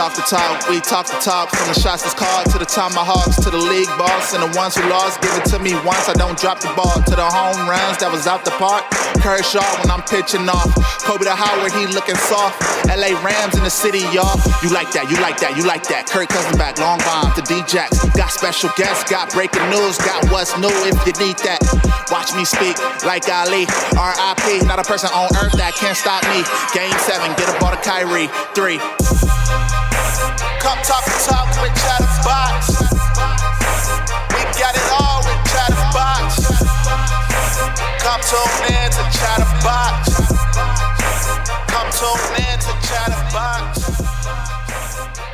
Talk 0.00 0.16
the 0.16 0.24
talk, 0.24 0.64
we 0.70 0.80
talk 0.80 1.04
the 1.12 1.20
talk. 1.20 1.52
From 1.52 1.68
the 1.68 1.76
shots 1.76 2.08
that's 2.08 2.16
called 2.16 2.48
to 2.48 2.56
the 2.56 2.64
tomahawks, 2.64 3.36
to 3.44 3.52
the 3.52 3.60
league 3.60 3.92
boss 4.00 4.32
and 4.32 4.40
the 4.40 4.48
ones 4.56 4.72
who 4.72 4.80
lost. 4.88 5.20
Give 5.20 5.28
it 5.36 5.44
to 5.52 5.60
me 5.60 5.76
once, 5.84 6.08
I 6.08 6.16
don't 6.16 6.40
drop 6.40 6.56
the 6.64 6.72
ball. 6.72 7.04
To 7.04 7.12
the 7.20 7.28
home 7.28 7.68
runs 7.68 8.00
that 8.00 8.08
was 8.08 8.24
out 8.24 8.40
the 8.48 8.50
park. 8.56 8.88
Kershaw 9.20 9.60
when 9.76 9.92
I'm 9.92 10.00
pitching 10.08 10.48
off. 10.48 10.72
Kobe 11.04 11.28
to 11.28 11.36
Howard, 11.36 11.76
he 11.76 11.84
looking 11.92 12.16
soft. 12.16 12.56
LA 12.88 13.12
Rams 13.20 13.60
in 13.60 13.64
the 13.68 13.68
city, 13.68 14.00
y'all. 14.08 14.40
You 14.64 14.72
like 14.72 14.88
that, 14.96 15.12
you 15.12 15.20
like 15.20 15.36
that, 15.44 15.52
you 15.60 15.68
like 15.68 15.84
that. 15.92 16.08
Kirk 16.08 16.32
Cousins 16.32 16.56
back, 16.56 16.80
long 16.80 16.96
bomb 17.04 17.36
to 17.36 17.44
D-Jacks. 17.44 18.00
Got 18.16 18.32
special 18.32 18.72
guests, 18.80 19.04
got 19.04 19.28
breaking 19.36 19.68
news, 19.68 20.00
got 20.00 20.24
what's 20.32 20.56
new 20.56 20.72
if 20.88 20.96
you 21.04 21.12
need 21.20 21.36
that. 21.44 21.60
Watch 22.08 22.32
me 22.32 22.48
speak 22.48 22.80
like 23.04 23.28
Ali. 23.28 23.68
R.I.P. 24.00 24.64
Not 24.64 24.80
a 24.80 24.86
person 24.88 25.12
on 25.12 25.28
earth 25.44 25.52
that 25.60 25.76
can't 25.76 25.92
stop 25.92 26.24
me. 26.32 26.40
Game 26.72 26.96
seven, 27.04 27.36
get 27.36 27.52
a 27.52 27.54
ball 27.60 27.76
to 27.76 27.80
Kyrie. 27.84 28.32
Three. 28.56 28.80
Come 30.60 30.78
talk 30.82 31.04
to 31.04 31.10
talk 31.24 31.48
with 31.62 31.74
Chatterbox. 31.80 32.80
We 34.28 34.42
got 34.60 34.76
it 34.76 34.92
all 34.92 35.24
with 35.24 35.40
Chatterbox. 35.48 36.36
Come 38.04 38.20
tune 38.28 38.64
in 38.68 38.90
to 38.92 39.04
Chatterbox. 39.16 40.20
Come 41.66 41.90
tune 41.96 42.36
in 42.44 42.58
to 42.60 42.72
Chatterbox. 42.86 43.72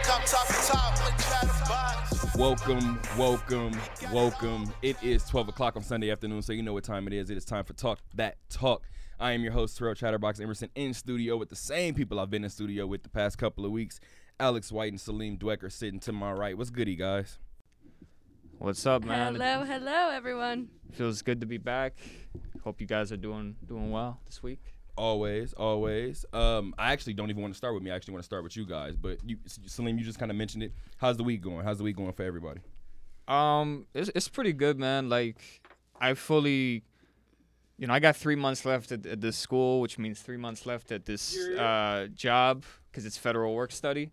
Come 0.05 0.23
talk 0.25 0.47
to 0.47 1.05
with 1.05 1.19
Chatterbox. 1.27 2.37
Welcome, 2.37 3.01
welcome, 3.19 3.80
welcome. 4.13 4.73
It 4.82 4.97
is 5.02 5.24
12 5.24 5.49
o'clock 5.49 5.74
on 5.74 5.82
Sunday 5.82 6.13
afternoon, 6.13 6.43
so 6.43 6.52
you 6.52 6.63
know 6.63 6.73
what 6.73 6.85
time 6.85 7.09
it 7.09 7.13
is. 7.13 7.30
It 7.30 7.37
is 7.37 7.45
time 7.45 7.65
for 7.65 7.73
Talk 7.73 7.99
That 8.15 8.37
Talk. 8.49 8.85
I 9.19 9.32
am 9.32 9.43
your 9.43 9.52
host, 9.52 9.77
Terrell 9.77 9.95
Chatterbox 9.95 10.38
Emerson, 10.38 10.69
in 10.77 10.95
studio 10.95 11.37
with 11.37 11.49
the 11.49 11.57
same 11.57 11.95
people 11.95 12.21
I've 12.21 12.30
been 12.30 12.45
in 12.45 12.51
studio 12.51 12.87
with 12.87 13.02
the 13.02 13.09
past 13.09 13.38
couple 13.38 13.65
of 13.65 13.73
weeks. 13.73 13.99
Alex 14.38 14.70
White 14.70 14.92
and 14.92 15.01
Salim 15.01 15.38
Dwecker 15.38 15.73
sitting 15.73 15.98
to 16.01 16.12
my 16.12 16.30
right. 16.30 16.56
What's 16.59 16.70
goody, 16.70 16.95
guys? 16.95 17.38
What's 18.59 18.84
up, 18.84 19.04
man? 19.04 19.34
Hello, 19.34 19.65
hello, 19.65 20.10
everyone. 20.10 20.68
Feels 20.92 21.23
good 21.23 21.40
to 21.40 21.46
be 21.46 21.56
back. 21.56 21.96
Hope 22.62 22.80
you 22.80 22.87
guys 22.87 23.10
are 23.12 23.16
doing 23.16 23.57
doing 23.66 23.90
well 23.90 24.20
this 24.26 24.42
week. 24.42 24.60
Always, 24.96 25.52
always. 25.54 26.26
Um, 26.32 26.74
I 26.79 26.92
actually 26.92 27.14
don't 27.14 27.30
even 27.30 27.42
want 27.42 27.54
to 27.54 27.57
start 27.57 27.74
with 27.74 27.82
me. 27.82 27.90
I 27.90 27.96
actually 27.96 28.12
want 28.12 28.24
to 28.24 28.26
start 28.26 28.42
with 28.45 28.57
you 28.57 28.66
guys. 28.66 28.96
But 28.96 29.18
you, 29.24 29.38
Salim, 29.46 29.98
you 29.98 30.04
just 30.04 30.18
kind 30.18 30.30
of 30.30 30.37
mentioned 30.37 30.62
it. 30.62 30.73
How's 30.98 31.16
the 31.16 31.24
week 31.24 31.42
going? 31.42 31.64
How's 31.64 31.79
the 31.79 31.84
week 31.84 31.96
going 31.96 32.12
for 32.12 32.23
everybody? 32.23 32.60
Um, 33.29 33.87
it's 33.95 34.10
it's 34.14 34.29
pretty 34.29 34.52
good, 34.52 34.79
man. 34.79 35.09
Like, 35.09 35.62
I 35.98 36.12
fully, 36.14 36.84
you 37.79 37.87
know, 37.87 37.95
I 37.95 38.01
got 38.01 38.16
three 38.16 38.37
months 38.37 38.66
left 38.66 38.92
at, 38.92 39.07
at 39.07 39.20
this 39.23 39.37
school, 39.37 39.80
which 39.80 39.98
means 39.98 40.20
three 40.20 40.37
months 40.38 40.66
left 40.66 40.92
at 40.92 41.07
this 41.07 41.38
uh, 41.59 42.09
job 42.14 42.64
because 42.90 43.07
it's 43.07 43.18
federal 43.18 43.54
work 43.54 43.73
study, 43.73 44.12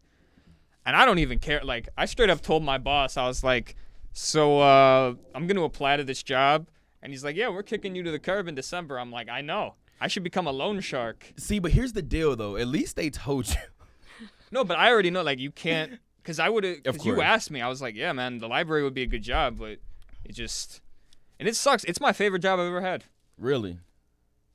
and 0.86 0.95
I 0.95 1.06
don't 1.06 1.20
even 1.20 1.39
care. 1.39 1.62
Like, 1.64 1.89
I 1.98 2.06
straight 2.06 2.30
up 2.30 2.42
told 2.42 2.64
my 2.64 2.78
boss, 2.78 3.17
I 3.17 3.28
was 3.28 3.44
like, 3.44 3.76
so 4.12 4.59
uh, 4.59 5.14
I'm 5.34 5.48
gonna 5.48 5.64
apply 5.64 5.98
to 5.98 6.03
this 6.03 6.22
job, 6.23 6.67
and 7.02 7.12
he's 7.12 7.23
like, 7.23 7.36
yeah, 7.36 7.50
we're 7.50 7.64
kicking 7.64 7.95
you 7.95 8.03
to 8.03 8.12
the 8.12 8.20
curb 8.20 8.48
in 8.48 8.56
December. 8.56 9.00
I'm 9.00 9.12
like, 9.12 9.30
I 9.30 9.42
know. 9.42 9.75
I 10.02 10.08
should 10.08 10.23
become 10.23 10.48
a 10.48 10.52
loan 10.52 10.81
shark. 10.81 11.31
See, 11.38 11.59
but 11.59 11.72
here's 11.72 11.94
the 11.94 12.02
deal, 12.02 12.36
though. 12.36 12.58
At 12.58 12.67
least 12.67 12.95
they 12.95 13.09
told 13.09 13.50
you. 13.50 13.56
No, 14.52 14.64
but 14.64 14.78
I 14.78 14.92
already 14.92 15.09
know. 15.09 15.23
Like 15.23 15.40
you 15.40 15.50
can't, 15.50 15.98
because 16.22 16.38
I 16.38 16.48
would 16.48 16.64
have. 16.64 16.84
Because 16.84 17.03
you 17.08 17.22
asked 17.23 17.50
me, 17.50 17.59
I 17.59 17.68
was 17.68 17.81
like, 17.81 17.95
yeah, 17.95 18.14
man, 18.14 18.38
the 18.38 18.47
library 18.47 18.84
would 18.84 18.94
be 18.94 19.02
a 19.02 19.08
good 19.08 19.23
job, 19.23 19.58
but 19.58 19.80
it 20.23 20.34
just, 20.34 20.80
and 21.40 21.50
it 21.50 21.56
sucks. 21.56 21.84
It's 21.86 22.00
my 22.00 22.14
favorite 22.14 22.44
job 22.44 22.59
I've 22.59 22.68
ever 22.68 22.81
had. 22.81 23.06
really? 23.40 23.80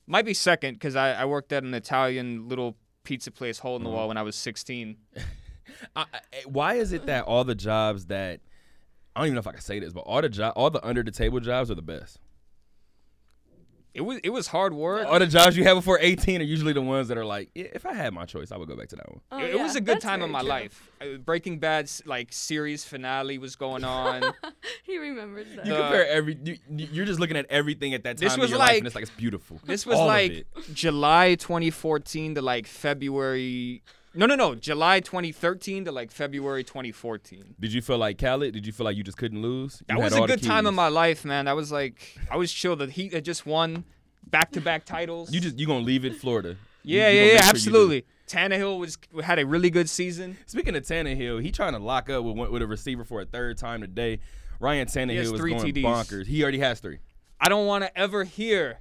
Might 0.07 0.25
be 0.25 0.35
second 0.35 0.75
because 0.75 0.95
I, 0.95 1.15
I 1.15 1.25
worked 1.25 1.53
at 1.53 1.65
an 1.65 1.75
Italian 1.75 2.49
little 2.49 2.77
pizza 3.03 3.33
place, 3.33 3.59
hole 3.59 3.75
in 3.75 3.83
the 3.83 3.91
wall, 3.91 4.07
when 4.07 4.17
I 4.17 4.23
was 4.23 4.37
16. 4.37 4.97
I, 5.97 6.03
I, 6.13 6.21
why 6.47 6.75
is 6.75 6.93
it 6.93 7.07
that 7.07 7.25
all 7.25 7.45
the 7.45 7.55
jobs 7.55 8.07
that 8.07 8.41
I 9.17 9.21
don't 9.21 9.27
even 9.29 9.35
know 9.35 9.41
if 9.41 9.47
I 9.47 9.53
can 9.53 9.61
say 9.61 9.81
this, 9.81 9.93
but 9.93 10.01
all 10.01 10.21
the 10.23 10.29
job, 10.29 10.53
all 10.57 10.71
the 10.71 10.85
under 10.87 11.03
the 11.03 11.11
table 11.11 11.41
jobs 11.41 11.71
are 11.71 11.75
the 11.75 11.83
best. 11.83 12.19
It 13.95 14.03
was 14.03 14.19
it 14.23 14.31
was 14.31 14.47
hard 14.47 14.75
work. 14.75 15.09
All 15.09 15.19
the 15.19 15.27
jobs 15.27 15.57
you 15.57 15.65
have 15.65 15.77
before 15.77 15.99
18 16.01 16.41
are 16.41 16.45
usually 16.45 16.73
the 16.73 16.83
ones 16.83 17.09
that 17.09 17.19
are 17.19 17.25
like, 17.25 17.51
yeah, 17.55 17.67
if 17.73 17.85
I 17.85 17.95
had 17.95 18.13
my 18.13 18.27
choice, 18.27 18.53
I 18.53 18.57
would 18.57 18.69
go 18.69 18.77
back 18.77 18.89
to 18.89 18.97
that 18.97 19.09
one. 19.11 19.21
Oh, 19.33 19.39
it, 19.41 19.55
it 19.55 19.59
was 19.61 19.75
a 19.75 19.81
good 19.81 19.97
that's 19.97 20.05
time 20.05 20.23
in 20.23 20.31
my 20.31 20.41
true. 20.41 20.49
life. 20.49 20.89
Uh, 21.01 21.17
Breaking 21.17 21.59
Bad's 21.59 22.03
like 22.07 22.29
series 22.33 22.85
finale 22.85 23.39
was 23.39 23.57
going 23.57 23.85
on. 23.85 24.23
He 24.85 24.97
remembers 24.99 25.47
that. 25.57 25.67
You 25.67 25.73
The- 25.73 25.79
compare 25.81 26.07
every, 26.07 26.39
you, 26.45 26.57
you're 26.69 27.05
just 27.05 27.21
looking 27.21 27.37
at 27.37 27.45
everything 27.51 27.93
at 27.93 28.05
that 28.05 28.17
time 28.17 28.25
This 28.25 28.35
in 28.35 28.41
was 28.41 28.51
your 28.51 28.59
life, 28.59 28.69
like- 28.69 28.79
and 28.79 28.87
it's 28.87 28.95
like 28.95 29.03
it's 29.03 29.11
beautiful. 29.11 29.61
This 29.65 29.85
was 29.85 29.99
All 29.99 30.07
like. 30.07 30.47
July 30.73 31.35
2014 31.35 32.37
to 32.37 32.43
like 32.43 32.67
February. 32.67 33.83
No, 34.19 34.27
no, 34.27 34.35
no. 34.35 34.57
July 34.57 34.99
2013 34.99 35.85
to 35.85 35.93
like 35.93 36.11
February 36.11 36.65
2014. 36.65 37.55
Did 37.61 37.73
you 37.73 37.81
feel 37.81 37.99
like 37.99 38.19
Khaled? 38.19 38.53
Did 38.53 38.67
you 38.67 38.73
feel 38.73 38.85
like 38.85 38.97
you 38.97 39.05
just 39.05 39.17
couldn't 39.17 39.41
lose? 39.41 39.81
You 39.89 39.95
That 39.95 40.03
was 40.03 40.13
a 40.13 40.27
good 40.27 40.43
time 40.43 40.67
in 40.67 40.75
my 40.75 40.89
life, 40.89 41.25
man. 41.25 41.45
That 41.45 41.55
was 41.55 41.71
like 41.71 42.19
I 42.29 42.37
was 42.37 42.53
chill. 42.53 42.75
The 42.75 42.89
Heat 42.89 43.13
had 43.13 43.25
just 43.25 43.47
won 43.47 43.85
back-to-back 44.27 44.85
titles. 44.85 45.33
You 45.33 45.41
just 45.41 45.57
you 45.57 45.69
gonna 45.69 45.85
leave 45.85 46.05
it 46.05 46.17
Florida? 46.17 46.57
Yeah, 46.83 47.11
you 47.11 47.15
gonna 47.15 47.15
yeah, 47.15 47.23
yeah, 47.23 47.29
sure 47.29 47.45
you 47.45 47.51
absolutely. 47.51 48.07
Tannehill 48.27 48.81
was 48.81 48.99
had 49.23 49.39
a 49.39 49.47
really 49.47 49.71
good 49.71 49.89
season. 49.89 50.37
Speaking 50.47 50.75
of 50.75 50.83
Tannehill, 50.83 51.41
he 51.41 51.53
trying 51.53 51.75
to 51.75 51.79
lock 51.79 52.11
up 52.11 52.25
with 52.25 52.51
with 52.51 52.63
a 52.63 52.67
receiver 52.67 53.05
for 53.05 53.21
a 53.21 53.25
third 53.25 53.57
time 53.57 53.83
today. 53.83 54.19
Ryan 54.59 54.89
Tannehill 54.89 55.37
three 55.37 55.55
going 55.55 55.73
TDs. 55.73 55.85
bonkers. 55.85 56.27
He 56.27 56.43
already 56.43 56.59
has 56.59 56.81
three. 56.81 56.99
I 57.41 57.49
don't 57.49 57.69
want 57.69 57.85
to 57.85 57.97
ever 57.97 58.25
hear 58.25 58.81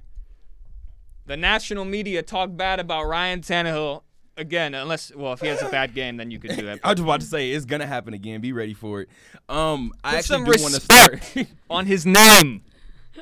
the 1.26 1.36
national 1.36 1.84
media 1.84 2.24
talk 2.24 2.56
bad 2.56 2.80
about 2.80 3.04
Ryan 3.04 3.40
Tannehill 3.40 4.02
again, 4.38 4.74
unless 4.74 5.14
well, 5.14 5.32
if 5.34 5.40
he 5.40 5.48
has 5.48 5.60
a 5.62 5.68
bad 5.68 5.94
game, 5.94 6.16
then 6.16 6.30
you 6.30 6.38
could 6.38 6.56
do 6.56 6.64
that. 6.66 6.80
I 6.84 6.92
was 6.92 7.00
about 7.00 7.20
to 7.20 7.26
say 7.26 7.50
it's 7.52 7.66
gonna 7.66 7.86
happen 7.86 8.14
again. 8.14 8.40
Be 8.40 8.52
ready 8.52 8.74
for 8.74 9.02
it. 9.02 9.08
Um, 9.48 9.92
I 10.02 10.10
Put 10.12 10.18
actually 10.18 10.36
some 10.36 10.44
do 10.44 10.62
want 10.62 10.74
to 10.74 10.80
start. 10.80 11.46
on 11.70 11.86
his 11.86 12.06
name. 12.06 12.62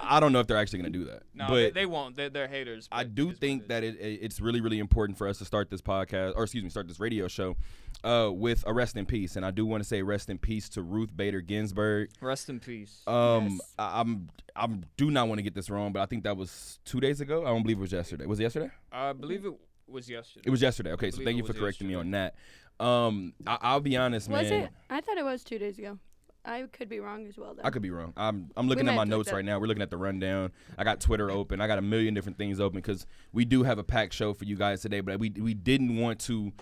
I 0.03 0.21
don't 0.21 0.31
know 0.33 0.41
if 0.41 0.47
they're 0.47 0.59
actually 0.59 0.81
gonna 0.81 0.91
do 0.91 1.05
that, 1.07 1.23
No, 1.35 1.47
but 1.49 1.55
they, 1.55 1.71
they 1.71 1.87
won't. 1.87 2.17
They're, 2.17 2.29
they're 2.29 2.49
haters. 2.49 2.87
I 2.93 3.05
do 3.05 3.29
it 3.29 3.31
is 3.31 3.35
what 3.37 3.41
think 3.41 3.63
it 3.63 3.69
that 3.69 3.83
it, 3.83 3.99
it- 3.99 4.19
it's 4.23 4.41
really 4.43 4.61
really 4.61 4.79
important 4.79 5.17
for 5.17 5.27
us 5.27 5.39
to 5.39 5.47
start 5.47 5.71
this 5.71 5.81
podcast, 5.81 6.35
or 6.37 6.43
excuse 6.43 6.63
me, 6.63 6.69
start 6.69 6.87
this 6.87 7.01
radio 7.01 7.29
show, 7.29 7.57
uh, 8.05 8.31
with 8.31 8.63
a 8.67 8.75
rest 8.75 8.97
in 8.99 9.07
peace. 9.07 9.37
And 9.37 9.47
I 9.47 9.51
do 9.53 9.65
want 9.65 9.83
to 9.83 9.89
say 9.89 10.03
rest 10.03 10.29
in 10.29 10.37
peace 10.37 10.69
to 10.71 10.83
Ruth 10.83 11.17
Bader 11.17 11.41
Ginsburg. 11.41 12.11
Rest 12.21 12.51
in 12.51 12.61
peace. 12.61 13.03
Um, 13.07 13.49
Yes. 13.53 13.75
I, 13.79 14.01
I'm 14.01 14.29
I'm 14.55 14.85
do 14.99 15.11
not 15.11 15.29
want 15.29 15.39
to 15.39 15.43
get 15.43 15.55
this 15.55 15.71
wrong, 15.71 15.93
but 15.93 16.03
I 16.03 16.07
think 16.07 16.25
that 16.25 16.37
was 16.37 16.79
two 16.85 17.01
days 17.01 17.23
ago. 17.23 17.43
I 17.45 17.47
don't 17.47 17.63
believe 17.63 17.79
it 17.79 17.83
was 17.83 17.93
yesterday. 17.93 18.27
Was 18.27 18.39
it 18.39 18.43
yesterday? 18.43 18.71
I 18.93 19.15
believe 19.15 19.47
it 19.47 19.55
was 19.89 20.09
yesterday. 20.09 20.43
It 20.47 20.51
was 20.51 20.63
yesterday. 20.63 20.93
Okay, 20.93 21.11
so 21.11 21.23
thank 21.23 21.37
you 21.37 21.45
for 21.45 21.53
was 21.53 21.61
correcting 21.61 21.89
me 21.89 21.95
on 21.95 22.11
that. 22.13 22.35
Um, 22.79 23.33
I, 23.47 23.59
I'll 23.63 23.81
be 23.81 23.97
honest, 23.97 24.29
was 24.29 24.51
man. 24.51 24.65
it? 24.65 24.71
I 24.91 25.01
thought 25.01 25.19
it 25.19 25.25
was 25.25 25.45
two 25.45 25.59
days 25.59 25.79
ago. 25.79 25.99
I 26.45 26.63
could 26.73 26.89
be 26.89 27.01
wrong 27.01 27.27
as 27.27 27.37
well, 27.37 27.55
though. 27.55 27.63
I 27.65 27.71
could 27.71 27.83
be 27.83 27.91
wrong. 27.91 28.13
I'm 28.17 28.51
I'm 28.57 28.69
looking 28.69 28.87
might 28.87 28.93
at 28.93 28.95
my 28.95 29.01
have 29.01 29.09
to 29.09 29.17
look 29.17 29.27
notes 29.27 29.33
right 29.33 29.45
now. 29.45 29.59
We're 29.59 29.67
looking 29.67 29.83
at 29.83 29.91
the 29.91 29.97
rundown. 29.97 30.53
I 30.79 30.85
got 30.85 31.01
Twitter 31.01 31.31
open. 31.31 31.61
I 31.61 31.67
got 31.67 31.79
a 31.79 31.83
million 31.83 32.15
different 32.15 32.39
things 32.39 32.61
open 32.61 32.79
because 32.79 33.07
we 33.33 33.45
do 33.45 33.65
have 33.65 33.79
a 33.79 33.85
packed 33.85 34.15
show 34.15 34.33
for 34.33 34.45
you 34.45 34.57
guys 34.57 34.81
today. 34.81 35.01
But 35.01 35.19
we 35.19 35.31
we 35.31 35.55
didn't 35.55 35.97
want 35.97 36.21
to 36.21 36.53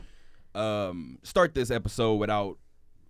um, 0.55 1.19
start 1.23 1.55
this 1.55 1.71
episode 1.71 2.15
without. 2.15 2.59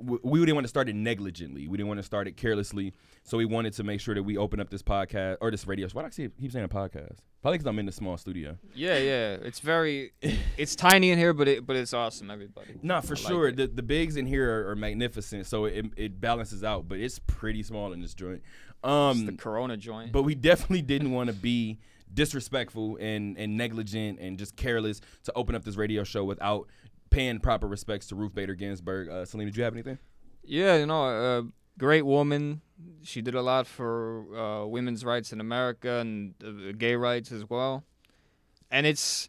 We 0.01 0.19
we 0.25 0.41
didn't 0.41 0.57
want 0.57 0.65
to 0.65 0.69
start 0.69 0.89
it 0.89 0.97
negligently. 0.97 1.69
We 1.69 1.77
didn't 1.77 1.89
want 1.89 1.99
to 1.99 2.05
start 2.05 2.27
it 2.27 2.37
carelessly. 2.37 2.93
So 3.27 3.39
we 3.39 3.47
wanted 3.47 3.73
to 3.75 3.85
make 3.85 4.01
sure 4.01 4.15
that 4.15 4.23
we 4.23 4.37
open 4.37 4.61
up 4.61 4.69
this 4.69 4.83
podcast 4.83 5.39
or 5.41 5.51
this 5.51 5.67
radio 5.67 5.89
show. 5.89 5.95
Why 5.95 6.03
do 6.03 6.07
I 6.09 6.11
keep 6.11 6.39
keep 6.39 6.53
saying 6.53 6.65
a 6.65 6.69
podcast? 6.69 7.17
Probably 7.41 7.57
because 7.59 7.67
I'm 7.67 7.79
in 7.79 7.87
the 7.87 7.93
small 7.93 8.17
studio. 8.19 8.57
Yeah, 8.75 8.99
yeah. 8.99 9.33
It's 9.43 9.61
very, 9.61 10.13
it's 10.59 10.77
tiny 10.77 11.11
in 11.11 11.19
here, 11.19 11.33
but 11.33 11.49
it, 11.49 11.67
but 11.67 11.75
it's 11.77 11.93
awesome. 11.95 12.31
Everybody. 12.31 12.79
No, 12.83 13.01
for 13.01 13.15
I 13.15 13.17
sure. 13.17 13.49
it. 13.49 13.57
The 13.57 13.67
the 13.67 13.83
bigs 13.83 14.17
in 14.17 14.27
here 14.27 14.51
are, 14.67 14.71
are 14.73 14.77
magnificent, 14.77 15.47
so 15.47 15.65
it 15.65 15.87
it 15.97 16.21
balances 16.21 16.63
out. 16.63 16.87
But 16.87 17.01
it's 17.01 17.19
pretty 17.19 17.63
small 17.63 17.93
in 17.95 18.01
this 18.01 18.13
joint. 18.15 18.43
Um, 18.83 19.17
It's 19.19 19.27
the 19.31 19.37
Corona 19.39 19.79
joint. 19.79 20.13
but 20.13 20.25
we 20.25 20.35
definitely 20.35 20.83
didn't 20.83 21.11
want 21.13 21.29
to 21.29 21.35
be 21.35 21.79
disrespectful 22.13 22.97
and, 23.01 23.37
and 23.39 23.57
negligent 23.57 24.19
and 24.21 24.39
just 24.39 24.57
careless 24.57 25.01
to 25.25 25.33
open 25.35 25.55
up 25.55 25.65
this 25.65 25.77
radio 25.77 26.05
show 26.05 26.23
without 26.25 26.69
paying 27.11 27.41
proper 27.41 27.67
respects 27.67 28.07
to 28.09 28.15
Ruth 28.15 28.35
Bader 28.35 28.55
Ginsburg. 28.55 29.09
Uh, 29.09 29.25
Selena, 29.25 29.51
did 29.51 29.57
you 29.57 29.65
have 29.65 29.73
anything? 29.73 29.99
Yeah, 30.45 30.77
you 30.77 30.87
know, 30.87 31.05
uh, 31.07 31.43
great 31.79 32.03
woman. 32.07 32.61
She 33.03 33.21
did 33.23 33.35
a 33.35 33.43
lot 33.43 33.67
for 33.67 34.25
uh, 34.37 34.67
women's 34.67 35.05
rights 35.05 35.33
in 35.33 35.41
America 35.41 35.99
and 35.99 36.35
uh, 36.45 36.73
gay 36.77 36.95
rights 36.97 37.31
as 37.33 37.49
well. 37.49 37.85
And 38.71 38.87
it's, 38.87 39.29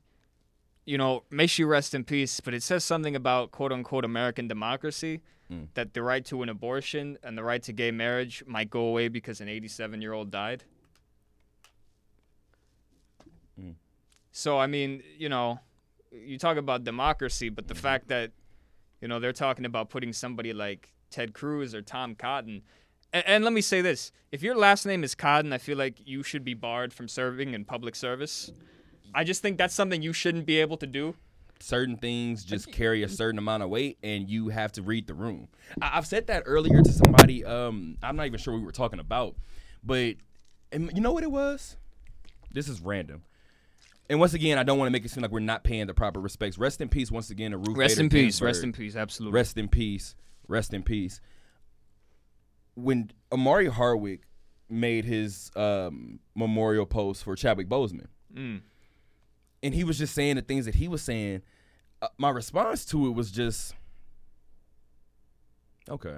you 0.86 0.98
know, 0.98 1.24
may 1.30 1.48
she 1.48 1.64
rest 1.64 1.94
in 1.94 2.04
peace, 2.04 2.40
but 2.40 2.54
it 2.54 2.64
says 2.64 2.84
something 2.84 3.16
about 3.16 3.52
quote 3.52 3.72
unquote 3.72 4.06
American 4.06 4.48
democracy 4.48 5.22
Mm. 5.52 5.68
that 5.76 5.94
the 5.94 6.02
right 6.02 6.26
to 6.26 6.42
an 6.42 6.50
abortion 6.50 7.20
and 7.24 7.38
the 7.38 7.44
right 7.44 7.62
to 7.62 7.72
gay 7.72 7.92
marriage 7.92 8.44
might 8.48 8.68
go 8.72 8.80
away 8.88 9.10
because 9.10 9.42
an 9.42 9.48
87 9.48 10.02
year 10.02 10.12
old 10.12 10.32
died. 10.32 10.64
Mm. 13.62 13.76
So, 14.32 14.58
I 14.58 14.66
mean, 14.68 15.04
you 15.18 15.30
know, 15.30 15.60
you 16.12 16.40
talk 16.40 16.58
about 16.58 16.84
democracy, 16.84 17.50
but 17.50 17.68
the 17.68 17.76
Mm-hmm. 17.76 17.82
fact 17.84 18.08
that, 18.08 18.32
you 19.02 19.08
know, 19.08 19.20
they're 19.20 19.34
talking 19.34 19.66
about 19.66 19.92
putting 19.92 20.14
somebody 20.14 20.52
like 20.52 20.90
Ted 21.10 21.34
Cruz 21.34 21.74
or 21.74 21.82
Tom 21.82 22.16
Cotton. 22.16 22.62
And, 23.14 23.24
and 23.28 23.44
let 23.44 23.54
me 23.54 23.62
say 23.62 23.82
this 23.82 24.12
if 24.32 24.44
your 24.44 24.56
last 24.56 24.86
name 24.86 25.04
is 25.04 25.16
Cotton, 25.16 25.54
I 25.54 25.58
feel 25.58 25.78
like 25.78 26.06
you 26.06 26.24
should 26.24 26.44
be 26.44 26.54
barred 26.54 26.94
from 26.94 27.08
serving 27.08 27.54
in 27.54 27.66
public 27.66 27.96
service. 27.96 28.52
I 29.14 29.24
just 29.24 29.42
think 29.42 29.58
that's 29.58 29.74
something 29.74 30.02
you 30.02 30.14
shouldn't 30.14 30.46
be 30.46 30.60
able 30.60 30.78
to 30.78 30.88
do. 30.88 31.16
certain 31.62 31.96
things 31.96 32.44
just 32.44 32.70
carry 32.72 33.04
a 33.04 33.08
certain 33.08 33.38
amount 33.38 33.64
of 33.64 33.70
weight 33.70 33.98
and 34.04 34.30
you 34.30 34.50
have 34.50 34.74
to 34.74 34.82
read 34.82 35.08
the 35.08 35.14
room. 35.14 35.48
I, 35.82 35.88
have 35.88 36.06
said 36.06 36.28
that 36.28 36.44
earlier 36.46 36.82
to 36.82 36.92
somebody. 36.92 37.46
Um, 37.46 37.98
I'm 38.04 38.18
not 38.18 38.26
even 38.26 38.40
sure 38.40 38.54
what 38.54 38.60
we 38.60 38.66
were 38.66 38.74
talking 38.74 39.00
about, 39.00 39.36
but 39.84 40.16
and 40.72 40.92
you 40.94 41.02
know 41.02 41.14
what 41.14 41.24
it 41.24 41.32
was? 41.32 41.78
This 42.52 42.68
is 42.68 42.82
random. 42.82 43.24
And 44.10 44.20
once 44.20 44.34
again, 44.34 44.58
I 44.58 44.64
don't 44.64 44.78
want 44.78 44.88
to 44.88 44.92
make 44.92 45.04
it 45.04 45.10
seem 45.10 45.24
like 45.24 45.32
we're 45.32 45.40
not 45.40 45.64
paying 45.64 45.88
the 45.88 45.94
proper 45.94 46.20
respects. 46.20 46.58
Rest 46.58 46.80
in 46.82 46.90
peace, 46.90 47.12
once 47.12 47.30
again, 47.32 47.52
to 47.52 47.58
Ruth. 47.58 47.76
Rest 47.76 47.96
Bader 47.96 48.04
in 48.04 48.10
peace. 48.10 48.22
Ginsburg. 48.22 48.46
Rest 48.46 48.64
in 48.64 48.74
peace. 48.74 48.96
Absolutely. 48.96 49.34
Rest 49.34 49.58
in 49.58 49.68
peace. 49.68 50.16
Rest 50.48 50.74
in 50.74 50.84
peace. 50.84 51.20
When 52.76 53.12
Omari 53.32 53.68
Hardwick 53.68 54.22
made 54.70 55.06
his 55.06 55.52
um, 55.56 56.20
memorial 56.36 56.86
post 56.86 57.24
for 57.24 57.36
Chadwick 57.36 57.70
Boseman, 57.70 58.08
Mm. 58.36 58.62
and 59.64 59.74
he 59.74 59.84
was 59.86 59.98
just 59.98 60.14
saying 60.14 60.36
the 60.36 60.42
things 60.42 60.66
that 60.66 60.76
he 60.76 60.88
was 60.90 61.02
saying, 61.02 61.42
uh, 62.02 62.10
my 62.18 62.30
response 62.30 62.84
to 62.88 63.08
it 63.08 63.12
was 63.12 63.32
just, 63.32 63.74
okay, 65.90 66.18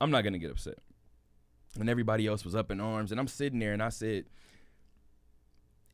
I'm 0.00 0.10
not 0.10 0.22
gonna 0.22 0.38
get 0.38 0.50
upset. 0.50 0.78
And 1.78 1.88
everybody 1.88 2.26
else 2.26 2.44
was 2.44 2.54
up 2.54 2.70
in 2.70 2.80
arms, 2.80 3.10
and 3.12 3.20
I'm 3.20 3.28
sitting 3.28 3.58
there, 3.58 3.72
and 3.72 3.82
I 3.82 3.88
said, 3.90 4.26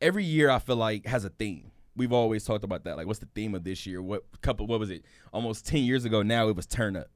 every 0.01 0.25
year 0.25 0.49
I 0.49 0.59
feel 0.59 0.75
like 0.75 1.05
has 1.05 1.23
a 1.25 1.29
theme. 1.29 1.71
We've 1.95 2.11
always 2.13 2.43
talked 2.43 2.63
about 2.63 2.83
that. 2.85 2.97
Like, 2.97 3.05
what's 3.07 3.19
the 3.19 3.29
theme 3.35 3.53
of 3.53 3.63
this 3.63 3.85
year? 3.85 4.01
What 4.01 4.23
couple? 4.41 4.65
What 4.65 4.79
was 4.79 4.89
it? 4.89 5.05
Almost 5.31 5.65
ten 5.67 5.83
years 5.83 6.05
ago 6.05 6.23
now, 6.23 6.47
it 6.49 6.55
was 6.55 6.65
turn 6.65 6.95
up. 6.95 7.07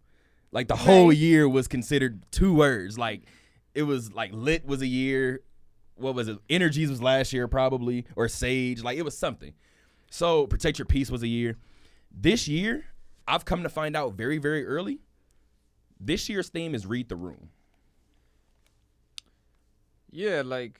Like 0.51 0.67
the 0.67 0.75
whole 0.75 1.11
year 1.11 1.47
was 1.47 1.67
considered 1.67 2.23
two 2.31 2.53
words. 2.53 2.97
Like 2.97 3.23
it 3.73 3.83
was 3.83 4.11
like 4.13 4.31
lit 4.33 4.65
was 4.65 4.81
a 4.81 4.87
year. 4.87 5.41
What 5.95 6.15
was 6.15 6.27
it? 6.27 6.37
Energies 6.49 6.89
was 6.89 7.01
last 7.01 7.33
year 7.33 7.47
probably, 7.47 8.05
or 8.15 8.27
sage. 8.27 8.83
Like 8.83 8.97
it 8.97 9.03
was 9.03 9.17
something. 9.17 9.53
So 10.09 10.47
protect 10.47 10.79
your 10.79 10.85
peace 10.85 11.11
was 11.11 11.23
a 11.23 11.27
year. 11.27 11.57
This 12.11 12.47
year, 12.47 12.85
I've 13.27 13.45
come 13.45 13.63
to 13.63 13.69
find 13.69 13.95
out 13.95 14.13
very 14.13 14.37
very 14.37 14.65
early. 14.65 14.99
This 15.99 16.29
year's 16.29 16.49
theme 16.49 16.75
is 16.75 16.85
read 16.85 17.09
the 17.09 17.15
room. 17.15 17.49
Yeah, 20.11 20.43
like 20.45 20.79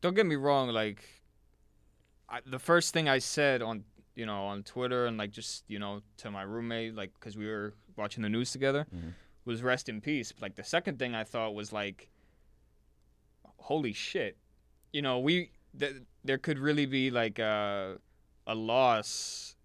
don't 0.00 0.14
get 0.14 0.26
me 0.26 0.36
wrong, 0.36 0.68
like 0.68 1.02
I, 2.28 2.40
the 2.46 2.58
first 2.58 2.92
thing 2.92 3.08
I 3.08 3.18
said 3.18 3.62
on 3.62 3.84
you 4.16 4.26
know 4.26 4.46
on 4.46 4.62
Twitter 4.64 5.06
and 5.06 5.16
like 5.18 5.30
just 5.30 5.62
you 5.68 5.78
know 5.78 6.02
to 6.16 6.30
my 6.30 6.42
roommate 6.42 6.94
like 6.96 7.12
because 7.20 7.36
we 7.36 7.46
were 7.46 7.74
watching 7.96 8.22
the 8.22 8.28
news 8.28 8.50
together 8.50 8.86
Mhm. 8.94 9.12
was 9.44 9.62
rest 9.62 9.88
in 9.88 10.00
peace. 10.00 10.32
Like 10.40 10.56
the 10.56 10.64
second 10.64 10.98
thing 10.98 11.14
I 11.14 11.22
thought 11.24 11.54
was 11.54 11.72
like, 11.72 12.08
holy 13.58 13.92
shit, 13.92 14.36
you 14.92 15.02
know 15.02 15.18
we 15.18 15.50
th- 15.78 15.96
there 16.24 16.38
could 16.38 16.58
really 16.58 16.86
be 16.86 17.10
like 17.10 17.38
a 17.38 17.98
a 18.46 18.54
loss 18.54 19.56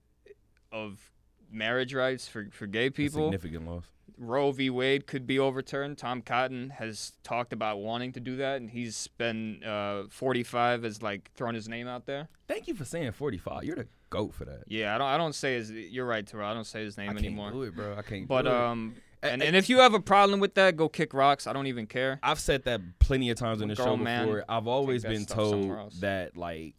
of 0.72 1.12
marriage 1.52 1.94
rights 1.94 2.28
for 2.28 2.48
for 2.52 2.68
gay 2.68 2.88
A 2.88 2.92
people. 2.92 3.24
significant 3.32 3.66
loss. 3.68 3.86
Roe 4.18 4.52
v. 4.52 4.70
Wade 4.70 5.08
could 5.08 5.26
be 5.26 5.40
overturned. 5.40 5.98
Tom 5.98 6.22
Cotton 6.22 6.72
has 6.72 7.14
talked 7.24 7.54
about 7.54 7.80
wanting 7.80 8.12
to 8.14 8.20
do 8.20 8.36
that, 8.38 8.58
and 8.62 8.70
he's 8.70 9.08
been 9.18 9.64
uh, 9.64 10.04
45 10.10 10.86
as 10.86 11.02
like 11.02 11.32
throwing 11.34 11.56
his 11.56 11.68
name 11.68 11.88
out 11.88 12.06
there. 12.06 12.28
Thank 12.48 12.68
you 12.68 12.76
for 12.76 12.86
saying 12.86 13.14
45. 13.14 13.64
You're 13.64 13.76
the 13.78 13.88
goat 14.12 14.36
for 14.36 14.46
that. 14.46 14.66
Yeah, 14.68 14.94
I 14.94 15.00
don't. 15.00 15.08
I 15.08 15.18
don't 15.18 15.34
say 15.34 15.56
his. 15.56 15.72
You're 15.72 16.06
right, 16.06 16.26
Terrell. 16.26 16.48
I 16.48 16.54
don't 16.54 16.68
say 16.68 16.84
his 16.84 17.00
I 17.00 17.04
name 17.04 17.14
can't 17.14 17.26
anymore. 17.26 17.52
do 17.52 17.64
it, 17.64 17.76
bro. 17.76 17.96
I 17.98 18.04
can't. 18.04 18.28
But 18.28 18.44
do 18.44 18.52
um, 18.52 18.96
and, 19.24 19.42
and 19.42 19.56
if 19.56 19.70
you 19.70 19.80
have 19.80 19.94
a 19.94 20.00
problem 20.00 20.40
with 20.40 20.56
that, 20.56 20.76
go 20.76 20.90
kick 20.90 21.14
rocks. 21.14 21.48
I 21.48 21.54
don't 21.54 21.68
even 21.68 21.88
care. 21.88 22.20
I've 22.22 22.40
said 22.40 22.64
that 22.66 22.82
plenty 23.00 23.30
of 23.30 23.38
times 23.38 23.62
on 23.62 23.68
the 23.68 23.76
show 23.76 23.98
man, 23.98 24.26
before. 24.26 24.46
I've 24.48 24.68
always 24.68 25.04
been 25.04 25.26
told 25.26 25.94
that 26.02 26.38
like 26.38 26.76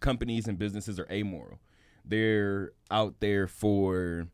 companies 0.00 0.48
and 0.48 0.58
businesses 0.58 0.98
are 0.98 1.06
amoral. 1.10 1.58
They're 2.04 2.72
out 2.90 3.20
there 3.20 3.46
for 3.46 4.28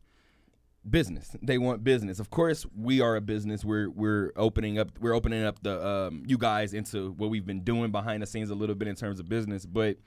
business. 0.87 1.35
They 1.41 1.57
want 1.57 1.83
business. 1.83 2.19
Of 2.19 2.29
course, 2.29 2.65
we 2.75 3.01
are 3.01 3.15
a 3.15 3.21
business. 3.21 3.65
We're 3.65 3.89
we're 3.89 4.31
opening 4.35 4.77
up 4.77 4.99
we're 4.99 5.13
opening 5.13 5.43
up 5.43 5.61
the 5.63 5.85
um 5.85 6.23
you 6.27 6.37
guys 6.37 6.73
into 6.73 7.11
what 7.13 7.29
we've 7.29 7.45
been 7.45 7.63
doing 7.63 7.91
behind 7.91 8.21
the 8.21 8.27
scenes 8.27 8.49
a 8.49 8.55
little 8.55 8.75
bit 8.75 8.87
in 8.87 8.95
terms 8.95 9.19
of 9.19 9.27
business, 9.29 9.65
but 9.65 9.97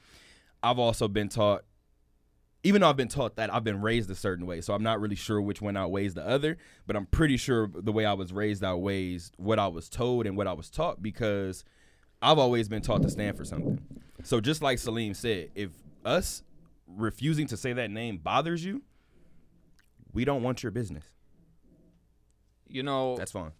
I've 0.62 0.78
also 0.78 1.08
been 1.08 1.28
taught 1.28 1.64
even 2.64 2.80
though 2.80 2.88
I've 2.88 2.96
been 2.96 3.08
taught 3.08 3.36
that 3.36 3.52
I've 3.52 3.62
been 3.62 3.80
raised 3.82 4.10
a 4.10 4.14
certain 4.14 4.46
way, 4.46 4.60
so 4.62 4.74
I'm 4.74 4.82
not 4.82 5.00
really 5.00 5.14
sure 5.14 5.40
which 5.40 5.60
one 5.62 5.76
outweighs 5.76 6.14
the 6.14 6.26
other, 6.26 6.56
but 6.86 6.96
I'm 6.96 7.06
pretty 7.06 7.36
sure 7.36 7.70
the 7.72 7.92
way 7.92 8.06
I 8.06 8.14
was 8.14 8.32
raised 8.32 8.64
outweighs 8.64 9.30
what 9.36 9.58
I 9.58 9.68
was 9.68 9.88
told 9.90 10.26
and 10.26 10.36
what 10.36 10.46
I 10.46 10.54
was 10.54 10.70
taught 10.70 11.02
because 11.02 11.62
I've 12.22 12.38
always 12.38 12.68
been 12.68 12.80
taught 12.82 13.02
to 13.02 13.10
stand 13.10 13.36
for 13.36 13.44
something. 13.44 13.80
So 14.22 14.40
just 14.40 14.62
like 14.62 14.78
Salim 14.78 15.12
said, 15.12 15.50
if 15.54 15.70
us 16.06 16.42
refusing 16.86 17.46
to 17.48 17.56
say 17.56 17.74
that 17.74 17.90
name 17.90 18.16
bothers 18.16 18.64
you, 18.64 18.82
we 20.14 20.24
don't 20.24 20.42
want 20.42 20.62
your 20.62 20.72
business. 20.72 21.04
You 22.66 22.82
know, 22.82 23.16
That's 23.16 23.32
fine. 23.32 23.52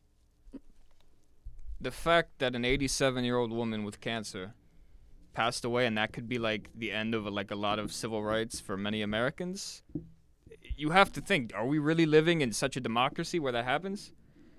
the 1.78 1.90
fact 1.90 2.38
that 2.38 2.54
an 2.56 2.64
87 2.64 3.22
year 3.22 3.36
old 3.36 3.52
woman 3.52 3.84
with 3.84 4.00
cancer 4.00 4.54
passed 5.34 5.64
away, 5.64 5.86
and 5.86 5.98
that 5.98 6.12
could 6.12 6.28
be 6.28 6.38
like 6.38 6.70
the 6.74 6.92
end 6.92 7.14
of 7.14 7.26
like 7.26 7.50
a 7.50 7.56
lot 7.56 7.78
of 7.78 7.92
civil 7.92 8.22
rights 8.22 8.60
for 8.60 8.76
many 8.76 9.02
Americans. 9.02 9.82
You 10.76 10.90
have 10.90 11.12
to 11.12 11.20
think: 11.20 11.52
Are 11.54 11.66
we 11.66 11.78
really 11.78 12.06
living 12.06 12.40
in 12.40 12.52
such 12.52 12.76
a 12.76 12.80
democracy 12.80 13.38
where 13.38 13.52
that 13.52 13.64
happens? 13.64 14.12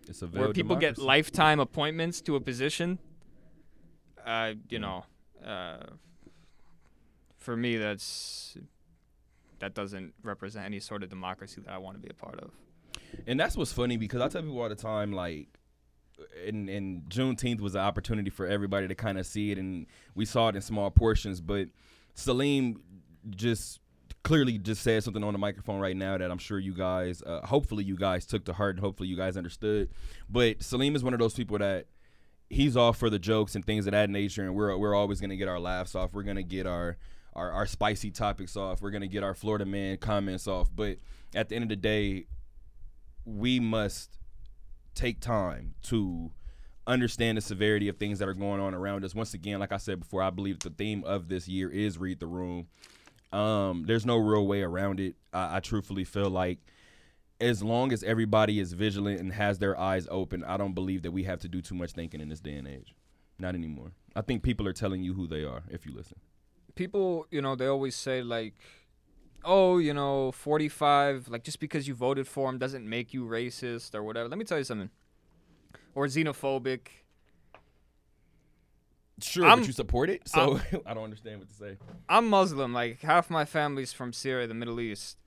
It's 0.07 0.21
a 0.21 0.27
where 0.27 0.53
people 0.53 0.75
get 0.75 0.97
lifetime 0.97 1.59
appointments 1.59 2.21
to 2.21 2.35
a 2.35 2.39
position. 2.39 2.99
Uh, 4.25 4.53
you 4.69 4.79
know, 4.79 5.05
uh, 5.45 5.77
for 7.37 7.55
me, 7.55 7.77
that's 7.77 8.57
that 9.59 9.73
doesn't 9.73 10.13
represent 10.23 10.65
any 10.65 10.79
sort 10.79 11.03
of 11.03 11.09
democracy 11.09 11.61
that 11.65 11.71
I 11.71 11.77
want 11.77 11.97
to 11.97 12.01
be 12.01 12.09
a 12.09 12.13
part 12.13 12.39
of. 12.39 12.51
And 13.25 13.39
that's 13.39 13.55
what's 13.55 13.71
funny 13.71 13.97
because 13.97 14.21
I 14.21 14.27
tell 14.27 14.41
people 14.41 14.61
all 14.61 14.69
the 14.69 14.75
time, 14.75 15.11
like, 15.11 15.47
and 16.45 16.69
and 16.69 17.03
Juneteenth 17.09 17.59
was 17.59 17.75
an 17.75 17.81
opportunity 17.81 18.29
for 18.29 18.47
everybody 18.47 18.87
to 18.87 18.95
kind 18.95 19.17
of 19.17 19.25
see 19.25 19.51
it, 19.51 19.57
and 19.57 19.85
we 20.13 20.25
saw 20.25 20.49
it 20.49 20.55
in 20.55 20.61
small 20.61 20.89
portions. 20.91 21.41
But 21.41 21.69
Salim 22.13 22.81
just 23.29 23.79
clearly 24.23 24.57
just 24.57 24.81
said 24.81 25.03
something 25.03 25.23
on 25.23 25.33
the 25.33 25.39
microphone 25.39 25.79
right 25.79 25.95
now 25.95 26.17
that 26.17 26.31
I'm 26.31 26.37
sure 26.37 26.57
you 26.57 26.73
guys, 26.73 27.21
uh, 27.21 27.45
hopefully 27.45 27.83
you 27.83 27.95
guys 27.95 28.25
took 28.25 28.45
to 28.45 28.53
heart, 28.53 28.75
and 28.75 28.83
hopefully 28.83 29.07
you 29.07 29.15
guys 29.15 29.37
understood. 29.37 29.89
But 30.29 30.63
Salim 30.63 30.95
is 30.95 31.03
one 31.03 31.13
of 31.13 31.19
those 31.19 31.33
people 31.33 31.57
that 31.59 31.87
he's 32.49 32.77
all 32.77 32.93
for 32.93 33.09
the 33.09 33.19
jokes 33.19 33.55
and 33.55 33.65
things 33.65 33.87
of 33.87 33.91
that 33.91 34.09
nature, 34.09 34.43
and 34.43 34.55
we're 34.55 34.75
we're 34.77 34.95
always 34.95 35.21
gonna 35.21 35.35
get 35.35 35.47
our 35.47 35.59
laughs 35.59 35.95
off. 35.95 36.13
We're 36.13 36.23
gonna 36.23 36.43
get 36.43 36.65
our 36.65 36.97
our, 37.33 37.51
our 37.51 37.65
spicy 37.65 38.11
topics 38.11 38.55
off. 38.55 38.81
We're 38.81 38.91
gonna 38.91 39.07
get 39.07 39.23
our 39.23 39.33
Florida 39.33 39.65
man 39.65 39.97
comments 39.97 40.47
off. 40.47 40.69
But 40.73 40.97
at 41.33 41.49
the 41.49 41.55
end 41.55 41.63
of 41.63 41.69
the 41.69 41.75
day, 41.75 42.27
we 43.25 43.59
must 43.59 44.17
take 44.95 45.19
time 45.19 45.75
to 45.83 46.31
understand 46.87 47.37
the 47.37 47.41
severity 47.41 47.87
of 47.87 47.97
things 47.97 48.19
that 48.19 48.27
are 48.27 48.33
going 48.33 48.61
on 48.61 48.73
around 48.73 49.03
us. 49.03 49.15
Once 49.15 49.33
again, 49.33 49.59
like 49.59 49.71
I 49.71 49.77
said 49.77 49.99
before, 49.99 50.21
I 50.21 50.29
believe 50.29 50.59
the 50.59 50.69
theme 50.69 51.03
of 51.03 51.27
this 51.29 51.47
year 51.47 51.69
is 51.69 51.97
read 51.97 52.19
the 52.19 52.27
room. 52.27 52.67
Um, 53.31 53.83
there's 53.85 54.05
no 54.05 54.17
real 54.17 54.47
way 54.47 54.61
around 54.61 54.99
it. 54.99 55.15
I, 55.33 55.57
I 55.57 55.59
truthfully 55.59 56.03
feel 56.03 56.29
like 56.29 56.59
as 57.41 57.61
long 57.61 57.91
as 57.91 58.03
everybody 58.03 58.59
is 58.59 58.73
vigilant 58.73 59.19
and 59.19 59.33
has 59.33 59.59
their 59.59 59.77
eyes 59.77 60.07
open, 60.09 60.43
I 60.43 60.57
don't 60.57 60.73
believe 60.73 61.01
that 61.01 61.11
we 61.11 61.23
have 61.23 61.39
to 61.41 61.49
do 61.49 61.61
too 61.61 61.75
much 61.75 61.91
thinking 61.91 62.21
in 62.21 62.29
this 62.29 62.39
day 62.39 62.53
and 62.53 62.67
age. 62.67 62.95
Not 63.37 63.55
anymore. 63.55 63.91
I 64.15 64.21
think 64.21 64.43
people 64.43 64.67
are 64.67 64.73
telling 64.73 65.03
you 65.03 65.13
who 65.13 65.27
they 65.27 65.43
are 65.43 65.63
if 65.69 65.85
you 65.85 65.93
listen. 65.93 66.17
People, 66.75 67.27
you 67.31 67.41
know, 67.41 67.55
they 67.55 67.67
always 67.67 67.95
say 67.95 68.21
like, 68.21 68.53
"Oh, 69.45 69.77
you 69.77 69.93
know, 69.93 70.31
45, 70.31 71.27
like 71.29 71.43
just 71.43 71.59
because 71.59 71.87
you 71.87 71.93
voted 71.93 72.27
for 72.27 72.49
him 72.49 72.57
doesn't 72.57 72.87
make 72.87 73.13
you 73.13 73.25
racist 73.25 73.93
or 73.95 74.03
whatever." 74.03 74.27
Let 74.29 74.37
me 74.37 74.45
tell 74.45 74.57
you 74.57 74.63
something. 74.63 74.89
Or 75.93 76.07
xenophobic. 76.07 76.87
Sure, 79.21 79.45
I'm- 79.45 79.59
but 79.59 79.67
you 79.67 79.73
support 79.73 80.09
it, 80.09 80.27
so 80.27 80.59
I 80.85 80.93
don't 80.93 81.05
understand 81.05 81.39
what 81.39 81.47
to 81.47 81.53
say. 81.53 81.77
I'm 82.09 82.27
Muslim. 82.27 82.73
Like 82.73 83.01
half 83.01 83.29
my 83.29 83.45
family's 83.45 83.93
from 83.93 84.11
Syria, 84.11 84.45
the 84.47 84.53
Middle 84.53 84.79
East. 84.81 85.17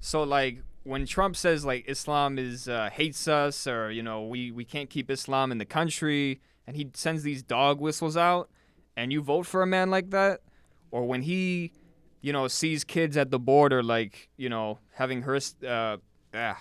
So 0.00 0.22
like 0.22 0.62
when 0.84 1.04
Trump 1.04 1.36
says 1.36 1.64
like 1.64 1.84
Islam 1.88 2.38
is 2.38 2.68
uh, 2.68 2.88
hates 2.90 3.28
us 3.28 3.66
or 3.66 3.90
you 3.90 4.02
know 4.02 4.24
we 4.24 4.50
we 4.50 4.64
can't 4.64 4.88
keep 4.88 5.10
Islam 5.10 5.52
in 5.52 5.58
the 5.58 5.66
country, 5.66 6.40
and 6.66 6.74
he 6.76 6.88
sends 6.94 7.22
these 7.22 7.42
dog 7.42 7.80
whistles 7.80 8.16
out, 8.16 8.48
and 8.96 9.12
you 9.12 9.20
vote 9.20 9.44
for 9.44 9.62
a 9.62 9.66
man 9.66 9.90
like 9.90 10.08
that, 10.10 10.40
or 10.90 11.04
when 11.04 11.20
he, 11.22 11.72
you 12.20 12.32
know, 12.32 12.48
sees 12.48 12.84
kids 12.84 13.16
at 13.16 13.30
the 13.30 13.38
border 13.38 13.82
like 13.82 14.28
you 14.36 14.48
know 14.48 14.78
having 14.94 15.22
her 15.22 15.38
uh, 15.66 15.96
ah, 16.34 16.60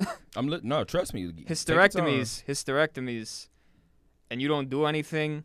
I'm 0.36 0.48
li- 0.48 0.60
no, 0.62 0.84
trust 0.84 1.14
me. 1.14 1.30
hysterectomies, 1.48 2.44
hysterectomies, 2.44 3.48
and 4.30 4.42
you 4.42 4.48
don't 4.48 4.68
do 4.68 4.86
anything, 4.86 5.44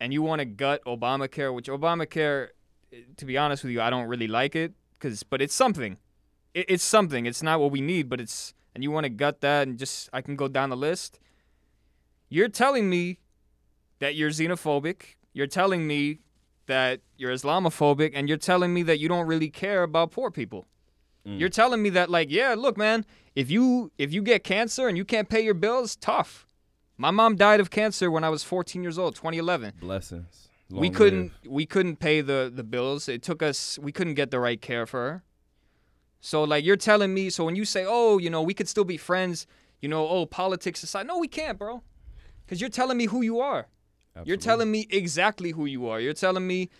and 0.00 0.12
you 0.12 0.22
want 0.22 0.40
to 0.40 0.44
gut 0.44 0.82
Obamacare, 0.84 1.54
which 1.54 1.68
Obamacare, 1.68 2.48
to 3.16 3.24
be 3.24 3.36
honest 3.36 3.64
with 3.64 3.72
you, 3.72 3.80
I 3.80 3.90
don't 3.90 4.08
really 4.08 4.28
like 4.28 4.56
it, 4.56 4.72
cause 4.98 5.22
but 5.22 5.42
it's 5.42 5.54
something, 5.54 5.98
it, 6.54 6.66
it's 6.68 6.84
something. 6.84 7.26
It's 7.26 7.42
not 7.42 7.60
what 7.60 7.70
we 7.70 7.80
need, 7.80 8.08
but 8.08 8.20
it's 8.20 8.54
and 8.74 8.82
you 8.82 8.90
want 8.90 9.04
to 9.04 9.10
gut 9.10 9.40
that 9.40 9.66
and 9.66 9.78
just 9.78 10.10
I 10.12 10.20
can 10.20 10.36
go 10.36 10.48
down 10.48 10.70
the 10.70 10.76
list. 10.76 11.18
You're 12.28 12.48
telling 12.48 12.90
me 12.90 13.20
that 14.00 14.14
you're 14.14 14.30
xenophobic. 14.30 15.16
You're 15.32 15.46
telling 15.46 15.86
me 15.86 16.20
that 16.66 17.00
you're 17.16 17.32
Islamophobic 17.32 18.12
and 18.14 18.28
you're 18.28 18.38
telling 18.38 18.72
me 18.74 18.82
that 18.84 18.98
you 18.98 19.08
don't 19.08 19.26
really 19.26 19.50
care 19.50 19.82
about 19.82 20.10
poor 20.10 20.30
people. 20.30 20.66
Mm. 21.26 21.40
You're 21.40 21.48
telling 21.48 21.82
me 21.82 21.90
that 21.90 22.10
like, 22.10 22.30
yeah, 22.30 22.54
look, 22.56 22.76
man, 22.76 23.04
if 23.34 23.50
you 23.50 23.90
if 23.98 24.12
you 24.12 24.22
get 24.22 24.44
cancer 24.44 24.88
and 24.88 24.96
you 24.96 25.04
can't 25.04 25.28
pay 25.28 25.40
your 25.40 25.54
bills, 25.54 25.96
tough. 25.96 26.46
My 26.96 27.10
mom 27.10 27.36
died 27.36 27.60
of 27.60 27.70
cancer 27.70 28.10
when 28.10 28.24
I 28.24 28.30
was 28.30 28.42
14 28.42 28.82
years 28.82 28.98
old, 28.98 29.16
2011. 29.16 29.74
Blessings. 29.80 30.48
we 30.70 30.88
couldn't 30.88 31.32
live. 31.44 31.52
we 31.52 31.66
couldn't 31.66 31.96
pay 31.96 32.20
the 32.20 32.50
the 32.54 32.64
bills. 32.64 33.08
It 33.08 33.22
took 33.22 33.42
us 33.42 33.78
we 33.80 33.92
couldn't 33.92 34.14
get 34.14 34.30
the 34.30 34.40
right 34.40 34.60
care 34.60 34.86
for 34.86 35.00
her. 35.10 35.24
So 36.20 36.42
like 36.44 36.64
you're 36.64 36.76
telling 36.76 37.12
me 37.12 37.30
so 37.30 37.44
when 37.44 37.56
you 37.56 37.64
say, 37.64 37.84
"Oh, 37.86 38.18
you 38.18 38.30
know, 38.30 38.42
we 38.42 38.54
could 38.54 38.68
still 38.68 38.84
be 38.84 38.96
friends," 38.96 39.46
you 39.80 39.88
know, 39.88 40.08
"Oh, 40.08 40.26
politics 40.26 40.82
aside." 40.82 41.06
No, 41.06 41.18
we 41.18 41.28
can't, 41.28 41.58
bro. 41.58 41.82
Cuz 42.48 42.60
you're 42.60 42.70
telling 42.70 42.96
me 42.96 43.06
who 43.06 43.22
you 43.22 43.40
are. 43.40 43.68
You're 44.24 44.36
telling 44.36 44.70
me 44.70 44.86
exactly 44.90 45.50
who 45.50 45.66
you 45.66 45.88
are. 45.88 46.00
You're 46.00 46.14
telling 46.14 46.46
me, 46.46 46.70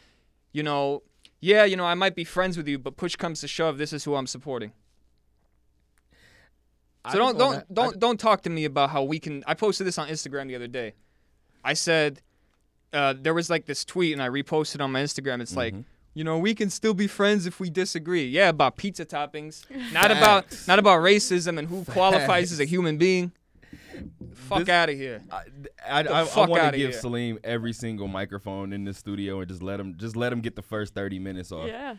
you 0.52 0.62
know, 0.62 1.02
yeah, 1.40 1.64
you 1.64 1.76
know, 1.76 1.84
I 1.84 1.94
might 1.94 2.14
be 2.14 2.24
friends 2.24 2.56
with 2.56 2.66
you, 2.66 2.78
but 2.78 2.96
push 2.96 3.16
comes 3.16 3.40
to 3.42 3.48
shove, 3.48 3.76
this 3.78 3.92
is 3.92 4.04
who 4.04 4.14
I'm 4.14 4.26
supporting. 4.26 4.72
So 7.12 7.18
don't 7.18 7.38
don't 7.38 7.72
don't 7.72 7.98
don't 8.00 8.18
talk 8.18 8.42
to 8.42 8.50
me 8.50 8.64
about 8.64 8.90
how 8.90 9.04
we 9.04 9.20
can. 9.20 9.44
I 9.46 9.54
posted 9.54 9.86
this 9.86 9.96
on 9.96 10.08
Instagram 10.08 10.48
the 10.48 10.56
other 10.56 10.66
day. 10.66 10.94
I 11.62 11.74
said 11.74 12.20
uh, 12.92 13.14
there 13.20 13.32
was 13.34 13.48
like 13.48 13.66
this 13.66 13.84
tweet, 13.84 14.12
and 14.12 14.22
I 14.22 14.28
reposted 14.28 14.80
on 14.82 14.90
my 14.90 15.02
Instagram. 15.02 15.40
It's 15.40 15.54
like, 15.56 15.72
Mm-hmm. 15.74 15.82
you 16.14 16.24
know, 16.24 16.38
we 16.38 16.52
can 16.54 16.68
still 16.70 16.94
be 16.94 17.06
friends 17.06 17.46
if 17.46 17.60
we 17.60 17.70
disagree. 17.70 18.26
Yeah, 18.26 18.48
about 18.48 18.76
pizza 18.76 19.04
toppings, 19.06 19.64
not 19.92 20.10
about 20.10 20.46
not 20.66 20.80
about 20.80 21.00
racism 21.00 21.58
and 21.58 21.68
who 21.68 21.84
qualifies 21.84 22.50
as 22.50 22.58
a 22.58 22.64
human 22.64 22.96
being. 22.98 23.30
Fuck 24.34 24.68
out 24.68 24.88
of 24.88 24.96
here. 24.96 25.22
I, 25.30 25.42
I, 25.88 26.02
the 26.02 26.14
I, 26.14 26.22
want 26.46 26.52
to 26.52 26.78
give 26.78 26.90
here. 26.90 26.92
Salim 26.92 27.38
every 27.42 27.72
single 27.72 28.08
microphone 28.08 28.72
in 28.72 28.84
the 28.84 28.94
studio 28.94 29.40
and 29.40 29.48
just 29.48 29.62
let 29.62 29.80
him 29.80 29.96
just 29.96 30.16
let 30.16 30.32
him 30.32 30.40
get 30.40 30.56
the 30.56 30.62
first 30.62 30.94
thirty 30.94 31.18
minutes 31.18 31.52
off. 31.52 31.68
Yeah. 31.68 31.96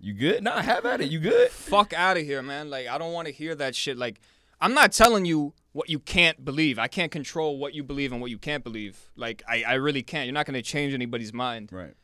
You 0.00 0.12
good? 0.12 0.42
Nah, 0.42 0.60
have 0.60 0.84
at 0.84 1.00
it. 1.00 1.10
You 1.10 1.20
good? 1.20 1.50
fuck 1.50 1.92
out 1.92 2.16
of 2.16 2.24
here, 2.24 2.42
man. 2.42 2.68
Like 2.68 2.88
I 2.88 2.98
don't 2.98 3.12
want 3.12 3.26
to 3.26 3.32
hear 3.32 3.54
that 3.54 3.74
shit. 3.74 3.96
Like 3.96 4.20
I'm 4.60 4.74
not 4.74 4.92
telling 4.92 5.24
you 5.24 5.54
what 5.72 5.88
you 5.88 5.98
can't 5.98 6.44
believe. 6.44 6.78
I 6.78 6.88
can't 6.88 7.10
control 7.10 7.58
what 7.58 7.74
you 7.74 7.82
believe 7.82 8.12
and 8.12 8.20
what 8.20 8.30
you 8.30 8.38
can't 8.38 8.64
believe. 8.64 9.10
Like 9.16 9.42
I, 9.48 9.64
I 9.66 9.74
really 9.74 10.02
can't. 10.02 10.26
You're 10.26 10.34
not 10.34 10.46
gonna 10.46 10.62
change 10.62 10.94
anybody's 10.94 11.32
mind. 11.32 11.70
Right. 11.72 11.94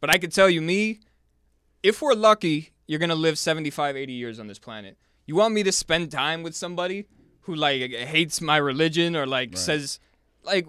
But 0.00 0.10
I 0.10 0.18
can 0.18 0.30
tell 0.30 0.50
you, 0.50 0.60
me, 0.60 1.00
if 1.82 2.02
we're 2.02 2.14
lucky, 2.14 2.70
you're 2.86 3.00
gonna 3.00 3.14
live 3.14 3.38
75, 3.38 3.96
80 3.96 4.12
years 4.12 4.38
on 4.38 4.46
this 4.46 4.58
planet. 4.58 4.98
You 5.26 5.36
want 5.36 5.54
me 5.54 5.62
to 5.62 5.72
spend 5.72 6.10
time 6.10 6.42
with 6.42 6.54
somebody 6.54 7.06
who 7.44 7.54
like 7.54 7.90
hates 7.92 8.40
my 8.40 8.56
religion 8.56 9.16
or 9.16 9.26
like 9.26 9.50
Right. 9.50 9.58
says, 9.58 10.00
like, 10.42 10.66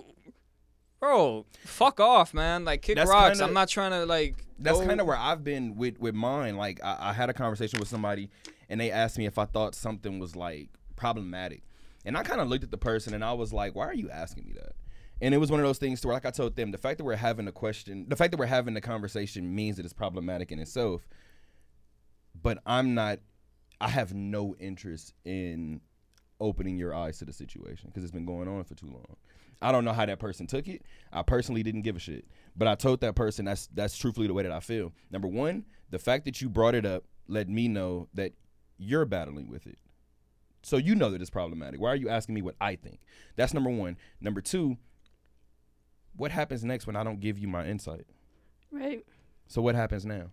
bro, 1.00 1.46
fuck 1.65 2.00
off, 2.00 2.34
man. 2.34 2.65
Like 2.65 2.82
kick 2.82 2.96
That's 2.96 3.10
rocks. 3.10 3.32
kinda- 3.38 3.46
I'm 3.46 3.53
not 3.53 3.70
trying 3.70 3.91
to 3.91 4.05
like. 4.05 4.36
That's 4.58 4.79
kind 4.79 5.01
of 5.01 5.08
where 5.08 5.17
I've 5.17 5.44
been 5.44 5.75
with 5.75 6.00
with 6.00 6.15
mine. 6.15 6.55
Like 6.55 6.79
I, 6.84 7.10
I 7.10 7.13
had 7.13 7.29
a 7.29 7.34
conversation 7.34 7.79
with 7.79 7.89
somebody, 7.89 8.29
and 8.70 8.79
they 8.79 8.89
asked 8.91 9.17
me 9.17 9.25
if 9.25 9.38
I 9.38 9.46
thought 9.46 9.75
something 9.75 10.17
was 10.20 10.36
like 10.36 10.70
problematic, 10.96 11.63
and 12.05 12.17
I 12.17 12.24
kind 12.24 12.39
of 12.39 12.48
looked 12.48 12.63
at 12.63 12.72
the 12.72 12.77
person 12.77 13.13
and 13.13 13.24
I 13.24 13.34
was 13.34 13.51
like, 13.51 13.75
"Why 13.75 13.86
are 13.86 13.94
you 13.94 14.10
asking 14.10 14.46
me 14.46 14.53
that?" 14.53 14.74
And 15.22 15.34
it 15.34 15.38
was 15.39 15.50
one 15.51 15.60
of 15.62 15.65
those 15.65 15.77
things 15.77 16.01
to 16.01 16.08
where, 16.08 16.13
like 16.15 16.25
I 16.25 16.32
told 16.32 16.55
them, 16.58 16.72
the 16.72 16.77
fact 16.77 16.98
that 16.98 17.03
we're 17.05 17.15
having 17.15 17.48
a 17.48 17.51
question, 17.51 18.05
the 18.10 18.15
fact 18.17 18.32
that 18.32 18.38
we're 18.38 18.46
having 18.48 18.74
the 18.74 18.82
conversation 18.82 19.53
means 19.55 19.75
that 19.77 19.86
it's 19.86 19.94
problematic 19.94 20.51
in 20.51 20.60
itself. 20.60 21.08
But 22.41 22.60
I'm 22.65 22.94
not. 22.96 23.20
I 23.82 23.89
have 23.89 24.13
no 24.13 24.55
interest 24.58 25.13
in 25.25 25.82
opening 26.39 26.77
your 26.77 26.94
eyes 26.94 27.18
to 27.20 27.25
the 27.25 27.34
situation 27.34 27.89
because 27.89 28.04
it's 28.04 28.12
been 28.12 28.25
going 28.25 28.48
on 28.48 28.63
for 28.63 28.75
too 28.75 28.88
long. 28.88 29.15
I 29.62 29.72
don't 29.72 29.86
know 29.86 29.94
how 29.94 30.06
that 30.06 30.20
person 30.20 30.48
took 30.48 30.68
it. 30.68 30.84
I 31.13 31.22
personally 31.22 31.63
didn't 31.63 31.84
give 31.84 31.96
a 31.96 32.00
shit. 32.00 32.25
But 32.56 32.68
I 32.68 32.75
told 32.75 33.01
that 33.01 33.15
person 33.15 33.46
that's 33.46 33.68
that's 33.74 33.98
truthfully 33.98 34.27
the 34.27 34.34
way 34.34 34.44
that 34.44 34.51
I 34.51 34.60
feel. 34.60 34.92
Number 35.12 35.27
one, 35.27 35.65
the 35.89 36.00
fact 36.00 36.25
that 36.25 36.42
you 36.42 36.50
brought 36.50 36.75
it 36.75 36.86
up 36.86 37.06
let 37.27 37.50
me 37.50 37.68
know 37.68 38.08
that 38.13 38.34
you're 38.77 39.06
battling 39.06 39.50
with 39.50 39.65
it. 39.68 39.77
So 40.63 40.77
you 40.77 40.96
know 40.96 41.12
that 41.12 41.22
it's 41.22 41.30
problematic. 41.30 41.80
Why 41.80 41.89
are 41.89 41.96
you 41.96 42.10
asking 42.10 42.36
me 42.36 42.42
what 42.42 42.56
I 42.60 42.75
think? 42.75 43.00
That's 43.36 43.54
number 43.54 43.70
one. 43.70 43.98
Number 44.20 44.42
two, 44.42 44.77
what 46.15 46.32
happens 46.32 46.63
next 46.63 46.88
when 46.88 46.96
I 46.96 47.04
don't 47.04 47.20
give 47.20 47.38
you 47.38 47.48
my 47.48 47.65
insight? 47.65 48.06
Right. 48.72 49.06
So 49.48 49.62
what 49.62 49.75
happens 49.75 50.06
now? 50.06 50.32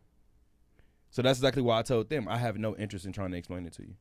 So 1.10 1.20
that's 1.20 1.38
exactly 1.38 1.62
why 1.62 1.78
I 1.78 1.82
told 1.82 2.08
them 2.08 2.26
I 2.28 2.38
have 2.38 2.56
no 2.56 2.74
interest 2.76 3.04
in 3.04 3.12
trying 3.12 3.30
to 3.32 3.36
explain 3.36 3.66
it 3.66 3.74
to 3.74 3.82
you. 3.82 3.94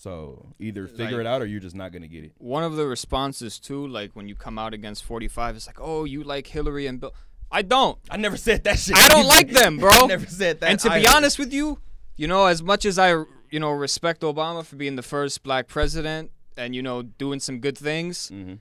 So 0.00 0.46
either 0.58 0.86
figure 0.86 1.18
Like- 1.18 1.20
it 1.20 1.26
out 1.26 1.42
or 1.42 1.46
you're 1.46 1.60
just 1.60 1.76
not 1.76 1.92
gonna 1.92 2.08
get 2.08 2.24
it. 2.24 2.32
one 2.38 2.64
of 2.64 2.74
the 2.76 2.86
responses 2.86 3.58
too, 3.58 3.86
like 3.86 4.12
when 4.16 4.28
you 4.28 4.34
come 4.34 4.58
out 4.58 4.72
against 4.72 5.04
45, 5.04 5.56
it's 5.56 5.66
like, 5.66 5.78
oh, 5.78 6.04
you 6.04 6.22
like 6.24 6.46
Hillary 6.46 6.86
and 6.86 6.98
Bill. 6.98 7.12
I 7.52 7.60
don't. 7.60 7.98
I 8.10 8.16
never 8.16 8.38
said 8.38 8.64
that 8.64 8.78
shit. 8.78 8.96
I 8.96 9.08
don't 9.08 9.26
either. 9.26 9.28
like 9.36 9.50
them, 9.50 9.76
bro. 9.76 9.90
I 9.90 10.06
never 10.06 10.24
said 10.26 10.60
that. 10.60 10.70
and 10.70 10.80
to 10.80 10.90
be 10.90 11.06
honest 11.06 11.38
with 11.38 11.52
you, 11.52 11.80
you 12.16 12.26
know, 12.26 12.46
as 12.46 12.62
much 12.62 12.86
as 12.86 12.98
I, 12.98 13.10
you 13.50 13.60
know, 13.60 13.72
respect 13.72 14.22
Obama 14.22 14.64
for 14.64 14.76
being 14.76 14.96
the 14.96 15.02
first 15.02 15.42
black 15.42 15.68
president 15.68 16.30
and 16.56 16.74
you 16.74 16.82
know 16.82 17.02
doing 17.02 17.38
some 17.40 17.58
good 17.60 17.76
things, 17.76 18.30
Mhm. 18.32 18.58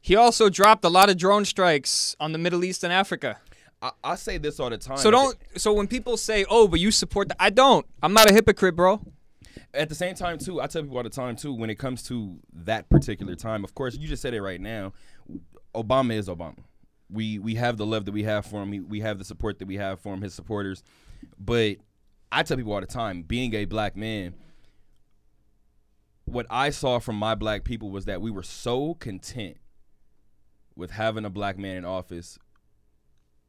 he 0.00 0.14
also 0.14 0.48
dropped 0.48 0.84
a 0.84 0.88
lot 0.88 1.08
of 1.10 1.16
drone 1.16 1.44
strikes 1.44 2.14
on 2.20 2.30
the 2.30 2.38
Middle 2.38 2.62
East 2.62 2.84
and 2.84 2.92
Africa. 2.92 3.38
I, 3.82 3.90
I 4.04 4.14
say 4.14 4.38
this 4.38 4.60
all 4.60 4.70
the 4.70 4.78
time. 4.78 4.98
So 4.98 5.10
don't. 5.10 5.36
So 5.56 5.72
when 5.72 5.88
people 5.88 6.16
say, 6.16 6.44
"Oh, 6.48 6.68
but 6.68 6.78
you 6.78 6.90
support," 6.92 7.28
the, 7.28 7.36
I 7.42 7.50
don't. 7.50 7.84
I'm 8.02 8.12
not 8.12 8.30
a 8.30 8.32
hypocrite, 8.32 8.76
bro. 8.76 9.00
At 9.74 9.88
the 9.88 9.94
same 9.94 10.14
time 10.14 10.38
too, 10.38 10.60
I 10.60 10.66
tell 10.66 10.82
people 10.82 10.96
all 10.96 11.02
the 11.02 11.10
time 11.10 11.36
too, 11.36 11.52
when 11.52 11.70
it 11.70 11.76
comes 11.76 12.02
to 12.04 12.38
that 12.52 12.88
particular 12.88 13.34
time, 13.34 13.64
of 13.64 13.74
course, 13.74 13.96
you 13.96 14.08
just 14.08 14.22
said 14.22 14.34
it 14.34 14.42
right 14.42 14.60
now. 14.60 14.92
Obama 15.74 16.14
is 16.14 16.28
Obama. 16.28 16.58
We 17.10 17.38
we 17.38 17.54
have 17.54 17.76
the 17.76 17.86
love 17.86 18.04
that 18.06 18.12
we 18.12 18.24
have 18.24 18.46
for 18.46 18.62
him. 18.62 18.86
We, 18.88 19.00
have 19.00 19.18
the 19.18 19.24
support 19.24 19.58
that 19.60 19.68
we 19.68 19.76
have 19.76 20.00
for 20.00 20.14
him, 20.14 20.22
his 20.22 20.34
supporters. 20.34 20.82
But 21.38 21.76
I 22.32 22.42
tell 22.42 22.56
people 22.56 22.72
all 22.72 22.80
the 22.80 22.86
time, 22.86 23.22
being 23.22 23.54
a 23.54 23.64
black 23.64 23.96
man, 23.96 24.34
what 26.24 26.46
I 26.50 26.70
saw 26.70 26.98
from 26.98 27.16
my 27.16 27.34
black 27.34 27.62
people 27.62 27.90
was 27.90 28.06
that 28.06 28.20
we 28.20 28.30
were 28.30 28.42
so 28.42 28.94
content 28.94 29.58
with 30.74 30.90
having 30.90 31.24
a 31.24 31.30
black 31.30 31.58
man 31.58 31.76
in 31.76 31.84
office. 31.84 32.38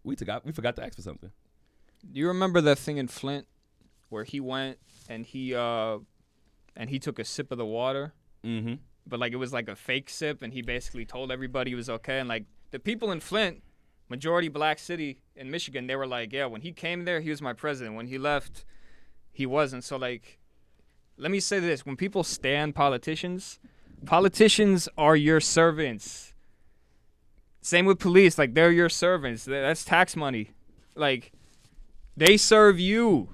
We 0.04 0.16
forgot 0.16 0.46
we 0.46 0.52
forgot 0.52 0.76
to 0.76 0.86
ask 0.86 0.96
for 0.96 1.02
something. 1.02 1.32
Do 2.12 2.20
you 2.20 2.28
remember 2.28 2.62
that 2.62 2.78
thing 2.78 2.98
in 2.98 3.08
Flint 3.08 3.48
where 4.10 4.24
he 4.24 4.40
went 4.40 4.78
and 5.08 5.26
he 5.26 5.54
uh 5.56 6.00
and 6.76 6.90
he 6.90 7.00
took 7.00 7.18
a 7.20 7.26
sip 7.26 7.52
of 7.52 7.58
the 7.58 7.66
water, 7.66 8.14
Mm-hmm. 8.46 8.76
but 9.06 9.20
like 9.20 9.34
it 9.34 9.38
was 9.38 9.52
like 9.52 9.68
a 9.68 9.76
fake 9.76 10.10
sip, 10.10 10.42
and 10.42 10.54
he 10.54 10.62
basically 10.62 11.06
told 11.06 11.32
everybody 11.32 11.72
he 11.72 11.76
was 11.76 11.90
okay. 11.90 12.20
And 12.20 12.30
like 12.30 12.46
the 12.72 12.80
people 12.80 13.12
in 13.12 13.20
Flint, 13.20 13.64
majority 14.10 14.48
black 14.48 14.80
city 14.80 15.22
in 15.36 15.50
Michigan, 15.52 15.88
they 15.88 15.96
were 15.96 16.08
like, 16.08 16.32
yeah, 16.32 16.46
when 16.46 16.62
he 16.62 16.72
came 16.72 17.06
there, 17.06 17.20
he 17.20 17.30
was 17.30 17.42
my 17.42 17.54
president. 17.54 17.96
When 17.96 18.08
he 18.08 18.18
left, 18.18 18.64
he 19.34 19.46
wasn't. 19.46 19.84
So 19.84 19.98
like, 19.98 20.40
let 21.18 21.32
me 21.32 21.40
say 21.40 21.60
this: 21.60 21.86
when 21.86 21.96
people 21.98 22.24
stand 22.24 22.76
politicians, 22.76 23.60
politicians 24.06 24.88
are 24.98 25.16
your 25.16 25.40
servants. 25.40 26.34
Same 27.62 27.86
with 27.86 28.00
police, 28.00 28.38
like 28.38 28.54
they're 28.54 28.72
your 28.72 28.88
servants. 28.90 29.44
That's 29.46 29.84
tax 29.84 30.16
money. 30.16 30.52
Like 30.96 31.34
they 32.16 32.38
serve 32.38 32.80
you. 32.80 33.30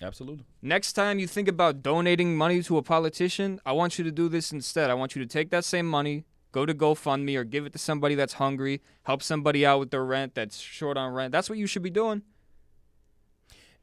Absolutely. 0.00 0.44
Next 0.62 0.92
time 0.92 1.18
you 1.18 1.26
think 1.26 1.48
about 1.48 1.82
donating 1.82 2.36
money 2.36 2.62
to 2.64 2.76
a 2.76 2.82
politician, 2.82 3.60
I 3.64 3.72
want 3.72 3.98
you 3.98 4.04
to 4.04 4.10
do 4.12 4.28
this 4.28 4.52
instead. 4.52 4.90
I 4.90 4.94
want 4.94 5.16
you 5.16 5.22
to 5.22 5.28
take 5.28 5.50
that 5.50 5.64
same 5.64 5.86
money, 5.86 6.24
go 6.52 6.66
to 6.66 6.74
GoFundMe 6.74 7.36
or 7.36 7.44
give 7.44 7.64
it 7.64 7.72
to 7.72 7.78
somebody 7.78 8.14
that's 8.14 8.34
hungry, 8.34 8.82
help 9.04 9.22
somebody 9.22 9.64
out 9.64 9.80
with 9.80 9.90
their 9.90 10.04
rent 10.04 10.34
that's 10.34 10.58
short 10.58 10.98
on 10.98 11.12
rent. 11.14 11.32
That's 11.32 11.48
what 11.48 11.58
you 11.58 11.66
should 11.66 11.82
be 11.82 11.90
doing. 11.90 12.22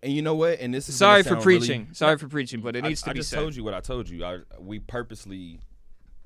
And 0.03 0.13
you 0.13 0.21
know 0.21 0.35
what? 0.35 0.59
And 0.59 0.71
this 0.71 0.87
is 0.87 0.95
Sorry 0.95 1.23
for 1.23 1.29
sound 1.29 1.45
really- 1.47 1.59
preaching. 1.59 1.87
Sorry 1.93 2.17
for 2.19 2.27
preaching, 2.27 2.61
but 2.61 2.75
it 2.75 2.85
I- 2.85 2.89
needs 2.89 3.01
to 3.01 3.09
I 3.09 3.13
be 3.13 3.19
just 3.19 3.31
said. 3.31 3.37
told 3.39 3.55
you 3.55 3.63
what 3.63 3.73
I 3.73 3.79
told 3.79 4.07
you. 4.07 4.23
I, 4.23 4.39
we 4.59 4.77
purposely 4.77 5.59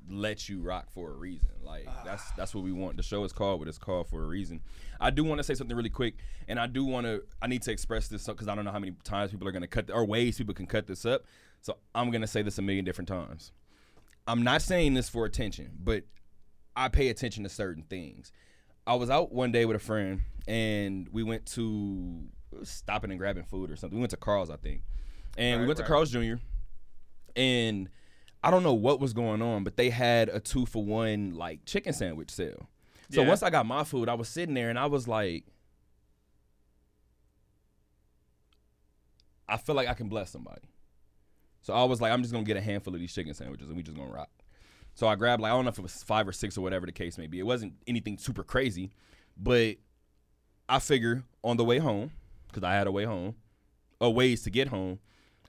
let 0.08 0.48
you 0.48 0.60
rock 0.60 0.90
for 0.92 1.10
a 1.10 1.14
reason. 1.14 1.48
Like 1.62 1.86
that's 2.04 2.30
that's 2.32 2.54
what 2.54 2.64
we 2.64 2.72
want. 2.72 2.96
The 2.96 3.02
show 3.02 3.24
is 3.24 3.32
called 3.32 3.60
what 3.60 3.68
it's 3.68 3.78
called 3.78 4.08
for 4.08 4.22
a 4.22 4.26
reason. 4.26 4.60
I 5.00 5.10
do 5.10 5.24
want 5.24 5.38
to 5.38 5.44
say 5.44 5.54
something 5.54 5.76
really 5.76 5.90
quick, 5.90 6.14
and 6.48 6.58
I 6.58 6.66
do 6.66 6.84
want 6.84 7.06
to. 7.06 7.22
I 7.40 7.46
need 7.46 7.62
to 7.62 7.72
express 7.72 8.08
this 8.08 8.26
because 8.26 8.48
I 8.48 8.54
don't 8.54 8.64
know 8.64 8.72
how 8.72 8.78
many 8.78 8.94
times 9.04 9.30
people 9.30 9.46
are 9.48 9.52
going 9.52 9.62
to 9.62 9.68
cut 9.68 9.90
or 9.90 10.04
ways 10.04 10.38
people 10.38 10.54
can 10.54 10.66
cut 10.66 10.86
this 10.86 11.04
up. 11.04 11.24
So 11.60 11.78
I'm 11.94 12.10
going 12.10 12.22
to 12.22 12.26
say 12.26 12.42
this 12.42 12.58
a 12.58 12.62
million 12.62 12.84
different 12.84 13.08
times. 13.08 13.52
I'm 14.26 14.42
not 14.42 14.62
saying 14.62 14.94
this 14.94 15.08
for 15.08 15.24
attention, 15.24 15.72
but 15.82 16.04
I 16.76 16.88
pay 16.88 17.08
attention 17.08 17.42
to 17.44 17.48
certain 17.48 17.82
things. 17.84 18.32
I 18.86 18.94
was 18.94 19.10
out 19.10 19.32
one 19.32 19.52
day 19.52 19.64
with 19.64 19.76
a 19.76 19.80
friend, 19.80 20.22
and 20.48 21.08
we 21.12 21.22
went 21.22 21.46
to 21.46 22.22
stopping 22.64 23.10
and 23.10 23.18
grabbing 23.18 23.44
food 23.44 23.70
or 23.70 23.76
something. 23.76 23.96
We 23.96 24.00
went 24.00 24.10
to 24.10 24.16
Carl's, 24.16 24.50
I 24.50 24.56
think, 24.56 24.82
and 25.38 25.60
we 25.60 25.64
Right, 25.64 25.68
went 25.68 25.78
to. 25.78 25.84
Carl's 25.84 26.10
Jr. 26.10 26.34
And 27.36 27.88
I 28.44 28.50
don't 28.50 28.62
know 28.62 28.74
what 28.74 28.98
was 29.00 29.12
going 29.12 29.40
on, 29.40 29.62
but 29.64 29.76
they 29.76 29.90
had 29.90 30.28
a 30.28 30.40
two 30.40 30.66
for 30.66 30.84
one 30.84 31.34
like 31.34 31.64
chicken 31.64 31.92
sandwich 31.92 32.30
sale. 32.30 32.68
So 33.10 33.22
Yeah. 33.22 33.28
once 33.28 33.42
I 33.42 33.50
got 33.50 33.66
my 33.66 33.84
food, 33.84 34.08
I 34.08 34.14
was 34.14 34.28
sitting 34.28 34.54
there 34.54 34.68
and 34.70 34.78
I 34.78 34.86
was 34.86 35.06
like, 35.06 35.44
I 39.48 39.56
feel 39.56 39.74
like 39.74 39.88
I 39.88 39.94
can 39.94 40.08
bless 40.08 40.30
somebody. 40.30 40.62
So 41.60 41.72
I 41.74 41.84
was 41.84 42.00
like, 42.00 42.12
I'm 42.12 42.22
just 42.22 42.32
gonna 42.32 42.44
get 42.44 42.56
a 42.56 42.60
handful 42.60 42.94
of 42.94 43.00
these 43.00 43.12
chicken 43.14 43.34
sandwiches 43.34 43.68
and 43.68 43.76
we 43.76 43.82
just 43.82 43.96
gonna 43.96 44.10
rock. 44.10 44.30
So 44.94 45.06
I 45.06 45.14
grabbed 45.14 45.40
like 45.42 45.52
I 45.52 45.54
don't 45.54 45.64
know 45.64 45.70
if 45.70 45.78
it 45.78 45.82
was 45.82 46.02
five 46.02 46.26
or 46.26 46.32
six 46.32 46.58
or 46.58 46.62
whatever 46.62 46.86
the 46.86 46.92
case 46.92 47.18
may 47.18 47.26
be. 47.26 47.38
It 47.38 47.46
wasn't 47.46 47.74
anything 47.86 48.18
super 48.18 48.42
crazy, 48.42 48.90
but 49.36 49.76
I 50.68 50.78
figure 50.78 51.24
on 51.44 51.56
the 51.56 51.64
way 51.64 51.78
home, 51.78 52.10
because 52.48 52.62
I 52.64 52.72
had 52.74 52.86
a 52.86 52.92
way 52.92 53.04
home, 53.04 53.36
or 54.00 54.12
ways 54.12 54.42
to 54.42 54.50
get 54.50 54.68
home, 54.68 54.98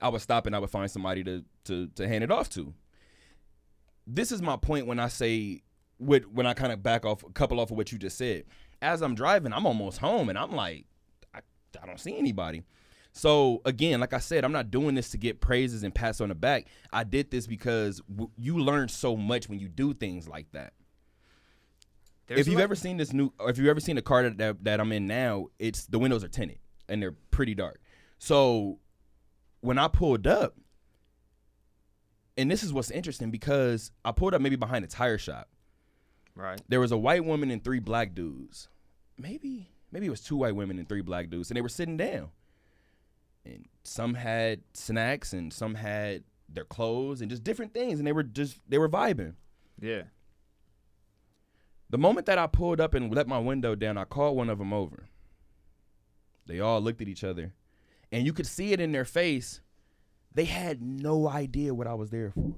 I 0.00 0.08
would 0.08 0.20
stop 0.22 0.46
and 0.46 0.54
I 0.54 0.58
would 0.58 0.70
find 0.70 0.90
somebody 0.90 1.24
to 1.24 1.44
to 1.64 1.88
to 1.88 2.06
hand 2.06 2.22
it 2.24 2.30
off 2.30 2.48
to. 2.50 2.72
This 4.06 4.32
is 4.32 4.42
my 4.42 4.56
point 4.56 4.86
when 4.86 4.98
I 5.00 5.08
say 5.08 5.62
with 5.98 6.24
when 6.26 6.46
I 6.46 6.54
kind 6.54 6.72
of 6.72 6.82
back 6.82 7.04
off 7.04 7.22
a 7.24 7.30
couple 7.30 7.60
off 7.60 7.70
of 7.70 7.76
what 7.76 7.92
you 7.92 7.98
just 7.98 8.18
said. 8.18 8.44
As 8.82 9.00
I'm 9.02 9.14
driving, 9.14 9.52
I'm 9.52 9.66
almost 9.66 9.98
home 9.98 10.28
and 10.28 10.36
I'm 10.38 10.52
like, 10.52 10.84
I, 11.34 11.38
I 11.82 11.86
don't 11.86 11.98
see 12.00 12.16
anybody. 12.18 12.62
So 13.12 13.62
again, 13.64 14.00
like 14.00 14.12
I 14.12 14.18
said, 14.18 14.44
I'm 14.44 14.52
not 14.52 14.70
doing 14.70 14.94
this 14.94 15.10
to 15.10 15.18
get 15.18 15.40
praises 15.40 15.84
and 15.84 15.94
pats 15.94 16.20
on 16.20 16.28
the 16.28 16.34
back. 16.34 16.66
I 16.92 17.04
did 17.04 17.30
this 17.30 17.46
because 17.46 18.00
w- 18.10 18.30
you 18.36 18.58
learn 18.58 18.88
so 18.88 19.16
much 19.16 19.48
when 19.48 19.60
you 19.60 19.68
do 19.68 19.94
things 19.94 20.28
like 20.28 20.50
that. 20.52 20.72
There's 22.26 22.40
if 22.40 22.46
you've 22.48 22.56
like- 22.56 22.64
ever 22.64 22.74
seen 22.74 22.96
this 22.96 23.12
new, 23.12 23.32
or 23.38 23.50
if 23.50 23.56
you've 23.58 23.68
ever 23.68 23.80
seen 23.80 23.96
the 23.96 24.02
car 24.02 24.24
that, 24.24 24.38
that 24.38 24.64
that 24.64 24.80
I'm 24.80 24.92
in 24.92 25.06
now, 25.06 25.46
it's 25.58 25.86
the 25.86 25.98
windows 25.98 26.24
are 26.24 26.28
tinted 26.28 26.58
and 26.88 27.00
they're 27.00 27.14
pretty 27.30 27.54
dark. 27.54 27.80
So 28.18 28.78
when 29.60 29.78
I 29.78 29.88
pulled 29.88 30.26
up, 30.26 30.56
and 32.36 32.50
this 32.50 32.62
is 32.62 32.72
what's 32.72 32.90
interesting 32.90 33.30
because 33.30 33.90
I 34.04 34.12
pulled 34.12 34.34
up 34.34 34.40
maybe 34.40 34.56
behind 34.56 34.84
a 34.84 34.88
tire 34.88 35.18
shop. 35.18 35.48
right, 36.34 36.60
There 36.68 36.80
was 36.80 36.92
a 36.92 36.98
white 36.98 37.24
woman 37.24 37.50
and 37.50 37.62
three 37.62 37.78
black 37.80 38.14
dudes. 38.14 38.68
Maybe 39.18 39.68
maybe 39.92 40.06
it 40.06 40.10
was 40.10 40.20
two 40.22 40.36
white 40.36 40.56
women 40.56 40.78
and 40.78 40.88
three 40.88 41.02
black 41.02 41.30
dudes, 41.30 41.50
and 41.50 41.56
they 41.56 41.60
were 41.62 41.68
sitting 41.68 41.96
down. 41.96 42.30
And 43.44 43.66
some 43.84 44.14
had 44.14 44.62
snacks, 44.72 45.32
and 45.32 45.52
some 45.52 45.74
had 45.74 46.24
their 46.48 46.64
clothes, 46.64 47.20
and 47.20 47.30
just 47.30 47.44
different 47.44 47.72
things, 47.74 47.98
and 48.00 48.06
they 48.06 48.12
were 48.12 48.22
just 48.22 48.58
they 48.68 48.78
were 48.78 48.88
vibing. 48.88 49.34
yeah, 49.80 50.02
The 51.90 51.98
moment 51.98 52.26
that 52.26 52.38
I 52.38 52.46
pulled 52.46 52.80
up 52.80 52.94
and 52.94 53.14
let 53.14 53.28
my 53.28 53.38
window 53.38 53.74
down, 53.74 53.96
I 53.98 54.04
called 54.04 54.36
one 54.36 54.50
of 54.50 54.58
them 54.58 54.72
over. 54.72 55.08
They 56.46 56.58
all 56.60 56.80
looked 56.80 57.00
at 57.00 57.08
each 57.08 57.22
other, 57.24 57.52
and 58.10 58.26
you 58.26 58.32
could 58.32 58.46
see 58.46 58.72
it 58.72 58.80
in 58.80 58.92
their 58.92 59.04
face. 59.04 59.60
They 60.34 60.44
had 60.44 60.82
no 60.82 61.28
idea 61.28 61.74
what 61.74 61.86
I 61.86 61.94
was 61.94 62.10
there 62.10 62.32
for. 62.32 62.54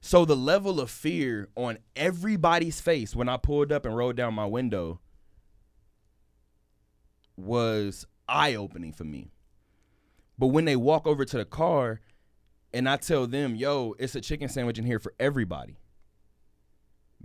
So 0.00 0.24
the 0.24 0.36
level 0.36 0.80
of 0.80 0.90
fear 0.90 1.48
on 1.56 1.78
everybody's 1.96 2.80
face 2.80 3.16
when 3.16 3.28
I 3.28 3.36
pulled 3.36 3.72
up 3.72 3.84
and 3.84 3.96
rolled 3.96 4.16
down 4.16 4.34
my 4.34 4.46
window 4.46 5.00
was 7.36 8.06
eye-opening 8.28 8.92
for 8.92 9.02
me. 9.02 9.32
But 10.38 10.48
when 10.48 10.64
they 10.64 10.76
walk 10.76 11.06
over 11.08 11.24
to 11.24 11.36
the 11.36 11.44
car 11.44 12.00
and 12.72 12.88
I 12.88 12.96
tell 12.98 13.26
them, 13.26 13.56
"Yo, 13.56 13.96
it's 13.98 14.14
a 14.14 14.20
chicken 14.20 14.48
sandwich 14.48 14.78
in 14.78 14.84
here 14.84 15.00
for 15.00 15.14
everybody." 15.18 15.78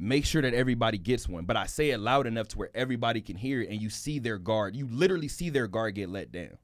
make 0.01 0.25
sure 0.25 0.41
that 0.41 0.53
everybody 0.53 0.98
gets 0.98 1.27
one. 1.27 1.46
But 1.46 1.58
I 1.58 1.65
say 1.68 1.91
it 1.91 2.00
loud 2.00 2.27
enough 2.27 2.48
to 2.50 2.58
where 2.58 2.72
everybody 2.74 3.22
can 3.22 3.36
hear 3.36 3.62
it 3.62 3.70
and 3.70 3.82
you 3.82 3.89
see 3.89 4.20
their 4.20 4.38
guard. 4.38 4.75
You 4.75 4.88
literally 4.88 5.27
see 5.27 5.50
their 5.50 5.68
guard 5.68 5.96
get 5.96 6.10
let 6.10 6.32
down. 6.32 6.58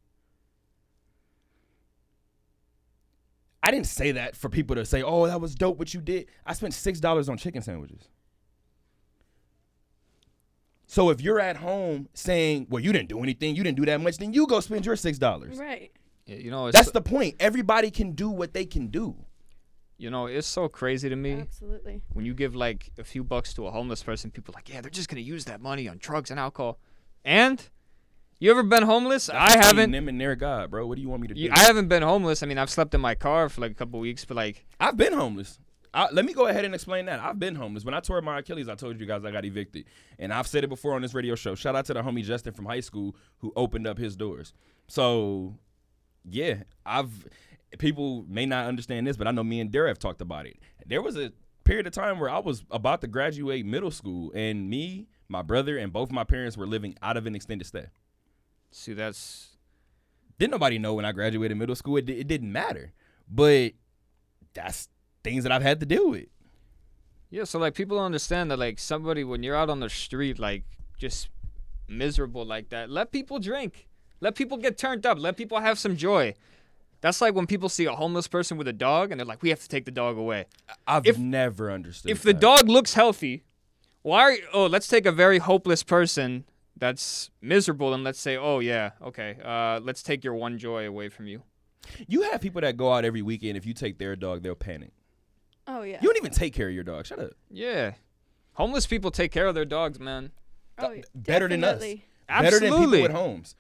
I 3.68 3.72
didn't 3.72 3.88
say 3.88 4.14
that 4.14 4.38
for 4.38 4.48
people 4.48 4.78
to 4.78 4.86
say, 4.86 5.04
oh, 5.04 5.28
that 5.28 5.42
was 5.42 5.54
dope 5.54 5.78
what 5.78 5.94
you 5.94 6.00
did. 6.00 6.28
I 6.46 6.54
spent 6.54 6.74
$6 6.74 7.30
on 7.30 7.36
chicken 7.38 7.62
sandwiches. 7.62 8.08
So 10.86 11.10
if 11.10 11.20
you're 11.20 11.42
at 11.42 11.58
home 11.58 12.08
saying, 12.14 12.68
well, 12.70 12.82
you 12.82 12.94
didn't 12.94 13.10
do 13.10 13.20
anything, 13.20 13.58
you 13.58 13.64
didn't 13.66 13.76
do 13.76 13.86
that 13.88 14.00
much, 14.00 14.20
then 14.20 14.32
you 14.32 14.48
go 14.48 14.62
spend 14.62 14.86
your 14.86 14.96
$6. 14.96 15.60
Right. 15.60 15.92
Yeah, 16.26 16.38
you 16.38 16.50
know, 16.50 16.68
it's 16.68 16.78
That's 16.78 16.92
the 16.92 17.02
point. 17.02 17.36
Everybody 17.42 17.92
can 17.92 18.14
do 18.14 18.30
what 18.30 18.54
they 18.54 18.66
can 18.66 18.88
do. 18.88 19.18
you 19.98 20.10
know, 20.10 20.28
it's 20.28 20.48
so 20.48 20.70
crazy 20.70 21.10
to 21.10 21.18
me 21.18 21.34
Absolutely. 21.34 22.02
when 22.14 22.24
you 22.24 22.34
give 22.34 22.56
like 22.56 22.92
a 22.98 23.04
few 23.04 23.22
bucks 23.22 23.54
to 23.56 23.68
a 23.68 23.72
homeless 23.72 24.02
person. 24.02 24.32
People 24.32 24.54
are 24.54 24.58
like, 24.60 24.70
yeah, 24.70 24.80
they're 24.80 24.90
just 24.90 25.10
gonna 25.10 25.20
use 25.20 25.44
that 25.44 25.60
money 25.60 25.90
on 25.90 25.98
drugs 25.98 26.32
and 26.32 26.40
alcohol. 26.40 26.80
And 27.26 27.68
you 28.40 28.52
ever 28.52 28.64
been 28.64 28.84
homeless? 28.84 29.30
I 29.30 29.58
haven't. 29.58 29.92
Them 29.92 30.08
and 30.08 30.20
their 30.20 30.36
God, 30.36 30.72
bro. 30.72 30.86
What 30.86 30.96
do 30.96 31.02
you 31.02 31.10
want 31.10 31.22
me 31.22 31.28
to 31.30 31.34
do? 31.34 31.50
I 31.52 31.60
haven't 31.60 31.88
been 31.88 32.04
homeless. 32.04 32.44
I 32.44 32.46
mean, 32.46 32.58
I've 32.58 32.70
slept 32.70 32.94
in 32.94 33.02
my 33.02 33.16
car 33.16 33.50
for 33.50 33.62
like 33.62 33.72
a 33.72 33.76
couple 33.76 34.00
weeks, 34.00 34.26
but 34.26 34.38
like, 34.38 34.66
I've 34.80 34.98
been 34.98 35.14
homeless. 35.14 35.60
I, 35.94 36.10
let 36.12 36.26
me 36.26 36.34
go 36.34 36.46
ahead 36.48 36.66
and 36.66 36.76
explain 36.76 37.06
that. 37.06 37.20
I've 37.20 37.40
been 37.40 37.56
homeless. 37.56 37.84
When 37.84 37.94
I 37.94 38.00
tore 38.00 38.22
my 38.22 38.40
Achilles, 38.40 38.70
I 38.70 38.76
told 38.76 39.00
you 39.00 39.06
guys 39.06 39.26
I 39.26 39.32
got 39.32 39.46
evicted. 39.46 39.86
And 40.20 40.32
I've 40.32 40.46
said 40.46 40.64
it 40.64 40.68
before 40.68 40.94
on 40.94 41.02
this 41.02 41.14
radio 41.14 41.36
show. 41.36 41.56
Shout 41.56 41.76
out 41.76 41.86
to 41.86 41.94
the 41.94 42.02
homie 42.02 42.24
Justin 42.24 42.54
from 42.54 42.66
high 42.66 42.82
school 42.82 43.16
who 43.40 43.52
opened 43.56 43.88
up 43.88 43.98
his 43.98 44.16
doors. 44.16 44.54
So, 44.88 45.56
yeah, 46.30 46.64
I've 46.86 47.28
people 47.80 48.26
may 48.28 48.46
not 48.46 48.68
understand 48.68 49.08
this, 49.08 49.18
but 49.18 49.28
I 49.28 49.32
know 49.32 49.44
me 49.44 49.60
and 49.60 49.72
Dare 49.72 49.88
have 49.88 50.00
talked 50.00 50.22
about 50.22 50.46
it. 50.46 50.58
There 50.86 51.02
was 51.02 51.18
a 51.18 51.32
period 51.64 51.88
of 51.88 51.94
time 51.94 52.20
where 52.20 52.30
I 52.30 52.40
was 52.40 52.64
about 52.72 53.02
to 53.02 53.08
graduate 53.08 53.66
middle 53.66 53.92
school, 53.92 54.32
and 54.34 54.70
me, 54.70 55.08
my 55.28 55.42
brother, 55.42 55.78
and 55.78 55.92
both 55.92 56.12
my 56.12 56.24
parents 56.24 56.56
were 56.56 56.68
living 56.68 56.96
out 57.02 57.18
of 57.18 57.26
an 57.26 57.36
extended 57.36 57.66
stay. 57.66 57.88
See, 58.72 58.94
that's 58.94 59.50
Didn't 60.40 60.52
nobody 60.52 60.78
know 60.80 60.94
when 60.94 61.06
I 61.06 61.12
graduated 61.12 61.58
middle 61.58 61.76
school. 61.76 61.98
It, 61.98 62.10
it 62.10 62.28
didn't 62.28 62.52
matter. 62.52 62.94
But 63.30 63.74
that's 64.54 64.88
things 65.24 65.44
that 65.44 65.52
I've 65.52 65.62
had 65.62 65.80
to 65.82 65.86
deal 65.86 66.10
with. 66.12 66.28
yeah. 67.30 67.44
So 67.44 67.60
like, 67.60 67.74
people 67.76 68.00
understand 68.00 68.52
that 68.52 68.58
like 68.60 68.80
somebody 68.80 69.24
when 69.24 69.44
you're 69.44 69.56
out 69.56 69.70
on 69.70 69.80
the 69.80 69.90
street, 69.90 70.40
like 70.40 70.64
just 70.98 71.30
miserable 71.88 72.46
like 72.46 72.70
that, 72.70 72.90
let 72.90 73.12
people 73.12 73.40
drink, 73.40 73.88
let 74.22 74.36
people 74.36 74.58
get 74.58 74.78
turned 74.78 75.06
up, 75.06 75.20
let 75.20 75.38
people 75.38 75.60
have 75.60 75.78
some 75.80 75.96
joy. 75.98 76.34
That's 77.02 77.22
like 77.22 77.36
when 77.36 77.46
people 77.46 77.70
see 77.70 77.86
a 77.86 77.92
homeless 77.94 78.28
person 78.28 78.58
with 78.58 78.68
a 78.68 78.74
dog 78.74 79.12
and 79.12 79.20
they're 79.20 79.26
like, 79.26 79.44
we 79.44 79.50
have 79.50 79.60
to 79.62 79.68
take 79.68 79.86
the 79.86 79.92
dog 79.92 80.18
away. 80.18 80.46
I've 80.88 81.06
If- 81.06 81.18
never 81.20 81.70
understood. 81.72 82.10
if 82.12 82.24
the 82.24 82.34
dog 82.34 82.68
looks 82.70 82.94
healthy, 82.96 83.44
why 84.02 84.22
are 84.22 84.32
you, 84.32 84.44
oh 84.54 84.66
let's 84.66 84.88
take 84.88 85.06
a 85.06 85.12
very 85.12 85.38
hopeless 85.40 85.84
person 85.84 86.46
that's 86.80 87.30
miserable 87.42 87.94
and 87.94 88.04
let's 88.04 88.20
say 88.20 88.38
oh 88.38 88.60
yeah 88.60 88.92
okay 89.02 89.38
uh 89.44 89.80
let's 89.84 90.04
take 90.04 90.24
your 90.24 90.34
one 90.34 90.58
joy 90.58 90.86
away 90.88 91.10
from 91.10 91.28
you. 91.28 91.42
you 92.08 92.22
have 92.24 92.42
people 92.42 92.62
that 92.62 92.78
go 92.78 92.92
out 92.94 93.06
every 93.06 93.22
weekend, 93.22 93.58
if 93.58 93.66
you 93.66 93.74
take 93.74 93.98
their 93.98 94.16
dog, 94.16 94.44
they'll 94.44 94.56
panic. 94.56 94.92
Oh 95.68 95.82
yeah. 95.84 95.98
You 96.02 96.08
don't 96.10 96.18
even 96.18 96.32
take 96.32 96.54
care 96.54 96.68
of 96.70 96.74
your 96.74 96.84
dog. 96.84 97.06
Shut 97.06 97.20
up. 97.20 97.32
Yeah, 97.50 97.94
homeless 98.54 98.86
people 98.88 99.12
take 99.12 99.32
care 99.32 99.48
of 99.48 99.56
their 99.56 99.66
dogs, 99.66 100.00
man. 100.00 100.32
oh, 100.80 100.92
yeah, 100.92 101.02
Better 101.16 101.48
than 101.48 101.64
us. 101.64 101.74
definitely. 101.80 102.06
Better 102.28 102.60
than 102.60 102.70
Absolutely. 102.74 102.98
people 102.98 103.02
with 103.04 103.12
homes. 103.12 103.56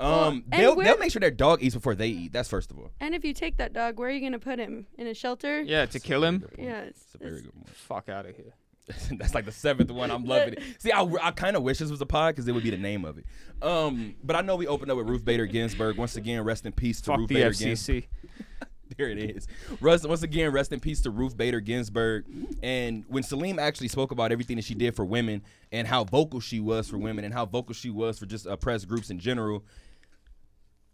Um, 0.00 0.08
Well, 0.08 0.42
they'll 0.46 0.76
they'll 0.76 0.98
make 0.98 1.10
sure 1.10 1.20
their 1.20 1.30
dog 1.30 1.62
eats 1.62 1.74
before 1.74 1.94
they 1.94 2.08
eat. 2.08 2.32
That's 2.32 2.48
first 2.48 2.70
of 2.70 2.78
all. 2.78 2.90
And 3.00 3.14
if 3.14 3.24
you 3.24 3.34
take 3.34 3.56
that 3.56 3.72
dog, 3.72 3.98
where 3.98 4.08
are 4.08 4.12
you 4.12 4.20
gonna 4.20 4.38
put 4.38 4.58
him? 4.58 4.86
In 4.96 5.06
a 5.06 5.14
shelter? 5.14 5.60
Yeah, 5.62 5.86
to 5.86 5.98
kill 6.00 6.22
him. 6.24 6.44
Yeah. 6.56 6.80
It's, 6.82 7.02
It's 7.06 7.14
a 7.16 7.18
very 7.18 7.42
good 7.42 7.54
one. 7.54 7.64
Fuck 7.66 8.08
out 8.08 8.24
of 8.26 8.36
here. 8.36 8.54
That's 9.12 9.34
like 9.34 9.44
the 9.44 9.52
seventh 9.52 9.90
one. 9.90 10.10
I'm 10.10 10.24
loving 10.24 10.54
it. 10.54 10.62
See, 10.78 10.92
I, 10.92 11.02
I 11.22 11.30
kind 11.30 11.56
of 11.56 11.62
wish 11.62 11.78
this 11.78 11.90
was 11.90 12.00
a 12.00 12.06
pod 12.06 12.34
because 12.34 12.48
it 12.48 12.52
would 12.52 12.62
be 12.62 12.70
the 12.70 12.76
name 12.78 13.04
of 13.04 13.18
it. 13.18 13.24
Um, 13.62 14.14
but 14.22 14.36
I 14.36 14.40
know 14.40 14.56
we 14.56 14.66
opened 14.66 14.90
up 14.90 14.96
with 14.96 15.08
Ruth 15.08 15.24
Bader 15.24 15.46
Ginsburg. 15.46 15.96
Once 15.96 16.16
again, 16.16 16.42
rest 16.42 16.64
in 16.66 16.72
peace 16.72 17.00
to 17.02 17.10
Fuck 17.10 17.18
Ruth 17.18 17.28
the 17.28 17.34
Bader 17.34 17.52
Ginsburg. 17.52 18.04
FCC. 18.04 18.06
There 18.96 19.10
it 19.10 19.18
is. 19.18 19.46
Russ, 19.82 20.06
once 20.06 20.22
again, 20.22 20.50
rest 20.50 20.72
in 20.72 20.80
peace 20.80 21.02
to 21.02 21.10
Ruth 21.10 21.36
Bader 21.36 21.60
Ginsburg. 21.60 22.24
And 22.62 23.04
when 23.08 23.22
Salim 23.22 23.58
actually 23.58 23.88
spoke 23.88 24.12
about 24.12 24.32
everything 24.32 24.56
that 24.56 24.64
she 24.64 24.74
did 24.74 24.96
for 24.96 25.04
women 25.04 25.42
and 25.70 25.86
how 25.86 26.04
vocal 26.04 26.40
she 26.40 26.58
was 26.58 26.88
for 26.88 26.96
women 26.96 27.24
and 27.24 27.34
how 27.34 27.44
vocal 27.44 27.74
she 27.74 27.90
was 27.90 28.18
for 28.18 28.24
just 28.24 28.46
oppressed 28.46 28.88
groups 28.88 29.10
in 29.10 29.18
general, 29.18 29.62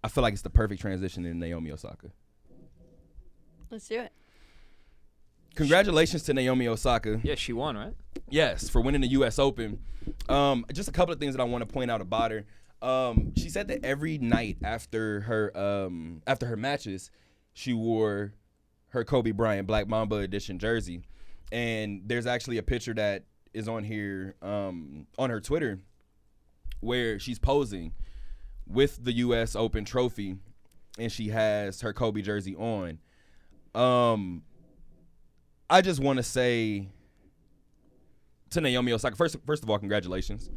I 0.03 0.09
feel 0.09 0.23
like 0.23 0.33
it's 0.33 0.43
the 0.43 0.51
perfect 0.51 0.81
transition 0.81 1.25
in 1.25 1.39
Naomi 1.39 1.71
Osaka. 1.71 2.09
Let's 3.71 3.89
do 3.89 4.01
it. 4.01 4.13
Congratulations 5.55 6.23
to 6.25 6.35
Naomi 6.35 6.67
Osaka. 6.69 7.21
Yeah, 7.23 7.37
she 7.37 7.53
won, 7.53 7.77
right? 7.77 7.95
Yes, 8.29 8.69
for 8.69 8.81
winning 8.81 9.01
the 9.01 9.09
U.S. 9.09 9.39
Open. 9.39 9.79
Um, 10.29 10.67
just 10.73 10.89
a 10.89 10.93
couple 10.93 11.13
of 11.13 11.21
things 11.21 11.35
that 11.35 11.41
I 11.41 11.45
want 11.45 11.67
to 11.67 11.73
point 11.73 11.91
out 11.91 12.01
about 12.01 12.31
her. 12.31 12.45
Um, 12.83 13.33
she 13.37 13.49
said 13.49 13.69
that 13.69 13.85
every 13.85 14.19
night 14.19 14.59
after 14.63 15.21
her 15.23 15.57
um, 15.57 16.23
after 16.27 16.47
her 16.47 16.57
matches, 16.57 17.11
she 17.53 17.73
wore 17.73 18.35
her 18.89 19.05
Kobe 19.05 19.31
Bryant 19.31 19.67
Black 19.67 19.89
Mamba 19.89 20.17
edition 20.17 20.59
jersey, 20.59 21.03
and 21.53 22.03
there's 22.05 22.27
actually 22.27 22.59
a 22.59 22.63
picture 22.63 22.95
that 22.95 23.25
is 23.53 23.69
on 23.69 23.85
here 23.85 24.35
um, 24.43 25.07
on 25.19 25.31
her 25.31 25.41
Twitter 25.41 25.79
where 26.81 27.19
she's 27.19 27.39
posing 27.39 27.93
with 28.67 29.03
the 29.03 29.13
U.S. 29.13 29.57
Open 29.57 29.85
trophy, 29.85 30.37
and 30.99 31.11
she 31.11 31.29
has 31.29 31.81
her 31.81 31.93
Kobe 31.93 32.23
jersey 32.23 32.57
on. 32.57 32.99
Um, 33.75 34.43
I 35.69 35.81
just 35.81 36.01
want 36.01 36.19
to 36.19 36.23
say 36.23 36.89
to 38.51 38.61
Naomi 38.61 38.93
Osaka. 38.93 39.17
First, 39.17 39.37
first 39.47 39.63
of 39.63 39.71
all, 39.71 39.79
congratulations. 39.79 40.51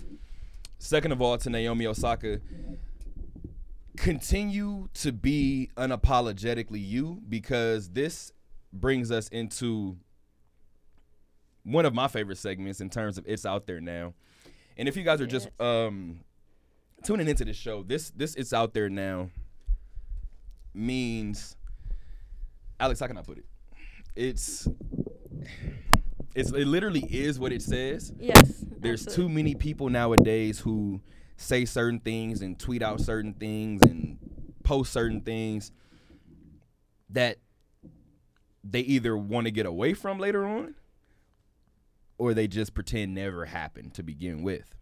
Second 0.79 1.11
of 1.11 1.21
all, 1.21 1.37
to 1.37 1.49
Naomi 1.49 1.87
Osaka, 1.87 2.39
continue 3.95 4.89
to 4.93 5.11
be 5.11 5.69
unapologetically 5.77 6.85
you 6.85 7.21
because 7.27 7.89
this 7.89 8.31
brings 8.71 9.11
us 9.11 9.27
into 9.29 9.97
one 11.63 11.85
of 11.85 11.93
my 11.93 12.07
favorite 12.07 12.37
segments 12.37 12.79
in 12.79 12.89
terms 12.89 13.17
of 13.17 13.25
it's 13.27 13.45
out 13.45 13.65
there 13.65 13.81
now. 13.81 14.13
And 14.77 14.87
if 14.87 14.95
you 14.95 15.03
guys 15.03 15.19
are 15.19 15.27
just 15.27 15.49
um, 15.59 16.19
tuning 17.03 17.27
into 17.27 17.43
this 17.43 17.57
show, 17.57 17.83
this 17.83 18.11
this 18.11 18.35
it's 18.35 18.53
out 18.53 18.73
there 18.73 18.89
now 18.89 19.29
means 20.73 21.55
Alex, 22.79 22.99
how 22.99 23.07
can 23.07 23.17
I 23.17 23.23
put 23.23 23.39
it? 23.39 23.45
It's 24.17 24.67
It's, 26.33 26.51
it 26.51 26.67
literally 26.67 27.05
is 27.09 27.39
what 27.39 27.51
it 27.51 27.61
says. 27.61 28.11
Yes. 28.19 28.65
There's 28.79 29.05
too 29.05 29.29
many 29.29 29.55
people 29.55 29.89
nowadays 29.89 30.59
who 30.59 31.01
say 31.35 31.65
certain 31.65 31.99
things 31.99 32.41
and 32.41 32.59
tweet 32.59 32.81
out 32.81 32.99
certain 32.99 33.33
things 33.33 33.81
and 33.83 34.17
post 34.63 34.91
certain 34.91 35.21
things 35.21 35.71
that 37.11 37.37
they 38.63 38.81
either 38.81 39.15
want 39.15 39.45
to 39.45 39.51
get 39.51 39.65
away 39.65 39.93
from 39.93 40.19
later 40.19 40.45
on 40.45 40.75
or 42.17 42.33
they 42.33 42.47
just 42.47 42.73
pretend 42.73 43.13
never 43.13 43.45
happened 43.45 43.93
to 43.93 44.03
begin 44.03 44.41
with. 44.43 44.75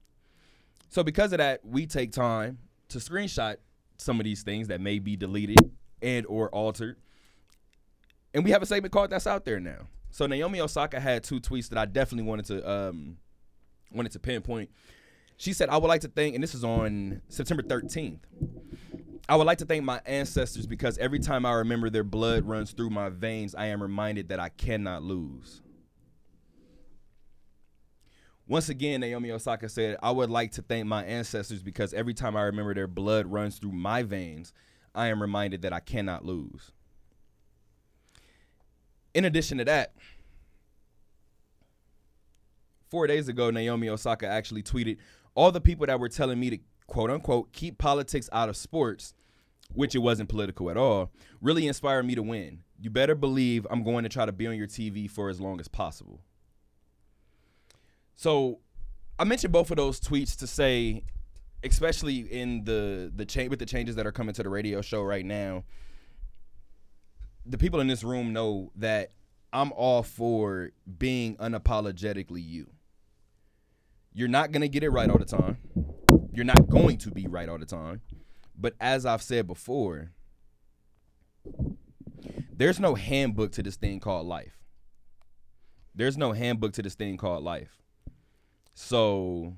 So 0.89 1.03
because 1.03 1.33
of 1.33 1.39
that, 1.39 1.63
we 1.65 1.85
take 1.85 2.11
time 2.11 2.57
to 2.89 2.99
screenshot 2.99 3.57
some 3.97 4.19
of 4.19 4.23
these 4.23 4.43
things 4.43 4.69
that 4.69 4.79
may 4.79 4.99
be 4.99 5.15
deleted 5.15 5.71
and 6.01 6.25
or 6.27 6.49
altered. 6.49 6.97
And 8.35 8.43
we 8.43 8.51
have 8.51 8.61
a 8.61 8.65
segment 8.65 8.91
called 8.91 9.11
That's 9.11 9.27
Out 9.27 9.45
There 9.45 9.61
now. 9.61 9.87
So 10.11 10.27
Naomi 10.27 10.59
Osaka 10.59 10.99
had 10.99 11.23
two 11.23 11.39
tweets 11.39 11.69
that 11.69 11.77
I 11.79 11.85
definitely 11.85 12.27
wanted 12.27 12.45
to 12.47 12.69
um 12.69 13.17
wanted 13.91 14.11
to 14.11 14.19
pinpoint. 14.19 14.69
She 15.37 15.53
said, 15.53 15.69
I 15.69 15.77
would 15.77 15.87
like 15.87 16.01
to 16.01 16.09
thank, 16.09 16.35
and 16.35 16.43
this 16.43 16.53
is 16.53 16.63
on 16.63 17.21
September 17.29 17.63
13th. 17.63 18.19
I 19.27 19.35
would 19.37 19.47
like 19.47 19.57
to 19.59 19.65
thank 19.65 19.83
my 19.83 20.01
ancestors 20.05 20.67
because 20.67 20.97
every 20.97 21.19
time 21.19 21.45
I 21.45 21.53
remember 21.53 21.89
their 21.89 22.03
blood 22.03 22.45
runs 22.45 22.71
through 22.71 22.89
my 22.89 23.09
veins, 23.09 23.55
I 23.55 23.67
am 23.67 23.81
reminded 23.81 24.29
that 24.29 24.39
I 24.39 24.49
cannot 24.49 25.01
lose. 25.01 25.61
Once 28.47 28.69
again, 28.69 29.01
Naomi 29.01 29.31
Osaka 29.31 29.67
said, 29.67 29.97
I 30.03 30.11
would 30.11 30.29
like 30.29 30.51
to 30.53 30.61
thank 30.61 30.85
my 30.85 31.03
ancestors 31.05 31.63
because 31.63 31.93
every 31.93 32.13
time 32.13 32.35
I 32.35 32.43
remember 32.43 32.73
their 32.73 32.87
blood 32.87 33.27
runs 33.27 33.57
through 33.57 33.71
my 33.71 34.03
veins, 34.03 34.53
I 34.93 35.07
am 35.07 35.21
reminded 35.21 35.63
that 35.63 35.73
I 35.73 35.79
cannot 35.79 36.25
lose. 36.25 36.71
In 39.15 39.23
addition 39.23 39.57
to 39.59 39.65
that, 39.65 39.93
four 42.89 43.07
days 43.07 43.29
ago, 43.29 43.49
Naomi 43.49 43.87
Osaka 43.87 44.27
actually 44.27 44.61
tweeted, 44.61 44.97
All 45.35 45.53
the 45.53 45.61
people 45.61 45.87
that 45.87 46.01
were 46.01 46.09
telling 46.09 46.37
me 46.37 46.49
to 46.49 46.59
quote 46.85 47.09
unquote 47.09 47.53
keep 47.53 47.77
politics 47.77 48.29
out 48.33 48.49
of 48.49 48.57
sports, 48.57 49.13
which 49.73 49.95
it 49.95 49.99
wasn't 49.99 50.27
political 50.27 50.69
at 50.69 50.75
all, 50.75 51.11
really 51.41 51.65
inspired 51.65 52.05
me 52.05 52.13
to 52.13 52.21
win. 52.21 52.59
You 52.77 52.89
better 52.89 53.15
believe 53.15 53.65
I'm 53.69 53.83
going 53.83 54.03
to 54.03 54.09
try 54.09 54.25
to 54.25 54.33
be 54.33 54.47
on 54.47 54.57
your 54.57 54.67
TV 54.67 55.09
for 55.09 55.29
as 55.29 55.39
long 55.39 55.61
as 55.61 55.69
possible. 55.69 56.19
So 58.15 58.59
I 59.17 59.23
mentioned 59.23 59.53
both 59.53 59.71
of 59.71 59.77
those 59.77 60.01
tweets 60.01 60.37
to 60.39 60.47
say, 60.47 61.05
especially 61.63 62.19
in 62.19 62.65
the 62.65 63.13
the 63.15 63.23
change 63.25 63.49
with 63.49 63.59
the 63.59 63.65
changes 63.65 63.95
that 63.95 64.05
are 64.05 64.11
coming 64.11 64.35
to 64.35 64.43
the 64.43 64.49
radio 64.49 64.81
show 64.81 65.01
right 65.01 65.25
now, 65.25 65.63
the 67.45 67.57
people 67.57 67.79
in 67.79 67.87
this 67.87 68.03
room 68.03 68.33
know 68.33 68.71
that 68.75 69.11
I'm 69.53 69.71
all 69.73 70.03
for 70.03 70.71
being 70.97 71.37
unapologetically 71.37 72.45
you. 72.45 72.69
You're 74.13 74.27
not 74.27 74.51
gonna 74.51 74.67
get 74.67 74.83
it 74.83 74.89
right 74.89 75.09
all 75.09 75.17
the 75.17 75.25
time. 75.25 75.57
You're 76.33 76.45
not 76.45 76.69
going 76.69 76.97
to 76.99 77.11
be 77.11 77.27
right 77.27 77.47
all 77.47 77.57
the 77.57 77.65
time. 77.65 78.01
But 78.57 78.73
as 78.79 79.05
I've 79.05 79.21
said 79.21 79.47
before, 79.47 80.11
there's 82.51 82.79
no 82.79 82.95
handbook 82.95 83.51
to 83.53 83.63
this 83.63 83.75
thing 83.75 83.99
called 83.99 84.27
life. 84.27 84.57
There's 85.93 86.17
no 86.17 86.33
handbook 86.33 86.73
to 86.73 86.81
this 86.81 86.95
thing 86.95 87.17
called 87.17 87.43
life. 87.43 87.77
So 88.73 89.53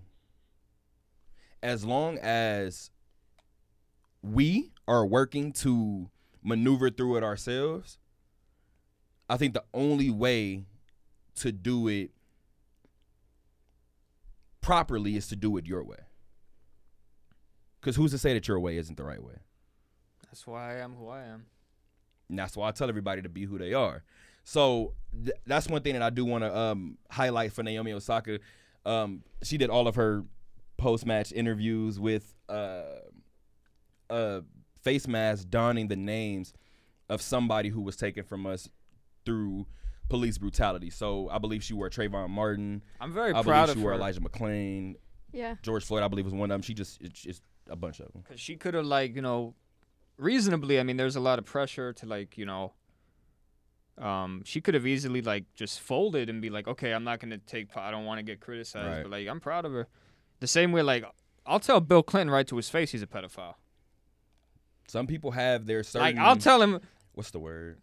as 1.63 1.83
long 1.83 2.19
as 2.19 2.91
we 4.21 4.71
are 4.87 5.05
working 5.05 5.51
to 5.53 6.09
maneuver 6.47 6.89
through 6.89 7.17
it 7.17 7.23
ourselves, 7.23 7.97
I 9.29 9.35
think 9.35 9.53
the 9.53 9.63
only 9.73 10.09
way 10.09 10.65
to 11.35 11.51
do 11.51 11.87
it 11.89 12.11
properly 14.61 15.17
is 15.17 15.27
to 15.27 15.35
do 15.35 15.57
it 15.57 15.65
your 15.65 15.83
way. 15.83 15.97
Because 17.79 17.97
who's 17.97 18.11
to 18.11 18.17
say 18.17 18.33
that 18.33 18.47
your 18.47 18.59
way 18.59 18.77
isn't 18.77 18.95
the 18.97 19.03
right 19.03 19.21
way? 19.21 19.35
That's 20.23 20.47
why 20.47 20.75
I 20.75 20.79
am 20.79 20.95
who 20.95 21.09
I 21.09 21.23
am. 21.23 21.45
And 22.29 22.39
that's 22.39 22.55
why 22.55 22.69
I 22.69 22.71
tell 22.71 22.89
everybody 22.89 23.21
to 23.21 23.29
be 23.29 23.43
who 23.43 23.57
they 23.57 23.73
are. 23.73 24.03
So 24.43 24.93
th- 25.13 25.37
that's 25.45 25.67
one 25.67 25.81
thing 25.81 25.93
that 25.93 26.01
I 26.01 26.09
do 26.09 26.23
want 26.25 26.43
to 26.43 26.57
um, 26.57 26.97
highlight 27.11 27.51
for 27.53 27.63
Naomi 27.63 27.91
Osaka. 27.91 28.39
Um, 28.85 29.23
she 29.43 29.57
did 29.57 29.69
all 29.69 29.87
of 29.87 29.95
her 29.95 30.23
post 30.77 31.05
match 31.05 31.31
interviews 31.33 31.99
with 31.99 32.33
uh, 32.49 32.83
a 34.09 34.43
face 34.81 35.07
masks 35.07 35.45
donning 35.45 35.87
the 35.87 35.95
names 35.95 36.53
of 37.09 37.21
somebody 37.21 37.69
who 37.69 37.81
was 37.81 37.95
taken 37.95 38.23
from 38.23 38.45
us 38.45 38.69
through 39.25 39.65
police 40.09 40.37
brutality. 40.37 40.89
So 40.89 41.29
I 41.29 41.37
believe 41.37 41.63
she 41.63 41.73
wore 41.73 41.89
Trayvon 41.89 42.29
Martin. 42.29 42.83
I'm 43.01 43.13
very 43.13 43.33
I 43.33 43.41
proud 43.43 43.65
believe 43.65 43.69
of 43.69 43.75
she 43.75 43.81
wore 43.81 43.91
her. 43.91 43.97
Elijah 43.97 44.21
McClain. 44.21 44.95
Yeah. 45.33 45.55
George 45.61 45.83
Floyd, 45.85 46.03
I 46.03 46.07
believe, 46.07 46.25
was 46.25 46.33
one 46.33 46.49
of 46.51 46.55
them. 46.55 46.61
She 46.61 46.73
just 46.73 47.01
it's, 47.01 47.25
it's 47.25 47.41
a 47.69 47.75
bunch 47.75 47.99
of 47.99 48.11
them. 48.13 48.23
Cause 48.27 48.39
she 48.39 48.55
could 48.55 48.73
have 48.73 48.85
like 48.85 49.15
you 49.15 49.21
know, 49.21 49.53
reasonably. 50.17 50.79
I 50.79 50.83
mean, 50.83 50.97
there's 50.97 51.15
a 51.15 51.19
lot 51.19 51.39
of 51.39 51.45
pressure 51.45 51.91
to 51.93 52.05
like 52.05 52.37
you 52.37 52.45
know. 52.45 52.73
Um, 53.97 54.43
she 54.45 54.61
could 54.61 54.75
have 54.75 54.85
easily 54.85 55.21
like 55.21 55.45
just 55.55 55.79
folded 55.81 56.29
and 56.29 56.39
be 56.41 56.49
like, 56.51 56.67
okay, 56.67 56.91
I'm 56.93 57.03
not 57.03 57.19
gonna 57.19 57.39
take. 57.39 57.75
I 57.75 57.89
don't 57.89 58.05
want 58.05 58.19
to 58.19 58.23
get 58.23 58.39
criticized, 58.39 58.87
Right. 58.87 59.01
but 59.03 59.11
like 59.11 59.27
I'm 59.27 59.39
proud 59.39 59.65
of 59.65 59.71
her. 59.71 59.87
The 60.39 60.47
same 60.47 60.71
way, 60.71 60.83
like 60.83 61.03
I'll 61.45 61.59
tell 61.59 61.79
Bill 61.79 62.03
Clinton 62.03 62.29
right 62.31 62.45
to 62.47 62.57
his 62.57 62.69
face 62.69 62.91
he's 62.91 63.01
a 63.01 63.07
pedophile. 63.07 63.55
Some 64.87 65.07
people 65.07 65.31
have 65.31 65.65
their 65.65 65.83
certain. 65.83 66.15
Like 66.15 66.25
I'll 66.25 66.35
tell 66.35 66.61
him 66.61 66.79
What's 67.13 67.31
the 67.31 67.39
word? 67.39 67.79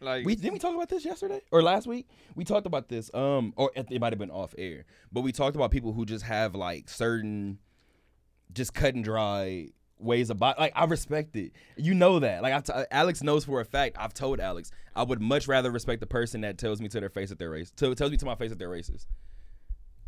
like 0.00 0.24
We 0.24 0.36
didn't 0.36 0.52
we 0.52 0.58
talk 0.58 0.74
about 0.74 0.88
this 0.88 1.04
yesterday 1.04 1.40
or 1.50 1.62
last 1.62 1.86
week? 1.86 2.08
We 2.34 2.44
talked 2.44 2.66
about 2.66 2.88
this. 2.88 3.10
Um, 3.14 3.52
or 3.56 3.70
it 3.74 4.00
might 4.00 4.12
have 4.12 4.18
been 4.18 4.30
off 4.30 4.54
air, 4.56 4.84
but 5.12 5.22
we 5.22 5.32
talked 5.32 5.56
about 5.56 5.70
people 5.70 5.92
who 5.92 6.06
just 6.06 6.24
have 6.24 6.54
like 6.54 6.88
certain, 6.88 7.58
just 8.52 8.74
cut 8.74 8.94
and 8.94 9.04
dry 9.04 9.68
ways 9.98 10.30
about. 10.30 10.58
Like 10.58 10.72
I 10.76 10.84
respect 10.84 11.34
it. 11.36 11.52
You 11.76 11.94
know 11.94 12.18
that. 12.20 12.42
Like 12.42 12.52
I 12.52 12.60
t- 12.60 12.86
Alex 12.90 13.22
knows 13.22 13.44
for 13.44 13.60
a 13.60 13.64
fact. 13.64 13.96
I've 13.98 14.14
told 14.14 14.40
Alex 14.40 14.70
I 14.94 15.02
would 15.02 15.20
much 15.20 15.48
rather 15.48 15.70
respect 15.70 16.00
the 16.00 16.06
person 16.06 16.42
that 16.42 16.58
tells 16.58 16.80
me 16.80 16.88
to 16.88 17.00
their 17.00 17.08
face 17.10 17.30
that 17.30 17.38
they're 17.38 17.50
racist. 17.50 17.74
Tells 17.96 18.10
me 18.10 18.16
to 18.16 18.26
my 18.26 18.34
face 18.34 18.50
that 18.50 18.58
they're 18.58 18.70
racist. 18.70 19.06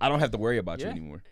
I 0.00 0.08
don't 0.08 0.20
have 0.20 0.30
to 0.30 0.38
worry 0.38 0.58
about 0.58 0.78
you 0.80 0.86
anymore. 0.92 1.22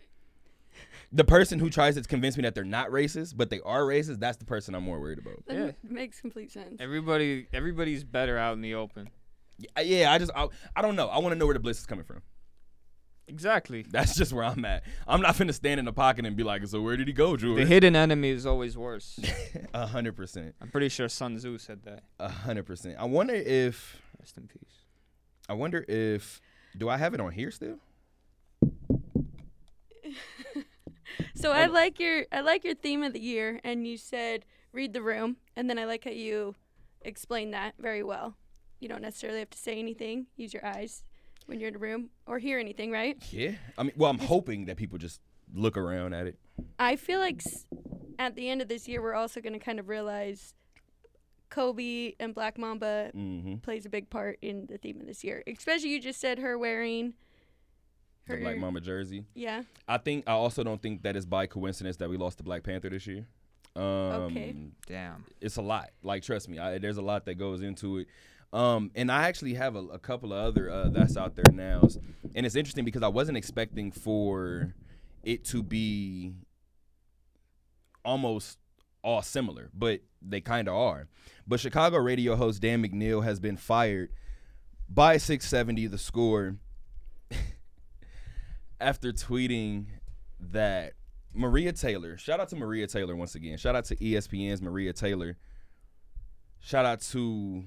The 1.11 1.23
person 1.23 1.59
who 1.59 1.69
tries 1.69 1.95
to 1.95 2.01
convince 2.01 2.35
me 2.35 2.43
that 2.43 2.53
they're 2.53 2.63
not 2.65 2.89
racist, 2.89 3.35
but 3.37 3.49
they 3.49 3.61
are 3.61 3.81
racist, 3.83 4.19
that's 4.19 4.37
the 4.37 4.45
person 4.45 4.75
I'm 4.75 4.83
more 4.83 4.99
worried 4.99 5.19
about. 5.19 5.45
That 5.47 5.55
Yeah. 5.57 5.71
makes 5.83 6.19
complete 6.19 6.51
sense. 6.51 6.75
everybody 6.81 7.47
everybody's 7.53 8.03
better 8.03 8.37
out 8.37 8.53
in 8.53 8.61
the 8.61 8.73
open. 8.75 9.09
Yeah, 9.57 9.81
Yeah, 9.81 10.11
I 10.11 10.17
just 10.17 10.31
I, 10.35 10.47
I 10.75 10.81
don't 10.81 10.95
know. 10.95 11.07
I 11.07 11.19
want 11.19 11.33
to 11.33 11.39
know 11.39 11.45
where 11.45 11.53
the 11.53 11.59
bliss 11.61 11.79
is 11.79 11.85
coming 11.85 12.03
from. 12.05 12.21
Exactly. 13.29 13.83
That's 13.89 14.15
just 14.15 14.31
where 14.31 14.43
I'm 14.45 14.63
at. 14.65 14.83
I'm 15.07 15.21
not 15.21 15.35
finna 15.35 15.53
stand 15.53 15.79
in 15.79 15.85
the 15.85 15.91
pocket 15.93 16.25
and 16.25 16.35
be 16.37 16.43
like, 16.43 16.65
so 16.67 16.81
where 16.81 16.95
did 16.95 17.07
he 17.07 17.13
go, 17.13 17.35
Drew? 17.35 17.55
The 17.55 17.65
hidden 17.65 17.95
enemy 17.95 18.29
is 18.29 18.45
always 18.45 18.77
worse. 18.77 19.19
A 19.73 19.85
hundred 19.87 20.15
percent. 20.15 20.55
I'm 20.61 20.69
pretty 20.71 20.87
sure 20.89 21.09
Sun 21.09 21.37
Tzu 21.37 21.57
said 21.57 21.83
that. 21.83 22.03
A 22.19 22.29
hundred 22.29 22.65
percent. 22.65 22.95
I 22.99 23.05
wonder 23.05 23.33
if 23.33 24.01
Rest 24.19 24.37
in 24.37 24.47
peace. 24.47 24.83
I 25.49 25.53
wonder 25.53 25.83
if 25.87 26.41
do 26.77 26.87
I 26.89 26.97
have 26.97 27.13
it 27.13 27.19
on 27.19 27.31
here 27.31 27.51
still? 27.51 27.79
So 31.35 31.51
I 31.51 31.65
like 31.67 31.99
your 31.99 32.25
I 32.31 32.41
like 32.41 32.63
your 32.63 32.75
theme 32.75 33.03
of 33.03 33.13
the 33.13 33.19
year, 33.19 33.59
and 33.63 33.87
you 33.87 33.97
said 33.97 34.45
read 34.73 34.93
the 34.93 35.01
room, 35.01 35.37
and 35.55 35.69
then 35.69 35.77
I 35.79 35.85
like 35.85 36.03
how 36.03 36.11
you 36.11 36.55
explain 37.01 37.51
that 37.51 37.73
very 37.79 38.03
well. 38.03 38.35
You 38.79 38.89
don't 38.89 39.01
necessarily 39.01 39.39
have 39.39 39.49
to 39.51 39.57
say 39.57 39.79
anything. 39.79 40.27
Use 40.35 40.53
your 40.53 40.65
eyes 40.65 41.03
when 41.47 41.59
you're 41.59 41.69
in 41.69 41.75
a 41.75 41.79
room 41.79 42.09
or 42.25 42.37
hear 42.39 42.59
anything, 42.59 42.91
right? 42.91 43.17
Yeah. 43.31 43.53
I 43.77 43.83
mean, 43.83 43.93
well, 43.95 44.11
I'm 44.11 44.19
hoping 44.19 44.65
that 44.65 44.77
people 44.77 44.97
just 44.97 45.21
look 45.53 45.77
around 45.77 46.13
at 46.13 46.27
it. 46.27 46.37
I 46.77 46.95
feel 46.95 47.19
like 47.19 47.41
at 48.19 48.35
the 48.35 48.49
end 48.49 48.61
of 48.61 48.67
this 48.67 48.87
year, 48.87 49.01
we're 49.01 49.13
also 49.13 49.39
going 49.41 49.53
to 49.53 49.59
kind 49.59 49.79
of 49.79 49.87
realize 49.89 50.53
Kobe 51.49 52.13
and 52.19 52.35
Black 52.35 52.57
Mamba 52.57 53.11
Mm-hmm. 53.15 53.55
plays 53.57 53.85
a 53.85 53.89
big 53.89 54.09
part 54.09 54.37
in 54.41 54.67
the 54.67 54.77
theme 54.77 54.99
of 54.99 55.07
this 55.07 55.23
year. 55.23 55.43
Especially 55.47 55.89
you 55.89 56.01
just 56.01 56.19
said 56.19 56.39
her 56.39 56.57
wearing 56.57 57.13
The 58.27 58.33
her 58.35 58.39
Black 58.41 58.57
Mamba 58.57 58.81
jersey. 58.81 59.25
Yeah. 59.33 59.63
I 59.87 59.97
think 59.97 60.25
I 60.27 60.31
also 60.31 60.63
don't 60.63 60.81
think 60.81 61.03
that 61.03 61.15
it's 61.15 61.25
by 61.25 61.45
coincidence 61.47 61.97
that 61.97 62.09
we 62.09 62.17
lost 62.17 62.37
to 62.39 62.43
Black 62.43 62.63
Panther 62.63 62.89
this 62.89 63.07
year. 63.07 63.27
Um, 63.75 63.83
Okay. 63.83 64.55
Damn. 64.87 65.25
it's 65.39 65.57
a 65.57 65.61
lot. 65.61 65.89
Like, 66.03 66.23
trust 66.23 66.49
me, 66.49 66.57
I, 66.59 66.77
there's 66.79 66.97
a 66.97 67.01
lot 67.01 67.25
that 67.25 67.35
goes 67.35 67.61
into 67.61 67.99
it. 67.99 68.07
Um, 68.53 68.91
and 68.95 69.11
I 69.11 69.27
actually 69.27 69.53
have 69.55 69.75
a, 69.75 69.79
a 69.79 69.99
couple 69.99 70.31
of 70.33 70.39
other 70.39 70.69
uh, 70.71 70.89
that's 70.89 71.17
out 71.17 71.35
there 71.35 71.51
now, 71.51 71.81
and 72.33 72.45
it's 72.45 72.55
interesting 72.55 72.85
because 72.85 73.03
I 73.03 73.09
wasn't 73.09 73.37
expecting 73.37 73.91
for 73.91 74.73
it 75.23 75.43
to 75.45 75.61
be 75.61 76.33
almost 78.05 78.57
all 79.03 79.21
similar, 79.21 79.69
but 79.73 79.99
they 80.21 80.39
kind 80.41 80.67
of 80.69 80.75
are. 80.75 81.07
But 81.45 81.59
Chicago 81.59 81.97
radio 81.97 82.35
host 82.37 82.61
Dan 82.61 82.81
McNeil 82.83 83.23
has 83.23 83.39
been 83.39 83.57
fired 83.57 84.11
by 84.89 85.17
670 85.17 85.87
The 85.87 85.97
Score 85.97 86.55
after 88.79 89.11
tweeting 89.11 89.85
that 90.39 90.93
Maria 91.33 91.71
Taylor, 91.73 92.17
shout 92.17 92.39
out 92.39 92.49
to 92.49 92.55
Maria 92.55 92.87
Taylor 92.87 93.15
once 93.15 93.35
again. 93.35 93.57
Shout 93.57 93.75
out 93.75 93.85
to 93.85 93.95
ESPN's 93.95 94.61
Maria 94.61 94.93
Taylor. 94.93 95.37
Shout 96.59 96.85
out 96.85 97.01
to 97.01 97.65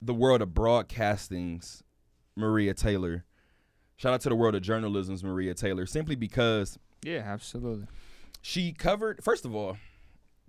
the 0.00 0.14
world 0.14 0.40
of 0.42 0.54
broadcasting's 0.54 1.82
Maria 2.36 2.74
Taylor. 2.74 3.24
Shout 3.96 4.14
out 4.14 4.20
to 4.22 4.30
the 4.30 4.36
world 4.36 4.54
of 4.54 4.62
journalism's 4.62 5.22
Maria 5.22 5.52
Taylor, 5.54 5.84
simply 5.84 6.16
because 6.16 6.78
Yeah, 7.04 7.22
absolutely. 7.26 7.86
she 8.40 8.72
covered. 8.72 9.22
First 9.22 9.44
of 9.44 9.54
all, 9.54 9.74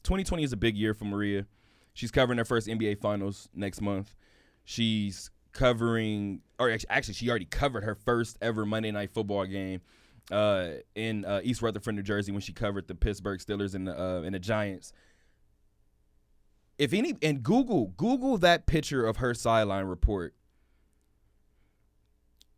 2020 0.04 0.44
is 0.44 0.54
a 0.54 0.58
big 0.58 0.78
year 0.78 0.94
for 0.94 1.06
Maria. 1.06 1.46
She's 1.94 2.12
covering 2.12 2.38
her 2.38 2.46
first 2.46 2.68
NBA 2.68 3.00
Finals 3.02 3.50
next 3.54 3.82
month. 3.82 4.16
She's 4.64 5.30
covering, 5.54 6.42
or 6.60 6.76
actually, 6.90 7.14
she 7.14 7.30
already 7.30 7.46
covered 7.46 7.84
her 7.84 7.96
first 7.96 8.38
ever 8.42 8.66
Monday 8.66 8.92
Night 8.92 9.12
Football 9.12 9.46
game 9.46 9.82
uh, 10.32 10.70
in 10.96 11.26
uh, 11.26 11.42
East 11.44 11.62
Rutherford, 11.62 11.96
New 11.96 12.04
Jersey, 12.04 12.32
when 12.32 12.42
she 12.42 12.54
covered 12.54 12.88
the 12.88 12.96
Pittsburgh 12.96 13.40
Steelers 13.40 13.76
and 13.76 13.88
the 13.88 14.00
uh, 14.00 14.22
and 14.22 14.34
the 14.34 14.40
Giants. 14.40 14.94
If 16.78 16.94
any, 16.94 17.16
and 17.22 17.44
Google 17.44 17.94
Google 17.98 18.38
that 18.40 18.66
picture 18.66 19.06
of 19.06 19.18
her 19.18 19.34
sideline 19.34 19.86
report, 19.86 20.34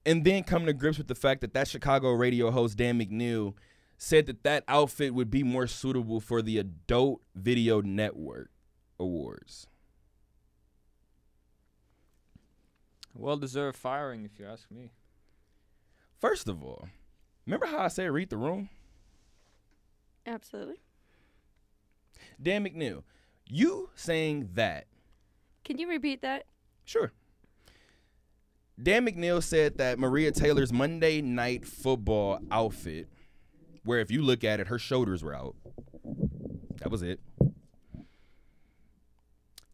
and 0.06 0.24
then 0.24 0.44
come 0.44 0.66
to 0.66 0.74
grips 0.74 0.98
with 0.98 1.08
the 1.08 1.16
fact 1.16 1.42
that 1.42 1.54
that 1.54 1.68
Chicago 1.68 2.12
radio 2.12 2.52
host 2.52 2.78
Dan 2.78 3.00
McNeil 3.00 3.54
said 3.98 4.26
that 4.26 4.44
that 4.44 4.64
outfit 4.68 5.14
would 5.14 5.32
be 5.32 5.44
more 5.44 5.68
suitable 5.68 6.20
for 6.20 6.42
the 6.42 6.58
Adult 6.58 7.22
Video 7.36 7.82
Network 7.82 8.50
Awards. 9.00 9.68
Well 13.14 13.38
deserved 13.38 13.78
firing, 13.78 14.26
if 14.26 14.40
you 14.40 14.46
ask 14.46 14.70
me. 14.72 14.92
First 16.20 16.48
of 16.48 16.64
all, 16.64 16.88
remember 17.46 17.66
how 17.68 17.80
I 17.80 17.88
said 17.90 18.10
read 18.12 18.30
the 18.30 18.38
room? 18.38 18.70
Absolutely. 20.26 20.78
Dan 22.42 22.66
McNeil, 22.66 23.04
you 23.48 23.90
saying 23.96 24.50
that, 24.54 24.88
Can 25.66 25.78
you 25.78 25.88
repeat 25.90 26.22
that? 26.22 26.46
sure. 26.86 27.12
Dan 28.82 29.06
McNeil 29.06 29.44
said 29.44 29.78
that 29.78 30.00
Maria 30.00 30.32
Taylor's 30.32 30.74
Monday 30.74 31.22
Night 31.22 31.64
Football 31.64 32.40
outfit, 32.50 33.08
where 33.84 34.00
if 34.00 34.10
you 34.10 34.24
look 34.24 34.44
at 34.44 34.60
it, 34.60 34.68
her 34.68 34.80
shoulders 34.80 35.22
were 35.24 35.36
out. 35.36 35.56
That 36.78 36.90
was 36.90 37.04
it. 37.04 37.20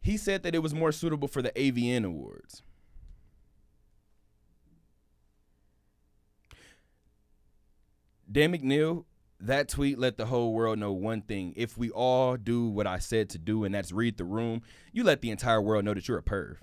He 0.02 0.16
said 0.18 0.42
that 0.42 0.54
it 0.54 0.58
was 0.58 0.74
more 0.74 0.92
suitable 0.92 1.28
for 1.28 1.40
the 1.40 1.50
AVN 1.52 2.04
Awards. 2.04 2.62
Dan 8.30 8.52
McNeil, 8.52 9.04
that 9.40 9.68
tweet 9.68 9.98
let 9.98 10.16
the 10.16 10.26
whole 10.26 10.52
world 10.52 10.78
know 10.78 10.92
one 10.92 11.22
thing. 11.22 11.52
If 11.56 11.76
we 11.76 11.90
all 11.90 12.36
do 12.36 12.68
what 12.68 12.86
I 12.86 12.98
said 12.98 13.30
to 13.30 13.38
do, 13.38 13.64
and 13.64 13.74
that's 13.74 13.92
read 13.92 14.18
the 14.18 14.24
room, 14.24 14.62
you 14.92 15.04
let 15.04 15.20
the 15.20 15.30
entire 15.30 15.60
world 15.60 15.84
know 15.84 15.94
that 15.94 16.06
you're 16.06 16.18
a 16.18 16.22
perv. 16.22 16.56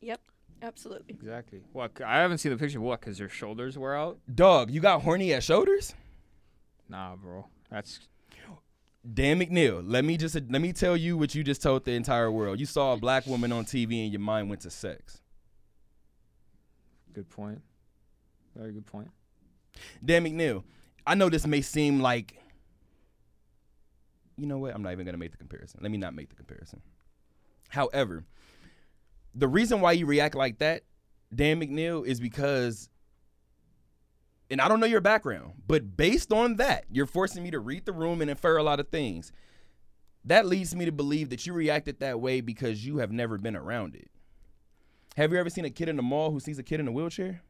Yep. 0.00 0.20
Absolutely. 0.62 1.14
Exactly. 1.14 1.62
What? 1.72 2.00
I 2.04 2.20
haven't 2.20 2.38
seen 2.38 2.52
the 2.52 2.58
picture. 2.58 2.80
What? 2.80 3.00
Because 3.00 3.18
your 3.18 3.28
shoulders 3.28 3.78
were 3.78 3.94
out? 3.94 4.18
Dog, 4.34 4.70
you 4.70 4.80
got 4.80 5.02
horny 5.02 5.32
at 5.32 5.42
shoulders? 5.42 5.94
Nah, 6.88 7.16
bro. 7.16 7.46
That's 7.70 8.00
Dan 9.12 9.38
McNeil, 9.38 9.82
let 9.84 10.04
me 10.04 10.16
just 10.16 10.34
let 10.34 10.62
me 10.62 10.72
tell 10.72 10.96
you 10.96 11.18
what 11.18 11.34
you 11.34 11.44
just 11.44 11.60
told 11.60 11.84
the 11.84 11.92
entire 11.92 12.32
world. 12.32 12.58
You 12.58 12.64
saw 12.64 12.94
a 12.94 12.96
black 12.96 13.26
woman 13.26 13.52
on 13.52 13.66
TV 13.66 14.02
and 14.02 14.12
your 14.12 14.20
mind 14.20 14.48
went 14.48 14.62
to 14.62 14.70
sex. 14.70 15.20
good 17.12 17.28
point. 17.28 17.60
Very 18.56 18.72
good 18.72 18.86
point. 18.86 19.10
Dan 20.04 20.24
McNeil, 20.24 20.62
I 21.06 21.14
know 21.14 21.28
this 21.28 21.46
may 21.46 21.60
seem 21.60 22.00
like 22.00 22.40
you 24.36 24.46
know 24.46 24.58
what? 24.58 24.74
I'm 24.74 24.82
not 24.82 24.92
even 24.92 25.06
gonna 25.06 25.18
make 25.18 25.30
the 25.30 25.36
comparison. 25.38 25.80
Let 25.82 25.92
me 25.92 25.98
not 25.98 26.14
make 26.14 26.28
the 26.28 26.34
comparison. 26.34 26.80
However, 27.68 28.24
the 29.34 29.48
reason 29.48 29.80
why 29.80 29.92
you 29.92 30.06
react 30.06 30.34
like 30.34 30.58
that, 30.58 30.82
Dan 31.34 31.60
McNeil, 31.60 32.06
is 32.06 32.20
because 32.20 32.88
and 34.50 34.60
I 34.60 34.68
don't 34.68 34.78
know 34.78 34.86
your 34.86 35.00
background, 35.00 35.54
but 35.66 35.96
based 35.96 36.32
on 36.32 36.56
that, 36.56 36.84
you're 36.90 37.06
forcing 37.06 37.42
me 37.42 37.50
to 37.50 37.58
read 37.58 37.86
the 37.86 37.92
room 37.92 38.20
and 38.20 38.30
infer 38.30 38.56
a 38.56 38.62
lot 38.62 38.78
of 38.78 38.88
things. 38.88 39.32
That 40.24 40.46
leads 40.46 40.74
me 40.74 40.84
to 40.84 40.92
believe 40.92 41.30
that 41.30 41.46
you 41.46 41.52
reacted 41.52 42.00
that 42.00 42.20
way 42.20 42.40
because 42.40 42.86
you 42.86 42.98
have 42.98 43.10
never 43.10 43.38
been 43.38 43.56
around 43.56 43.94
it. 43.94 44.10
Have 45.16 45.32
you 45.32 45.38
ever 45.38 45.50
seen 45.50 45.64
a 45.64 45.70
kid 45.70 45.88
in 45.88 45.96
the 45.96 46.02
mall 46.02 46.30
who 46.30 46.40
sees 46.40 46.58
a 46.58 46.62
kid 46.62 46.80
in 46.80 46.88
a 46.88 46.92
wheelchair? 46.92 47.42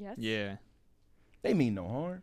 Yes. 0.00 0.14
Yeah. 0.18 0.56
They 1.42 1.54
mean 1.54 1.74
no 1.74 1.88
harm. 1.88 2.22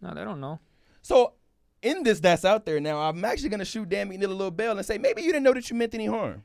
No, 0.00 0.14
they 0.14 0.24
don't 0.24 0.40
know. 0.40 0.60
So 1.02 1.34
in 1.82 2.02
this 2.02 2.20
that's 2.20 2.44
out 2.44 2.64
there 2.64 2.80
now, 2.80 2.98
I'm 2.98 3.24
actually 3.24 3.48
gonna 3.48 3.64
shoot 3.64 3.88
Dan 3.88 4.10
McNeil 4.10 4.24
a 4.24 4.28
little 4.28 4.50
bell 4.50 4.76
and 4.76 4.86
say 4.86 4.98
maybe 4.98 5.22
you 5.22 5.32
didn't 5.32 5.44
know 5.44 5.52
that 5.52 5.68
you 5.68 5.76
meant 5.76 5.94
any 5.94 6.06
harm. 6.06 6.44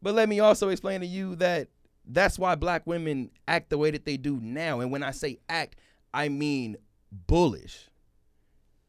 But 0.00 0.14
let 0.14 0.28
me 0.28 0.40
also 0.40 0.68
explain 0.68 1.00
to 1.00 1.06
you 1.06 1.34
that 1.36 1.68
that's 2.06 2.38
why 2.38 2.54
black 2.54 2.86
women 2.86 3.30
act 3.46 3.70
the 3.70 3.78
way 3.78 3.90
that 3.90 4.04
they 4.04 4.16
do 4.16 4.38
now. 4.40 4.80
And 4.80 4.90
when 4.90 5.02
I 5.02 5.10
say 5.10 5.38
act, 5.48 5.76
I 6.14 6.28
mean 6.28 6.76
bullish. 7.10 7.88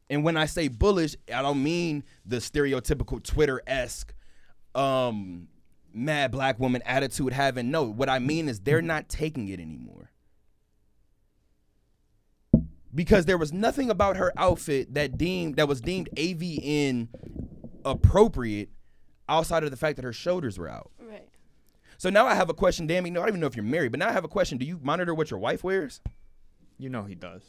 And 0.10 0.24
when 0.24 0.38
I 0.38 0.46
say 0.46 0.68
bullish, 0.68 1.16
I 1.34 1.42
don't 1.42 1.62
mean 1.62 2.04
the 2.26 2.38
stereotypical 2.38 3.24
Twitter 3.24 3.62
esque 3.68 4.14
um 4.76 5.48
mad 5.94 6.32
black 6.32 6.60
woman 6.60 6.82
attitude 6.86 7.34
having 7.34 7.72
no. 7.72 7.84
What 7.84 8.10
I 8.10 8.20
mean 8.20 8.48
is 8.50 8.60
they're 8.62 8.82
not 8.82 9.10
taking 9.10 9.48
it 9.50 9.60
anymore. 9.60 10.12
Because 12.94 13.26
there 13.26 13.38
was 13.38 13.54
nothing 13.54 13.90
about 13.92 14.18
her 14.18 14.34
outfit 14.36 14.96
that 14.96 15.18
deemed 15.18 15.58
that 15.58 15.68
was 15.68 15.80
deemed 15.80 16.10
AVN 16.16 17.08
appropriate 17.86 18.70
outside 19.28 19.64
of 19.64 19.70
the 19.72 19.78
fact 19.78 19.96
that 19.98 20.04
her 20.06 20.14
shoulders 20.14 20.58
were 20.58 20.68
out. 20.68 20.90
Right. 21.00 21.28
So 21.98 22.10
now 22.10 22.26
I 22.26 22.34
have 22.34 22.50
a 22.50 22.54
question, 22.54 22.88
damn 22.88 23.04
me. 23.04 23.12
No, 23.12 23.20
I 23.20 23.24
don't 23.24 23.30
even 23.30 23.42
know 23.42 23.48
if 23.48 23.56
you're 23.56 23.64
married, 23.64 23.92
but 23.92 24.00
now 24.00 24.10
I 24.10 24.12
have 24.12 24.24
a 24.24 24.28
question. 24.30 24.58
Do 24.58 24.66
you 24.66 24.80
monitor 24.82 25.14
what 25.14 25.30
your 25.30 25.40
wife 25.40 25.64
wears? 25.64 26.02
You 26.80 26.90
know 26.90 27.04
he 27.04 27.14
does. 27.14 27.44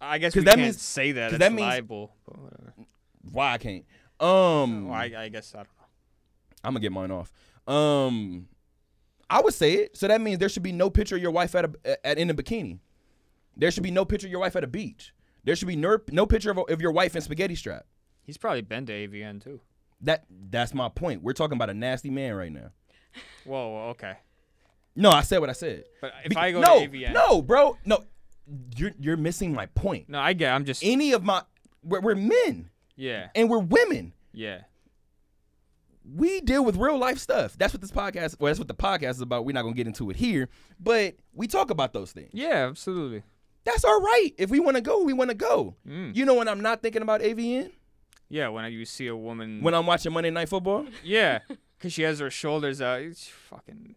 I 0.00 0.18
guess 0.18 0.32
'Cause 0.32 0.40
we 0.40 0.44
that 0.44 0.52
can't 0.52 0.60
means- 0.62 0.80
say 0.80 1.12
that. 1.12 1.30
It's 1.32 1.38
that 1.40 1.52
means- 1.52 1.66
libel. 1.66 2.14
But 2.24 2.38
whatever. 2.38 2.72
Why 3.32 3.52
I 3.54 3.58
can't? 3.58 3.84
Um, 4.20 4.88
Well, 4.88 4.94
I, 4.98 5.12
I 5.16 5.28
guess 5.28 5.54
I 5.54 5.58
don't 5.58 5.66
know. 5.77 5.77
I'm 6.64 6.72
gonna 6.72 6.80
get 6.80 6.92
mine 6.92 7.10
off. 7.10 7.32
Um, 7.66 8.48
I 9.30 9.40
would 9.40 9.54
say 9.54 9.74
it. 9.74 9.96
So 9.96 10.08
that 10.08 10.20
means 10.20 10.38
there 10.38 10.48
should 10.48 10.62
be 10.62 10.72
no 10.72 10.90
picture 10.90 11.16
of 11.16 11.22
your 11.22 11.30
wife 11.30 11.54
at 11.54 11.66
a 11.84 12.06
at 12.06 12.18
in 12.18 12.30
a 12.30 12.34
bikini. 12.34 12.78
There 13.56 13.70
should 13.70 13.82
be 13.82 13.90
no 13.90 14.04
picture 14.04 14.26
of 14.26 14.30
your 14.30 14.40
wife 14.40 14.56
at 14.56 14.64
a 14.64 14.68
beach. 14.68 15.12
There 15.44 15.56
should 15.56 15.68
be 15.68 15.76
no, 15.76 15.98
no 16.10 16.26
picture 16.26 16.50
of, 16.50 16.58
of 16.58 16.80
your 16.80 16.92
wife 16.92 17.16
in 17.16 17.22
spaghetti 17.22 17.54
strap. 17.54 17.86
He's 18.22 18.36
probably 18.36 18.60
been 18.62 18.86
to 18.86 18.92
AVN 18.92 19.42
too. 19.42 19.60
That 20.00 20.24
that's 20.50 20.74
my 20.74 20.88
point. 20.88 21.22
We're 21.22 21.32
talking 21.32 21.56
about 21.56 21.70
a 21.70 21.74
nasty 21.74 22.10
man 22.10 22.34
right 22.34 22.52
now. 22.52 22.70
Whoa, 23.44 23.88
okay. 23.90 24.14
No, 24.94 25.10
I 25.10 25.22
said 25.22 25.38
what 25.38 25.48
I 25.50 25.54
said. 25.54 25.84
But 26.00 26.12
if 26.24 26.30
Be- 26.30 26.36
I 26.36 26.52
go 26.52 26.60
no, 26.60 26.80
to 26.80 26.88
AVN, 26.88 27.12
no, 27.12 27.42
bro, 27.42 27.76
no, 27.84 28.04
you're 28.76 28.92
you're 29.00 29.16
missing 29.16 29.52
my 29.52 29.66
point. 29.66 30.08
no, 30.08 30.18
I 30.20 30.32
get. 30.34 30.52
I'm 30.52 30.64
just 30.64 30.82
Any 30.84 31.12
of 31.12 31.24
my 31.24 31.42
we're, 31.82 32.00
we're 32.00 32.14
men 32.14 32.70
yeah, 32.96 33.28
and 33.34 33.48
we're 33.50 33.58
women. 33.58 34.12
yeah. 34.32 34.62
We 36.14 36.40
deal 36.40 36.64
with 36.64 36.76
real 36.76 36.98
life 36.98 37.18
stuff. 37.18 37.56
That's 37.58 37.72
what 37.74 37.80
this 37.80 37.90
podcast, 37.90 38.36
well, 38.38 38.48
that's 38.48 38.58
what 38.58 38.68
the 38.68 38.74
podcast 38.74 39.10
is 39.10 39.20
about. 39.20 39.44
We're 39.44 39.52
not 39.52 39.62
gonna 39.62 39.74
get 39.74 39.86
into 39.86 40.08
it 40.10 40.16
here, 40.16 40.48
but 40.80 41.16
we 41.34 41.46
talk 41.46 41.70
about 41.70 41.92
those 41.92 42.12
things. 42.12 42.30
Yeah, 42.32 42.66
absolutely. 42.68 43.22
That's 43.64 43.84
our 43.84 44.00
right. 44.00 44.30
If 44.38 44.48
we 44.50 44.60
want 44.60 44.76
to 44.76 44.80
go, 44.80 45.02
we 45.02 45.12
want 45.12 45.30
to 45.30 45.36
go. 45.36 45.74
Mm. 45.86 46.16
You 46.16 46.24
know 46.24 46.34
when 46.34 46.48
I'm 46.48 46.60
not 46.60 46.80
thinking 46.80 47.02
about 47.02 47.20
AVN 47.20 47.70
Yeah, 48.30 48.48
when 48.48 48.70
you 48.72 48.84
see 48.86 49.08
a 49.08 49.16
woman, 49.16 49.60
when 49.62 49.74
I'm 49.74 49.84
watching 49.86 50.12
Monday 50.12 50.30
Night 50.30 50.48
Football. 50.48 50.86
yeah, 51.04 51.40
because 51.78 51.92
she 51.92 52.02
has 52.02 52.18
her 52.20 52.30
shoulders 52.30 52.80
out. 52.80 53.00
It's 53.02 53.28
fucking 53.28 53.94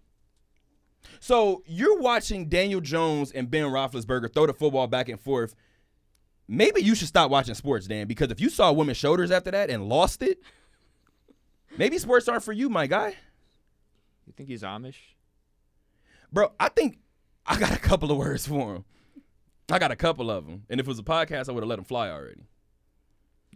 So 1.19 1.63
you're 1.65 1.99
watching 1.99 2.49
Daniel 2.49 2.81
Jones 2.81 3.31
and 3.31 3.49
Ben 3.49 3.63
Roethlisberger 3.65 4.33
throw 4.33 4.47
the 4.47 4.53
football 4.53 4.87
back 4.87 5.07
and 5.09 5.19
forth. 5.19 5.55
Maybe 6.47 6.81
you 6.81 6.95
should 6.95 7.07
stop 7.07 7.31
watching 7.31 7.55
sports, 7.55 7.87
Dan, 7.87 8.07
because 8.07 8.29
if 8.31 8.41
you 8.41 8.49
saw 8.49 8.71
women's 8.73 8.97
shoulders 8.97 9.31
after 9.31 9.51
that 9.51 9.69
and 9.69 9.87
lost 9.87 10.21
it, 10.21 10.39
maybe 11.77 11.97
sports 11.97 12.27
aren't 12.27 12.43
for 12.43 12.53
you, 12.53 12.69
my 12.69 12.87
guy. 12.87 13.15
You 14.27 14.33
think 14.35 14.49
he's 14.49 14.63
Amish? 14.63 14.95
Bro, 16.31 16.51
I 16.59 16.69
think 16.69 16.99
I 17.45 17.59
got 17.59 17.71
a 17.71 17.79
couple 17.79 18.11
of 18.11 18.17
words 18.17 18.47
for 18.47 18.75
him. 18.75 18.85
I 19.69 19.79
got 19.79 19.91
a 19.91 19.95
couple 19.95 20.29
of 20.29 20.45
them. 20.45 20.63
And 20.69 20.79
if 20.79 20.85
it 20.85 20.89
was 20.89 20.99
a 20.99 21.03
podcast, 21.03 21.49
I 21.49 21.51
would 21.53 21.63
have 21.63 21.69
let 21.69 21.79
him 21.79 21.85
fly 21.85 22.09
already. 22.09 22.45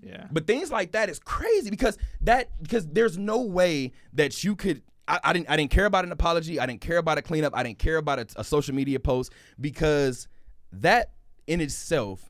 Yeah. 0.01 0.27
But 0.31 0.47
things 0.47 0.71
like 0.71 0.91
that 0.91 1.09
is 1.09 1.19
crazy 1.19 1.69
because 1.69 1.97
that 2.21 2.49
because 2.61 2.85
there's 2.87 3.17
no 3.17 3.41
way 3.41 3.93
that 4.13 4.43
you 4.43 4.55
could 4.55 4.81
I, 5.07 5.19
I 5.23 5.33
didn't 5.33 5.49
I 5.49 5.57
didn't 5.57 5.71
care 5.71 5.85
about 5.85 6.05
an 6.05 6.11
apology. 6.11 6.59
I 6.59 6.65
didn't 6.65 6.81
care 6.81 6.97
about 6.97 7.17
a 7.17 7.21
cleanup. 7.21 7.55
I 7.55 7.63
didn't 7.63 7.79
care 7.79 7.97
about 7.97 8.19
a, 8.19 8.27
a 8.37 8.43
social 8.43 8.75
media 8.75 8.99
post 8.99 9.31
because 9.59 10.27
that 10.71 11.11
in 11.47 11.61
itself 11.61 12.29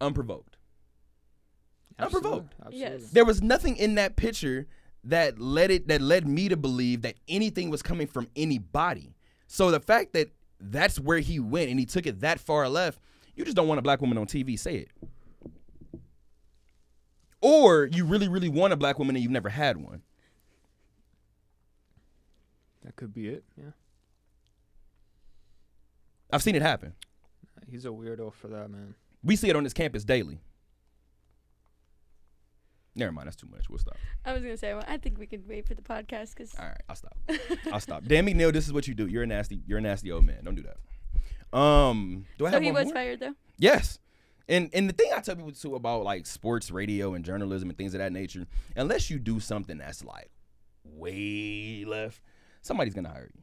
unprovoked. 0.00 0.49
Unprovoked. 2.04 2.54
Absolutely. 2.60 2.78
Yes. 2.78 3.10
There 3.10 3.24
was 3.24 3.42
nothing 3.42 3.76
in 3.76 3.94
that 3.96 4.16
picture 4.16 4.66
that 5.04 5.38
led 5.38 5.70
it 5.70 5.88
that 5.88 6.00
led 6.00 6.26
me 6.26 6.48
to 6.48 6.56
believe 6.56 7.02
that 7.02 7.14
anything 7.28 7.70
was 7.70 7.82
coming 7.82 8.06
from 8.06 8.28
anybody. 8.36 9.14
So 9.46 9.70
the 9.70 9.80
fact 9.80 10.12
that 10.12 10.30
that's 10.60 11.00
where 11.00 11.18
he 11.18 11.40
went 11.40 11.70
and 11.70 11.78
he 11.80 11.86
took 11.86 12.06
it 12.06 12.20
that 12.20 12.38
far 12.38 12.68
left, 12.68 13.00
you 13.34 13.44
just 13.44 13.56
don't 13.56 13.68
want 13.68 13.78
a 13.78 13.82
black 13.82 14.00
woman 14.00 14.18
on 14.18 14.26
TV 14.26 14.58
say 14.58 14.76
it. 14.76 14.88
or 17.40 17.86
you 17.86 18.04
really, 18.04 18.28
really 18.28 18.48
want 18.48 18.72
a 18.72 18.76
black 18.76 18.98
woman 18.98 19.16
and 19.16 19.22
you've 19.22 19.32
never 19.32 19.48
had 19.48 19.76
one. 19.76 20.02
That 22.84 22.96
could 22.96 23.12
be 23.12 23.28
it. 23.28 23.44
Yeah. 23.56 23.70
I've 26.32 26.42
seen 26.42 26.54
it 26.54 26.62
happen. 26.62 26.94
He's 27.68 27.84
a 27.84 27.88
weirdo 27.88 28.32
for 28.32 28.48
that, 28.48 28.70
man. 28.70 28.94
We 29.22 29.36
see 29.36 29.48
it 29.48 29.56
on 29.56 29.64
this 29.64 29.72
campus 29.72 30.04
daily. 30.04 30.40
Never 33.00 33.12
mind, 33.12 33.26
that's 33.26 33.36
too 33.36 33.48
much. 33.50 33.68
We'll 33.68 33.78
stop. 33.78 33.96
I 34.26 34.32
was 34.34 34.42
gonna 34.42 34.56
say, 34.58 34.74
well, 34.74 34.84
I 34.86 34.98
think 34.98 35.18
we 35.18 35.26
could 35.26 35.48
wait 35.48 35.66
for 35.66 35.74
the 35.74 35.82
podcast 35.82 36.34
because 36.36 36.54
All 36.58 36.66
right, 36.66 36.82
I'll 36.88 36.94
stop. 36.96 37.16
I'll 37.72 37.80
stop. 37.80 38.04
Dan 38.04 38.26
McNeil, 38.26 38.52
this 38.52 38.66
is 38.66 38.72
what 38.74 38.86
you 38.86 38.94
do. 38.94 39.06
You're 39.06 39.22
a 39.22 39.26
nasty. 39.26 39.62
You're 39.66 39.78
a 39.78 39.80
nasty 39.80 40.12
old 40.12 40.24
man. 40.26 40.44
Don't 40.44 40.54
do 40.54 40.62
that. 40.62 41.58
Um, 41.58 42.26
do 42.38 42.46
I 42.46 42.50
so 42.50 42.54
have 42.54 42.62
he 42.62 42.70
one 42.70 42.74
was 42.74 42.84
more? 42.86 42.94
fired 42.94 43.20
though. 43.20 43.34
Yes. 43.58 43.98
And 44.48 44.68
and 44.74 44.88
the 44.88 44.92
thing 44.92 45.10
I 45.16 45.20
tell 45.20 45.34
people 45.34 45.52
too 45.52 45.74
about 45.76 46.04
like 46.04 46.26
sports 46.26 46.70
radio 46.70 47.14
and 47.14 47.24
journalism 47.24 47.70
and 47.70 47.78
things 47.78 47.94
of 47.94 47.98
that 47.98 48.12
nature, 48.12 48.46
unless 48.76 49.08
you 49.10 49.18
do 49.18 49.40
something 49.40 49.78
that's 49.78 50.04
like 50.04 50.30
way 50.84 51.84
left, 51.86 52.20
somebody's 52.60 52.94
gonna 52.94 53.08
hire 53.08 53.30
you. 53.34 53.42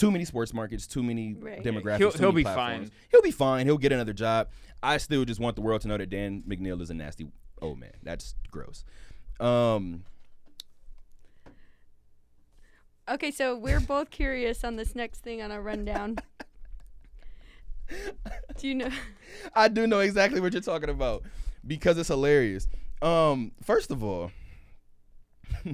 Too 0.00 0.10
many 0.10 0.24
sports 0.24 0.54
markets, 0.54 0.86
too 0.86 1.02
many 1.02 1.34
Right. 1.34 1.62
demographics. 1.62 1.98
He'll- 1.98 2.12
too 2.12 2.18
he'll 2.18 2.32
many 2.32 2.40
be 2.40 2.42
platforms. 2.44 2.88
fine. 2.88 2.98
He'll 3.10 3.22
be 3.22 3.30
fine. 3.30 3.66
He'll 3.66 3.78
get 3.78 3.92
another 3.92 4.12
job. 4.14 4.48
I 4.82 4.96
still 4.96 5.24
just 5.26 5.38
want 5.40 5.56
the 5.56 5.62
world 5.62 5.82
to 5.82 5.88
know 5.88 5.98
that 5.98 6.08
Dan 6.08 6.42
McNeil 6.48 6.80
is 6.80 6.88
a 6.90 6.94
nasty 6.94 7.30
old 7.60 7.78
man. 7.78 7.92
That's 8.02 8.34
gross. 8.50 8.84
Um, 9.38 10.04
Okay, 13.08 13.32
so 13.32 13.56
we're 13.56 13.80
both 13.80 14.10
curious 14.10 14.62
on 14.62 14.76
this 14.76 14.94
next 14.94 15.18
thing 15.20 15.42
on 15.42 15.50
our 15.50 15.60
rundown. 15.60 16.16
Do 18.56 18.68
you 18.68 18.74
know? 18.76 18.90
I 19.52 19.66
do 19.66 19.86
know 19.88 19.98
exactly 19.98 20.40
what 20.40 20.52
you're 20.52 20.62
talking 20.62 20.90
about 20.90 21.24
because 21.66 21.98
it's 21.98 22.06
hilarious. 22.08 22.68
Um, 23.02 23.50
first 23.64 23.90
of 23.90 24.04
all, 24.04 24.30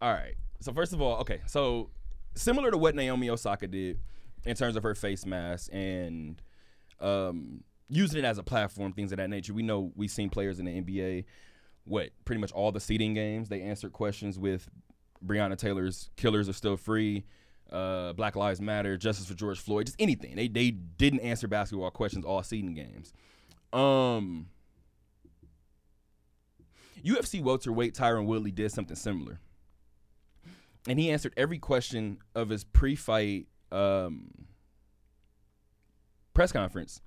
all 0.00 0.12
right. 0.12 0.34
So 0.60 0.72
first 0.72 0.94
of 0.94 1.02
all, 1.02 1.18
okay. 1.20 1.42
So 1.46 1.90
similar 2.36 2.70
to 2.70 2.78
what 2.78 2.94
Naomi 2.94 3.30
Osaka 3.30 3.66
did 3.66 3.98
in 4.44 4.54
terms 4.54 4.76
of 4.76 4.82
her 4.82 4.94
face 4.94 5.26
mask 5.26 5.70
and 5.72 6.40
um, 7.00 7.64
using 7.88 8.18
it 8.18 8.24
as 8.24 8.38
a 8.38 8.42
platform, 8.42 8.92
things 8.92 9.12
of 9.12 9.18
that 9.18 9.30
nature. 9.30 9.52
We 9.52 9.62
know 9.62 9.92
we've 9.96 10.10
seen 10.10 10.30
players 10.30 10.58
in 10.58 10.66
the 10.66 10.80
NBA. 10.80 11.24
What 11.84 12.10
pretty 12.24 12.40
much 12.40 12.52
all 12.52 12.72
the 12.72 12.80
seeding 12.80 13.14
games 13.14 13.48
they 13.48 13.62
answered 13.62 13.92
questions 13.92 14.38
with 14.38 14.68
Breonna 15.24 15.56
Taylor's 15.56 16.10
"Killers 16.16 16.48
are 16.48 16.52
still 16.52 16.76
free." 16.76 17.24
uh, 17.70 18.12
Black 18.12 18.36
Lives 18.36 18.60
Matter, 18.60 18.96
Justice 18.96 19.26
for 19.26 19.34
George 19.34 19.58
Floyd, 19.58 19.86
just 19.86 20.00
anything. 20.00 20.36
They 20.36 20.48
they 20.48 20.70
didn't 20.70 21.20
answer 21.20 21.48
basketball 21.48 21.90
questions 21.90 22.24
all 22.24 22.42
seeding 22.42 22.74
games. 22.74 23.12
Um, 23.72 24.46
UFC 27.04 27.42
welterweight 27.42 27.94
Tyron 27.94 28.26
Woodley 28.26 28.50
did 28.50 28.70
something 28.72 28.96
similar, 28.96 29.40
and 30.88 30.98
he 30.98 31.10
answered 31.10 31.34
every 31.36 31.58
question 31.58 32.18
of 32.34 32.48
his 32.48 32.64
pre-fight 32.64 33.46
um, 33.72 34.30
press 36.34 36.52
conference. 36.52 37.00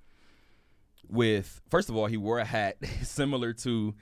With 1.08 1.60
first 1.70 1.88
of 1.88 1.96
all, 1.96 2.06
he 2.06 2.16
wore 2.16 2.38
a 2.38 2.44
hat 2.44 2.76
similar 3.02 3.52
to 3.54 3.94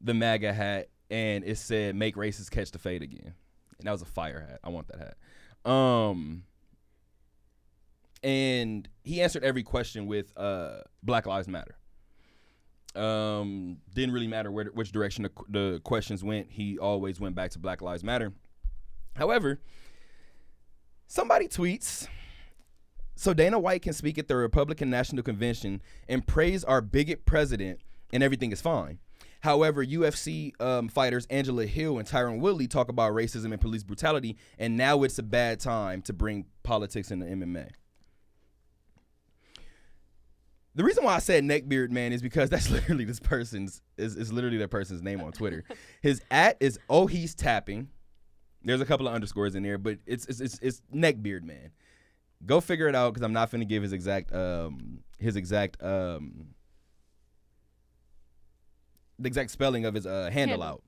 the 0.00 0.14
MAGA 0.14 0.52
hat, 0.52 0.88
and 1.10 1.44
it 1.44 1.58
said 1.58 1.94
"Make 1.94 2.16
racists 2.16 2.50
catch 2.50 2.70
the 2.70 2.78
fade 2.78 3.02
again," 3.02 3.34
and 3.78 3.86
that 3.86 3.92
was 3.92 4.02
a 4.02 4.06
fire 4.06 4.46
hat. 4.48 4.60
I 4.62 4.68
want 4.68 4.88
that 4.88 4.98
hat. 4.98 5.70
Um, 5.70 6.44
and 8.22 8.88
he 9.04 9.22
answered 9.22 9.44
every 9.44 9.62
question 9.62 10.06
with 10.06 10.36
uh, 10.36 10.80
Black 11.02 11.26
Lives 11.26 11.48
Matter. 11.48 11.76
Um, 12.94 13.78
didn't 13.94 14.12
really 14.12 14.26
matter 14.26 14.50
where 14.50 14.66
which 14.66 14.92
direction 14.92 15.22
the, 15.22 15.30
the 15.48 15.80
questions 15.84 16.24
went. 16.24 16.50
He 16.50 16.78
always 16.78 17.20
went 17.20 17.34
back 17.34 17.52
to 17.52 17.58
Black 17.58 17.80
Lives 17.80 18.02
Matter. 18.04 18.32
However, 19.16 19.60
somebody 21.06 21.48
tweets. 21.48 22.08
So 23.16 23.34
Dana 23.34 23.58
White 23.58 23.82
can 23.82 23.92
speak 23.92 24.16
at 24.18 24.28
the 24.28 24.36
Republican 24.36 24.88
National 24.88 25.22
Convention 25.22 25.82
and 26.08 26.26
praise 26.26 26.64
our 26.64 26.80
bigot 26.80 27.26
president, 27.26 27.80
and 28.12 28.22
everything 28.22 28.50
is 28.50 28.62
fine. 28.62 28.98
However, 29.40 29.84
UFC 29.84 30.52
um, 30.60 30.88
fighters 30.88 31.26
Angela 31.26 31.66
Hill 31.66 31.98
and 31.98 32.06
Tyron 32.06 32.40
Woodley 32.40 32.66
talk 32.66 32.88
about 32.88 33.12
racism 33.12 33.52
and 33.52 33.60
police 33.60 33.82
brutality, 33.82 34.36
and 34.58 34.76
now 34.76 35.02
it's 35.02 35.18
a 35.18 35.22
bad 35.22 35.60
time 35.60 36.02
to 36.02 36.12
bring 36.12 36.46
politics 36.62 37.10
into 37.10 37.26
MMA. 37.26 37.70
The 40.74 40.84
reason 40.84 41.04
why 41.04 41.14
I 41.14 41.18
said 41.18 41.42
neckbeard 41.44 41.90
man 41.90 42.12
is 42.12 42.22
because 42.22 42.48
that's 42.50 42.70
literally 42.70 43.04
this 43.04 43.20
person's 43.20 43.82
is, 43.96 44.16
is 44.16 44.32
literally 44.32 44.58
that 44.58 44.68
person's 44.68 45.02
name 45.02 45.20
on 45.20 45.32
Twitter. 45.32 45.64
His 46.02 46.22
at 46.30 46.56
is 46.60 46.78
oh 46.88 47.06
he's 47.06 47.34
tapping. 47.34 47.88
There's 48.62 48.80
a 48.80 48.86
couple 48.86 49.08
of 49.08 49.14
underscores 49.14 49.54
in 49.54 49.62
there, 49.62 49.78
but 49.78 49.98
it's 50.06 50.26
it's 50.26 50.40
it's, 50.40 50.58
it's 50.60 50.82
neckbeard 50.94 51.42
man. 51.42 51.70
Go 52.44 52.60
figure 52.60 52.88
it 52.88 52.94
out 52.94 53.14
because 53.14 53.24
I'm 53.24 53.32
not 53.32 53.50
finna 53.50 53.66
give 53.66 53.82
his 53.82 53.92
exact 53.92 54.32
um 54.32 55.00
his 55.18 55.36
exact 55.36 55.82
um 55.82 56.48
the 59.18 59.26
exact 59.26 59.50
spelling 59.50 59.84
of 59.84 59.94
his 59.94 60.06
uh, 60.06 60.30
handle 60.32 60.62
out. 60.62 60.82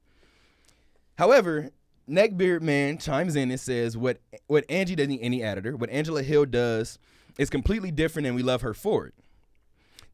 However, 1.16 1.70
Neckbeard 2.08 2.62
Man 2.62 2.98
chimes 2.98 3.36
in 3.36 3.50
and 3.50 3.60
says 3.60 3.96
what 3.96 4.18
what 4.46 4.64
Angie 4.68 4.96
doesn't 4.96 5.18
any 5.18 5.42
editor, 5.42 5.76
what 5.76 5.90
Angela 5.90 6.22
Hill 6.22 6.46
does 6.46 6.98
is 7.38 7.50
completely 7.50 7.90
different 7.90 8.26
and 8.26 8.36
we 8.36 8.42
love 8.42 8.62
her 8.62 8.74
for 8.74 9.06
it. 9.06 9.14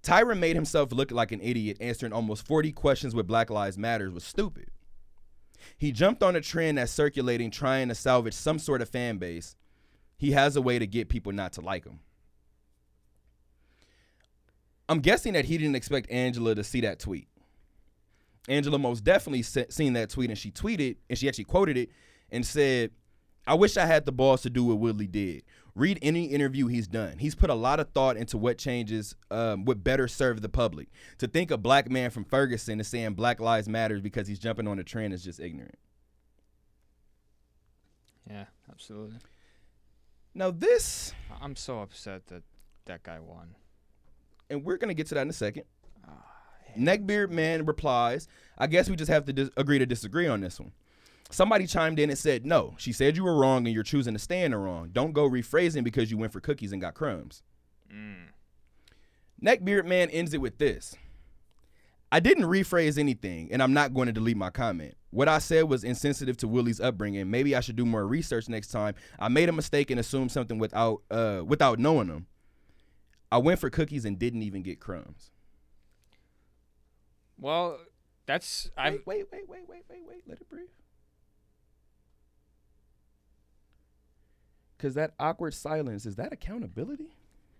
Tyron 0.03 0.39
made 0.39 0.55
himself 0.55 0.93
look 0.93 1.11
like 1.11 1.33
an 1.33 1.41
idiot, 1.41 1.77
answering 1.81 2.13
almost 2.13 2.47
40 2.47 2.73
questions 2.73 3.15
with 3.15 3.27
Black 3.27 3.51
Lives 3.51 3.77
Matters 3.77 4.13
was 4.13 4.23
stupid. 4.23 4.71
He 5.77 5.93
jumped 5.93 6.23
on 6.23 6.37
a 6.37 6.41
trend 6.41 6.79
that's 6.79 6.93
circulating 6.93 7.51
trying 7.51 7.89
to 7.89 7.95
salvage 7.95 8.35
some 8.35 8.59
sort 8.59 8.83
of 8.83 8.89
fan 8.89 9.19
base. 9.19 9.57
He 10.17 10.33
has 10.33 10.57
a 10.57 10.63
way 10.63 10.79
to 10.79 10.87
get 10.87 11.09
people 11.09 11.33
not 11.33 11.53
to 11.55 11.61
like 11.61 11.85
him. 11.85 12.01
I'm 14.89 15.01
guessing 15.01 15.35
that 15.35 15.45
he 15.45 15.59
didn't 15.59 15.77
expect 15.77 16.11
Angela 16.11 16.55
to 16.55 16.65
see 16.65 16.81
that 16.81 16.99
tweet. 16.99 17.29
Angela 18.49 18.79
most 18.79 19.05
definitely 19.05 19.43
se- 19.43 19.67
seen 19.69 19.93
that 19.93 20.09
tweet 20.09 20.31
and 20.31 20.39
she 20.39 20.51
tweeted 20.51 20.97
and 21.11 21.19
she 21.19 21.29
actually 21.29 21.45
quoted 21.45 21.77
it 21.77 21.91
and 22.31 22.45
said, 22.45 22.91
I 23.49 23.55
wish 23.55 23.77
I 23.77 23.87
had 23.87 24.05
the 24.05 24.13
balls 24.13 24.43
to 24.43 24.51
do 24.51 24.63
what 24.65 24.79
Woodley 24.79 25.07
did. 25.07 25.43
Read 25.75 25.99
any 26.03 26.25
interview 26.27 26.67
he's 26.67 26.87
done. 26.87 27.19
He's 27.19 27.35
put 27.35 27.51
a 27.51 27.55
lot 27.55 27.81
of 27.81 27.91
thought 27.91 28.17
into 28.17 28.37
what 28.37 28.59
changes 28.59 29.15
um, 29.31 29.65
would 29.65 29.83
better 29.83 30.07
serve 30.09 30.43
the 30.43 30.49
public. 30.49 30.89
To 31.19 31.27
think 31.27 31.51
a 31.51 31.57
black 31.57 31.91
man 31.91 32.11
from 32.11 32.25
Ferguson 32.25 32.79
is 32.81 32.89
saying 32.89 33.15
Black 33.15 33.41
Lives 33.41 33.69
Matters 33.69 34.03
because 34.03 34.29
he's 34.29 34.39
jumping 34.39 34.69
on 34.69 34.79
a 34.79 34.85
trend 34.85 35.15
is 35.15 35.25
just 35.25 35.41
ignorant. 35.41 35.79
Yeah, 38.29 38.45
absolutely. 38.71 39.19
Now 40.35 40.51
this, 40.51 41.15
I'm 41.41 41.57
so 41.57 41.81
upset 41.81 42.27
that 42.27 42.43
that 42.85 43.03
guy 43.03 43.19
won. 43.21 43.55
and 44.51 44.65
we're 44.65 44.77
gonna 44.77 44.95
get 44.95 45.07
to 45.09 45.15
that 45.15 45.23
in 45.23 45.31
a 45.31 45.33
second. 45.33 45.65
Neckbeard 46.79 47.31
man 47.31 47.65
replies, 47.65 48.29
"I 48.59 48.67
guess 48.67 48.91
we 48.91 48.97
just 48.97 49.11
have 49.11 49.25
to 49.25 49.33
dis- 49.33 49.51
agree 49.57 49.79
to 49.79 49.87
disagree 49.87 50.27
on 50.27 50.41
this 50.41 50.61
one." 50.61 50.73
Somebody 51.31 51.67
chimed 51.67 51.99
in 51.99 52.09
and 52.11 52.19
said, 52.19 52.47
"No, 52.47 52.75
she 52.79 52.93
said 52.93 53.17
you 53.17 53.25
were 53.25 53.37
wrong, 53.37 53.67
and 53.67 53.75
you're 53.75 53.83
choosing 53.83 54.15
to 54.15 54.19
stay 54.19 54.45
in 54.45 54.53
the 54.53 54.57
wrong. 54.57 54.91
Don't 54.93 55.13
go 55.13 55.29
rephrasing 55.29 55.85
because 55.85 56.11
you 56.11 56.17
went 56.17 56.33
for 56.33 56.41
cookies 56.41 56.73
and 56.73 56.81
got 56.81 56.95
crumbs." 56.95 57.43
Neckbeard 59.43 59.87
man 59.87 60.11
ends 60.11 60.35
it 60.35 60.41
with 60.41 60.59
this. 60.59 60.97
I 62.11 62.21
didn't 62.21 62.45
rephrase 62.45 62.99
anything, 62.99 63.53
and 63.53 63.63
I'm 63.63 63.75
not 63.75 63.93
going 63.93 64.07
to 64.07 64.13
delete 64.13 64.37
my 64.37 64.49
comment. 64.51 64.97
What 65.11 65.29
I 65.29 65.39
said 65.39 65.65
was 65.65 65.85
insensitive 65.85 66.39
to 66.39 66.49
Woodley's 66.49 66.81
upbringing. 66.81 67.31
Maybe 67.31 67.55
I 67.55 67.61
should 67.61 67.77
do 67.77 67.85
more 67.85 68.07
research 68.07 68.49
next 68.49 68.69
time. 68.69 68.95
I 69.19 69.29
made 69.29 69.49
a 69.49 69.53
mistake 69.53 69.91
and 69.91 70.01
assumed 70.01 70.33
something 70.33 70.59
without 70.59 71.03
uh, 71.11 71.43
without 71.47 71.79
knowing 71.79 72.09
them. 72.09 72.27
I 73.31 73.39
went 73.39 73.61
for 73.61 73.69
cookies 73.69 74.07
and 74.07 74.19
didn't 74.19 74.43
even 74.43 74.63
get 74.63 74.81
crumbs. 74.81 75.31
Well, 77.39 77.79
that's 78.25 78.71
I. 78.77 78.91
Wait, 78.91 79.07
wait, 79.07 79.27
wait, 79.31 79.49
wait, 79.49 79.69
wait, 79.69 79.85
wait, 79.89 80.01
wait. 80.07 80.23
Let 80.27 80.41
it 80.41 80.49
breathe. 80.49 80.69
Cause 84.79 84.95
that 84.95 85.13
awkward 85.19 85.55
silence 85.55 86.07
is 86.07 86.17
that 86.17 86.33
accountability? 86.33 87.09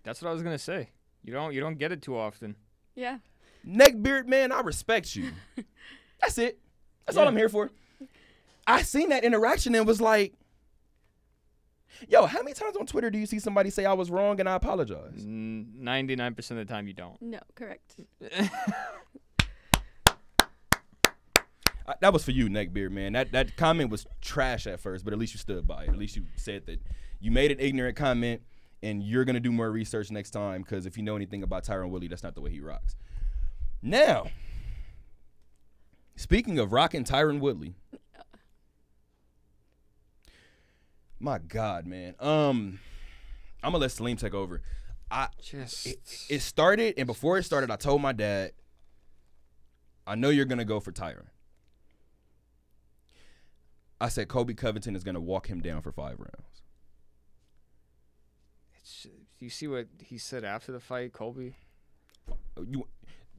That's 0.03 0.21
what 0.21 0.29
I 0.29 0.33
was 0.33 0.41
gonna 0.41 0.57
say. 0.57 0.89
You 1.23 1.33
don't 1.33 1.53
you 1.53 1.59
don't 1.59 1.77
get 1.77 1.91
it 1.91 2.01
too 2.01 2.17
often. 2.17 2.55
Yeah. 2.95 3.17
Neckbeard 3.67 4.27
man, 4.27 4.51
I 4.51 4.61
respect 4.61 5.15
you. 5.15 5.31
That's 6.21 6.37
it. 6.37 6.59
That's 7.05 7.17
all 7.17 7.27
I'm 7.27 7.35
here 7.35 7.49
for. 7.49 7.71
I 8.65 8.83
seen 8.83 9.09
that 9.09 9.23
interaction 9.23 9.73
and 9.75 9.85
was 9.87 9.99
like, 9.99 10.33
yo, 12.07 12.25
how 12.25 12.41
many 12.41 12.53
times 12.53 12.77
on 12.77 12.85
Twitter 12.85 13.09
do 13.09 13.17
you 13.17 13.25
see 13.25 13.39
somebody 13.39 13.69
say 13.69 13.83
I 13.85 13.93
was 13.93 14.11
wrong 14.11 14.39
and 14.39 14.47
I 14.47 14.55
apologize? 14.55 15.25
Ninety 15.25 16.15
nine 16.15 16.35
percent 16.35 16.59
of 16.59 16.67
the 16.67 16.73
time 16.73 16.87
you 16.87 16.93
don't. 16.93 17.21
No, 17.21 17.39
correct. 17.55 17.95
I, 18.21 18.51
uh, 21.87 21.93
that 21.99 22.13
was 22.13 22.23
for 22.23 22.31
you, 22.31 22.47
Neckbeard 22.47 22.91
man. 22.91 23.13
That 23.13 23.31
that 23.31 23.57
comment 23.57 23.89
was 23.89 24.05
trash 24.21 24.67
at 24.67 24.79
first, 24.79 25.03
but 25.03 25.13
at 25.13 25.19
least 25.19 25.33
you 25.33 25.39
stood 25.39 25.67
by 25.67 25.83
it. 25.83 25.89
At 25.89 25.97
least 25.97 26.15
you 26.15 26.23
said 26.35 26.65
that 26.67 26.79
you 27.19 27.31
made 27.31 27.51
an 27.51 27.59
ignorant 27.59 27.95
comment 27.95 28.41
and 28.81 29.03
you're 29.03 29.25
gonna 29.25 29.39
do 29.39 29.51
more 29.51 29.71
research 29.71 30.11
next 30.11 30.31
time 30.31 30.61
because 30.61 30.85
if 30.85 30.97
you 30.97 31.03
know 31.03 31.15
anything 31.15 31.43
about 31.43 31.63
Tyron 31.65 31.89
Woodley, 31.89 32.07
that's 32.07 32.23
not 32.23 32.35
the 32.35 32.41
way 32.41 32.51
he 32.51 32.59
rocks. 32.59 32.95
Now, 33.81 34.27
Speaking 36.19 36.59
of 36.59 36.73
rocking 36.73 37.05
Tyron 37.05 37.39
Woodley. 37.39 37.75
My 41.17 41.37
God, 41.37 41.85
man. 41.85 42.13
Um, 42.19 42.81
I'm 43.63 43.71
gonna 43.71 43.77
let 43.77 43.91
Salim 43.91 44.17
take 44.17 44.33
over. 44.33 44.61
I 45.09 45.29
Just 45.41 45.87
it, 45.87 45.99
it 46.29 46.41
started, 46.41 46.95
and 46.97 47.07
before 47.07 47.37
it 47.37 47.43
started, 47.43 47.71
I 47.71 47.77
told 47.77 48.01
my 48.01 48.11
dad, 48.11 48.51
I 50.05 50.15
know 50.15 50.27
you're 50.27 50.43
gonna 50.43 50.65
go 50.65 50.81
for 50.81 50.91
Tyron. 50.91 51.27
I 54.01 54.09
said 54.09 54.27
Colby 54.27 54.55
Covington 54.55 54.97
is 54.97 55.05
gonna 55.05 55.21
walk 55.21 55.47
him 55.47 55.61
down 55.61 55.81
for 55.81 55.93
five 55.93 56.19
rounds. 56.19 56.63
It's, 59.39 59.41
you 59.41 59.49
see 59.49 59.67
what 59.67 59.87
he 60.03 60.17
said 60.17 60.43
after 60.43 60.71
the 60.71 60.79
fight, 60.79 61.13
Colby? 61.13 61.55
You 62.67 62.85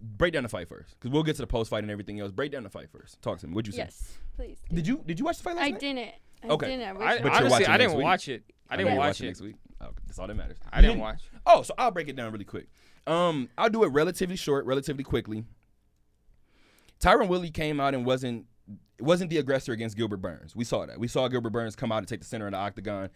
break 0.03 0.33
down 0.33 0.43
the 0.43 0.49
fight 0.49 0.69
first, 0.69 0.99
because 0.99 1.11
we'll 1.13 1.23
get 1.23 1.37
to 1.37 1.43
the 1.43 1.47
post 1.47 1.71
fight 1.71 1.83
and 1.83 1.91
everything 1.91 2.21
else. 2.21 2.33
Break 2.33 2.53
down 2.53 2.63
the 2.63 2.71
fight 2.71 2.89
first. 2.91 3.21
Talk 3.23 3.39
to 3.41 3.47
me. 3.47 3.55
What'd 3.55 3.67
you 3.67 3.73
say? 3.73 3.85
Yes, 3.85 4.19
please. 4.35 4.59
Did 4.73 4.87
you 4.87 5.03
did 5.07 5.19
you 5.19 5.25
watch 5.25 5.39
the 5.39 5.43
fight 5.45 5.57
last 5.57 5.65
I 5.67 5.71
night? 5.71 5.81
didn't. 5.81 6.11
I 6.43 6.47
Okay. 6.49 6.67
didn't. 6.69 6.89
I 6.89 6.93
wish 6.93 7.03
I, 7.03 7.05
I 7.05 7.17
But 7.19 7.23
you're 7.25 7.33
honestly, 7.33 7.51
watching 7.51 7.67
I 7.67 7.71
next 7.77 7.83
didn't 7.83 7.97
week? 7.99 8.05
watch 8.05 8.29
it. 8.29 8.45
I 8.71 8.75
know 8.75 8.79
didn't 8.79 8.93
you're 8.93 8.99
watch 8.99 9.07
watching 9.09 9.27
it. 9.27 9.29
next 9.29 9.41
week. 9.43 9.55
Oh, 9.83 9.89
that's 10.07 10.19
all 10.19 10.27
that 10.27 10.35
matters. 10.35 10.57
I 10.73 10.81
You 10.81 10.87
didn't 10.89 11.01
watch. 11.01 11.23
Oh, 11.47 11.63
so 11.63 11.75
I'll 11.77 11.91
break 11.91 12.09
it 12.09 12.17
down 12.17 12.33
really 12.33 12.45
quick. 12.45 12.67
Um, 13.07 13.49
I'll 13.59 13.69
do 13.71 13.83
it 13.85 13.89
relatively 13.89 14.37
short, 14.37 14.65
relatively 14.67 15.05
quickly. 15.05 15.45
Tyron 17.01 17.29
Woodley 17.29 17.51
came 17.51 17.81
out 17.81 17.95
and 17.95 18.05
wasn't 18.05 18.47
wasn't 19.01 19.31
the 19.31 19.39
aggressor 19.39 19.73
against 19.73 19.97
Gilbert 19.97 20.19
Burns. 20.19 20.55
We 20.55 20.65
saw 20.65 20.85
that. 20.87 20.99
We 20.99 21.09
saw 21.09 21.27
Gilbert 21.29 21.51
Burns 21.51 21.75
come 21.75 21.91
out 21.91 21.99
and 21.99 22.09
take 22.09 22.21
the 22.21 22.27
center 22.27 22.47
of 22.47 22.53
the 22.53 22.59
octagon. 22.59 23.09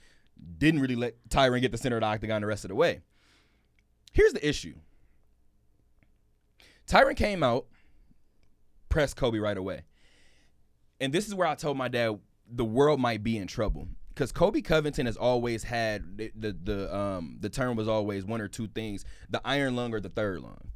Didn't 0.58 0.80
really 0.80 0.96
let 0.96 1.14
Tyron 1.28 1.60
get 1.60 1.72
the 1.72 1.78
center 1.78 1.96
of 1.96 2.00
the 2.00 2.06
octagon 2.06 2.40
the 2.40 2.46
rest 2.46 2.64
of 2.64 2.68
the 2.68 2.74
way. 2.74 3.00
Here's 4.12 4.32
the 4.32 4.46
issue. 4.46 4.74
Tyron 6.86 7.16
came 7.16 7.42
out, 7.42 7.66
pressed 8.88 9.16
Colby 9.16 9.40
right 9.40 9.56
away. 9.56 9.82
And 11.00 11.12
this 11.12 11.26
is 11.26 11.34
where 11.34 11.48
I 11.48 11.54
told 11.54 11.76
my 11.76 11.88
dad 11.88 12.18
the 12.50 12.64
world 12.64 13.00
might 13.00 13.22
be 13.22 13.36
in 13.36 13.46
trouble 13.46 13.88
because 14.08 14.30
Colby 14.30 14.62
Covington 14.62 15.06
has 15.06 15.16
always 15.16 15.64
had 15.64 16.16
the, 16.16 16.30
the 16.36 16.56
the 16.62 16.96
um 16.96 17.38
the 17.40 17.48
term 17.48 17.76
was 17.76 17.88
always 17.88 18.24
one 18.24 18.40
or 18.40 18.48
two 18.48 18.68
things: 18.68 19.04
the 19.28 19.40
iron 19.44 19.76
lung 19.76 19.92
or 19.92 20.00
the 20.00 20.08
third 20.08 20.40
lung. 20.40 20.70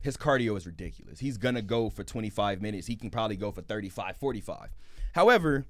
His 0.00 0.16
cardio 0.16 0.56
is 0.56 0.66
ridiculous. 0.66 1.18
He's 1.18 1.38
gonna 1.38 1.62
go 1.62 1.88
for 1.88 2.04
25 2.04 2.60
minutes. 2.60 2.86
He 2.86 2.94
can 2.94 3.10
probably 3.10 3.36
go 3.36 3.50
for 3.50 3.62
35, 3.62 4.16
45. 4.18 4.68
However, 5.14 5.66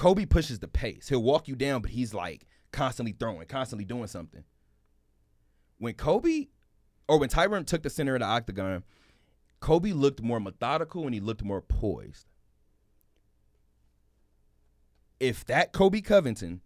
Colby 0.00 0.24
pushes 0.24 0.60
the 0.60 0.66
pace. 0.66 1.10
He'll 1.10 1.22
walk 1.22 1.46
you 1.46 1.54
down, 1.54 1.82
but 1.82 1.90
he's 1.90 2.14
like 2.14 2.46
constantly 2.72 3.12
throwing, 3.12 3.46
constantly 3.46 3.84
doing 3.84 4.06
something. 4.06 4.44
When 5.76 5.92
Colby 5.92 6.48
or 7.06 7.18
when 7.18 7.28
Tyron 7.28 7.66
took 7.66 7.82
the 7.82 7.90
center 7.90 8.14
of 8.14 8.20
the 8.20 8.26
octagon, 8.26 8.82
Colby 9.60 9.92
looked 9.92 10.22
more 10.22 10.40
methodical 10.40 11.04
and 11.04 11.12
he 11.12 11.20
looked 11.20 11.44
more 11.44 11.60
poised. 11.60 12.24
If 15.20 15.44
that 15.44 15.74
Colby 15.74 16.00
Covington 16.00 16.62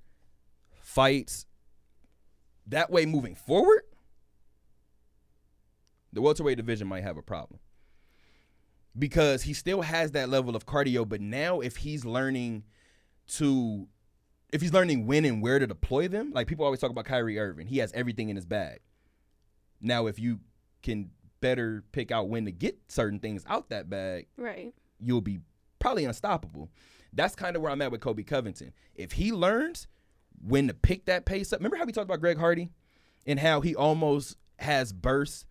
fights 0.80 1.46
that 2.68 2.88
way 2.88 3.04
moving 3.04 3.34
forward, 3.34 3.82
the 6.12 6.22
welterweight 6.22 6.56
division 6.56 6.86
might 6.86 7.02
have 7.02 7.16
a 7.16 7.22
problem. 7.22 7.58
Because 8.96 9.42
he 9.42 9.54
still 9.54 9.82
has 9.82 10.12
that 10.12 10.28
level 10.28 10.54
of 10.54 10.66
cardio, 10.66 11.08
but 11.08 11.20
now 11.20 11.58
if 11.58 11.78
he's 11.78 12.04
learning 12.04 12.62
to 13.28 13.88
if 14.52 14.60
he's 14.60 14.72
learning 14.72 15.06
when 15.06 15.24
and 15.24 15.42
where 15.42 15.58
to 15.58 15.66
deploy 15.66 16.06
them, 16.08 16.30
like 16.32 16.46
people 16.46 16.64
always 16.64 16.78
talk 16.80 16.90
about 16.90 17.04
Kyrie 17.06 17.38
Irving, 17.38 17.66
he 17.66 17.78
has 17.78 17.92
everything 17.92 18.28
in 18.28 18.36
his 18.36 18.46
bag. 18.46 18.80
Now 19.80 20.06
if 20.06 20.18
you 20.18 20.40
can 20.82 21.10
better 21.40 21.82
pick 21.92 22.10
out 22.12 22.28
when 22.28 22.44
to 22.44 22.52
get 22.52 22.78
certain 22.88 23.18
things 23.18 23.44
out 23.46 23.68
that 23.70 23.90
bag, 23.90 24.28
Right. 24.36 24.72
you'll 25.00 25.20
be 25.20 25.40
probably 25.78 26.04
unstoppable. 26.04 26.70
That's 27.12 27.34
kind 27.34 27.56
of 27.56 27.62
where 27.62 27.70
I'm 27.70 27.82
at 27.82 27.90
with 27.92 28.00
Colby 28.00 28.24
Covington. 28.24 28.72
If 28.94 29.12
he 29.12 29.32
learns 29.32 29.86
when 30.42 30.68
to 30.68 30.74
pick 30.74 31.06
that 31.06 31.24
pace 31.26 31.52
up, 31.52 31.58
remember 31.60 31.76
how 31.76 31.84
we 31.84 31.92
talked 31.92 32.06
about 32.08 32.20
Greg 32.20 32.38
Hardy 32.38 32.70
and 33.26 33.38
how 33.38 33.60
he 33.60 33.74
almost 33.74 34.36
has 34.58 34.92
bursts 34.92 35.46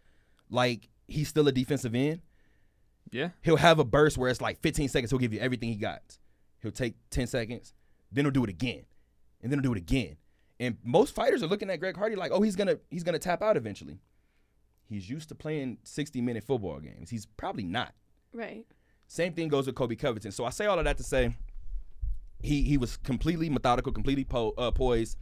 like 0.50 0.90
he's 1.08 1.28
still 1.28 1.48
a 1.48 1.52
defensive 1.52 1.94
end? 1.96 2.22
Yeah. 3.12 3.30
He'll 3.42 3.58
have 3.58 3.80
a 3.80 3.84
burst 3.86 4.18
where 4.18 4.30
it's 4.30 4.42
like 4.42 4.60
15 4.62 4.90
seconds, 4.90 5.12
he'll 5.12 5.20
give 5.20 5.34
you 5.34 5.40
everything 5.40 5.70
he 5.70 5.76
got. 5.76 6.18
He'll 6.64 6.72
take 6.72 6.96
10 7.12 7.28
seconds, 7.28 7.74
then 8.12 8.26
he'll 8.26 8.32
do 8.32 8.44
it 8.44 8.50
again, 8.50 8.86
and 9.42 9.52
then 9.52 9.60
he'll 9.60 9.72
do 9.72 9.74
it 9.74 9.78
again. 9.78 10.16
And 10.60 10.78
most 10.84 11.14
fighters 11.14 11.44
are 11.44 11.48
looking 11.48 11.70
at 11.70 11.80
Greg 11.80 11.98
Hardy 11.98 12.16
like, 12.16 12.32
oh, 12.32 12.42
he's 12.42 12.56
gonna 12.56 12.80
he's 12.90 13.04
gonna 13.04 13.20
tap 13.20 13.44
out 13.44 13.58
eventually. 13.58 14.00
He's 14.88 15.10
used 15.10 15.28
to 15.30 15.36
playing 15.36 15.80
60 15.84 16.22
minute 16.22 16.44
football 16.44 16.80
games. 16.80 17.10
He's 17.10 17.26
probably 17.26 17.64
not. 17.64 17.94
Right. 18.34 18.66
Same 19.08 19.34
thing 19.34 19.50
goes 19.50 19.68
with 19.68 19.76
Colby 19.76 19.98
Covington. 19.98 20.32
So 20.32 20.46
I 20.46 20.52
say 20.52 20.66
all 20.66 20.80
of 20.80 20.86
that 20.86 20.98
to 20.98 21.04
say 21.04 21.36
he 22.42 22.64
he 22.64 22.78
was 22.78 22.96
completely 22.96 23.50
methodical, 23.50 23.92
completely 23.92 24.24
po- 24.24 24.54
uh, 24.58 24.72
poised. 24.72 25.18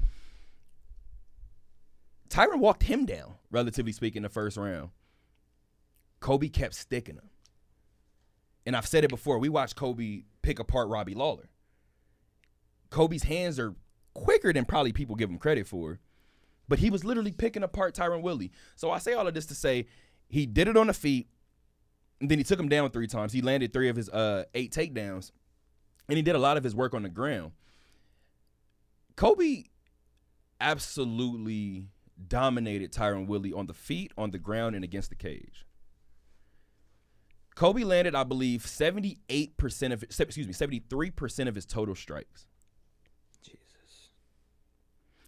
Tyron 2.30 2.60
walked 2.60 2.84
him 2.84 3.06
down, 3.06 3.34
relatively 3.50 3.92
speaking, 3.92 4.22
the 4.22 4.30
first 4.30 4.58
round. 4.58 4.92
Colby 6.20 6.50
kept 6.50 6.76
sticking 6.76 7.16
him. 7.16 7.31
And 8.66 8.76
I've 8.76 8.88
said 8.88 9.04
it 9.04 9.10
before. 9.10 9.40
We 9.40 9.50
watched 9.50 9.76
Colby 9.76 10.26
pick 10.42 10.60
apart 10.60 10.88
Robbie 10.88 11.16
Lawler. 11.16 11.50
Colby's 12.90 13.24
hands 13.24 13.60
are 13.60 13.76
quicker 14.14 14.52
than 14.54 14.66
probably 14.66 14.92
people 14.92 15.16
give 15.16 15.30
him 15.30 15.38
credit 15.38 15.68
for, 15.68 16.00
but 16.68 16.80
he 16.80 16.90
was 16.90 17.04
literally 17.04 17.32
picking 17.32 17.64
apart 17.64 17.96
Tyron 17.96 18.22
Woodley. 18.22 18.52
So 18.76 18.92
I 18.92 19.00
say 19.00 19.14
all 19.14 19.28
of 19.28 19.34
this 19.34 19.46
to 19.48 19.56
say 19.56 19.88
he 20.28 20.46
did 20.46 20.68
it 20.68 20.78
on 20.78 20.88
the 20.88 20.94
feet. 20.94 21.28
And 22.20 22.30
then 22.30 22.38
he 22.38 22.44
took 22.44 22.60
him 22.60 22.70
down 22.70 22.92
three 22.92 23.08
times. 23.08 23.34
He 23.34 23.42
landed 23.42 23.74
three 23.74 23.90
of 23.90 23.96
his 23.96 24.08
uh, 24.10 24.44
eight 24.54 24.72
takedowns, 24.72 25.32
and 26.08 26.18
he 26.18 26.22
did 26.22 26.36
a 26.36 26.40
lot 26.40 26.56
of 26.56 26.64
his 26.64 26.76
work 26.76 26.94
on 26.94 27.02
the 27.02 27.10
ground. 27.10 27.54
Colby 29.16 29.72
absolutely 30.60 31.88
dominated 32.28 32.94
Tyron 32.94 33.26
Woodley 33.26 33.52
on 33.52 33.66
the 33.66 33.74
feet, 33.74 34.12
on 34.18 34.30
the 34.30 34.38
ground, 34.38 34.76
and 34.76 34.84
against 34.84 35.10
the 35.10 35.16
cage. 35.16 35.66
Colby 37.56 37.84
landed, 37.84 38.16
I 38.16 38.24
believe, 38.24 38.64
78% 38.64 39.94
of 39.94 40.04
excuse 40.04 40.48
me, 40.48 40.54
73% 40.54 41.48
of 41.48 41.56
his 41.56 41.66
total 41.66 41.96
strikes. 41.96 42.48
Jesus. 43.44 44.10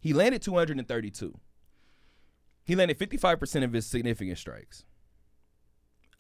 He 0.02 0.14
landed 0.14 0.42
232. 0.42 1.40
He 2.66 2.76
landed 2.76 2.98
55% 2.98 3.64
of 3.64 3.74
his 3.74 3.86
significant 3.86 4.38
strikes. 4.38 4.86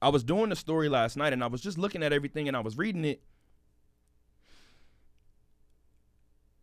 I 0.02 0.10
was 0.10 0.24
doing 0.24 0.50
the 0.50 0.56
story 0.56 0.90
last 0.90 1.16
night 1.16 1.32
and 1.32 1.42
I 1.42 1.48
was 1.48 1.62
just 1.62 1.78
looking 1.78 2.04
at 2.04 2.12
everything 2.12 2.50
and 2.50 2.58
I 2.58 2.60
was 2.60 2.78
reading 2.78 3.06
it. 3.06 3.24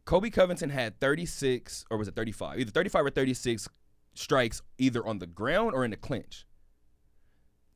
Colby 0.05 0.31
Covington 0.31 0.71
had 0.71 1.01
36 1.01 1.87
or 1.91 1.97
was 1.97 2.09
it 2.09 2.15
35? 2.15 2.61
Either 2.61 2.71
35 2.71 3.07
or 3.07 3.11
36 3.11 3.69
strikes 4.13 4.61
either 4.77 5.07
on 5.07 5.19
the 5.21 5.27
ground 5.27 5.73
or 5.75 5.85
in 5.85 5.93
the 5.93 5.97
clinch. 5.97 6.45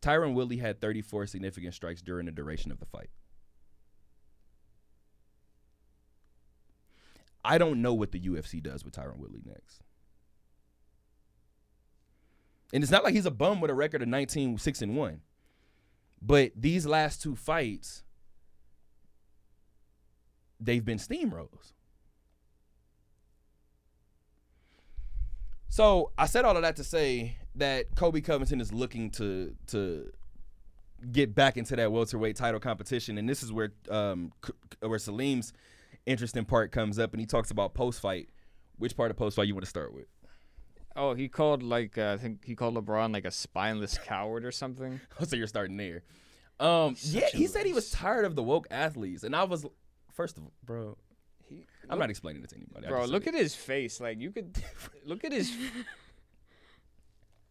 Tyron 0.04 0.34
Woodley 0.34 0.58
had 0.58 0.80
34 0.80 1.26
significant 1.26 1.74
strikes 1.74 2.02
during 2.02 2.26
the 2.26 2.32
duration 2.32 2.70
of 2.70 2.78
the 2.78 2.86
fight. 2.86 3.08
I 7.42 7.58
don't 7.58 7.80
know 7.80 7.94
what 7.94 8.12
the 8.12 8.20
UFC 8.20 8.62
does 8.62 8.84
with 8.84 8.94
Tyron 8.94 9.18
Woodley 9.18 9.42
next. 9.44 9.82
And 12.72 12.82
it's 12.82 12.90
not 12.90 13.04
like 13.04 13.14
he's 13.14 13.26
a 13.26 13.30
bum 13.30 13.60
with 13.60 13.70
a 13.70 13.74
record 13.74 14.02
of 14.02 14.08
19 14.08 14.58
6 14.58 14.82
and 14.82 14.96
1. 14.96 15.20
But 16.20 16.52
these 16.56 16.86
last 16.86 17.22
two 17.22 17.36
fights 17.36 18.02
they've 20.60 20.84
been 20.84 20.98
steamrolls. 20.98 21.72
So, 25.68 26.12
I 26.16 26.26
said 26.26 26.44
all 26.44 26.56
of 26.56 26.62
that 26.62 26.76
to 26.76 26.84
say 26.84 27.36
that 27.56 27.94
Colby 27.94 28.20
Covington 28.20 28.60
is 28.60 28.72
looking 28.72 29.10
to 29.12 29.54
to 29.68 30.10
get 31.12 31.34
back 31.34 31.56
into 31.56 31.76
that 31.76 31.92
welterweight 31.92 32.34
title 32.34 32.58
competition 32.58 33.18
and 33.18 33.28
this 33.28 33.42
is 33.42 33.52
where 33.52 33.72
um 33.90 34.32
where 34.80 34.98
Salim's 34.98 35.52
interesting 36.06 36.44
part 36.44 36.72
comes 36.72 36.98
up 36.98 37.12
and 37.12 37.20
he 37.20 37.26
talks 37.26 37.50
about 37.50 37.74
post 37.74 38.00
fight. 38.00 38.28
Which 38.76 38.96
part 38.96 39.10
of 39.10 39.16
post 39.16 39.36
fight 39.36 39.46
you 39.46 39.54
want 39.54 39.64
to 39.64 39.70
start 39.70 39.94
with? 39.94 40.06
Oh, 40.96 41.14
he 41.14 41.28
called 41.28 41.62
like 41.62 41.98
uh, 41.98 42.12
I 42.12 42.16
think 42.22 42.44
he 42.44 42.54
called 42.54 42.74
LeBron 42.76 43.12
like 43.12 43.24
a 43.24 43.30
spineless 43.30 43.98
coward 43.98 44.44
or 44.44 44.52
something. 44.52 45.00
so 45.22 45.36
you're 45.36 45.46
starting 45.46 45.76
there. 45.76 46.02
Um, 46.60 46.96
yeah, 47.00 47.22
Such 47.22 47.34
a 47.34 47.36
he 47.36 47.46
said 47.46 47.66
he 47.66 47.72
was 47.72 47.90
tired 47.90 48.24
of 48.24 48.36
the 48.36 48.42
woke 48.42 48.68
athletes, 48.70 49.24
and 49.24 49.34
I 49.34 49.42
was, 49.42 49.66
first 50.12 50.38
of 50.38 50.44
all, 50.44 50.52
bro, 50.64 50.96
He, 51.48 51.64
I'm 51.90 51.98
not 51.98 52.10
explaining 52.10 52.44
it 52.44 52.50
to 52.50 52.56
anybody. 52.56 52.86
Bro, 52.86 53.06
look 53.06 53.24
said 53.24 53.34
at 53.34 53.34
his 53.34 53.56
face. 53.56 54.00
Like 54.00 54.20
you 54.20 54.30
could 54.30 54.56
look 55.04 55.24
at 55.24 55.32
his 55.32 55.52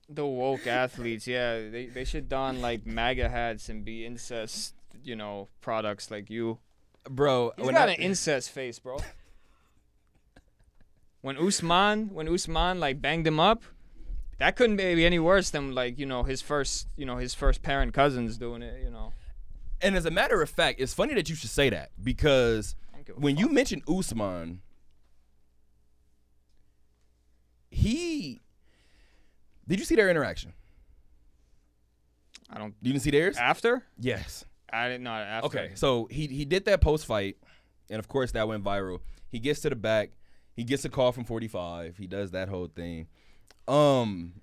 the 0.10 0.26
woke 0.26 0.68
athletes. 0.68 1.28
Yeah, 1.28 1.70
they 1.70 1.86
they 1.88 2.04
should 2.06 2.30
don 2.30 2.62
like 2.62 2.86
MAGA 2.86 3.30
hats 3.30 3.70
and 3.70 3.84
be 3.86 4.06
incest, 4.06 4.76
you 5.04 5.16
know, 5.16 5.47
products 5.62 6.12
like 6.12 6.30
you. 6.30 6.60
bro. 7.10 7.51
He's 7.58 7.66
when 7.66 7.76
got 7.76 7.89
I- 7.89 7.93
an 7.93 8.01
incest 8.01 8.51
face, 8.51 8.80
bro. 8.80 8.97
when 11.22 11.38
Usman, 11.38 12.10
when 12.14 12.28
Usman 12.28 12.80
like 12.80 13.01
banged 13.01 13.26
him 13.28 13.39
up, 13.39 13.64
that 14.39 14.56
couldn't 14.56 14.76
be 14.78 15.06
any 15.06 15.20
worse 15.20 15.49
than 15.49 15.74
like 15.74 15.97
you 15.97 16.06
know 16.06 16.24
his 16.24 16.41
first, 16.41 16.88
you 16.97 17.06
know 17.06 17.18
his 17.18 17.34
first 17.34 17.62
parent 17.64 17.93
cousins 17.93 18.38
doing 18.38 18.62
it. 18.62 18.82
You 18.84 18.89
know. 18.89 19.14
And 19.82 19.95
as 19.97 20.06
a 20.06 20.12
matter 20.12 20.41
of 20.41 20.49
fact, 20.49 20.80
it's 20.80 20.93
funny 20.93 21.14
that 21.14 21.28
you 21.30 21.36
should 21.36 21.49
say 21.49 21.70
that 21.70 21.91
because 22.01 22.76
when 23.18 23.36
you 23.36 23.49
mentioned 23.49 23.82
Usman, 23.88 24.62
he 27.70 28.39
did 29.68 29.80
you 29.80 29.86
see 29.86 29.95
their 29.95 30.09
interaction? 30.09 30.53
I 32.49 32.59
don't. 32.59 32.76
You 32.82 32.93
didn't 32.93 33.03
see 33.03 33.11
theirs? 33.11 33.38
After? 33.38 33.84
Yes. 33.99 34.45
I 34.72 34.88
didn't 34.88 35.03
know. 35.03 35.11
After. 35.11 35.45
Okay, 35.47 35.72
so 35.76 36.07
he 36.11 36.28
he 36.28 36.45
did 36.45 36.66
that 36.66 36.82
post 36.82 37.05
fight, 37.05 37.38
and 37.89 37.99
of 37.99 38.07
course 38.07 38.32
that 38.32 38.47
went 38.47 38.64
viral. 38.64 38.99
He 39.30 39.39
gets 39.39 39.61
to 39.61 39.70
the 39.70 39.76
back, 39.76 40.11
he 40.55 40.64
gets 40.64 40.86
a 40.86 40.89
call 40.89 41.11
from 41.11 41.26
45. 41.26 41.97
He 41.97 42.07
does 42.07 42.32
that 42.32 42.49
whole 42.49 42.68
thing. 42.68 43.07
Um, 43.68 44.34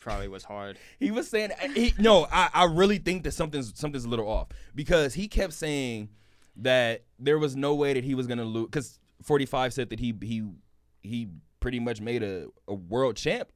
Probably 0.00 0.28
was 0.28 0.44
hard. 0.44 0.78
he 0.98 1.10
was 1.10 1.28
saying 1.28 1.50
he 1.74 1.92
no, 1.98 2.26
I, 2.32 2.48
I 2.52 2.64
really 2.64 2.98
think 2.98 3.24
that 3.24 3.32
something's 3.32 3.78
something's 3.78 4.04
a 4.04 4.08
little 4.08 4.28
off 4.28 4.48
because 4.74 5.14
he 5.14 5.28
kept 5.28 5.52
saying 5.52 6.08
that 6.56 7.04
there 7.18 7.38
was 7.38 7.54
no 7.54 7.74
way 7.74 7.92
that 7.92 8.02
he 8.04 8.14
was 8.14 8.26
gonna 8.26 8.44
lose 8.44 8.66
because 8.66 8.98
45 9.22 9.74
said 9.74 9.90
that 9.90 10.00
he 10.00 10.14
he 10.22 10.44
he 11.02 11.28
pretty 11.60 11.78
much 11.78 12.00
made 12.00 12.22
a, 12.22 12.46
a 12.66 12.74
world 12.74 13.16
champ 13.16 13.50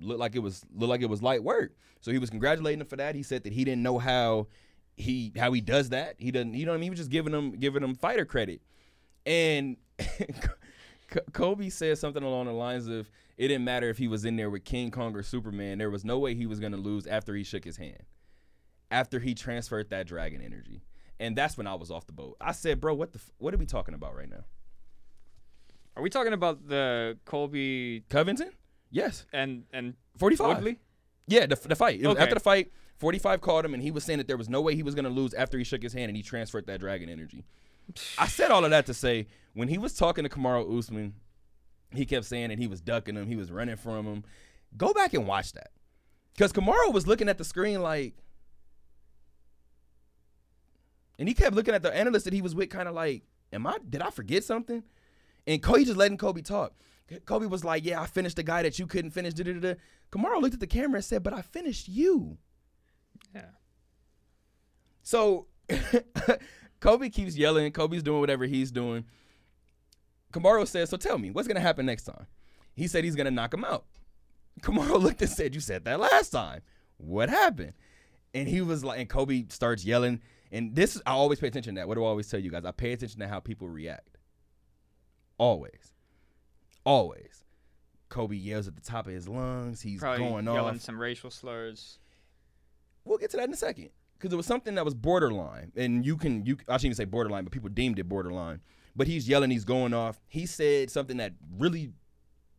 look 0.00 0.18
like 0.18 0.34
it 0.34 0.40
was 0.40 0.64
look 0.74 0.88
like 0.88 1.02
it 1.02 1.08
was 1.08 1.22
light 1.22 1.42
work. 1.42 1.72
So 2.00 2.10
he 2.10 2.18
was 2.18 2.30
congratulating 2.30 2.80
him 2.80 2.86
for 2.86 2.96
that. 2.96 3.14
He 3.14 3.22
said 3.22 3.44
that 3.44 3.52
he 3.52 3.64
didn't 3.64 3.82
know 3.82 3.98
how 3.98 4.48
he 4.96 5.32
how 5.36 5.52
he 5.52 5.60
does 5.60 5.90
that. 5.90 6.16
He 6.18 6.30
doesn't 6.30 6.54
you 6.54 6.66
know 6.66 6.72
what 6.72 6.76
I 6.76 6.78
mean? 6.78 6.84
He 6.84 6.90
was 6.90 6.98
just 6.98 7.10
giving 7.10 7.32
him 7.32 7.52
giving 7.52 7.82
him 7.82 7.94
fighter 7.94 8.24
credit. 8.24 8.62
And 9.24 9.76
Colby 11.32 11.70
said 11.70 11.98
something 11.98 12.22
along 12.22 12.46
the 12.46 12.52
lines 12.52 12.86
of 12.86 13.10
it 13.36 13.48
didn't 13.48 13.64
matter 13.64 13.90
if 13.90 13.98
he 13.98 14.08
was 14.08 14.24
in 14.24 14.36
there 14.36 14.50
with 14.50 14.64
King 14.64 14.90
Kong 14.90 15.14
or 15.14 15.22
Superman. 15.22 15.78
There 15.78 15.90
was 15.90 16.04
no 16.04 16.18
way 16.18 16.34
he 16.34 16.46
was 16.46 16.60
going 16.60 16.72
to 16.72 16.78
lose 16.78 17.06
after 17.06 17.34
he 17.34 17.44
shook 17.44 17.64
his 17.64 17.76
hand. 17.76 18.02
After 18.90 19.20
he 19.20 19.34
transferred 19.34 19.90
that 19.90 20.06
dragon 20.06 20.40
energy. 20.40 20.82
And 21.18 21.36
that's 21.36 21.56
when 21.58 21.66
I 21.66 21.74
was 21.74 21.90
off 21.90 22.06
the 22.06 22.12
boat. 22.12 22.36
I 22.40 22.52
said, 22.52 22.80
"Bro, 22.80 22.94
what 22.94 23.12
the 23.12 23.18
f- 23.18 23.30
what 23.38 23.52
are 23.54 23.58
we 23.58 23.66
talking 23.66 23.94
about 23.94 24.14
right 24.14 24.28
now?" 24.28 24.44
Are 25.96 26.02
we 26.02 26.10
talking 26.10 26.34
about 26.34 26.68
the 26.68 27.18
Colby 27.24 28.04
Covington? 28.10 28.50
Yes. 28.96 29.26
and 29.32 29.64
and 29.72 29.94
45. 30.16 30.56
Woodley? 30.56 30.78
Yeah, 31.26 31.46
the, 31.46 31.56
the 31.56 31.76
fight. 31.76 32.00
It 32.00 32.06
was 32.06 32.14
Okay. 32.16 32.22
After 32.22 32.34
the 32.34 32.40
fight, 32.40 32.72
45 32.96 33.40
called 33.42 33.64
him 33.64 33.74
and 33.74 33.82
he 33.82 33.90
was 33.90 34.04
saying 34.04 34.18
that 34.18 34.26
there 34.26 34.38
was 34.38 34.48
no 34.48 34.62
way 34.62 34.74
he 34.74 34.82
was 34.82 34.94
going 34.94 35.04
to 35.04 35.10
lose 35.10 35.34
after 35.34 35.58
he 35.58 35.64
shook 35.64 35.82
his 35.82 35.92
hand 35.92 36.08
and 36.08 36.16
he 36.16 36.22
transferred 36.22 36.66
that 36.66 36.80
dragon 36.80 37.08
energy. 37.08 37.44
I 38.18 38.26
said 38.26 38.50
all 38.50 38.64
of 38.64 38.70
that 38.70 38.86
to 38.86 38.94
say 38.94 39.26
when 39.52 39.68
he 39.68 39.76
was 39.76 39.92
talking 39.92 40.24
to 40.24 40.30
Kamaru 40.30 40.78
Usman, 40.78 41.14
he 41.92 42.06
kept 42.06 42.24
saying 42.24 42.48
that 42.48 42.58
he 42.58 42.66
was 42.66 42.80
ducking 42.80 43.16
him, 43.16 43.26
he 43.26 43.36
was 43.36 43.52
running 43.52 43.76
from 43.76 44.06
him. 44.06 44.24
Go 44.76 44.94
back 44.94 45.12
and 45.14 45.26
watch 45.26 45.52
that. 45.52 45.70
Because 46.34 46.52
Kamaru 46.52 46.92
was 46.92 47.06
looking 47.06 47.28
at 47.28 47.38
the 47.38 47.44
screen 47.44 47.82
like, 47.82 48.14
and 51.18 51.28
he 51.28 51.34
kept 51.34 51.54
looking 51.54 51.74
at 51.74 51.82
the 51.82 51.94
analyst 51.94 52.24
that 52.24 52.34
he 52.34 52.42
was 52.42 52.54
with, 52.54 52.68
kind 52.68 52.88
of 52.88 52.94
like, 52.94 53.22
"Am 53.50 53.66
I? 53.66 53.78
Did 53.88 54.02
I 54.02 54.10
forget 54.10 54.44
something?" 54.44 54.82
And 55.46 55.62
Colby 55.62 55.86
just 55.86 55.96
letting 55.96 56.18
Colby 56.18 56.42
talk. 56.42 56.74
Colby 57.24 57.46
was 57.46 57.64
like, 57.64 57.84
"Yeah, 57.84 58.00
I 58.00 58.06
finished 58.06 58.36
the 58.36 58.42
guy 58.42 58.62
that 58.62 58.78
you 58.78 58.86
couldn't 58.86 59.12
finish." 59.12 59.34
Da-da-da-da. 59.34 59.74
Kamaru 60.10 60.40
looked 60.40 60.54
at 60.54 60.60
the 60.60 60.66
camera 60.66 60.96
and 60.96 61.04
said, 61.04 61.22
"But 61.22 61.32
I 61.32 61.42
finished 61.42 61.88
you." 61.88 62.38
Yeah. 63.34 63.50
So 65.02 65.46
Colby 66.80 67.10
keeps 67.10 67.36
yelling. 67.36 67.70
Colby's 67.72 68.02
doing 68.02 68.20
whatever 68.20 68.44
he's 68.44 68.70
doing. 68.70 69.04
Kamaru 70.32 70.66
says, 70.66 70.90
So 70.90 70.96
tell 70.96 71.18
me, 71.18 71.30
what's 71.30 71.48
going 71.48 71.56
to 71.56 71.60
happen 71.60 71.86
next 71.86 72.04
time? 72.04 72.26
He 72.74 72.86
said 72.86 73.04
he's 73.04 73.16
going 73.16 73.26
to 73.26 73.30
knock 73.30 73.54
him 73.54 73.64
out. 73.64 73.86
Kamaru 74.60 75.00
looked 75.02 75.22
and 75.22 75.30
said, 75.30 75.54
You 75.54 75.60
said 75.60 75.84
that 75.84 76.00
last 76.00 76.30
time. 76.30 76.62
What 76.98 77.28
happened? 77.28 77.72
And 78.34 78.48
he 78.48 78.60
was 78.60 78.84
like, 78.84 78.98
and 78.98 79.08
Colby 79.08 79.46
starts 79.48 79.84
yelling. 79.84 80.20
And 80.52 80.74
this, 80.74 81.00
I 81.06 81.12
always 81.12 81.40
pay 81.40 81.48
attention 81.48 81.74
to 81.74 81.80
that. 81.80 81.88
What 81.88 81.94
do 81.94 82.04
I 82.04 82.08
always 82.08 82.28
tell 82.28 82.40
you 82.40 82.50
guys? 82.50 82.64
I 82.64 82.70
pay 82.70 82.92
attention 82.92 83.20
to 83.20 83.28
how 83.28 83.40
people 83.40 83.68
react. 83.68 84.18
Always. 85.38 85.92
Always. 86.86 87.44
Colby 88.08 88.38
yells 88.38 88.68
at 88.68 88.76
the 88.76 88.80
top 88.80 89.06
of 89.08 89.12
his 89.12 89.28
lungs. 89.28 89.82
He's 89.82 90.00
Probably 90.00 90.20
going 90.20 90.44
yelling 90.46 90.76
off 90.76 90.80
some 90.80 90.98
racial 90.98 91.30
slurs. 91.30 91.98
we'll 93.04 93.18
get 93.18 93.30
to 93.32 93.36
that 93.36 93.48
in 93.48 93.52
a 93.52 93.56
second 93.56 93.90
because 94.16 94.32
it 94.32 94.36
was 94.36 94.46
something 94.46 94.76
that 94.76 94.84
was 94.84 94.94
borderline 94.94 95.70
and 95.76 96.06
you 96.06 96.16
can 96.16 96.46
you 96.46 96.54
i 96.68 96.72
shouldn't 96.74 96.84
even 96.86 96.94
say 96.94 97.04
borderline 97.04 97.44
but 97.44 97.52
people 97.52 97.68
deemed 97.68 97.98
it 97.98 98.08
borderline 98.08 98.60
but 98.96 99.06
he's 99.06 99.28
yelling 99.28 99.50
he's 99.50 99.64
going 99.66 99.92
off 99.92 100.20
he 100.28 100.46
said 100.46 100.90
something 100.90 101.18
that 101.18 101.34
really 101.58 101.92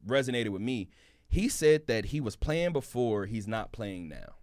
resonated 0.05 0.49
with 0.49 0.61
me 0.61 0.87
he 1.27 1.49
said 1.49 1.87
that 1.87 2.05
he 2.05 2.21
was 2.21 2.35
playing 2.35 2.71
before 2.71 3.25
he's 3.25 3.47
not 3.47 3.71
playing 3.71 4.07
now 4.07 4.35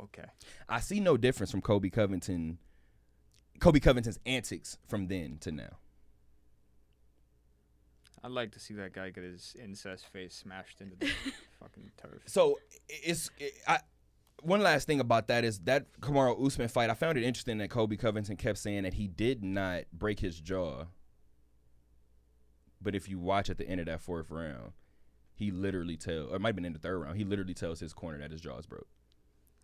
Okay. 0.00 0.24
i 0.68 0.78
see 0.80 1.00
no 1.00 1.16
difference 1.16 1.50
from 1.50 1.62
colby 1.62 1.90
covington 1.90 2.58
colby 3.60 3.80
covington's 3.80 4.18
antics 4.26 4.78
from 4.86 5.08
then 5.08 5.38
to 5.40 5.50
now 5.50 5.78
I'd 8.26 8.32
like 8.32 8.50
to 8.52 8.60
see 8.60 8.74
that 8.74 8.92
guy 8.92 9.10
get 9.10 9.22
his 9.22 9.54
incest 9.62 10.08
face 10.08 10.34
smashed 10.34 10.80
into 10.80 10.96
the 10.96 11.06
fucking 11.60 11.92
turf. 11.96 12.22
So 12.26 12.58
it's 12.88 13.30
it, 13.38 13.52
I. 13.68 13.78
One 14.42 14.60
last 14.60 14.86
thing 14.86 14.98
about 15.00 15.28
that 15.28 15.44
is 15.44 15.60
that 15.60 15.86
Kamaru 16.00 16.44
Usman 16.44 16.66
fight. 16.68 16.90
I 16.90 16.94
found 16.94 17.16
it 17.16 17.22
interesting 17.24 17.58
that 17.58 17.70
Colby 17.70 17.96
Covington 17.96 18.36
kept 18.36 18.58
saying 18.58 18.82
that 18.82 18.94
he 18.94 19.06
did 19.06 19.44
not 19.44 19.84
break 19.92 20.18
his 20.18 20.40
jaw, 20.40 20.86
but 22.82 22.96
if 22.96 23.08
you 23.08 23.18
watch 23.20 23.48
at 23.48 23.58
the 23.58 23.68
end 23.68 23.80
of 23.80 23.86
that 23.86 24.00
fourth 24.00 24.30
round, 24.30 24.72
he 25.32 25.52
literally 25.52 25.96
tell, 25.96 26.26
or 26.30 26.36
it 26.36 26.40
might 26.40 26.48
have 26.48 26.56
been 26.56 26.64
in 26.64 26.72
the 26.72 26.78
third 26.80 26.98
round, 26.98 27.16
he 27.16 27.24
literally 27.24 27.54
tells 27.54 27.78
his 27.80 27.92
corner 27.94 28.18
that 28.18 28.30
his 28.32 28.40
jaw 28.40 28.58
is 28.58 28.66
broke, 28.66 28.88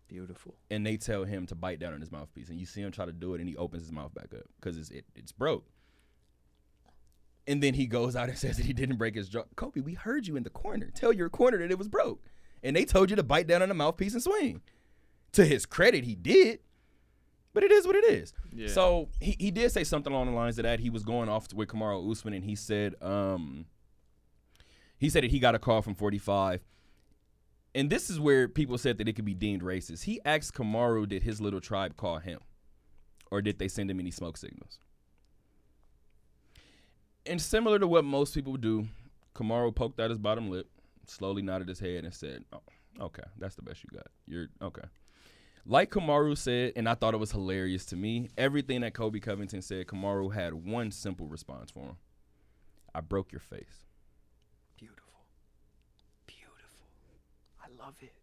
Beautiful. 0.07 0.55
and 0.71 0.85
they 0.85 0.97
tell 0.97 1.23
him 1.25 1.45
to 1.47 1.55
bite 1.55 1.79
down 1.79 1.93
on 1.93 1.99
his 1.99 2.11
mouthpiece, 2.11 2.49
and 2.49 2.59
you 2.59 2.65
see 2.65 2.81
him 2.81 2.91
try 2.91 3.05
to 3.05 3.13
do 3.13 3.35
it, 3.35 3.41
and 3.41 3.49
he 3.49 3.57
opens 3.57 3.83
his 3.83 3.91
mouth 3.91 4.13
back 4.13 4.33
up 4.33 4.45
because 4.59 4.77
it's 4.77 4.89
it, 4.89 5.05
it's 5.15 5.31
broke. 5.33 5.65
And 7.47 7.61
then 7.61 7.73
he 7.73 7.87
goes 7.87 8.15
out 8.15 8.29
and 8.29 8.37
says 8.45 8.57
that 8.57 8.65
he 8.65 8.73
didn't 8.73 8.97
break 8.97 9.15
his 9.15 9.29
jaw. 9.29 9.43
Colby, 9.55 9.81
we 9.81 9.93
heard 9.93 10.27
you 10.27 10.35
in 10.35 10.43
the 10.43 10.49
corner. 10.49 10.89
Tell 10.93 11.13
your 11.13 11.29
corner 11.29 11.57
that 11.57 11.71
it 11.71 11.77
was 11.77 11.87
broke. 11.87 12.23
And 12.63 12.75
they 12.75 12.85
told 12.85 13.09
you 13.09 13.15
to 13.15 13.23
bite 13.23 13.47
down 13.47 13.61
on 13.61 13.69
the 13.69 13.75
mouthpiece 13.75 14.13
and 14.13 14.23
swing. 14.23 14.61
To 15.33 15.45
his 15.45 15.65
credit, 15.65 16.05
he 16.05 16.15
did. 16.15 16.59
But 17.53 17.63
it 17.63 17.71
is 17.71 17.85
what 17.85 17.95
it 17.95 18.05
is. 18.05 18.33
Yeah. 18.51 18.67
So 18.67 19.09
he, 19.19 19.35
he 19.39 19.51
did 19.51 19.71
say 19.71 19.83
something 19.83 20.11
along 20.11 20.27
the 20.27 20.35
lines 20.35 20.57
of 20.57 20.63
that. 20.63 20.79
He 20.79 20.89
was 20.89 21.03
going 21.03 21.29
off 21.29 21.53
with 21.53 21.69
Kamaru 21.69 22.09
Usman 22.09 22.33
and 22.33 22.43
he 22.43 22.55
said, 22.55 22.95
um, 23.01 23.65
he 24.97 25.09
said 25.09 25.23
that 25.23 25.31
he 25.31 25.39
got 25.39 25.53
a 25.53 25.59
call 25.59 25.81
from 25.81 25.95
45. 25.95 26.61
And 27.75 27.89
this 27.89 28.09
is 28.09 28.19
where 28.19 28.47
people 28.47 28.77
said 28.77 28.97
that 28.97 29.07
it 29.07 29.13
could 29.13 29.25
be 29.25 29.33
deemed 29.33 29.61
racist. 29.61 30.03
He 30.03 30.19
asked 30.25 30.53
Kamaru, 30.53 31.07
did 31.07 31.23
his 31.23 31.41
little 31.41 31.61
tribe 31.61 31.97
call 31.97 32.19
him? 32.19 32.39
Or 33.31 33.41
did 33.41 33.59
they 33.59 33.67
send 33.67 33.89
him 33.89 33.99
any 33.99 34.11
smoke 34.11 34.37
signals? 34.37 34.79
And 37.25 37.41
similar 37.41 37.79
to 37.79 37.87
what 37.87 38.03
most 38.03 38.33
people 38.33 38.57
do, 38.57 38.87
Kamaru 39.35 39.73
poked 39.73 39.99
out 39.99 40.09
his 40.09 40.19
bottom 40.19 40.49
lip, 40.49 40.67
slowly 41.07 41.41
nodded 41.41 41.67
his 41.67 41.79
head, 41.79 42.03
and 42.03 42.13
said, 42.13 42.43
oh, 42.51 42.61
"Okay, 42.99 43.23
that's 43.37 43.55
the 43.55 43.61
best 43.61 43.83
you 43.83 43.89
got. 43.95 44.07
You're 44.27 44.47
okay." 44.61 44.83
Like 45.65 45.91
Kamaru 45.91 46.37
said, 46.37 46.73
and 46.75 46.89
I 46.89 46.95
thought 46.95 47.13
it 47.13 47.17
was 47.17 47.31
hilarious 47.31 47.85
to 47.87 47.95
me. 47.95 48.29
Everything 48.37 48.81
that 48.81 48.93
Colby 48.93 49.21
Covington 49.21 49.61
said, 49.61 49.87
Kamaru 49.87 50.33
had 50.33 50.53
one 50.53 50.91
simple 50.91 51.27
response 51.27 51.71
for 51.71 51.79
him: 51.79 51.97
"I 52.93 52.99
broke 53.01 53.31
your 53.31 53.39
face." 53.39 53.85
Beautiful. 54.77 55.13
Beautiful. 56.27 56.87
I 57.63 57.67
love 57.81 57.95
it. 58.01 58.13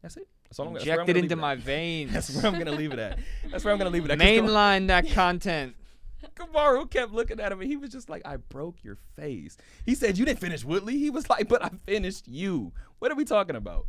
That's 0.00 0.16
it. 0.16 0.28
That's 0.48 0.58
all 0.60 0.68
I'm, 0.68 0.74
that's 0.74 0.86
where 0.86 0.94
I'm 0.94 1.00
it 1.02 1.06
gonna 1.08 1.18
into 1.18 1.36
my 1.36 1.54
veins. 1.56 2.12
That's 2.14 2.34
where 2.34 2.46
I'm 2.46 2.58
gonna 2.58 2.72
leave 2.72 2.92
it 2.92 2.98
at. 2.98 3.18
That's 3.50 3.64
where 3.64 3.72
I'm 3.72 3.78
gonna 3.78 3.90
leave 3.90 4.06
it 4.06 4.10
at. 4.10 4.18
Mainline 4.18 4.86
that 4.86 5.10
content. 5.10 5.74
Kamaru 6.34 6.90
kept 6.90 7.12
looking 7.12 7.40
at 7.40 7.52
him 7.52 7.60
and 7.60 7.70
he 7.70 7.76
was 7.76 7.90
just 7.90 8.08
like, 8.08 8.22
I 8.24 8.36
broke 8.36 8.82
your 8.82 8.96
face. 9.16 9.56
He 9.84 9.94
said, 9.94 10.18
You 10.18 10.24
didn't 10.24 10.40
finish 10.40 10.64
Woodley. 10.64 10.98
He 10.98 11.10
was 11.10 11.28
like, 11.30 11.48
But 11.48 11.64
I 11.64 11.70
finished 11.86 12.28
you. 12.28 12.72
What 12.98 13.10
are 13.10 13.14
we 13.14 13.24
talking 13.24 13.56
about? 13.56 13.86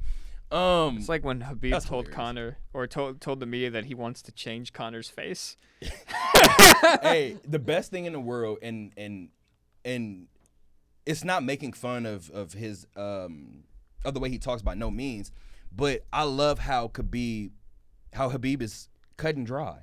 Um 0.51 0.97
It's 0.97 1.09
like 1.09 1.23
when 1.23 1.41
Khabib 1.41 1.71
told 1.71 2.05
hilarious. 2.07 2.15
Conor 2.15 2.57
or 2.73 2.87
told 2.87 3.21
told 3.21 3.39
the 3.39 3.45
media 3.45 3.69
that 3.71 3.85
he 3.85 3.93
wants 3.93 4.21
to 4.23 4.31
change 4.31 4.73
Conor's 4.73 5.09
face. 5.09 5.57
hey, 7.01 7.37
the 7.47 7.59
best 7.59 7.91
thing 7.91 8.05
in 8.05 8.13
the 8.13 8.19
world 8.19 8.57
and 8.61 8.91
and 8.97 9.29
and 9.85 10.27
it's 11.05 11.23
not 11.23 11.43
making 11.43 11.73
fun 11.73 12.05
of 12.05 12.29
of 12.31 12.53
his 12.53 12.87
um 12.95 13.63
of 14.05 14.13
the 14.13 14.19
way 14.19 14.29
he 14.29 14.39
talks 14.39 14.61
by 14.61 14.73
no 14.73 14.89
means, 14.89 15.31
but 15.71 16.05
I 16.11 16.23
love 16.23 16.59
how 16.59 16.87
Khabib 16.87 17.51
how 18.13 18.29
Khabib 18.29 18.61
is 18.61 18.89
cut 19.17 19.35
and 19.35 19.45
dry. 19.45 19.81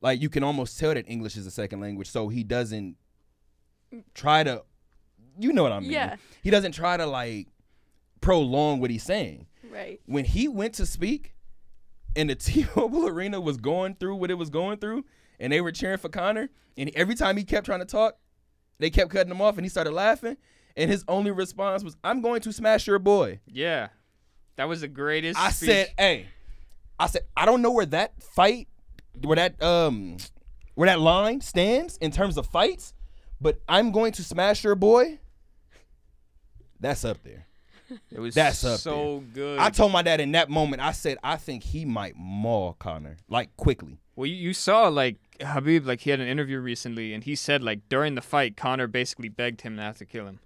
Like 0.00 0.20
you 0.20 0.28
can 0.28 0.42
almost 0.42 0.78
tell 0.78 0.94
that 0.94 1.08
English 1.08 1.36
is 1.36 1.46
a 1.46 1.50
second 1.50 1.80
language, 1.80 2.10
so 2.10 2.28
he 2.28 2.44
doesn't 2.44 2.96
try 4.14 4.42
to 4.42 4.62
you 5.38 5.52
know 5.52 5.62
what 5.62 5.72
I 5.72 5.80
mean. 5.80 5.90
Yeah. 5.90 6.16
He 6.42 6.50
doesn't 6.50 6.72
try 6.72 6.96
to 6.96 7.06
like 7.06 7.48
prolong 8.20 8.80
what 8.80 8.90
he's 8.90 9.02
saying. 9.02 9.46
Right. 9.70 10.00
When 10.06 10.24
he 10.24 10.48
went 10.48 10.74
to 10.74 10.86
speak 10.86 11.34
and 12.14 12.30
the 12.30 12.34
T-Mobile 12.36 13.08
Arena 13.08 13.40
was 13.40 13.56
going 13.56 13.96
through 13.96 14.16
what 14.16 14.30
it 14.30 14.34
was 14.34 14.50
going 14.50 14.78
through 14.78 15.04
and 15.38 15.52
they 15.52 15.60
were 15.60 15.72
cheering 15.72 15.98
for 15.98 16.08
Conor 16.08 16.48
and 16.76 16.90
every 16.94 17.14
time 17.14 17.36
he 17.36 17.44
kept 17.44 17.66
trying 17.66 17.80
to 17.80 17.86
talk, 17.86 18.16
they 18.78 18.90
kept 18.90 19.10
cutting 19.10 19.30
him 19.30 19.40
off 19.40 19.56
and 19.56 19.64
he 19.64 19.68
started 19.68 19.92
laughing 19.92 20.36
and 20.76 20.90
his 20.90 21.04
only 21.08 21.30
response 21.30 21.82
was 21.82 21.96
I'm 22.02 22.20
going 22.20 22.40
to 22.42 22.52
smash 22.52 22.86
your 22.86 22.98
boy. 22.98 23.40
Yeah. 23.46 23.88
That 24.56 24.68
was 24.68 24.80
the 24.80 24.88
greatest. 24.88 25.38
I 25.38 25.50
speech. 25.50 25.68
said, 25.68 25.92
hey, 25.98 26.26
I 26.98 27.06
said, 27.08 27.22
I 27.36 27.44
don't 27.44 27.60
know 27.60 27.72
where 27.72 27.86
that 27.86 28.22
fight, 28.22 28.68
where 29.22 29.36
that 29.36 29.62
um, 29.62 30.16
where 30.74 30.86
that 30.86 31.00
line 31.00 31.40
stands 31.40 31.96
in 31.98 32.10
terms 32.10 32.36
of 32.36 32.46
fights, 32.46 32.94
but 33.40 33.60
I'm 33.68 33.92
going 33.92 34.12
to 34.12 34.22
smash 34.24 34.64
your 34.64 34.74
boy. 34.74 35.20
That's 36.80 37.04
up 37.04 37.22
there. 37.22 37.46
it 38.10 38.20
was 38.20 38.34
that's 38.34 38.64
up 38.64 38.80
so 38.80 39.22
good. 39.32 39.58
I 39.58 39.70
told 39.70 39.92
my 39.92 40.02
dad 40.02 40.20
in 40.20 40.32
that 40.32 40.50
moment, 40.50 40.82
I 40.82 40.92
said, 40.92 41.18
I 41.22 41.36
think 41.36 41.62
he 41.62 41.84
might 41.84 42.14
maul 42.16 42.74
Conor 42.74 43.16
like 43.28 43.56
quickly. 43.56 44.00
well, 44.16 44.26
you, 44.26 44.34
you 44.34 44.52
saw 44.52 44.88
like 44.88 45.16
Khabib, 45.40 45.86
like 45.86 46.00
he 46.00 46.10
had 46.10 46.20
an 46.20 46.28
interview 46.28 46.58
recently, 46.58 47.12
and 47.14 47.24
he 47.24 47.34
said 47.34 47.62
like 47.62 47.88
during 47.88 48.14
the 48.14 48.20
fight, 48.20 48.56
Conor 48.56 48.86
basically 48.86 49.28
begged 49.28 49.62
him 49.62 49.76
not 49.76 49.96
to 49.96 50.04
kill 50.04 50.26
him. 50.26 50.40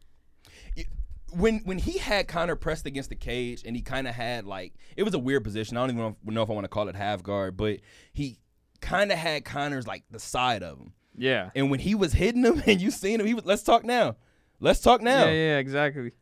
when 1.32 1.60
when 1.60 1.78
he 1.78 1.98
had 1.98 2.28
Conor 2.28 2.56
pressed 2.56 2.86
against 2.86 3.08
the 3.08 3.16
cage 3.16 3.62
and 3.64 3.74
he 3.74 3.82
kind 3.82 4.06
of 4.06 4.14
had 4.14 4.44
like 4.44 4.74
it 4.96 5.02
was 5.02 5.14
a 5.14 5.18
weird 5.18 5.44
position. 5.44 5.76
I 5.76 5.80
don't 5.80 5.90
even 5.90 6.02
know 6.02 6.16
if, 6.24 6.32
know 6.32 6.42
if 6.42 6.50
I 6.50 6.52
want 6.52 6.64
to 6.64 6.68
call 6.68 6.88
it 6.88 6.96
half 6.96 7.22
guard, 7.22 7.56
but 7.56 7.80
he 8.12 8.38
kind 8.80 9.12
of 9.12 9.18
had 9.18 9.44
Conor's 9.44 9.86
like 9.86 10.04
the 10.10 10.18
side 10.18 10.62
of 10.62 10.78
him. 10.78 10.92
Yeah. 11.16 11.50
And 11.54 11.70
when 11.70 11.80
he 11.80 11.94
was 11.94 12.12
hitting 12.12 12.44
him 12.44 12.62
and 12.66 12.80
you 12.80 12.90
seen 12.90 13.20
him, 13.20 13.26
he 13.26 13.34
was 13.34 13.44
let's 13.44 13.62
talk 13.62 13.84
now. 13.84 14.16
Let's 14.60 14.80
talk 14.80 15.00
now. 15.00 15.24
Yeah, 15.26 15.32
yeah, 15.32 15.58
exactly. 15.58 16.12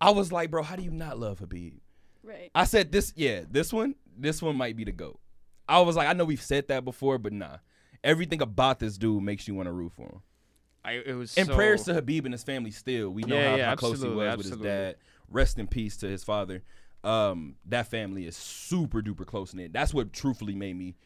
I 0.00 0.10
was 0.10 0.32
like, 0.32 0.50
bro, 0.50 0.62
how 0.62 0.76
do 0.76 0.82
you 0.82 0.90
not 0.90 1.18
love 1.18 1.40
Khabib? 1.40 1.74
Right. 2.22 2.50
I 2.54 2.64
said 2.64 2.90
this, 2.90 3.12
yeah, 3.16 3.42
this 3.50 3.72
one, 3.72 3.94
this 4.16 4.42
one 4.42 4.56
might 4.56 4.76
be 4.76 4.84
the 4.84 4.92
goat. 4.92 5.20
I 5.68 5.80
was 5.80 5.94
like, 5.94 6.08
I 6.08 6.14
know 6.14 6.24
we've 6.24 6.42
said 6.42 6.68
that 6.68 6.84
before, 6.84 7.18
but 7.18 7.32
nah. 7.32 7.58
Everything 8.02 8.40
about 8.40 8.78
this 8.78 8.96
dude 8.96 9.22
makes 9.22 9.46
you 9.46 9.54
want 9.54 9.66
to 9.66 9.72
root 9.72 9.92
for 9.92 10.06
him. 10.06 10.22
I 10.84 10.92
it 10.94 11.14
was 11.14 11.36
And 11.36 11.46
so, 11.46 11.54
prayers 11.54 11.84
to 11.84 11.92
Khabib 12.00 12.24
and 12.24 12.32
his 12.32 12.42
family 12.42 12.70
still. 12.70 13.10
We 13.10 13.22
know 13.22 13.36
Yeah, 13.36 13.50
how, 13.50 13.56
yeah, 13.56 13.66
how 13.66 13.76
close 13.76 14.00
he 14.00 14.06
absolutely, 14.06 14.26
was 14.26 14.36
with 14.38 14.46
his 14.46 14.56
dad. 14.58 14.96
Rest 15.28 15.58
in 15.58 15.66
peace 15.66 15.98
to 15.98 16.08
his 16.08 16.24
father. 16.24 16.62
Um, 17.04 17.56
that 17.66 17.86
family 17.88 18.26
is 18.26 18.36
super 18.36 19.02
duper 19.02 19.26
close 19.26 19.54
knit. 19.54 19.72
That's 19.72 19.92
what 19.94 20.12
truthfully 20.12 20.54
made 20.54 20.76
me 20.76 20.96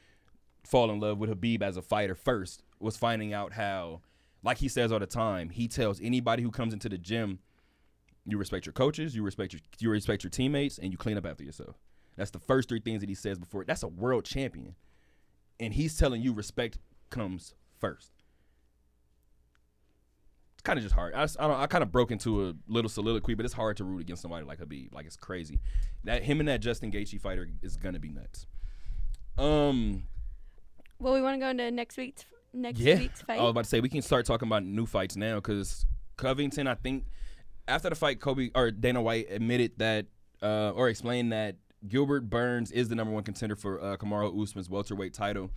fall 0.64 0.90
in 0.90 1.00
love 1.00 1.18
with 1.18 1.30
Khabib 1.30 1.62
as 1.62 1.76
a 1.76 1.82
fighter 1.82 2.14
first, 2.14 2.62
was 2.80 2.96
finding 2.96 3.32
out 3.32 3.52
how, 3.52 4.00
like 4.42 4.58
he 4.58 4.68
says 4.68 4.92
all 4.92 4.98
the 4.98 5.06
time, 5.06 5.50
he 5.50 5.68
tells 5.68 6.00
anybody 6.00 6.42
who 6.42 6.50
comes 6.50 6.72
into 6.72 6.88
the 6.88 6.98
gym, 6.98 7.38
you 8.26 8.38
respect 8.38 8.66
your 8.66 8.72
coaches, 8.72 9.14
you 9.14 9.22
respect 9.22 9.52
your 9.52 9.60
you 9.78 9.90
respect 9.90 10.24
your 10.24 10.30
teammates, 10.30 10.78
and 10.78 10.92
you 10.92 10.98
clean 10.98 11.18
up 11.18 11.26
after 11.26 11.44
yourself. 11.44 11.76
That's 12.16 12.30
the 12.30 12.38
first 12.38 12.68
three 12.68 12.80
things 12.80 13.00
that 13.00 13.08
he 13.08 13.14
says 13.14 13.38
before. 13.38 13.64
That's 13.64 13.82
a 13.82 13.88
world 13.88 14.24
champion. 14.24 14.76
And 15.60 15.74
he's 15.74 15.96
telling 15.96 16.22
you 16.22 16.32
respect 16.32 16.78
comes 17.10 17.54
first 17.80 18.12
it's 20.54 20.62
kind 20.62 20.78
of 20.78 20.82
just 20.82 20.94
hard. 20.94 21.14
I, 21.14 21.26
I, 21.38 21.62
I 21.62 21.66
kind 21.66 21.82
of 21.82 21.90
broke 21.90 22.10
into 22.10 22.48
a 22.48 22.54
little 22.68 22.88
soliloquy, 22.88 23.34
but 23.34 23.44
it's 23.44 23.54
hard 23.54 23.76
to 23.78 23.84
root 23.84 24.00
against 24.00 24.22
somebody 24.22 24.46
like 24.46 24.60
Khabib. 24.60 24.94
Like 24.94 25.06
it's 25.06 25.16
crazy. 25.16 25.60
That 26.04 26.22
him 26.22 26.40
and 26.40 26.48
that 26.48 26.60
Justin 26.60 26.90
Gaethje 26.92 27.20
fighter 27.20 27.48
is 27.62 27.76
gonna 27.76 27.98
be 27.98 28.10
nuts. 28.10 28.46
Um, 29.36 30.04
Well, 30.98 31.14
we 31.14 31.20
want 31.20 31.34
to 31.34 31.40
go 31.40 31.48
into 31.48 31.70
next 31.70 31.96
week's 31.96 32.24
next 32.52 32.80
yeah. 32.80 32.98
week's 32.98 33.22
fight. 33.22 33.38
I 33.38 33.42
was 33.42 33.50
about 33.50 33.64
to 33.64 33.70
say 33.70 33.80
we 33.80 33.88
can 33.88 34.02
start 34.02 34.26
talking 34.26 34.48
about 34.48 34.64
new 34.64 34.86
fights 34.86 35.16
now 35.16 35.36
because 35.36 35.86
Covington, 36.16 36.66
I 36.66 36.74
think, 36.74 37.04
after 37.66 37.88
the 37.88 37.96
fight, 37.96 38.20
Colby 38.20 38.50
or 38.54 38.70
Dana 38.70 39.02
White 39.02 39.26
admitted 39.30 39.72
that 39.78 40.06
uh, 40.42 40.70
or 40.70 40.88
explained 40.88 41.32
that 41.32 41.56
Gilbert 41.88 42.30
Burns 42.30 42.70
is 42.70 42.88
the 42.88 42.94
number 42.94 43.12
one 43.12 43.24
contender 43.24 43.56
for 43.56 43.80
uh, 43.82 43.96
Kamaru 43.96 44.42
Usman's 44.42 44.70
welterweight 44.70 45.14
title. 45.14 45.50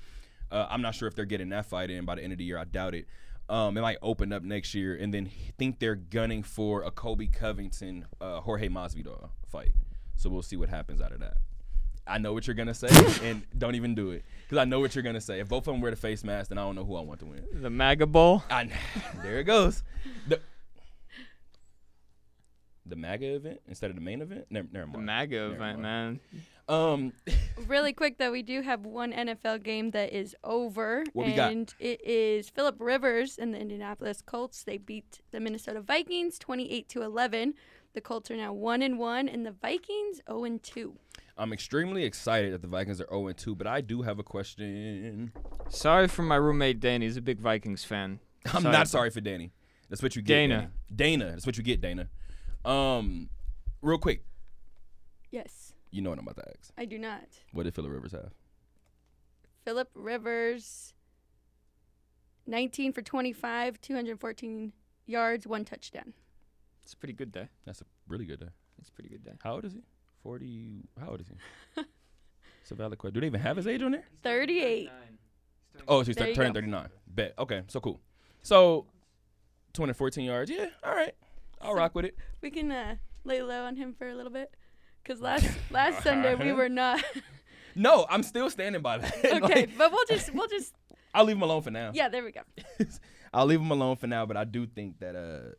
Uh, 0.52 0.68
I'm 0.70 0.82
not 0.82 0.96
sure 0.96 1.08
if 1.08 1.16
they're 1.16 1.26
getting 1.26 1.50
that 1.50 1.66
fight 1.66 1.90
in 1.90 2.06
by 2.06 2.16
the 2.16 2.24
end 2.24 2.32
of 2.32 2.40
the 2.40 2.46
year. 2.46 2.58
I 2.58 2.64
doubt 2.64 2.96
it. 2.96 3.06
Um, 3.50 3.78
it 3.78 3.82
might 3.82 3.98
open 4.02 4.34
up 4.34 4.44
next 4.44 4.74
year, 4.74 4.96
and 4.96 5.14
then 5.14 5.30
think 5.58 5.80
they're 5.80 5.96
gunning 5.96 6.44
for 6.44 6.84
a 6.84 6.92
Colby 6.92 7.28
Covington 7.28 8.06
uh, 8.20 8.42
Jorge 8.42 8.68
Masvidal 8.68 9.30
fight. 9.48 9.72
So 10.16 10.30
we'll 10.30 10.42
see 10.42 10.58
what 10.58 10.70
happens 10.70 11.00
out 11.00 11.14
of 11.14 11.20
that. 11.20 11.38
I 12.10 12.18
know 12.18 12.34
what 12.34 12.48
you're 12.48 12.56
gonna 12.56 12.74
say, 12.74 12.88
and 13.24 13.44
don't 13.58 13.76
even 13.76 13.96
do 13.96 14.12
it 14.12 14.24
because 14.44 14.58
I 14.58 14.66
know 14.66 14.80
what 14.80 14.96
you're 14.96 15.04
gonna 15.04 15.22
say. 15.22 15.40
If 15.40 15.50
both 15.50 15.68
of 15.68 15.74
them 15.74 15.82
wear 15.82 15.92
the 15.92 15.98
face 15.98 16.24
mask, 16.24 16.50
then 16.50 16.58
I 16.58 16.62
don't 16.62 16.76
know 16.76 16.86
who 16.86 16.96
I 16.96 17.02
want 17.02 17.20
to 17.22 17.26
win. 17.26 17.44
the 17.54 17.70
MAGA 17.70 18.08
Bowl. 18.08 18.44
I, 18.50 18.70
there 19.24 19.40
it 19.40 19.44
goes. 19.46 19.84
The, 20.28 20.40
the 22.86 22.96
MAGA 22.96 23.36
event 23.36 23.62
instead 23.68 23.90
of 23.90 23.96
the 23.98 24.02
main 24.02 24.22
event. 24.22 24.46
Never, 24.50 24.68
never 24.72 24.92
The. 24.94 24.98
MAGA 25.00 25.36
Never 25.36 25.56
event, 25.56 25.82
mind. 25.82 25.82
man. 25.82 26.20
Um, 26.70 27.14
Really 27.68 27.92
quick 27.94 28.18
though, 28.18 28.32
we 28.32 28.44
do 28.44 28.62
have 28.62 28.86
one 28.86 29.12
NFL 29.12 29.64
game 29.64 29.92
that 29.92 30.14
is 30.14 30.36
over, 30.44 31.04
What 31.14 31.28
we 31.28 31.34
got? 31.34 31.52
and 31.52 31.74
it 31.80 32.06
is 32.06 32.50
Philip 32.50 32.76
Rivers 32.80 33.38
and 33.38 33.54
the 33.54 33.60
Indianapolis 33.60 34.22
Colts. 34.22 34.64
They 34.64 34.78
beat 34.78 35.20
the 35.32 35.40
Minnesota 35.40 35.82
Vikings 35.82 36.38
twenty-eight 36.40 36.88
to 36.90 37.02
eleven. 37.04 37.54
The 37.94 38.02
Colts 38.02 38.30
are 38.30 38.36
now 38.38 38.54
one 38.54 38.82
and 38.82 39.00
one, 39.00 39.28
and 39.28 39.46
the 39.46 39.52
Vikings 39.52 40.22
zero 40.28 40.44
and 40.44 40.62
two. 40.62 40.98
I'm 41.38 41.54
extremely 41.54 42.04
excited 42.04 42.54
that 42.54 42.62
the 42.62 42.68
Vikings 42.68 43.00
are 43.02 43.08
0 43.10 43.32
2, 43.32 43.56
but 43.56 43.68
I 43.68 43.82
do 43.82 44.02
have 44.02 44.18
a 44.20 44.24
question. 44.24 45.32
Sorry 45.70 46.08
for 46.08 46.24
my 46.24 46.36
roommate 46.36 46.80
Danny. 46.80 47.06
He's 47.06 47.18
a 47.18 47.22
big 47.22 47.40
Vikings 47.40 47.84
fan. 47.84 48.20
I'm 48.54 48.64
Sorry. 48.64 48.72
not 48.74 48.88
sorry 48.88 49.10
for 49.12 49.22
Danny. 49.22 49.52
That's 49.90 50.02
what 50.02 50.16
you 50.16 50.22
get. 50.22 50.34
Dana. 50.36 50.72
Danny. 50.96 51.18
Dana. 51.18 51.32
That's 51.32 51.46
what 51.46 51.58
you 51.58 51.64
get, 51.64 51.80
Dana. 51.82 52.10
Um, 52.66 53.30
real 53.82 53.98
quick, 54.00 54.24
Yes, 55.30 55.74
you 55.92 56.02
know 56.02 56.10
what 56.10 56.20
I'm 56.20 56.28
about 56.28 56.38
to 56.44 56.50
ask. 56.60 56.72
I 56.78 56.86
do 56.86 56.98
not. 56.98 57.28
What 57.52 57.64
did 57.64 57.76
Philip 57.76 57.92
Rivers 57.92 58.12
have? 58.14 58.32
Philip 59.66 59.90
Rivers, 59.94 60.94
nineteen 62.46 62.94
for 62.94 63.02
twenty-five, 63.02 63.80
two 63.82 63.94
hundred 63.94 64.20
fourteen 64.20 64.74
yards, 65.06 65.46
one 65.46 65.66
touchdown. 65.66 66.14
It's 66.88 66.94
a 66.94 66.98
pretty 66.98 67.12
good 67.12 67.34
day. 67.34 67.50
That's 67.66 67.82
a 67.82 67.86
really 68.08 68.24
good 68.24 68.40
day. 68.40 68.48
It's 68.80 68.88
a 68.88 68.92
pretty 68.94 69.10
good 69.10 69.22
day. 69.22 69.34
How 69.44 69.56
old 69.56 69.66
is 69.66 69.74
he? 69.74 69.82
40. 70.24 70.86
How 71.02 71.10
old 71.10 71.20
is 71.20 71.28
he? 71.28 71.84
It's 72.62 72.72
a 72.72 72.76
valid 72.76 72.98
question. 72.98 73.14
Do 73.16 73.20
they 73.20 73.28
even 73.28 73.42
have 73.42 73.58
his 73.58 73.68
age 73.68 73.82
on 73.82 73.92
there? 73.92 74.06
Thirty-eight. 74.24 74.90
Oh, 75.86 76.02
so 76.04 76.08
he's 76.08 76.16
There 76.16 76.34
turning 76.34 76.54
39. 76.54 76.88
Bet. 77.08 77.34
Okay, 77.40 77.64
so 77.68 77.80
cool. 77.82 78.00
So, 78.44 78.88
214 79.74 80.24
yards. 80.26 80.50
Yeah, 80.50 80.68
all 80.84 80.94
right. 80.96 81.14
I'll 81.62 81.74
rock 81.74 81.94
with 81.94 82.06
it. 82.06 82.16
We 82.42 82.50
can 82.52 82.72
uh, 82.72 82.96
lay 83.26 83.42
low 83.42 83.64
on 83.66 83.76
him 83.76 83.94
for 83.98 84.08
a 84.08 84.16
little 84.16 84.32
bit, 84.32 84.54
cause 85.06 85.20
last 85.22 85.46
last 85.72 86.04
Sunday 86.04 86.36
we 86.36 86.54
were 86.54 86.70
not. 86.70 87.04
No, 87.76 88.08
I'm 88.10 88.24
still 88.24 88.50
standing 88.50 88.82
by 88.82 88.98
that. 88.98 89.16
okay, 89.24 89.40
Like, 89.40 89.78
but 89.78 89.92
we'll 89.92 90.06
just 90.10 90.34
we'll 90.34 90.48
just 90.48 90.74
I'll 91.14 91.26
leave 91.26 91.36
him 91.36 91.44
alone 91.44 91.62
for 91.62 91.70
now. 91.70 91.92
yeah. 91.94 92.10
There 92.10 92.24
we 92.24 92.32
go. 92.32 92.42
I'll 93.34 93.46
leave 93.46 93.62
him 93.62 93.70
alone 93.70 93.98
for 93.98 94.08
now, 94.08 94.26
but 94.26 94.36
I 94.36 94.46
do 94.46 94.66
think 94.66 95.00
that 95.00 95.16
uh, 95.16 95.54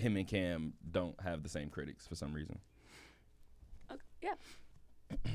him 0.00 0.16
and 0.16 0.26
Cam 0.26 0.72
don't 0.90 1.20
have 1.20 1.42
the 1.42 1.48
same 1.48 1.68
critics 1.70 2.06
for 2.06 2.14
some 2.14 2.32
reason. 2.32 2.58
Okay, 3.90 4.00
yeah. 4.22 4.34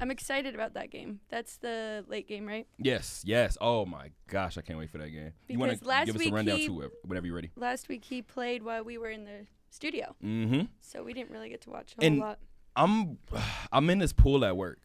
I'm 0.00 0.10
excited 0.10 0.54
about 0.56 0.74
that 0.74 0.90
game. 0.90 1.20
That's 1.28 1.58
the 1.58 2.04
late 2.08 2.26
game, 2.26 2.44
right? 2.46 2.66
Yes, 2.78 3.22
yes. 3.24 3.56
Oh 3.60 3.86
my 3.86 4.10
gosh, 4.28 4.58
I 4.58 4.60
can't 4.62 4.78
wait 4.78 4.90
for 4.90 4.98
that 4.98 5.10
game. 5.10 5.32
you 5.48 5.58
want 5.58 5.78
to 5.78 5.86
last 5.86 6.06
give 6.06 6.16
us 6.16 6.20
week 6.20 6.32
a 6.32 6.34
rundown 6.34 6.56
he- 6.58 6.66
too, 6.66 6.90
whenever 7.04 7.26
you're 7.26 7.36
ready. 7.36 7.50
Last 7.56 7.88
week 7.88 8.04
he 8.04 8.20
played 8.22 8.62
while 8.64 8.82
we 8.82 8.98
were 8.98 9.10
in 9.10 9.24
the 9.24 9.46
studio, 9.70 10.14
Mm-hmm. 10.24 10.62
so 10.80 11.02
we 11.04 11.12
didn't 11.12 11.30
really 11.30 11.48
get 11.48 11.60
to 11.62 11.70
watch 11.70 11.94
a 12.00 12.04
And- 12.04 12.18
whole 12.18 12.28
lot. 12.30 12.38
I'm 12.74 13.18
I'm 13.72 13.88
in 13.90 13.98
this 13.98 14.12
pool 14.12 14.44
at 14.44 14.56
work 14.56 14.78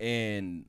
and 0.00 0.64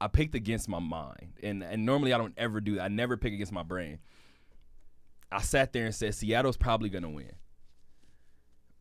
I 0.00 0.08
picked 0.08 0.34
against 0.34 0.68
my 0.68 0.78
mind. 0.78 1.38
And 1.42 1.62
and 1.62 1.84
normally 1.86 2.12
I 2.12 2.18
don't 2.18 2.34
ever 2.36 2.60
do 2.60 2.76
that. 2.76 2.82
I 2.84 2.88
never 2.88 3.16
pick 3.16 3.32
against 3.32 3.52
my 3.52 3.62
brain. 3.62 3.98
I 5.30 5.40
sat 5.40 5.72
there 5.72 5.86
and 5.86 5.94
said 5.94 6.14
Seattle's 6.14 6.56
probably 6.56 6.88
gonna 6.88 7.10
win. 7.10 7.32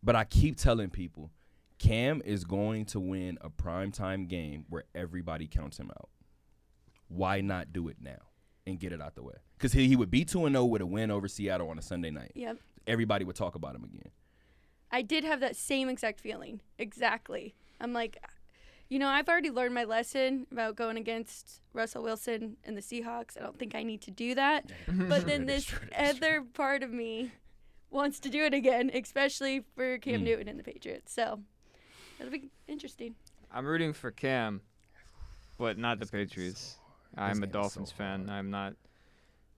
But 0.02 0.16
I 0.16 0.26
keep 0.26 0.58
telling 0.58 0.90
people 0.90 1.32
Cam 1.80 2.22
is 2.24 2.44
going 2.46 2.86
to 2.86 3.00
win 3.00 3.38
a 3.42 3.50
primetime 3.50 4.28
game 4.28 4.66
where 4.70 4.86
everybody 4.96 5.48
counts 5.48 5.78
him 5.78 5.92
out. 5.92 6.10
Why 7.10 7.42
not 7.42 7.74
do 7.74 7.90
it 7.90 7.98
now 8.00 8.30
and 8.66 8.80
get 8.80 8.94
it 8.94 9.02
out 9.02 9.16
the 9.16 9.24
way? 9.24 9.36
Because 9.58 9.74
he, 9.74 9.88
he 9.88 9.96
would 9.96 10.10
be 10.10 10.24
2 10.24 10.50
0 10.50 10.66
with 10.66 10.82
a 10.82 10.86
win 10.86 11.12
over 11.12 11.28
Seattle 11.28 11.70
on 11.70 11.78
a 11.78 11.82
Sunday 11.82 12.10
night. 12.10 12.32
Yep. 12.36 12.58
Everybody 12.88 13.26
would 13.26 13.36
talk 13.36 13.56
about 13.56 13.76
him 13.76 13.84
again. 13.84 14.12
I 14.92 15.02
did 15.02 15.24
have 15.24 15.40
that 15.42 15.56
same 15.56 15.90
exact 15.90 16.20
feeling. 16.20 16.62
Exactly. 16.78 17.56
I'm 17.82 17.92
like, 17.94 18.18
you 18.90 19.00
know, 19.00 19.08
I've 19.08 19.28
already 19.28 19.50
learned 19.50 19.74
my 19.74 19.84
lesson 19.86 20.46
about 20.52 20.76
going 20.76 20.98
against 20.98 21.62
Russell 21.74 22.04
Wilson 22.04 22.58
and 22.64 22.78
the 22.78 22.82
Seahawks. 22.82 23.38
I 23.38 23.42
don't 23.42 23.58
think 23.58 23.74
I 23.76 23.84
need 23.84 24.02
to 24.02 24.12
do 24.12 24.36
that. 24.36 24.72
But 24.88 25.26
then 25.26 25.46
this 25.46 25.72
other 25.98 26.42
part 26.54 26.84
of 26.84 26.92
me 26.92 27.32
wants 27.90 28.20
to 28.22 28.30
do 28.30 28.44
it 28.46 28.54
again, 28.54 28.92
especially 28.94 29.64
for 29.76 29.98
Cam 30.00 30.22
Mm. 30.22 30.24
Newton 30.26 30.48
and 30.48 30.60
the 30.60 30.64
Patriots. 30.64 31.14
So 31.14 31.40
that'll 32.18 32.32
be 32.32 32.50
interesting. 32.68 33.16
I'm 33.52 33.66
rooting 33.66 33.94
for 33.94 34.12
Cam, 34.12 34.62
but 35.58 35.78
not 35.78 36.00
the 36.00 36.06
Patriots. 36.08 36.78
I'm 37.16 37.44
a 37.44 37.48
be 37.48 37.54
so 37.54 37.60
Dolphins 37.62 37.92
fan. 37.92 38.30
I'm 38.30 38.50
not 38.50 38.74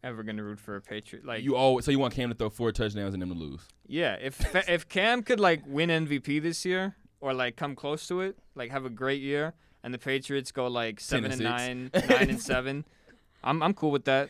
ever 0.03 0.21
gonna 0.23 0.43
root 0.43 0.59
for 0.59 0.76
a 0.76 0.82
Patriot. 0.82 1.26
Like, 1.26 1.43
you 1.43 1.55
always 1.55 1.84
so 1.86 1.91
you 1.91 1.99
want 1.99 2.13
Cam 2.13 2.30
to 2.30 2.36
throw 2.36 2.49
four 2.49 2.71
touchdowns 2.71 3.13
and 3.13 3.21
them 3.21 3.30
to 3.30 3.36
lose. 3.36 3.61
yeah, 3.88 4.15
if 4.21 4.39
if 4.69 4.88
Cam 4.89 5.23
could 5.23 5.39
like 5.39 5.63
win 5.65 5.89
MVP 5.89 6.41
this 6.41 6.63
year 6.65 6.95
or 7.22 7.34
like 7.34 7.55
come 7.55 7.76
close 7.76 8.07
to 8.07 8.22
it, 8.22 8.38
like 8.55 8.72
have 8.72 8.86
a 8.86 8.89
great 8.89 9.22
year, 9.22 9.53
and 9.84 9.93
the 9.93 9.97
Patriots 9.97 10.51
go 10.51 10.68
like 10.68 10.99
seven 10.99 11.32
and 11.32 11.41
and 11.41 11.43
nine, 11.43 11.91
nine 12.09 12.30
and 12.30 12.41
seven, 12.41 12.86
I'm 13.43 13.61
I'm 13.63 13.74
cool 13.74 13.91
with 13.91 14.05
that. 14.05 14.30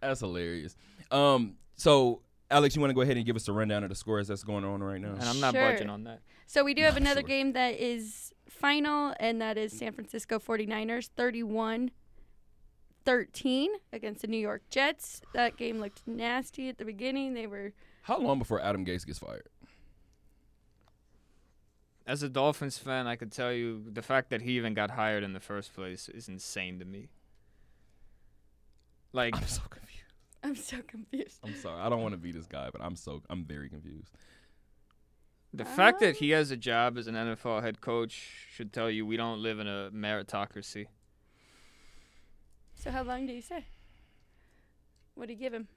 That's 0.00 0.20
hilarious. 0.20 0.76
Um, 1.10 1.54
so 1.76 2.22
Alex, 2.50 2.74
you 2.74 2.80
want 2.80 2.90
to 2.90 2.94
go 2.94 3.00
ahead 3.00 3.16
and 3.16 3.24
give 3.24 3.36
us 3.36 3.48
a 3.48 3.52
rundown 3.52 3.82
of 3.82 3.88
the 3.88 3.94
scores 3.94 4.28
that's 4.28 4.44
going 4.44 4.64
on 4.64 4.82
right 4.82 5.00
now? 5.00 5.12
And 5.12 5.22
I'm 5.22 5.40
not 5.40 5.54
Sure. 5.54 5.72
budging 5.72 5.88
on 5.88 6.04
that. 6.04 6.20
So 6.46 6.64
we 6.64 6.74
do 6.74 6.82
have 6.82 6.94
Not 7.00 7.00
another 7.02 7.20
sure. 7.22 7.28
game 7.28 7.52
that 7.54 7.80
is 7.80 8.32
final, 8.48 9.14
and 9.18 9.40
that 9.40 9.56
is 9.56 9.72
San 9.72 9.92
Francisco 9.92 10.38
49ers 10.38 11.08
31 11.16 11.90
13 13.04 13.70
against 13.92 14.20
the 14.22 14.28
New 14.28 14.36
York 14.38 14.62
Jets. 14.70 15.20
That 15.34 15.56
game 15.56 15.80
looked 15.80 16.02
nasty 16.06 16.68
at 16.68 16.78
the 16.78 16.84
beginning. 16.84 17.34
They 17.34 17.46
were 17.46 17.72
How 18.02 18.18
long 18.18 18.38
before 18.38 18.60
Adam 18.60 18.84
Gase 18.84 19.04
gets 19.06 19.18
fired? 19.18 19.48
As 22.06 22.22
a 22.22 22.28
Dolphins 22.28 22.78
fan, 22.78 23.06
I 23.06 23.16
could 23.16 23.30
tell 23.30 23.52
you 23.52 23.84
the 23.90 24.02
fact 24.02 24.30
that 24.30 24.42
he 24.42 24.52
even 24.52 24.74
got 24.74 24.92
hired 24.92 25.22
in 25.22 25.32
the 25.32 25.40
first 25.40 25.74
place 25.74 26.08
is 26.08 26.28
insane 26.28 26.78
to 26.80 26.84
me. 26.84 27.08
Like, 29.12 29.36
I'm 29.36 29.46
so 29.46 29.62
confused. 29.68 30.02
I'm 30.42 30.56
so 30.56 30.76
confused. 30.86 31.38
I'm 31.44 31.54
sorry. 31.54 31.80
I 31.80 31.88
don't 31.88 32.02
want 32.02 32.14
to 32.14 32.18
be 32.18 32.32
this 32.32 32.46
guy, 32.46 32.70
but 32.72 32.80
I'm 32.82 32.96
so 32.96 33.22
I'm 33.30 33.44
very 33.44 33.68
confused. 33.68 34.10
the 35.54 35.64
fact 35.64 36.00
that 36.00 36.16
he 36.16 36.34
um, 36.34 36.38
has 36.38 36.50
a 36.50 36.56
job 36.56 36.98
as 36.98 37.06
an 37.06 37.14
NFL 37.14 37.62
head 37.62 37.80
coach 37.80 38.46
should 38.52 38.72
tell 38.72 38.90
you 38.90 39.06
we 39.06 39.16
don't 39.16 39.40
live 39.40 39.60
in 39.60 39.68
a 39.68 39.90
meritocracy. 39.94 40.86
So 42.74 42.90
how 42.90 43.04
long 43.04 43.26
do 43.26 43.32
you 43.32 43.42
say? 43.42 43.66
What 45.14 45.28
do 45.28 45.34
you 45.34 45.38
give 45.38 45.54
him? 45.54 45.68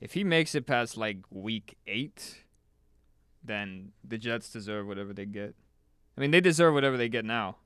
If 0.00 0.12
he 0.12 0.22
makes 0.22 0.54
it 0.54 0.66
past 0.66 0.96
like 0.96 1.18
week 1.30 1.76
eight, 1.86 2.43
then 3.44 3.92
the 4.02 4.16
Jets 4.18 4.48
deserve 4.50 4.86
whatever 4.86 5.12
they 5.12 5.26
get. 5.26 5.54
I 6.16 6.20
mean, 6.20 6.30
they 6.30 6.40
deserve 6.40 6.74
whatever 6.74 6.96
they 6.96 7.08
get 7.08 7.24
now. 7.24 7.56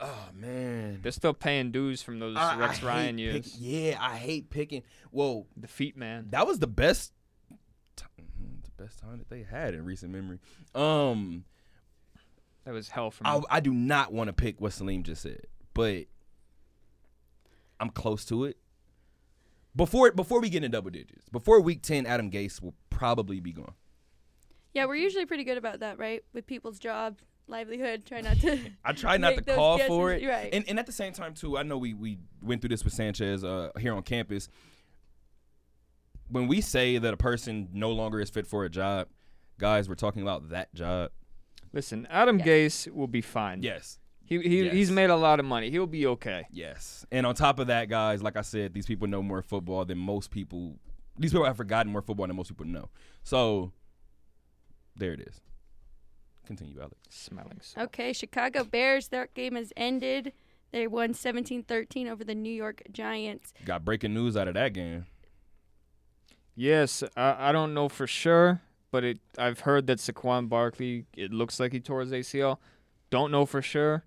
Oh 0.00 0.28
man. 0.32 1.00
They're 1.02 1.10
still 1.12 1.34
paying 1.34 1.72
dues 1.72 2.02
from 2.02 2.20
those 2.20 2.36
I- 2.36 2.54
I 2.54 2.58
Rex 2.58 2.78
hate 2.78 2.86
Ryan 2.86 3.16
pick- 3.16 3.18
years. 3.24 3.56
yeah, 3.58 3.96
I 4.00 4.16
hate 4.16 4.48
picking. 4.48 4.82
Whoa, 5.10 5.46
The 5.56 5.66
feet 5.68 5.96
man. 5.96 6.28
that 6.30 6.46
was 6.46 6.60
the 6.60 6.68
best 6.68 7.12
t- 7.96 8.04
mm, 8.20 8.62
the 8.64 8.82
best 8.82 9.00
time 9.00 9.18
that 9.18 9.28
they 9.28 9.42
had 9.42 9.74
in 9.74 9.84
recent 9.84 10.12
memory. 10.12 10.38
Um 10.74 11.44
That 12.64 12.74
was 12.74 12.90
hell 12.90 13.10
for 13.10 13.24
me. 13.24 13.30
I, 13.30 13.40
I 13.50 13.60
do 13.60 13.72
not 13.72 14.12
want 14.12 14.28
to 14.28 14.32
pick 14.32 14.60
what 14.60 14.72
Salim 14.72 15.02
just 15.02 15.22
said, 15.22 15.46
but 15.74 16.04
I'm 17.80 17.90
close 17.90 18.24
to 18.26 18.44
it. 18.44 18.56
Before 19.78 20.10
before 20.10 20.40
we 20.40 20.50
get 20.50 20.64
in 20.64 20.72
double 20.72 20.90
digits, 20.90 21.28
before 21.30 21.60
week 21.60 21.82
ten, 21.82 22.04
Adam 22.04 22.30
Gase 22.32 22.60
will 22.60 22.74
probably 22.90 23.38
be 23.38 23.52
gone. 23.52 23.74
Yeah, 24.74 24.86
we're 24.86 24.96
usually 24.96 25.24
pretty 25.24 25.44
good 25.44 25.56
about 25.56 25.80
that, 25.80 25.98
right? 25.98 26.24
With 26.34 26.46
people's 26.48 26.80
job, 26.80 27.18
livelihood, 27.46 28.04
try 28.04 28.20
not 28.20 28.40
to. 28.40 28.58
I 28.84 28.92
try 28.92 29.16
not 29.18 29.30
to 29.30 29.36
Make 29.36 29.46
those 29.46 29.54
call 29.56 29.78
for 29.78 30.12
it, 30.12 30.26
right. 30.26 30.50
and 30.52 30.68
and 30.68 30.80
at 30.80 30.86
the 30.86 30.92
same 30.92 31.12
time 31.12 31.32
too, 31.32 31.56
I 31.56 31.62
know 31.62 31.78
we 31.78 31.94
we 31.94 32.18
went 32.42 32.60
through 32.60 32.70
this 32.70 32.82
with 32.82 32.92
Sanchez 32.92 33.44
uh, 33.44 33.70
here 33.78 33.94
on 33.94 34.02
campus. 34.02 34.48
When 36.28 36.48
we 36.48 36.60
say 36.60 36.98
that 36.98 37.14
a 37.14 37.16
person 37.16 37.68
no 37.72 37.92
longer 37.92 38.20
is 38.20 38.30
fit 38.30 38.48
for 38.48 38.64
a 38.64 38.68
job, 38.68 39.06
guys, 39.58 39.88
we're 39.88 39.94
talking 39.94 40.22
about 40.22 40.50
that 40.50 40.74
job. 40.74 41.12
Listen, 41.72 42.04
Adam 42.10 42.40
Yes. 42.40 42.46
Gase 42.86 42.92
will 42.92 43.06
be 43.06 43.20
fine. 43.20 43.62
Yes, 43.62 44.00
He, 44.28 44.38
he 44.40 44.68
he's 44.68 44.90
made 44.90 45.08
a 45.08 45.16
lot 45.16 45.40
of 45.40 45.46
money. 45.46 45.70
He'll 45.70 45.86
be 45.86 46.06
okay. 46.06 46.46
Yes. 46.52 47.06
And 47.10 47.24
on 47.24 47.34
top 47.34 47.58
of 47.58 47.68
that, 47.68 47.88
guys, 47.88 48.22
like 48.22 48.36
I 48.36 48.42
said, 48.42 48.74
these 48.74 48.84
people 48.84 49.08
know 49.08 49.22
more 49.22 49.40
football 49.40 49.86
than 49.86 49.96
most 49.96 50.30
people. 50.30 50.76
These 51.18 51.32
people 51.32 51.46
have 51.46 51.56
forgotten 51.56 51.90
more 51.90 52.02
football 52.02 52.26
than 52.26 52.36
most 52.36 52.48
people 52.48 52.66
know. 52.66 52.90
So 53.22 53.72
there 54.94 55.14
it 55.14 55.20
is. 55.20 55.40
Continue, 56.44 56.78
Alex. 56.78 56.96
Smelling 57.08 57.58
salt. 57.62 57.86
Okay, 57.86 58.12
Chicago 58.12 58.64
Bears. 58.64 59.08
Their 59.08 59.28
game 59.34 59.54
has 59.54 59.72
ended. 59.78 60.34
They 60.72 60.86
won 60.86 61.14
17-13 61.14 62.10
over 62.10 62.22
the 62.22 62.34
New 62.34 62.52
York 62.52 62.82
Giants. 62.92 63.54
Got 63.64 63.82
breaking 63.82 64.12
news 64.12 64.36
out 64.36 64.46
of 64.46 64.54
that 64.54 64.74
game. 64.74 65.06
Yes, 66.54 67.02
I, 67.16 67.48
I 67.48 67.52
don't 67.52 67.72
know 67.72 67.88
for 67.88 68.06
sure, 68.06 68.60
but 68.90 69.04
it 69.04 69.20
I've 69.38 69.60
heard 69.60 69.86
that 69.86 69.98
Saquon 69.98 70.50
Barkley. 70.50 71.06
It 71.16 71.32
looks 71.32 71.58
like 71.58 71.72
he 71.72 71.80
tore 71.80 72.00
his 72.00 72.12
ACL. 72.12 72.58
Don't 73.08 73.30
know 73.30 73.46
for 73.46 73.62
sure. 73.62 74.04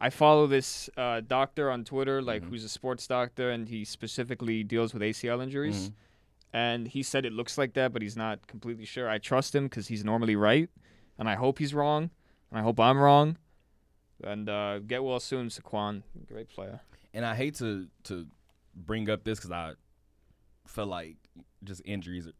I 0.00 0.10
follow 0.10 0.46
this 0.46 0.88
uh, 0.96 1.20
doctor 1.20 1.70
on 1.70 1.84
Twitter, 1.84 2.22
like 2.22 2.42
Mhm. 2.42 2.48
who's 2.50 2.64
a 2.64 2.68
sports 2.68 3.06
doctor, 3.06 3.50
and 3.50 3.68
he 3.68 3.84
specifically 3.84 4.62
deals 4.62 4.92
with 4.94 5.02
ACL 5.02 5.40
injuries. 5.40 5.90
Mhm. 5.90 5.94
And 6.52 6.88
he 6.88 7.02
said 7.02 7.26
it 7.26 7.32
looks 7.32 7.58
like 7.58 7.74
that, 7.74 7.92
but 7.92 8.00
he's 8.02 8.16
not 8.16 8.46
completely 8.46 8.84
sure. 8.84 9.08
I 9.08 9.18
trust 9.18 9.54
him 9.54 9.64
because 9.64 9.88
he's 9.88 10.04
normally 10.04 10.36
right, 10.36 10.70
and 11.18 11.28
I 11.28 11.34
hope 11.34 11.58
he's 11.58 11.74
wrong, 11.74 12.10
and 12.50 12.58
I 12.58 12.62
hope 12.62 12.78
I'm 12.80 12.98
wrong. 12.98 13.36
And 14.24 14.48
uh, 14.48 14.78
get 14.80 15.02
well 15.04 15.20
soon, 15.20 15.48
Saquon. 15.48 16.02
Great 16.26 16.48
player. 16.48 16.80
And 17.12 17.24
I 17.26 17.34
hate 17.34 17.54
to 17.56 17.88
to 18.04 18.26
bring 18.74 19.10
up 19.10 19.24
this 19.24 19.38
because 19.38 19.50
I 19.50 19.74
feel 20.66 20.86
like 20.86 21.16
just 21.64 21.82
injuries 21.84 22.26
are 22.28 22.32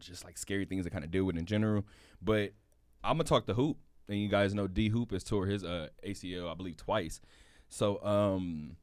just 0.00 0.24
like 0.24 0.38
scary 0.38 0.64
things 0.64 0.84
to 0.84 0.90
kind 0.90 1.04
of 1.04 1.10
deal 1.10 1.24
with 1.24 1.36
in 1.36 1.46
general. 1.46 1.84
But 2.22 2.52
I'm 3.02 3.16
gonna 3.16 3.24
talk 3.24 3.46
to 3.46 3.54
Hoop, 3.54 3.76
and 4.08 4.18
you 4.18 4.28
guys 4.28 4.54
know 4.54 4.66
D 4.66 4.88
Hoop 4.88 5.12
has 5.12 5.24
tore 5.24 5.46
his 5.46 5.64
uh, 5.64 5.88
ACL, 6.06 6.50
I 6.50 6.54
believe, 6.54 6.76
twice. 6.76 7.20
So 7.68 8.04
um, 8.04 8.76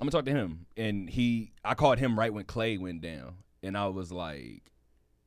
I'm 0.00 0.06
gonna 0.06 0.10
talk 0.10 0.24
to 0.26 0.32
him, 0.32 0.66
and 0.76 1.08
he 1.08 1.52
I 1.64 1.74
called 1.74 1.98
him 1.98 2.18
right 2.18 2.32
when 2.32 2.44
Clay 2.44 2.78
went 2.78 3.00
down, 3.00 3.36
and 3.62 3.76
I 3.76 3.86
was 3.88 4.12
like. 4.12 4.62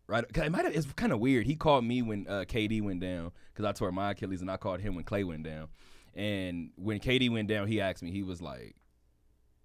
Right, 0.10 0.24
it 0.24 0.52
might 0.54 0.64
it's 0.64 0.88
kind 0.94 1.12
of 1.12 1.20
weird. 1.20 1.46
He 1.46 1.58
called 1.58 1.84
me 1.84 2.02
when 2.02 2.28
uh, 2.30 2.46
KD 2.48 2.82
went 2.82 3.02
down 3.02 3.34
because 3.54 3.66
I 3.66 3.74
tore 3.74 3.92
my 3.92 4.12
Achilles, 4.12 4.40
and 4.40 4.50
I 4.50 4.56
called 4.56 4.80
him 4.80 4.96
when 4.96 5.04
Clay 5.04 5.26
went 5.26 5.44
down. 5.44 5.68
And 6.16 6.72
when 6.78 7.02
KD 7.02 7.30
went 7.30 7.50
down, 7.50 7.68
he 7.68 7.82
asked 7.82 8.02
me. 8.02 8.12
He 8.12 8.24
was 8.24 8.42
like, 8.42 8.78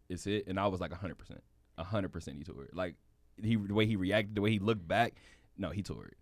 "Is 0.08 0.26
it?" 0.26 0.48
And 0.48 0.58
I 0.58 0.66
was 0.66 0.80
like, 0.80 0.90
"100 0.90 1.16
percent, 1.16 1.44
100 1.76 2.08
percent." 2.08 2.38
He 2.38 2.42
tore 2.42 2.64
it. 2.64 2.74
Like 2.74 2.96
he, 3.40 3.54
the 3.54 3.72
way 3.72 3.86
he 3.86 3.94
reacted, 3.94 4.34
the 4.34 4.40
way 4.40 4.50
he 4.50 4.58
looked 4.58 4.86
back, 4.86 5.14
no, 5.56 5.70
he 5.70 5.82
tore 5.82 6.06
it. 6.06 6.16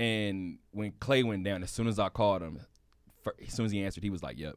And 0.00 0.58
when 0.70 0.92
Clay 1.00 1.22
went 1.22 1.44
down, 1.44 1.62
as 1.62 1.70
soon 1.70 1.88
as 1.88 1.98
I 1.98 2.08
called 2.08 2.42
him, 2.42 2.60
as 3.44 3.52
soon 3.52 3.66
as 3.66 3.72
he 3.72 3.82
answered, 3.82 4.02
he 4.02 4.10
was 4.10 4.22
like, 4.22 4.38
"Yep." 4.38 4.56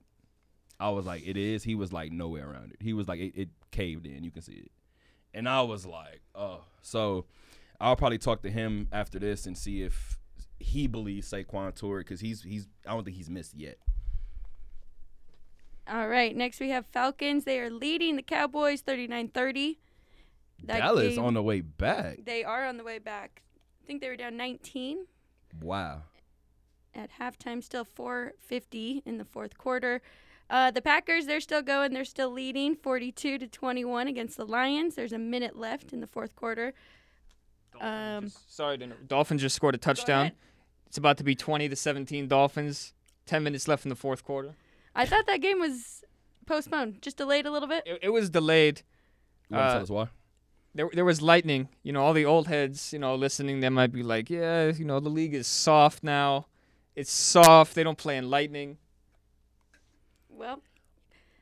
I 0.80 0.90
was 0.90 1.06
like, 1.06 1.24
"It 1.26 1.38
is." 1.38 1.64
He 1.64 1.76
was 1.76 1.94
like, 1.94 2.12
"Nowhere 2.12 2.50
around 2.50 2.72
it." 2.72 2.78
He 2.82 2.94
was 2.94 3.08
like, 3.08 3.20
"It, 3.20 3.34
it 3.36 3.50
caved 3.72 4.06
in. 4.06 4.24
You 4.24 4.32
can 4.32 4.42
see 4.42 4.54
it." 4.54 4.72
And 5.34 5.48
I 5.48 5.62
was 5.62 5.86
like, 5.86 6.22
"Oh." 6.36 6.64
So 6.82 7.26
I'll 7.80 7.96
probably 7.96 8.18
talk 8.18 8.42
to 8.44 8.50
him 8.52 8.88
after 8.92 9.20
this 9.20 9.46
and 9.46 9.58
see 9.58 9.82
if 9.82 10.20
he 10.60 10.88
believes 10.88 11.32
Saquon 11.32 11.76
tore 11.76 12.00
because 12.00 12.20
he's 12.20 12.44
he's 12.44 12.68
I 12.86 12.92
don't 12.94 13.04
think 13.04 13.18
he's 13.18 13.30
missed 13.30 13.56
yet. 13.56 13.78
All 15.88 16.08
right, 16.08 16.36
next 16.36 16.60
we 16.60 16.70
have 16.70 16.86
Falcons. 16.86 17.44
They 17.44 17.60
are 17.60 17.70
leading 17.70 18.16
the 18.16 18.22
Cowboys 18.22 18.82
39-30. 18.84 19.78
That 20.64 20.80
Dallas 20.80 21.16
game- 21.16 21.26
on 21.26 21.34
the 21.34 21.42
way 21.42 21.62
back. 21.62 22.20
They 22.24 22.44
are 22.44 22.66
on 22.66 22.78
the 22.78 22.84
way 22.84 23.00
back. 23.00 23.42
I 23.84 23.88
think 23.88 24.00
they 24.00 24.10
were 24.10 24.16
down 24.16 24.38
19 24.38 25.08
Wow. 25.60 26.04
At 26.96 27.10
halftime, 27.20 27.64
still 27.64 27.84
450 27.86 29.04
in 29.06 29.18
the 29.18 29.26
fourth 29.26 29.58
quarter. 29.58 30.02
Uh, 30.50 30.70
the 30.72 30.82
Packers, 30.82 31.26
they're 31.28 31.40
still 31.40 31.62
going. 31.62 31.94
They're 31.94 32.04
still 32.04 32.30
leading 32.32 32.76
42 32.76 33.38
to 33.38 33.48
21 33.48 34.08
against 34.08 34.36
the 34.38 34.46
Lions. 34.46 34.96
There's 34.96 35.14
a 35.14 35.18
minute 35.18 35.56
left 35.58 35.94
in 35.94 36.02
the 36.02 36.08
fourth 36.08 36.36
quarter. 36.36 36.74
Um, 37.80 38.26
Just- 38.26 38.54
sorry, 38.54 38.78
to 38.80 38.88
Dolphins 39.08 39.42
just 39.42 39.56
scored 39.56 39.76
a 39.76 39.78
touchdown. 39.78 40.32
It's 40.88 40.98
about 40.98 41.18
to 41.20 41.24
be 41.24 41.36
20 41.36 41.70
to 41.70 41.76
17 41.76 42.28
Dolphins. 42.28 42.94
10 43.28 43.44
minutes 43.44 43.68
left 43.68 43.86
in 43.86 43.90
the 43.90 43.96
fourth 43.96 44.26
quarter. 44.26 44.56
I 44.94 45.06
thought 45.06 45.26
that 45.28 45.40
game 45.42 45.60
was 45.60 46.04
postponed, 46.46 47.02
just 47.02 47.16
delayed 47.16 47.46
a 47.46 47.52
little 47.52 47.70
bit. 47.70 47.84
It, 47.86 48.00
it 48.04 48.10
was 48.10 48.30
delayed. 48.30 48.82
You 49.50 49.56
want 49.56 49.64
to 49.66 49.70
Uh, 49.70 49.74
tell 49.76 49.84
us 49.84 49.90
why? 49.90 50.08
There, 50.76 50.90
there 50.94 51.06
was 51.06 51.22
lightning. 51.22 51.70
You 51.84 51.94
know, 51.94 52.02
all 52.04 52.12
the 52.14 52.26
old 52.26 52.48
heads, 52.48 52.92
you 52.92 53.00
know, 53.00 53.16
listening, 53.16 53.62
they 53.62 53.70
might 53.70 53.94
be 53.94 54.04
like, 54.04 54.30
yeah, 54.30 54.68
you 54.68 54.84
know, 54.84 55.00
the 55.00 55.10
league 55.10 55.34
is 55.34 55.48
soft 55.48 56.04
now. 56.04 56.48
It's 57.02 57.12
soft. 57.12 57.76
They 57.76 57.84
don't 57.84 57.98
play 57.98 58.18
in 58.18 58.30
lightning. 58.30 58.78
Well, 60.30 60.62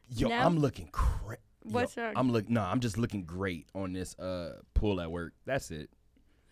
Yo, 0.10 0.28
now- 0.30 0.46
I'm 0.46 0.58
looking 0.60 0.90
great. 0.92 1.40
What's 1.64 1.96
wrong? 1.98 2.14
I'm 2.16 2.32
look. 2.32 2.50
No, 2.50 2.62
I'm 2.62 2.80
just 2.80 2.98
looking 2.98 3.24
great 3.26 3.68
on 3.76 3.94
this 3.94 4.18
uh 4.18 4.60
pool 4.74 5.00
at 5.02 5.12
work. 5.12 5.34
That's 5.46 5.70
it. 5.72 5.90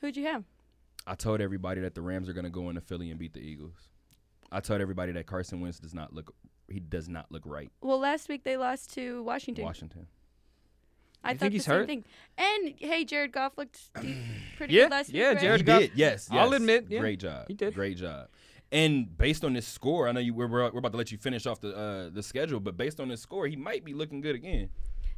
who'd 0.02 0.16
you 0.16 0.26
have? 0.26 0.44
I 1.08 1.16
told 1.16 1.42
everybody 1.42 1.82
that 1.82 1.96
the 1.96 2.02
Rams 2.02 2.30
are 2.30 2.34
gonna 2.34 2.50
go 2.50 2.70
into 2.70 2.82
Philly 2.82 3.10
and 3.10 3.20
beat 3.20 3.34
the 3.34 3.40
Eagles. 3.40 3.90
I 4.52 4.60
told 4.60 4.82
everybody 4.82 5.12
that 5.14 5.26
Carson 5.26 5.60
Wentz 5.62 5.80
does 5.80 5.94
not 5.94 6.14
look. 6.14 6.36
He 6.70 6.80
does 6.80 7.08
not 7.10 7.32
look 7.32 7.44
right. 7.46 7.72
Well, 7.82 7.98
last 8.00 8.28
week 8.30 8.44
they 8.44 8.58
lost 8.58 8.94
to 8.96 9.24
Washington. 9.24 9.64
Washington. 9.64 10.08
I 11.24 11.32
You 11.32 11.36
thought 11.36 11.40
think 11.40 11.52
the 11.52 11.56
he's 11.56 11.66
same 11.66 11.76
hurt? 11.76 11.88
thing. 11.88 12.06
And 12.38 12.74
hey, 12.78 13.04
Jared 13.06 13.32
Goff 13.32 13.58
looked 13.58 13.80
pretty 14.58 14.74
Yeah, 14.74 14.84
good 14.84 14.92
last 14.92 15.10
yeah, 15.10 15.30
week. 15.30 15.36
right? 15.38 15.42
Jared 15.42 15.60
he 15.62 15.66
Goff- 15.66 15.80
did. 15.82 15.92
Yes, 15.96 16.28
I'll 16.30 16.54
admit, 16.54 16.86
yeah, 16.90 17.00
Great 17.00 17.20
job. 17.22 17.48
he 17.48 17.54
did. 17.56 17.74
Great 17.74 17.98
job. 17.98 18.28
And 18.72 19.18
based 19.18 19.46
on 19.46 19.54
this 19.54 19.68
score, 19.68 20.08
I 20.08 20.12
know 20.12 20.20
you 20.20 20.34
we're, 20.34 20.48
we're 20.48 20.80
about 20.80 20.92
to 20.92 20.98
let 20.98 21.12
you 21.12 21.18
finish 21.18 21.46
off 21.46 21.62
the 21.62 21.76
uh, 21.76 22.10
the 22.10 22.22
schedule, 22.22 22.60
but 22.60 22.76
based 22.76 23.00
on 23.00 23.08
this 23.08 23.22
score, 23.22 23.48
he 23.48 23.56
might 23.56 23.86
be 23.86 23.94
looking 23.94 24.22
good 24.22 24.36
again. 24.36 24.70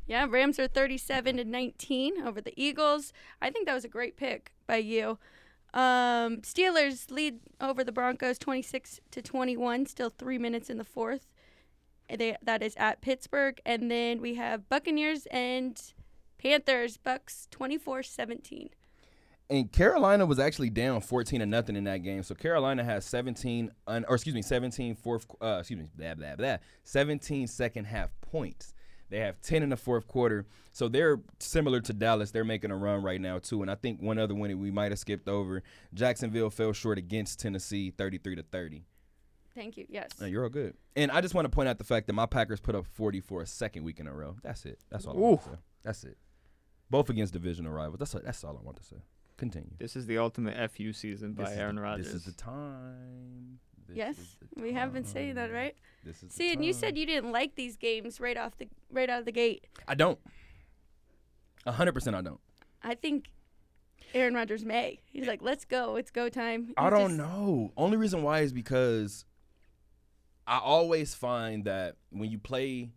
Yeah, 0.05 0.25
Rams 0.27 0.59
are 0.59 0.67
37 0.67 1.37
to 1.37 1.45
19 1.45 2.25
over 2.25 2.41
the 2.41 2.53
Eagles. 2.55 3.13
I 3.41 3.51
think 3.51 3.67
that 3.67 3.75
was 3.75 3.85
a 3.85 3.89
great 3.89 4.17
pick 4.17 4.51
by 4.65 4.77
you. 4.77 5.19
Um, 5.71 6.37
Steelers 6.41 7.11
lead 7.11 7.39
over 7.61 7.83
the 7.83 7.91
Broncos 7.91 8.39
26 8.39 9.01
to 9.11 9.21
21. 9.21 9.85
Still 9.85 10.09
three 10.09 10.39
minutes 10.39 10.69
in 10.69 10.77
the 10.77 10.83
fourth. 10.83 11.27
They, 12.09 12.35
that 12.41 12.63
is 12.63 12.75
at 12.77 13.01
Pittsburgh, 13.01 13.61
and 13.67 13.91
then 13.91 14.19
we 14.19 14.33
have 14.33 14.67
Buccaneers 14.67 15.27
and 15.27 15.79
Panthers, 16.39 16.97
Bucks 16.97 17.47
24-17. 17.51 18.69
And 19.49 19.71
Carolina 19.71 20.25
was 20.27 20.37
actually 20.37 20.69
down 20.69 21.01
14 21.01 21.39
to 21.39 21.45
nothing 21.45 21.75
in 21.75 21.85
that 21.85 22.03
game. 22.03 22.21
So 22.21 22.35
Carolina 22.35 22.83
has 22.83 23.03
17 23.05 23.71
un, 23.87 24.05
or 24.07 24.15
excuse 24.15 24.35
me, 24.35 24.43
17 24.43 24.95
fourth 24.95 25.25
uh, 25.41 25.57
excuse 25.59 25.79
me, 25.79 25.89
blah 25.95 26.13
blah 26.13 26.35
blah. 26.35 26.57
17 26.83 27.47
second 27.47 27.85
half 27.85 28.09
points. 28.21 28.73
They 29.09 29.19
have 29.19 29.41
10 29.41 29.63
in 29.63 29.69
the 29.69 29.77
fourth 29.77 30.07
quarter. 30.07 30.45
So 30.71 30.87
they're 30.87 31.19
similar 31.39 31.81
to 31.81 31.93
Dallas. 31.93 32.29
They're 32.29 32.43
making 32.43 32.69
a 32.69 32.77
run 32.77 33.01
right 33.01 33.19
now 33.19 33.39
too. 33.39 33.63
And 33.63 33.71
I 33.71 33.75
think 33.75 34.01
one 34.01 34.19
other 34.19 34.35
one 34.35 34.51
that 34.51 34.57
we 34.57 34.69
might 34.69 34.91
have 34.91 34.99
skipped 34.99 35.27
over, 35.27 35.63
Jacksonville 35.93 36.51
fell 36.51 36.73
short 36.73 36.99
against 36.99 37.39
Tennessee 37.39 37.89
33 37.89 38.35
to 38.35 38.43
30. 38.43 38.85
Thank 39.55 39.77
you. 39.77 39.85
Yes. 39.89 40.11
You're 40.21 40.43
all 40.43 40.49
good. 40.49 40.75
And 40.95 41.11
I 41.11 41.21
just 41.21 41.33
want 41.33 41.45
to 41.45 41.49
point 41.49 41.67
out 41.67 41.79
the 41.79 41.83
fact 41.83 42.07
that 42.07 42.13
my 42.13 42.27
Packers 42.27 42.59
put 42.59 42.75
up 42.75 42.85
40 42.85 43.19
for 43.19 43.41
a 43.41 43.47
second 43.47 43.83
week 43.83 43.99
in 43.99 44.07
a 44.07 44.13
row. 44.13 44.35
That's 44.43 44.65
it. 44.65 44.79
That's 44.89 45.05
all 45.05 45.17
I 45.17 45.19
want 45.19 45.41
to 45.41 45.49
Ooh. 45.49 45.53
say. 45.53 45.59
That's 45.83 46.03
it. 46.03 46.17
Both 46.89 47.09
against 47.09 47.33
divisional 47.33 47.73
rivals. 47.73 47.99
That's 47.99 48.11
that's 48.23 48.43
all 48.43 48.57
I 48.57 48.63
want 48.63 48.77
to 48.77 48.83
say. 48.83 48.97
Continue. 49.39 49.71
This 49.79 49.95
is 49.95 50.05
the 50.05 50.17
ultimate 50.17 50.69
FU 50.71 50.91
season 50.91 51.31
by 51.31 51.53
Aaron 51.53 51.79
Rodgers. 51.79 52.07
This 52.07 52.15
is 52.15 52.23
the 52.25 52.33
time. 52.33 53.59
This 53.87 53.95
yes, 53.95 54.17
is 54.17 54.35
the 54.53 54.61
we 54.61 54.73
have 54.73 54.91
been 54.91 55.05
saying 55.05 55.35
that, 55.35 55.49
right? 55.49 55.75
This 56.03 56.17
is 56.17 56.23
the 56.23 56.35
See, 56.35 56.51
and 56.51 56.63
you 56.63 56.73
said 56.73 56.97
you 56.97 57.05
didn't 57.05 57.31
like 57.31 57.55
these 57.55 57.77
games 57.77 58.19
right 58.19 58.35
off 58.35 58.57
the 58.57 58.67
right 58.91 59.09
out 59.09 59.19
of 59.19 59.25
the 59.25 59.31
gate. 59.31 59.65
I 59.87 59.95
don't. 59.95 60.19
A 61.65 61.71
hundred 61.71 61.93
percent, 61.93 62.17
I 62.17 62.21
don't. 62.21 62.41
I 62.83 62.95
think 62.95 63.29
Aaron 64.13 64.33
Rodgers 64.33 64.65
may. 64.65 64.99
He's 65.05 65.25
like, 65.25 65.41
"Let's 65.41 65.63
go. 65.63 65.95
It's 65.95 66.11
go 66.11 66.27
time." 66.27 66.73
I 66.75 66.89
don't 66.89 67.11
just- 67.11 67.17
know. 67.17 67.71
Only 67.77 67.95
reason 67.95 68.23
why 68.23 68.41
is 68.41 68.51
because 68.51 69.23
I 70.45 70.59
always 70.59 71.15
find 71.15 71.63
that 71.63 71.95
when 72.09 72.29
you 72.29 72.39
play, 72.39 72.91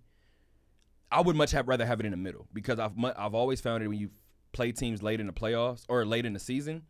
I 1.13 1.21
would 1.21 1.37
much 1.37 1.53
have 1.53 1.69
rather 1.69 1.87
have 1.87 2.01
it 2.01 2.07
in 2.07 2.11
the 2.11 2.17
middle 2.17 2.49
because 2.53 2.81
I've 2.81 2.95
I've 3.17 3.35
always 3.35 3.61
found 3.61 3.85
it 3.85 3.87
when 3.87 3.99
you 3.99 4.11
play 4.53 4.73
teams 4.73 5.03
late 5.03 5.21
in 5.21 5.27
the 5.27 5.33
playoffs 5.33 5.85
or 5.89 6.05
late 6.05 6.27
in 6.27 6.33
the 6.33 6.39
season, 6.39 6.83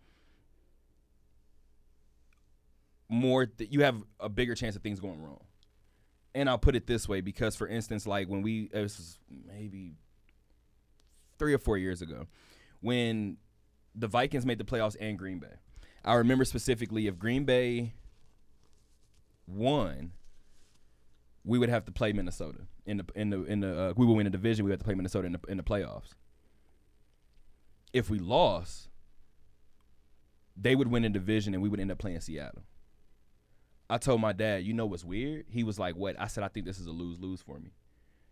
more 3.08 3.46
th- 3.46 3.70
you 3.70 3.82
have 3.82 3.96
a 4.20 4.28
bigger 4.28 4.54
chance 4.54 4.76
of 4.76 4.82
things 4.82 5.00
going 5.00 5.22
wrong. 5.22 5.40
And 6.34 6.48
I'll 6.48 6.58
put 6.58 6.74
it 6.74 6.86
this 6.86 7.08
way 7.08 7.20
because, 7.20 7.56
for 7.56 7.68
instance, 7.68 8.06
like 8.06 8.28
when 8.28 8.42
we 8.42 8.70
it 8.72 8.80
was 8.80 9.18
maybe 9.46 9.94
three 11.38 11.52
or 11.52 11.58
four 11.58 11.76
years 11.76 12.00
ago, 12.00 12.26
when 12.80 13.36
the 13.94 14.06
Vikings 14.06 14.46
made 14.46 14.58
the 14.58 14.64
playoffs 14.64 14.96
and 15.00 15.18
Green 15.18 15.38
Bay. 15.38 15.54
I 16.04 16.14
remember 16.14 16.44
specifically 16.44 17.06
if 17.06 17.18
Green 17.18 17.44
Bay 17.44 17.94
won, 19.46 20.12
we 21.44 21.58
would 21.58 21.68
have 21.68 21.84
to 21.84 21.92
play 21.92 22.12
Minnesota 22.12 22.60
in 22.86 22.98
the 22.98 23.06
in 23.14 23.30
the 23.30 23.44
in 23.44 23.60
the 23.60 23.80
uh, 23.80 23.92
we 23.96 24.06
would 24.06 24.14
win 24.14 24.24
the 24.24 24.30
division. 24.30 24.64
We 24.64 24.70
would 24.70 24.74
have 24.74 24.80
to 24.80 24.84
play 24.84 24.94
Minnesota 24.94 25.26
in 25.26 25.32
the 25.32 25.40
in 25.48 25.56
the 25.56 25.62
playoffs. 25.62 26.14
If 27.93 28.09
we 28.11 28.18
lost, 28.18 28.88
they 30.57 30.74
would 30.74 30.88
win 30.88 31.03
the 31.03 31.09
division 31.09 31.55
and 31.55 31.62
we 31.62 31.68
would 31.68 31.80
end 31.80 31.90
up 31.90 31.99
playing 31.99 32.20
Seattle. 32.20 32.62
I 33.90 33.99
told 33.99 34.20
my 34.20 34.32
dad, 34.32 34.64
you 34.64 34.72
know 34.72 34.86
what's 34.86 35.05
weird? 35.05 35.45
He 35.51 35.64
was 35.64 35.78
like, 35.78 35.97
"What?" 35.97 36.18
I 36.18 36.26
said, 36.26 36.45
"I 36.45 36.49
think 36.49 36.64
this 36.64 36.78
is 36.78 36.86
a 36.86 36.93
lose 36.93 37.20
lose 37.20 37.43
for 37.43 37.59
me," 37.59 37.72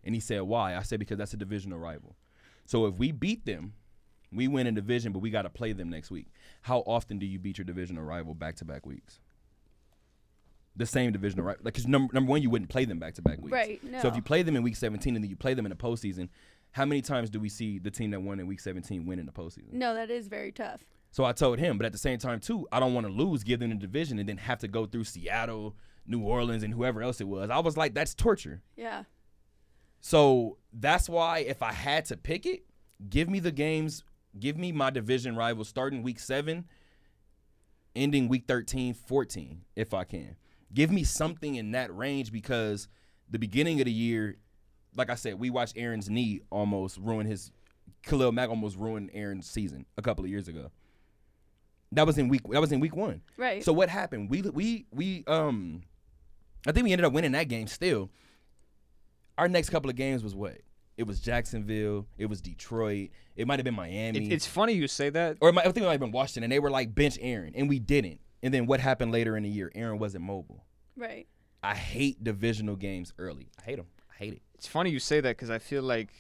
and 0.02 0.14
he 0.14 0.20
said, 0.20 0.42
"Why?" 0.42 0.74
I 0.74 0.82
said, 0.82 0.98
"Because 0.98 1.18
that's 1.18 1.34
a 1.34 1.36
divisional 1.36 1.78
rival. 1.78 2.16
So 2.64 2.86
if 2.86 2.96
we 2.96 3.12
beat 3.12 3.44
them." 3.46 3.74
We 4.32 4.46
win 4.46 4.68
in 4.68 4.74
division, 4.74 5.10
but 5.12 5.18
we 5.18 5.30
got 5.30 5.42
to 5.42 5.50
play 5.50 5.72
them 5.72 5.90
next 5.90 6.08
week. 6.08 6.28
How 6.62 6.84
often 6.86 7.18
do 7.18 7.26
you 7.26 7.40
beat 7.40 7.58
your 7.58 7.64
divisional 7.64 8.04
rival 8.04 8.32
back 8.32 8.54
to 8.58 8.64
back 8.64 8.86
weeks? 8.86 9.18
The 10.76 10.86
same 10.86 11.10
divisional 11.10 11.44
rival, 11.44 11.64
like 11.64 11.74
because 11.74 11.88
number 11.88 12.14
number 12.14 12.30
one, 12.30 12.40
you 12.40 12.48
wouldn't 12.48 12.70
play 12.70 12.84
them 12.84 13.00
back 13.00 13.14
to 13.14 13.22
back 13.22 13.40
weeks. 13.40 13.50
Right, 13.52 13.80
So 14.00 14.06
if 14.06 14.14
you 14.14 14.22
play 14.22 14.42
them 14.42 14.54
in 14.54 14.62
week 14.62 14.76
17 14.76 15.16
and 15.16 15.24
then 15.24 15.28
you 15.28 15.36
play 15.36 15.54
them 15.54 15.66
in 15.66 15.70
the 15.70 15.76
postseason, 15.76 16.28
how 16.72 16.84
many 16.84 17.02
times 17.02 17.30
do 17.30 17.40
we 17.40 17.48
see 17.48 17.78
the 17.78 17.90
team 17.90 18.10
that 18.12 18.22
won 18.22 18.38
in 18.40 18.46
week 18.46 18.60
17 18.60 19.06
win 19.06 19.18
in 19.18 19.26
the 19.26 19.32
postseason? 19.32 19.72
No, 19.72 19.94
that 19.94 20.10
is 20.10 20.28
very 20.28 20.52
tough. 20.52 20.82
So 21.10 21.24
I 21.24 21.32
told 21.32 21.58
him, 21.58 21.76
but 21.76 21.86
at 21.86 21.92
the 21.92 21.98
same 21.98 22.18
time 22.18 22.38
too, 22.38 22.68
I 22.70 22.78
don't 22.78 22.94
want 22.94 23.06
to 23.06 23.12
lose, 23.12 23.42
give 23.42 23.60
them 23.60 23.70
the 23.70 23.76
division, 23.76 24.18
and 24.18 24.28
then 24.28 24.36
have 24.36 24.60
to 24.60 24.68
go 24.68 24.86
through 24.86 25.04
Seattle, 25.04 25.76
New 26.06 26.20
Orleans, 26.20 26.62
and 26.62 26.72
whoever 26.72 27.02
else 27.02 27.20
it 27.20 27.26
was. 27.26 27.50
I 27.50 27.58
was 27.58 27.76
like, 27.76 27.94
that's 27.94 28.14
torture. 28.14 28.62
Yeah. 28.76 29.04
So 30.00 30.58
that's 30.72 31.08
why 31.08 31.40
if 31.40 31.62
I 31.62 31.72
had 31.72 32.04
to 32.06 32.16
pick 32.16 32.46
it, 32.46 32.64
give 33.08 33.28
me 33.28 33.40
the 33.40 33.52
games, 33.52 34.04
give 34.38 34.56
me 34.56 34.72
my 34.72 34.90
division 34.90 35.36
rivals 35.36 35.68
starting 35.68 36.02
week 36.02 36.20
seven, 36.20 36.66
ending 37.96 38.28
week 38.28 38.44
13, 38.46 38.94
14, 38.94 39.62
if 39.74 39.92
I 39.92 40.04
can. 40.04 40.36
Give 40.72 40.92
me 40.92 41.02
something 41.02 41.56
in 41.56 41.72
that 41.72 41.94
range 41.94 42.30
because 42.30 42.88
the 43.28 43.38
beginning 43.38 43.80
of 43.80 43.86
the 43.86 43.92
year, 43.92 44.36
like 44.96 45.10
I 45.10 45.14
said, 45.14 45.38
we 45.38 45.50
watched 45.50 45.76
Aaron's 45.76 46.08
knee 46.10 46.40
almost 46.50 46.98
ruin 46.98 47.26
his 47.26 47.52
Khalil 48.02 48.32
Mack 48.32 48.48
almost 48.48 48.76
ruined 48.76 49.10
Aaron's 49.12 49.48
season 49.48 49.86
a 49.96 50.02
couple 50.02 50.24
of 50.24 50.30
years 50.30 50.48
ago. 50.48 50.70
That 51.92 52.06
was 52.06 52.18
in 52.18 52.28
week 52.28 52.42
that 52.50 52.60
was 52.60 52.72
in 52.72 52.80
week 52.80 52.94
one. 52.94 53.22
Right. 53.36 53.64
So 53.64 53.72
what 53.72 53.88
happened? 53.88 54.30
We 54.30 54.42
we 54.42 54.86
we 54.92 55.24
um 55.26 55.82
I 56.66 56.72
think 56.72 56.84
we 56.84 56.92
ended 56.92 57.04
up 57.04 57.12
winning 57.12 57.32
that 57.32 57.48
game 57.48 57.66
still. 57.66 58.10
Our 59.38 59.48
next 59.48 59.70
couple 59.70 59.90
of 59.90 59.96
games 59.96 60.22
was 60.22 60.34
what? 60.34 60.58
It 60.96 61.06
was 61.06 61.18
Jacksonville, 61.20 62.06
it 62.18 62.26
was 62.26 62.42
Detroit, 62.42 63.08
it 63.34 63.46
might 63.46 63.58
have 63.58 63.64
been 63.64 63.74
Miami. 63.74 64.26
It, 64.26 64.32
it's 64.32 64.46
funny 64.46 64.74
you 64.74 64.86
say 64.86 65.08
that. 65.08 65.38
or 65.40 65.48
it 65.48 65.52
might, 65.54 65.62
I 65.62 65.72
think 65.72 65.78
it 65.78 65.86
might 65.86 65.92
have 65.92 66.00
been 66.00 66.12
Washington 66.12 66.42
and 66.42 66.52
they 66.52 66.58
were 66.58 66.70
like 66.70 66.94
bench 66.94 67.16
Aaron 67.22 67.52
and 67.54 67.68
we 67.68 67.78
didn't. 67.78 68.20
And 68.42 68.52
then 68.52 68.66
what 68.66 68.80
happened 68.80 69.10
later 69.10 69.34
in 69.36 69.42
the 69.42 69.48
year? 69.48 69.72
Aaron 69.74 69.98
wasn't 69.98 70.24
mobile. 70.24 70.64
right. 70.96 71.26
I 71.62 71.74
hate 71.74 72.24
divisional 72.24 72.74
games 72.74 73.12
early. 73.18 73.48
I 73.58 73.62
hate 73.64 73.76
them. 73.76 73.86
I 74.20 74.24
hate 74.24 74.32
it. 74.34 74.42
It's 74.54 74.66
funny 74.66 74.90
you 74.90 74.98
say 74.98 75.20
that 75.20 75.36
because 75.36 75.50
I 75.50 75.58
feel 75.58 75.82
like 75.82 76.10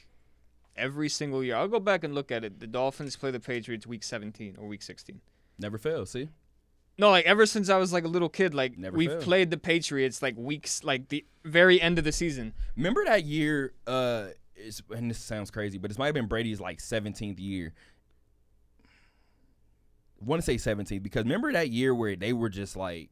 every 0.76 1.08
single 1.08 1.44
year, 1.44 1.56
I'll 1.56 1.68
go 1.68 1.80
back 1.80 2.04
and 2.04 2.14
look 2.14 2.32
at 2.32 2.44
it. 2.44 2.58
The 2.58 2.66
Dolphins 2.66 3.16
play 3.16 3.30
the 3.30 3.40
Patriots 3.40 3.86
week 3.86 4.02
17 4.02 4.56
or 4.58 4.66
week 4.66 4.82
16. 4.82 5.20
Never 5.58 5.76
fail. 5.76 6.06
see? 6.06 6.28
No, 6.98 7.10
like 7.10 7.26
ever 7.26 7.46
since 7.46 7.68
I 7.68 7.76
was 7.76 7.92
like 7.92 8.04
a 8.04 8.08
little 8.08 8.28
kid, 8.28 8.54
like 8.54 8.76
Never 8.78 8.96
we've 8.96 9.10
fails. 9.10 9.24
played 9.24 9.50
the 9.50 9.56
Patriots 9.56 10.22
like 10.22 10.36
weeks, 10.36 10.82
like 10.84 11.08
the 11.08 11.24
very 11.44 11.80
end 11.80 11.98
of 11.98 12.04
the 12.04 12.12
season. 12.12 12.52
Remember 12.76 13.04
that 13.04 13.24
year? 13.24 13.72
Uh, 13.86 14.28
it's, 14.54 14.82
and 14.90 15.10
this 15.10 15.18
sounds 15.18 15.50
crazy, 15.50 15.78
but 15.78 15.88
this 15.88 15.98
might 15.98 16.06
have 16.06 16.14
been 16.14 16.26
Brady's 16.26 16.60
like 16.60 16.78
17th 16.78 17.38
year. 17.38 17.72
I 20.20 20.24
want 20.24 20.42
to 20.42 20.44
say 20.44 20.56
17th 20.56 21.02
because 21.02 21.24
remember 21.24 21.52
that 21.52 21.70
year 21.70 21.94
where 21.94 22.16
they 22.16 22.32
were 22.34 22.50
just 22.50 22.76
like 22.76 23.08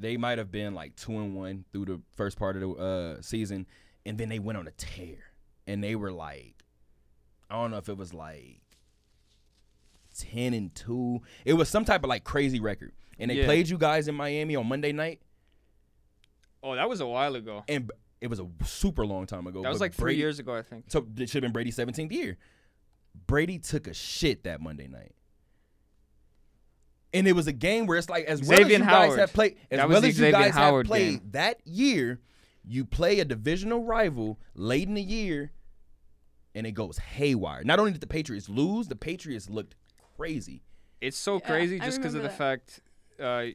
they 0.00 0.16
might 0.16 0.38
have 0.38 0.50
been 0.50 0.74
like 0.74 0.96
two 0.96 1.12
and 1.18 1.34
one 1.36 1.64
through 1.72 1.84
the 1.84 2.00
first 2.16 2.38
part 2.38 2.56
of 2.56 2.62
the 2.62 2.70
uh, 2.70 3.22
season, 3.22 3.66
and 4.06 4.16
then 4.18 4.28
they 4.28 4.38
went 4.38 4.58
on 4.58 4.66
a 4.66 4.70
tear, 4.72 5.18
and 5.66 5.82
they 5.84 5.94
were 5.94 6.10
like, 6.12 6.54
I 7.50 7.54
don't 7.56 7.70
know 7.70 7.76
if 7.78 7.88
it 7.88 7.96
was 7.96 8.12
like 8.14 8.60
ten 10.18 10.54
and 10.54 10.74
two. 10.74 11.20
It 11.44 11.54
was 11.54 11.68
some 11.68 11.84
type 11.84 12.02
of 12.04 12.08
like 12.08 12.24
crazy 12.24 12.60
record, 12.60 12.92
and 13.18 13.30
they 13.30 13.36
Yeah. 13.36 13.44
played 13.44 13.68
you 13.68 13.78
guys 13.78 14.08
in 14.08 14.14
Miami 14.14 14.56
on 14.56 14.66
Monday 14.66 14.92
night, 14.92 15.20
Oh, 16.62 16.74
that 16.74 16.88
was 16.88 17.00
a 17.00 17.06
while 17.06 17.34
ago. 17.36 17.64
and 17.68 17.90
it 18.20 18.28
was 18.28 18.38
a 18.40 18.46
super 18.64 19.06
long 19.06 19.26
time 19.26 19.46
ago. 19.46 19.62
That 19.62 19.70
was 19.70 19.80
like 19.80 19.94
three 19.94 20.04
Brady- 20.12 20.18
years 20.20 20.38
ago, 20.38 20.54
I 20.54 20.62
think. 20.62 20.84
So 20.88 21.06
it 21.16 21.28
should 21.30 21.42
have 21.42 21.48
been 21.48 21.52
Brady's 21.52 21.76
17th 21.76 22.12
year. 22.12 22.36
Brady 23.26 23.58
took 23.58 23.86
a 23.86 23.94
shit 23.94 24.44
that 24.44 24.60
Monday 24.60 24.86
night. 24.88 25.12
And 27.12 27.26
it 27.26 27.32
was 27.32 27.46
a 27.48 27.52
game 27.52 27.86
where 27.86 27.98
it's 27.98 28.08
like, 28.08 28.24
as 28.26 28.40
well 28.40 28.52
as 28.60 28.66
Xavier 28.66 28.78
you 28.78 28.84
guys 28.84 29.16
have 29.16 29.32
played, 29.32 29.56
as 29.70 29.78
That 29.78 29.88
well 29.88 30.00
the 30.00 30.08
as 30.08 30.18
you 30.18 30.24
Xavier 30.26 30.40
guys 30.40 30.54
Howard 30.54 30.86
have 30.86 30.90
played 30.90 31.20
game. 31.20 31.28
that 31.32 31.60
year, 31.64 32.20
you 32.64 32.84
play 32.84 33.18
a 33.18 33.24
divisional 33.24 33.82
rival 33.82 34.38
late 34.54 34.86
in 34.86 34.94
the 34.94 35.02
year, 35.02 35.50
and 36.54 36.66
it 36.66 36.72
goes 36.72 36.98
haywire. 36.98 37.64
Not 37.64 37.78
only 37.80 37.92
did 37.92 38.00
the 38.00 38.06
Patriots 38.06 38.48
lose, 38.48 38.86
the 38.88 38.96
Patriots 38.96 39.50
looked 39.50 39.74
crazy. 40.16 40.62
It's 41.00 41.16
so 41.16 41.34
Yeah, 41.34 41.46
crazy 41.46 41.80
just 41.80 41.98
because 41.98 42.14
of 42.14 42.22
the 42.22 42.28
fact 42.30 42.80
uh, 43.18 43.46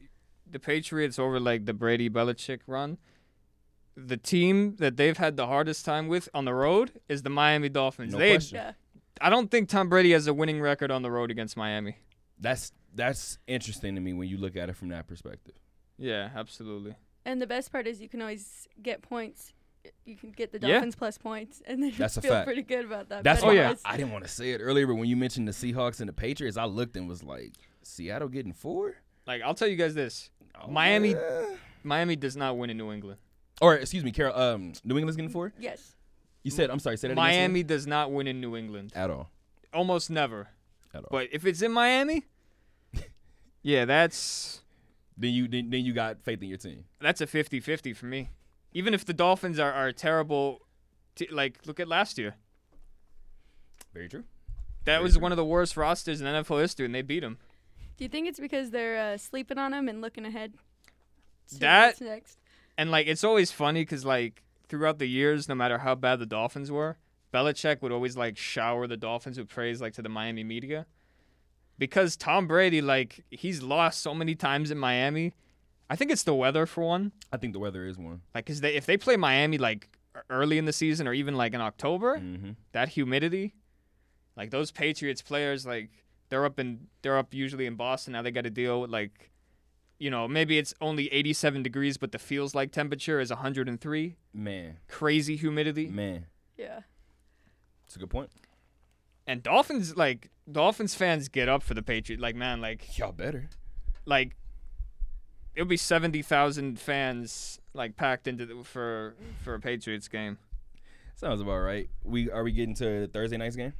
the 0.50 0.58
Patriots 0.58 1.18
over 1.18 1.40
like 1.40 1.64
the 1.64 1.74
Brady 1.74 2.10
Belichick 2.10 2.60
run. 2.66 2.98
The 3.96 4.18
team 4.18 4.76
that 4.76 4.96
they've 4.98 5.16
had 5.16 5.36
the 5.38 5.46
hardest 5.46 5.86
time 5.86 6.08
with 6.08 6.28
on 6.34 6.44
the 6.44 6.52
road 6.52 6.92
is 7.08 7.22
the 7.22 7.30
Miami 7.30 7.70
Dolphins. 7.70 8.12
No 8.12 8.18
they, 8.18 8.32
question. 8.32 8.56
Yeah. 8.56 8.72
I 9.20 9.30
don't 9.30 9.50
think 9.50 9.70
Tom 9.70 9.88
Brady 9.88 10.12
has 10.12 10.26
a 10.26 10.34
winning 10.34 10.60
record 10.60 10.90
on 10.90 11.00
the 11.00 11.10
road 11.10 11.30
against 11.30 11.56
Miami. 11.56 11.96
That's 12.40 12.72
that's 12.94 13.38
interesting 13.46 13.94
to 13.94 14.00
me 14.00 14.12
when 14.12 14.28
you 14.28 14.36
look 14.38 14.56
at 14.56 14.68
it 14.70 14.76
from 14.76 14.88
that 14.88 15.06
perspective. 15.06 15.54
Yeah, 15.98 16.30
absolutely. 16.34 16.94
And 17.24 17.40
the 17.42 17.46
best 17.46 17.72
part 17.72 17.86
is 17.86 18.00
you 18.00 18.08
can 18.08 18.20
always 18.22 18.68
get 18.82 19.02
points. 19.02 19.52
You 20.04 20.16
can 20.16 20.30
get 20.30 20.52
the 20.52 20.58
Yeah. 20.60 20.74
Dolphins 20.74 20.96
plus 20.96 21.18
points, 21.18 21.62
and 21.66 21.82
then 21.82 21.92
That's 21.96 22.16
a 22.16 22.20
feel 22.22 22.32
fact. 22.32 22.46
pretty 22.46 22.62
good 22.62 22.84
about 22.84 23.08
that. 23.10 23.22
That's 23.24 23.42
Oh, 23.42 23.46
why 23.46 23.52
yeah. 23.52 23.60
betting-wise. 23.68 23.82
I 23.84 23.96
didn't 23.96 24.12
want 24.12 24.24
to 24.24 24.30
say 24.30 24.50
it 24.52 24.58
earlier, 24.60 24.86
but 24.86 24.94
when 24.96 25.08
you 25.08 25.16
mentioned 25.16 25.46
the 25.46 25.52
Seahawks 25.52 26.00
and 26.00 26.08
the 26.08 26.12
Patriots, 26.12 26.56
I 26.56 26.64
looked 26.64 26.96
and 26.96 27.08
was 27.08 27.22
like, 27.22 27.52
Seattle 27.82 28.28
getting 28.28 28.52
four? 28.52 28.94
Like 29.26 29.42
I'll 29.42 29.54
tell 29.54 29.68
you 29.68 29.76
guys 29.76 29.94
this: 29.94 30.30
Oh, 30.60 30.68
Miami- 30.68 31.10
yeah. 31.12 31.46
Miami 31.84 32.16
does 32.16 32.36
not 32.36 32.56
win 32.58 32.70
in 32.70 32.76
New 32.78 32.90
England. 32.92 33.18
Or 33.60 33.74
excuse 33.76 34.02
me, 34.04 34.10
Carol. 34.12 34.36
Um, 34.38 34.72
New 34.84 34.96
England's 34.96 35.16
getting 35.16 35.30
four. 35.30 35.52
Yes. 35.58 35.94
You 36.42 36.50
said 36.50 36.70
I'm 36.70 36.78
sorry. 36.78 36.96
Say 36.96 37.08
that 37.08 37.12
again, 37.12 37.16
Miami 37.24 37.62
does 37.62 37.86
not 37.86 38.10
win 38.12 38.26
in 38.26 38.40
New 38.40 38.56
England. 38.56 38.92
at 38.94 39.10
all. 39.10 39.30
Almost 39.72 40.10
never. 40.10 40.48
At 40.96 41.04
all. 41.04 41.08
But 41.10 41.28
if 41.32 41.44
it's 41.46 41.62
in 41.62 41.72
Miami, 41.72 42.24
yeah, 43.62 43.84
that's 43.84 44.62
then 45.16 45.32
you 45.32 45.48
then, 45.48 45.70
then 45.70 45.84
you 45.84 45.92
got 45.92 46.22
faith 46.22 46.42
in 46.42 46.48
your 46.48 46.58
team. 46.58 46.84
that's 47.00 47.20
a 47.20 47.26
50-50 47.26 47.94
for 47.96 48.06
me. 48.06 48.30
Even 48.72 48.92
if 48.94 49.04
the 49.04 49.14
Dolphins 49.14 49.58
are, 49.58 49.72
are 49.72 49.92
terrible, 49.92 50.60
t- 51.14 51.28
like 51.30 51.60
look 51.66 51.80
at 51.80 51.88
last 51.88 52.18
year. 52.18 52.34
Very 53.94 54.08
true. 54.08 54.24
That 54.84 54.94
Very 54.96 55.02
was 55.04 55.14
true. 55.14 55.22
one 55.22 55.32
of 55.32 55.36
the 55.36 55.44
worst 55.44 55.76
rosters 55.76 56.20
in 56.20 56.26
NFL 56.26 56.60
history, 56.60 56.86
and 56.86 56.94
they 56.94 57.02
beat 57.02 57.20
them. 57.20 57.38
Do 57.96 58.04
you 58.04 58.08
think 58.08 58.28
it's 58.28 58.38
because 58.38 58.70
they're 58.70 59.14
uh, 59.14 59.16
sleeping 59.16 59.58
on 59.58 59.72
him 59.72 59.88
and 59.88 60.00
looking 60.00 60.24
ahead? 60.26 60.52
to 61.48 61.58
That- 61.60 61.86
what's 61.88 62.00
next. 62.00 62.38
And 62.78 62.90
like, 62.90 63.06
it's 63.06 63.24
always 63.24 63.50
funny 63.50 63.80
because 63.82 64.04
like 64.04 64.42
throughout 64.68 64.98
the 64.98 65.06
years, 65.06 65.48
no 65.48 65.54
matter 65.54 65.78
how 65.78 65.94
bad 65.94 66.18
the 66.18 66.26
Dolphins 66.26 66.70
were, 66.70 66.98
Belichick 67.32 67.82
would 67.82 67.92
always 67.92 68.16
like 68.16 68.36
shower 68.36 68.86
the 68.86 68.96
Dolphins 68.96 69.38
with 69.38 69.48
praise, 69.48 69.80
like 69.80 69.92
to 69.94 70.02
the 70.02 70.08
Miami 70.08 70.44
media, 70.44 70.86
because 71.78 72.16
Tom 72.16 72.46
Brady, 72.46 72.80
like, 72.80 73.24
he's 73.30 73.62
lost 73.62 74.00
so 74.00 74.14
many 74.14 74.34
times 74.34 74.70
in 74.70 74.78
Miami. 74.78 75.34
I 75.90 75.96
think 75.96 76.10
it's 76.10 76.22
the 76.24 76.34
weather 76.34 76.66
for 76.66 76.84
one. 76.84 77.12
I 77.32 77.36
think 77.36 77.52
the 77.52 77.58
weather 77.58 77.86
is 77.86 77.96
one. 77.98 78.22
Like, 78.34 78.46
cause 78.46 78.60
they 78.60 78.74
if 78.74 78.86
they 78.86 78.96
play 78.96 79.16
Miami 79.16 79.58
like 79.58 79.88
early 80.30 80.56
in 80.58 80.64
the 80.64 80.72
season 80.72 81.06
or 81.06 81.12
even 81.12 81.36
like 81.36 81.52
in 81.54 81.60
October, 81.60 82.16
Mm-hmm. 82.18 82.50
that 82.72 82.88
humidity, 82.90 83.54
like 84.36 84.50
those 84.50 84.70
Patriots 84.72 85.22
players, 85.22 85.64
like 85.66 85.90
they're 86.28 86.44
up 86.44 86.58
in 86.58 86.88
they're 87.02 87.18
up 87.18 87.32
usually 87.34 87.66
in 87.66 87.76
Boston. 87.76 88.14
Now 88.14 88.22
they 88.22 88.30
got 88.32 88.44
to 88.44 88.50
deal 88.50 88.80
with 88.80 88.90
like, 88.90 89.30
you 89.98 90.10
know, 90.10 90.26
maybe 90.26 90.58
it's 90.58 90.74
only 90.80 91.06
87 91.12 91.62
degrees, 91.62 91.98
but 91.98 92.10
the 92.12 92.18
feels 92.18 92.52
like 92.54 92.72
temperature 92.72 93.20
is 93.20 93.30
103. 93.30 94.16
Man, 94.34 94.78
Crazy 94.88 95.36
humidity. 95.36 95.86
man, 95.88 96.26
Yeah. 96.56 96.80
It's 97.86 97.96
a 97.96 97.98
good 97.98 98.10
point. 98.10 98.30
And 99.26 99.42
Dolphins 99.42 99.96
like 99.96 100.30
Dolphins 100.50 100.94
fans 100.94 101.28
get 101.28 101.48
up 101.48 101.62
for 101.62 101.74
the 101.74 101.82
Patriots. 101.82 102.20
Like 102.22 102.36
man, 102.36 102.60
like 102.60 102.98
Y'all 102.98 103.12
better. 103.12 103.48
like 104.04 104.36
it'll 105.54 105.66
be 105.66 105.76
70,000 105.78 106.78
fans 106.78 107.58
like 107.72 107.96
packed 107.96 108.28
into 108.28 108.44
the, 108.46 108.62
for 108.64 109.14
for 109.42 109.54
a 109.54 109.60
Patriots 109.60 110.06
game. 110.08 110.38
Sounds 111.16 111.40
about 111.40 111.58
right. 111.60 111.88
We 112.04 112.30
are 112.30 112.44
we 112.44 112.52
getting 112.52 112.74
to 112.76 113.06
Thursday 113.08 113.36
night's 113.36 113.56
game? 113.56 113.72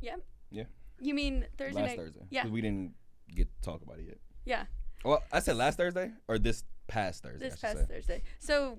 Yeah. 0.00 0.16
Yeah. 0.50 0.64
You 1.00 1.14
mean 1.14 1.46
Thursday 1.56 1.80
last 1.80 1.88
night? 1.90 1.98
Thursday. 1.98 2.18
'Cause 2.20 2.28
Yeah. 2.30 2.46
We 2.48 2.60
didn't 2.60 2.94
get 3.34 3.48
to 3.54 3.60
talk 3.62 3.82
about 3.82 3.98
it 3.98 4.06
yet. 4.06 4.18
Yeah. 4.44 4.64
Well, 5.04 5.22
I 5.32 5.38
said 5.40 5.56
last 5.56 5.76
Thursday 5.78 6.10
or 6.28 6.38
this 6.38 6.64
past 6.88 7.22
Thursday. 7.22 7.48
This 7.48 7.58
past 7.60 7.78
say. 7.78 7.84
Thursday. 7.86 8.22
So 8.38 8.78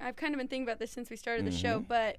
I've 0.00 0.16
kind 0.16 0.34
of 0.34 0.38
been 0.38 0.48
thinking 0.48 0.64
about 0.66 0.78
this 0.78 0.90
since 0.90 1.10
we 1.10 1.16
started 1.16 1.44
the 1.46 1.52
show, 1.52 1.80
Mhm. 1.80 1.88
but 1.88 2.18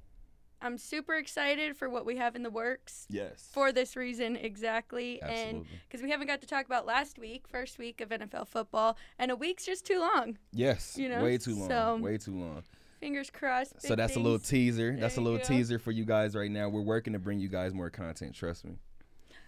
I'm 0.64 0.78
super 0.78 1.16
excited 1.16 1.76
for 1.76 1.90
what 1.90 2.06
we 2.06 2.16
have 2.18 2.36
in 2.36 2.44
the 2.44 2.50
works 2.50 3.06
Yes. 3.10 3.50
for 3.52 3.72
this 3.74 3.96
reason 3.96 4.36
exactly. 4.38 5.22
And 5.22 5.66
because 5.88 6.02
we 6.02 6.10
haven't 6.10 6.28
got 6.28 6.40
to 6.42 6.48
talk 6.48 6.66
about 6.66 6.86
last 6.86 7.20
week, 7.20 7.48
first 7.48 7.78
week 7.78 8.00
of 8.02 8.10
NFL 8.10 8.48
football, 8.48 8.98
and 9.20 9.30
a 9.30 9.36
week's 9.36 9.66
just 9.66 9.86
too 9.86 10.00
long. 10.00 10.38
Yes. 10.54 10.98
you 10.98 11.10
know, 11.10 11.22
way 11.22 11.38
too 11.38 11.56
long. 11.56 11.70
so- 11.70 11.98
way 11.98 12.18
too 12.18 12.34
long. 12.40 12.64
Fingers 13.02 13.30
crossed. 13.30 13.82
So 13.82 13.98
that's 13.98 14.16
a 14.16 14.20
little 14.20 14.38
things. 14.38 14.50
teaser. 14.50 14.96
That's 14.98 15.18
a 15.18 15.22
little 15.22 15.38
teaser 15.40 15.78
for 15.78 15.92
you 15.92 16.06
guys 16.06 16.36
right 16.36 16.50
now. 16.50 16.70
We're 16.70 16.80
working 16.80 17.12
to 17.12 17.20
bring 17.20 17.38
you 17.42 17.50
guys 17.50 17.74
more 17.74 17.90
content. 17.90 18.34
Trust 18.34 18.64
me. 18.64 18.78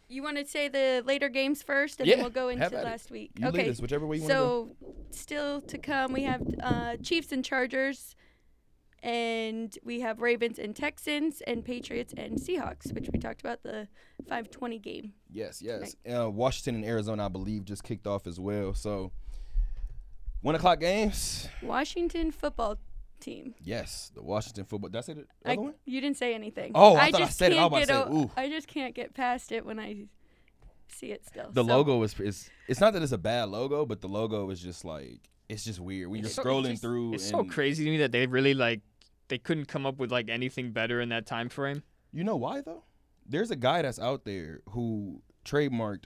You 0.10 0.22
want 0.22 0.36
to 0.38 0.46
say 0.46 0.68
the 0.68 1.02
later 1.06 1.30
games 1.30 1.64
first, 1.64 2.02
and 2.02 2.08
Yeah, 2.08 2.16
then 2.16 2.24
we'll 2.26 2.32
go 2.32 2.50
into 2.50 2.66
at 2.66 2.74
it. 2.74 2.84
last 2.84 3.10
week. 3.12 3.32
You 3.40 3.48
okay. 3.48 3.70
us 3.70 3.80
whichever 3.80 4.06
way 4.06 4.18
you 4.18 4.24
want 4.24 4.30
to 4.34 4.38
go. 4.38 4.76
So, 4.82 4.96
still 5.12 5.62
to 5.62 5.78
come, 5.78 6.12
we 6.12 6.24
have 6.24 6.42
uh, 6.62 6.98
Chiefs 6.98 7.32
and 7.32 7.46
Chargers, 7.46 8.16
and 9.06 9.78
we 9.84 10.00
have 10.00 10.20
Ravens 10.20 10.58
and 10.58 10.76
Texans, 10.76 11.42
and 11.46 11.64
Patriots 11.64 12.12
and 12.18 12.40
Seahawks, 12.40 12.92
which 12.92 13.08
we 13.14 13.20
talked 13.20 13.40
about 13.42 13.62
the 13.62 13.88
520 14.28 14.80
game. 14.80 15.14
Yes, 15.32 15.62
yes. 15.62 15.96
Uh, 16.12 16.30
Washington 16.32 16.76
and 16.76 16.86
Arizona, 16.86 17.26
I 17.26 17.28
believe, 17.30 17.66
just 17.66 17.84
kicked 17.84 18.08
off 18.08 18.26
as 18.26 18.40
well. 18.40 18.74
So 18.74 19.12
one 20.42 20.56
o'clock 20.56 20.80
games. 20.80 21.48
Washington 21.62 22.32
football 22.32 22.78
team. 23.20 23.54
Yes, 23.64 24.12
the 24.16 24.24
Washington 24.24 24.66
football. 24.66 24.90
That's 24.90 25.08
it. 25.10 25.28
The 25.44 25.52
I, 25.52 25.56
one. 25.56 25.76
you 25.86 26.02
didn't 26.02 26.18
say 26.18 26.34
anything. 26.34 26.72
Oh, 26.74 26.96
I 26.96 27.12
thought 27.12 27.22
I 27.22 27.26
just 27.26 27.38
said 27.38 27.52
it. 27.52 27.60
I 27.60 27.66
was 27.68 27.86
can't 27.86 27.90
about 27.92 28.04
to 28.06 28.10
get 28.10 28.14
say, 28.16 28.20
o- 28.20 28.24
ooh. 28.24 28.32
I 28.36 28.50
just 28.50 28.68
can't 28.68 28.96
get 28.96 29.14
past 29.14 29.52
it 29.52 29.66
when 29.66 29.80
I 29.80 30.06
see 30.90 31.12
it 31.12 31.26
still. 31.28 31.52
The 31.52 31.64
So, 31.64 31.68
logo 31.68 32.02
is, 32.02 32.20
is. 32.20 32.50
It's 32.68 32.80
not 32.80 32.94
that 32.94 33.04
it's 33.04 33.12
a 33.12 33.18
bad 33.20 33.50
logo, 33.50 33.86
but 33.86 34.02
the 34.02 34.08
logo 34.08 34.50
is 34.50 34.60
just 34.60 34.84
like 34.84 35.30
it's 35.48 35.64
just 35.64 35.80
weird 35.80 36.10
when 36.10 36.22
you're 36.22 36.30
so- 36.30 36.44
scrolling 36.44 36.72
just- 36.72 36.82
through. 36.82 37.14
It's 37.14 37.30
so 37.30 37.44
crazy 37.44 37.86
to 37.86 37.92
me 37.92 37.98
that 37.98 38.12
they 38.12 38.26
really 38.26 38.56
like 38.56 38.82
they 39.28 39.38
couldn't 39.38 39.66
come 39.66 39.86
up 39.86 39.98
with 39.98 40.12
like 40.12 40.30
anything 40.30 40.72
better 40.72 41.02
in 41.02 41.10
that 41.10 41.26
time 41.26 41.50
frame. 41.50 41.84
You 42.12 42.24
know 42.24 42.36
why 42.36 42.62
though? 42.62 42.84
There's 43.26 43.52
a 43.52 43.56
guy 43.56 43.82
that's 43.82 44.00
out 44.00 44.24
there 44.26 44.62
who 44.70 45.22
trademarked 45.44 46.06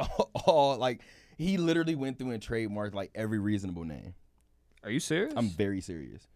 all 0.46 0.76
like 0.78 1.02
he 1.36 1.56
literally 1.56 1.94
went 1.94 2.18
through 2.18 2.30
and 2.30 2.42
trademarked 2.42 2.94
like 2.94 3.10
every 3.14 3.38
reasonable 3.38 3.84
name. 3.84 4.14
Are 4.84 4.90
you 4.90 5.00
serious? 5.00 5.34
I'm 5.36 5.48
very 5.48 5.80
serious. 5.80 6.26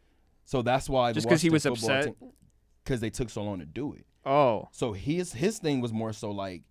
So 0.45 0.63
that's 0.63 0.89
why 0.89 1.13
Just 1.13 1.29
'cause 1.29 1.41
he 1.43 1.51
was 1.51 1.65
upset? 1.65 2.15
because 2.85 3.01
they 3.01 3.11
took 3.11 3.31
so 3.31 3.43
long 3.45 3.61
to 3.61 3.67
do 3.67 3.93
it. 3.95 4.05
oh, 4.25 4.69
So 4.73 4.93
his 4.93 5.33
his 5.33 5.59
thing 5.59 5.81
was 5.81 5.93
more 5.93 6.13
so 6.13 6.31
like, 6.33 6.63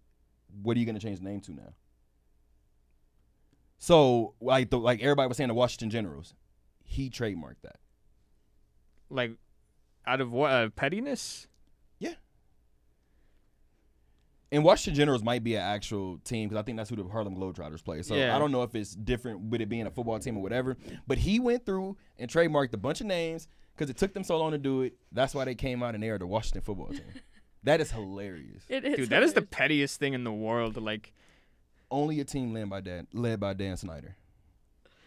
what 0.61 0.75
are 0.75 0.79
you 0.81 0.85
gonna 0.85 0.99
change 0.99 1.19
the 1.19 1.25
name 1.25 1.39
to 1.41 1.53
now? 1.53 1.73
So 3.77 4.35
like 4.41 4.69
the 4.69 4.77
like 4.77 5.01
everybody 5.01 5.27
was 5.27 5.37
saying 5.37 5.47
the 5.47 5.53
Washington 5.53 5.89
Generals, 5.89 6.35
he 6.83 7.09
trademarked 7.09 7.61
that. 7.63 7.77
Like 9.11 9.31
out 10.05 10.21
of 10.21 10.31
what 10.31 10.51
uh, 10.51 10.69
pettiness? 10.69 11.47
Yeah. 11.99 12.13
And 14.51 14.63
Washington 14.63 14.95
Generals 14.97 15.23
might 15.23 15.43
be 15.43 15.55
an 15.55 15.61
actual 15.61 16.17
team 16.19 16.49
because 16.49 16.59
I 16.61 16.63
think 16.63 16.77
that's 16.77 16.89
who 16.89 16.97
the 16.97 17.03
Harlem 17.05 17.35
Globetrotters 17.35 17.83
play. 17.83 18.01
So 18.01 18.15
Yeah. 18.15 18.35
I 18.35 18.39
don't 18.39 18.51
know 18.51 18.63
if 18.63 18.75
it's 18.75 18.93
different 18.95 19.41
with 19.43 19.61
it 19.61 19.69
being 19.69 19.87
a 19.87 19.91
football 19.91 20.19
team 20.19 20.37
or 20.37 20.43
whatever. 20.43 20.75
But 21.07 21.19
he 21.19 21.39
went 21.39 21.65
through 21.65 21.97
and 22.17 22.29
trademarked 22.29 22.73
a 22.73 22.77
bunch 22.77 22.99
of 22.99 23.07
names 23.07 23.47
because 23.75 23.89
it 23.89 23.97
took 23.97 24.13
them 24.13 24.23
so 24.23 24.37
long 24.37 24.51
to 24.51 24.57
do 24.57 24.81
it. 24.81 24.95
That's 25.11 25.33
why 25.33 25.45
they 25.45 25.55
came 25.55 25.81
out 25.81 25.93
and 25.95 26.03
they 26.03 26.09
are 26.09 26.17
the 26.17 26.27
Washington 26.27 26.61
football 26.63 26.89
team. 26.89 27.01
that 27.63 27.79
is 27.79 27.91
hilarious. 27.91 28.63
It 28.67 28.83
is 28.83 28.97
Dude, 28.97 29.09
that 29.11 29.23
is 29.23 29.33
the 29.33 29.41
pettiest 29.41 29.99
thing 29.99 30.13
in 30.13 30.25
the 30.25 30.33
world. 30.33 30.75
Like 30.75 31.13
Only 31.89 32.19
a 32.19 32.25
team 32.25 32.53
led 32.53 32.69
by 32.69 32.81
Dan, 32.81 33.07
led 33.13 33.39
by 33.39 33.53
Dan 33.53 33.77
Snyder, 33.77 34.17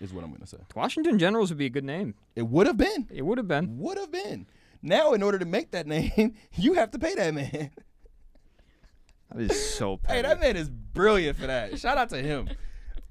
is 0.00 0.12
what 0.12 0.24
I'm 0.24 0.32
gonna 0.32 0.46
say. 0.46 0.58
Washington 0.74 1.18
Generals 1.18 1.50
would 1.50 1.58
be 1.58 1.66
a 1.66 1.70
good 1.70 1.84
name. 1.84 2.14
It 2.34 2.42
would 2.42 2.66
have 2.66 2.76
been. 2.76 3.08
It 3.12 3.22
would 3.22 3.38
have 3.38 3.48
been. 3.48 3.78
Would 3.78 3.98
have 3.98 4.10
been. 4.12 4.46
Now, 4.82 5.14
in 5.14 5.22
order 5.22 5.38
to 5.38 5.46
make 5.46 5.70
that 5.70 5.86
name, 5.86 6.34
you 6.54 6.74
have 6.74 6.90
to 6.90 6.98
pay 6.98 7.14
that 7.14 7.34
man. 7.34 7.70
That 9.30 9.40
is 9.40 9.74
so 9.74 9.96
petty. 9.96 10.14
Hey, 10.16 10.22
that 10.22 10.40
man 10.40 10.56
is 10.56 10.68
brilliant 10.68 11.38
for 11.38 11.46
that. 11.46 11.78
Shout 11.78 11.98
out 11.98 12.10
to 12.10 12.22
him 12.22 12.48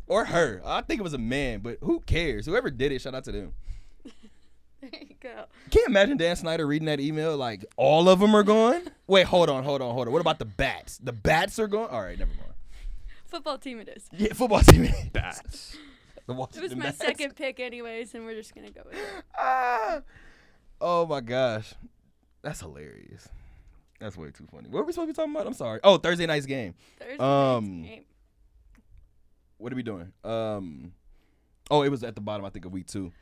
or 0.07 0.25
her. 0.25 0.61
I 0.63 0.81
think 0.81 0.99
it 0.99 1.03
was 1.03 1.13
a 1.13 1.19
man, 1.19 1.59
but 1.61 1.77
who 1.81 1.99
cares? 2.01 2.45
Whoever 2.45 2.69
did 2.69 2.91
it, 2.91 3.01
shout 3.01 3.15
out 3.15 3.23
to 3.25 3.31
them. 3.31 3.53
There 4.81 4.99
you 4.99 5.15
go. 5.21 5.45
Can't 5.71 5.87
imagine 5.87 6.17
Dan 6.17 6.35
Snyder 6.35 6.67
reading 6.67 6.87
that 6.87 6.99
email 6.99 7.37
like 7.37 7.63
all 7.77 8.09
of 8.09 8.19
them 8.19 8.35
are 8.35 8.43
gone. 8.43 8.81
Wait, 9.07 9.25
hold 9.25 9.49
on, 9.49 9.63
hold 9.63 9.81
on, 9.81 9.93
hold 9.93 10.07
on. 10.07 10.11
What 10.11 10.19
about 10.19 10.39
the 10.39 10.45
bats? 10.45 10.97
The 10.97 11.13
bats 11.13 11.57
are 11.57 11.67
gone. 11.67 11.87
All 11.89 12.01
right, 12.01 12.19
never 12.19 12.31
mind. 12.31 12.51
Football 13.25 13.57
team 13.59 13.79
it 13.79 13.87
is. 13.87 14.09
Yeah, 14.11 14.33
football 14.33 14.59
team. 14.59 14.89
Bats. 15.13 15.77
the 16.27 16.33
It 16.33 16.61
was 16.61 16.75
my 16.75 16.91
second 16.91 17.35
pick, 17.35 17.59
anyways, 17.59 18.13
and 18.15 18.25
we're 18.25 18.35
just 18.35 18.55
gonna 18.55 18.71
go 18.71 18.81
with 18.85 18.95
it. 18.95 19.23
Ah. 19.37 20.01
Oh 20.79 21.05
my 21.05 21.21
gosh, 21.21 21.73
that's 22.41 22.59
hilarious. 22.61 23.27
That's 23.99 24.17
way 24.17 24.31
too 24.31 24.45
funny. 24.51 24.67
What 24.69 24.79
were 24.79 24.85
we 24.85 24.93
supposed 24.93 25.09
to 25.09 25.13
be 25.13 25.15
talking 25.15 25.33
about? 25.33 25.47
I'm 25.47 25.53
sorry. 25.53 25.79
Oh, 25.83 25.97
Thursday 25.97 26.25
night's 26.25 26.45
game. 26.45 26.75
Thursday 26.99 27.17
Um, 27.23 27.81
night's 27.81 27.89
game. 27.89 28.05
What 29.57 29.71
are 29.71 29.75
we 29.77 29.83
doing? 29.83 30.11
Um, 30.25 30.93
oh, 31.71 31.83
it 31.83 31.89
was 31.89 32.03
at 32.03 32.15
the 32.15 32.21
bottom. 32.21 32.45
I 32.45 32.49
think 32.49 32.65
of 32.65 32.73
week 32.73 32.87
two. 32.87 33.13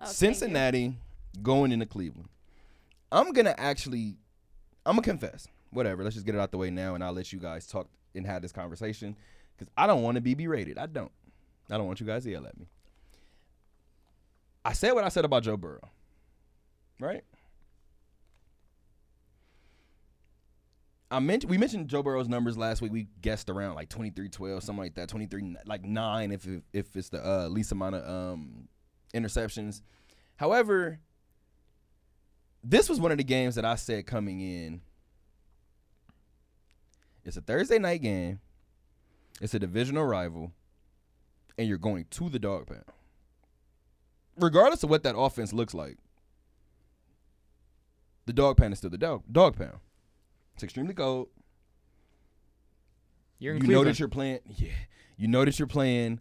Oh. 0.00 0.06
Cincinnati 0.06 0.94
going 1.42 1.72
into 1.72 1.86
Cleveland. 1.86 2.28
I'm 3.10 3.32
gonna 3.32 3.54
actually, 3.56 4.16
I'm 4.84 4.96
gonna 4.96 5.02
confess. 5.02 5.48
Whatever. 5.70 6.02
Let's 6.04 6.16
just 6.16 6.26
get 6.26 6.34
it 6.34 6.40
out 6.40 6.50
the 6.50 6.58
way 6.58 6.70
now, 6.70 6.94
and 6.94 7.02
I'll 7.02 7.12
let 7.12 7.32
you 7.32 7.38
guys 7.38 7.66
talk 7.66 7.88
and 8.14 8.26
have 8.26 8.42
this 8.42 8.52
conversation 8.52 9.16
because 9.56 9.72
I 9.76 9.86
don't 9.86 10.02
want 10.02 10.16
to 10.16 10.20
be 10.20 10.34
berated. 10.34 10.78
I 10.78 10.86
don't. 10.86 11.12
I 11.70 11.76
don't 11.76 11.86
want 11.86 12.00
you 12.00 12.06
guys 12.06 12.24
to 12.24 12.30
yell 12.30 12.46
at 12.46 12.58
me. 12.58 12.66
I 14.64 14.72
said 14.72 14.92
what 14.92 15.04
I 15.04 15.08
said 15.08 15.24
about 15.24 15.42
Joe 15.42 15.56
Burrow, 15.56 15.90
right? 17.00 17.24
I 21.10 21.20
mentioned 21.20 21.50
we 21.50 21.56
mentioned 21.56 21.88
Joe 21.88 22.02
Burrow's 22.02 22.28
numbers 22.28 22.58
last 22.58 22.82
week. 22.82 22.92
We 22.92 23.08
guessed 23.22 23.48
around 23.48 23.76
like 23.76 23.88
23 23.88 24.28
12, 24.28 24.62
something 24.62 24.82
like 24.82 24.94
that. 24.96 25.08
23 25.08 25.56
like 25.64 25.84
9 25.84 26.32
if 26.32 26.46
if, 26.72 26.96
it's 26.96 27.08
the 27.08 27.26
uh, 27.26 27.48
least 27.48 27.72
amount 27.72 27.94
of 27.94 28.34
um, 28.34 28.68
interceptions. 29.14 29.80
However, 30.36 30.98
this 32.62 32.88
was 32.88 33.00
one 33.00 33.10
of 33.10 33.18
the 33.18 33.24
games 33.24 33.54
that 33.54 33.64
I 33.64 33.76
said 33.76 34.06
coming 34.06 34.40
in. 34.40 34.82
It's 37.24 37.36
a 37.36 37.40
Thursday 37.40 37.78
night 37.78 38.02
game. 38.02 38.40
It's 39.40 39.54
a 39.54 39.58
divisional 39.58 40.04
rival, 40.04 40.52
and 41.58 41.68
you're 41.68 41.76
going 41.76 42.06
to 42.10 42.28
the 42.30 42.38
dog 42.38 42.68
pound. 42.68 42.84
Regardless 44.36 44.84
of 44.84 44.90
what 44.90 45.02
that 45.02 45.16
offense 45.18 45.52
looks 45.52 45.74
like, 45.74 45.98
the 48.26 48.32
dog 48.32 48.56
pound 48.56 48.72
is 48.72 48.78
still 48.78 48.90
the 48.90 48.98
dog 48.98 49.24
dog 49.30 49.56
pound. 49.56 49.78
It's 50.54 50.62
extremely 50.62 50.94
cold. 50.94 51.28
You're 53.40 53.54
in 53.54 53.62
you 53.62 53.62
know 53.62 53.66
Cleveland. 53.66 53.88
that 53.88 53.98
you're 53.98 54.08
playing. 54.08 54.38
Yeah, 54.46 54.68
you 55.16 55.28
know 55.28 55.44
that 55.44 55.58
you're 55.58 55.68
playing 55.68 56.20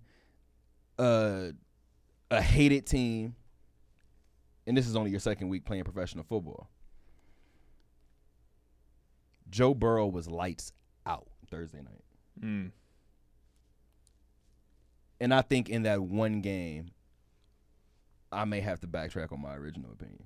uh, 0.97 1.49
a 2.31 2.41
hated 2.41 2.87
team, 2.87 3.35
and 4.65 4.75
this 4.75 4.87
is 4.87 4.95
only 4.95 5.11
your 5.11 5.19
second 5.19 5.49
week 5.49 5.65
playing 5.65 5.83
professional 5.83 6.23
football. 6.23 6.69
Joe 9.49 9.73
Burrow 9.73 10.07
was 10.07 10.27
lights 10.27 10.71
out 11.05 11.27
Thursday 11.49 11.79
night. 11.79 12.03
Mm. 12.43 12.71
And 15.19 15.33
I 15.33 15.41
think 15.41 15.69
in 15.69 15.83
that 15.83 16.01
one 16.01 16.41
game, 16.41 16.91
I 18.31 18.45
may 18.45 18.61
have 18.61 18.79
to 18.81 18.87
backtrack 18.87 19.31
on 19.31 19.41
my 19.41 19.55
original 19.55 19.91
opinion. 19.91 20.25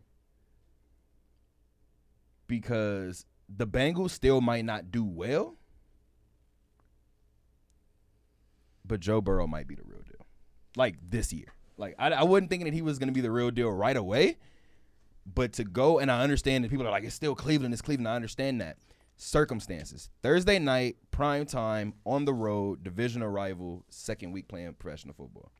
Because 2.47 3.25
the 3.47 3.67
Bengals 3.67 4.11
still 4.11 4.41
might 4.41 4.65
not 4.65 4.91
do 4.91 5.03
well, 5.03 5.55
but 8.83 8.99
Joe 8.99 9.21
Burrow 9.21 9.47
might 9.47 9.67
be 9.67 9.75
the 9.75 9.83
real 9.85 10.01
deal. 10.01 10.25
Like 10.75 10.95
this 11.01 11.31
year. 11.31 11.53
Like 11.77 11.95
I, 11.97 12.11
I 12.11 12.23
wasn't 12.23 12.49
thinking 12.49 12.65
that 12.65 12.73
he 12.73 12.81
was 12.81 12.99
going 12.99 13.07
to 13.07 13.13
be 13.13 13.21
the 13.21 13.31
real 13.31 13.51
deal 13.51 13.69
right 13.69 13.95
away, 13.95 14.37
but 15.25 15.53
to 15.53 15.63
go 15.63 15.99
and 15.99 16.11
I 16.11 16.21
understand 16.21 16.63
that 16.63 16.69
people 16.69 16.85
are 16.85 16.91
like 16.91 17.03
it's 17.03 17.15
still 17.15 17.35
Cleveland, 17.35 17.73
it's 17.73 17.81
Cleveland. 17.81 18.07
I 18.07 18.15
understand 18.15 18.59
that 18.61 18.77
circumstances. 19.21 20.09
Thursday 20.23 20.57
night, 20.57 20.97
prime 21.11 21.45
time, 21.45 21.93
on 22.05 22.25
the 22.25 22.33
road, 22.33 22.83
divisional 22.83 23.29
rival, 23.29 23.85
second 23.89 24.31
week 24.31 24.47
playing 24.47 24.73
professional 24.73 25.13
football. 25.13 25.51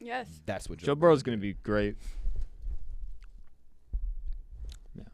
Yes. 0.00 0.26
That's 0.46 0.68
what 0.68 0.78
Joe, 0.78 0.86
Joe 0.86 0.94
Burrow's 0.96 1.22
gonna 1.22 1.36
be 1.36 1.54
great. 1.54 1.96
Yeah. 4.96 5.04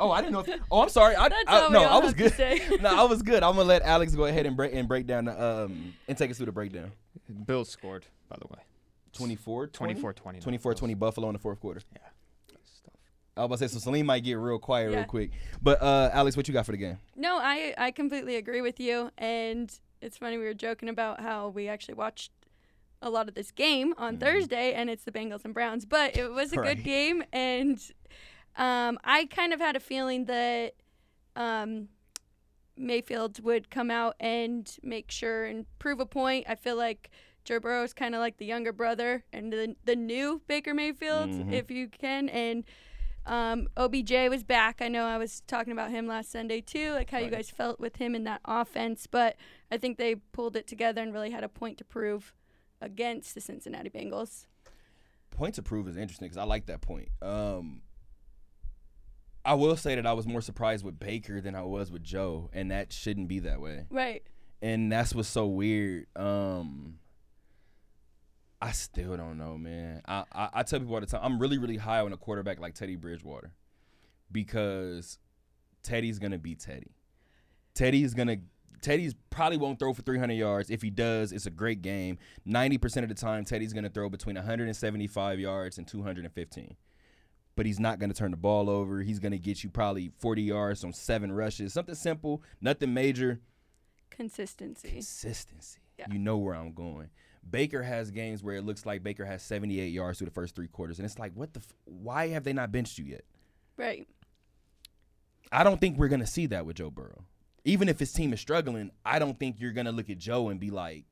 Oh, 0.00 0.10
I 0.10 0.22
didn't 0.22 0.32
know. 0.32 0.40
If, 0.40 0.60
oh, 0.70 0.82
I'm 0.82 0.88
sorry. 0.88 1.14
I, 1.16 1.28
That's 1.28 1.44
I, 1.46 1.60
all 1.60 1.68
we 1.68 1.74
no, 1.74 1.84
all 1.84 2.00
I 2.00 2.04
was 2.04 2.14
have 2.14 2.38
good. 2.38 2.80
no, 2.82 2.88
I 2.88 3.04
was 3.04 3.22
good. 3.22 3.42
I'm 3.42 3.56
gonna 3.56 3.68
let 3.68 3.82
Alex 3.82 4.14
go 4.14 4.24
ahead 4.24 4.46
and 4.46 4.56
break 4.56 4.72
and 4.72 4.88
break 4.88 5.06
down 5.06 5.26
the 5.26 5.44
um 5.44 5.92
and 6.08 6.16
take 6.16 6.30
us 6.30 6.38
through 6.38 6.46
the 6.46 6.52
breakdown. 6.52 6.92
Bills 7.46 7.68
scored, 7.68 8.06
by 8.30 8.36
the 8.40 8.46
way. 8.46 8.62
24 9.12 9.66
24 9.66 10.12
20. 10.14 10.40
24 10.40 10.74
20 10.74 10.94
Buffalo 10.94 11.28
in 11.28 11.34
the 11.34 11.38
fourth 11.38 11.60
quarter. 11.60 11.82
Yeah. 11.92 11.98
I 13.36 13.42
was 13.42 13.46
about 13.46 13.58
to 13.60 13.68
say 13.68 13.72
so 13.74 13.78
Salim 13.80 14.06
might 14.06 14.24
get 14.24 14.34
real 14.34 14.58
quiet 14.58 14.90
real 14.90 15.04
quick. 15.04 15.30
But 15.62 15.80
uh 15.82 16.10
Alex, 16.12 16.36
what 16.36 16.48
you 16.48 16.54
got 16.54 16.66
for 16.66 16.72
the 16.72 16.78
game? 16.78 16.98
No, 17.16 17.38
I 17.40 17.74
I 17.78 17.90
completely 17.90 18.36
agree 18.36 18.60
with 18.60 18.80
you. 18.80 19.10
And 19.18 19.72
it's 20.02 20.18
funny 20.18 20.36
we 20.38 20.44
were 20.44 20.54
joking 20.54 20.88
about 20.88 21.20
how 21.20 21.48
we 21.48 21.68
actually 21.68 21.94
watched 21.94 22.32
a 23.02 23.08
lot 23.08 23.28
of 23.28 23.34
this 23.34 23.50
game 23.50 23.94
on 23.96 24.16
Mhm. 24.16 24.20
Thursday, 24.20 24.74
and 24.74 24.90
it's 24.90 25.04
the 25.04 25.12
Bengals 25.12 25.44
and 25.44 25.54
Browns. 25.54 25.86
But 25.86 26.16
it 26.16 26.30
was 26.32 26.52
a 26.52 26.56
Right. 26.60 26.76
good 26.76 26.84
game, 26.84 27.22
and 27.32 27.78
um, 28.56 28.98
I 29.04 29.24
kind 29.26 29.52
of 29.54 29.60
had 29.60 29.76
a 29.76 29.80
feeling 29.80 30.24
that 30.26 30.74
um, 31.36 31.88
Mayfield 32.76 33.42
would 33.42 33.70
come 33.70 33.90
out 33.90 34.16
and 34.20 34.70
make 34.82 35.10
sure 35.10 35.44
and 35.44 35.66
prove 35.78 36.00
a 36.00 36.06
point. 36.06 36.46
I 36.48 36.54
feel 36.56 36.76
like 36.76 37.10
Joe 37.44 37.60
Burrow 37.60 37.84
is 37.84 37.92
kind 37.94 38.14
of 38.14 38.20
like 38.20 38.36
the 38.38 38.44
younger 38.46 38.72
brother 38.72 39.24
and 39.32 39.52
the 39.52 39.76
the 39.84 39.96
new 39.96 40.42
Baker 40.46 40.74
Mayfield, 40.74 41.30
Mhm. 41.30 41.52
if 41.52 41.70
you 41.70 41.88
can, 41.88 42.28
and. 42.28 42.64
Um, 43.26 43.68
OBJ 43.76 44.12
was 44.28 44.42
back. 44.42 44.80
I 44.80 44.88
know 44.88 45.04
I 45.04 45.18
was 45.18 45.42
talking 45.46 45.72
about 45.72 45.90
him 45.90 46.06
last 46.06 46.32
Sunday 46.32 46.60
too, 46.60 46.92
like 46.92 47.10
how 47.10 47.18
you 47.18 47.30
guys 47.30 47.50
felt 47.50 47.78
with 47.78 47.96
him 47.96 48.14
in 48.14 48.24
that 48.24 48.40
offense, 48.44 49.06
but 49.06 49.36
I 49.70 49.76
think 49.76 49.98
they 49.98 50.16
pulled 50.16 50.56
it 50.56 50.66
together 50.66 51.02
and 51.02 51.12
really 51.12 51.30
had 51.30 51.44
a 51.44 51.48
point 51.48 51.78
to 51.78 51.84
prove 51.84 52.34
against 52.80 53.34
the 53.34 53.40
Cincinnati 53.40 53.90
Bengals. 53.90 54.46
Point 55.30 55.54
to 55.56 55.62
prove 55.62 55.86
is 55.86 55.96
interesting 55.96 56.26
because 56.26 56.38
I 56.38 56.44
like 56.44 56.66
that 56.66 56.80
point. 56.80 57.08
Um 57.22 57.82
I 59.44 59.54
will 59.54 59.76
say 59.76 59.94
that 59.94 60.06
I 60.06 60.12
was 60.12 60.26
more 60.26 60.42
surprised 60.42 60.84
with 60.84 60.98
Baker 60.98 61.40
than 61.40 61.54
I 61.54 61.62
was 61.62 61.90
with 61.90 62.02
Joe, 62.02 62.50
and 62.52 62.70
that 62.70 62.92
shouldn't 62.92 63.28
be 63.28 63.38
that 63.40 63.60
way. 63.60 63.86
Right. 63.90 64.22
and 64.60 64.92
that's 64.92 65.14
what's 65.14 65.30
so 65.30 65.46
weird. 65.46 66.06
Um, 66.14 66.98
I 68.62 68.72
still 68.72 69.16
don't 69.16 69.38
know, 69.38 69.56
man. 69.56 70.02
I, 70.06 70.24
I 70.32 70.48
I 70.54 70.62
tell 70.62 70.80
people 70.80 70.94
all 70.94 71.00
the 71.00 71.06
time, 71.06 71.20
I'm 71.22 71.38
really 71.38 71.58
really 71.58 71.76
high 71.78 72.00
on 72.00 72.12
a 72.12 72.16
quarterback 72.16 72.60
like 72.60 72.74
Teddy 72.74 72.96
Bridgewater 72.96 73.52
because 74.30 75.18
Teddy's 75.82 76.18
gonna 76.18 76.38
be 76.38 76.54
Teddy. 76.54 76.92
Teddy's 77.74 78.14
gonna 78.14 78.36
Teddy's 78.82 79.14
probably 79.30 79.58
won't 79.58 79.78
throw 79.78 79.92
for 79.92 80.02
300 80.02 80.34
yards. 80.34 80.70
If 80.70 80.80
he 80.82 80.88
does, 80.90 81.32
it's 81.32 81.44
a 81.44 81.50
great 81.50 81.82
game. 81.82 82.16
90% 82.48 83.02
of 83.02 83.10
the 83.10 83.14
time, 83.14 83.44
Teddy's 83.44 83.72
gonna 83.74 83.90
throw 83.90 84.08
between 84.08 84.36
175 84.36 85.38
yards 85.38 85.76
and 85.78 85.86
215. 85.86 86.76
But 87.56 87.66
he's 87.66 87.78
not 87.80 87.98
gonna 87.98 88.14
turn 88.14 88.30
the 88.30 88.36
ball 88.38 88.70
over. 88.70 89.02
He's 89.02 89.18
gonna 89.18 89.38
get 89.38 89.62
you 89.64 89.70
probably 89.70 90.10
40 90.18 90.42
yards 90.42 90.84
on 90.84 90.92
seven 90.92 91.32
rushes. 91.32 91.72
Something 91.72 91.94
simple, 91.94 92.42
nothing 92.60 92.94
major 92.94 93.40
Consistency. 94.10 94.88
consistency. 94.90 95.80
Yeah. 95.98 96.06
You 96.10 96.18
know 96.18 96.38
where 96.38 96.54
I'm 96.54 96.72
going. 96.72 97.10
Baker 97.48 97.82
has 97.82 98.10
games 98.10 98.42
where 98.42 98.56
it 98.56 98.62
looks 98.64 98.84
like 98.86 99.02
Baker 99.02 99.24
has 99.24 99.42
78 99.42 99.88
yards 99.88 100.18
through 100.18 100.26
the 100.26 100.30
first 100.32 100.54
three 100.54 100.68
quarters, 100.68 100.98
and 100.98 101.06
it's 101.06 101.18
like, 101.18 101.32
what 101.34 101.52
the? 101.54 101.60
F- 101.60 101.72
why 101.84 102.28
have 102.28 102.44
they 102.44 102.52
not 102.52 102.70
benched 102.72 102.98
you 102.98 103.04
yet? 103.06 103.24
Right. 103.76 104.06
I 105.52 105.64
don't 105.64 105.80
think 105.80 105.98
we're 105.98 106.08
gonna 106.08 106.26
see 106.26 106.46
that 106.46 106.66
with 106.66 106.76
Joe 106.76 106.90
Burrow. 106.90 107.24
Even 107.64 107.88
if 107.88 107.98
his 107.98 108.12
team 108.12 108.32
is 108.32 108.40
struggling, 108.40 108.90
I 109.04 109.18
don't 109.18 109.38
think 109.38 109.56
you're 109.58 109.72
gonna 109.72 109.92
look 109.92 110.08
at 110.10 110.18
Joe 110.18 110.48
and 110.48 110.60
be 110.60 110.70
like, 110.70 111.04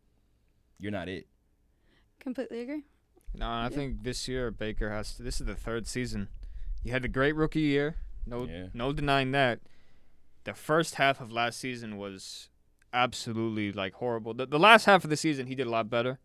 "You're 0.79 0.93
not 0.93 1.09
it." 1.09 1.27
Completely 2.21 2.61
agree. 2.61 2.85
No, 3.35 3.47
I 3.47 3.65
Yeah. 3.65 3.69
think 3.71 4.03
this 4.05 4.29
year 4.29 4.51
Baker 4.51 4.91
has. 4.91 5.15
To, 5.17 5.23
this 5.23 5.41
is 5.41 5.47
the 5.47 5.55
third 5.57 5.87
season. 5.87 6.29
You 6.83 6.93
had 6.93 7.05
a 7.05 7.09
great 7.09 7.35
rookie 7.35 7.61
year. 7.61 7.97
No, 8.27 8.45
Yeah. 8.47 8.69
no 8.73 8.93
denying 8.93 9.33
that. 9.33 9.61
The 10.45 10.55
first 10.55 10.95
half 10.95 11.21
of 11.21 11.33
last 11.33 11.59
season 11.59 11.97
was 11.97 12.48
absolutely 12.93 13.73
like 13.73 13.95
horrible. 13.95 14.35
The, 14.35 14.47
the 14.47 14.59
last 14.59 14.85
half 14.85 15.05
of 15.05 15.11
the 15.11 15.17
season 15.17 15.47
he 15.47 15.55
did 15.55 15.67
a 15.67 15.71
lot 15.71 15.91
better. 15.91 16.19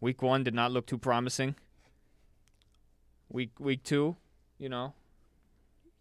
Week 0.00 0.20
one 0.22 0.44
did 0.44 0.54
not 0.54 0.70
look 0.70 0.86
too 0.86 0.98
promising. 0.98 1.54
Week 3.28 3.50
week 3.58 3.82
two, 3.82 4.16
you 4.58 4.68
know, 4.68 4.94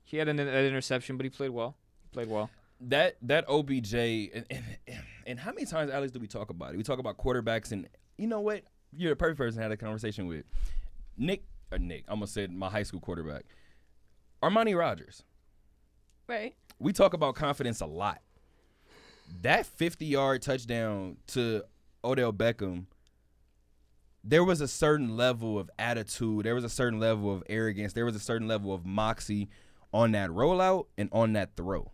he 0.04 0.18
had 0.18 0.28
an, 0.28 0.40
an 0.40 0.48
interception, 0.66 1.18
but 1.18 1.24
he 1.24 1.30
played 1.30 1.50
well. 1.52 1.76
He 2.04 2.10
played 2.10 2.30
well. 2.30 2.50
That 2.82 3.16
that 3.22 3.46
OBJ 3.50 3.94
and, 3.94 4.46
and 4.50 4.64
and 5.26 5.40
how 5.40 5.52
many 5.52 5.66
times, 5.66 5.90
Alex, 5.90 6.12
do 6.12 6.20
we 6.20 6.28
talk 6.28 6.50
about 6.50 6.74
it? 6.74 6.78
We 6.78 6.84
talk 6.84 7.00
about 7.00 7.18
quarterbacks, 7.18 7.72
and 7.72 7.88
you 8.18 8.28
know 8.28 8.42
what? 8.42 8.64
You're 8.96 9.12
the 9.12 9.16
perfect 9.16 9.38
person 9.38 9.58
to 9.58 9.64
have 9.64 9.72
a 9.72 9.78
conversation 9.78 10.28
with. 10.28 10.46
Nick 11.18 11.44
or 11.72 11.80
Nick, 11.80 12.04
I'm 12.08 12.16
gonna 12.16 12.28
say 12.28 12.48
my 12.48 12.70
high 12.70 12.84
school 12.84 13.00
quarterback, 13.00 13.46
Armani 14.44 14.78
Rogers. 14.78 15.24
Right. 16.28 16.56
we 16.80 16.94
talk 16.94 17.14
about 17.14 17.36
confidence 17.36 17.82
a 17.82 17.86
lot. 17.86 18.22
That 19.42 19.66
50 19.66 20.06
yard 20.06 20.42
touchdown 20.42 21.18
to 21.28 21.64
Odell 22.04 22.34
Beckham, 22.34 22.86
there 24.24 24.44
was 24.44 24.62
a 24.62 24.68
certain 24.68 25.18
level 25.18 25.60
of 25.60 25.70
attitude, 25.78 26.46
there 26.46 26.56
was 26.56 26.64
a 26.64 26.70
certain 26.70 27.00
level 27.00 27.34
of 27.34 27.44
arrogance, 27.50 27.94
there 27.94 28.06
was 28.06 28.16
a 28.16 28.20
certain 28.20 28.48
level 28.48 28.74
of 28.74 28.86
moxie 28.86 29.50
on 29.94 30.12
that 30.14 30.30
rollout 30.30 30.86
and 30.98 31.10
on 31.12 31.34
that 31.34 31.56
throw. 31.56 31.92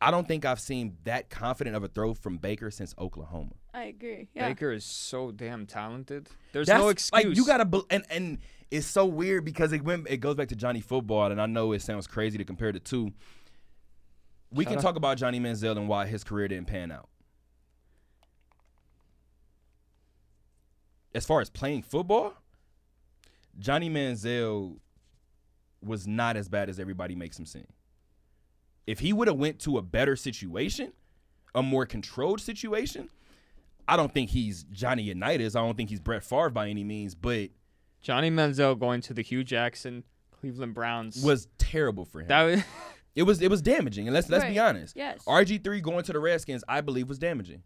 I 0.00 0.10
don't 0.10 0.28
think 0.28 0.44
I've 0.44 0.60
seen 0.60 0.98
that 1.04 1.30
confident 1.30 1.76
of 1.76 1.82
a 1.82 1.88
throw 1.88 2.12
from 2.14 2.36
Baker 2.36 2.70
since 2.70 2.94
Oklahoma. 2.98 3.52
I 3.72 3.84
agree. 3.84 4.28
Yeah. 4.34 4.48
Baker 4.48 4.70
is 4.70 4.84
so 4.84 5.30
damn 5.30 5.66
talented. 5.66 6.28
There's 6.52 6.66
That's 6.66 6.78
no 6.78 6.88
excuse. 6.88 7.24
like 7.24 7.36
you 7.36 7.46
gotta 7.46 7.64
bel- 7.64 7.86
and 7.90 8.04
and 8.10 8.38
it's 8.70 8.86
so 8.86 9.06
weird 9.06 9.44
because 9.44 9.72
it 9.72 9.82
went 9.82 10.06
it 10.08 10.18
goes 10.18 10.34
back 10.34 10.48
to 10.48 10.56
Johnny 10.56 10.80
football 10.80 11.30
and 11.30 11.40
I 11.40 11.46
know 11.46 11.72
it 11.72 11.80
sounds 11.80 12.06
crazy 12.06 12.36
to 12.36 12.44
compare 12.44 12.70
the 12.70 12.80
two. 12.80 13.12
We 14.54 14.64
can 14.64 14.78
talk 14.78 14.96
about 14.96 15.18
Johnny 15.18 15.40
Manziel 15.40 15.76
and 15.76 15.88
why 15.88 16.06
his 16.06 16.22
career 16.24 16.48
didn't 16.48 16.68
pan 16.68 16.92
out. 16.92 17.08
As 21.14 21.26
far 21.26 21.40
as 21.40 21.50
playing 21.50 21.82
football, 21.82 22.34
Johnny 23.58 23.88
Manziel 23.88 24.78
was 25.82 26.06
not 26.06 26.36
as 26.36 26.48
bad 26.48 26.68
as 26.68 26.80
everybody 26.80 27.14
makes 27.14 27.38
him 27.38 27.46
seem. 27.46 27.66
If 28.86 29.00
he 29.00 29.12
would 29.12 29.28
have 29.28 29.36
went 29.36 29.58
to 29.60 29.78
a 29.78 29.82
better 29.82 30.16
situation, 30.16 30.92
a 31.54 31.62
more 31.62 31.86
controlled 31.86 32.40
situation, 32.40 33.08
I 33.86 33.96
don't 33.96 34.12
think 34.12 34.30
he's 34.30 34.64
Johnny 34.64 35.04
Unitas. 35.04 35.54
I 35.56 35.60
don't 35.60 35.76
think 35.76 35.90
he's 35.90 36.00
Brett 36.00 36.24
Favre 36.24 36.50
by 36.50 36.68
any 36.68 36.84
means, 36.84 37.14
but 37.14 37.50
Johnny 38.00 38.30
Manziel 38.30 38.78
going 38.78 39.00
to 39.02 39.14
the 39.14 39.22
Hue 39.22 39.44
Jackson 39.44 40.04
Cleveland 40.30 40.74
Browns 40.74 41.22
was 41.22 41.48
terrible 41.58 42.04
for 42.04 42.20
him. 42.20 42.28
that 42.28 42.42
was, 42.42 42.62
it 43.14 43.22
was 43.22 43.40
it 43.40 43.50
was 43.50 43.62
damaging, 43.62 44.06
and 44.08 44.14
let's 44.14 44.28
let's 44.28 44.44
be 44.44 44.58
honest. 44.58 44.96
Yes. 44.96 45.24
RG 45.26 45.62
three 45.62 45.80
going 45.80 46.04
to 46.04 46.12
the 46.12 46.18
Redskins, 46.18 46.64
I 46.68 46.80
believe, 46.80 47.08
was 47.08 47.18
damaging. 47.18 47.62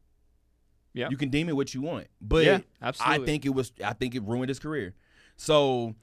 Yeah. 0.95 1.11
you 1.11 1.17
can 1.17 1.29
deem 1.29 1.49
it 1.49 1.55
what 1.55 1.75
you 1.75 1.83
want, 1.83 2.09
but 2.21 2.45
Yeah, 2.45 2.61
I 3.01 3.19
think 3.19 3.45
it 3.47 3.51
was. 3.51 3.73
I 3.85 3.93
think 3.93 4.15
it 4.15 4.23
ruined 4.25 4.49
his 4.49 4.59
career. 4.59 4.95
So 5.37 5.95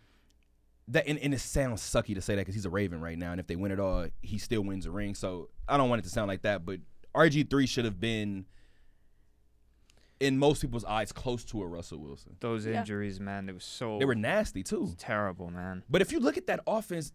that 0.87 1.07
and, 1.07 1.19
and 1.19 1.33
it 1.33 1.39
sounds 1.39 1.81
sucky 1.81 2.15
to 2.15 2.21
say 2.21 2.35
that 2.35 2.41
because 2.41 2.55
he's 2.55 2.65
a 2.65 2.69
Raven 2.69 3.01
right 3.01 3.17
now, 3.17 3.31
and 3.31 3.39
if 3.39 3.47
they 3.47 3.55
win 3.55 3.71
it 3.71 3.79
all, 3.79 4.07
he 4.21 4.37
still 4.37 4.61
wins 4.61 4.85
a 4.85 4.91
ring. 4.91 5.15
So 5.15 5.49
I 5.67 5.77
don't 5.77 5.89
want 5.89 5.99
it 5.99 6.03
to 6.03 6.09
sound 6.09 6.27
like 6.27 6.43
that, 6.43 6.65
but 6.65 6.79
RG 7.15 7.49
three 7.49 7.65
should 7.65 7.85
have 7.85 7.99
been, 7.99 8.45
in 10.19 10.37
most 10.37 10.61
people's 10.61 10.85
eyes, 10.85 11.11
close 11.11 11.43
to 11.43 11.61
a 11.61 11.67
Russell 11.67 11.97
Wilson. 11.99 12.37
those 12.39 12.65
Yeah. 12.65 12.79
injuries, 12.79 13.19
man. 13.19 13.45
They 13.45 13.53
were 13.53 13.59
so 13.59 13.99
They 13.99 14.05
were 14.05 14.15
nasty 14.15 14.63
too. 14.63 14.93
terrible, 14.97 15.49
man. 15.51 15.83
But 15.89 16.01
if 16.01 16.11
you 16.13 16.19
look 16.21 16.37
at 16.37 16.47
that 16.47 16.61
offense, 16.65 17.11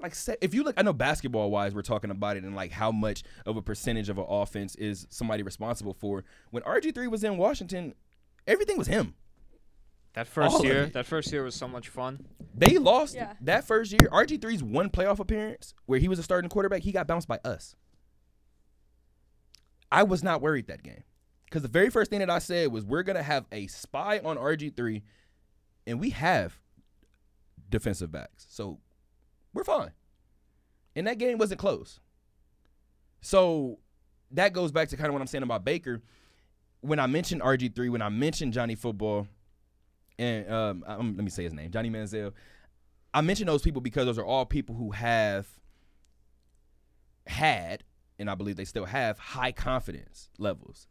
like 0.00 0.14
say, 0.14 0.36
if 0.40 0.54
you 0.54 0.62
look, 0.64 0.74
I 0.78 0.82
know 0.82 0.94
basketball 0.94 1.50
wise, 1.50 1.74
we're 1.74 1.82
talking 1.82 2.10
about 2.10 2.36
it 2.38 2.44
and 2.44 2.56
like 2.56 2.72
how 2.72 2.90
much 2.90 3.22
of 3.44 3.56
a 3.58 3.62
percentage 3.62 4.08
of 4.08 4.16
an 4.18 4.24
offense 4.28 4.74
is 4.76 5.06
somebody 5.10 5.42
responsible 5.42 5.92
for. 5.92 6.24
When 6.50 6.62
RG 6.62 6.90
three 6.94 7.06
was 7.06 7.22
in 7.22 7.36
Washington, 7.36 7.94
everything 8.46 8.78
was 8.78 8.86
him. 8.86 9.14
That 10.14 10.26
first 10.26 10.54
All 10.54 10.60
of 10.60 10.64
year, 10.64 10.84
it. 10.84 10.94
that 10.94 11.04
first 11.06 11.30
year 11.30 11.44
was 11.44 11.54
so 11.54 11.68
much 11.68 11.88
fun. 11.90 12.26
They 12.54 12.78
lost 12.78 13.14
Yeah. 13.14 13.34
that 13.42 13.64
first 13.64 13.92
year. 13.92 14.08
RG 14.10 14.38
3's 14.38 14.62
one 14.64 14.88
playoff 14.90 15.18
appearance 15.20 15.74
where 15.84 15.98
he 16.00 16.08
was 16.08 16.18
a 16.18 16.22
starting 16.22 16.48
quarterback. 16.48 16.82
He 16.82 16.92
got 16.92 17.06
bounced 17.06 17.28
by 17.28 17.38
us. 17.44 17.76
I 19.92 20.02
was 20.02 20.22
not 20.22 20.40
worried 20.42 20.66
that 20.68 20.82
game 20.82 21.04
because 21.48 21.62
the 21.62 21.68
very 21.68 21.88
first 21.88 22.10
thing 22.10 22.18
that 22.18 22.30
I 22.30 22.38
said 22.38 22.70
was 22.70 22.84
we're 22.84 23.02
gonna 23.02 23.22
have 23.22 23.46
a 23.50 23.66
spy 23.68 24.18
on 24.18 24.36
RG 24.36 24.76
three, 24.76 25.02
and 25.86 25.98
we 25.98 26.10
have 26.10 26.60
defensive 27.70 28.12
backs, 28.12 28.46
so 28.48 28.78
we're 29.54 29.64
fine. 29.64 29.92
And 30.94 31.06
that 31.06 31.18
game 31.18 31.38
wasn't 31.38 31.60
close. 31.60 32.00
So 33.20 33.78
that 34.32 34.52
goes 34.52 34.72
back 34.72 34.88
to 34.88 34.96
kind 34.96 35.08
of 35.08 35.14
what 35.14 35.20
I'm 35.20 35.26
saying 35.26 35.44
about 35.44 35.64
Baker. 35.64 36.02
When 36.80 36.98
I 36.98 37.06
mentioned 37.06 37.42
RG 37.42 37.74
three, 37.74 37.88
when 37.88 38.02
I 38.02 38.08
mentioned 38.08 38.52
Johnny 38.52 38.74
Football, 38.74 39.26
and 40.18 40.50
um, 40.52 40.84
um, 40.86 41.16
let 41.16 41.24
me 41.24 41.30
say 41.30 41.44
his 41.44 41.52
name, 41.52 41.70
Johnny 41.70 41.90
Manziel. 41.90 42.32
I 43.14 43.22
mention 43.22 43.46
those 43.46 43.62
people 43.62 43.80
because 43.80 44.04
those 44.04 44.18
are 44.18 44.24
all 44.24 44.44
people 44.44 44.74
who 44.74 44.90
have 44.90 45.46
had, 47.26 47.84
and 48.18 48.28
I 48.28 48.34
believe 48.34 48.56
they 48.56 48.66
still 48.66 48.84
have, 48.84 49.18
high 49.18 49.52
confidence 49.52 50.30
levels. 50.38 50.86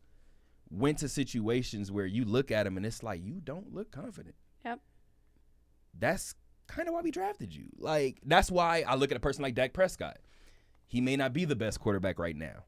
Went 0.69 0.97
to 0.99 1.09
situations 1.09 1.91
where 1.91 2.05
you 2.05 2.25
look 2.25 2.51
at 2.51 2.63
them 2.63 2.77
and 2.77 2.85
it's 2.85 3.01
like 3.03 3.21
you 3.23 3.39
don't 3.41 3.73
look 3.73 3.91
confident. 3.91 4.35
Yep. 4.65 4.79
That's 5.97 6.35
kind 6.67 6.87
of 6.87 6.93
why 6.93 7.01
we 7.01 7.11
drafted 7.11 7.55
you. 7.55 7.67
Like 7.77 8.19
that's 8.25 8.51
why 8.51 8.83
I 8.87 8.95
look 8.95 9.11
at 9.11 9.17
a 9.17 9.21
person 9.21 9.43
like 9.43 9.55
Dak 9.55 9.73
Prescott. 9.73 10.17
He 10.87 10.99
may 11.01 11.15
not 11.15 11.33
be 11.33 11.45
the 11.45 11.55
best 11.55 11.79
quarterback 11.79 12.19
right 12.19 12.35
now. 12.35 12.63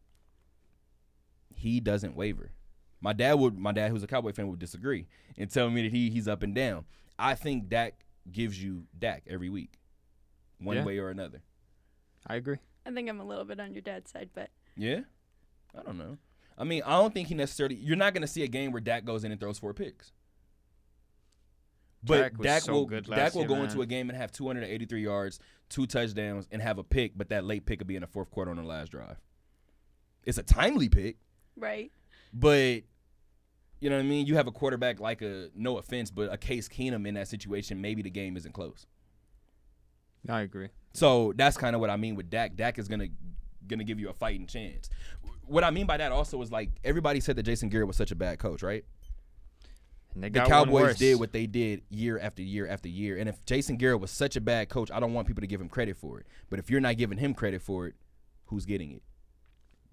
He 1.55 1.79
doesn't 1.79 2.15
waver. 2.15 2.51
My 3.01 3.13
dad 3.13 3.33
would 3.33 3.57
my 3.57 3.71
dad 3.71 3.91
who's 3.91 4.03
a 4.03 4.07
Cowboy 4.07 4.31
fan 4.33 4.47
would 4.49 4.59
disagree 4.59 5.07
and 5.37 5.49
tell 5.49 5.69
me 5.69 5.83
that 5.83 5.91
he 5.91 6.09
he's 6.09 6.27
up 6.27 6.43
and 6.43 6.53
down. 6.55 6.85
I 7.17 7.35
think 7.35 7.69
Dak 7.69 8.05
gives 8.31 8.61
you 8.61 8.85
Dak 8.97 9.23
every 9.27 9.49
week. 9.49 9.73
One 10.59 10.77
Yeah. 10.77 10.85
way 10.85 10.97
or 10.99 11.09
another. 11.09 11.41
I 12.27 12.35
agree. 12.35 12.57
I 12.85 12.91
think 12.91 13.09
I'm 13.09 13.19
a 13.19 13.25
little 13.25 13.45
bit 13.45 13.59
on 13.59 13.73
your 13.73 13.81
dad's 13.81 14.11
side, 14.11 14.29
but 14.33 14.49
Yeah? 14.77 15.01
I 15.77 15.83
don't 15.83 15.97
know. 15.97 16.17
I 16.59 16.65
mean, 16.65 16.83
I 16.85 16.91
don't 16.91 17.13
think 17.13 17.29
he 17.29 17.35
necessarily 17.35 17.75
you're 17.75 17.95
not 17.95 18.13
gonna 18.13 18.27
see 18.27 18.43
a 18.43 18.47
game 18.47 18.71
where 18.71 18.81
Dak 18.81 19.05
goes 19.05 19.23
in 19.23 19.31
and 19.31 19.39
throws 19.39 19.57
four 19.57 19.73
picks. 19.73 20.11
But 22.03 22.17
Dak 22.17 22.37
Dak, 22.37 22.61
so 22.63 22.73
will 22.73 22.85
good 22.85 23.05
Dak 23.05 23.33
will 23.33 23.41
year, 23.41 23.47
go 23.47 23.55
man. 23.55 23.65
into 23.65 23.81
a 23.81 23.85
game 23.85 24.09
and 24.09 24.17
have 24.17 24.31
283 24.31 25.01
yards, 25.01 25.39
two 25.69 25.85
touchdowns, 25.85 26.47
and 26.51 26.61
have 26.61 26.77
a 26.77 26.83
pick, 26.83 27.13
but 27.17 27.29
that 27.29 27.43
late 27.43 27.65
pick 27.65 27.79
will 27.79 27.87
be 27.87 27.95
in 27.95 28.01
the 28.01 28.07
fourth 28.07 28.29
quarter 28.29 28.51
on 28.51 28.57
the 28.57 28.63
last 28.63 28.91
drive. 28.91 29.17
It's 30.23 30.37
a 30.37 30.43
timely 30.43 30.89
pick, 30.89 31.17
right. 31.57 31.91
but 32.33 32.83
you 33.79 33.89
know 33.89 33.95
what 33.95 34.03
I 34.03 34.07
mean. 34.07 34.25
You 34.27 34.35
have 34.35 34.47
a 34.47 34.51
quarterback 34.51 34.99
like 34.99 35.21
a 35.21 35.49
no 35.55 35.77
offense, 35.77 36.11
but 36.11 36.31
a 36.31 36.37
Case 36.37 36.67
Keenum 36.67 37.07
in 37.07 37.15
that 37.15 37.27
situation, 37.27 37.81
maybe 37.81 38.01
the 38.01 38.09
game 38.09 38.35
isn't 38.37 38.51
close. 38.53 38.85
I 40.27 40.41
agree. 40.41 40.69
So 40.93 41.33
that's 41.35 41.55
kind 41.55 41.75
of 41.75 41.79
what 41.79 41.89
I 41.89 41.97
mean 41.97 42.15
with 42.15 42.29
Dak. 42.29 42.55
Dak 42.55 42.77
is 42.77 42.87
gonna 42.87 43.07
gonna 43.67 43.83
give 43.83 43.99
you 43.99 44.09
a 44.09 44.13
fighting 44.13 44.47
chance. 44.47 44.89
What 45.49 45.63
I 45.63 45.71
mean 45.71 45.87
by 45.87 45.97
that 45.97 46.11
also 46.11 46.41
is 46.41 46.51
like 46.51 46.69
everybody 46.83 47.19
said 47.19 47.35
that 47.35 47.43
Jason 47.43 47.69
Garrett 47.69 47.87
was 47.87 47.97
such 47.97 48.11
a 48.11 48.15
bad 48.15 48.39
coach, 48.39 48.61
right? 48.61 48.85
And 50.13 50.23
they 50.23 50.29
The 50.29 50.41
Cowboys 50.41 50.97
did 50.97 51.19
what 51.19 51.31
they 51.31 51.45
did 51.45 51.81
year 51.89 52.19
after 52.19 52.41
year 52.41 52.67
after 52.67 52.87
year. 52.87 53.17
And 53.17 53.29
if 53.29 53.43
Jason 53.45 53.77
Garrett 53.77 53.99
was 53.99 54.11
such 54.11 54.35
a 54.35 54.41
bad 54.41 54.69
coach, 54.69 54.91
I 54.91 54.99
don't 54.99 55.13
want 55.13 55.27
people 55.27 55.41
to 55.41 55.47
give 55.47 55.61
him 55.61 55.69
credit 55.69 55.97
for 55.97 56.19
it. 56.19 56.27
But 56.49 56.59
if 56.59 56.69
you're 56.69 56.81
not 56.81 56.97
giving 56.97 57.17
him 57.17 57.33
credit 57.33 57.61
for 57.61 57.87
it, 57.87 57.95
who's 58.45 58.65
getting 58.65 58.91
it? 58.91 59.03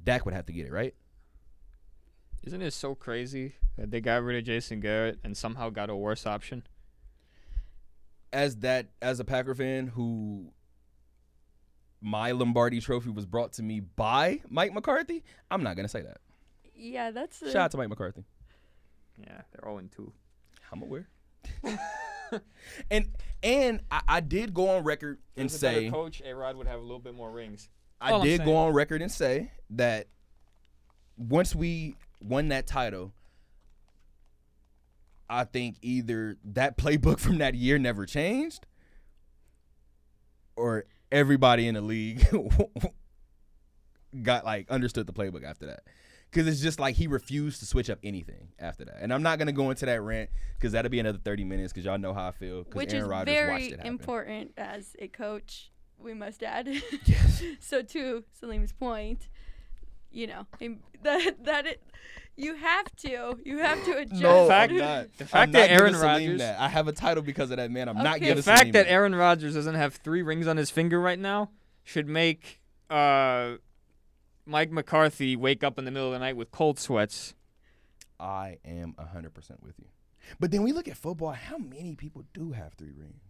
Dak 0.02 0.24
would 0.24 0.34
have 0.34 0.46
to 0.46 0.52
get 0.52 0.66
it, 0.66 0.72
right? 0.72 0.94
Isn't 2.44 2.62
it 2.62 2.72
so 2.72 2.94
crazy 2.94 3.54
that 3.76 3.90
they 3.90 4.00
got 4.00 4.22
rid 4.22 4.38
of 4.38 4.44
Jason 4.44 4.80
Garrett 4.80 5.18
and 5.24 5.36
somehow 5.36 5.70
got 5.70 5.90
a 5.90 5.96
worse 5.96 6.26
option? 6.26 6.62
As 8.32 8.56
that 8.58 8.88
as 9.02 9.20
a 9.20 9.24
Packer 9.24 9.54
fan 9.54 9.88
who 9.88 10.52
my 12.06 12.30
Lombardi 12.30 12.80
trophy 12.80 13.10
was 13.10 13.26
brought 13.26 13.52
to 13.54 13.64
me 13.64 13.80
by 13.80 14.40
Mike 14.48 14.72
McCarthy, 14.72 15.24
I'm 15.50 15.64
not 15.64 15.74
gonna 15.74 15.88
say 15.88 16.02
that. 16.02 16.18
Yeah, 16.76 17.10
that's 17.10 17.42
a, 17.42 17.50
Shout 17.50 17.62
out 17.62 17.70
to 17.72 17.78
Mike 17.78 17.88
McCarthy. 17.88 18.24
Yeah, 19.18 19.40
they're 19.50 19.68
all 19.68 19.78
in 19.78 19.88
2. 19.88 20.12
I'm 20.70 20.82
aware. 20.82 21.08
and 22.92 23.08
and 23.42 23.80
I, 23.90 24.02
I 24.06 24.20
did 24.20 24.54
go 24.54 24.68
on 24.68 24.84
record 24.84 25.18
and 25.36 25.50
say 25.50 25.90
coach, 25.90 26.22
A 26.24 26.32
Rod 26.32 26.54
would 26.56 26.68
have 26.68 26.78
a 26.78 26.82
little 26.82 27.00
bit 27.00 27.14
more 27.14 27.30
rings. 27.32 27.68
I 28.00 28.12
All 28.12 28.20
I'm 28.20 28.26
did 28.26 28.38
go 28.38 28.44
saying. 28.46 28.56
on 28.56 28.72
record 28.72 29.02
and 29.02 29.10
say 29.10 29.50
that 29.70 30.06
once 31.18 31.56
we 31.56 31.96
won 32.22 32.48
that 32.48 32.68
title, 32.68 33.12
I 35.28 35.42
think 35.42 35.76
either 35.82 36.36
that 36.44 36.78
playbook 36.78 37.18
from 37.18 37.38
that 37.38 37.56
year 37.56 37.78
never 37.78 38.06
changed, 38.06 38.64
or 40.54 40.84
everybody 41.10 41.68
in 41.68 41.74
the 41.74 41.80
league 41.80 42.26
got 44.22 44.44
like 44.44 44.70
understood 44.70 45.06
the 45.06 45.12
playbook 45.12 45.44
after 45.44 45.66
that. 45.66 45.80
Because 46.30 46.48
it's 46.48 46.60
just 46.60 46.80
like 46.80 46.96
he 46.96 47.06
refused 47.06 47.60
to 47.60 47.66
switch 47.66 47.88
up 47.88 47.98
anything 48.02 48.48
after 48.58 48.84
that. 48.84 48.98
And 49.00 49.12
I'm 49.12 49.22
not 49.22 49.38
gonna 49.38 49.52
go 49.52 49.70
into 49.70 49.86
that 49.86 50.02
rant 50.02 50.30
because 50.58 50.72
that'll 50.72 50.90
be 50.90 50.98
another 50.98 51.18
30 51.18 51.44
minutes 51.44 51.72
because 51.72 51.84
y'all 51.84 51.98
know 51.98 52.12
how 52.12 52.28
I 52.28 52.32
feel. 52.32 52.64
Which 52.72 52.92
Aaron 52.92 53.04
is 53.04 53.08
Rodgers 53.08 53.34
very 53.34 53.74
important 53.84 54.52
as 54.56 54.96
a 54.98 55.08
coach. 55.08 55.70
We 55.98 56.12
must 56.12 56.42
add. 56.42 56.68
Yes. 57.04 57.42
so 57.60 57.80
to 57.80 58.24
Salim's 58.32 58.72
point, 58.72 59.28
you 60.10 60.26
know, 60.26 60.46
that 61.02 61.44
that 61.44 61.66
it, 61.66 61.82
you 62.36 62.54
have 62.56 62.94
to 62.96 63.38
you 63.44 63.58
have 63.58 63.82
to 63.84 63.96
adjust. 63.98 64.20
No, 64.22 64.48
fact- 64.48 64.72
I'm 64.72 64.78
not. 64.78 65.12
the 65.16 65.24
I'm 65.24 65.28
fact 65.28 65.52
not 65.52 65.58
that 65.60 65.70
Aaron 65.70 65.94
Rodgers- 65.94 66.38
that. 66.40 66.60
I 66.60 66.68
have 66.68 66.88
a 66.88 66.92
title 66.92 67.22
because 67.22 67.50
of 67.50 67.56
that 67.58 67.70
man. 67.70 67.88
I'm 67.88 67.96
not 67.96 68.16
Okay. 68.16 68.20
giving 68.26 68.36
The 68.36 68.42
fact 68.42 68.58
Salim 68.60 68.72
that 68.72 68.90
Aaron 68.90 69.14
Rodgers 69.14 69.54
doesn't 69.54 69.74
have 69.74 69.94
three 69.94 70.22
rings 70.22 70.46
on 70.46 70.56
his 70.56 70.70
finger 70.70 71.00
right 71.00 71.18
now 71.18 71.50
should 71.84 72.08
make 72.08 72.60
uh, 72.90 73.54
Mike 74.44 74.70
McCarthy 74.70 75.36
wake 75.36 75.64
up 75.64 75.78
in 75.78 75.84
the 75.84 75.90
middle 75.90 76.08
of 76.08 76.12
the 76.12 76.18
night 76.18 76.36
with 76.36 76.50
cold 76.50 76.78
sweats. 76.78 77.34
I 78.18 78.58
am 78.64 78.94
100% 78.98 79.34
with 79.62 79.78
you. 79.78 79.86
But 80.40 80.50
then 80.50 80.62
we 80.62 80.72
look 80.72 80.88
at 80.88 80.96
football. 80.96 81.32
How 81.32 81.58
many 81.58 81.94
people 81.96 82.24
do 82.32 82.52
have 82.52 82.72
three 82.74 82.92
rings? 82.96 83.22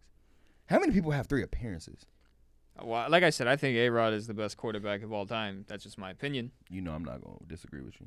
How 0.66 0.78
many 0.78 0.92
people 0.92 1.10
have 1.10 1.26
three 1.26 1.42
appearances? 1.42 2.06
Well, 2.82 3.08
like 3.10 3.22
I 3.22 3.30
said, 3.30 3.46
I 3.46 3.56
think 3.56 3.76
A 3.76 3.88
Rod 3.88 4.12
is 4.12 4.26
the 4.26 4.34
best 4.34 4.56
quarterback 4.56 5.02
of 5.02 5.12
all 5.12 5.26
time. 5.26 5.64
That's 5.68 5.82
just 5.82 5.96
my 5.98 6.10
opinion. 6.10 6.50
You 6.68 6.80
know 6.82 6.92
I'm 6.92 7.04
not 7.04 7.22
going 7.24 7.38
to 7.38 7.44
disagree 7.46 7.80
with 7.80 7.94
you. 8.00 8.06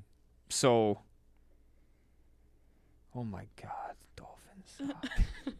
So, 0.49 0.99
oh 3.15 3.23
my 3.23 3.45
God, 3.61 3.95
Dolphins, 4.15 4.95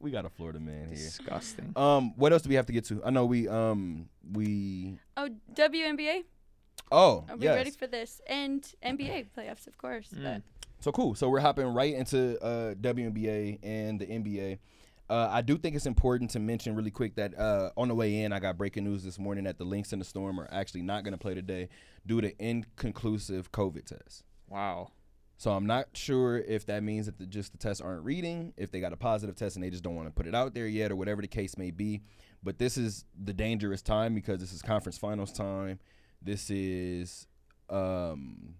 We 0.00 0.10
got 0.10 0.24
a 0.24 0.28
Florida 0.30 0.58
man 0.58 0.86
here. 0.88 0.96
disgusting. 0.96 1.72
Um, 1.76 2.12
what 2.16 2.32
else 2.32 2.42
do 2.42 2.48
we 2.48 2.56
have 2.56 2.66
to 2.66 2.72
get 2.72 2.84
to? 2.86 3.00
I 3.04 3.10
know 3.10 3.24
we 3.24 3.46
um 3.48 4.08
we 4.32 4.98
Oh, 5.16 5.28
WNBA. 5.54 6.24
oh 6.90 7.24
Are 7.28 7.36
we 7.36 7.44
yes. 7.44 7.54
ready 7.54 7.70
for 7.70 7.86
this? 7.86 8.20
And 8.26 8.62
NBA 8.84 9.26
playoffs, 9.36 9.68
of 9.68 9.78
course. 9.78 10.08
Mm. 10.08 10.24
But 10.24 10.42
So 10.80 10.90
cool. 10.90 11.14
So 11.14 11.28
we're 11.28 11.38
hopping 11.40 11.66
right 11.66 11.94
into 11.94 12.36
uh, 12.42 12.74
WNBA 12.74 13.60
and 13.62 14.00
the 14.00 14.06
NBA. 14.06 14.58
Uh, 15.12 15.28
I 15.30 15.42
do 15.42 15.58
think 15.58 15.76
it's 15.76 15.84
important 15.84 16.30
to 16.30 16.38
mention 16.38 16.74
really 16.74 16.90
quick 16.90 17.16
that 17.16 17.38
uh, 17.38 17.68
on 17.76 17.88
the 17.88 17.94
way 17.94 18.22
in, 18.22 18.32
I 18.32 18.38
got 18.38 18.56
breaking 18.56 18.84
news 18.84 19.04
this 19.04 19.18
morning 19.18 19.44
that 19.44 19.58
the 19.58 19.64
Lynx 19.64 19.92
and 19.92 20.00
the 20.00 20.06
Storm 20.06 20.40
are 20.40 20.48
actually 20.50 20.80
not 20.80 21.04
going 21.04 21.12
to 21.12 21.18
play 21.18 21.34
today 21.34 21.68
due 22.06 22.22
to 22.22 22.32
inconclusive 22.42 23.52
COVID 23.52 23.84
tests. 23.84 24.24
Wow. 24.48 24.88
So 25.36 25.50
I'm 25.50 25.66
not 25.66 25.88
sure 25.92 26.38
if 26.38 26.64
that 26.64 26.82
means 26.82 27.04
that 27.04 27.18
the, 27.18 27.26
just 27.26 27.52
the 27.52 27.58
tests 27.58 27.82
aren't 27.82 28.02
reading, 28.04 28.54
if 28.56 28.70
they 28.70 28.80
got 28.80 28.94
a 28.94 28.96
positive 28.96 29.36
test 29.36 29.54
and 29.54 29.62
they 29.62 29.68
just 29.68 29.82
don't 29.82 29.96
want 29.96 30.08
to 30.08 30.14
put 30.14 30.26
it 30.26 30.34
out 30.34 30.54
there 30.54 30.66
yet, 30.66 30.90
or 30.90 30.96
whatever 30.96 31.20
the 31.20 31.28
case 31.28 31.58
may 31.58 31.70
be. 31.70 32.00
But 32.42 32.58
this 32.58 32.78
is 32.78 33.04
the 33.22 33.34
dangerous 33.34 33.82
time 33.82 34.14
because 34.14 34.40
this 34.40 34.54
is 34.54 34.62
conference 34.62 34.96
finals 34.96 35.30
time. 35.30 35.78
This 36.22 36.48
is 36.48 37.26
um, 37.68 38.54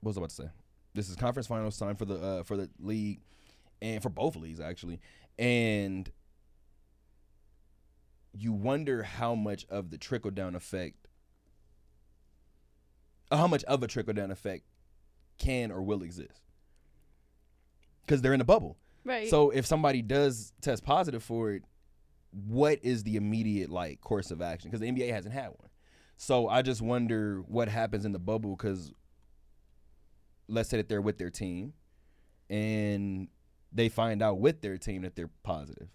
what 0.00 0.08
was 0.08 0.16
I 0.16 0.20
about 0.20 0.30
to 0.30 0.36
say? 0.36 0.48
This 0.94 1.10
is 1.10 1.16
conference 1.16 1.48
finals 1.48 1.76
time 1.76 1.96
for 1.96 2.06
the 2.06 2.14
uh, 2.14 2.42
for 2.44 2.56
the 2.56 2.70
league 2.80 3.20
and 3.82 4.02
for 4.02 4.08
both 4.08 4.36
leagues 4.36 4.60
actually, 4.60 5.00
and 5.38 6.10
you 8.32 8.52
wonder 8.52 9.02
how 9.02 9.34
much 9.34 9.66
of 9.68 9.90
the 9.90 9.98
trickle 9.98 10.30
down 10.30 10.54
effect 10.54 11.08
uh, 13.30 13.36
how 13.36 13.46
much 13.46 13.64
of 13.64 13.82
a 13.82 13.86
trickle 13.86 14.14
down 14.14 14.30
effect 14.30 14.64
can 15.38 15.70
or 15.70 15.82
will 15.82 16.02
exist 16.02 16.40
because 18.06 18.22
they're 18.22 18.34
in 18.34 18.40
a 18.40 18.44
bubble. 18.44 18.76
right. 19.04 19.28
So 19.28 19.50
if 19.50 19.66
somebody 19.66 20.02
does 20.02 20.52
test 20.60 20.84
positive 20.84 21.22
for 21.22 21.52
it, 21.52 21.62
what 22.30 22.78
is 22.82 23.02
the 23.02 23.16
immediate 23.16 23.70
like 23.70 24.00
course 24.00 24.30
of 24.30 24.42
action? 24.42 24.70
Because 24.70 24.80
the 24.80 24.90
NBA 24.90 25.12
hasn't 25.12 25.34
had 25.34 25.48
one. 25.48 25.70
So 26.16 26.48
I 26.48 26.62
just 26.62 26.82
wonder 26.82 27.42
what 27.48 27.68
happens 27.68 28.04
in 28.04 28.12
the 28.12 28.18
bubble 28.18 28.54
because 28.54 28.92
let's 30.48 30.68
say 30.68 30.76
that 30.76 30.88
they're 30.88 31.00
with 31.00 31.18
their 31.18 31.30
team 31.30 31.72
and 32.50 33.28
they 33.72 33.88
find 33.88 34.22
out 34.22 34.38
with 34.38 34.60
their 34.60 34.78
team 34.78 35.02
that 35.02 35.16
they're 35.16 35.30
positive. 35.42 35.88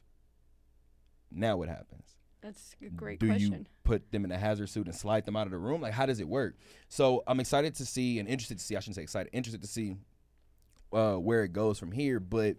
Now 1.32 1.58
what 1.58 1.70
happens? 1.70 2.18
that's 2.41 2.76
a 2.82 2.90
great 2.90 3.20
do 3.20 3.26
you 3.26 3.49
question. 3.49 3.68
put 3.84 4.12
them 4.12 4.24
in 4.24 4.32
a 4.32 4.38
hazard 4.38 4.70
suit 4.70 4.88
and 4.88 4.95
slide 4.95 5.26
them 5.26 5.36
out 5.36 5.48
of 5.48 5.52
the 5.52 5.58
room? 5.58 5.82
Like, 5.82 5.94
how 5.94 6.06
does 6.06 6.20
it 6.20 6.28
work? 6.28 6.56
So 6.88 7.24
I'm 7.28 7.40
excited 7.40 7.76
to 7.76 7.86
see 7.86 8.20
and 8.20 8.28
interested 8.28 8.58
to 8.60 8.64
see. 8.64 8.76
I 8.76 8.80
shouldn't 8.80 8.95
say 8.95 9.02
excited, 9.02 9.30
interested 9.34 9.62
to 9.62 9.68
see 9.68 9.98
uh, 10.94 11.16
where 11.16 11.44
it 11.44 11.54
goes 11.54 11.78
from 11.80 11.91
here. 11.91 12.20
But 12.20 12.58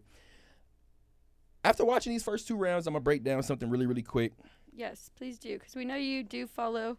after 1.65 1.85
watching 1.85 2.12
these 2.12 2.23
first 2.23 2.47
two 2.47 2.57
rounds, 2.57 2.86
I'm 2.86 2.93
gonna 2.93 3.03
break 3.03 3.24
down 3.24 3.43
something 3.43 3.70
really, 3.70 3.86
really 3.86 4.03
quick. 4.03 4.32
Yes, 4.74 5.11
please 5.16 5.39
do, 5.39 5.59
because 5.59 5.74
we 5.74 5.85
know 5.85 5.97
you 5.97 6.23
do 6.23 6.47
follow 6.47 6.99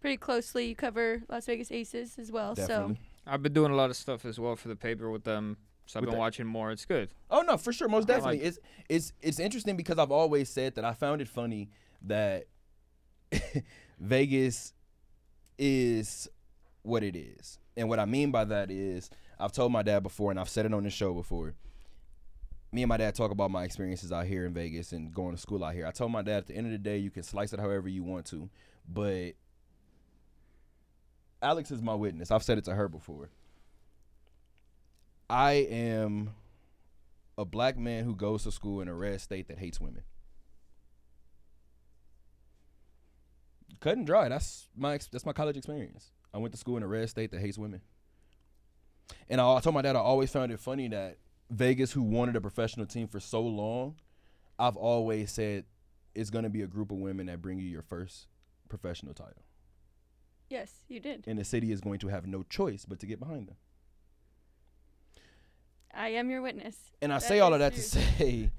pretty 0.00 0.16
closely. 0.16 0.68
You 0.68 0.76
cover 0.76 1.22
Las 1.28 1.46
Vegas 1.46 1.72
Aces 1.72 2.18
as 2.18 2.30
well. 2.30 2.54
Definitely. 2.54 3.00
I've 3.26 3.42
been 3.42 3.52
doing 3.52 3.72
a 3.72 3.76
lot 3.76 3.90
of 3.90 3.96
stuff 3.96 4.24
as 4.24 4.38
well 4.38 4.56
for 4.56 4.68
the 4.68 4.76
paper 4.76 5.10
with 5.10 5.24
them, 5.24 5.56
so 5.86 5.98
I've 5.98 6.04
been 6.04 6.14
the- 6.14 6.18
watching 6.18 6.46
more. 6.46 6.70
It's 6.70 6.84
good. 6.84 7.10
Oh 7.30 7.42
no, 7.42 7.56
for 7.56 7.72
sure, 7.72 7.88
most 7.88 8.06
definitely. 8.08 8.38
like- 8.38 8.46
it's 8.46 8.58
it's 8.88 9.12
it's 9.22 9.38
interesting 9.38 9.76
because 9.76 9.98
I've 9.98 10.10
always 10.12 10.48
said 10.48 10.74
that 10.74 10.84
I 10.84 10.92
found 10.92 11.20
it 11.20 11.28
funny 11.28 11.70
that 12.02 12.46
Vegas 14.00 14.72
is 15.58 16.28
what 16.82 17.02
it 17.02 17.16
is. 17.16 17.58
And 17.76 17.88
what 17.88 17.98
I 17.98 18.04
mean 18.04 18.30
by 18.30 18.44
that 18.44 18.70
is 18.70 19.10
I've 19.38 19.52
told 19.52 19.72
my 19.72 19.82
dad 19.82 20.02
before 20.02 20.30
and 20.30 20.40
I've 20.40 20.48
said 20.48 20.66
it 20.66 20.74
on 20.74 20.82
the 20.84 20.90
show 20.90 21.12
before. 21.14 21.54
Me 22.72 22.82
and 22.82 22.88
my 22.88 22.96
dad 22.96 23.14
talk 23.14 23.30
about 23.30 23.50
my 23.50 23.64
experiences 23.64 24.12
out 24.12 24.26
here 24.26 24.44
in 24.44 24.52
Vegas 24.52 24.92
and 24.92 25.12
going 25.14 25.34
to 25.34 25.40
school 25.40 25.64
out 25.64 25.74
here. 25.74 25.86
I 25.86 25.90
told 25.92 26.10
my 26.12 26.22
dad 26.22 26.38
at 26.38 26.46
the 26.46 26.54
end 26.54 26.66
of 26.66 26.72
the 26.72 26.78
day 26.78 26.98
you 26.98 27.10
can 27.10 27.22
slice 27.22 27.52
it 27.52 27.60
however 27.60 27.88
you 27.88 28.02
want 28.02 28.26
to, 28.26 28.50
but 28.88 29.32
Alex 31.42 31.70
is 31.70 31.82
my 31.82 31.94
witness. 31.94 32.30
I've 32.30 32.42
said 32.42 32.58
it 32.58 32.64
to 32.64 32.74
her 32.74 32.88
before. 32.88 33.30
I 35.28 35.52
am 35.52 36.34
a 37.36 37.44
black 37.44 37.76
man 37.76 38.04
who 38.04 38.14
goes 38.14 38.44
to 38.44 38.52
school 38.52 38.80
in 38.80 38.88
a 38.88 38.94
red 38.94 39.20
state 39.20 39.48
that 39.48 39.58
hates 39.58 39.80
women. 39.80 40.02
Cut 43.80 43.96
and 43.96 44.06
dry. 44.06 44.28
That's 44.28 44.68
my 44.76 44.98
that's 45.10 45.26
my 45.26 45.32
college 45.32 45.56
experience. 45.56 46.10
I 46.32 46.38
went 46.38 46.52
to 46.52 46.58
school 46.58 46.76
in 46.76 46.82
a 46.82 46.86
red 46.88 47.08
state 47.10 47.30
that 47.32 47.40
hates 47.40 47.58
women. 47.58 47.80
And 49.28 49.40
I, 49.40 49.54
I 49.56 49.60
told 49.60 49.74
my 49.74 49.82
dad 49.82 49.96
I 49.96 50.00
always 50.00 50.30
found 50.30 50.52
it 50.52 50.60
funny 50.60 50.88
that 50.88 51.18
Vegas, 51.50 51.92
who 51.92 52.02
wanted 52.02 52.36
a 52.36 52.40
professional 52.40 52.86
team 52.86 53.06
for 53.06 53.20
so 53.20 53.42
long, 53.42 53.96
I've 54.58 54.76
always 54.76 55.30
said 55.30 55.64
it's 56.14 56.30
gonna 56.30 56.48
be 56.48 56.62
a 56.62 56.66
group 56.66 56.90
of 56.90 56.98
women 56.98 57.26
that 57.26 57.42
bring 57.42 57.58
you 57.58 57.66
your 57.66 57.82
first 57.82 58.26
professional 58.68 59.14
title, 59.14 59.44
yes, 60.50 60.80
you 60.88 60.98
did. 60.98 61.24
and 61.26 61.38
the 61.38 61.44
city 61.44 61.70
is 61.70 61.80
going 61.80 61.98
to 62.00 62.08
have 62.08 62.26
no 62.26 62.42
choice 62.44 62.84
but 62.84 62.98
to 63.00 63.06
get 63.06 63.20
behind 63.20 63.46
them. 63.48 63.56
I 65.94 66.08
am 66.10 66.30
your 66.30 66.42
witness. 66.42 66.76
And 67.00 67.12
I 67.12 67.16
That 67.16 67.26
say 67.26 67.40
all 67.40 67.52
of 67.52 67.60
that 67.60 67.74
to 67.74 67.82
say 67.82 68.50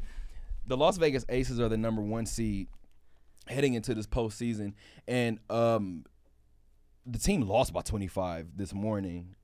the 0.66 0.78
Las 0.78 0.98
Vegas 0.98 1.26
Aces 1.30 1.60
are 1.60 1.70
the 1.70 1.78
number 1.78 2.02
one 2.02 2.26
seed 2.26 2.68
heading 3.48 3.74
into 3.74 3.94
this 3.94 4.08
postseason. 4.08 4.74
And 5.08 5.40
um 5.50 6.06
the 7.06 7.18
team 7.20 7.42
lost 7.42 7.72
by 7.72 7.82
25 7.82 8.58
this 8.58 8.74
morning 8.74 9.36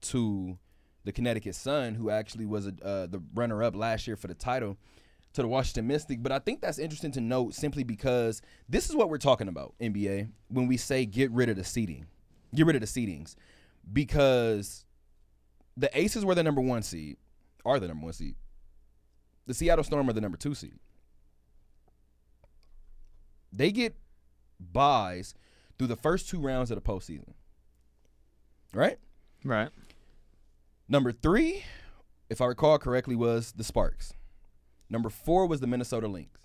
to 0.00 0.58
the 1.04 1.12
Connecticut 1.12 1.54
Sun, 1.54 1.94
who 1.94 2.08
actually 2.08 2.46
was 2.46 2.66
a, 2.66 2.72
uh, 2.82 3.06
the 3.06 3.22
runner 3.34 3.62
up 3.62 3.76
last 3.76 4.06
year 4.06 4.16
for 4.16 4.26
the 4.26 4.34
title, 4.34 4.78
to 5.34 5.42
the 5.42 5.48
Washington 5.48 5.86
Mystic. 5.86 6.22
But 6.22 6.32
I 6.32 6.38
think 6.38 6.62
that's 6.62 6.78
interesting 6.78 7.12
to 7.12 7.20
note 7.20 7.54
simply 7.54 7.84
because 7.84 8.40
this 8.68 8.88
is 8.88 8.96
what 8.96 9.10
we're 9.10 9.18
talking 9.18 9.48
about, 9.48 9.74
NBA, 9.80 10.30
when 10.48 10.66
we 10.66 10.76
say 10.78 11.04
get 11.04 11.30
rid 11.30 11.50
of 11.50 11.56
the 11.56 11.64
seeding, 11.64 12.06
get 12.54 12.64
rid 12.66 12.76
of 12.76 12.80
the 12.80 12.86
seedings. 12.86 13.34
Because 13.92 14.86
the 15.76 15.96
Aces 15.98 16.24
were 16.24 16.34
the 16.34 16.42
number 16.42 16.60
one 16.60 16.82
seed, 16.82 17.16
are 17.64 17.80
the 17.80 17.88
number 17.88 18.04
one 18.04 18.12
seed. 18.12 18.36
The 19.46 19.54
Seattle 19.54 19.84
Storm 19.84 20.08
are 20.08 20.12
the 20.12 20.20
number 20.20 20.38
two 20.38 20.54
seed. 20.54 20.78
They 23.52 23.70
get 23.70 23.94
buys 24.58 25.34
through 25.78 25.88
the 25.88 25.96
first 25.96 26.28
two 26.28 26.40
rounds 26.40 26.70
of 26.70 26.76
the 26.76 26.80
postseason. 26.82 27.34
Right? 28.72 28.98
Right. 29.44 29.68
Number 30.88 31.12
three, 31.12 31.64
if 32.28 32.40
I 32.40 32.46
recall 32.46 32.78
correctly, 32.78 33.14
was 33.14 33.52
the 33.52 33.64
Sparks. 33.64 34.14
Number 34.90 35.10
four 35.10 35.46
was 35.46 35.60
the 35.60 35.66
Minnesota 35.66 36.08
Lynx. 36.08 36.40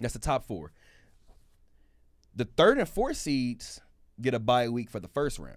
That's 0.00 0.14
the 0.14 0.20
top 0.20 0.46
four. 0.46 0.72
The 2.34 2.44
third 2.44 2.78
and 2.78 2.88
fourth 2.88 3.16
seeds 3.16 3.80
get 4.20 4.34
a 4.34 4.38
bye 4.38 4.68
week 4.68 4.90
for 4.90 5.00
the 5.00 5.08
first 5.08 5.38
round. 5.38 5.56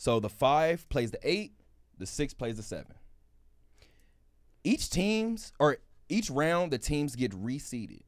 So 0.00 0.18
the 0.18 0.30
five 0.30 0.88
plays 0.88 1.10
the 1.10 1.18
eight, 1.22 1.52
the 1.98 2.06
six 2.06 2.32
plays 2.32 2.56
the 2.56 2.62
seven. 2.62 2.94
Each 4.64 4.88
teams 4.88 5.52
or 5.58 5.76
each 6.08 6.30
round 6.30 6.72
the 6.72 6.78
teams 6.78 7.14
get 7.14 7.32
reseeded. 7.32 8.00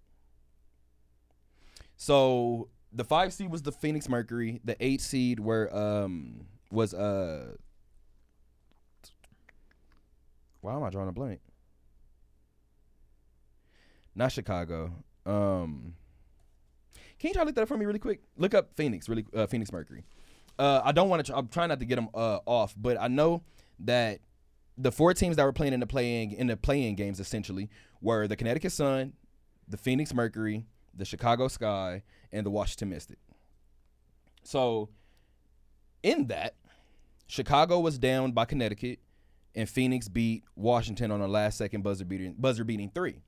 So 1.99 2.71
the 2.95 3.05
five 3.05 3.35
seed 3.35 3.51
was 3.51 3.61
the 3.61 3.73
Phoenix 3.73 4.09
Mercury. 4.09 4.63
The 4.65 4.75
eight 4.81 5.03
seed 5.03 5.39
were 5.39 5.69
um 5.77 6.47
was 6.71 6.95
uh 6.95 7.57
why 10.63 10.75
am 10.75 10.85
I 10.85 10.89
drawing 10.89 11.11
a 11.11 11.13
blank? 11.13 11.41
Not 14.15 14.33
Chicago. 14.33 14.93
Um, 15.27 15.93
can 17.19 17.29
you 17.29 17.35
try 17.35 17.43
to 17.43 17.47
look 17.49 17.55
that 17.57 17.63
up 17.63 17.69
for 17.69 17.77
me 17.77 17.85
really 17.85 17.99
quick? 17.99 18.23
Look 18.39 18.55
up 18.55 18.75
Phoenix, 18.77 19.11
really, 19.11 19.27
uh, 19.37 19.47
Phoenix 19.47 19.71
Mercury. 19.71 20.05
Uh, 20.59 20.81
I 20.85 20.93
don't 20.93 21.09
want 21.09 21.27
to. 21.27 21.37
I'm 21.37 21.49
trying 21.49 21.71
not 21.71 21.81
to 21.81 21.87
get 21.87 21.97
them 21.97 22.09
uh, 22.15 22.39
off, 22.47 22.75
but 22.77 23.01
I 23.01 23.09
know 23.09 23.43
that 23.81 24.21
the 24.79 24.93
four 24.93 25.15
teams 25.15 25.37
that 25.37 25.45
were 25.45 25.53
playing 25.53 25.73
in 25.73 25.81
the 25.81 25.87
playing 25.87 26.33
in 26.33 26.47
the 26.47 26.57
playing 26.57 26.95
games 26.95 27.21
essentially 27.21 27.71
were 28.01 28.27
the 28.27 28.37
Connecticut 28.37 28.73
Sun, 28.73 29.13
the 29.69 29.77
Phoenix 29.77 30.15
Mercury, 30.15 30.65
the 30.95 31.05
Chicago 31.05 31.49
Sky, 31.49 32.03
and 32.33 32.45
the 32.45 32.51
Washington 32.51 32.91
Mystic. 32.91 33.19
So, 34.45 34.89
in 36.03 36.27
that, 36.29 36.55
Chicago 37.27 37.81
was 37.81 37.99
down 37.99 38.33
by 38.33 38.45
Connecticut, 38.45 38.99
and 39.55 39.69
Phoenix 39.69 40.09
beat 40.09 40.45
Washington 40.57 41.11
on 41.11 41.21
a 41.21 41.29
last 41.29 41.59
second 41.59 41.83
buzzer 41.83 42.05
beating 42.05 42.35
buzzer 42.39 42.65
beating 42.65 42.91
three. 42.95 43.23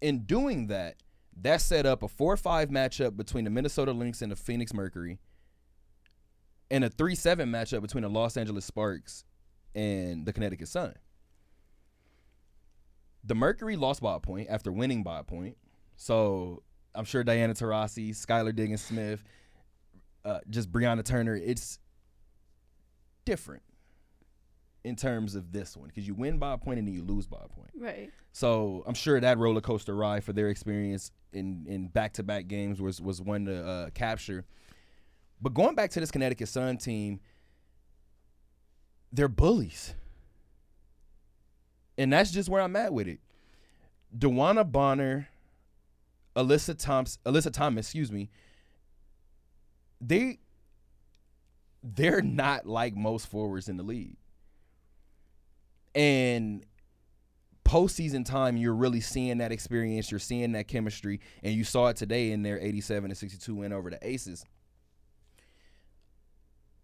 In 0.00 0.20
doing 0.20 0.68
that, 0.68 0.96
that 1.42 1.60
set 1.60 1.86
up 1.86 2.02
a 2.02 2.08
four 2.08 2.36
five 2.36 2.68
matchup 2.68 3.16
between 3.16 3.44
the 3.44 3.50
Minnesota 3.50 3.92
Lynx 3.92 4.22
and 4.22 4.30
the 4.30 4.36
Phoenix 4.36 4.72
Mercury, 4.72 5.18
and 6.70 6.84
a 6.84 6.88
three 6.88 7.14
seven 7.14 7.50
matchup 7.50 7.82
between 7.82 8.02
the 8.02 8.10
Los 8.10 8.36
Angeles 8.36 8.64
Sparks 8.64 9.24
and 9.74 10.26
the 10.26 10.32
Connecticut 10.32 10.68
Sun. 10.68 10.94
The 13.24 13.34
Mercury 13.34 13.76
lost 13.76 14.02
by 14.02 14.16
a 14.16 14.20
point 14.20 14.48
after 14.50 14.70
winning 14.70 15.02
by 15.02 15.20
a 15.20 15.24
point. 15.24 15.56
So 15.96 16.62
I'm 16.94 17.04
sure 17.04 17.24
Diana 17.24 17.54
Taurasi, 17.54 18.10
Skylar 18.10 18.54
Diggins 18.54 18.82
Smith, 18.82 19.22
uh, 20.24 20.40
just 20.50 20.70
Brianna 20.70 21.04
Turner, 21.04 21.34
it's 21.34 21.78
different 23.24 23.62
in 24.84 24.96
terms 24.96 25.34
of 25.34 25.50
this 25.52 25.76
one 25.76 25.88
because 25.88 26.06
you 26.06 26.14
win 26.14 26.38
by 26.38 26.52
a 26.52 26.58
point 26.58 26.78
and 26.78 26.86
then 26.86 26.94
you 26.94 27.02
lose 27.02 27.26
by 27.26 27.38
a 27.42 27.48
point. 27.48 27.70
Right. 27.74 28.10
So 28.32 28.84
I'm 28.86 28.94
sure 28.94 29.18
that 29.18 29.38
roller 29.38 29.62
coaster 29.62 29.94
ride 29.96 30.22
for 30.22 30.32
their 30.32 30.50
experience 30.50 31.10
in 31.34 31.66
in 31.68 31.88
back 31.88 32.14
to 32.14 32.22
back 32.22 32.46
games 32.46 32.80
was 32.80 33.00
was 33.00 33.20
one 33.20 33.44
to 33.46 33.66
uh, 33.66 33.90
capture. 33.90 34.44
But 35.40 35.54
going 35.54 35.74
back 35.74 35.90
to 35.90 36.00
this 36.00 36.10
Connecticut 36.10 36.48
Sun 36.48 36.78
team, 36.78 37.20
they're 39.12 39.28
bullies, 39.28 39.94
and 41.98 42.12
that's 42.12 42.30
just 42.30 42.48
where 42.48 42.62
I'm 42.62 42.76
at 42.76 42.92
with 42.92 43.08
it. 43.08 43.20
DeWanna 44.16 44.70
Bonner, 44.70 45.28
Alyssa 46.36 46.78
Thompson, 46.78 47.20
Alyssa 47.26 47.52
Thomas, 47.52 47.86
excuse 47.86 48.10
me. 48.10 48.30
They 50.00 50.38
they're 51.82 52.22
not 52.22 52.66
like 52.66 52.96
most 52.96 53.26
forwards 53.26 53.68
in 53.68 53.76
the 53.76 53.82
league. 53.82 54.16
And 55.94 56.64
postseason 57.64 58.24
time, 58.24 58.56
you're 58.56 58.74
really 58.74 59.00
seeing 59.00 59.38
that 59.38 59.52
experience. 59.52 60.10
You're 60.10 60.20
seeing 60.20 60.52
that 60.52 60.68
chemistry, 60.68 61.20
and 61.42 61.54
you 61.54 61.64
saw 61.64 61.88
it 61.88 61.96
today 61.96 62.30
in 62.30 62.42
their 62.42 62.58
87 62.58 63.10
to 63.10 63.16
62 63.16 63.54
win 63.54 63.72
over 63.72 63.90
the 63.90 63.98
Aces. 64.06 64.44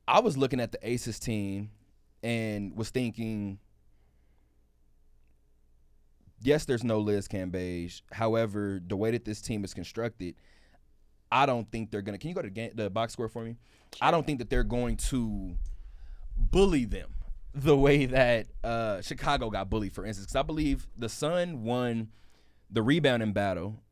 I 0.08 0.20
was 0.20 0.36
looking 0.36 0.60
at 0.60 0.72
the 0.72 0.78
Aces 0.88 1.18
team 1.20 1.70
and 2.22 2.76
was 2.76 2.90
thinking, 2.90 3.58
yes, 6.42 6.64
there's 6.64 6.82
no 6.82 6.98
Liz 6.98 7.28
Cambage. 7.28 8.02
However, 8.10 8.80
the 8.84 8.96
way 8.96 9.12
that 9.12 9.24
this 9.24 9.40
team 9.40 9.64
is 9.64 9.72
constructed, 9.72 10.34
I 11.30 11.46
don't 11.46 11.70
think 11.70 11.90
they're 11.90 12.02
gonna. 12.02 12.18
Can 12.18 12.28
you 12.28 12.34
go 12.34 12.42
to 12.42 12.48
the, 12.48 12.54
game, 12.54 12.72
the 12.74 12.90
box 12.90 13.12
score 13.12 13.28
for 13.28 13.44
me? 13.44 13.56
I 14.00 14.10
don't 14.10 14.26
think 14.26 14.40
that 14.40 14.50
they're 14.50 14.64
going 14.64 14.96
to 14.96 15.54
bully 16.36 16.86
them 16.86 17.10
the 17.54 17.76
way 17.76 18.06
that 18.06 18.46
uh, 18.62 19.00
Chicago 19.02 19.50
got 19.50 19.68
bullied, 19.70 19.92
for 19.92 20.04
instance. 20.04 20.26
Because 20.26 20.36
I 20.36 20.42
believe 20.42 20.86
the 20.96 21.08
Sun 21.08 21.64
won 21.64 22.08
the 22.70 22.82
rebounding 22.82 23.32
battle 23.32 23.82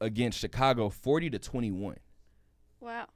against 0.00 0.38
Chicago, 0.38 0.88
forty 0.88 1.30
to 1.30 1.38
twenty-one. 1.38 1.98
Wow. 2.80 3.06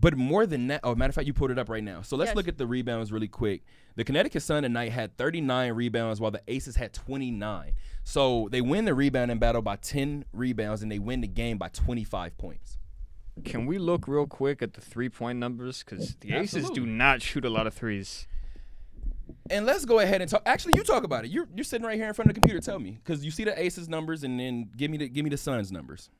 But 0.00 0.16
more 0.16 0.46
than 0.46 0.68
that, 0.68 0.80
oh, 0.84 0.94
matter 0.94 1.08
of 1.08 1.14
fact, 1.16 1.26
you 1.26 1.32
put 1.32 1.50
it 1.50 1.58
up 1.58 1.68
right 1.68 1.82
now. 1.82 2.02
So 2.02 2.16
let's 2.16 2.28
Yes. 2.28 2.36
look 2.36 2.46
at 2.46 2.56
the 2.56 2.68
rebounds 2.68 3.10
really 3.10 3.26
quick. 3.26 3.62
The 3.96 4.04
Connecticut 4.04 4.42
Sun 4.42 4.62
tonight 4.62 4.92
had 4.92 5.16
39 5.16 5.72
rebounds, 5.72 6.20
while 6.20 6.30
the 6.30 6.42
Aces 6.46 6.76
had 6.76 6.92
29. 6.92 7.72
So 8.04 8.48
they 8.52 8.60
win 8.60 8.84
the 8.84 8.94
rebounding 8.94 9.40
battle 9.40 9.60
by 9.60 9.74
10 9.76 10.24
rebounds, 10.32 10.82
and 10.82 10.92
they 10.92 11.00
win 11.00 11.20
the 11.20 11.26
game 11.26 11.58
by 11.58 11.68
25 11.70 12.38
points. 12.38 12.78
Can 13.44 13.66
we 13.66 13.78
look 13.78 14.08
real 14.08 14.26
quick 14.26 14.62
at 14.62 14.74
the 14.74 14.80
three 14.80 15.08
point 15.08 15.38
numbers? 15.38 15.82
Because 15.84 16.16
the 16.20 16.32
Aces 16.34 16.70
do 16.70 16.86
not 16.86 17.22
shoot 17.22 17.44
a 17.44 17.50
lot 17.50 17.66
of 17.66 17.74
threes. 17.74 18.26
And 19.50 19.66
let's 19.66 19.84
go 19.84 19.98
ahead 20.00 20.20
and 20.20 20.30
talk. 20.30 20.42
Actually, 20.46 20.74
you 20.74 20.82
talk 20.84 21.04
about 21.04 21.24
it. 21.24 21.30
You're 21.30 21.48
you're 21.54 21.64
sitting 21.64 21.86
right 21.86 21.96
here 21.96 22.08
in 22.08 22.14
front 22.14 22.30
of 22.30 22.34
the 22.34 22.40
computer. 22.40 22.60
Tell 22.60 22.78
me, 22.78 22.98
because 23.02 23.24
you 23.24 23.30
see 23.30 23.44
the 23.44 23.60
Aces 23.60 23.88
numbers, 23.88 24.24
and 24.24 24.38
then 24.38 24.70
give 24.76 24.90
me 24.90 24.98
the 24.98 25.08
give 25.08 25.24
me 25.24 25.30
the 25.30 25.36
Suns 25.36 25.70
numbers. 25.72 26.10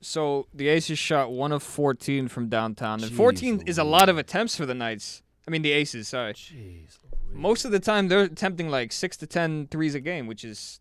So 0.00 0.48
the 0.52 0.68
Aces 0.68 0.98
shot 0.98 1.30
one 1.30 1.52
of 1.52 1.62
14 1.62 2.26
from 2.28 2.48
downtown, 2.48 3.02
and 3.02 3.12
14 3.12 3.62
is 3.66 3.78
a 3.78 3.84
lot 3.84 4.08
of 4.08 4.18
attempts 4.18 4.56
for 4.56 4.66
the 4.66 4.74
Knights. 4.74 5.22
I 5.46 5.50
mean 5.50 5.62
the 5.62 5.72
Aces, 5.72 6.08
sorry. 6.08 6.34
Jeez. 6.34 6.98
Most 7.32 7.64
of 7.64 7.70
the 7.70 7.80
time 7.80 8.08
they're 8.08 8.24
attempting 8.24 8.68
like 8.68 8.92
six 8.92 9.16
to 9.18 9.26
ten 9.26 9.68
threes 9.68 9.94
a 9.94 10.00
game, 10.00 10.26
which 10.26 10.44
is 10.44 10.80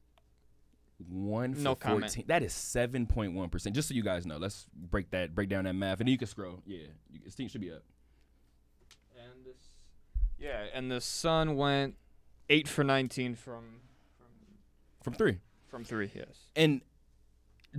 One 1.10 1.53
for 1.53 1.61
No 1.61 1.76
comment. 1.76 2.03
14. 2.03 2.26
That 2.28 2.44
is 2.44 2.53
seven 2.53 3.06
point 3.06 3.34
one 3.34 3.49
percent. 3.49 3.76
Just 3.76 3.88
so 3.90 3.94
you 3.94 4.03
guys 4.03 4.26
know, 4.26 4.38
let's 4.38 4.68
break 4.76 5.11
that 5.11 5.34
break 5.36 5.49
down 5.49 5.64
that 5.65 5.73
math, 5.73 5.99
and 5.99 6.07
then 6.07 6.11
you 6.11 6.18
can 6.18 6.28
scroll. 6.28 6.61
Yeah, 6.65 6.88
you, 7.10 7.19
this 7.23 7.36
team 7.36 7.48
should 7.48 7.61
be 7.61 7.72
up. 7.72 7.84
and 9.15 9.45
this 9.45 9.56
yeah, 10.38 10.65
and 10.73 10.91
the 10.91 11.02
Sun 11.02 11.56
went 11.56 11.95
eight 12.49 12.68
for 12.68 12.84
19 12.84 13.36
from 13.36 13.82
from 15.02 15.14
three. 15.14 15.40
from 15.68 15.84
three. 15.84 16.11
Yes. 16.14 16.48
And 16.56 16.82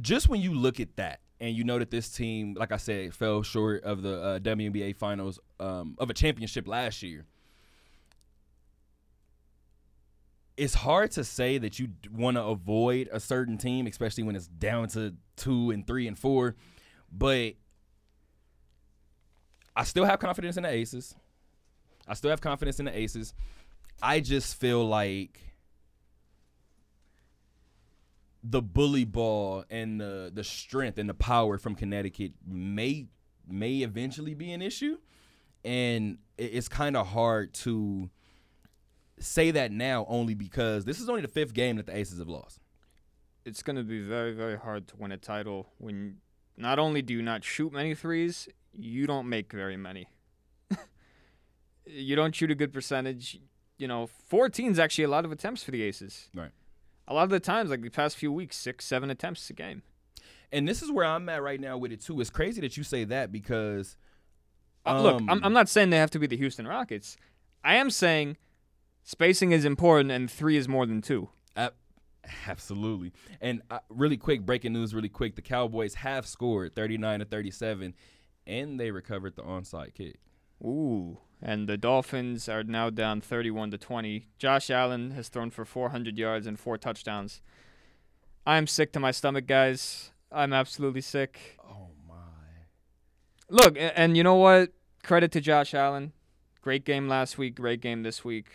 just 0.01 0.29
when 0.29 0.41
you 0.41 0.55
look 0.55 0.81
at 0.81 0.97
that 0.97 1.21
and 1.41 1.55
you 1.57 1.65
know 1.65 1.79
that 1.79 1.91
this 1.91 2.09
team, 2.09 2.55
like 2.55 2.73
I 2.73 2.77
said, 2.77 3.15
fell 3.15 3.43
short 3.43 3.83
of 3.85 4.03
the 4.03 4.23
uh, 4.23 4.39
WNBA 4.39 4.97
finals 4.97 5.39
um, 5.61 5.97
of 5.99 6.09
a 6.11 6.15
championship 6.15 6.67
last 6.67 7.03
year, 7.03 7.27
it's 10.57 10.75
hard 10.75 11.11
to 11.13 11.25
say 11.25 11.59
that 11.59 11.79
you 11.79 11.89
want 12.13 12.37
to 12.37 12.43
avoid 12.43 13.09
a 13.13 13.21
certain 13.21 13.57
team, 13.57 13.87
especially 13.87 14.25
when 14.25 14.37
it's 14.37 14.49
down 14.49 14.89
to 14.89 15.15
two 15.37 15.71
and 15.71 15.87
three 15.87 16.07
and 16.07 16.19
four. 16.19 16.57
But 17.11 17.55
I 19.75 19.85
still 19.85 20.05
have 20.05 20.19
confidence 20.19 20.57
in 20.57 20.65
the 20.65 20.69
Aces. 20.69 21.15
I 22.07 22.15
still 22.15 22.31
have 22.31 22.41
confidence 22.41 22.79
in 22.79 22.87
the 22.87 22.97
Aces. 22.97 23.35
I 24.03 24.21
just 24.21 24.57
feel 24.57 24.85
like 24.87 25.41
the 28.45 28.61
bully 28.61 29.05
ball 29.05 29.65
and 29.71 30.01
the 30.01 30.31
the 30.35 30.43
strength 30.43 30.99
and 30.99 31.09
the 31.09 31.15
power 31.15 31.59
from 31.59 31.75
Connecticut 31.75 32.33
may 32.47 33.07
may 33.49 33.79
eventually 33.79 34.35
be 34.35 34.53
an 34.53 34.61
issue, 34.61 34.99
and 35.65 36.19
it's 36.37 36.69
kind 36.69 36.97
of 36.97 37.09
hard 37.09 37.55
to 37.55 38.11
say 39.23 39.51
that 39.51 39.73
now 39.73 40.05
only 40.09 40.35
because 40.35 40.85
this 40.85 41.01
is 41.01 41.09
only 41.09 41.23
the 41.23 41.29
fifth 41.29 41.55
game 41.55 41.77
that 41.77 41.87
the 41.87 41.97
Aces 41.97 42.19
have 42.19 42.29
lost. 42.29 42.61
It's 43.45 43.63
going 43.63 43.77
to 43.77 43.83
be 43.83 44.01
very 44.01 44.33
very 44.33 44.59
hard 44.59 44.87
to 44.89 44.97
win 44.97 45.13
a 45.13 45.17
title 45.17 45.69
when 45.79 46.19
not 46.57 46.79
only 46.79 47.03
do 47.03 47.15
you 47.15 47.23
not 47.23 47.45
shoot 47.45 47.73
many 47.73 47.95
threes, 47.95 48.49
you 48.73 49.07
don't 49.07 49.29
make 49.29 49.53
very 49.53 49.77
many. 49.77 50.09
you 51.87 52.15
don't 52.17 52.35
shoot 52.35 52.51
a 52.51 52.55
good 52.55 52.73
percentage. 52.73 53.41
You 53.79 53.89
know, 53.89 54.07
14 54.07 54.71
is 54.73 54.79
actually 54.79 55.05
a 55.05 55.09
lot 55.09 55.25
of 55.25 55.33
attempts 55.33 55.63
for 55.65 55.71
the 55.71 55.83
Aces. 55.83 56.29
Right. 56.35 56.51
A 57.09 57.15
lot 57.15 57.25
of 57.25 57.31
the 57.31 57.41
times, 57.41 57.71
like 57.71 57.83
the 57.83 57.89
past 57.89 58.17
few 58.17 58.31
weeks, 58.31 58.57
six, 58.57 58.85
seven 58.85 59.11
attempts 59.11 59.49
a 59.51 59.55
game. 59.55 59.83
And 60.53 60.69
this 60.69 60.83
is 60.83 60.91
where 60.91 61.05
I'm 61.05 61.29
at 61.29 61.43
right 61.43 61.59
now 61.61 61.79
with 61.79 61.91
it 61.91 62.01
too. 62.03 62.21
It's 62.21 62.31
crazy 62.31 62.61
that 62.61 62.77
you 62.77 62.85
say 62.85 63.05
that 63.05 63.33
because 63.33 63.97
Uh, 64.87 65.03
look, 65.03 65.21
I'm, 65.23 65.31
um, 65.31 65.41
I'm 65.45 65.53
not 65.53 65.69
saying 65.69 65.91
they 65.91 65.97
have 65.97 66.11
to 66.11 66.19
be 66.19 66.27
the 66.27 66.37
Houston 66.37 66.67
Rockets. 66.69 67.17
I 67.65 67.77
am 67.77 67.91
saying 67.91 68.37
spacing 69.03 69.53
is 69.53 69.65
important 69.65 70.11
and 70.11 70.31
three 70.31 70.57
is 70.57 70.69
more 70.69 70.87
than 70.87 71.01
two. 71.03 71.29
Ab- 71.57 71.75
Absolutely. 72.47 73.13
And 73.41 73.63
uh, 73.71 73.81
really 73.89 74.17
quick, 74.17 74.43
breaking 74.47 74.73
news, 74.73 74.95
really 74.95 75.09
quick. 75.09 75.35
The 75.37 75.43
Cowboys 75.43 75.95
have 75.97 76.27
scored 76.27 76.75
39 76.75 77.19
to 77.21 77.25
37, 77.25 77.95
and 78.47 78.79
they 78.79 78.91
recovered 78.91 79.35
the 79.37 79.43
onside 79.43 79.95
kick. 79.95 80.19
Ooh. 80.63 81.19
And 81.45 81.69
the 81.69 81.77
Dolphins 81.77 82.49
are 82.49 82.63
now 82.63 82.89
down 82.91 83.21
31 83.21 83.73
to 83.73 83.79
20. 83.79 84.29
Josh 84.39 84.71
Allen 84.71 85.11
has 85.11 85.29
thrown 85.29 85.51
for 85.51 85.65
400 85.65 86.17
yards 86.17 86.47
and 86.47 86.59
four 86.59 86.79
touchdowns. 86.79 87.43
I'm 88.47 88.69
sick 88.69 88.93
to 88.93 89.01
my 89.01 89.11
stomach, 89.11 89.47
guys. 89.47 90.13
I'm 90.31 90.53
absolutely 90.53 91.01
sick. 91.01 91.59
Oh 91.69 91.89
my! 92.09 92.15
Look, 93.51 93.77
a- 93.77 93.99
and 93.99 94.17
you 94.17 94.23
know 94.23 94.37
what? 94.37 94.71
Credit 95.03 95.33
to 95.33 95.41
Josh 95.41 95.75
Allen. 95.75 96.13
Great 96.63 96.85
game 96.85 97.09
last 97.09 97.39
week, 97.39 97.57
great 97.57 97.81
game 97.81 98.05
this 98.05 98.25
week. 98.25 98.47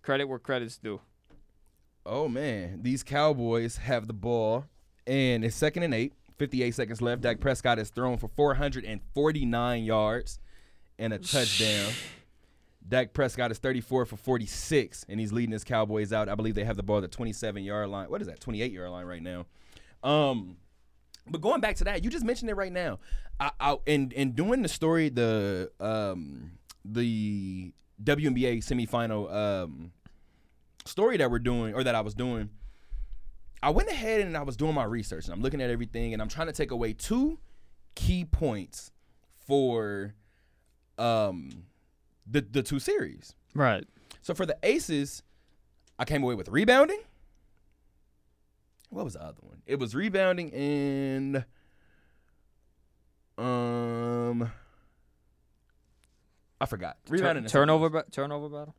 Credit 0.00 0.28
where 0.28 0.38
credit's 0.38 0.78
due. 0.78 1.00
Oh 2.06 2.28
man, 2.28 2.82
these 2.82 3.02
Cowboys 3.02 3.78
have 3.78 4.06
the 4.06 4.12
ball, 4.12 4.66
and 5.06 5.44
it's 5.44 5.56
second 5.56 5.82
and 5.82 5.92
eight. 5.92 6.14
58 6.38 6.74
seconds 6.74 7.02
left. 7.02 7.22
Dak 7.22 7.40
Prescott 7.40 7.78
is 7.78 7.90
thrown 7.90 8.16
for 8.16 8.28
449 8.28 9.84
yards 9.84 10.40
and 10.98 11.12
a 11.12 11.18
touchdown. 11.18 11.92
Dak 12.88 13.12
Prescott 13.12 13.50
is 13.52 13.58
34 13.58 14.06
for 14.06 14.16
46, 14.16 15.06
and 15.08 15.20
he's 15.20 15.32
leading 15.32 15.52
his 15.52 15.62
Cowboys 15.62 16.12
out. 16.12 16.28
I 16.28 16.34
believe 16.34 16.54
they 16.54 16.64
have 16.64 16.76
the 16.76 16.82
ball 16.82 16.96
at 16.98 17.02
the 17.02 17.08
27 17.08 17.62
yard 17.62 17.88
line. 17.90 18.08
What 18.08 18.20
is 18.20 18.26
that? 18.28 18.40
28 18.40 18.72
yard 18.72 18.90
line 18.90 19.06
right 19.06 19.22
now. 19.22 19.46
Um, 20.02 20.56
but 21.28 21.40
going 21.40 21.60
back 21.60 21.76
to 21.76 21.84
that, 21.84 22.02
you 22.02 22.10
just 22.10 22.24
mentioned 22.24 22.50
it 22.50 22.54
right 22.54 22.72
now. 22.72 22.98
I, 23.38 23.50
I 23.60 23.76
in 23.86 24.10
in 24.12 24.32
doing 24.32 24.62
the 24.62 24.68
story, 24.68 25.08
the 25.08 25.70
um 25.78 26.52
the 26.84 27.72
WNBA 28.02 28.58
semifinal 28.58 29.32
um 29.32 29.92
story 30.84 31.16
that 31.16 31.30
we're 31.30 31.38
doing 31.38 31.74
or 31.74 31.84
that 31.84 31.94
I 31.94 32.00
was 32.00 32.14
doing, 32.14 32.50
I 33.62 33.70
went 33.70 33.88
ahead 33.88 34.20
and 34.20 34.36
I 34.36 34.42
was 34.42 34.56
doing 34.56 34.74
my 34.74 34.84
research 34.84 35.26
and 35.26 35.34
I'm 35.34 35.40
looking 35.40 35.60
at 35.60 35.70
everything 35.70 36.12
and 36.12 36.20
I'm 36.20 36.28
trying 36.28 36.48
to 36.48 36.52
take 36.52 36.70
away 36.70 36.92
two 36.92 37.38
key 37.94 38.24
points 38.24 38.90
for 39.46 40.14
um 40.98 41.64
the 42.26 42.40
the 42.40 42.62
two 42.62 42.78
series. 42.78 43.34
Right. 43.54 43.84
So 44.22 44.34
for 44.34 44.46
the 44.46 44.56
Aces, 44.62 45.22
I 45.98 46.04
came 46.04 46.22
away 46.22 46.34
with 46.34 46.48
rebounding. 46.48 47.00
What 48.90 49.04
was 49.04 49.14
the 49.14 49.22
other 49.22 49.40
one? 49.40 49.62
It 49.66 49.78
was 49.78 49.94
rebounding 49.94 50.52
and 50.52 51.44
um 53.38 54.50
I 56.62 56.66
forgot. 56.66 56.96
And 57.10 57.18
something 57.18 57.44
turnover, 57.46 57.90
ba- 57.90 58.04
turnover 58.12 58.48
battle. 58.48 58.76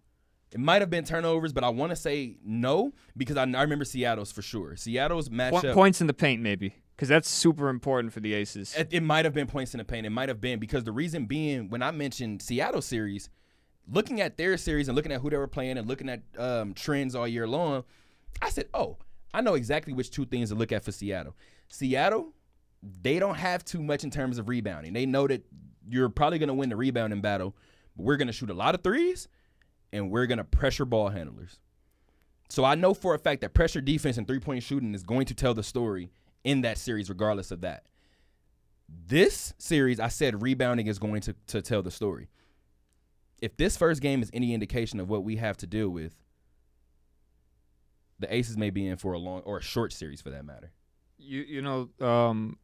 It 0.54 0.60
might 0.60 0.82
have 0.82 0.90
been 0.90 1.04
turnovers, 1.04 1.52
but 1.52 1.64
I 1.64 1.70
want 1.70 1.90
to 1.90 1.96
say 1.98 2.38
no 2.46 2.94
because 3.18 3.36
I, 3.38 3.42
I 3.42 3.62
remember 3.64 3.84
Seattle's 3.84 4.32
for 4.32 4.42
sure. 4.42 4.76
Seattle's 4.78 5.28
Po- 5.28 5.36
matchup. 5.36 5.74
points 5.74 6.00
in 6.00 6.08
the 6.08 6.14
paint, 6.14 6.42
maybe, 6.42 6.76
because 6.96 7.10
that's 7.10 7.28
super 7.28 7.68
important 7.70 8.14
for 8.14 8.22
the 8.22 8.34
Aces. 8.36 8.74
It, 8.76 8.90
it 8.92 9.04
might 9.04 9.26
have 9.26 9.34
been 9.34 9.48
points 9.48 9.74
in 9.74 9.80
the 9.80 9.84
paint. 9.84 10.06
It 10.06 10.12
might 10.12 10.30
have 10.30 10.40
been 10.40 10.60
because 10.60 10.86
the 10.86 10.92
reason 10.94 11.26
being, 11.26 11.70
when 11.70 11.82
I 11.82 11.92
mentioned 11.92 12.42
Seattle 12.42 12.82
series, 12.84 13.30
looking 13.92 14.22
at 14.22 14.38
their 14.38 14.56
series 14.58 14.88
and 14.88 14.96
looking 14.96 15.12
at 15.12 15.20
who 15.20 15.30
they 15.30 15.38
were 15.38 15.48
playing 15.48 15.78
and 15.78 15.88
looking 15.88 16.08
at 16.08 16.22
um, 16.38 16.74
trends 16.74 17.16
all 17.16 17.28
year 17.28 17.48
long, 17.48 17.84
I 18.42 18.50
said, 18.50 18.70
"Oh, 18.74 18.98
I 19.34 19.42
know 19.42 19.56
exactly 19.56 19.92
which 19.92 20.10
two 20.12 20.26
things 20.26 20.50
to 20.50 20.56
look 20.56 20.72
at 20.72 20.86
for 20.86 20.92
Seattle. 20.94 21.36
Seattle, 21.68 22.32
they 23.02 23.18
don't 23.20 23.36
have 23.36 23.66
too 23.66 23.82
much 23.82 24.04
in 24.04 24.12
terms 24.12 24.38
of 24.38 24.48
rebounding. 24.48 24.94
They 24.94 25.06
know 25.08 25.28
that 25.28 25.44
you're 25.90 26.10
probably 26.10 26.38
going 26.38 26.48
to 26.50 26.54
win 26.54 26.70
the 26.70 26.76
rebounding 26.76 27.22
battle, 27.22 27.56
we're 27.96 28.18
going 28.18 28.28
to 28.28 28.34
shoot 28.34 28.50
a 28.50 28.54
lot 28.54 28.76
of 28.76 28.84
threes, 28.84 29.28
and 29.92 30.10
we're 30.10 30.26
going 30.26 30.40
to 30.40 30.44
pressure 30.44 30.86
ball 30.86 31.10
handlers. 31.10 31.60
So 32.50 32.64
I 32.64 32.76
know 32.76 32.94
for 32.94 33.16
a 33.16 33.20
fact 33.20 33.42
that 33.42 33.54
pressure 33.54 33.82
defense 33.82 34.18
and 34.18 34.28
three 34.28 34.40
point 34.40 34.64
shooting 34.64 34.94
is 34.94 35.04
going 35.04 35.26
to 35.28 35.34
tell 35.34 35.54
the 35.54 35.64
story 35.64 36.12
in 36.44 36.62
that 36.62 36.78
series, 36.78 37.10
regardless 37.10 37.52
of 37.52 37.62
that. 37.62 37.86
This 39.08 39.54
series, 39.58 40.00
I 40.00 40.10
said 40.10 40.42
rebounding 40.42 40.88
is 40.88 41.00
going 41.00 41.22
to, 41.22 41.36
to 41.48 41.62
tell 41.62 41.82
the 41.82 41.92
story. 41.92 42.30
If 43.42 43.58
this 43.58 43.76
first 43.76 44.02
game 44.02 44.22
is 44.22 44.30
any 44.34 44.54
indication 44.54 45.00
of 45.00 45.10
what 45.10 45.24
we 45.24 45.38
have 45.38 45.58
to 45.58 45.68
deal 45.68 45.90
with, 45.90 46.16
the 48.20 48.34
Aces 48.34 48.58
may 48.58 48.70
be 48.70 48.88
in 48.88 48.98
for 48.98 49.14
a 49.14 49.20
long 49.20 49.42
or 49.42 49.58
a 49.58 49.62
short 49.62 49.92
series 49.92 50.22
for 50.22 50.30
that 50.30 50.46
matter. 50.46 50.72
You 51.18 51.42
you 51.42 51.62
know, 51.62 51.90
um, 52.00 52.58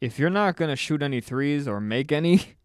if 0.00 0.18
you're 0.18 0.30
not 0.30 0.56
gonna 0.56 0.76
shoot 0.76 1.02
any 1.02 1.20
threes 1.20 1.68
or 1.68 1.80
make 1.80 2.12
any, 2.12 2.56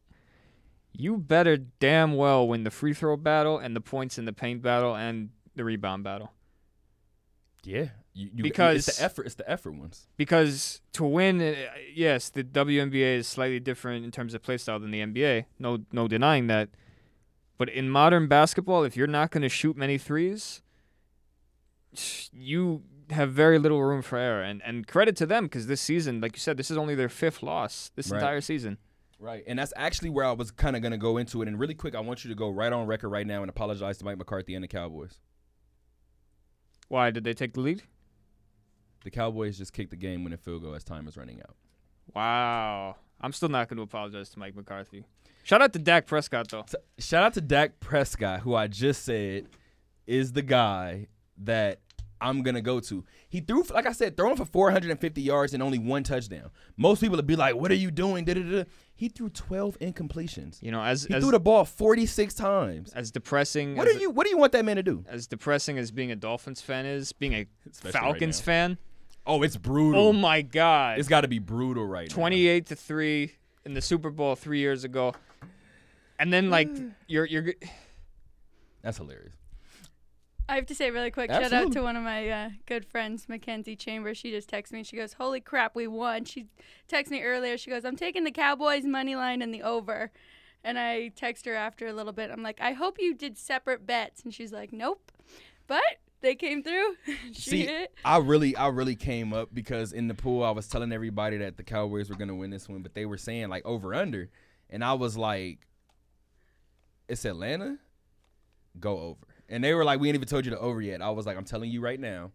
you 0.94 1.18
better 1.18 1.58
damn 1.58 2.16
well 2.16 2.48
win 2.48 2.64
the 2.64 2.72
free 2.72 2.94
throw 2.94 3.18
battle 3.18 3.58
and 3.58 3.76
the 3.76 3.82
points 3.82 4.18
in 4.18 4.26
the 4.26 4.34
paint 4.34 4.62
battle 4.62 4.96
and 4.96 5.30
the 5.56 5.64
rebound 5.64 6.04
battle. 6.04 6.32
Yeah, 7.64 7.90
you, 8.14 8.30
you, 8.36 8.44
Because- 8.44 8.88
it's 8.88 8.98
the 8.98 9.04
effort. 9.06 9.26
It's 9.26 9.36
the 9.36 9.50
effort 9.50 9.72
ones. 9.72 10.08
Because 10.18 10.82
to 10.94 11.04
win, 11.06 11.42
uh, 11.42 11.56
yes, 11.94 12.30
the 12.30 12.44
WNBA 12.44 13.18
is 13.18 13.28
slightly 13.28 13.60
different 13.60 14.04
in 14.06 14.12
terms 14.12 14.34
of 14.34 14.42
play 14.44 14.58
style 14.58 14.80
than 14.80 14.92
the 14.92 15.00
NBA. 15.02 15.46
No, 15.60 15.80
no 15.92 16.08
denying 16.08 16.48
that. 16.48 16.70
But 17.58 17.70
in 17.70 17.90
modern 17.90 18.28
basketball, 18.28 18.84
if 18.84 18.98
you're 18.98 19.08
not 19.08 19.32
going 19.32 19.44
to 19.44 19.50
shoot 19.50 19.78
many 19.78 19.98
threes, 19.98 20.62
you 22.32 22.84
have 23.10 23.32
very 23.32 23.60
little 23.60 23.82
room 23.84 24.02
for 24.02 24.18
error. 24.18 24.42
And 24.42 24.62
and 24.66 24.88
credit 24.88 25.16
to 25.18 25.26
them 25.26 25.46
because 25.46 25.68
this 25.68 25.82
season, 25.82 26.20
like 26.22 26.36
you 26.36 26.40
said, 26.40 26.58
this 26.58 26.72
is 26.72 26.78
only 26.78 26.96
their 26.96 27.10
fifth 27.10 27.44
loss 27.44 27.92
this 27.96 28.10
Right. 28.10 28.18
entire 28.18 28.42
season. 28.42 28.78
Right, 29.20 29.44
and 29.48 29.58
that's 29.58 29.74
actually 29.76 30.10
where 30.10 30.26
I 30.26 30.34
was 30.34 30.52
kind 30.52 30.76
of 30.76 30.82
going 30.82 30.92
to 30.92 30.98
go 30.98 31.18
into 31.18 31.42
it. 31.42 31.48
And 31.48 31.58
really 31.58 31.76
quick, 31.76 31.96
I 31.96 32.02
want 32.02 32.26
you 32.26 32.30
to 32.30 32.36
go 32.36 32.50
right 32.50 32.74
on 32.74 32.88
record 32.88 33.10
right 33.10 33.26
now 33.26 33.42
and 33.42 33.50
apologize 33.50 33.98
to 34.00 34.06
Mike 34.06 34.18
McCarthy 34.18 34.56
and 34.56 34.64
the 34.64 34.68
Cowboys. 34.68 35.20
Why 36.90 37.10
did 37.12 37.24
they 37.24 37.34
take 37.34 37.54
the 37.54 37.62
lead? 37.62 37.84
The 39.04 39.12
Cowboys 39.12 39.58
just 39.58 39.74
kicked 39.74 39.92
the 39.92 39.96
game 39.96 40.20
when 40.20 40.26
winning 40.26 40.38
field 40.38 40.64
goal 40.64 40.76
as 40.76 40.84
time 40.84 41.08
is 41.08 41.18
running 41.18 41.42
out. 41.42 41.56
Wow, 42.14 42.98
I'm 43.22 43.32
still 43.32 43.50
not 43.50 43.70
going 43.70 43.78
to 43.78 43.84
apologize 43.84 44.30
to 44.32 44.40
Mike 44.40 44.56
McCarthy. 44.56 45.06
Shout 45.44 45.62
out 45.62 45.74
to 45.74 45.80
Dak 45.80 46.06
Prescott 46.08 46.50
though. 46.50 46.64
So, 46.68 46.78
shout 46.98 47.24
out 47.24 47.34
to 47.34 47.42
Dak 47.42 47.80
Prescott, 47.80 48.42
who 48.42 48.56
I 48.56 48.68
just 48.68 49.04
said 49.04 49.48
is 50.08 50.32
the 50.32 50.42
guy 50.42 51.08
that 51.40 51.80
I'm 52.22 52.42
gonna 52.42 52.62
go 52.62 52.80
to. 52.80 53.04
He 53.28 53.42
threw, 53.42 53.64
like 53.64 53.86
I 53.86 53.92
said, 53.92 54.16
throwing 54.16 54.38
for 54.38 54.46
450 54.46 55.22
yards 55.22 55.54
and 55.54 55.62
only 55.62 55.78
one 55.78 56.04
touchdown. 56.04 56.50
Most 56.78 57.02
people 57.02 57.18
would 57.18 57.28
be 57.28 57.36
like, 57.36 57.56
"What 57.56 57.72
are 57.72 57.76
you 57.76 57.92
doing?" 57.92 58.24
Da-da-da. 58.24 58.64
He 58.96 59.10
threw 59.10 59.30
12 59.30 59.80
incompletions. 59.80 60.62
You 60.62 60.72
know, 60.72 60.82
as 60.82 61.06
He 61.06 61.14
as, 61.14 61.24
threw 61.24 61.32
the 61.32 61.40
ball 61.40 61.66
46 61.66 62.34
times. 62.34 62.94
as 62.94 63.12
depressing 63.12 63.76
What 63.76 63.88
as 63.88 63.96
do 63.96 64.02
you 64.02 64.10
What 64.10 64.26
do 64.26 64.30
you 64.30 64.38
want 64.38 64.52
that 64.54 64.66
man 64.66 64.76
to 64.76 64.84
do? 64.84 65.04
as 65.08 65.28
depressing 65.28 65.78
as 65.78 65.92
being 65.92 66.12
a 66.12 66.16
Dolphins 66.16 66.62
fan 66.62 66.86
is, 66.86 67.12
being 67.12 67.34
a 67.34 67.46
Especially 67.70 68.00
Falcons 68.00 68.40
now. 68.40 68.46
fan. 68.46 68.78
Oh, 69.26 69.42
it's 69.42 69.56
brutal. 69.56 70.02
Oh 70.02 70.14
my 70.14 70.42
God! 70.42 71.00
It's 71.00 71.08
got 71.08 71.22
to 71.22 71.30
be 71.30 71.40
brutal 71.40 71.86
right 71.86 72.10
now. 72.10 72.16
28 72.16 72.66
to 72.68 72.76
three 72.76 73.32
in 73.66 73.74
the 73.74 73.82
Super 73.82 74.10
Bowl 74.10 74.36
three 74.36 74.60
years 74.60 74.84
ago, 74.84 75.14
and 76.20 76.32
then 76.32 76.50
like 76.50 76.70
mm. 76.70 76.94
you're 77.08 77.26
you're 77.26 77.54
That's 78.82 78.98
hilarious. 78.98 79.34
I 80.50 80.56
have 80.56 80.66
to 80.68 80.76
say 80.76 80.92
really 80.92 81.12
quick, 81.12 81.32
shout 81.32 81.54
out 81.54 81.72
to 81.72 81.82
one 81.82 81.96
of 81.96 82.04
my 82.04 82.30
uh, 82.30 82.50
good 82.66 82.86
friends, 82.86 83.30
Mackenzie 83.30 83.76
Chambers. 83.76 84.18
She 84.18 84.30
just 84.32 84.50
texted 84.50 84.74
me. 84.74 84.84
She 84.84 84.98
goes, 84.98 85.14
"Holy 85.14 85.40
crap, 85.40 85.74
we 85.76 85.88
won!" 85.88 86.26
She 86.26 86.48
texted 86.90 87.12
me 87.12 87.24
earlier. 87.24 87.58
She 87.58 87.70
goes, 87.70 87.86
"I'm 87.86 87.96
taking 87.96 88.24
the 88.24 88.32
Cowboys 88.32 88.84
money 88.84 89.16
line 89.16 89.42
and 89.42 89.54
the 89.54 89.62
over." 89.62 90.12
And 90.66 90.78
I 90.78 91.10
text 91.10 91.46
her 91.46 91.56
after 91.56 91.88
a 91.88 91.94
little 91.94 92.14
bit. 92.14 92.30
I'm 92.30 92.44
like, 92.44 92.60
"I 92.60 92.74
hope 92.74 92.98
you 93.00 93.14
did 93.14 93.38
separate 93.38 93.86
bets." 93.86 94.24
And 94.24 94.34
she's 94.34 94.52
like, 94.52 94.74
"Nope," 94.74 95.12
but 95.66 95.82
they 96.20 96.36
came 96.36 96.62
through. 96.62 96.98
she 97.32 97.50
See, 97.50 97.66
hit. 97.66 97.94
I 98.04 98.18
really, 98.18 98.56
I 98.56 98.68
really 98.68 98.96
came 98.96 99.34
up 99.34 99.50
because 99.54 99.94
in 99.94 100.08
the 100.08 100.14
pool 100.14 100.44
I 100.44 100.52
was 100.52 100.68
telling 100.68 100.92
everybody 100.92 101.38
that 101.38 101.56
the 101.56 101.64
Cowboys 101.64 102.10
were 102.10 102.16
gonna 102.16 102.36
win 102.36 102.50
this 102.50 102.68
one, 102.68 102.82
but 102.82 102.94
they 102.94 103.06
were 103.06 103.18
saying 103.18 103.48
like 103.48 103.66
over 103.66 103.96
under, 103.96 104.30
and 104.70 104.84
I 104.84 104.94
was 104.94 105.16
like, 105.16 105.68
"It's 107.08 107.24
Atlanta, 107.24 107.78
go 108.78 109.00
over." 109.00 109.33
And 109.50 109.64
they 109.64 109.74
were 109.74 109.84
like, 109.84 110.00
"We 110.00 110.08
ain't 110.08 110.16
even 110.16 110.28
told 110.28 110.46
you 110.46 110.52
the 110.52 110.60
over 110.60 110.82
yet." 110.82 111.02
I 111.02 111.10
was 111.12 111.26
like, 111.26 111.38
"I'm 111.38 111.44
telling 111.46 111.70
you 111.70 111.82
right 111.82 112.00
now, 112.00 112.32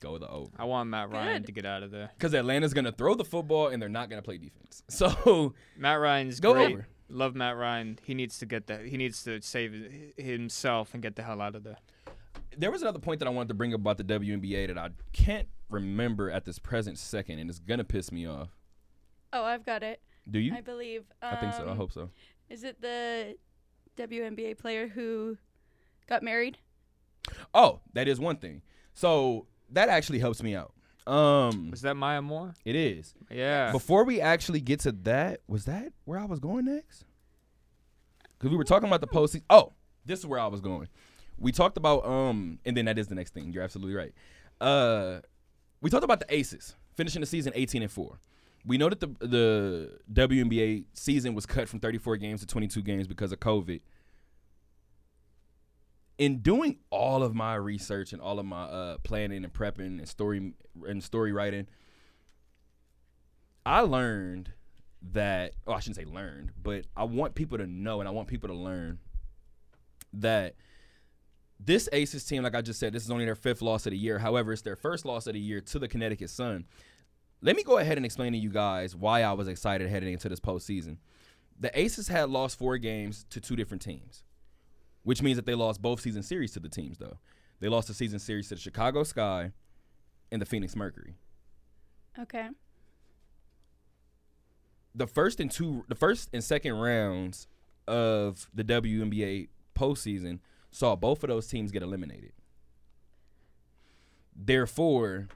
go 0.00 0.18
the 0.18 0.28
over." 0.28 0.50
I 0.58 0.64
want 0.64 0.90
Matt 0.90 1.10
Ryan 1.10 1.42
Good. 1.42 1.46
to 1.46 1.52
get 1.52 1.64
out 1.66 1.82
of 1.82 1.90
there. 1.90 2.10
Because 2.16 2.34
Atlanta's 2.34 2.74
gonna 2.74 2.92
throw 2.92 3.14
the 3.14 3.24
football 3.24 3.68
and 3.68 3.80
they're 3.80 3.88
not 3.88 4.10
gonna 4.10 4.22
play 4.22 4.38
defense. 4.38 4.82
So 4.88 5.54
Matt 5.76 6.00
Ryan's 6.00 6.40
Go 6.40 6.54
great. 6.54 6.72
over. 6.74 6.86
Love 7.08 7.34
Matt 7.34 7.56
Ryan. 7.56 7.98
He 8.04 8.14
needs 8.14 8.38
to 8.38 8.46
get 8.46 8.66
that. 8.68 8.86
He 8.86 8.96
needs 8.96 9.22
to 9.24 9.40
save 9.42 10.12
himself 10.16 10.94
and 10.94 11.02
get 11.02 11.14
the 11.16 11.22
hell 11.22 11.40
out 11.42 11.54
of 11.54 11.62
there. 11.62 11.76
there 12.56 12.70
was 12.70 12.82
another 12.82 12.98
point 12.98 13.18
that 13.20 13.28
I 13.28 13.30
wanted 13.30 13.48
to 13.48 13.54
bring 13.54 13.74
up 13.74 13.80
about 13.80 13.98
the 13.98 14.04
WNBA 14.04 14.66
that 14.68 14.78
I 14.78 14.90
can't 15.12 15.48
remember 15.70 16.30
at 16.30 16.44
this 16.44 16.58
present 16.58 16.98
second, 16.98 17.38
and 17.38 17.48
it's 17.50 17.58
gonna 17.58 17.84
piss 17.84 18.10
me 18.12 18.26
off. 18.26 18.50
Oh, 19.32 19.44
I've 19.44 19.64
got 19.64 19.82
it. 19.82 20.00
Do 20.30 20.38
you? 20.38 20.54
I 20.54 20.60
believe. 20.60 21.04
I 21.22 21.36
think 21.36 21.54
so. 21.54 21.66
I 21.66 21.70
Um, 21.70 21.76
hope 21.76 21.92
so. 21.92 22.10
Is 22.50 22.64
it 22.64 22.80
the 22.80 23.36
WNBA 23.96 24.56
player 24.58 24.88
who 24.88 25.36
got 26.08 26.22
married? 26.22 26.58
Oh, 27.54 27.80
that 27.94 28.08
is 28.08 28.18
one 28.20 28.36
thing. 28.36 28.62
So 28.94 29.46
that 29.70 29.88
actually 29.88 30.18
helps 30.18 30.42
me 30.42 30.54
out. 30.54 30.72
Um, 31.06 31.70
Was 31.70 31.82
that 31.82 31.96
Maya 31.96 32.22
Moore? 32.22 32.54
it 32.64 32.76
is. 32.76 33.14
Yeah. 33.30 33.72
Before 33.72 34.04
we 34.04 34.20
actually 34.20 34.60
get 34.60 34.80
to 34.80 34.92
that, 34.92 35.40
was 35.48 35.64
that 35.64 35.92
where 36.04 36.18
I 36.18 36.24
was 36.24 36.38
going 36.38 36.64
next? 36.66 37.04
Because 38.38 38.50
we 38.50 38.56
were 38.56 38.64
talking 38.64 38.88
about 38.88 39.00
the 39.00 39.06
postseason. 39.08 39.42
Oh, 39.50 39.72
this 40.04 40.18
is 40.20 40.26
where 40.26 40.38
I 40.40 40.46
was 40.46 40.60
going. 40.60 40.88
We 41.38 41.50
talked 41.52 41.76
about 41.76 42.04
um, 42.04 42.58
and 42.64 42.76
then 42.76 42.84
that 42.84 42.98
is 42.98 43.08
the 43.08 43.14
next 43.14 43.34
thing. 43.34 43.52
You're 43.52 43.62
absolutely 43.64 43.94
right. 43.94 44.12
Uh, 44.60 45.20
we 45.80 45.90
talked 45.90 46.04
about 46.04 46.20
the 46.20 46.32
Aces 46.32 46.76
finishing 46.94 47.20
the 47.20 47.26
season 47.26 47.52
18 47.56 47.82
and 47.82 47.90
four. 47.90 48.20
We 48.64 48.78
know 48.78 48.88
that 48.88 49.00
the 49.00 49.08
the 49.26 49.98
WNBA 50.12 50.84
season 50.92 51.34
was 51.34 51.46
cut 51.46 51.68
from 51.68 51.80
34 51.80 52.16
games 52.18 52.40
to 52.42 52.46
22 52.46 52.82
games 52.82 53.08
because 53.08 53.32
of 53.32 53.40
COVID. 53.40 53.80
In 56.18 56.38
doing 56.38 56.78
all 56.90 57.22
of 57.22 57.34
my 57.34 57.54
research 57.54 58.12
and 58.12 58.20
all 58.22 58.38
of 58.38 58.46
my 58.46 58.64
uh, 58.64 58.98
planning 59.02 59.44
and 59.44 59.52
prepping 59.52 59.98
and 59.98 60.08
story 60.08 60.52
and 60.86 61.02
story 61.02 61.32
writing, 61.32 61.66
I 63.64 63.80
learned 63.80 64.52
that 65.12 65.54
oh 65.66 65.72
I 65.72 65.80
shouldn't 65.80 65.96
say 65.96 66.04
learned, 66.04 66.52
but 66.62 66.86
I 66.96 67.04
want 67.04 67.34
people 67.34 67.58
to 67.58 67.66
know 67.66 68.00
and 68.00 68.08
I 68.08 68.12
want 68.12 68.28
people 68.28 68.48
to 68.48 68.54
learn 68.54 68.98
that 70.12 70.54
this 71.58 71.88
Aces 71.92 72.24
team, 72.24 72.42
like 72.42 72.54
I 72.54 72.60
just 72.60 72.80
said, 72.80 72.92
this 72.92 73.04
is 73.04 73.10
only 73.10 73.24
their 73.24 73.34
fifth 73.34 73.62
loss 73.62 73.86
of 73.86 73.92
the 73.92 73.98
year. 73.98 74.18
However, 74.18 74.52
it's 74.52 74.62
their 74.62 74.76
first 74.76 75.04
loss 75.04 75.26
of 75.26 75.34
the 75.34 75.40
year 75.40 75.60
to 75.60 75.78
the 75.78 75.88
Connecticut 75.88 76.30
Sun. 76.30 76.66
Let 77.40 77.56
me 77.56 77.62
go 77.62 77.78
ahead 77.78 77.96
and 77.96 78.06
explain 78.06 78.32
to 78.32 78.38
you 78.38 78.50
guys 78.50 78.94
why 78.96 79.22
I 79.22 79.32
was 79.32 79.48
excited 79.48 79.88
heading 79.88 80.12
into 80.12 80.28
this 80.28 80.40
postseason. 80.40 80.98
The 81.58 81.76
Aces 81.78 82.08
had 82.08 82.30
lost 82.30 82.58
four 82.58 82.78
games 82.78 83.26
to 83.30 83.40
two 83.40 83.56
different 83.56 83.82
teams, 83.82 84.24
which 85.04 85.22
means 85.22 85.36
that 85.36 85.46
they 85.46 85.54
lost 85.54 85.80
both 85.82 86.00
season 86.00 86.22
series 86.22 86.52
to 86.52 86.60
the 86.60 86.68
teams, 86.68 86.98
though. 86.98 87.18
They 87.60 87.68
lost 87.68 87.88
the 87.88 87.94
season 87.94 88.18
series 88.18 88.48
to 88.48 88.54
the 88.56 88.60
Chicago 88.60 89.02
Sky 89.04 89.52
and 90.30 90.40
the 90.42 90.46
Phoenix 90.46 90.74
Mercury. 90.76 91.14
Okay. 92.18 92.48
the 94.94 95.06
first 95.06 95.40
and 95.40 95.50
two 95.50 95.84
the 95.88 95.94
first 95.94 96.28
and 96.34 96.44
second 96.44 96.74
rounds 96.74 97.46
of 97.88 98.50
the 98.52 98.62
WNBA 98.62 99.48
postseason 99.74 100.38
saw 100.70 100.94
both 100.94 101.22
of 101.24 101.28
those 101.28 101.46
teams 101.46 101.72
get 101.72 101.82
eliminated. 101.82 102.32
Therefore, 104.34 105.28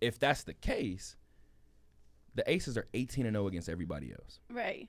if 0.00 0.18
that's 0.18 0.42
the 0.44 0.54
case, 0.54 1.16
the 2.34 2.48
Aces 2.50 2.76
are 2.76 2.86
18 2.94 3.26
and 3.26 3.34
0 3.34 3.46
against 3.48 3.68
everybody 3.68 4.12
else. 4.12 4.40
Right. 4.50 4.88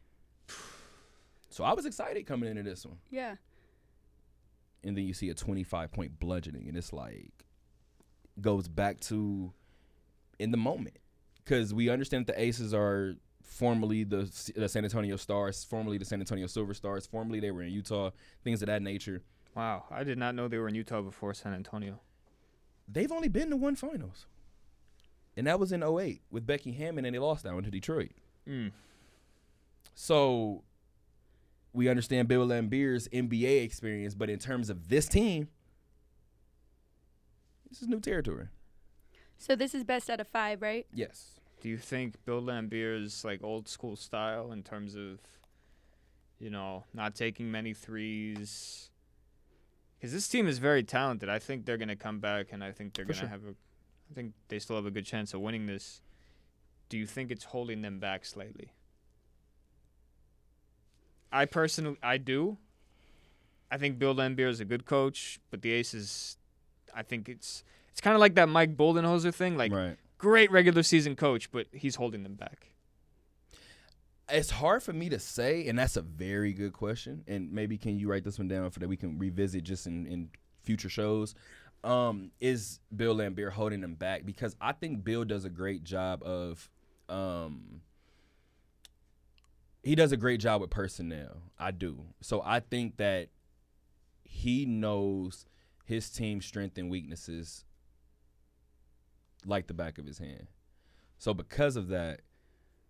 So 1.52 1.64
I 1.64 1.73
was 1.73 1.86
excited 1.86 2.26
coming 2.26 2.49
into 2.49 2.64
this 2.64 2.86
one. 2.86 2.98
Yeah. 3.10 3.36
And 4.84 4.98
then 4.98 5.06
you 5.06 5.14
see 5.14 5.30
a 5.30 5.34
25 5.34 5.91
point 5.91 6.19
bludgeoning 6.19 6.68
and 6.68 6.78
it's 6.78 6.91
like 6.94 7.45
goes 8.40 8.68
back 8.68 8.99
to 9.02 9.52
in 10.40 10.52
the 10.52 10.57
moment 10.57 10.98
cuz 11.45 11.73
we 11.73 11.90
understand 11.90 12.26
that 12.26 12.36
the 12.36 12.41
Aces 12.41 12.73
are 12.73 13.15
formerly 13.44 14.03
the, 14.03 14.52
the 14.56 14.69
San 14.69 14.86
Antonio 14.86 15.18
Stars, 15.18 15.64
formerly 15.64 15.98
the 15.98 16.06
San 16.06 16.19
Antonio 16.19 16.48
Silver 16.48 16.73
Stars, 16.73 17.06
formerly 17.06 17.40
they 17.40 17.52
were 17.52 17.61
in 17.61 17.72
Utah, 17.72 18.11
things 18.44 18.61
of 18.61 18.68
that 18.68 18.82
nature. 18.82 19.22
wow. 19.53 19.84
I 19.91 20.03
did 20.03 20.18
not 20.18 20.34
know 20.34 20.48
they 20.48 20.57
were 20.57 20.69
in 20.69 20.76
Utah 20.76 21.02
before 21.02 21.34
San 21.34 21.53
Antonio. 21.53 21.99
They've 22.88 23.11
only 23.11 23.28
been 23.28 23.49
to 23.49 23.57
one 23.57 23.76
finals. 23.76 24.26
And 25.36 25.48
that 25.48 25.60
was 25.60 25.72
in 25.72 25.84
08 25.84 26.22
with 26.32 26.45
Becky 26.45 26.72
Hammon 26.72 27.06
and 27.06 27.14
they 27.14 27.19
lost 27.19 27.44
that 27.44 27.53
one 27.53 27.64
to 27.64 27.72
Detroit. 27.72 28.11
Mm. 28.48 28.72
So 29.94 30.64
we 31.73 31.88
understand 31.89 32.27
Bill 32.27 32.45
Laimbeer's 32.45 33.07
NBA 33.10 33.64
experience, 33.64 34.14
but 34.14 34.30
in 34.30 34.39
terms 34.39 34.69
of 34.69 34.89
this 34.89 35.07
team, 35.07 35.48
this 37.69 37.81
is 37.81 37.88
new 37.88 37.99
territory. 37.99 38.48
So 39.38 39.56
this 39.56 39.73
is 39.73 39.84
best 39.84 40.10
out 40.10 40.19
of 40.19 40.27
five, 40.27 40.61
right? 40.61 40.85
Yes. 40.93 41.39
Do 41.61 41.69
you 41.69 41.77
think 41.77 42.23
Bill 42.26 42.41
Laimbeer's 42.41 43.23
like 43.23 43.43
old 43.43 43.68
school 43.68 43.95
style 43.95 44.52
in 44.52 44.64
terms 44.64 44.95
of, 44.95 45.19
you 46.39 46.49
know, 46.49 46.84
not 46.93 47.15
taking 47.15 47.52
many 47.52 47.73
threes? 47.73 48.89
Because 49.98 50.11
this 50.14 50.27
team 50.27 50.48
is 50.48 50.57
very 50.57 50.84
talented. 50.84 51.30
I 51.30 51.39
think 51.39 51.65
they're 51.65 51.77
gonna 51.77 51.95
come 51.95 52.19
back, 52.19 52.48
and 52.52 52.64
I 52.64 52.72
think 52.72 52.93
they're 52.93 53.06
For 53.06 53.14
gonna 53.14 53.22
sure. 53.22 53.30
have 53.30 53.43
a. 53.45 53.52
I 54.11 54.14
think 54.14 54.34
they 54.49 54.60
still 54.60 54.76
have 54.76 54.85
a 54.85 54.91
good 54.91 55.06
chance 55.06 55.34
of 55.34 55.41
winning 55.41 55.68
this. 55.68 56.02
Do 56.89 56.98
you 56.98 57.06
think 57.06 57.31
it's 57.31 57.45
holding 57.45 57.81
them 57.81 57.99
back 57.99 58.26
slightly? 58.26 58.73
I 61.32 61.45
personally, 61.45 61.98
I 62.03 62.18
do. 62.18 62.58
I 63.72 63.78
think 63.78 63.98
Bill 63.98 64.14
Laimbeer 64.14 64.49
is 64.49 64.60
a 64.60 64.66
good 64.66 64.86
coach, 64.86 65.40
but 65.49 65.62
the 65.62 65.72
Aces, 65.72 66.38
I 66.94 67.03
think 67.03 67.30
it's 67.30 67.64
it's 67.91 68.02
kind 68.02 68.16
of 68.16 68.20
like 68.20 68.36
that 68.36 68.49
Mike 68.49 68.76
Budenholzer 68.76 69.34
thing. 69.34 69.58
Like 69.58 69.72
right. 69.72 69.98
great 70.18 70.52
regular 70.52 70.84
season 70.84 71.16
coach, 71.16 71.52
but 71.52 71.68
he's 71.72 71.95
holding 71.95 72.24
them 72.24 72.36
back. 72.36 72.68
It's 74.30 74.49
hard 74.49 74.84
for 74.84 74.94
me 74.94 75.10
to 75.10 75.20
say, 75.20 75.68
and 75.68 75.78
that's 75.78 75.98
a 75.98 76.02
very 76.02 76.53
good 76.53 76.74
question. 76.74 77.24
And 77.28 77.52
maybe 77.52 77.78
can 77.78 77.98
you 77.98 78.10
write 78.10 78.24
this 78.24 78.38
one 78.38 78.48
down 78.48 78.70
for 78.72 78.80
that 78.80 78.88
we 78.88 78.95
can 78.95 79.18
revisit 79.18 79.64
just 79.64 79.88
in, 79.88 80.06
in 80.08 80.30
future 80.64 80.90
shows? 80.90 81.36
Um, 81.84 82.32
is 82.40 82.80
Bill 82.95 83.16
Laimbeer 83.16 83.52
holding 83.52 83.82
them 83.82 83.95
back? 83.95 84.26
Because 84.26 84.56
I 84.62 84.72
think 84.72 85.03
Bill 85.03 85.26
does 85.26 85.45
a 85.45 85.49
great 85.49 85.84
job 85.84 86.24
of 86.24 86.70
um 87.10 87.82
he 89.84 89.95
does 89.95 90.12
a 90.12 90.18
great 90.18 90.40
job 90.40 90.62
with 90.62 90.70
personnel. 90.70 91.41
I 91.58 91.72
do. 91.72 92.06
So 92.22 92.41
I 92.45 92.60
think 92.60 92.98
that 92.98 93.30
he 94.24 94.66
knows 94.66 95.45
his 95.86 96.10
team's 96.10 96.45
strength 96.45 96.78
and 96.78 96.90
weaknesses 96.90 97.66
like 99.45 99.68
the 99.68 99.74
back 99.74 99.98
of 99.98 100.06
his 100.06 100.20
hand. 100.20 100.48
So 101.18 101.34
because 101.34 101.76
of 101.76 101.90
that, 101.90 102.22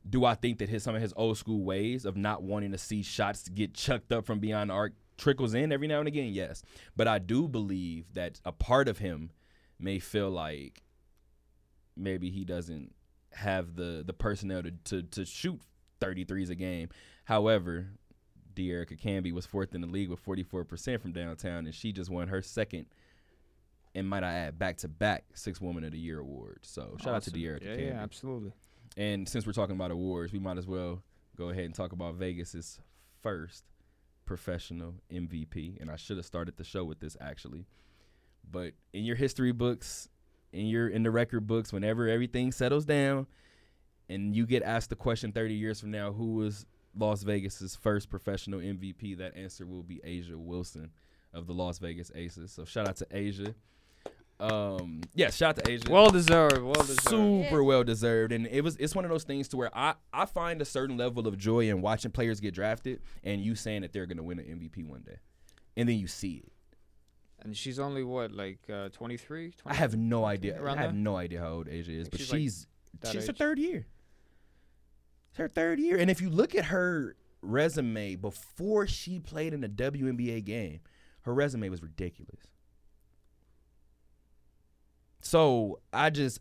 do 0.10 0.26
I 0.26 0.36
think 0.36 0.60
that 0.60 0.70
his 0.70 0.84
some 0.84 0.96
of 0.96 1.02
his 1.02 1.14
old 1.16 1.38
school 1.38 1.64
ways 1.64 2.06
of 2.06 2.18
not 2.18 2.44
wanting 2.44 2.72
to 2.72 2.78
see 2.78 3.04
shots 3.04 3.48
get 3.50 3.74
chucked 3.74 4.12
up 4.12 4.26
from 4.26 4.40
beyond 4.40 4.70
the 4.70 4.74
arc 4.74 4.94
trickles 5.18 5.54
in 5.54 5.72
every 5.72 5.88
now 5.88 6.00
and 6.00 6.08
again? 6.08 6.30
Yes. 6.34 6.64
But 6.96 7.08
I 7.08 7.20
do 7.20 7.48
believe 7.48 8.14
that 8.14 8.42
a 8.44 8.52
part 8.52 8.88
of 8.88 8.98
him 8.98 9.32
may 9.80 10.00
feel 10.00 10.30
like 10.30 10.84
maybe 11.96 12.30
he 12.30 12.44
doesn't 12.44 12.94
have 13.34 13.76
the 13.76 14.04
the 14.06 14.14
personnel 14.14 14.64
to 14.64 14.72
to, 14.72 15.04
to 15.04 15.26
shoot 15.26 15.62
33s 16.02 16.50
a 16.50 16.56
game. 16.56 16.90
However, 17.26 17.88
Dearica 18.56 19.00
Hamby 19.00 19.32
was 19.32 19.46
fourth 19.46 19.74
in 19.74 19.82
the 19.82 19.88
league 19.88 20.10
with 20.10 20.24
44% 20.26 21.00
from 21.02 21.14
downtown, 21.14 21.66
and 21.66 21.74
she 21.74 21.94
just 21.94 22.10
won 22.10 22.28
her 22.28 22.42
second, 22.42 22.88
and 23.96 24.08
might 24.10 24.24
I 24.24 24.34
add, 24.34 24.60
back 24.60 24.78
to 24.78 24.88
back 24.90 25.24
Six 25.34 25.62
Woman 25.62 25.84
of 25.86 25.92
the 25.92 26.00
Year 26.00 26.20
award. 26.20 26.60
So 26.64 26.98
shout 27.00 27.14
out 27.16 27.24
to 27.24 27.30
Awesome. 27.30 27.40
Dearica 27.42 27.62
Yeah, 27.64 27.70
Hamby. 27.70 27.84
yeah, 27.86 28.02
absolutely. 28.04 28.52
And 28.98 29.28
since 29.30 29.46
we're 29.46 29.54
talking 29.54 29.76
about 29.76 29.92
awards, 29.92 30.34
we 30.34 30.40
might 30.40 30.58
as 30.58 30.68
well 30.68 31.02
go 31.38 31.50
ahead 31.50 31.64
and 31.64 31.74
talk 31.74 31.94
about 31.94 32.16
Vegas's 32.16 32.80
first 33.22 33.64
professional 34.26 34.96
MVP. 35.12 35.80
And 35.80 35.90
I 35.90 35.96
should 35.96 36.18
have 36.18 36.26
started 36.26 36.58
the 36.58 36.64
show 36.66 36.84
with 36.84 37.00
this 37.00 37.16
actually. 37.22 37.66
But 38.50 38.74
in 38.92 39.06
your 39.06 39.16
history 39.16 39.54
books, 39.54 40.10
in 40.52 40.66
your 40.66 40.90
in 40.90 41.04
the 41.04 41.12
record 41.12 41.48
books, 41.48 41.72
whenever 41.72 42.10
everything 42.10 42.52
settles 42.52 42.84
down 42.86 43.28
and 44.12 44.36
you 44.36 44.46
get 44.46 44.64
asked 44.64 44.90
the 44.90 44.96
question 44.96 45.32
30 45.32 45.54
years 45.54 45.80
from 45.80 45.92
now, 45.92 46.12
who 46.12 46.36
was 46.36 46.66
Las 46.98 47.24
Vegas's 47.24 47.76
first 47.76 48.10
professional 48.10 48.60
MVP, 48.60 49.18
that 49.18 49.36
answer 49.38 49.66
will 49.66 49.84
be 49.84 50.02
A'ja 50.04 50.36
Wilson 50.36 50.92
of 51.34 51.48
the 51.48 51.54
Las 51.54 51.80
Vegas 51.80 52.12
Aces. 52.14 52.52
So 52.52 52.66
shout 52.66 52.88
out 52.88 52.98
to 52.98 53.06
A'ja. 53.06 53.54
Um, 54.40 55.02
yeah, 55.14 55.30
shout 55.30 55.50
out 55.60 55.64
to 55.64 55.72
A'ja 55.72 55.88
Well 55.88 56.10
deserved. 56.10 56.64
Well 56.64 56.74
deserved. 56.74 57.10
super 57.10 57.64
well 57.64 57.84
deserved 57.84 58.32
and 58.32 58.48
it 58.48 58.64
was 58.64 58.76
it's 58.78 58.96
one 58.96 59.06
of 59.06 59.12
those 59.12 59.24
things 59.24 59.48
to 59.50 59.58
where 59.58 59.70
I, 59.78 59.94
I 60.12 60.26
find 60.26 60.62
a 60.62 60.66
certain 60.66 60.98
level 60.98 61.28
of 61.28 61.38
joy 61.38 61.70
in 61.70 61.82
watching 61.82 62.10
players 62.10 62.40
get 62.40 62.56
drafted 62.56 63.02
and 63.24 63.42
you 63.42 63.54
saying 63.54 63.84
that 63.84 63.94
they're 63.94 64.08
going 64.08 64.18
to 64.18 64.24
win 64.24 64.40
an 64.40 64.46
MVP 64.46 64.84
one 64.84 65.02
day 65.02 65.18
and 65.78 65.88
then 65.88 66.00
you 66.00 66.08
see 66.08 66.42
it 66.44 66.52
And 67.46 67.56
she's 67.56 67.78
only 67.78 68.04
what, 68.04 68.32
like 68.32 68.62
uh, 68.68 68.90
23? 68.90 69.54
I 69.64 69.76
have 69.76 69.96
no 69.96 70.26
idea 70.26 70.60
I 70.66 70.76
have 70.76 70.96
no 70.96 71.16
idea 71.18 71.40
how 71.40 71.50
old 71.50 71.68
A'ja 71.68 71.90
is 71.90 72.10
but 72.10 72.20
she's, 72.20 72.30
she's 72.30 72.68
that 73.02 73.12
she's 73.12 73.28
her 73.28 73.34
third 73.34 73.60
year 73.60 73.86
it's 75.32 75.38
her 75.40 75.48
third 75.48 75.80
year 75.80 75.98
and 75.98 76.12
if 76.12 76.22
you 76.22 76.30
look 76.30 76.54
at 76.56 76.66
her 76.66 77.16
resume 77.42 78.16
before 78.16 78.86
she 78.86 79.20
played 79.20 79.54
in 79.54 79.64
a 79.64 79.70
WNBA 79.70 80.44
game 80.46 80.80
her 81.24 81.34
resume 81.34 81.68
was 81.70 81.82
ridiculous 81.82 82.52
so 85.22 85.80
I 85.92 86.10
just 86.10 86.40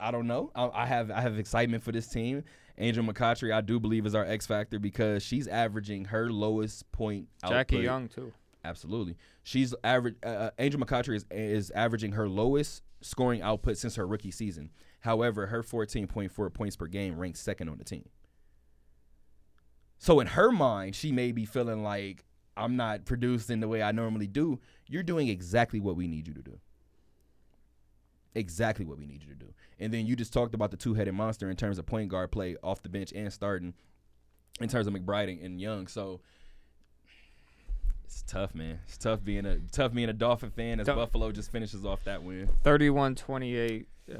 I 0.00 0.10
don't 0.10 0.26
know. 0.26 0.50
I, 0.54 0.70
I 0.72 0.86
have 0.86 1.10
I 1.10 1.20
have 1.20 1.38
excitement 1.38 1.82
for 1.82 1.92
this 1.92 2.06
team. 2.08 2.44
Angel 2.78 3.04
McCoughtry, 3.04 3.52
I 3.52 3.60
do 3.60 3.78
believe 3.78 4.06
is 4.06 4.14
our 4.14 4.24
X 4.24 4.46
factor 4.46 4.78
because 4.78 5.22
she's 5.22 5.46
averaging 5.46 6.06
her 6.06 6.30
lowest 6.30 6.90
point. 6.92 7.28
Jackie 7.46 7.76
output. 7.76 7.84
Young 7.84 8.08
too. 8.08 8.32
absolutely. 8.64 9.16
She's 9.42 9.74
average. 9.84 10.16
Uh, 10.24 10.28
uh, 10.28 10.50
Angel 10.58 10.80
McCoughtry 10.80 11.16
is 11.16 11.26
is 11.30 11.70
averaging 11.72 12.12
her 12.12 12.28
lowest 12.28 12.82
scoring 13.02 13.42
output 13.42 13.76
since 13.76 13.96
her 13.96 14.06
rookie 14.06 14.30
season. 14.30 14.70
However, 15.00 15.46
her 15.46 15.62
14.4 15.62 16.52
points 16.52 16.76
per 16.76 16.86
game 16.86 17.18
ranks 17.18 17.40
second 17.40 17.68
on 17.68 17.78
the 17.78 17.84
team. 17.84 18.08
So 20.00 20.18
in 20.18 20.28
her 20.28 20.50
mind, 20.50 20.96
she 20.96 21.12
may 21.12 21.30
be 21.30 21.44
feeling 21.44 21.82
like 21.82 22.24
I'm 22.56 22.74
not 22.74 23.04
producing 23.04 23.60
the 23.60 23.68
way 23.68 23.82
I 23.82 23.92
normally 23.92 24.26
do. 24.26 24.58
You're 24.88 25.02
doing 25.02 25.28
exactly 25.28 25.78
what 25.78 25.94
we 25.94 26.08
need 26.08 26.26
you 26.26 26.32
to 26.32 26.40
do. 26.42 26.58
Exactly 28.34 28.86
what 28.86 28.96
we 28.96 29.04
need 29.06 29.22
you 29.22 29.28
to 29.28 29.34
do. 29.34 29.52
And 29.78 29.92
then 29.92 30.06
you 30.06 30.16
just 30.16 30.32
talked 30.32 30.54
about 30.54 30.70
the 30.70 30.78
two-headed 30.78 31.12
monster 31.12 31.50
in 31.50 31.56
terms 31.56 31.78
of 31.78 31.84
point 31.84 32.08
guard 32.08 32.30
play 32.32 32.56
off 32.62 32.82
the 32.82 32.88
bench 32.88 33.12
and 33.12 33.30
starting 33.30 33.74
in 34.58 34.70
terms 34.70 34.86
of 34.86 34.94
McBride 34.94 35.44
and 35.44 35.60
Young. 35.60 35.86
So 35.86 36.20
it's 38.06 38.22
tough, 38.26 38.54
man. 38.54 38.80
It's 38.86 38.96
tough 38.96 39.22
being 39.22 39.44
a 39.44 39.58
tough 39.70 39.92
being 39.92 40.08
a 40.08 40.14
Dolphin 40.14 40.50
fan 40.50 40.80
as 40.80 40.86
Tough. 40.86 40.96
Buffalo 40.96 41.30
just 41.30 41.52
finishes 41.52 41.84
off 41.84 42.02
that 42.04 42.22
win. 42.22 42.48
31-28. 42.64 43.84
Uh, 44.10 44.16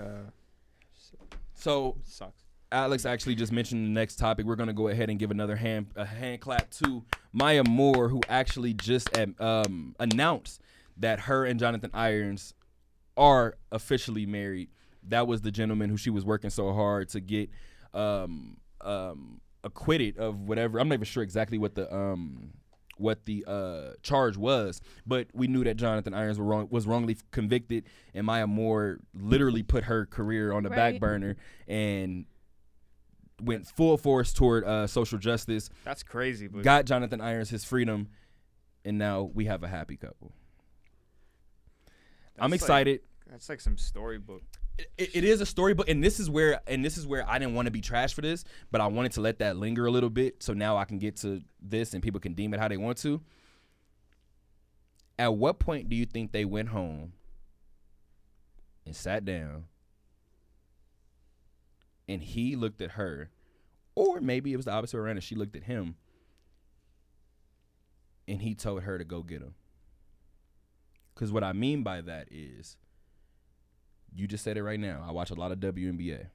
So 1.54 1.96
sucks. 2.04 2.42
Alex 2.72 3.04
actually 3.04 3.34
just 3.34 3.52
mentioned 3.52 3.84
the 3.84 3.90
next 3.90 4.16
topic. 4.16 4.46
We're 4.46 4.56
gonna 4.56 4.72
go 4.72 4.88
ahead 4.88 5.10
and 5.10 5.18
give 5.18 5.30
another 5.30 5.56
hand 5.56 5.88
a 5.96 6.04
hand 6.04 6.40
clap 6.40 6.70
to 6.70 7.04
Maya 7.32 7.64
Moore, 7.64 8.08
who 8.08 8.20
actually 8.28 8.74
just 8.74 9.08
um, 9.40 9.96
announced 9.98 10.60
that 10.96 11.20
her 11.20 11.44
and 11.44 11.58
Jonathan 11.58 11.90
Irons 11.92 12.54
are 13.16 13.56
officially 13.72 14.26
married. 14.26 14.68
That 15.08 15.26
was 15.26 15.40
the 15.40 15.50
gentleman 15.50 15.90
who 15.90 15.96
she 15.96 16.10
was 16.10 16.24
working 16.24 16.50
so 16.50 16.72
hard 16.72 17.08
to 17.10 17.20
get 17.20 17.50
um, 17.92 18.58
um, 18.80 19.40
acquitted 19.64 20.18
of 20.18 20.40
whatever. 20.40 20.78
I'm 20.78 20.88
not 20.88 20.94
even 20.94 21.06
sure 21.06 21.22
exactly 21.22 21.58
what 21.58 21.74
the 21.74 21.92
um, 21.92 22.52
what 22.98 23.24
the 23.24 23.44
uh, 23.48 23.94
charge 24.02 24.36
was, 24.36 24.80
but 25.06 25.26
we 25.32 25.48
knew 25.48 25.64
that 25.64 25.76
Jonathan 25.76 26.14
Irons 26.14 26.38
were 26.38 26.44
wrong, 26.44 26.68
was 26.70 26.86
wrongly 26.86 27.16
convicted, 27.30 27.84
and 28.14 28.26
Maya 28.26 28.46
Moore 28.46 28.98
literally 29.14 29.62
put 29.62 29.84
her 29.84 30.06
career 30.06 30.52
on 30.52 30.62
the 30.62 30.70
back 30.70 31.00
burner 31.00 31.36
and 31.66 32.26
went 33.42 33.66
full 33.66 33.96
force 33.96 34.32
toward 34.32 34.64
uh, 34.64 34.86
social 34.86 35.18
justice. 35.18 35.70
That's 35.84 36.02
crazy, 36.02 36.46
but 36.48 36.62
Got 36.62 36.84
Jonathan 36.86 37.20
Irons 37.20 37.50
his 37.50 37.64
freedom, 37.64 38.08
and 38.84 38.98
now 38.98 39.30
we 39.34 39.46
have 39.46 39.62
a 39.62 39.68
happy 39.68 39.96
couple. 39.96 40.32
I'm 42.38 42.50
that's 42.50 42.62
like- 42.62 42.66
excited. 42.68 43.00
that's 43.30 43.48
like 43.48 43.60
some 43.60 43.76
storybook. 43.76 44.42
it, 44.96 45.10
it 45.14 45.24
is 45.24 45.40
a 45.40 45.46
storybook, 45.46 45.88
and 45.88 46.02
this 46.02 46.18
is 46.18 46.30
where 46.30 46.60
and 46.66 46.84
this 46.84 46.96
is 46.96 47.06
where 47.06 47.28
I 47.28 47.38
didn't 47.38 47.54
want 47.54 47.66
to 47.66 47.70
be 47.72 47.80
trash 47.80 48.14
for 48.14 48.22
this, 48.22 48.44
but 48.70 48.80
I 48.80 48.86
wanted 48.86 49.12
to 49.12 49.20
let 49.20 49.38
that 49.40 49.56
linger 49.56 49.86
a 49.86 49.90
little 49.90 50.08
bit, 50.10 50.42
so 50.42 50.52
now 50.54 50.76
I 50.76 50.84
can 50.84 50.98
get 50.98 51.16
to 51.18 51.42
this, 51.60 51.92
and 51.94 52.02
people 52.02 52.20
can 52.20 52.32
deem 52.34 52.54
it 52.54 52.60
how 52.60 52.68
they 52.68 52.76
want 52.78 52.96
to. 52.98 53.20
At 55.18 55.34
what 55.34 55.58
point 55.58 55.90
do 55.90 55.96
you 55.96 56.06
think 56.06 56.32
they 56.32 56.46
went 56.46 56.68
home 56.70 57.12
and 58.86 58.96
sat 58.96 59.26
down, 59.26 59.64
and 62.10 62.22
he 62.22 62.56
looked 62.56 62.82
at 62.82 62.92
her, 62.92 63.30
or 63.94 64.20
maybe 64.20 64.52
it 64.52 64.56
was 64.56 64.64
the 64.64 64.72
opposite 64.72 64.98
around, 64.98 65.16
and 65.16 65.22
she 65.22 65.36
looked 65.36 65.54
at 65.54 65.64
him, 65.64 65.94
and 68.26 68.42
he 68.42 68.54
told 68.54 68.82
her 68.82 68.98
to 68.98 69.04
go 69.04 69.22
get 69.22 69.40
him. 69.40 69.54
Because 71.14 71.30
what 71.30 71.44
I 71.44 71.52
mean 71.52 71.82
by 71.82 72.00
that 72.00 72.28
is 72.30 72.76
you 74.12 74.26
just 74.26 74.42
said 74.42 74.56
it 74.56 74.64
right 74.64 74.80
now. 74.80 75.04
I 75.06 75.12
watch 75.12 75.30
a 75.30 75.34
lot 75.34 75.52
of 75.52 75.58
WNBA. 75.58 76.26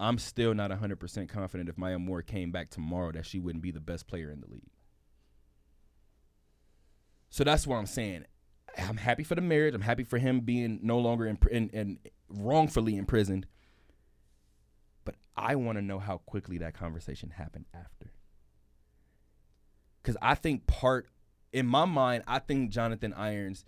I'm 0.00 0.16
still 0.16 0.54
not 0.54 0.70
100% 0.70 1.28
confident 1.28 1.68
if 1.68 1.76
Maya 1.76 1.98
Moore 1.98 2.22
came 2.22 2.50
back 2.50 2.70
tomorrow 2.70 3.12
that 3.12 3.26
she 3.26 3.40
wouldn't 3.40 3.62
be 3.62 3.72
the 3.72 3.80
best 3.80 4.06
player 4.06 4.30
in 4.30 4.40
the 4.40 4.46
league. 4.46 4.70
So 7.30 7.44
that's 7.44 7.66
what 7.66 7.76
I'm 7.76 7.86
saying. 7.86 8.24
I'm 8.78 8.96
happy 8.96 9.24
for 9.24 9.34
the 9.34 9.40
marriage. 9.40 9.74
I'm 9.74 9.80
happy 9.80 10.04
for 10.04 10.18
him 10.18 10.40
being 10.40 10.78
no 10.82 10.98
longer 10.98 11.26
in, 11.26 11.38
in, 11.50 11.68
in 11.70 11.98
wrongfully 12.28 12.96
imprisoned. 12.96 13.46
But 15.04 15.16
I 15.36 15.56
want 15.56 15.78
to 15.78 15.82
know 15.82 15.98
how 15.98 16.18
quickly 16.18 16.58
that 16.58 16.74
conversation 16.74 17.30
happened 17.30 17.66
after. 17.74 18.12
Because 20.02 20.16
I 20.22 20.34
think 20.34 20.66
part, 20.66 21.08
in 21.52 21.66
my 21.66 21.84
mind, 21.84 22.24
I 22.26 22.38
think 22.38 22.70
Jonathan 22.70 23.12
Irons 23.12 23.64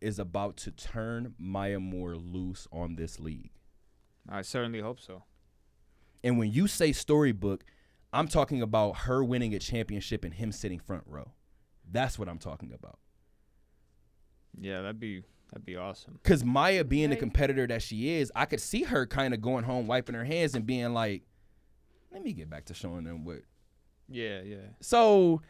is 0.00 0.18
about 0.18 0.56
to 0.58 0.70
turn 0.70 1.34
Maya 1.38 1.80
Moore 1.80 2.16
loose 2.16 2.66
on 2.72 2.96
this 2.96 3.18
league. 3.18 3.50
I 4.28 4.42
certainly 4.42 4.80
hope 4.80 5.00
so. 5.00 5.24
And 6.24 6.38
when 6.38 6.50
you 6.50 6.66
say 6.66 6.92
storybook, 6.92 7.64
I'm 8.12 8.28
talking 8.28 8.62
about 8.62 8.98
her 8.98 9.22
winning 9.22 9.54
a 9.54 9.58
championship 9.58 10.24
and 10.24 10.34
him 10.34 10.50
sitting 10.52 10.80
front 10.80 11.04
row. 11.06 11.32
That's 11.88 12.18
what 12.18 12.28
I'm 12.28 12.38
talking 12.38 12.72
about. 12.72 12.98
Yeah, 14.58 14.80
that'd 14.80 14.98
be 14.98 15.22
that'd 15.50 15.64
be 15.64 15.76
awesome. 15.76 16.18
Cause 16.22 16.44
Maya 16.44 16.84
being 16.84 17.10
the 17.10 17.16
competitor 17.16 17.66
that 17.66 17.82
she 17.82 18.16
is, 18.16 18.32
I 18.34 18.46
could 18.46 18.60
see 18.60 18.82
her 18.82 19.06
kind 19.06 19.34
of 19.34 19.40
going 19.40 19.64
home, 19.64 19.86
wiping 19.86 20.14
her 20.14 20.24
hands, 20.24 20.54
and 20.54 20.66
being 20.66 20.92
like, 20.92 21.22
"Let 22.12 22.22
me 22.22 22.32
get 22.32 22.50
back 22.50 22.66
to 22.66 22.74
showing 22.74 23.04
them 23.04 23.24
what." 23.24 23.42
Yeah, 24.08 24.42
yeah. 24.42 24.58
So, 24.80 25.42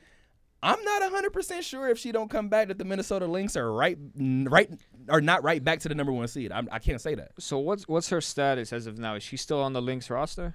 I'm 0.62 0.82
not 0.82 1.02
100 1.02 1.32
percent 1.32 1.64
sure 1.64 1.89
if 1.89 1.98
she 1.98 2.12
don't 2.12 2.31
come 2.31 2.48
back 2.48 2.68
that 2.68 2.78
the 2.78 2.85
Minnesota 2.85 3.27
Lynx 3.27 3.56
are 3.56 3.70
right, 3.73 3.98
right, 4.16 4.70
or 5.09 5.20
not 5.20 5.44
right 5.44 5.62
back 5.62 5.81
to 5.81 5.89
the 5.89 5.94
number 5.94 6.12
one 6.12 6.27
seed. 6.28 6.51
I'm, 6.51 6.68
I 6.73 6.78
can't 6.78 7.01
say 7.01 7.14
that. 7.14 7.32
So 7.39 7.59
what's 7.59 7.86
what's 7.86 8.09
her 8.09 8.20
status 8.20 8.73
as 8.73 8.86
of 8.86 8.98
now? 8.98 9.14
Is 9.14 9.23
she 9.23 9.36
still 9.36 9.60
on 9.60 9.73
the 9.74 9.82
Lynx 9.82 10.10
roster? 10.10 10.55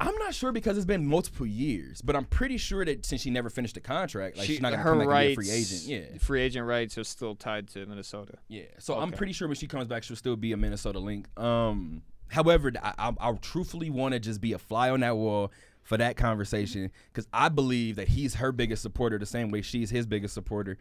I'm 0.00 0.14
not 0.16 0.32
sure 0.32 0.52
because 0.52 0.76
it's 0.76 0.86
been 0.86 1.06
multiple 1.06 1.46
years, 1.46 2.00
but 2.02 2.14
I'm 2.14 2.24
pretty 2.24 2.56
sure 2.56 2.84
that 2.84 3.04
since 3.04 3.20
she 3.22 3.30
never 3.30 3.50
finished 3.50 3.74
the 3.74 3.80
contract, 3.80 4.36
like 4.36 4.46
she, 4.46 4.52
she's 4.54 4.62
not 4.62 4.70
gonna 4.70 4.82
her 4.82 4.90
come 4.90 4.98
back 5.00 5.08
rights, 5.08 5.36
and 5.36 5.44
be 5.44 5.48
a 5.48 5.52
free 5.52 5.60
agent. 5.60 5.82
Yeah, 5.86 6.18
free 6.18 6.40
agent 6.40 6.66
rights 6.66 6.96
are 6.98 7.04
still 7.04 7.34
tied 7.34 7.68
to 7.70 7.84
Minnesota. 7.86 8.34
yeah. 8.46 8.62
So 8.78 8.98
I'm 8.98 9.10
pretty 9.10 9.32
sure 9.32 9.48
when 9.48 9.56
she 9.56 9.66
comes 9.66 9.88
back, 9.88 10.04
she'll 10.04 10.16
still 10.16 10.36
be 10.36 10.52
a 10.52 10.56
Minnesota 10.56 11.00
Link. 11.00 11.26
Um, 11.38 12.02
however, 12.28 12.70
I, 12.80 12.92
I, 12.98 13.28
I 13.28 13.32
truthfully 13.32 13.90
want 13.90 14.12
to 14.14 14.20
just 14.20 14.40
be 14.40 14.52
a 14.52 14.58
fly 14.58 14.90
on 14.90 15.00
that 15.00 15.16
wall 15.16 15.50
for 15.82 15.96
that 15.96 16.16
conversation 16.16 16.92
because 17.12 17.26
I 17.32 17.48
believe 17.48 17.96
that 17.96 18.08
he's 18.08 18.34
her 18.36 18.52
biggest 18.52 18.82
supporter 18.82 19.18
the 19.18 19.26
same 19.26 19.50
way 19.50 19.62
she's 19.62 19.90
his 19.90 20.06
biggest 20.06 20.32
supporter, 20.32 20.78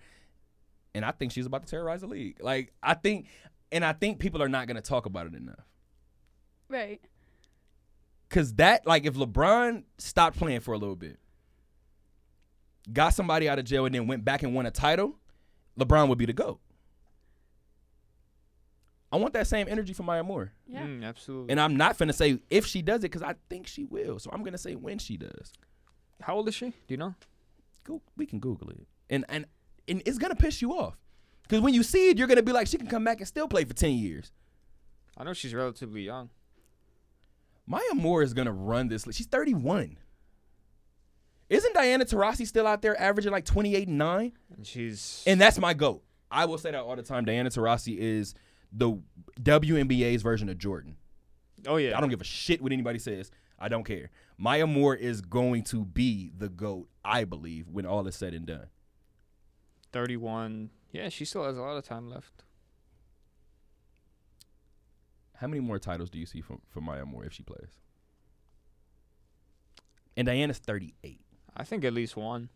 and 0.93 1.03
I 1.03 1.11
think 1.11 1.31
she's 1.31 1.47
about 1.47 1.63
to 1.63 1.69
terrorize 1.69 2.01
the 2.01 2.07
league. 2.07 2.37
Like 2.39 2.71
I 2.83 2.93
think, 2.93 3.27
and 3.71 3.83
I 3.83 3.93
think 3.93 4.19
people 4.19 4.43
are 4.43 4.49
not 4.49 4.67
gonna 4.67 4.81
talk 4.81 5.07
about 5.07 5.25
it 5.25 5.33
enough. 5.33 5.65
Right. 6.69 7.01
Cause 8.29 8.53
that, 8.55 8.85
like, 8.85 9.05
if 9.05 9.13
LeBron 9.13 9.83
stopped 9.97 10.37
playing 10.37 10.59
for 10.59 10.73
a 10.73 10.77
little 10.77 10.95
bit, 10.97 11.17
got 12.91 13.09
somebody 13.13 13.47
out 13.47 13.57
of 13.57 13.65
jail, 13.65 13.85
and 13.85 13.95
then 13.95 14.05
went 14.07 14.25
back 14.25 14.43
and 14.43 14.53
won 14.53 14.65
a 14.65 14.71
title, 14.71 15.15
LeBron 15.79 16.09
would 16.09 16.17
be 16.17 16.25
the 16.25 16.33
GOAT. 16.33 16.59
I 19.11 19.15
want 19.17 19.33
that 19.33 19.47
same 19.47 19.67
energy 19.69 19.93
from 19.93 20.07
Maya 20.07 20.23
Moore. 20.23 20.51
Yeah. 20.67 20.83
Mm, 20.83 21.03
absolutely. 21.03 21.51
And 21.51 21.61
I'm 21.61 21.77
not 21.77 21.97
finna 21.97 22.13
say 22.13 22.39
if 22.49 22.65
she 22.65 22.81
does 22.81 22.99
it 22.99 23.11
because 23.11 23.21
I 23.21 23.35
think 23.49 23.67
she 23.67 23.85
will. 23.85 24.19
So 24.19 24.29
I'm 24.33 24.43
gonna 24.43 24.57
say 24.57 24.75
when 24.75 24.99
she 24.99 25.15
does. 25.17 25.53
How 26.21 26.35
old 26.35 26.47
is 26.49 26.55
she? 26.55 26.69
Do 26.69 26.73
you 26.89 26.97
know? 26.97 27.15
Go, 27.85 28.01
we 28.17 28.25
can 28.25 28.39
Google 28.39 28.69
it, 28.69 28.85
and 29.09 29.23
and 29.29 29.45
and 29.87 30.01
it's 30.05 30.17
gonna 30.17 30.35
piss 30.35 30.61
you 30.61 30.73
off 30.73 30.97
because 31.43 31.61
when 31.61 31.73
you 31.73 31.83
see 31.83 32.09
it, 32.09 32.17
you're 32.17 32.27
gonna 32.27 32.43
be 32.43 32.51
like, 32.51 32.67
she 32.67 32.77
can 32.77 32.87
come 32.87 33.05
back 33.05 33.19
and 33.19 33.27
still 33.27 33.47
play 33.47 33.63
for 33.63 33.73
ten 33.73 33.93
years. 33.93 34.33
I 35.17 35.23
know 35.23 35.33
she's 35.33 35.53
relatively 35.53 36.01
young. 36.01 36.29
Maya 37.67 37.93
Moore 37.93 38.23
is 38.23 38.33
gonna 38.33 38.51
run 38.51 38.87
this. 38.87 39.05
She's 39.11 39.27
31. 39.27 39.97
Isn't 41.49 41.73
Diana 41.73 42.03
Taurasi 42.05 42.45
still 42.47 42.67
out 42.67 42.81
there 42.81 42.99
averaging 42.99 43.31
like 43.31 43.45
28 43.45 43.87
and 43.87 43.97
9? 43.97 44.33
And 44.55 44.67
she's 44.67 45.23
And 45.27 45.39
that's 45.39 45.59
my 45.59 45.73
goat. 45.73 46.03
I 46.29 46.45
will 46.45 46.57
say 46.57 46.71
that 46.71 46.81
all 46.81 46.95
the 46.95 47.03
time. 47.03 47.23
Diana 47.23 47.49
Taurasi 47.49 47.97
is 47.97 48.33
the 48.71 48.99
WNBA's 49.41 50.21
version 50.21 50.49
of 50.49 50.57
Jordan. 50.57 50.97
oh 51.67 51.77
yeah. 51.77 51.97
I 51.97 52.01
don't 52.01 52.09
give 52.09 52.21
a 52.21 52.25
shit 52.25 52.61
what 52.61 52.71
anybody 52.71 52.99
says. 52.99 53.31
I 53.59 53.69
don't 53.69 53.85
care. 53.85 54.09
Maya 54.37 54.67
Moore 54.67 54.95
is 54.95 55.21
going 55.21 55.63
to 55.65 55.83
be 55.83 56.31
the 56.37 56.47
GOAT, 56.49 56.87
I 57.03 57.23
believe, 57.23 57.67
when 57.69 57.85
all 57.85 58.05
is 58.07 58.15
said 58.15 58.33
and 58.33 58.45
done. 58.45 58.67
31. 59.93 60.69
Yeah, 60.91 61.09
she 61.09 61.25
still 61.25 61.43
has 61.43 61.57
a 61.57 61.61
lot 61.61 61.75
of 61.77 61.83
time 61.83 62.09
left. 62.09 62.43
How 65.37 65.47
many 65.47 65.59
more 65.59 65.79
titles 65.79 66.09
do 66.09 66.17
you 66.17 66.25
see 66.25 66.41
from, 66.41 66.61
from 66.67 66.85
Maya 66.85 67.05
Moore 67.05 67.25
if 67.25 67.33
she 67.33 67.43
plays? 67.43 67.79
And 70.15 70.25
Diana's 70.25 70.57
38. 70.57 71.21
I 71.55 71.63
think 71.63 71.85
at 71.85 71.93
least 71.93 72.17
one. 72.17 72.49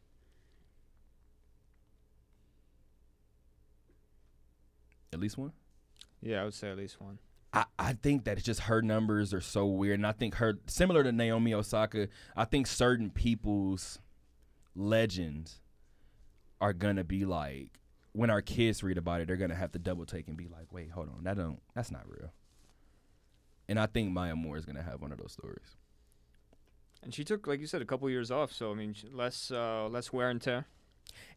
At 5.13 5.19
least 5.19 5.37
one? 5.37 5.51
Yeah, 6.21 6.41
I 6.41 6.43
would 6.45 6.53
say 6.53 6.71
at 6.71 6.77
least 6.77 6.99
one. 6.99 7.19
I, 7.53 7.65
I 7.77 7.93
think 7.93 8.23
that 8.23 8.37
it's 8.37 8.45
just 8.45 8.61
her 8.61 8.81
numbers 8.81 9.33
are 9.33 9.41
so 9.41 9.65
weird. 9.65 9.99
And 9.99 10.07
I 10.07 10.13
think 10.13 10.35
her, 10.35 10.57
similar 10.67 11.03
to 11.03 11.11
Naomi 11.11 11.53
Osaka, 11.53 12.07
I 12.35 12.45
think 12.45 12.65
certain 12.65 13.11
people's 13.11 13.99
legends 14.75 15.59
are 16.59 16.73
going 16.73 16.95
to 16.95 17.03
be 17.03 17.25
like, 17.25 17.79
when 18.13 18.29
our 18.29 18.41
kids 18.41 18.81
read 18.81 18.97
about 18.97 19.21
it, 19.21 19.27
they're 19.27 19.37
going 19.37 19.49
to 19.51 19.55
have 19.55 19.71
to 19.73 19.79
double 19.79 20.05
take 20.05 20.27
and 20.27 20.37
be 20.37 20.47
like, 20.47 20.71
wait, 20.71 20.91
hold 20.91 21.09
on. 21.09 21.23
That 21.23 21.37
don't, 21.37 21.59
that's 21.75 21.91
not 21.91 22.07
real. 22.07 22.31
And 23.71 23.79
I 23.79 23.85
think 23.85 24.11
Maya 24.11 24.35
Moore 24.35 24.57
is 24.57 24.65
going 24.65 24.75
to 24.75 24.83
have 24.83 25.01
one 25.01 25.13
of 25.13 25.17
those 25.17 25.31
stories. 25.31 25.77
And 27.03 27.13
she 27.13 27.23
took, 27.23 27.47
like 27.47 27.61
you 27.61 27.67
said, 27.67 27.81
a 27.81 27.85
couple 27.85 28.09
years 28.09 28.29
off. 28.29 28.51
So 28.51 28.69
I 28.69 28.75
mean, 28.75 28.93
less 29.13 29.49
uh, 29.49 29.87
less 29.87 30.11
wear 30.11 30.29
and 30.29 30.41
tear. 30.41 30.65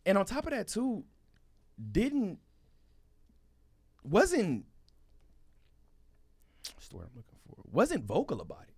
And 0.04 0.18
on 0.18 0.26
top 0.26 0.44
of 0.44 0.50
that, 0.50 0.66
too, 0.66 1.04
didn't, 1.92 2.40
wasn't, 4.02 4.64
what's 6.74 6.88
the 6.88 6.96
word 6.96 7.06
I'm 7.12 7.16
looking 7.16 7.38
for? 7.46 7.62
Wasn't 7.70 8.04
vocal 8.04 8.40
about 8.40 8.64
it. 8.68 8.74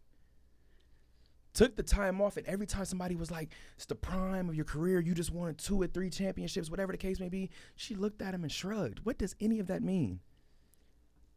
Took 1.54 1.76
the 1.76 1.82
time 1.82 2.20
off, 2.20 2.36
and 2.36 2.46
every 2.46 2.66
time 2.66 2.84
somebody 2.84 3.16
was 3.16 3.30
like, 3.30 3.54
it's 3.76 3.86
the 3.86 3.94
prime 3.94 4.50
of 4.50 4.54
your 4.54 4.66
career, 4.66 5.00
you 5.00 5.14
just 5.14 5.32
won 5.32 5.54
two 5.54 5.80
or 5.80 5.86
three 5.86 6.10
championships, 6.10 6.70
whatever 6.70 6.92
the 6.92 6.98
case 6.98 7.20
may 7.20 7.30
be, 7.30 7.48
she 7.74 7.94
looked 7.94 8.20
at 8.20 8.34
him 8.34 8.42
and 8.42 8.52
shrugged. 8.52 9.00
What 9.04 9.16
does 9.16 9.34
any 9.40 9.60
of 9.60 9.66
that 9.68 9.82
mean? 9.82 10.20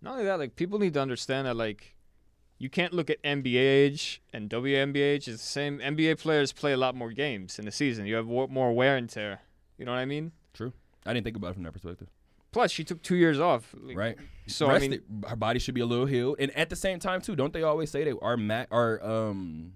Not 0.01 0.15
only 0.15 0.25
that, 0.25 0.37
like 0.37 0.57
people 0.57 0.79
need 0.79 0.95
to 0.95 1.01
understand 1.01 1.47
that 1.47 1.55
like 1.55 1.95
you 2.60 2.69
can't 2.69 2.94
look 2.94 3.10
at 3.10 3.22
NBA 3.23 3.56
age 3.56 4.22
and 4.34 4.49
WNBA 4.49 4.98
age. 4.98 5.27
is 5.27 5.38
the 5.41 5.48
same. 5.48 5.80
NBA 5.80 6.19
players 6.19 6.52
play 6.53 6.73
a 6.73 6.77
lot 6.77 6.94
more 6.94 7.11
games 7.11 7.57
in 7.57 7.65
the 7.65 7.72
season. 7.72 8.06
You 8.06 8.15
have 8.15 8.27
more 8.27 8.73
wear 8.73 8.98
and 8.98 9.10
tear. 9.10 9.40
You 9.77 9.86
know 9.86 9.91
what 9.94 9.98
I 9.99 10.06
mean? 10.06 10.34
True. 10.53 10.73
I 11.06 11.14
didn't 11.14 11.23
think 11.23 11.38
about 11.38 11.52
it 11.52 11.53
from 11.53 11.64
that 11.64 11.72
perspective. 11.72 12.10
Plus, 12.52 12.72
she 12.72 12.84
took 12.84 13.02
two 13.02 13.15
years 13.15 13.40
off. 13.40 13.73
like, 13.81 13.95
right? 13.98 14.18
So 14.48 14.68
I 14.68 14.73
Rested. 14.73 14.91
mean, 14.91 15.23
her 15.27 15.36
body 15.36 15.60
should 15.60 15.76
be 15.76 15.81
a 15.81 15.86
little 15.86 16.06
healed, 16.07 16.38
and 16.40 16.52
at 16.57 16.69
the 16.69 16.76
same 16.76 16.99
time 16.99 17.22
too, 17.22 17.36
don't 17.36 17.53
they 17.53 17.64
always 17.64 17.91
say 17.91 18.03
that 18.03 18.18
our 18.22 18.36
ma- 18.38 18.65
our 18.72 19.02
um 19.03 19.73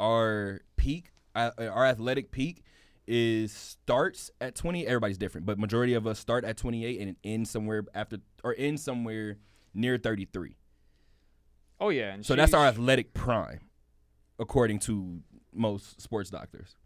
our 0.00 0.60
peak, 0.76 1.10
our 1.34 1.86
athletic 1.86 2.30
peak 2.30 2.62
is 3.06 3.52
starts 3.52 4.30
at 4.40 4.54
20. 4.54 4.86
Everybody's 4.86 5.18
different, 5.18 5.46
but 5.46 5.58
majority 5.58 5.94
of 5.94 6.06
us 6.06 6.18
start 6.18 6.44
at 6.44 6.56
28 6.56 7.00
and 7.00 7.16
end 7.24 7.48
somewhere 7.48 7.84
after 7.94 8.18
or 8.44 8.54
end 8.58 8.80
somewhere 8.80 9.38
near 9.74 9.96
33. 9.96 10.56
Oh 11.80 11.90
yeah. 11.90 12.14
And 12.14 12.24
So 12.24 12.34
that's 12.34 12.54
our 12.54 12.66
athletic 12.66 13.14
prime, 13.14 13.60
according 14.38 14.80
to 14.80 15.20
most 15.52 16.00
sports 16.00 16.30
doctors. 16.30 16.76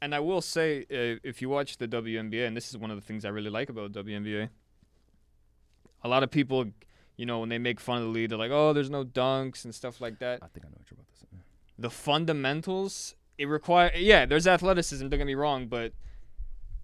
And 0.00 0.14
I 0.14 0.20
will 0.20 0.40
say, 0.40 0.82
uh, 0.82 1.18
if 1.24 1.42
you 1.42 1.48
watch 1.48 1.78
the 1.78 1.88
WNBA, 1.88 2.46
and 2.46 2.56
this 2.56 2.68
is 2.68 2.78
one 2.78 2.90
of 2.90 2.96
the 2.96 3.02
things 3.02 3.24
I 3.24 3.30
really 3.30 3.50
like 3.50 3.68
about 3.68 3.92
WNBA, 3.92 4.48
a 6.04 6.08
lot 6.08 6.22
of 6.22 6.30
people, 6.30 6.66
you 7.16 7.26
know, 7.26 7.40
when 7.40 7.48
they 7.48 7.58
make 7.58 7.80
fun 7.80 7.98
of 7.98 8.04
the 8.04 8.10
league, 8.10 8.30
they're 8.30 8.38
like, 8.38 8.52
"Oh, 8.52 8.72
there's 8.72 8.90
no 8.90 9.04
dunks 9.04 9.64
and 9.64 9.74
stuff 9.74 10.00
like 10.00 10.20
that." 10.20 10.40
I 10.42 10.46
think 10.46 10.64
I 10.64 10.68
know 10.68 10.76
what 10.78 10.88
you're 10.88 10.98
about 11.00 11.08
to 11.08 11.18
say. 11.20 11.26
The 11.78 11.90
fundamentals 11.90 13.16
it 13.38 13.46
require, 13.46 13.92
yeah, 13.94 14.26
there's 14.26 14.46
athleticism. 14.46 15.08
Don't 15.08 15.18
get 15.18 15.26
me 15.26 15.34
wrong, 15.34 15.66
but 15.68 15.92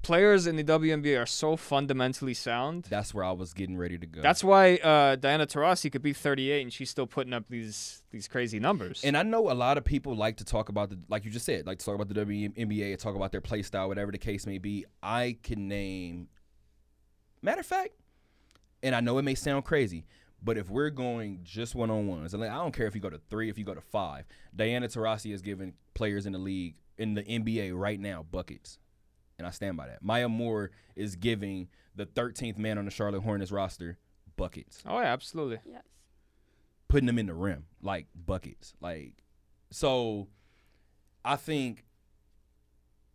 players 0.04 0.46
in 0.46 0.56
the 0.56 0.62
WNBA 0.62 1.20
are 1.20 1.26
so 1.26 1.56
fundamentally 1.56 2.34
sound. 2.34 2.84
That's 2.84 3.12
where 3.12 3.24
I 3.24 3.32
was 3.32 3.52
getting 3.52 3.76
ready 3.76 3.98
to 3.98 4.06
go. 4.06 4.20
That's 4.20 4.44
why 4.44 4.76
uh, 4.76 5.16
Diana 5.16 5.46
Taurasi 5.46 5.90
could 5.90 6.02
be 6.02 6.12
38 6.12 6.62
and 6.62 6.72
she's 6.72 6.90
still 6.90 7.06
putting 7.06 7.32
up 7.32 7.48
these 7.48 8.02
these 8.10 8.28
crazy 8.28 8.60
numbers. 8.60 9.02
And 9.02 9.16
I 9.16 9.22
know 9.24 9.50
a 9.50 9.54
lot 9.54 9.76
of 9.76 9.84
people 9.84 10.14
like 10.14 10.36
to 10.36 10.44
talk 10.44 10.68
about 10.68 10.90
the, 10.90 10.98
like 11.08 11.24
you 11.24 11.30
just 11.30 11.46
said, 11.46 11.66
like 11.66 11.78
to 11.80 11.84
talk 11.84 11.96
about 11.96 12.08
the 12.08 12.14
WNBA 12.14 12.92
and 12.92 12.98
talk 13.00 13.16
about 13.16 13.32
their 13.32 13.40
play 13.40 13.62
style, 13.62 13.88
whatever 13.88 14.12
the 14.12 14.18
case 14.18 14.46
may 14.46 14.58
be. 14.58 14.84
I 15.02 15.38
can 15.42 15.66
name, 15.66 16.28
matter 17.42 17.60
of 17.60 17.66
fact, 17.66 17.94
and 18.84 18.94
I 18.94 19.00
know 19.00 19.18
it 19.18 19.22
may 19.22 19.34
sound 19.34 19.64
crazy, 19.64 20.04
but 20.42 20.58
if 20.58 20.68
we're 20.68 20.90
going 20.90 21.40
just 21.42 21.74
one 21.74 21.90
on 21.90 22.06
ones, 22.06 22.34
and 22.34 22.44
I 22.44 22.54
don't 22.54 22.72
care 22.72 22.86
if 22.86 22.94
you 22.94 23.00
go 23.00 23.10
to 23.10 23.20
three, 23.30 23.48
if 23.48 23.58
you 23.58 23.64
go 23.64 23.74
to 23.74 23.80
five, 23.80 24.26
Diana 24.54 24.86
Taurasi 24.86 25.32
is 25.32 25.42
giving 25.42 25.72
players 25.94 26.26
in 26.26 26.32
the 26.32 26.38
league 26.38 26.76
in 26.98 27.14
the 27.14 27.22
NBA 27.22 27.72
right 27.74 27.98
now 27.98 28.24
buckets, 28.30 28.78
and 29.38 29.46
I 29.46 29.50
stand 29.50 29.76
by 29.76 29.86
that. 29.86 30.02
Maya 30.02 30.28
Moore 30.28 30.70
is 30.96 31.16
giving 31.16 31.68
the 31.94 32.06
13th 32.06 32.58
man 32.58 32.78
on 32.78 32.84
the 32.84 32.90
Charlotte 32.90 33.22
Hornets 33.22 33.52
roster 33.52 33.98
buckets 34.36 34.82
oh 34.84 34.98
yeah, 34.98 35.12
absolutely. 35.12 35.60
Yes. 35.64 35.82
putting 36.88 37.06
them 37.06 37.18
in 37.18 37.26
the 37.26 37.34
rim 37.34 37.66
like 37.82 38.06
buckets. 38.14 38.74
Like 38.80 39.14
so 39.70 40.28
I 41.24 41.36
think 41.36 41.84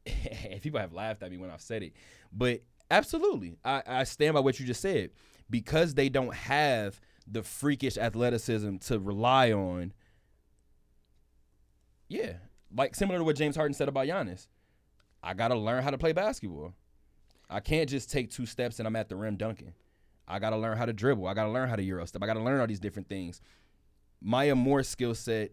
people 0.61 0.79
have 0.79 0.93
laughed 0.93 1.23
at 1.23 1.31
me 1.31 1.37
when 1.37 1.49
I've 1.49 1.61
said 1.61 1.83
it. 1.83 1.93
But 2.31 2.61
absolutely. 2.89 3.57
I, 3.63 3.83
I 3.85 4.03
stand 4.03 4.33
by 4.33 4.39
what 4.39 4.59
you 4.59 4.65
just 4.65 4.81
said. 4.81 5.11
Because 5.49 5.95
they 5.95 6.09
don't 6.09 6.33
have 6.33 6.99
the 7.27 7.43
freakish 7.43 7.97
athleticism 7.97 8.77
to 8.77 8.99
rely 8.99 9.51
on. 9.51 9.93
Yeah. 12.07 12.33
Like 12.75 12.95
similar 12.95 13.19
to 13.19 13.23
what 13.23 13.35
James 13.35 13.55
Harden 13.55 13.73
said 13.73 13.87
about 13.87 14.07
Giannis. 14.07 14.47
I 15.21 15.33
gotta 15.33 15.55
learn 15.55 15.83
how 15.83 15.91
to 15.91 15.97
play 15.97 16.13
basketball. 16.13 16.73
I 17.49 17.59
can't 17.59 17.89
just 17.89 18.11
take 18.11 18.29
two 18.29 18.45
steps 18.45 18.79
and 18.79 18.87
I'm 18.87 18.95
at 18.95 19.09
the 19.09 19.15
rim 19.15 19.35
dunking. 19.35 19.73
I 20.27 20.39
gotta 20.39 20.57
learn 20.57 20.77
how 20.77 20.85
to 20.85 20.93
dribble. 20.93 21.27
I 21.27 21.33
gotta 21.33 21.51
learn 21.51 21.69
how 21.69 21.75
to 21.75 21.83
euro 21.83 22.05
step. 22.05 22.21
I 22.23 22.27
gotta 22.27 22.43
learn 22.43 22.59
all 22.59 22.67
these 22.67 22.79
different 22.79 23.09
things. 23.09 23.41
Maya 24.21 24.55
Moore's 24.55 24.87
skill 24.87 25.15
set, 25.15 25.51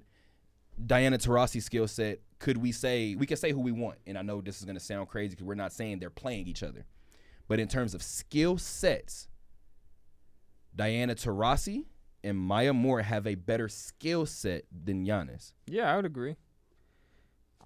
Diana 0.85 1.19
Taurasi's 1.19 1.65
skill 1.65 1.89
set. 1.89 2.21
Could 2.39 2.59
we 2.59 2.73
say 2.73 3.15
we 3.15 3.27
can 3.27 3.39
say 3.39 3.53
who 3.53 3.61
we 3.61 3.73
want? 3.73 3.99
And 4.07 4.19
I 4.19 4.23
know 4.23 4.41
this 4.41 4.59
is 4.59 4.65
gonna 4.65 4.81
sound 4.81 5.09
crazy 5.09 5.31
because 5.31 5.47
we're 5.47 5.55
not 5.55 5.73
saying 5.73 5.99
they're 5.99 6.11
playing 6.11 6.47
each 6.47 6.63
other, 6.63 6.85
but 7.49 7.59
in 7.59 7.69
terms 7.69 7.95
of 7.95 8.03
skill 8.03 8.59
sets, 8.59 9.29
Diana 10.75 11.15
Taurasi 11.15 11.87
and 12.23 12.37
Maya 12.37 12.75
Moore 12.75 13.03
have 13.03 13.27
a 13.27 13.35
better 13.35 13.69
skill 13.69 14.27
set 14.27 14.65
than 14.71 15.07
Giannis. 15.07 15.53
Yeah, 15.67 15.91
I 15.91 15.97
would 15.97 16.05
agree. 16.05 16.37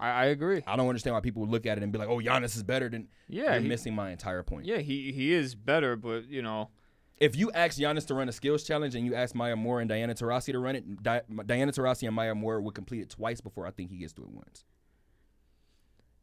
I, 0.01 0.09
I 0.09 0.25
agree. 0.25 0.63
I 0.67 0.75
don't 0.75 0.87
understand 0.89 1.13
why 1.13 1.19
people 1.21 1.41
would 1.41 1.51
look 1.51 1.65
at 1.65 1.77
it 1.77 1.83
and 1.83 1.91
be 1.93 1.99
like, 1.99 2.09
"Oh, 2.09 2.17
Giannis 2.19 2.55
is 2.57 2.63
better 2.63 2.89
than." 2.89 3.07
Yeah, 3.29 3.53
you're 3.53 3.61
he- 3.61 3.67
missing 3.67 3.93
my 3.95 4.09
entire 4.11 4.43
point. 4.43 4.65
Yeah, 4.65 4.79
he 4.79 5.11
he 5.11 5.31
is 5.33 5.53
better, 5.55 5.95
but 5.95 6.27
you 6.27 6.41
know, 6.41 6.69
If 7.19 7.35
you 7.35 7.51
ask 7.51 7.77
Giannis 7.79 8.07
to 8.07 8.15
run 8.15 8.27
a 8.27 8.31
skills 8.31 8.63
challenge 8.63 8.95
and 8.95 9.05
you 9.05 9.13
ask 9.13 9.35
Maya 9.35 9.55
Moore 9.55 9.79
and 9.79 9.87
Diana 9.87 10.15
Taurasi 10.15 10.51
to 10.53 10.59
run 10.59 10.75
it, 10.75 11.03
Di- 11.03 11.21
Diana 11.45 11.71
Taurasi 11.71 12.07
and 12.07 12.15
Maya 12.15 12.33
Moore 12.33 12.59
would 12.61 12.73
complete 12.73 13.01
it 13.01 13.09
twice 13.11 13.39
before 13.41 13.67
I 13.67 13.71
think 13.71 13.91
he 13.91 13.97
gets 13.97 14.13
to 14.13 14.23
it 14.23 14.29
once. 14.31 14.65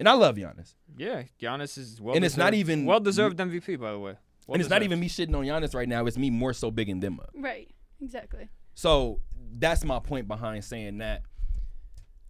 And 0.00 0.09
I 0.09 0.12
love 0.14 0.36
Giannis. 0.36 0.74
yeah, 0.96 1.22
Giannis 1.40 1.76
is 1.78 2.00
well. 2.00 2.14
And 2.16 2.24
it's 2.24 2.36
not 2.36 2.55
even- 2.55 2.84
well 2.84 3.00
deserved 3.00 3.38
MVP, 3.38 3.76
by 3.78 3.92
the 3.92 3.98
way. 3.98 4.14
Well 4.46 4.55
and 4.55 4.60
it's 4.60 4.70
not 4.70 4.82
even 4.82 4.98
me 4.98 5.09
shitting 5.09 5.36
on 5.36 5.44
Giannis 5.44 5.74
right 5.74 5.88
now. 5.88 6.06
It's 6.06 6.16
me 6.16 6.30
more 6.30 6.52
so 6.52 6.70
bigging 6.70 7.00
them 7.00 7.20
up. 7.20 7.30
Right. 7.34 7.70
Exactly. 8.00 8.48
So 8.74 9.20
that's 9.59 9.84
my 9.84 9.98
point 9.98 10.26
behind 10.26 10.64
saying 10.64 10.98
that. 10.98 11.22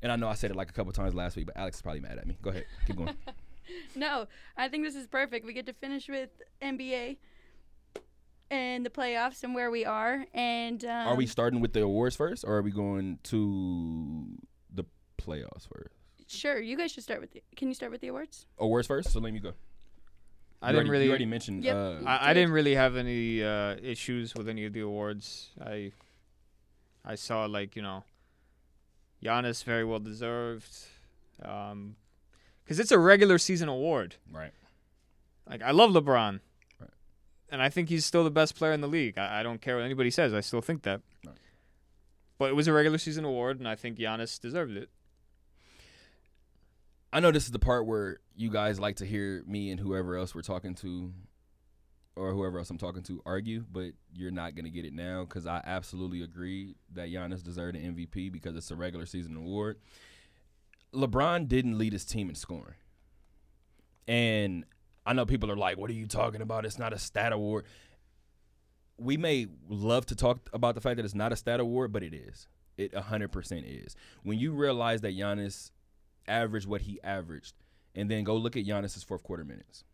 And 0.02 0.12
I 0.12 0.16
know 0.16 0.28
I 0.28 0.34
said 0.34 0.50
it 0.50 0.56
like 0.56 0.70
a 0.70 0.72
couple 0.72 0.92
times 0.92 1.14
last 1.14 1.36
week, 1.36 1.46
but 1.46 1.56
Alex 1.56 1.76
is 1.76 1.82
probably 1.82 2.00
mad 2.00 2.18
at 2.18 2.26
me. 2.26 2.38
Go 2.40 2.50
ahead. 2.50 2.66
Keep 2.86 2.96
going. 2.96 3.16
No, 3.94 4.26
I 4.56 4.68
think 4.68 4.84
this 4.84 4.94
is 4.94 5.06
perfect. 5.06 5.44
We 5.44 5.52
get 5.52 5.66
to 5.66 5.74
finish 5.74 6.08
with 6.08 6.30
NBA 6.62 7.18
and 8.50 8.84
the 8.84 8.90
playoffs 8.90 9.44
and 9.44 9.54
where 9.54 9.70
we 9.70 9.84
are. 9.84 10.24
And 10.32 10.82
um, 10.84 11.08
are 11.08 11.14
we 11.14 11.26
starting 11.26 11.60
with 11.60 11.72
the 11.72 11.82
awards 11.82 12.16
first 12.16 12.44
or 12.46 12.56
are 12.56 12.62
we 12.62 12.70
going 12.70 13.18
to 13.24 14.24
the 14.72 14.84
playoffs 15.18 15.68
first? 15.70 15.94
Sure, 16.28 16.60
you 16.60 16.76
guys 16.76 16.92
should 16.92 17.02
start 17.02 17.20
with. 17.20 17.32
The, 17.32 17.42
can 17.56 17.68
you 17.68 17.74
start 17.74 17.92
with 17.92 18.00
the 18.00 18.08
awards? 18.08 18.46
Awards 18.58 18.86
first? 18.86 19.12
So 19.12 19.20
let 19.20 19.32
me 19.32 19.40
go. 19.40 19.52
I 20.60 20.70
You 20.70 20.72
didn't 20.72 20.76
already, 20.76 20.90
really. 20.90 21.04
You 21.04 21.10
already 21.10 21.26
mentioned. 21.26 21.64
Yep. 21.64 21.76
Uh, 21.76 22.04
I, 22.06 22.30
I 22.30 22.34
didn't 22.34 22.52
really 22.52 22.74
have 22.74 22.96
any 22.96 23.42
uh, 23.42 23.76
issues 23.82 24.34
with 24.34 24.48
any 24.48 24.64
of 24.64 24.72
the 24.72 24.80
awards. 24.80 25.50
I 25.64 25.92
I 27.04 27.14
saw 27.14 27.44
like 27.46 27.76
you 27.76 27.82
know, 27.82 28.02
Giannis 29.22 29.64
very 29.64 29.84
well 29.84 29.98
deserved, 29.98 30.68
um, 31.44 31.96
because 32.64 32.78
it's 32.78 32.92
a 32.92 32.98
regular 32.98 33.38
season 33.38 33.68
award. 33.68 34.16
right. 34.32 34.52
Like 35.48 35.62
I 35.62 35.70
love 35.70 35.90
LeBron, 35.92 36.40
Right. 36.78 36.90
and 37.50 37.62
I 37.62 37.70
think 37.70 37.88
he's 37.88 38.04
still 38.04 38.22
the 38.22 38.30
best 38.30 38.54
player 38.54 38.72
in 38.72 38.80
the 38.82 38.86
league. 38.88 39.16
I, 39.18 39.40
I 39.40 39.42
don't 39.42 39.60
care 39.62 39.76
what 39.76 39.84
anybody 39.84 40.10
says. 40.10 40.34
I 40.34 40.40
still 40.40 40.60
think 40.60 40.82
that. 40.82 41.00
Right. 41.26 41.34
But 42.38 42.50
it 42.50 42.54
was 42.54 42.68
a 42.68 42.72
regular 42.72 42.98
season 42.98 43.24
award, 43.24 43.58
and 43.58 43.66
I 43.66 43.74
think 43.74 43.96
Giannis 43.98 44.38
deserved 44.38 44.76
it. 44.76 44.90
I 47.12 47.20
know 47.20 47.30
this 47.32 47.44
is 47.46 47.50
the 47.52 47.58
part 47.58 47.86
where 47.86 48.18
you 48.36 48.50
guys 48.50 48.78
like 48.78 48.96
to 48.96 49.06
hear 49.06 49.42
me 49.46 49.70
and 49.70 49.80
whoever 49.80 50.16
else 50.16 50.34
we're 50.34 50.42
talking 50.42 50.74
to, 50.76 51.12
or 52.18 52.32
whoever 52.32 52.58
else 52.58 52.70
I'm 52.70 52.78
talking 52.78 53.02
to, 53.04 53.22
argue, 53.24 53.64
but 53.70 53.92
you're 54.12 54.30
not 54.30 54.54
gonna 54.54 54.70
get 54.70 54.84
it 54.84 54.92
now 54.92 55.24
because 55.24 55.46
I 55.46 55.62
absolutely 55.64 56.22
agree 56.22 56.74
that 56.94 57.08
Giannis 57.08 57.42
deserved 57.42 57.76
an 57.76 57.94
MVP 57.94 58.32
because 58.32 58.56
it's 58.56 58.70
a 58.70 58.76
regular 58.76 59.06
season 59.06 59.36
award. 59.36 59.78
LeBron 60.92 61.48
didn't 61.48 61.78
lead 61.78 61.92
his 61.92 62.04
team 62.04 62.28
in 62.28 62.34
scoring, 62.34 62.74
and 64.06 64.64
I 65.06 65.12
know 65.12 65.24
people 65.26 65.50
are 65.50 65.56
like, 65.56 65.78
"What 65.78 65.90
are 65.90 65.94
you 65.94 66.06
talking 66.06 66.42
about? 66.42 66.64
It's 66.66 66.78
not 66.78 66.92
a 66.92 66.98
stat 66.98 67.32
award." 67.32 67.64
We 68.98 69.16
may 69.16 69.46
love 69.68 70.06
to 70.06 70.16
talk 70.16 70.50
about 70.52 70.74
the 70.74 70.80
fact 70.80 70.96
that 70.96 71.04
it's 71.04 71.14
not 71.14 71.32
a 71.32 71.36
stat 71.36 71.60
award, 71.60 71.92
but 71.92 72.02
it 72.02 72.12
is. 72.12 72.48
It 72.76 72.92
100% 72.94 73.64
is. 73.66 73.94
When 74.22 74.38
you 74.38 74.52
realize 74.52 75.02
that 75.02 75.16
Giannis 75.16 75.70
averaged 76.26 76.66
what 76.66 76.82
he 76.82 77.00
averaged, 77.02 77.54
and 77.94 78.10
then 78.10 78.24
go 78.24 78.36
look 78.36 78.56
at 78.56 78.64
Giannis's 78.64 79.02
fourth 79.02 79.22
quarter 79.22 79.44
minutes. 79.44 79.84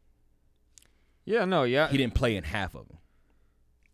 Yeah, 1.25 1.45
no, 1.45 1.65
yeah. 1.65 1.89
He 1.89 1.97
didn't 1.97 2.15
play 2.15 2.37
in 2.37 2.45
half 2.45 2.75
of 2.75 2.89
them. 2.89 2.99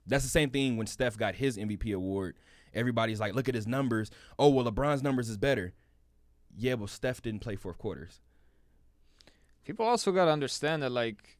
That's 0.06 0.24
the 0.24 0.30
same 0.30 0.50
thing 0.50 0.76
when 0.76 0.86
Steph 0.86 1.16
got 1.16 1.36
his 1.36 1.56
MVP 1.56 1.94
award. 1.94 2.36
Everybody's 2.74 3.20
like, 3.20 3.34
look 3.34 3.48
at 3.48 3.54
his 3.54 3.66
numbers. 3.66 4.10
Oh, 4.38 4.48
well, 4.48 4.64
LeBron's 4.64 5.02
numbers 5.02 5.28
is 5.28 5.36
better. 5.36 5.72
Yeah, 6.56 6.76
but 6.76 6.90
Steph 6.90 7.22
didn't 7.22 7.40
play 7.40 7.56
fourth 7.56 7.78
quarters. 7.78 8.20
People 9.64 9.86
also 9.86 10.10
got 10.10 10.24
to 10.24 10.32
understand 10.32 10.82
that, 10.82 10.90
like, 10.90 11.38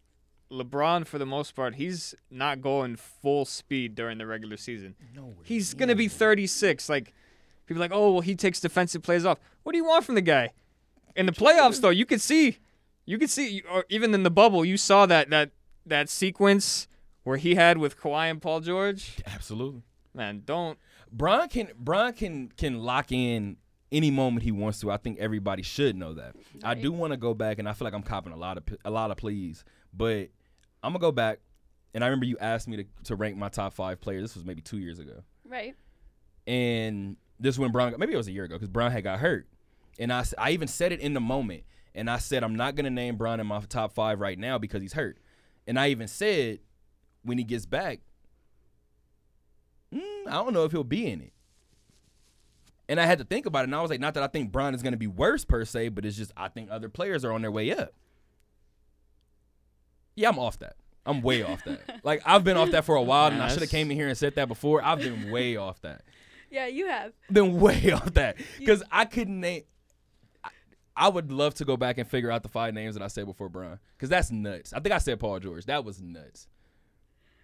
LeBron, 0.51 1.07
for 1.07 1.19
the 1.19 1.27
most 1.27 1.55
part, 1.55 1.77
he's 1.77 2.15
not 2.31 2.61
going 2.61 2.97
full 2.97 3.45
speed 3.45 3.95
during 3.95 4.19
the 4.19 4.27
regular 4.27 4.57
season. 4.57 4.95
No, 5.15 5.35
He's 5.43 5.75
going 5.75 5.89
to 5.89 5.95
be 5.95 6.09
36. 6.09 6.89
Like, 6.89 7.12
people 7.67 7.83
are 7.83 7.85
like, 7.85 7.93
oh, 7.95 8.12
well, 8.12 8.21
he 8.21 8.35
takes 8.35 8.61
defensive 8.61 9.03
plays 9.03 9.25
off. 9.25 9.39
What 9.62 9.73
do 9.73 9.79
you 9.79 9.85
want 9.85 10.05
from 10.05 10.17
the 10.17 10.21
guy? 10.21 10.51
In 11.17 11.27
the 11.27 11.33
playoffs, 11.33 11.81
though, 11.81 11.91
you 11.91 12.07
could 12.07 12.21
see, 12.21 12.59
you 13.05 13.19
could 13.19 13.31
see, 13.31 13.62
or 13.71 13.85
even 13.89 14.15
in 14.15 14.23
the 14.23 14.31
bubble, 14.31 14.65
you 14.65 14.77
saw 14.77 15.07
that 15.07 15.31
that 15.31 15.51
that 15.91 16.09
sequence 16.09 16.89
where 17.25 17.37
he 17.37 17.55
had 17.55 17.79
with 17.79 17.99
Kawhi 18.01 18.31
and 18.31 18.41
Paul 18.43 18.61
George. 18.61 19.17
absolutely. 19.27 19.83
Man, 20.15 20.43
don't. 20.45 20.79
Bron 21.12 21.49
can 21.49 21.69
Bron 21.79 22.12
can 22.15 22.49
can 22.57 22.79
lock 22.81 23.12
in 23.12 23.57
any 23.93 24.11
moment 24.11 24.43
he 24.45 24.51
wants 24.53 24.81
to. 24.81 24.91
I 24.91 24.97
think 24.97 25.19
everybody 25.19 25.62
should 25.62 25.97
know 25.97 26.15
that. 26.15 26.35
I 26.65 26.75
do 26.75 26.91
want 26.93 27.12
to 27.12 27.17
go 27.17 27.35
back, 27.35 27.59
and 27.59 27.69
I 27.69 27.73
feel 27.75 27.85
like 27.85 27.95
I'm 27.95 28.03
copping 28.03 28.33
a 28.33 28.37
lot 28.37 28.57
of 28.57 28.65
a 28.85 28.91
lot 28.91 29.11
of 29.11 29.17
pleas, 29.19 29.65
but 29.93 30.29
I'm 30.83 30.93
gonna 30.93 30.99
go 30.99 31.12
back. 31.12 31.39
And 31.95 32.03
I 32.05 32.07
remember 32.07 32.27
you 32.27 32.39
asked 32.41 32.69
me 32.69 32.77
to, 32.79 32.85
to 33.05 33.17
rank 33.17 33.37
my 33.37 33.49
top 33.49 33.73
five 33.75 34.01
players. 34.01 34.23
This 34.23 34.35
was 34.37 34.45
maybe 34.45 34.62
two 34.62 34.79
years 34.79 34.99
ago, 35.01 35.23
Right. 35.45 35.75
and 36.47 37.17
this 37.39 37.59
when 37.59 37.71
Brown 37.73 37.95
maybe 37.99 38.12
it 38.12 38.17
was 38.17 38.29
a 38.29 38.33
year 38.33 38.45
ago 38.45 38.55
because 38.57 38.69
Brown 38.69 38.91
had 38.93 39.05
got 39.05 39.19
hurt, 39.21 39.47
and 39.99 40.12
I 40.12 40.25
I 40.39 40.51
even 40.53 40.69
said 40.69 40.93
it 40.93 41.01
in 41.01 41.15
the 41.15 41.21
moment, 41.21 41.65
and 41.95 42.09
I 42.11 42.19
said 42.19 42.43
I'm 42.45 42.55
not 42.55 42.75
gonna 42.77 42.91
name 42.91 43.17
Brown 43.17 43.41
in 43.41 43.47
my 43.47 43.61
top 43.61 43.93
five 43.93 44.21
right 44.21 44.39
now 44.39 44.59
because 44.59 44.83
he's 44.83 44.93
hurt, 44.93 45.19
and 45.70 45.78
I 45.78 45.90
even 45.90 46.09
said 46.09 46.59
when 47.22 47.38
he 47.38 47.44
gets 47.44 47.64
back, 47.64 48.01
mm, 49.94 50.26
I 50.26 50.32
don't 50.32 50.52
know 50.52 50.64
if 50.64 50.72
he'll 50.72 50.82
be 50.82 51.06
in 51.06 51.20
it. 51.20 51.32
And 52.88 53.01
I 53.01 53.06
had 53.06 53.18
to 53.18 53.24
think 53.24 53.47
about 53.47 53.60
it, 53.60 53.64
and 53.64 53.76
I 53.76 53.80
was 53.80 53.88
like, 53.88 54.01
not 54.01 54.14
that 54.14 54.24
I 54.24 54.26
think 54.26 54.51
Bron 54.51 54.74
is 54.74 54.82
going 54.82 54.94
to 54.94 54.98
be 54.98 55.06
worse 55.06 55.44
per 55.44 55.64
se, 55.64 55.90
but 55.90 56.05
it's 56.05 56.16
just 56.16 56.32
I 56.36 56.48
think 56.48 56.70
other 56.72 56.88
players 56.88 57.24
are 57.24 57.30
on 57.30 57.40
their 57.40 57.52
way 57.52 57.70
up. 57.70 57.92
Yeah, 60.16 60.30
I'm 60.30 60.40
off 60.40 60.59
that. 60.59 60.74
I'm 61.06 61.22
way 61.22 61.44
off 61.44 61.62
that. 61.64 62.01
Like 62.02 62.22
I've 62.26 62.42
been 62.42 62.56
off 62.56 62.72
that 62.72 62.84
for 62.84 62.97
a 62.97 63.02
while, 63.02 63.30
and 63.30 63.40
I 63.40 63.47
should 63.47 63.60
have 63.60 63.70
came 63.70 63.92
in 63.92 63.97
here 63.97 64.09
and 64.09 64.18
said 64.18 64.34
that 64.34 64.48
before. 64.48 64.82
I've 64.82 64.98
been 64.98 65.30
way 65.30 65.55
off 65.55 65.80
that. 65.82 66.02
Yeah, 66.51 66.66
you 66.66 66.88
have. 66.88 67.12
Been 67.30 67.60
way 67.60 67.92
off 67.94 68.14
that 68.14 68.38
because 68.59 68.82
I 68.90 69.05
couldn't 69.05 69.38
name. 69.38 69.62
I, 71.01 71.06
I 71.06 71.09
would 71.09 71.32
love 71.32 71.55
to 71.55 71.64
go 71.64 71.77
back 71.77 71.98
and 71.98 72.06
figure 72.09 72.31
out 72.31 72.43
the 72.43 72.48
five 72.48 72.74
names 72.74 72.94
that 72.94 73.02
I 73.02 73.09
said 73.09 73.27
before 73.27 73.48
Bron, 73.48 73.78
because 73.97 74.09
that's 74.10 74.31
nuts. 74.31 74.72
I 74.72 74.81
think 74.81 74.94
I 74.94 74.98
said 74.98 75.18
Paul 75.18 75.39
George. 75.40 75.64
That 75.66 75.85
was 75.85 76.01
nuts. 76.01 76.47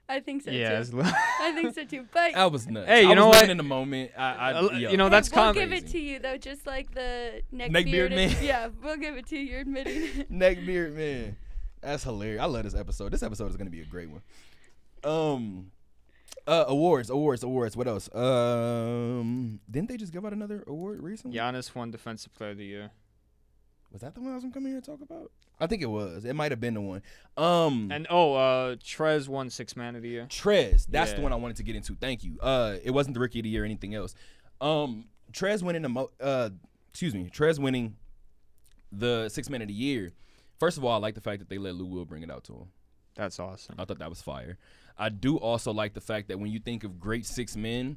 I 0.09 0.21
think 0.21 0.43
so 0.45 0.53
Yeah, 0.53 0.81
too. 0.85 1.01
it's- 1.01 1.13
I 1.41 1.53
think 1.53 1.75
so 1.75 1.85
too. 1.85 2.07
But 2.13 2.35
That 2.35 2.53
was 2.53 2.69
nuts. 2.69 2.87
Hey, 2.87 3.03
you 3.03 3.11
I 3.11 3.15
know 3.15 3.27
was 3.27 3.35
what? 3.35 3.41
living 3.41 3.51
in 3.51 3.57
the 3.57 3.63
moment. 3.65 4.13
I, 4.17 4.23
I 4.35 4.53
Uh, 4.53 4.71
yo, 4.73 4.91
you 4.91 4.97
know, 4.97 5.09
that's 5.09 5.29
we'll 5.35 5.45
com- 5.47 5.55
give 5.55 5.73
it 5.73 5.89
to 5.89 5.99
you 5.99 6.21
though, 6.21 6.37
just 6.37 6.65
like 6.65 6.95
the 6.95 7.43
neck, 7.51 7.73
Neck 7.73 7.87
beard 7.87 8.11
beard. 8.13 8.33
man? 8.33 8.37
Yeah, 8.45 8.69
we'll 8.85 8.99
give 8.99 9.17
it 9.17 9.27
to 9.27 9.37
you. 9.37 9.43
You're 9.43 9.61
admitting. 9.63 10.03
it. 10.05 10.31
Neckbeard 10.33 10.95
man. 10.95 11.37
That's 11.81 12.05
hilarious. 12.05 12.41
I 12.41 12.45
love 12.47 12.63
this 12.63 12.75
episode. 12.77 13.11
This 13.13 13.25
episode 13.25 13.51
is 13.51 13.57
gonna 13.57 13.71
be 13.71 13.81
a 13.81 13.85
great 13.85 14.09
one. 14.11 14.23
Um 15.03 15.73
uh 16.47 16.67
awards, 16.69 17.11
awards, 17.11 17.43
awards. 17.43 17.77
What 17.77 17.89
else? 17.89 18.09
Um 18.15 19.59
didn't 19.69 19.89
they 19.89 19.97
just 19.97 20.13
give 20.13 20.25
out 20.25 20.33
another 20.33 20.63
award 20.69 21.03
recently? 21.03 21.37
Giannis 21.37 21.75
won 21.75 21.91
Defensive 21.91 22.33
Player 22.35 22.51
of 22.51 22.59
the 22.59 22.65
Year. 22.65 22.91
Was 23.97 24.03
that 24.03 24.15
the 24.15 24.21
one 24.21 24.33
I 24.33 24.35
was 24.35 24.43
gonna 24.45 24.53
come 24.53 24.67
here 24.67 24.75
and 24.75 24.85
talk 24.85 25.01
about? 25.01 25.31
I 25.59 25.67
think 25.67 25.81
it 25.81 25.87
was. 25.87 26.27
It 26.27 26.37
might 26.37 26.53
have 26.53 26.61
been 26.61 26.75
the 26.75 26.83
one. 26.83 27.01
Um 27.39 27.91
And 27.91 28.07
oh, 28.11 28.35
uh, 28.35 28.75
Trez 28.77 29.27
won 29.27 29.49
Six 29.49 29.75
Man 29.75 29.97
of 29.97 30.03
the 30.03 30.09
Year. 30.11 30.27
Trez. 30.29 30.87
That's 30.87 31.15
the 31.15 31.23
one 31.23 31.33
I 31.33 31.37
wanted 31.37 31.57
to 31.57 31.63
get 31.63 31.77
into. 31.77 31.95
Thank 31.95 32.23
you. 32.23 32.39
Uh 32.43 32.77
it 32.85 32.91
wasn't 32.91 33.15
the 33.15 33.21
rookie 33.21 33.39
of 33.39 33.45
the 33.45 33.49
year 33.49 33.63
or 33.63 33.65
anything 33.65 33.95
else. 33.95 34.15
Um 34.61 35.07
Trez 35.33 35.63
winning 35.63 35.81
the 35.81 35.89
mo- 35.89 36.11
uh 36.21 36.51
excuse 36.91 37.15
me, 37.15 37.31
Trez 37.33 37.59
winning 37.59 37.97
the 38.93 39.31
six 39.31 39.49
man 39.49 39.63
of 39.63 39.69
the 39.69 39.75
year. 39.75 40.13
First 40.61 40.77
of 40.77 40.85
all, 40.85 40.93
I 40.93 40.99
like 40.99 41.15
the 41.15 41.23
fact 41.23 41.39
that 41.39 41.49
they 41.49 41.57
let 41.57 41.75
Lou 41.75 41.87
Will 41.87 42.05
bring 42.05 42.23
it 42.23 42.31
out 42.31 42.45
to 42.45 42.53
him. 42.53 42.67
That's 43.15 43.41
awesome. 43.41 43.77
I 43.79 43.87
thought 43.87 43.99
that 44.01 44.11
was 44.11 44.21
fire. 44.21 44.59
I 44.99 45.09
do 45.09 45.39
also 45.39 45.73
like 45.73 45.95
the 45.95 46.03
fact 46.03 46.29
that 46.29 46.39
when 46.39 46.51
you 46.51 46.59
think 46.59 46.85
of 46.85 47.01
great 47.01 47.25
six 47.25 47.57
men, 47.57 47.97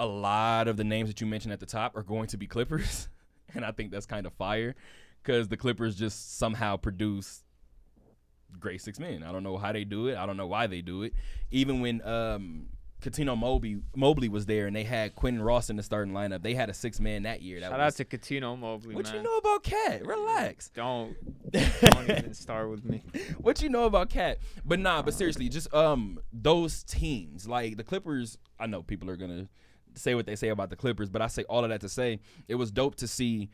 a 0.00 0.06
lot 0.06 0.66
of 0.66 0.76
the 0.76 0.82
names 0.84 1.08
that 1.10 1.20
you 1.20 1.28
mentioned 1.28 1.52
at 1.52 1.60
the 1.60 1.66
top 1.66 1.96
are 1.96 2.02
going 2.02 2.26
to 2.28 2.36
be 2.36 2.48
Clippers, 2.48 3.08
and 3.56 3.64
I 3.64 3.72
think 3.72 3.90
that's 3.90 4.06
kind 4.06 4.26
of 4.26 4.32
fire 4.34 4.74
because 5.22 5.48
the 5.48 5.56
Clippers 5.56 5.96
just 5.96 6.38
somehow 6.38 6.76
produce 6.76 7.42
great 8.58 8.80
six 8.80 8.98
men. 8.98 9.22
I 9.22 9.32
don't 9.32 9.42
know 9.42 9.56
how 9.56 9.72
they 9.72 9.84
do 9.84 10.08
it. 10.08 10.16
I 10.16 10.26
don't 10.26 10.36
know 10.36 10.46
why 10.46 10.66
they 10.66 10.80
do 10.80 11.02
it. 11.02 11.14
Even 11.50 11.80
when 11.80 12.06
um, 12.06 12.66
Cuttino 13.04 13.36
Mobley 13.36 13.78
Mobley 13.94 14.28
was 14.28 14.46
there 14.46 14.66
and 14.66 14.74
they 14.74 14.84
had 14.84 15.14
Quentin 15.14 15.42
Ross 15.42 15.70
in 15.70 15.76
the 15.76 15.82
starting 15.82 16.14
lineup, 16.14 16.42
they 16.42 16.54
had 16.54 16.70
a 16.70 16.74
six 16.74 17.00
man 17.00 17.24
that 17.24 17.42
year. 17.42 17.60
That 17.60 17.70
Shout 17.70 17.78
was, 17.78 18.00
out 18.00 18.08
to 18.08 18.16
Cuttino 18.18 18.58
Mobley, 18.58 18.94
what 18.94 19.06
man. 19.06 19.16
you 19.16 19.22
know 19.22 19.36
about 19.36 19.62
Cat? 19.62 20.06
Relax. 20.06 20.70
Don't 20.70 21.16
don't 21.52 22.10
even 22.10 22.34
start 22.34 22.70
with 22.70 22.84
me. 22.84 23.02
what 23.38 23.60
you 23.60 23.68
know 23.68 23.84
about 23.84 24.10
Cat? 24.10 24.38
But 24.64 24.78
nah, 24.78 25.02
but 25.02 25.14
seriously, 25.14 25.48
just 25.48 25.72
um 25.74 26.18
those 26.32 26.82
teams 26.82 27.46
like 27.46 27.76
the 27.76 27.84
Clippers. 27.84 28.38
I 28.58 28.66
know 28.66 28.82
people 28.82 29.10
are 29.10 29.16
gonna 29.16 29.48
say 29.94 30.14
what 30.14 30.26
they 30.26 30.36
say 30.36 30.48
about 30.48 30.70
the 30.70 30.76
Clippers, 30.76 31.10
but 31.10 31.22
I 31.22 31.26
say 31.26 31.44
all 31.44 31.64
of 31.64 31.70
that 31.70 31.80
to 31.82 31.88
say 31.88 32.20
it 32.48 32.54
was 32.56 32.70
dope 32.70 32.96
to 32.96 33.08
see 33.08 33.50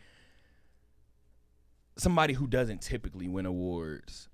somebody 1.96 2.34
who 2.34 2.46
doesn't 2.46 2.80
typically 2.80 3.28
win 3.28 3.46
awards 3.46 4.30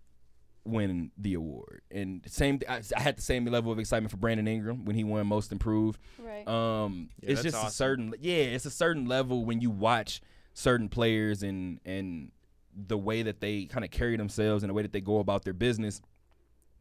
win 0.66 1.10
the 1.16 1.34
award. 1.34 1.82
And 1.90 2.22
same, 2.26 2.60
I, 2.68 2.80
I 2.96 3.00
had 3.00 3.16
the 3.16 3.22
same 3.22 3.44
level 3.46 3.72
of 3.72 3.78
excitement 3.78 4.10
for 4.10 4.16
Brandon 4.16 4.46
Ingram 4.46 4.84
when 4.84 4.96
he 4.96 5.04
won 5.04 5.26
Most 5.26 5.52
Improved. 5.52 6.00
right. 6.18 6.46
Um, 6.46 7.08
Yeah, 7.20 7.30
it's 7.30 7.42
that's 7.42 7.54
just 7.54 7.68
a 7.68 7.70
certain 7.70 8.14
yeah, 8.20 8.34
it's 8.36 8.66
a 8.66 8.70
certain 8.70 9.06
level 9.06 9.44
when 9.44 9.60
you 9.60 9.70
watch 9.70 10.20
certain 10.54 10.88
players 10.88 11.42
and 11.42 11.80
and 11.84 12.32
the 12.74 12.98
way 12.98 13.22
that 13.22 13.40
they 13.40 13.64
kind 13.64 13.84
of 13.84 13.90
carry 13.90 14.16
themselves 14.16 14.62
and 14.62 14.70
the 14.70 14.74
way 14.74 14.82
that 14.82 14.92
they 14.92 15.00
go 15.00 15.18
about 15.18 15.44
their 15.44 15.54
business. 15.54 16.02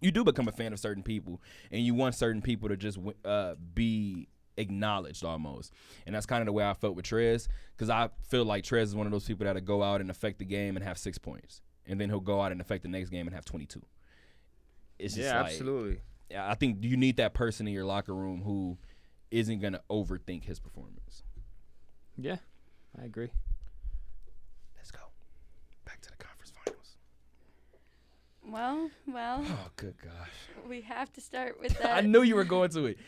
You 0.02 0.12
do 0.12 0.24
become 0.24 0.48
a 0.48 0.52
fan 0.52 0.74
of 0.74 0.80
certain 0.80 1.04
people, 1.04 1.42
and 1.72 1.82
you 1.82 1.94
want 1.94 2.16
certain 2.16 2.42
people 2.42 2.70
to 2.70 2.76
just 2.76 3.00
uh, 3.24 3.56
be 3.74 4.28
acknowledged 4.58 5.24
almost. 5.24 5.74
And 6.06 6.16
that's 6.16 6.26
kind 6.26 6.42
of 6.42 6.46
the 6.46 6.52
way 6.54 6.66
I 6.68 6.74
felt 6.74 6.96
with 6.96 7.06
Trez, 7.06 7.48
because 7.76 7.90
I 7.90 8.10
feel 8.30 8.46
like 8.46 8.64
Trez 8.64 8.84
is 8.84 8.96
one 8.96 9.06
of 9.06 9.12
those 9.12 9.26
people 9.26 9.46
that'll 9.46 9.62
go 9.62 9.84
out 9.84 10.02
and 10.02 10.10
affect 10.10 10.40
the 10.40 10.46
game 10.46 10.76
and 10.76 10.86
have 10.86 10.98
six 10.98 11.18
points, 11.18 11.62
and 11.86 12.00
then 12.00 12.10
he'll 12.10 12.20
go 12.20 12.42
out 12.42 12.52
and 12.52 12.62
affect 12.62 12.84
the 12.84 12.90
next 12.90 13.10
game 13.10 13.28
and 13.28 13.36
have 13.36 13.46
twenty 13.46 13.66
two. 13.66 13.82
It's 14.98 15.14
just 15.16 15.26
Yeah, 15.26 15.42
like, 15.42 15.52
absolutely. 15.52 16.02
yeah, 16.32 16.50
I 16.50 16.56
think 16.56 16.84
you 16.84 16.96
need 16.98 17.18
that 17.18 17.34
person 17.34 17.68
in 17.68 17.74
your 17.74 17.86
locker 17.86 18.14
room 18.16 18.42
who 18.44 18.78
isn't 19.32 19.60
gonna 19.60 19.82
overthink 19.90 20.46
his 20.46 20.60
performance. 20.60 21.24
Yeah, 22.18 22.38
I 23.00 23.04
agree. 23.04 23.30
Let's 24.78 24.92
go 24.92 25.00
back 25.84 26.00
to 26.02 26.10
the 26.12 26.16
conference 26.18 26.54
finals. 26.64 26.98
well, 28.48 28.90
well, 29.08 29.44
Oh, 29.46 29.70
good 29.76 29.96
gosh! 30.02 30.30
we 30.70 30.82
have 30.82 31.12
to 31.14 31.22
start 31.22 31.60
with 31.60 31.78
that. 31.82 31.98
I 31.98 32.02
knew 32.02 32.22
you 32.22 32.36
were 32.36 32.44
going 32.46 32.70
to 32.72 32.86
it. 32.86 32.98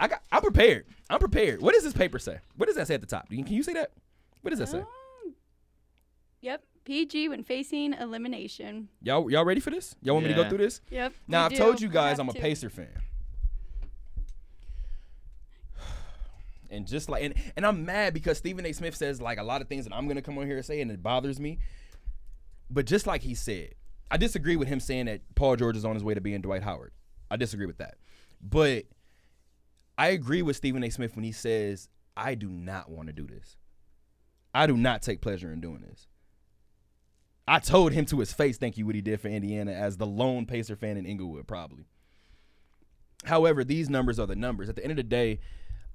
I 0.00 0.08
got. 0.08 0.22
I'm 0.32 0.40
prepared. 0.40 0.86
I'm 1.10 1.18
prepared. 1.18 1.60
What 1.60 1.74
does 1.74 1.84
this 1.84 1.92
paper 1.92 2.18
say? 2.18 2.38
What 2.56 2.66
does 2.66 2.76
that 2.76 2.86
say 2.86 2.94
at 2.94 3.02
the 3.02 3.06
top? 3.06 3.28
Can 3.28 3.46
you, 3.46 3.62
say 3.62 3.74
that? 3.74 3.92
What 4.40 4.50
does 4.50 4.58
that 4.58 4.68
say? 4.68 4.78
Um, 4.78 4.86
Yep. 6.40 6.64
PG 6.86 7.28
when 7.28 7.44
facing 7.44 7.92
elimination. 7.92 8.88
Y'all 9.02 9.30
y'all 9.30 9.44
ready 9.44 9.60
for 9.60 9.68
this? 9.70 9.94
Y'all 10.02 10.14
want 10.14 10.26
me 10.26 10.32
to 10.32 10.42
go 10.42 10.48
through 10.48 10.58
this? 10.58 10.80
Yep. 10.90 11.12
Now 11.28 11.44
I've 11.44 11.54
told 11.54 11.80
you 11.80 11.88
guys 11.88 12.18
I'm 12.18 12.30
a 12.30 12.32
to. 12.32 12.40
Pacer 12.40 12.70
fan. 12.70 12.88
And 16.72 16.86
just 16.86 17.08
like 17.10 17.24
and, 17.24 17.34
and 17.56 17.66
I'm 17.66 17.84
mad 17.84 18.14
because 18.14 18.38
Stephen 18.38 18.64
A. 18.64 18.72
Smith 18.72 18.96
says 18.96 19.20
like 19.20 19.38
a 19.38 19.42
lot 19.42 19.60
of 19.60 19.68
things 19.68 19.84
that 19.84 19.92
I'm 19.94 20.08
gonna 20.08 20.22
come 20.22 20.38
on 20.38 20.46
here 20.46 20.56
and 20.56 20.64
say 20.64 20.80
and 20.80 20.90
it 20.90 21.02
bothers 21.02 21.38
me. 21.38 21.58
But 22.70 22.86
just 22.86 23.06
like 23.06 23.22
he 23.22 23.34
said, 23.34 23.74
I 24.10 24.16
disagree 24.16 24.56
with 24.56 24.68
him 24.68 24.80
saying 24.80 25.06
that 25.06 25.20
Paul 25.34 25.56
George 25.56 25.76
is 25.76 25.84
on 25.84 25.94
his 25.94 26.02
way 26.04 26.14
to 26.14 26.20
being 26.20 26.40
Dwight 26.40 26.62
Howard. 26.62 26.92
I 27.30 27.36
disagree 27.36 27.66
with 27.66 27.78
that. 27.78 27.96
But 28.40 28.84
I 30.00 30.08
agree 30.08 30.40
with 30.40 30.56
Stephen 30.56 30.82
A. 30.82 30.88
Smith 30.88 31.14
when 31.14 31.26
he 31.26 31.32
says, 31.32 31.90
I 32.16 32.34
do 32.34 32.48
not 32.48 32.90
want 32.90 33.08
to 33.08 33.12
do 33.12 33.26
this. 33.26 33.58
I 34.54 34.66
do 34.66 34.74
not 34.74 35.02
take 35.02 35.20
pleasure 35.20 35.52
in 35.52 35.60
doing 35.60 35.82
this. 35.82 36.08
I 37.46 37.58
told 37.58 37.92
him 37.92 38.06
to 38.06 38.20
his 38.20 38.32
face, 38.32 38.56
thank 38.56 38.78
you, 38.78 38.86
what 38.86 38.94
he 38.94 39.02
did 39.02 39.20
for 39.20 39.28
Indiana 39.28 39.72
as 39.72 39.98
the 39.98 40.06
lone 40.06 40.46
Pacer 40.46 40.74
fan 40.74 40.96
in 40.96 41.04
Inglewood, 41.04 41.46
probably. 41.46 41.84
However, 43.24 43.62
these 43.62 43.90
numbers 43.90 44.18
are 44.18 44.26
the 44.26 44.34
numbers. 44.34 44.70
At 44.70 44.76
the 44.76 44.82
end 44.82 44.92
of 44.92 44.96
the 44.96 45.02
day, 45.02 45.38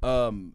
um, 0.03 0.53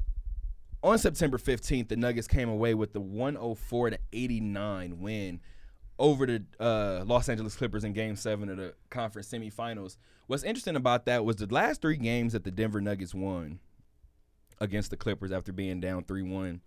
on 0.85 1.01
September 1.01 1.37
15th, 1.37 1.89
the 1.89 1.97
Nuggets 1.97 2.29
came 2.29 2.49
away 2.49 2.75
with 2.75 2.93
the 2.93 3.01
104 3.01 3.91
to 3.91 3.99
89 4.13 5.01
win 5.01 5.41
over 6.01 6.27
the 6.27 6.43
uh, 6.59 7.05
Los 7.07 7.29
Angeles 7.29 7.55
Clippers 7.55 7.85
in 7.85 7.93
Game 7.93 8.17
Seven 8.17 8.49
of 8.49 8.57
the 8.57 8.75
conference 8.89 9.29
semifinals. 9.29 9.97
What's 10.27 10.43
interesting 10.43 10.75
about 10.77 11.05
that 11.05 11.25
was 11.25 11.37
the 11.37 11.47
last 11.53 11.83
three 11.83 11.97
games 11.99 12.33
that 12.33 12.43
the 12.43 12.51
Denver 12.51 12.81
Nuggets 12.81 13.15
won 13.15 13.61
against 14.61 14.91
the 14.91 14.97
Clippers 14.97 15.31
after 15.31 15.53
being 15.53 15.81
down 15.81 16.05
3 16.05 16.23
1. 16.23 16.61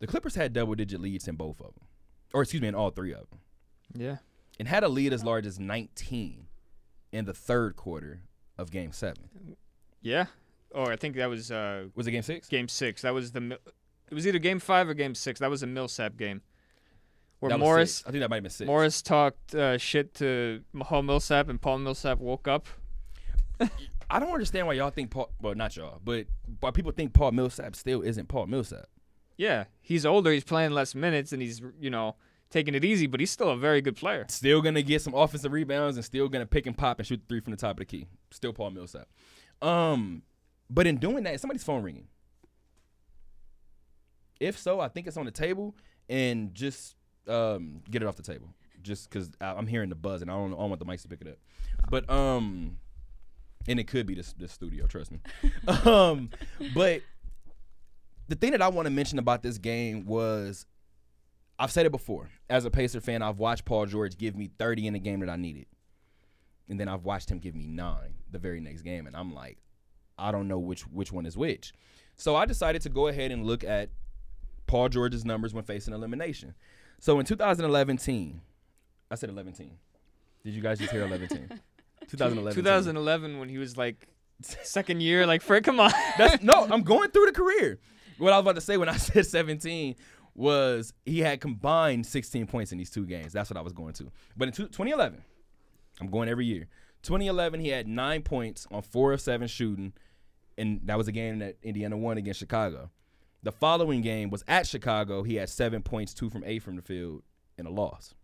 The 0.00 0.06
Clippers 0.06 0.34
had 0.34 0.52
double 0.52 0.74
digit 0.74 1.00
leads 1.00 1.28
in 1.28 1.36
both 1.36 1.60
of 1.60 1.74
them, 1.74 1.84
or 2.32 2.42
excuse 2.42 2.60
me, 2.62 2.68
in 2.68 2.74
all 2.74 2.90
three 2.90 3.12
of 3.12 3.28
them, 3.30 3.40
Yeah. 3.94 4.16
and 4.58 4.68
had 4.68 4.84
a 4.84 4.88
lead 4.88 5.12
as 5.12 5.24
large 5.24 5.46
as 5.46 5.58
19 5.58 6.46
in 7.12 7.24
the 7.24 7.32
third 7.34 7.76
quarter 7.76 8.22
of 8.58 8.70
Game 8.70 8.92
Seven. 8.92 9.28
Yeah. 10.02 10.26
Or 10.72 10.92
I 10.92 10.96
think 10.96 11.16
that 11.16 11.28
was 11.30 11.50
uh, 11.50 11.86
Was 11.94 12.06
it 12.06 12.10
Game 12.12 12.22
Six? 12.22 12.48
game 12.48 12.68
six. 12.68 13.02
That 13.02 13.14
was 13.14 13.32
the. 13.32 13.58
It 14.10 14.14
was 14.14 14.26
either 14.26 14.38
game 14.40 14.58
five 14.58 14.88
or 14.88 14.94
game 14.94 15.14
six. 15.14 15.40
That 15.40 15.48
was 15.50 15.62
a 15.62 15.66
Millsap 15.68 16.16
game. 16.16 16.42
Where 17.44 17.50
That 17.50 17.58
Morris 17.58 17.96
six. 17.96 18.08
I 18.08 18.10
think 18.10 18.22
that 18.22 18.30
might 18.30 18.36
have 18.36 18.44
been 18.44 18.50
six. 18.50 18.66
Morris 18.66 19.02
talked 19.02 19.54
uh, 19.54 19.76
shit 19.76 20.14
to 20.14 20.62
Paul 20.80 21.02
Millsap, 21.02 21.50
and 21.50 21.60
Paul 21.60 21.76
Millsap 21.76 22.18
woke 22.18 22.48
up. 22.48 22.66
I 24.10 24.18
don't 24.18 24.32
understand 24.32 24.66
why 24.66 24.72
y'all 24.72 24.88
think 24.88 25.10
Paul. 25.10 25.28
Well, 25.42 25.54
not 25.54 25.76
y'all, 25.76 26.00
but 26.02 26.26
why 26.60 26.70
people 26.70 26.90
think 26.90 27.12
Paul 27.12 27.32
Millsap 27.32 27.76
still 27.76 28.00
isn't 28.00 28.28
Paul 28.28 28.46
Millsap. 28.46 28.86
Yeah, 29.36 29.64
he's 29.82 30.06
older. 30.06 30.32
He's 30.32 30.42
playing 30.42 30.70
less 30.70 30.94
minutes, 30.94 31.34
and 31.34 31.42
he's 31.42 31.60
you 31.78 31.90
know 31.90 32.16
taking 32.48 32.74
it 32.74 32.82
easy. 32.82 33.06
But 33.06 33.20
he's 33.20 33.30
still 33.30 33.50
a 33.50 33.58
very 33.58 33.82
good 33.82 33.96
player. 33.96 34.24
Still 34.30 34.62
gonna 34.62 34.80
get 34.80 35.02
some 35.02 35.12
offensive 35.12 35.52
rebounds 35.52 35.98
and 35.98 36.04
still 36.04 36.30
gonna 36.30 36.46
pick 36.46 36.66
and 36.66 36.74
pop 36.74 36.98
and 36.98 37.06
shoot 37.06 37.20
three 37.28 37.40
from 37.40 37.50
the 37.50 37.58
top 37.58 37.72
of 37.72 37.76
the 37.80 37.84
key. 37.84 38.06
Still 38.30 38.54
Paul 38.54 38.70
Millsap. 38.70 39.06
Um, 39.60 40.22
but 40.70 40.86
in 40.86 40.96
doing 40.96 41.24
that, 41.24 41.38
somebody's 41.40 41.62
phone 41.62 41.82
ringing. 41.82 42.06
If 44.40 44.58
so, 44.58 44.80
I 44.80 44.88
think 44.88 45.06
it's 45.06 45.18
on 45.18 45.26
the 45.26 45.30
table, 45.30 45.76
and 46.08 46.54
just 46.54 46.96
um 47.28 47.82
get 47.90 48.02
it 48.02 48.06
off 48.08 48.16
the 48.16 48.22
table. 48.22 48.48
Just 48.82 49.08
because 49.08 49.30
I'm 49.40 49.66
hearing 49.66 49.88
the 49.88 49.94
buzz 49.94 50.20
and 50.20 50.30
I 50.30 50.34
don't, 50.34 50.52
I 50.52 50.56
don't 50.58 50.68
want 50.68 50.78
the 50.78 50.84
mics 50.84 51.02
to 51.02 51.08
pick 51.08 51.22
it 51.22 51.28
up. 51.28 51.38
But 51.90 52.08
um, 52.10 52.76
and 53.66 53.80
it 53.80 53.86
could 53.86 54.06
be 54.06 54.14
this 54.14 54.32
this 54.34 54.52
studio. 54.52 54.86
Trust 54.86 55.10
me. 55.10 55.20
um, 55.84 56.30
but 56.74 57.00
the 58.28 58.34
thing 58.34 58.52
that 58.52 58.62
I 58.62 58.68
want 58.68 58.86
to 58.86 58.90
mention 58.90 59.18
about 59.18 59.42
this 59.42 59.58
game 59.58 60.04
was 60.04 60.66
I've 61.58 61.70
said 61.70 61.86
it 61.86 61.92
before. 61.92 62.30
As 62.50 62.64
a 62.64 62.70
Pacer 62.70 63.00
fan, 63.00 63.22
I've 63.22 63.38
watched 63.38 63.64
Paul 63.64 63.86
George 63.86 64.18
give 64.18 64.36
me 64.36 64.50
30 64.58 64.88
in 64.88 64.94
a 64.94 64.98
game 64.98 65.20
that 65.20 65.28
I 65.28 65.36
needed. 65.36 65.66
And 66.68 66.80
then 66.80 66.88
I've 66.88 67.04
watched 67.04 67.30
him 67.30 67.38
give 67.38 67.54
me 67.54 67.66
nine 67.66 68.14
the 68.30 68.38
very 68.38 68.60
next 68.60 68.82
game. 68.82 69.06
And 69.06 69.14
I'm 69.14 69.34
like, 69.34 69.58
I 70.18 70.32
don't 70.32 70.48
know 70.48 70.58
which 70.58 70.82
which 70.82 71.12
one 71.12 71.26
is 71.26 71.36
which. 71.36 71.72
So 72.16 72.36
I 72.36 72.46
decided 72.46 72.82
to 72.82 72.88
go 72.88 73.08
ahead 73.08 73.32
and 73.32 73.44
look 73.44 73.64
at 73.64 73.90
Paul 74.66 74.88
George's 74.88 75.24
numbers 75.24 75.52
when 75.52 75.64
facing 75.64 75.94
elimination. 75.94 76.54
So 76.98 77.18
in 77.18 77.26
2011 77.26 77.96
team, 77.98 78.40
I 79.10 79.14
said 79.16 79.30
11 79.30 79.52
team. 79.52 79.72
Did 80.44 80.54
you 80.54 80.62
guys 80.62 80.78
just 80.78 80.90
hear 80.92 81.04
11 81.04 81.28
team? 81.28 81.48
2011. 82.08 82.54
2011, 82.54 83.38
when 83.38 83.48
he 83.48 83.58
was 83.58 83.76
like 83.76 84.08
second 84.42 85.02
year, 85.02 85.26
like 85.26 85.42
Fred, 85.42 85.64
come 85.64 85.80
on. 85.80 85.92
That's 86.18 86.42
no, 86.42 86.66
I'm 86.70 86.82
going 86.94 87.10
through 87.10 87.26
the 87.26 87.32
career. 87.32 87.78
What 88.18 88.32
I 88.32 88.36
was 88.36 88.42
about 88.42 88.54
to 88.56 88.60
say 88.60 88.76
when 88.76 88.88
I 88.88 88.96
said 88.98 89.26
17 89.26 89.96
was 90.34 90.92
he 91.04 91.20
had 91.20 91.40
combined 91.40 92.06
16 92.06 92.46
points 92.46 92.72
in 92.72 92.78
these 92.78 92.90
two 92.90 93.06
games. 93.06 93.32
That's 93.32 93.50
what 93.50 93.56
I 93.56 93.62
was 93.62 93.72
going 93.72 93.94
to. 93.94 94.10
But 94.36 94.48
in 94.48 94.54
two, 94.54 94.64
2011, 94.64 95.22
I'm 96.00 96.10
going 96.10 96.28
every 96.28 96.46
year. 96.46 96.66
2011, 97.02 97.60
he 97.60 97.68
had 97.68 97.86
nine 97.86 98.22
points 98.22 98.66
on 98.70 98.82
four 98.82 99.12
of 99.12 99.20
seven 99.20 99.46
shooting, 99.46 99.92
and 100.56 100.80
that 100.84 100.96
was 100.98 101.06
a 101.06 101.12
game 101.12 101.38
that 101.40 101.56
Indiana 101.62 101.96
won 101.96 102.16
against 102.18 102.40
Chicago. 102.40 102.90
The 103.44 103.52
following 103.52 104.00
game 104.00 104.30
was 104.30 104.42
at 104.48 104.66
Chicago. 104.66 105.22
He 105.22 105.34
had 105.34 105.50
seven 105.50 105.82
points, 105.82 106.14
two 106.14 106.30
from 106.30 106.44
eight 106.46 106.62
from 106.62 106.76
the 106.76 106.82
field, 106.82 107.22
and 107.58 107.66
a 107.66 107.70
loss. 107.70 108.14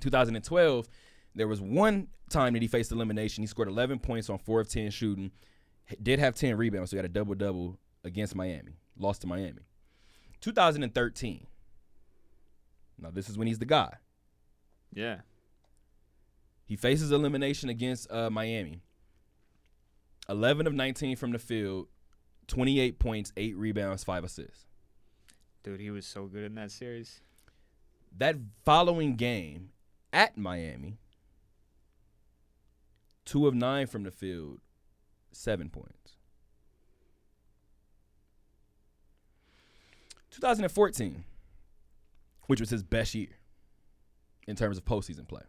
2012, 0.00 0.88
there 1.36 1.46
was 1.46 1.60
one 1.60 2.08
time 2.30 2.54
that 2.54 2.62
he 2.62 2.66
faced 2.66 2.90
elimination. 2.90 3.44
He 3.44 3.46
scored 3.46 3.68
11 3.68 4.00
points 4.00 4.28
on 4.28 4.38
four 4.38 4.60
of 4.60 4.68
10 4.68 4.90
shooting, 4.90 5.30
did 6.02 6.18
have 6.18 6.34
10 6.34 6.56
rebounds, 6.56 6.90
so 6.90 6.96
he 6.96 6.98
had 6.98 7.04
a 7.04 7.08
double 7.08 7.36
double 7.36 7.78
against 8.02 8.34
Miami. 8.34 8.72
Lost 8.98 9.20
to 9.20 9.28
Miami. 9.28 9.62
2013. 10.40 11.46
Now 12.98 13.10
this 13.12 13.28
is 13.28 13.38
when 13.38 13.46
he's 13.46 13.60
the 13.60 13.66
guy. 13.66 13.94
yeah. 14.92 15.20
He 16.66 16.76
faces 16.76 17.12
elimination 17.12 17.68
against 17.68 18.10
uh, 18.10 18.30
Miami. 18.30 18.80
11 20.28 20.66
of 20.66 20.72
19 20.72 21.14
from 21.16 21.30
the 21.30 21.38
field, 21.38 21.88
28 22.46 22.98
points, 22.98 23.32
8 23.36 23.56
rebounds, 23.56 24.04
5 24.04 24.24
assists. 24.24 24.66
Dude, 25.62 25.80
he 25.80 25.90
was 25.90 26.06
so 26.06 26.26
good 26.26 26.44
in 26.44 26.54
that 26.56 26.70
series. 26.70 27.20
That 28.16 28.36
following 28.64 29.16
game 29.16 29.70
at 30.12 30.36
Miami, 30.36 30.98
2 33.24 33.46
of 33.46 33.54
9 33.54 33.86
from 33.86 34.04
the 34.04 34.10
field, 34.10 34.60
7 35.32 35.70
points. 35.70 36.16
2014, 40.30 41.24
which 42.46 42.60
was 42.60 42.70
his 42.70 42.82
best 42.82 43.14
year 43.14 43.38
in 44.46 44.56
terms 44.56 44.76
of 44.76 44.84
postseason 44.84 45.26
play. 45.26 45.42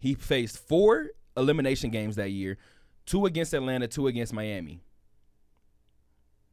He 0.00 0.14
faced 0.14 0.58
four 0.58 1.10
elimination 1.36 1.90
games 1.90 2.16
that 2.16 2.30
year, 2.30 2.58
two 3.06 3.26
against 3.26 3.54
Atlanta, 3.54 3.88
two 3.88 4.06
against 4.06 4.32
Miami. 4.32 4.80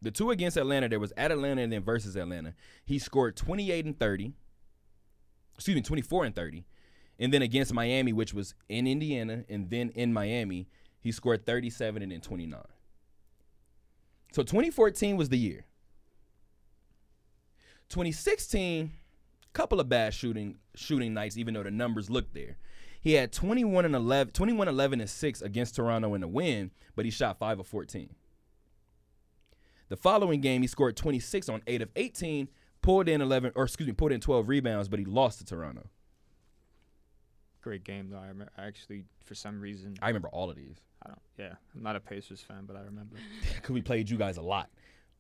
The 0.02 0.11
two 0.11 0.32
against 0.32 0.57
Atlanta, 0.57 0.90
there 0.90 0.99
was 0.99 1.14
at 1.15 1.32
Atlanta 1.32 1.61
and 1.61 1.72
then 1.72 1.84
versus 1.84 2.15
Atlanta. 2.15 2.56
He 2.84 2.98
scored 2.98 3.36
28 3.36 3.86
and 3.86 3.99
30. 3.99 4.34
Excuse 5.56 5.76
me, 5.76 5.82
24 5.82 6.26
and 6.26 6.36
30. 6.36 6.65
And 7.19 7.32
then 7.32 7.44
against 7.44 7.73
Miami, 7.73 8.11
which 8.14 8.34
was 8.34 8.56
in 8.68 8.88
Indiana 8.88 9.45
and 9.48 9.69
then 9.69 9.90
in 9.90 10.11
Miami, 10.11 10.68
he 10.99 11.11
scored 11.11 11.45
37 11.45 12.02
and 12.02 12.11
then 12.11 12.22
29. 12.22 12.60
So 14.34 14.44
2014 14.44 15.18
was 15.18 15.30
the 15.30 15.38
year. 15.38 15.65
2016, 17.90 18.91
couple 19.53 19.80
of 19.80 19.90
bad 19.90 20.14
shooting 20.14 20.56
shooting 20.76 21.14
nights, 21.14 21.38
even 21.38 21.53
though 21.53 21.64
the 21.64 21.72
numbers 21.72 22.10
looked 22.10 22.34
there. 22.34 22.57
He 23.02 23.14
had 23.14 23.34
21 23.34 23.86
and 23.86 23.95
11, 23.95 24.34
21, 24.34 24.68
11 24.68 25.02
and 25.02 25.10
6 25.10 25.41
against 25.41 25.76
Toronto 25.76 26.14
in 26.14 26.22
the 26.22 26.28
win, 26.28 26.72
but 26.95 27.03
he 27.03 27.11
shot 27.11 27.40
5 27.40 27.60
of 27.60 27.68
14. 27.68 28.15
The 29.92 29.98
following 29.98 30.40
game, 30.40 30.62
he 30.62 30.70
scored 30.70 30.96
26 30.96 31.50
on 31.50 31.62
8 31.68 31.82
of 31.82 31.90
18, 31.98 32.48
pulled 32.82 33.10
in 33.10 33.20
11, 33.20 33.52
or 33.56 33.66
excuse 33.66 33.88
me, 33.88 33.92
pulled 33.92 34.14
in 34.14 34.22
12 34.22 34.48
rebounds, 34.48 34.88
but 34.88 35.00
he 35.00 35.06
lost 35.06 35.40
to 35.40 35.46
Toronto. 35.46 35.90
Great 37.62 37.84
game 37.84 38.10
though. 38.10 38.18
I, 38.18 38.28
rem- 38.28 38.50
I 38.58 38.68
actually, 38.68 39.04
for 39.26 39.36
some 39.36 39.60
reason, 39.60 39.98
I 40.02 40.08
remember 40.08 40.30
all 40.30 40.50
of 40.50 40.56
these 40.56 40.78
I 41.04 41.10
don't. 41.10 41.20
Yeah, 41.38 41.56
I'm 41.76 41.84
not 41.84 41.98
a 41.98 42.00
Pacers 42.00 42.40
fan, 42.40 42.64
but 42.66 42.78
I 42.78 42.84
remember. 42.84 43.18
because 43.56 43.70
we 43.72 43.82
played 43.82 44.10
you 44.10 44.18
guys 44.18 44.38
a 44.38 44.42
lot. 44.42 44.70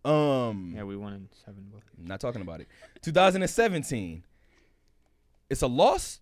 Um, 0.05 0.71
Yeah, 0.73 0.83
we 0.83 0.95
won 0.95 1.15
in 1.15 1.27
seven. 1.45 1.65
But 1.69 1.81
not 1.97 2.21
talking 2.21 2.41
about 2.41 2.61
it. 2.61 2.69
2017. 3.01 4.23
It's 5.49 5.61
a 5.61 5.67
loss 5.67 6.21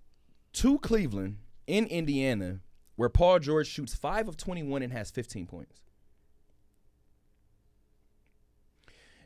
to 0.54 0.80
Cleveland 0.80 1.38
in 1.68 1.86
Indiana 1.86 2.62
where 2.96 3.10
Paul 3.10 3.38
George 3.38 3.68
shoots 3.68 3.94
5 3.94 4.28
of 4.28 4.38
21 4.38 4.82
and 4.82 4.92
has 4.92 5.12
15 5.12 5.46
points. 5.46 5.82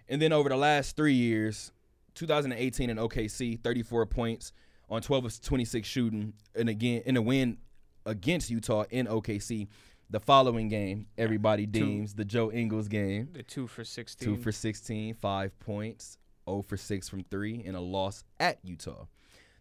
And 0.10 0.22
then 0.22 0.34
over 0.34 0.50
the 0.50 0.58
last 0.58 0.96
3 0.96 1.14
years, 1.14 1.72
2018 2.16 2.90
in 2.90 2.98
OKC, 2.98 3.60
34 3.64 4.06
points 4.06 4.54
on 4.90 5.02
12 5.02 5.26
of 5.26 5.42
26 5.42 5.88
shooting 5.88 6.34
and 6.56 6.70
again 6.70 7.02
in 7.06 7.18
a 7.18 7.22
win 7.22 7.58
against 8.06 8.50
Utah 8.50 8.84
in 8.90 9.08
OKC. 9.08 9.68
The 10.10 10.20
following 10.20 10.68
game, 10.68 11.08
everybody 11.18 11.66
deems 11.66 12.14
the 12.14 12.26
Joe 12.26 12.52
Ingles 12.52 12.88
game. 12.88 13.30
the 13.34 13.42
two 13.42 13.66
for 13.66 13.84
16. 13.84 14.28
Two 14.28 14.36
for 14.42 14.52
16, 14.52 15.16
five 15.16 15.58
points 15.60 16.18
0 16.48 16.62
for 16.62 16.78
6 16.78 17.10
from 17.10 17.24
3 17.24 17.64
and 17.66 17.76
a 17.76 17.80
loss 17.80 18.24
at 18.40 18.60
Utah. 18.64 19.06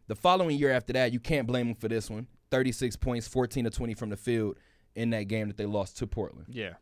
The 0.08 0.16
following 0.16 0.58
year 0.58 0.72
after 0.72 0.92
that, 0.94 1.12
you 1.12 1.20
can't 1.20 1.46
blame 1.46 1.68
him 1.68 1.74
for 1.74 1.88
this 1.88 2.10
one. 2.10 2.26
36 2.50 2.96
points, 2.96 3.26
14 3.28 3.64
to 3.64 3.70
20 3.70 3.94
from 3.94 4.10
the 4.10 4.16
field 4.16 4.58
in 4.94 5.10
that 5.10 5.24
game 5.24 5.48
that 5.48 5.56
they 5.56 5.64
lost 5.64 5.96
to 5.98 6.06
Portland. 6.06 6.46
Yeah. 6.50 6.74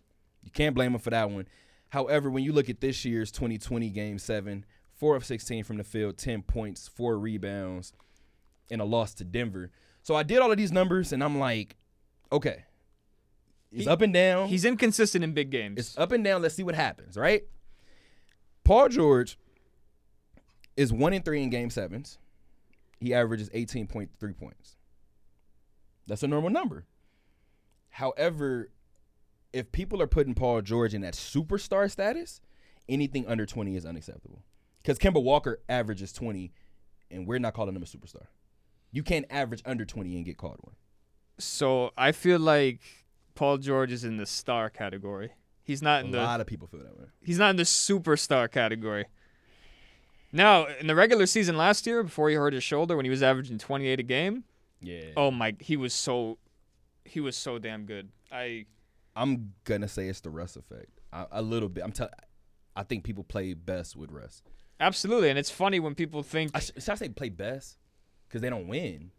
You 0.43 0.51
can't 0.51 0.75
blame 0.75 0.95
him 0.95 1.01
for 1.01 1.11
that 1.11 1.31
one. 1.31 1.47
However, 1.91 2.31
when 2.31 2.45
you 2.45 2.53
look 2.53 2.69
at 2.69 2.81
this 2.81 3.05
year's 3.05 3.31
2020 3.31 3.91
game 3.91 4.19
7, 4.19 4.65
4 4.95 5.17
of 5.17 5.25
16 5.25 5.65
from 5.65 5.77
the 5.77 5.85
field, 5.85 6.19
10 6.19 6.43
points, 6.43 6.89
4 6.89 7.19
rebounds, 7.19 7.93
and 8.71 8.81
a 8.81 8.85
loss 8.85 9.15
to 9.15 9.25
Denver. 9.25 9.71
So 10.03 10.15
I 10.15 10.23
did 10.23 10.39
all 10.39 10.51
of 10.51 10.57
these 10.57 10.73
numbers 10.73 11.13
and 11.13 11.23
I'm 11.23 11.39
like, 11.39 11.77
okay. 12.33 12.65
It's 13.73 13.85
He- 13.85 13.89
up 13.91 14.01
and 14.03 14.13
down. 14.13 14.49
He's 14.49 14.65
inconsistent 14.65 15.23
in 15.25 15.33
big 15.33 15.51
games. 15.51 15.79
It's 15.79 15.99
up 15.99 16.13
and 16.13 16.25
down. 16.25 16.43
Let's 16.43 16.55
see 16.55 16.63
what 16.63 16.75
happens, 16.75 17.17
right? 17.17 17.43
Paul 18.65 18.89
George 18.89 19.37
is 20.77 20.93
one 20.93 21.13
in 21.13 21.23
three 21.23 21.43
in 21.43 21.51
game 21.51 21.71
sevens. 21.71 22.19
He 23.01 23.13
averages 23.15 23.49
18.3 23.51 24.37
points. 24.37 24.77
That's 26.07 26.23
a 26.23 26.29
normal 26.29 26.51
number. 26.51 26.85
However, 27.91 28.71
if 29.53 29.71
people 29.73 30.01
are 30.03 30.07
putting 30.07 30.35
Paul 30.35 30.61
George 30.63 30.95
in 30.95 31.01
that 31.03 31.15
superstar 31.15 31.91
status, 31.91 32.41
anything 32.89 33.27
under 33.27 33.47
20 33.47 33.77
is 33.77 33.85
unacceptable. 33.85 34.43
Because 34.83 34.99
Kemba 34.99 35.23
Walker 35.23 35.61
averages 35.69 36.13
20, 36.13 36.53
and 37.11 37.27
we're 37.27 37.39
not 37.39 37.55
calling 37.55 37.75
him 37.77 37.83
a 37.83 37.87
superstar. 37.87 38.27
You 38.93 39.03
can't 39.03 39.27
average 39.31 39.63
under 39.67 39.85
20 39.85 40.17
and 40.17 40.25
get 40.25 40.37
called 40.39 40.59
one. 40.63 40.75
so 41.39 41.91
I 41.97 42.13
feel 42.13 42.39
like 42.39 42.81
Paul 43.35 43.59
George 43.59 43.93
is 43.93 44.05
in 44.05 44.17
the 44.17 44.27
star 44.27 44.71
category. 44.71 45.31
He's 45.63 45.83
not 45.83 46.03
A 46.03 46.07
in 46.07 46.11
the 46.13 46.21
A 46.21 46.25
lot 46.25 46.41
of 46.41 46.47
people 46.47 46.67
feel 46.67 46.81
that 46.81 46.99
way. 46.99 47.07
he's 47.23 47.39
not 47.39 47.51
in 47.51 47.57
the 47.57 47.63
superstar 47.63 48.51
category. 48.51 49.07
Now, 50.33 50.67
in 50.67 50.87
the 50.87 50.95
regular 50.95 51.27
season 51.27 51.57
last 51.57 51.87
year, 51.87 52.03
before 52.03 52.29
he 52.31 52.37
hurt 52.37 52.53
his 52.53 52.63
shoulder, 52.63 52.97
when 52.97 53.05
he 53.05 53.11
was 53.11 53.23
averaging 53.23 53.59
28 53.59 53.99
a 53.99 54.03
game, 54.03 54.45
Yeah. 54.81 55.11
oh 55.17 55.31
my, 55.31 55.57
he 55.61 55.77
was 55.77 55.93
so, 55.93 56.39
he 57.05 57.19
was 57.21 57.37
so 57.37 57.59
damn 57.59 57.85
good. 57.85 58.11
I 58.31 58.67
I'm 59.17 59.53
gonna 59.65 59.89
say 59.89 60.09
it's 60.09 60.21
the 60.21 60.31
Russ 60.31 60.57
effect. 60.57 61.01
I, 61.13 61.27
a 61.33 61.43
little 61.43 61.69
bit. 61.69 61.85
I'm 61.85 61.93
telling. 61.93 62.13
I 62.77 62.83
think 62.85 63.05
people 63.05 63.25
play 63.25 63.55
best 63.55 63.97
with 63.97 64.11
Russ. 64.11 64.43
absolutely, 64.79 65.29
and 65.31 65.39
it's 65.39 65.51
funny 65.51 65.81
when 65.81 65.95
people 65.95 66.23
think 66.23 66.53
I 66.55 66.61
sh- 66.61 66.71
should 66.79 66.91
I 66.91 66.95
say 66.95 67.09
play 67.09 67.29
best 67.29 67.79
because 68.29 68.41
they 68.41 68.49
don't 68.51 68.69
win. 68.69 69.11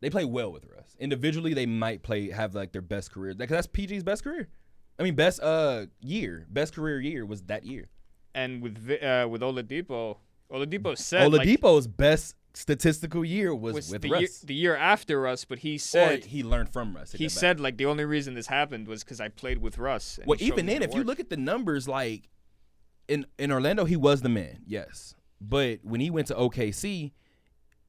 They 0.00 0.10
play 0.10 0.24
well 0.24 0.52
with 0.52 0.66
Russ. 0.66 0.96
Individually, 0.98 1.54
they 1.54 1.66
might 1.66 2.02
play 2.02 2.30
have 2.30 2.54
like 2.54 2.72
their 2.72 2.82
best 2.82 3.10
career. 3.10 3.34
Because 3.34 3.54
that's 3.54 3.66
PG's 3.66 4.02
best 4.02 4.22
career. 4.22 4.48
I 4.98 5.02
mean, 5.02 5.14
best 5.14 5.40
uh 5.40 5.86
year, 6.00 6.46
best 6.50 6.74
career 6.74 7.00
year 7.00 7.24
was 7.24 7.42
that 7.44 7.64
year. 7.64 7.88
and 8.34 8.60
with 8.62 8.76
uh, 9.02 9.26
with 9.30 9.40
Oladipo, 9.40 10.18
Oladipo 10.52 10.98
said 10.98 11.32
like, 11.32 11.48
Oladipo's 11.48 11.86
best 11.86 12.34
statistical 12.54 13.24
year 13.24 13.54
was, 13.54 13.74
was 13.74 13.90
with 13.90 14.02
the 14.02 14.10
Russ. 14.10 14.20
year, 14.20 14.28
the 14.44 14.54
year 14.54 14.76
after 14.76 15.26
us, 15.26 15.44
but 15.44 15.58
he 15.58 15.74
or 15.76 15.78
said 15.78 16.24
he 16.26 16.42
learned 16.42 16.70
from 16.72 16.94
Russ. 16.96 17.12
He 17.12 17.28
said 17.28 17.60
like 17.60 17.76
the 17.76 17.86
only 17.86 18.04
reason 18.04 18.34
this 18.34 18.46
happened 18.46 18.86
was 18.88 19.02
because 19.04 19.20
I 19.20 19.28
played 19.28 19.58
with 19.58 19.78
Russ. 19.78 20.18
and 20.18 20.26
Well, 20.26 20.38
even 20.40 20.66
then, 20.66 20.80
the 20.80 20.84
if 20.88 20.94
you 20.94 21.04
look 21.04 21.20
at 21.20 21.30
the 21.30 21.36
numbers, 21.36 21.88
like 21.88 22.28
in 23.08 23.26
in 23.38 23.50
Orlando, 23.52 23.84
he 23.84 23.96
was 23.96 24.22
the 24.22 24.28
man, 24.28 24.60
yes. 24.66 25.14
But 25.40 25.80
when 25.82 26.00
he 26.00 26.10
went 26.10 26.28
to 26.28 26.34
OKC, 26.34 27.12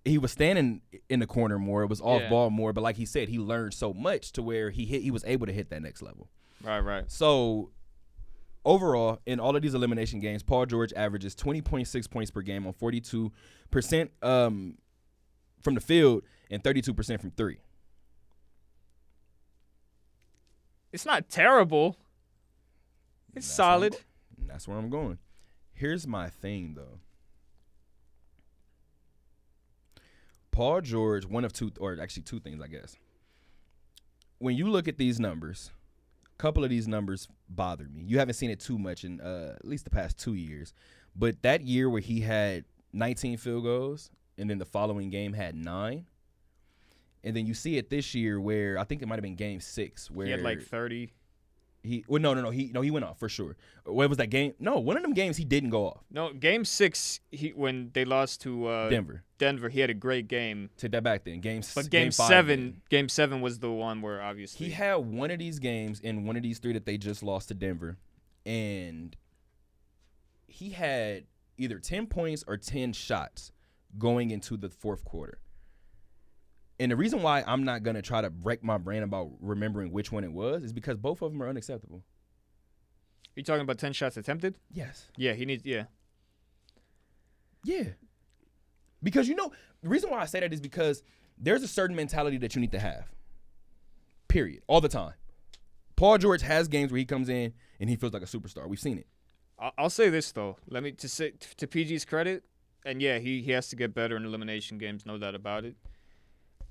he 0.03 0.17
was 0.17 0.31
standing 0.31 0.81
in 1.09 1.19
the 1.19 1.27
corner 1.27 1.57
more. 1.57 1.83
It 1.83 1.89
was 1.89 2.01
off 2.01 2.21
Yeah. 2.21 2.29
ball 2.29 2.49
more. 2.49 2.73
But 2.73 2.81
like 2.81 2.97
he 2.97 3.05
said, 3.05 3.29
he 3.29 3.39
learned 3.39 3.73
so 3.73 3.93
much 3.93 4.31
to 4.33 4.41
where 4.41 4.71
he 4.71 4.85
hit. 4.85 5.01
He 5.03 5.11
was 5.11 5.23
able 5.25 5.45
to 5.45 5.53
hit 5.53 5.69
that 5.69 5.81
next 5.81 6.01
level. 6.01 6.29
right, 6.63 6.79
right, 6.79 7.09
So 7.09 7.71
overall, 8.65 9.19
in 9.25 9.39
all 9.39 9.55
of 9.55 9.61
these 9.61 9.73
elimination 9.73 10.19
games, 10.19 10.43
Paul 10.43 10.65
George 10.65 10.91
averages 10.93 11.35
twenty 11.35 11.61
point 11.61 11.87
six 11.87 12.07
points 12.07 12.31
per 12.31 12.41
game 12.41 12.67
on 12.67 12.73
forty 12.73 12.99
two 12.99 13.31
percent 13.71 14.11
um 14.21 14.77
from 15.61 15.75
the 15.75 15.81
field 15.81 16.23
and 16.51 16.63
thirty 16.63 16.81
two 16.81 16.93
percent 16.93 17.21
from 17.21 17.31
three. 17.31 17.59
it's 20.95 21.05
not 21.05 21.29
terrible. 21.29 21.97
It's 23.35 23.45
That's 23.45 23.55
solid. 23.55 23.97
That's 24.47 24.65
where 24.65 24.77
I'm 24.77 24.89
going. 24.89 25.17
Here's 25.73 26.07
my 26.07 26.29
thing 26.29 26.75
though. 26.75 26.99
Paul 30.51 30.79
George, 30.79 31.25
one 31.25 31.43
of 31.43 31.51
two, 31.51 31.69
or 31.81 31.97
actually 32.01 32.23
two 32.23 32.39
things, 32.39 32.61
I 32.63 32.67
guess. 32.67 32.95
When 34.37 34.55
you 34.55 34.69
look 34.69 34.87
at 34.87 34.97
these 34.97 35.19
numbers, 35.19 35.71
a 36.33 36.41
couple 36.41 36.63
of 36.63 36.69
these 36.69 36.87
numbers 36.87 37.27
bother 37.49 37.85
me. 37.85 38.03
You 38.03 38.19
haven't 38.19 38.35
seen 38.35 38.49
it 38.49 38.59
too 38.59 38.77
much 38.77 39.03
in 39.03 39.21
uh, 39.21 39.53
at 39.55 39.65
least 39.65 39.83
the 39.83 39.89
past 39.89 40.17
two 40.17 40.33
years, 40.33 40.73
but 41.15 41.41
that 41.43 41.61
year 41.61 41.89
where 41.89 42.01
he 42.01 42.21
had 42.21 42.65
19 42.93 43.37
field 43.37 43.63
goals 43.63 44.09
and 44.37 44.49
then 44.49 44.57
the 44.57 44.65
following 44.65 45.09
game 45.09 45.33
had 45.33 45.55
nine, 45.55 46.05
and 47.23 47.35
then 47.35 47.45
you 47.45 47.53
see 47.53 47.77
it 47.77 47.89
this 47.89 48.13
year 48.13 48.39
where 48.39 48.77
I 48.77 48.83
think 48.83 49.01
it 49.01 49.07
might 49.07 49.15
have 49.15 49.23
been 49.23 49.35
Game 49.35 49.59
Six 49.59 50.11
where 50.11 50.25
He 50.25 50.31
had 50.31 50.41
like 50.41 50.61
thirty. 50.61 51.13
He 51.85 52.03
well 52.07 52.21
no 52.21 52.33
no 52.33 52.41
no 52.41 52.49
he 52.49 52.71
no 52.73 52.81
he 52.81 52.91
went 52.91 53.05
off 53.05 53.19
for 53.19 53.29
sure. 53.29 53.55
What 53.85 54.09
was 54.09 54.17
that 54.17 54.29
game? 54.29 54.53
No, 54.59 54.79
one 54.79 54.97
of 54.97 55.03
them 55.03 55.13
games 55.13 55.37
he 55.37 55.45
didn't 55.45 55.69
go 55.69 55.85
off. 55.87 56.03
No, 56.11 56.33
game 56.33 56.65
six. 56.65 57.19
He 57.31 57.49
when 57.49 57.91
they 57.93 58.05
lost 58.05 58.41
to 58.41 58.67
uh, 58.67 58.89
Denver. 58.89 59.23
Denver, 59.37 59.69
he 59.69 59.79
had 59.81 59.89
a 59.89 59.93
great 59.93 60.27
game. 60.27 60.69
Take 60.77 60.91
that 60.91 61.03
back 61.03 61.25
then. 61.25 61.41
Game 61.41 61.61
But 61.75 61.89
game, 61.89 62.11
five, 62.11 62.27
seven, 62.27 62.59
then. 62.59 62.81
game 62.89 63.09
seven 63.09 63.41
was 63.41 63.59
the 63.59 63.71
one 63.71 64.01
where 64.01 64.21
obviously 64.21 64.67
He 64.67 64.71
had 64.71 64.95
one 64.95 65.29
of 65.29 65.39
these 65.39 65.59
games 65.59 65.99
in 65.99 66.25
one 66.25 66.37
of 66.37 66.43
these 66.43 66.59
three 66.59 66.73
that 66.73 66.85
they 66.85 66.97
just 66.97 67.21
lost 67.21 67.49
to 67.49 67.53
Denver, 67.53 67.97
and 68.45 69.15
he 70.47 70.69
had 70.69 71.25
either 71.57 71.79
ten 71.79 72.07
points 72.07 72.43
or 72.47 72.57
ten 72.57 72.93
shots 72.93 73.51
going 73.97 74.31
into 74.31 74.57
the 74.57 74.69
fourth 74.69 75.03
quarter. 75.05 75.39
And 76.79 76.91
the 76.91 76.95
reason 76.95 77.21
why 77.21 77.43
I'm 77.47 77.63
not 77.63 77.83
gonna 77.83 78.01
try 78.01 78.21
to 78.21 78.29
break 78.29 78.63
my 78.63 78.77
brain 78.77 79.03
about 79.03 79.31
remembering 79.39 79.91
which 79.91 80.11
one 80.11 80.23
it 80.23 80.31
was 80.31 80.63
is 80.63 80.73
because 80.73 80.97
both 80.97 81.21
of 81.21 81.31
them 81.31 81.41
are 81.41 81.47
unacceptable. 81.47 82.03
you 83.35 83.43
talking 83.43 83.61
about 83.61 83.77
ten 83.77 83.93
shots 83.93 84.17
attempted. 84.17 84.57
Yes. 84.71 85.05
Yeah, 85.17 85.33
he 85.33 85.45
needs. 85.45 85.63
Yeah, 85.65 85.85
Yeah. 87.63 87.89
Because 89.01 89.27
you 89.27 89.35
know, 89.35 89.51
the 89.81 89.89
reason 89.89 90.09
why 90.09 90.19
I 90.19 90.25
say 90.25 90.39
that 90.39 90.51
is 90.51 90.59
because 90.59 91.03
there's 91.37 91.63
a 91.63 91.67
certain 91.67 91.95
mentality 91.95 92.37
that 92.39 92.55
you 92.55 92.61
need 92.61 92.71
to 92.71 92.79
have. 92.79 93.11
Period. 94.27 94.63
All 94.67 94.81
the 94.81 94.89
time. 94.89 95.13
Paul 95.95 96.17
George 96.17 96.41
has 96.41 96.67
games 96.67 96.91
where 96.91 96.99
he 96.99 97.05
comes 97.05 97.29
in 97.29 97.53
and 97.79 97.89
he 97.89 97.95
feels 97.95 98.13
like 98.13 98.23
a 98.23 98.25
superstar. 98.25 98.67
We've 98.67 98.79
seen 98.79 98.97
it. 98.97 99.07
I'll, 99.57 99.71
I'll 99.77 99.89
say 99.89 100.09
this 100.09 100.31
though. 100.31 100.57
Let 100.67 100.83
me 100.83 100.91
to 100.93 101.07
say 101.07 101.31
to 101.57 101.67
PG's 101.67 102.03
credit, 102.03 102.43
and 102.85 103.01
yeah, 103.01 103.19
he 103.19 103.41
he 103.41 103.51
has 103.51 103.69
to 103.69 103.75
get 103.75 103.93
better 103.93 104.17
in 104.17 104.25
elimination 104.25 104.77
games, 104.77 105.05
no 105.05 105.17
doubt 105.17 105.35
about 105.35 105.63
it. 105.63 105.75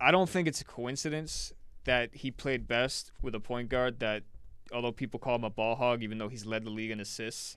I 0.01 0.11
don't 0.11 0.29
think 0.29 0.49
it's 0.49 0.61
a 0.61 0.65
coincidence 0.65 1.53
that 1.85 2.15
he 2.15 2.31
played 2.31 2.66
best 2.66 3.12
with 3.23 3.35
a 3.35 3.41
point 3.41 3.69
guard 3.69 4.01
that, 4.01 4.23
although 4.73 4.93
people 4.93 5.21
call 5.21 5.37
him 5.37 5.45
a 5.45 5.51
ball 5.51 5.77
hog, 5.77 6.03
even 6.03 6.19
though 6.19 6.29
he's 6.29 6.45
led 6.47 6.65
the 6.65 6.71
league 6.71 6.91
in 6.91 7.01
assists. 7.01 7.57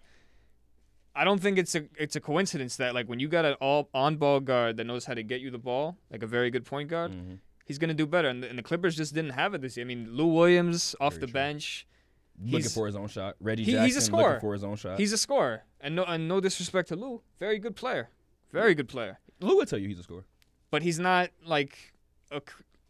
I 1.16 1.24
don't 1.24 1.42
think 1.42 1.58
it's 1.58 1.74
a 1.74 1.86
it's 1.98 2.16
a 2.16 2.20
coincidence 2.20 2.76
that 2.78 2.94
like 2.94 3.08
when 3.10 3.20
you 3.20 3.28
got 3.28 3.44
an 3.44 3.54
all 3.56 3.90
on 3.94 4.18
ball 4.18 4.40
guard 4.40 4.78
that 4.78 4.84
knows 4.86 5.06
how 5.06 5.16
to 5.16 5.24
get 5.24 5.42
you 5.42 5.50
the 5.50 5.58
ball, 5.58 5.98
like 6.12 6.22
a 6.22 6.28
very 6.28 6.52
good 6.52 6.64
point 6.66 6.90
guard, 6.90 7.12
Mm-hmm. 7.12 7.36
he's 7.66 7.80
gonna 7.80 7.96
do 7.96 8.06
better. 8.06 8.28
And 8.28 8.44
the, 8.44 8.50
and 8.50 8.58
the 8.60 8.64
Clippers 8.64 8.96
just 8.96 9.16
didn't 9.16 9.32
have 9.32 9.54
it 9.56 9.62
this 9.62 9.78
year. 9.78 9.86
I 9.86 9.88
mean, 9.88 10.10
Lou 10.12 10.28
Williams 10.28 10.96
off 11.02 11.14
Very 11.14 11.22
the 11.22 11.28
true. 11.28 11.34
bench, 11.34 11.88
Looking 12.40 12.70
for 12.70 12.86
his 12.86 12.96
own 12.96 13.08
shot. 13.08 13.36
Reggie 13.40 13.64
he- 13.64 13.72
Jackson 13.72 13.86
he's 13.88 13.96
a 13.98 14.02
scorer. 14.02 14.24
looking 14.36 14.42
for 14.42 14.54
his 14.54 14.64
own 14.64 14.76
shot. 14.76 15.00
he's 15.00 15.12
a 15.12 15.18
scorer. 15.18 15.64
And 15.82 15.96
no 15.96 16.04
and 16.04 16.28
no 16.28 16.40
disrespect 16.40 16.90
to 16.90 16.96
Lou, 16.96 17.22
very 17.40 17.58
good 17.58 17.76
player, 17.76 18.10
very 18.52 18.76
good 18.76 18.88
player. 18.88 19.20
Lou 19.40 19.58
will 19.58 19.66
tell 19.66 19.80
you 19.80 19.88
he's 19.88 20.00
a 20.00 20.04
scorer. 20.04 20.26
But 20.70 20.84
he's 20.84 21.00
not 21.00 21.32
like 21.44 21.94
a 22.32 22.42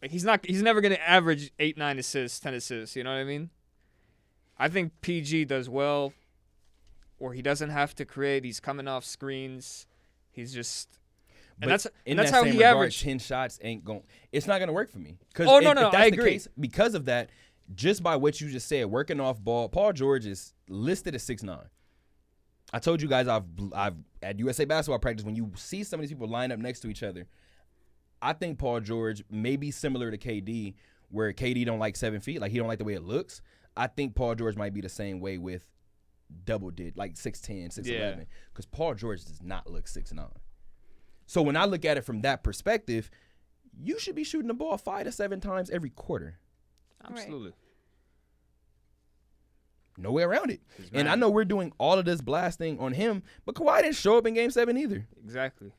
he's 0.07 0.23
not 0.23 0.45
he's 0.45 0.61
never 0.61 0.81
gonna 0.81 0.95
average 0.95 1.51
eight 1.59 1.77
nine 1.77 1.99
assists, 1.99 2.39
ten 2.39 2.53
assists. 2.53 2.95
You 2.95 3.03
know 3.03 3.11
what 3.11 3.19
I 3.19 3.23
mean? 3.23 3.49
I 4.57 4.69
think 4.69 4.91
PG 5.01 5.45
does 5.45 5.69
well, 5.69 6.14
or 7.19 7.34
he 7.34 7.41
doesn't 7.41 7.69
have 7.69 7.93
to 7.95 8.05
create. 8.05 8.43
He's 8.43 8.59
coming 8.59 8.88
off 8.88 9.05
screens. 9.05 9.85
He's 10.31 10.53
just 10.53 10.89
But 11.59 11.64
and 11.65 11.72
that's 11.72 11.85
in 11.85 11.91
and 12.05 12.19
that's 12.19 12.31
that 12.31 12.38
how 12.38 12.43
he 12.43 12.51
regard, 12.51 12.76
averaged. 12.77 13.01
ten 13.03 13.19
shots 13.19 13.59
ain't 13.61 13.84
going. 13.85 14.03
It's 14.31 14.47
not 14.47 14.59
gonna 14.59 14.73
work 14.73 14.91
for 14.91 14.99
me. 14.99 15.18
Oh, 15.39 15.57
if, 15.57 15.64
no, 15.64 15.72
if 15.72 15.76
no, 15.76 15.81
that's 15.91 15.95
I 15.95 16.09
the 16.09 16.18
agree. 16.18 16.31
Case, 16.31 16.47
because 16.59 16.93
of 16.95 17.05
that, 17.05 17.30
just 17.76 18.01
by 18.03 18.15
what 18.15 18.39
you 18.41 18.49
just 18.49 18.68
said, 18.68 18.85
working 18.88 19.19
off 19.19 19.39
ball, 19.39 19.69
Paul 19.69 19.93
George 19.93 20.26
is 20.26 20.53
listed 20.69 21.15
as 21.15 21.23
six 21.23 21.43
nine. 21.43 21.69
I 22.73 22.80
told 22.80 23.01
you 23.01 23.07
guys 23.07 23.27
I've 23.27 23.45
I've 23.73 23.95
at 24.22 24.39
USA 24.39 24.65
basketball 24.65 24.99
practice 24.99 25.26
when 25.26 25.35
you 25.35 25.51
see 25.55 25.84
some 25.84 25.99
of 25.99 26.01
these 26.01 26.11
people 26.11 26.27
line 26.27 26.51
up 26.51 26.59
next 26.59 26.80
to 26.81 26.89
each 26.89 27.03
other. 27.03 27.27
I 28.22 28.34
think 28.34 28.57
Paul 28.57 28.80
George 28.80 29.23
may 29.30 29.56
be 29.57 29.72
similar 29.72 30.11
to 30.11 30.18
KD, 30.18 30.76
where 31.10 31.31
KD 31.34 31.65
don't 31.65 31.80
like 31.80 31.95
seven 31.95 32.19
feet, 32.19 32.41
like 32.41 32.52
he 32.52 32.57
don't 32.57 32.68
like 32.68 32.80
the 32.80 32.85
way 32.85 32.94
it 32.94 33.03
looks. 33.03 33.41
I 33.76 33.88
think 33.88 34.15
Paul 34.15 34.35
George 34.35 34.56
might 34.56 34.73
be 34.73 34.81
the 34.81 34.89
same 34.89 35.19
way 35.19 35.38
with 35.38 35.69
double 36.45 36.72
did 36.72 36.98
like 36.98 37.14
6'10, 37.14 37.77
6'11. 37.77 38.26
Because 38.52 38.65
Paul 38.65 38.95
George 38.95 39.23
does 39.23 39.41
not 39.41 39.69
look 39.69 39.85
6'9. 39.85 40.30
So 41.26 41.41
when 41.41 41.56
I 41.56 41.65
look 41.65 41.85
at 41.85 41.98
it 41.98 42.02
from 42.06 42.22
that 42.22 42.44
perspective, 42.44 43.10
you 43.80 43.99
should 43.99 44.15
be 44.15 44.23
shooting 44.23 44.48
the 44.48 44.53
ball 44.53 44.77
five 44.77 45.06
to 45.06 45.11
seven 45.11 45.39
times 45.39 45.69
every 45.69 45.89
quarter. 45.91 46.39
Absolutely. 47.06 47.53
no 49.98 50.11
way 50.11 50.23
around 50.23 50.52
it. 50.52 50.61
And 50.94 51.07
I 51.10 51.15
know 51.15 51.30
we're 51.30 51.45
doing 51.45 51.72
all 51.77 51.98
of 51.98 52.06
this 52.06 52.22
blasting 52.22 52.80
on 52.80 52.94
him, 52.94 53.23
but 53.45 53.56
Kawhi 53.56 53.81
didn't 53.84 53.95
show 53.95 54.18
up 54.18 54.26
in 54.26 54.34
Game 54.34 54.52
Seven 54.52 54.77
either. 54.77 55.07
exactly. 55.23 55.72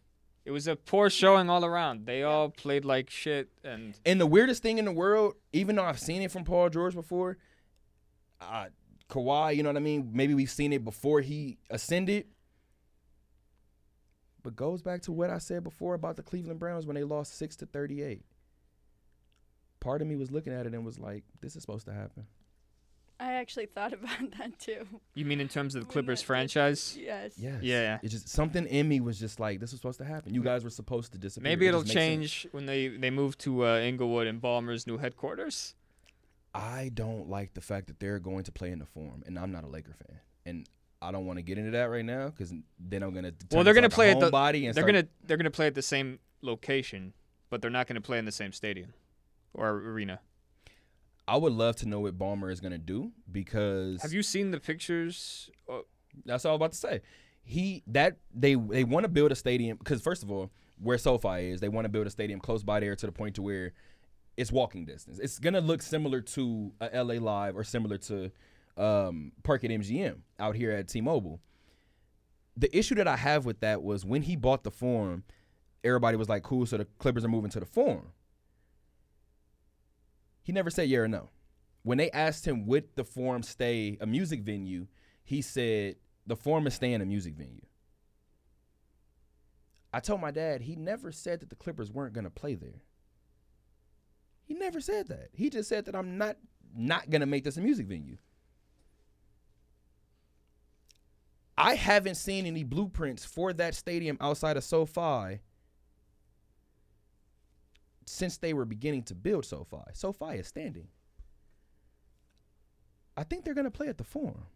It 0.49 0.51
was 0.51 0.67
a 0.67 0.77
poor 0.77 1.11
showing 1.11 1.51
all 1.51 1.63
around. 1.63 2.07
They 2.07 2.23
all 2.23 2.49
played 2.49 2.87
like 2.87 3.11
shit, 3.11 3.51
and 3.63 3.93
And 4.07 4.19
the 4.19 4.27
weirdest 4.27 4.63
thing 4.63 4.79
in 4.79 4.87
the 4.87 4.93
world, 4.93 5.35
even 5.53 5.77
though 5.77 5.85
I've 5.85 6.01
seen 6.01 6.23
it 6.23 6.31
from 6.31 6.45
Paul 6.45 6.71
George 6.71 6.95
before, 6.95 7.37
uh, 8.41 8.69
Kawhi, 9.11 9.57
you 9.57 9.63
know 9.63 9.69
what 9.69 9.77
I 9.77 9.81
mean? 9.81 10.09
Maybe 10.15 10.33
we've 10.33 10.51
seen 10.51 10.73
it 10.73 10.83
before 10.85 11.21
he 11.21 11.59
ascended. 11.69 12.29
But 14.43 14.57
goes 14.57 14.81
back 14.81 15.03
to 15.03 15.13
what 15.13 15.29
I 15.29 15.37
said 15.37 15.65
before 15.65 15.93
about 15.93 16.17
the 16.17 16.23
Cleveland 16.23 16.61
Browns 16.61 16.87
when 16.87 16.95
they 16.95 17.05
lost 17.05 17.37
six 17.37 17.55
to 17.57 17.67
thirty-eight. 17.67 18.25
Part 19.81 20.01
of 20.01 20.09
me 20.09 20.17
was 20.17 20.31
looking 20.31 20.55
at 20.55 20.65
it 20.65 20.73
and 20.73 20.83
was 20.83 20.99
like, 20.99 21.25
"This 21.43 21.57
is 21.57 21.63
supposed 21.63 21.85
to 21.89 21.93
happen." 21.93 22.27
I 23.21 23.33
actually 23.35 23.67
thought 23.67 23.93
about 23.99 24.31
that 24.39 24.59
too. 24.59 24.87
you 25.15 25.25
mean 25.25 25.41
in 25.41 25.49
terms 25.49 25.75
of 25.75 25.87
the 25.87 25.93
Clippers 25.93 26.21
that- 26.21 26.27
franchise? 26.27 26.97
Yes. 26.99 27.33
Yes. 27.37 27.63
Yeah. 27.63 27.99
It's 28.03 28.13
just 28.13 28.29
something 28.29 28.65
in 28.67 28.89
me 28.89 29.01
was 29.01 29.19
just 29.19 29.41
like, 29.41 29.59
"This 29.61 29.73
was 29.73 29.81
supposed 29.81 29.99
to 29.99 30.05
happen." 30.05 30.35
You 30.35 30.43
guys 30.43 30.63
were 30.65 30.71
supposed 30.71 31.13
to 31.13 31.19
disappear. 31.19 31.51
Maybe 31.51 31.67
It 31.67 31.71
it'll 31.71 31.83
just 31.83 31.95
makes 31.95 32.05
sense. 32.23 32.31
change 32.43 32.53
when 32.53 32.67
they 32.67 32.89
they 32.89 33.11
move 33.11 33.37
to 33.39 33.67
uh, 33.67 33.79
Inglewood 33.79 34.27
and 34.27 34.41
Ballmer's 34.41 34.87
new 34.87 34.99
headquarters. 34.99 35.75
I 36.55 36.91
don't 36.95 37.29
like 37.29 37.55
the 37.55 37.61
fact 37.61 37.89
that 37.89 38.01
they're 38.01 38.19
going 38.19 38.45
to 38.45 38.53
play 38.53 38.71
in 38.71 38.79
the 38.79 38.87
Forum, 38.87 39.23
and 39.27 39.39
I'm 39.39 39.53
not 39.53 39.65
a 39.65 39.69
Laker 39.69 39.95
fan, 40.07 40.19
and 40.47 40.69
I 41.03 41.13
don't 41.13 41.27
want 41.27 41.39
to 41.39 41.43
get 41.43 41.59
into 41.59 41.73
that 41.73 41.85
right 41.91 42.05
now 42.05 42.29
because 42.31 42.53
then 42.79 43.03
I'm 43.03 43.13
gonna. 43.15 43.33
Well, 43.53 43.65
they're 43.65 43.75
gonna 43.75 43.89
play 43.91 44.11
at 44.11 44.21
the- 44.21 44.31
homebody 44.31 44.67
and 44.67 44.75
They're 44.75 44.83
start- 44.83 44.87
gonna 44.87 45.09
they're 45.25 45.37
gonna 45.37 45.51
play 45.51 45.67
at 45.67 45.75
the 45.75 45.83
same 45.83 46.21
location, 46.41 47.13
but 47.51 47.61
they're 47.63 47.71
not 47.71 47.87
gonna 47.87 48.01
play 48.01 48.19
in 48.19 48.25
the 48.25 48.33
same 48.33 48.53
stadium 48.53 48.95
or 49.55 49.71
arena. 49.71 50.21
I 51.29 51.37
would 51.37 51.53
love 51.53 51.77
to 51.77 51.89
know 51.89 52.01
what 52.01 52.19
Ballmer 52.19 52.51
is 52.51 52.61
gonna 52.61 52.79
do 52.79 53.13
because 53.31 54.01
Have 54.03 54.13
you 54.13 54.23
seen 54.23 54.51
the 54.51 54.59
pictures? 54.59 55.51
Uh, 55.71 55.81
That's 56.25 56.45
all 56.45 56.53
I 56.53 56.55
was 56.55 56.59
about 56.59 56.73
to 56.73 56.79
say. 56.79 57.01
He 57.45 57.83
that 57.89 58.17
they 58.35 58.55
they 58.55 58.85
want 58.85 59.05
to 59.05 59.09
build 59.09 59.31
a 59.31 59.35
stadium 59.35 59.77
because 59.77 60.01
first 60.01 60.23
of 60.23 60.31
all, 60.31 60.51
where 60.81 60.97
SoFi 60.99 61.51
is, 61.51 61.61
they 61.61 61.69
want 61.69 61.85
to 61.85 61.89
build 61.89 62.07
a 62.07 62.11
stadium 62.11 62.41
close 62.41 62.63
by 62.63 62.81
there 62.81 62.97
to 62.97 63.07
the 63.07 63.13
point 63.13 63.35
to 63.37 63.43
where 63.43 63.73
it's 64.37 64.51
walking 64.51 64.85
distance. 64.87 65.19
It's 65.19 65.39
gonna 65.39 65.61
look 65.61 65.83
similar 65.83 66.21
to 66.21 66.73
a 66.81 67.05
LA 67.05 67.15
Live 67.15 67.57
or 67.57 67.65
similar 67.65 67.99
to 67.99 68.31
um, 68.77 69.33
Park 69.43 69.65
at 69.65 69.71
MGM 69.71 70.19
out 70.39 70.55
here 70.55 70.71
at 70.71 70.89
T-Mobile. 70.89 71.41
The 72.57 72.77
issue 72.77 72.95
that 72.97 73.09
I 73.09 73.17
have 73.17 73.45
with 73.45 73.61
that 73.61 73.83
was 73.83 74.05
when 74.05 74.23
he 74.23 74.37
bought 74.37 74.63
the 74.65 74.71
Forum, 74.71 75.25
everybody 75.85 76.17
was 76.17 76.29
like, 76.29 76.43
"Cool, 76.43 76.67
so 76.67 76.77
the 76.79 76.87
Clippers 76.99 77.25
are 77.25 77.29
moving 77.29 77.51
to 77.51 77.61
the 77.61 77.67
Forum." 77.67 78.13
He 80.49 80.53
never 80.53 80.71
said 80.71 80.89
yeah 80.89 81.01
or 81.01 81.09
no. 81.09 81.29
When 81.83 81.99
they 81.99 82.11
asked 82.11 82.49
him 82.49 82.65
would 82.65 82.85
the 82.95 83.05
Forum 83.05 83.43
stay 83.43 83.99
a 84.01 84.07
music 84.07 84.41
venue, 84.41 84.87
he 85.23 85.43
said 85.43 85.97
the 86.27 86.37
Forum 86.37 86.67
is 86.67 86.73
staying 86.73 87.03
a 87.03 87.05
music 87.05 87.35
venue. 87.37 87.67
I 89.93 90.01
told 90.01 90.23
my 90.23 90.31
dad 90.31 90.63
he 90.63 90.75
never 90.75 91.13
said 91.13 91.41
that 91.41 91.51
the 91.51 91.55
Clippers 91.55 91.93
weren't 91.93 92.15
going 92.15 92.25
to 92.25 92.31
play 92.31 92.55
there. 92.55 92.81
He 94.47 94.55
never 94.55 94.81
said 94.81 95.09
that. 95.09 95.29
He 95.35 95.51
just 95.51 95.69
said 95.69 95.85
that 95.85 95.95
I'm 95.95 96.17
not 96.17 96.39
not 96.75 97.11
going 97.11 97.21
to 97.21 97.27
make 97.27 97.45
this 97.45 97.59
a 97.59 97.61
music 97.61 97.87
venue. 97.87 98.17
I 101.59 101.75
haven't 101.75 102.15
seen 102.15 102.47
any 102.47 102.65
blueprints 102.65 103.23
for 103.23 103.53
that 103.53 103.75
stadium 103.75 104.17
outside 104.19 104.57
of 104.57 104.65
SoFi 104.65 105.41
since 108.11 108.37
they 108.39 108.53
were 108.55 108.65
beginning 108.65 109.03
to 109.05 109.15
build 109.15 109.45
SoFi. 109.45 109.79
SoFi 109.93 110.37
is 110.39 110.47
standing. 110.47 110.89
I 113.17 113.25
think 113.25 113.45
they're 113.45 113.55
going 113.55 113.65
to 113.65 113.71
play 113.71 113.89
at 113.89 113.99
the 113.99 114.05
Forum. 114.05 114.47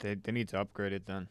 they 0.00 0.14
they 0.14 0.32
need 0.32 0.48
to 0.48 0.60
upgrade 0.60 0.92
it 0.92 1.06
then. 1.06 1.28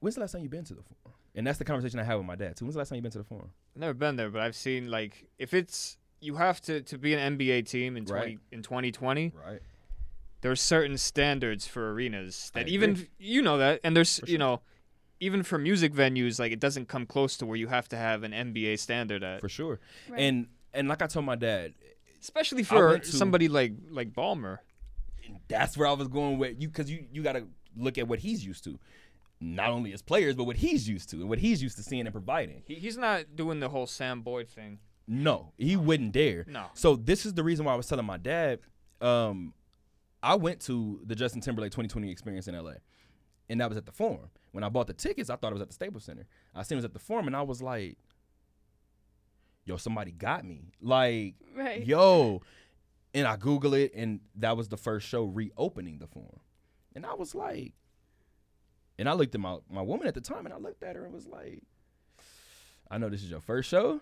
When's 0.00 0.16
the 0.16 0.20
last 0.22 0.32
time 0.32 0.42
you've 0.42 0.50
been 0.50 0.64
to 0.64 0.74
the 0.74 0.82
Forum? 0.82 1.16
And 1.36 1.46
that's 1.46 1.58
the 1.58 1.64
conversation 1.64 1.98
I 1.98 2.04
had 2.04 2.14
with 2.16 2.26
my 2.26 2.34
dad 2.36 2.56
too. 2.56 2.64
When's 2.64 2.74
the 2.74 2.78
last 2.78 2.88
time 2.88 2.96
you've 2.96 3.02
been 3.04 3.12
to 3.12 3.18
the 3.18 3.24
Forum? 3.24 3.50
I've 3.74 3.80
never 3.80 3.94
been 3.94 4.16
there, 4.16 4.30
but 4.30 4.40
I've 4.40 4.56
seen 4.56 4.90
like 4.90 5.28
if 5.38 5.54
it's 5.54 5.96
you 6.20 6.34
have 6.36 6.60
to 6.62 6.82
to 6.82 6.98
be 6.98 7.14
an 7.14 7.38
NBA 7.38 7.68
team 7.68 7.96
in 7.96 8.04
twenty 8.04 8.32
Right. 8.36 8.38
in 8.52 8.62
2020. 8.62 9.32
Right. 9.46 9.60
There's 10.40 10.60
certain 10.60 10.98
standards 10.98 11.66
for 11.66 11.92
arenas 11.92 12.50
that 12.54 12.68
even 12.68 13.06
you 13.18 13.40
know 13.40 13.58
that, 13.58 13.80
and 13.84 13.96
there's 13.96 14.18
For 14.18 14.26
you 14.26 14.36
know 14.38 14.60
even 15.20 15.42
for 15.42 15.58
music 15.58 15.92
venues 15.92 16.38
like 16.38 16.52
it 16.52 16.60
doesn't 16.60 16.88
come 16.88 17.06
close 17.06 17.36
to 17.38 17.46
where 17.46 17.56
you 17.56 17.68
have 17.68 17.88
to 17.90 17.96
have 17.96 18.22
an 18.22 18.32
NBA 18.32 18.78
standard 18.78 19.22
at. 19.22 19.40
For 19.40 19.48
sure. 19.48 19.80
Right. 20.08 20.20
And 20.20 20.46
and 20.72 20.88
like 20.88 21.02
I 21.02 21.06
told 21.06 21.24
my 21.24 21.36
dad, 21.36 21.74
Especially 22.20 22.62
for 22.62 22.88
went 22.90 23.04
to- 23.04 23.12
somebody 23.12 23.48
like 23.48 23.72
like 23.90 24.12
Ballmer. 24.12 24.58
that's 25.48 25.76
where 25.76 25.86
I 25.88 25.92
was 25.92 26.08
going 26.08 26.38
with 26.38 26.60
you 26.60 26.68
because 26.68 26.90
you 26.90 27.04
you 27.12 27.22
got 27.22 27.32
to 27.34 27.46
look 27.76 27.98
at 27.98 28.06
what 28.08 28.18
he's 28.20 28.44
used 28.44 28.64
to, 28.64 28.78
not 29.40 29.70
only 29.70 29.92
as 29.92 30.02
players 30.02 30.34
but 30.34 30.44
what 30.44 30.56
he's 30.56 30.88
used 30.88 31.10
to 31.10 31.16
and 31.16 31.28
what 31.28 31.38
he's 31.38 31.62
used 31.62 31.76
to 31.76 31.82
seeing 31.82 32.02
and 32.06 32.12
providing. 32.12 32.62
He, 32.66 32.74
he's 32.74 32.96
not 32.96 33.36
doing 33.36 33.60
the 33.60 33.68
whole 33.68 33.86
Sam 33.86 34.20
Boyd 34.22 34.48
thing. 34.48 34.78
No, 35.06 35.52
he 35.58 35.76
wouldn't 35.76 36.12
dare. 36.12 36.44
No. 36.48 36.66
So 36.74 36.96
this 36.96 37.26
is 37.26 37.34
the 37.34 37.42
reason 37.44 37.66
why 37.66 37.74
I 37.74 37.76
was 37.76 37.86
telling 37.86 38.06
my 38.06 38.16
dad. 38.16 38.60
Um, 39.02 39.52
I 40.22 40.34
went 40.36 40.60
to 40.62 41.00
the 41.04 41.14
Justin 41.14 41.42
Timberlake 41.42 41.72
2020 41.72 42.10
experience 42.10 42.48
in 42.48 42.54
LA, 42.56 42.72
and 43.50 43.60
that 43.60 43.68
was 43.68 43.76
at 43.76 43.84
the 43.84 43.92
Forum. 43.92 44.30
When 44.54 44.62
I 44.62 44.68
bought 44.68 44.86
the 44.86 44.92
tickets, 44.92 45.30
I 45.30 45.34
thought 45.34 45.50
it 45.50 45.54
was 45.54 45.62
at 45.62 45.66
the 45.68 45.74
Staples 45.74 46.04
Center. 46.04 46.28
I 46.54 46.62
seen 46.62 46.76
it 46.76 46.78
was 46.78 46.84
at 46.84 46.92
the 46.92 47.00
Forum, 47.00 47.26
and 47.26 47.34
I 47.34 47.42
was 47.42 47.60
like, 47.60 47.98
"Yo, 49.64 49.76
somebody 49.78 50.12
got 50.12 50.44
me!" 50.44 50.70
Like, 50.80 51.34
Right. 51.56 51.84
yo, 51.84 52.40
and 53.12 53.26
I 53.26 53.36
Google 53.36 53.74
it, 53.74 53.90
and 53.96 54.20
that 54.36 54.56
was 54.56 54.68
the 54.68 54.76
first 54.76 55.08
show 55.08 55.24
reopening 55.24 55.98
the 55.98 56.06
Forum, 56.06 56.38
and 56.94 57.04
I 57.04 57.14
was 57.14 57.34
like, 57.34 57.72
and 58.96 59.08
I 59.08 59.14
looked 59.14 59.34
at 59.34 59.40
my 59.40 59.58
my 59.68 59.82
woman 59.82 60.06
at 60.06 60.14
the 60.14 60.20
time, 60.20 60.44
and 60.46 60.54
I 60.54 60.58
looked 60.58 60.84
at 60.84 60.94
her 60.94 61.04
and 61.04 61.12
was 61.12 61.26
like, 61.26 61.64
"I 62.88 62.98
know 62.98 63.08
this 63.08 63.24
is 63.24 63.30
your 63.30 63.40
first 63.40 63.68
show." 63.68 64.00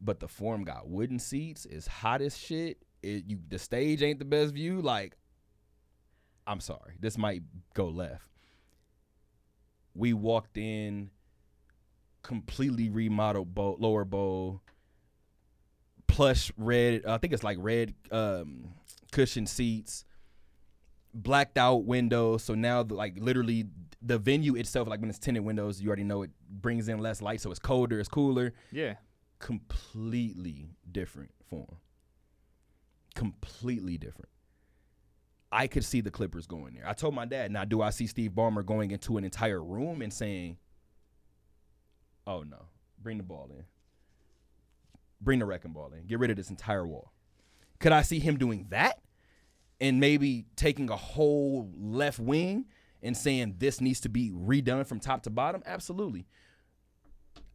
but 0.00 0.20
the 0.20 0.28
forum 0.28 0.62
got 0.64 0.88
wooden 0.88 1.18
seats. 1.18 1.64
It's 1.64 1.86
hot 1.86 2.22
as 2.22 2.36
shit. 2.36 2.84
It 3.02 3.24
you 3.26 3.38
the 3.48 3.58
stage 3.58 4.02
ain't 4.02 4.18
the 4.18 4.24
best 4.24 4.52
view. 4.54 4.80
Like, 4.80 5.16
I'm 6.46 6.60
sorry, 6.60 6.96
this 6.98 7.16
might 7.18 7.42
go 7.74 7.88
left. 7.88 8.30
We 9.98 10.12
walked 10.12 10.56
in, 10.56 11.10
completely 12.22 12.88
remodeled 12.88 13.52
bowl, 13.52 13.76
lower 13.80 14.04
bowl, 14.04 14.62
plush 16.06 16.52
red. 16.56 17.04
I 17.04 17.18
think 17.18 17.32
it's 17.32 17.42
like 17.42 17.58
red 17.60 17.94
um, 18.12 18.74
cushion 19.10 19.44
seats, 19.46 20.04
blacked 21.12 21.58
out 21.58 21.84
windows. 21.84 22.44
So 22.44 22.54
now, 22.54 22.84
the, 22.84 22.94
like 22.94 23.18
literally, 23.18 23.66
the 24.00 24.18
venue 24.18 24.54
itself, 24.54 24.86
like 24.86 25.00
when 25.00 25.10
it's 25.10 25.18
tinted 25.18 25.42
windows, 25.44 25.80
you 25.82 25.88
already 25.88 26.04
know 26.04 26.22
it 26.22 26.30
brings 26.48 26.88
in 26.88 26.98
less 27.00 27.20
light, 27.20 27.40
so 27.40 27.50
it's 27.50 27.58
colder, 27.58 27.98
it's 27.98 28.08
cooler 28.08 28.54
Yeah. 28.70 28.94
completely 29.40 30.76
different 30.90 31.32
form. 31.50 31.78
Completely 33.16 33.98
different. 33.98 34.28
I 35.50 35.66
could 35.66 35.84
see 35.84 36.00
the 36.00 36.10
Clippers 36.10 36.46
going 36.46 36.74
there. 36.74 36.86
I 36.86 36.92
told 36.92 37.14
my 37.14 37.24
dad, 37.24 37.50
now 37.50 37.64
do 37.64 37.80
I 37.80 37.90
see 37.90 38.06
Steve 38.06 38.32
Ballmer 38.32 38.64
going 38.64 38.90
into 38.90 39.16
an 39.16 39.24
entire 39.24 39.62
room 39.62 40.02
and 40.02 40.12
saying, 40.12 40.58
Oh 42.26 42.42
no, 42.42 42.66
bring 43.02 43.16
the 43.16 43.22
ball 43.22 43.50
in. 43.50 43.64
Bring 45.20 45.38
the 45.38 45.46
wrecking 45.46 45.72
ball 45.72 45.90
in. 45.96 46.06
Get 46.06 46.18
rid 46.18 46.30
of 46.30 46.36
this 46.36 46.50
entire 46.50 46.86
wall. 46.86 47.12
Could 47.80 47.92
I 47.92 48.02
see 48.02 48.18
him 48.18 48.36
doing 48.36 48.66
that? 48.68 49.00
And 49.80 49.98
maybe 50.00 50.44
taking 50.54 50.90
a 50.90 50.96
whole 50.96 51.70
left 51.74 52.18
wing 52.18 52.66
and 53.02 53.16
saying 53.16 53.54
this 53.58 53.80
needs 53.80 54.00
to 54.00 54.08
be 54.08 54.30
redone 54.30 54.86
from 54.86 55.00
top 55.00 55.22
to 55.22 55.30
bottom? 55.30 55.62
Absolutely. 55.64 56.26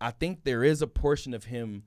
I 0.01 0.11
think 0.11 0.43
there 0.43 0.63
is 0.63 0.81
a 0.81 0.87
portion 0.87 1.33
of 1.33 1.45
him 1.45 1.83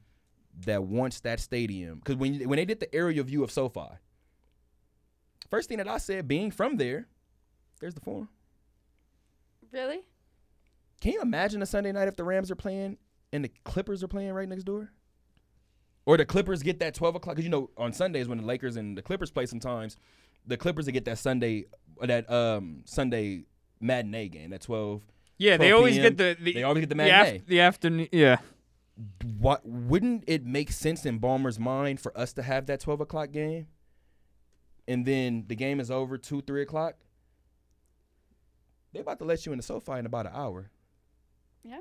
that 0.64 0.84
wants 0.84 1.20
that 1.20 1.40
stadium 1.40 1.98
because 1.98 2.16
when 2.16 2.48
when 2.48 2.56
they 2.56 2.64
did 2.64 2.80
the 2.80 2.94
aerial 2.94 3.24
view 3.24 3.42
of 3.42 3.50
SoFi, 3.50 3.98
first 5.46 5.68
thing 5.68 5.78
that 5.78 5.88
I 5.88 5.98
said, 5.98 6.26
being 6.28 6.50
from 6.50 6.76
there, 6.76 7.06
there's 7.80 7.94
the 7.94 8.00
forum. 8.00 8.28
Really? 9.72 10.00
Can 11.00 11.12
you 11.12 11.20
imagine 11.22 11.60
a 11.62 11.66
Sunday 11.66 11.92
night 11.92 12.08
if 12.08 12.16
the 12.16 12.24
Rams 12.24 12.50
are 12.50 12.54
playing 12.56 12.96
and 13.32 13.44
the 13.44 13.50
Clippers 13.64 14.02
are 14.02 14.08
playing 14.08 14.32
right 14.32 14.48
next 14.48 14.64
door? 14.64 14.90
Or 16.06 16.16
the 16.16 16.24
Clippers 16.24 16.62
get 16.62 16.78
that 16.80 16.94
12 16.94 17.16
o'clock 17.16 17.34
because 17.36 17.44
you 17.44 17.50
know 17.50 17.70
on 17.76 17.92
Sundays 17.92 18.28
when 18.28 18.38
the 18.38 18.44
Lakers 18.44 18.76
and 18.76 18.96
the 18.96 19.02
Clippers 19.02 19.30
play, 19.30 19.44
sometimes 19.46 19.96
the 20.46 20.56
Clippers 20.56 20.86
will 20.86 20.92
get 20.92 21.04
that 21.06 21.18
Sunday 21.18 21.64
that 22.00 22.30
um 22.30 22.82
Sunday 22.84 23.44
matinee 23.80 24.28
game, 24.28 24.50
that 24.50 24.62
12. 24.62 25.02
Yeah, 25.38 25.56
they 25.58 25.72
always 25.72 25.96
PM. 25.96 26.02
get 26.02 26.16
the, 26.16 26.36
the 26.44 26.52
They 26.54 26.62
always 26.62 26.80
get 26.82 26.88
the 26.88 26.94
the, 26.94 27.02
matinee. 27.02 27.36
af- 27.38 27.46
the 27.46 27.60
afternoon. 27.60 28.08
Yeah. 28.12 28.38
what 29.38 29.66
wouldn't 29.66 30.24
it 30.26 30.46
make 30.46 30.70
sense 30.72 31.04
in 31.04 31.18
Ballmer's 31.20 31.58
mind 31.58 32.00
for 32.00 32.16
us 32.16 32.32
to 32.34 32.42
have 32.42 32.66
that 32.66 32.80
twelve 32.80 33.00
o'clock 33.00 33.32
game, 33.32 33.66
and 34.88 35.04
then 35.04 35.44
the 35.48 35.56
game 35.56 35.80
is 35.80 35.90
over 35.90 36.18
two 36.18 36.42
three 36.42 36.62
o'clock? 36.62 36.96
They 38.92 39.00
about 39.00 39.18
to 39.18 39.24
let 39.24 39.44
you 39.44 39.52
in 39.52 39.58
the 39.58 39.62
SoFi 39.62 39.98
in 39.98 40.06
about 40.06 40.26
an 40.26 40.32
hour. 40.34 40.70
Yeah. 41.62 41.80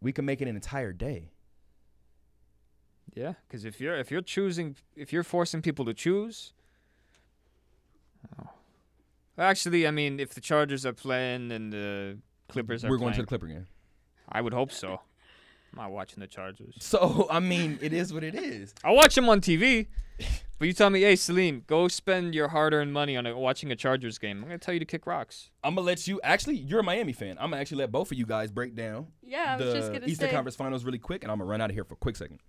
We 0.00 0.12
can 0.12 0.24
make 0.24 0.40
it 0.40 0.48
an 0.48 0.54
entire 0.54 0.92
day. 0.92 1.30
Yeah, 3.14 3.32
because 3.48 3.64
if 3.64 3.80
you're 3.80 3.96
if 3.96 4.10
you're 4.10 4.20
choosing 4.20 4.76
if 4.94 5.12
you're 5.12 5.24
forcing 5.24 5.62
people 5.62 5.84
to 5.86 5.94
choose, 5.94 6.52
oh. 8.38 8.50
Actually, 9.38 9.86
I 9.86 9.90
mean, 9.90 10.20
if 10.20 10.34
the 10.34 10.40
Chargers 10.40 10.86
are 10.86 10.92
playing 10.92 11.50
and 11.50 11.72
the 11.72 12.18
Clippers 12.48 12.84
are 12.84 12.90
We're 12.90 12.98
going 12.98 13.14
to 13.14 13.22
the 13.22 13.26
Clipper 13.26 13.46
game. 13.46 13.66
I 14.28 14.40
would 14.40 14.52
hope 14.52 14.72
so. 14.72 15.00
I'm 15.72 15.82
not 15.82 15.90
watching 15.92 16.20
the 16.20 16.26
Chargers. 16.26 16.74
So 16.80 17.26
I 17.30 17.40
mean, 17.40 17.78
it 17.80 17.92
is 17.92 18.12
what 18.12 18.22
it 18.22 18.34
is. 18.34 18.74
I'll 18.84 18.96
watch 18.96 19.14
them 19.14 19.28
on 19.28 19.40
TV. 19.40 19.86
But 20.58 20.68
you 20.68 20.72
tell 20.72 20.88
me, 20.88 21.02
hey, 21.02 21.16
Salim, 21.16 21.64
go 21.66 21.86
spend 21.86 22.34
your 22.34 22.48
hard-earned 22.48 22.90
money 22.90 23.14
on 23.14 23.26
a, 23.26 23.36
watching 23.36 23.70
a 23.72 23.76
Chargers 23.76 24.16
game. 24.16 24.38
I'm 24.38 24.44
gonna 24.44 24.58
tell 24.58 24.72
you 24.72 24.80
to 24.80 24.86
kick 24.86 25.06
rocks. 25.06 25.50
I'm 25.62 25.74
gonna 25.74 25.86
let 25.86 26.08
you. 26.08 26.18
Actually, 26.24 26.56
you're 26.56 26.80
a 26.80 26.82
Miami 26.82 27.12
fan. 27.12 27.36
I'm 27.38 27.50
gonna 27.50 27.60
actually 27.60 27.78
let 27.78 27.92
both 27.92 28.10
of 28.10 28.16
you 28.16 28.24
guys 28.24 28.50
break 28.50 28.74
down 28.74 29.08
Yeah, 29.22 29.54
I 29.54 29.56
was 29.62 29.74
just 29.74 29.88
the 29.88 29.98
gonna 29.98 30.10
Eastern 30.10 30.28
say. 30.28 30.34
Conference 30.34 30.56
Finals 30.56 30.84
really 30.84 30.98
quick, 30.98 31.24
and 31.24 31.30
I'm 31.30 31.38
gonna 31.38 31.50
run 31.50 31.60
out 31.60 31.68
of 31.68 31.76
here 31.76 31.84
for 31.84 31.94
a 31.94 31.98
quick 31.98 32.16
second. 32.16 32.40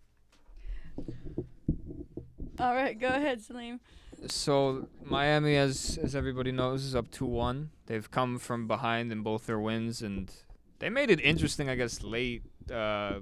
All 2.60 2.74
right, 2.74 2.98
go 2.98 3.08
ahead, 3.08 3.42
Salim. 3.42 3.82
So 4.28 4.88
Miami, 5.04 5.58
as 5.58 6.00
as 6.02 6.16
everybody 6.16 6.52
knows, 6.54 6.86
is 6.86 6.96
up 6.96 7.12
two 7.12 7.26
one. 7.26 7.72
They've 7.88 8.10
come 8.10 8.40
from 8.40 8.68
behind 8.68 9.12
in 9.12 9.22
both 9.22 9.46
their 9.48 9.60
wins, 9.60 10.02
and 10.02 10.32
they 10.80 10.90
made 10.90 11.12
it 11.12 11.20
interesting. 11.20 11.70
I 11.70 11.76
guess 11.76 12.02
late 12.02 12.44
uh, 12.72 13.20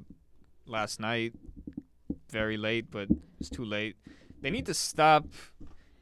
last 0.67 0.99
night, 0.99 1.33
very 2.29 2.55
late, 2.55 2.91
but 2.91 3.09
it's 3.39 3.49
too 3.49 3.65
late. 3.65 3.95
They 4.45 4.51
need 4.51 4.67
to 4.67 4.75
stop 4.75 5.25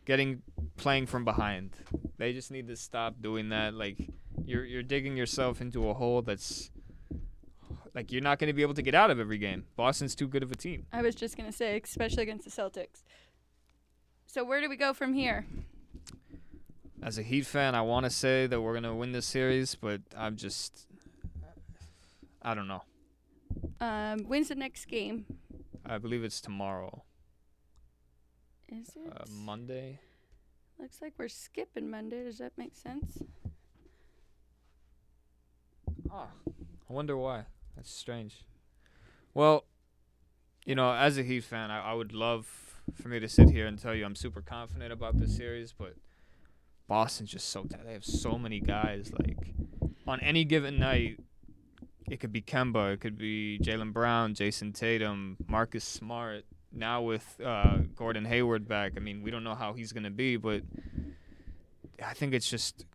getting 0.04 0.42
playing 0.76 1.06
from 1.06 1.24
behind. 1.24 1.78
They 2.18 2.34
just 2.34 2.52
need 2.52 2.68
to 2.68 2.76
stop 2.76 3.22
doing 3.22 3.48
that. 3.50 3.74
Like 3.74 3.96
you're 4.44 4.66
you're 4.66 4.84
digging 4.84 5.16
yourself 5.16 5.62
into 5.62 5.88
a 5.88 5.94
hole 5.94 6.22
that's 6.22 6.70
like 7.96 8.12
you're 8.12 8.22
not 8.22 8.40
going 8.40 8.50
to 8.50 8.54
be 8.54 8.62
able 8.62 8.74
to 8.74 8.82
get 8.82 8.96
out 8.96 9.10
of 9.12 9.18
every 9.18 9.38
game. 9.38 9.64
Boston's 9.78 10.14
too 10.14 10.28
good 10.28 10.44
of 10.44 10.52
a 10.52 10.58
team. 10.58 10.88
I 10.92 11.02
was 11.02 11.16
just 11.16 11.38
gonna 11.38 11.54
say, 11.54 11.80
especially 11.82 12.24
against 12.24 12.44
the 12.44 12.52
Celtics. 12.52 13.06
So 14.26 14.44
where 14.44 14.60
do 14.60 14.68
we 14.68 14.76
go 14.76 14.94
from 14.94 15.14
here? 15.14 15.46
As 17.02 17.18
a 17.18 17.24
Heat 17.24 17.46
fan, 17.46 17.76
I 17.76 17.82
want 17.82 18.04
to 18.04 18.10
say 18.10 18.46
that 18.48 18.60
we're 18.60 18.74
gonna 18.74 18.94
win 18.94 19.14
this 19.14 19.26
series, 19.26 19.76
but 19.76 20.02
I'm 20.18 20.36
just, 20.36 20.86
I 22.42 22.54
don't 22.54 22.68
know. 22.68 22.84
Um, 23.80 24.26
when's 24.26 24.50
the 24.50 24.56
next 24.56 24.88
game? 24.90 25.28
I 25.86 25.98
believe 25.98 26.26
it's 26.26 26.42
tomorrow, 26.42 27.04
Is 28.82 28.90
it? 28.96 29.12
uh, 29.16 29.26
Monday. 29.32 30.00
Looks 30.80 31.02
like 31.02 31.14
we're 31.18 31.28
skipping 31.28 31.90
Monday. 31.90 32.24
Does 32.24 32.40
that 32.40 32.54
make 32.58 32.76
sense? 32.76 33.20
Ah, 36.12 36.28
I 36.90 36.94
wonder 36.94 37.16
why. 37.18 37.46
That's 37.76 37.92
strange. 37.92 38.46
Well, 39.34 39.66
you 40.66 40.76
know, 40.76 40.94
as 40.94 41.18
a 41.18 41.24
Heat 41.24 41.44
fan, 41.44 41.72
I, 41.72 41.92
I 41.92 41.94
would 41.94 42.14
love 42.14 42.48
for 42.94 43.08
me 43.08 43.20
to 43.20 43.30
sit 43.30 43.50
here 43.50 43.66
and 43.68 43.80
tell 43.80 43.94
you 43.96 44.06
I'm 44.06 44.16
super 44.16 44.42
confident 44.42 44.92
about 44.92 45.20
this 45.20 45.36
series, 45.36 45.74
but 45.74 45.96
Boston's 46.88 47.32
just 47.32 47.50
so 47.50 47.64
tight. 47.64 47.86
they 47.86 47.94
have 47.94 48.06
so 48.06 48.38
many 48.38 48.60
guys. 48.60 49.12
Like 49.18 49.54
on 50.08 50.20
any 50.20 50.44
given 50.46 50.80
night, 50.80 51.20
it 52.10 52.20
could 52.20 52.32
be 52.32 52.42
Kemba, 52.42 52.94
it 52.94 53.02
could 53.02 53.18
be 53.18 53.60
Jaylen 53.62 53.94
Brown, 53.94 54.34
Jayson 54.34 54.74
Tatum, 54.74 55.38
Marcus 55.48 55.84
Smart. 55.84 56.46
Now 56.74 57.02
with 57.02 57.40
uh, 57.44 57.78
Gordon 57.96 58.26
Hayward 58.26 58.68
back, 58.68 58.94
I 58.98 59.00
mean, 59.00 59.22
we 59.22 59.30
don't 59.32 59.44
know 59.44 59.56
how 59.56 59.74
he's 59.74 59.92
gonna 59.92 60.10
be, 60.10 60.38
but 60.38 60.64
I 62.04 62.14
think 62.14 62.34
it's 62.34 62.50
just, 62.50 62.86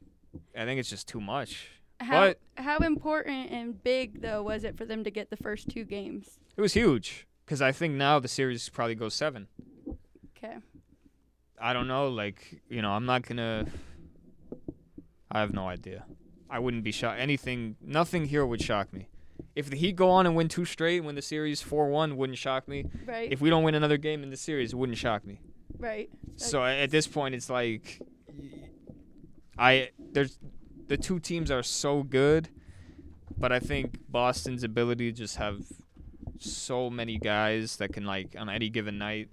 I 0.56 0.64
think 0.64 0.80
it's 0.80 0.90
just 0.90 1.06
too 1.08 1.20
much. 1.20 1.68
How 2.00 2.26
But- 2.28 2.40
how 2.56 2.78
important 2.78 3.50
and 3.50 3.82
big 3.82 4.20
though 4.20 4.42
was 4.42 4.64
it 4.64 4.76
for 4.76 4.84
them 4.84 5.04
to 5.04 5.10
get 5.10 5.30
the 5.30 5.36
first 5.36 5.68
two 5.68 5.84
games? 5.84 6.38
It 6.56 6.60
was 6.60 6.74
huge 6.74 7.26
because 7.44 7.62
I 7.62 7.72
think 7.72 7.94
now 7.94 8.18
the 8.18 8.28
series 8.28 8.68
probably 8.68 8.94
goes 8.96 9.14
seven. 9.14 9.46
Okay. 10.36 10.56
I 11.60 11.72
don't 11.72 11.88
know. 11.88 12.08
Like 12.08 12.60
you 12.68 12.82
know, 12.82 12.90
I'm 12.92 13.06
not 13.06 13.22
gonna. 13.22 13.66
I 15.30 15.40
have 15.40 15.52
no 15.52 15.68
idea. 15.68 16.04
I 16.50 16.58
wouldn't 16.58 16.84
be 16.84 16.92
shocked. 16.92 17.20
Anything, 17.20 17.76
nothing 17.82 18.26
here 18.26 18.46
would 18.46 18.62
shock 18.62 18.92
me. 18.92 19.08
If 19.58 19.70
the 19.70 19.76
Heat 19.76 19.96
go 19.96 20.08
on 20.08 20.24
and 20.24 20.36
win 20.36 20.46
two 20.46 20.64
straight, 20.64 20.98
and 20.98 21.06
win 21.06 21.16
the 21.16 21.22
series 21.22 21.60
four 21.60 21.88
one, 21.88 22.16
wouldn't 22.16 22.38
shock 22.38 22.68
me. 22.68 22.84
Right. 23.04 23.32
If 23.32 23.40
we 23.40 23.50
don't 23.50 23.64
win 23.64 23.74
another 23.74 23.96
game 23.96 24.22
in 24.22 24.30
the 24.30 24.36
series, 24.36 24.72
it 24.72 24.76
wouldn't 24.76 24.98
shock 24.98 25.26
me. 25.26 25.40
right. 25.78 26.08
So 26.36 26.64
at 26.64 26.92
this 26.92 27.08
point, 27.08 27.34
it's 27.34 27.50
like, 27.50 28.00
I 29.58 29.90
there's 30.12 30.38
the 30.86 30.96
two 30.96 31.18
teams 31.18 31.50
are 31.50 31.64
so 31.64 32.04
good, 32.04 32.50
but 33.36 33.50
I 33.50 33.58
think 33.58 33.98
Boston's 34.08 34.62
ability 34.62 35.10
to 35.10 35.18
just 35.18 35.38
have 35.38 35.64
so 36.38 36.88
many 36.88 37.18
guys 37.18 37.78
that 37.78 37.92
can 37.92 38.04
like 38.04 38.36
on 38.38 38.48
any 38.48 38.68
given 38.68 38.96
night. 38.96 39.28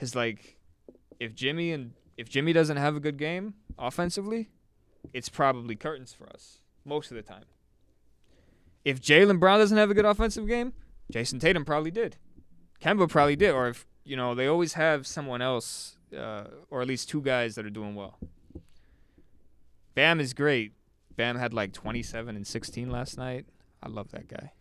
Cause 0.00 0.14
like, 0.14 0.56
if 1.20 1.34
Jimmy 1.34 1.70
and 1.72 1.92
if 2.16 2.30
Jimmy 2.30 2.54
doesn't 2.54 2.78
have 2.78 2.96
a 2.96 3.00
good 3.00 3.18
game 3.18 3.56
offensively, 3.78 4.48
it's 5.12 5.28
probably 5.28 5.76
curtains 5.76 6.14
for 6.14 6.30
us 6.30 6.60
most 6.86 7.10
of 7.10 7.16
the 7.18 7.22
time. 7.22 7.44
If 8.86 9.00
Jaylen 9.00 9.40
Brown 9.40 9.58
doesn't 9.58 9.76
have 9.76 9.90
a 9.90 9.94
good 9.94 10.04
offensive 10.04 10.46
game, 10.46 10.72
Jayson 11.12 11.40
Tatum 11.40 11.64
probably 11.64 11.90
did. 11.90 12.18
Kemba 12.80 13.08
probably 13.08 13.34
did, 13.34 13.50
or 13.50 13.66
if 13.66 13.84
you 14.04 14.14
know 14.14 14.32
they 14.36 14.46
always 14.46 14.74
have 14.74 15.08
someone 15.08 15.42
else, 15.42 15.96
uh, 16.16 16.44
or 16.70 16.82
at 16.82 16.86
least 16.86 17.08
two 17.08 17.20
guys 17.20 17.56
that 17.56 17.66
are 17.66 17.70
doing 17.70 17.96
well. 17.96 18.20
Bam 19.96 20.20
is 20.20 20.32
great. 20.34 20.72
Bam 21.16 21.36
had 21.36 21.52
like 21.52 21.72
27 21.72 22.36
and 22.36 22.46
16 22.46 22.88
last 22.88 23.18
night. 23.18 23.46
I 23.82 23.88
love 23.88 24.12
that 24.12 24.28
guy. 24.28 24.52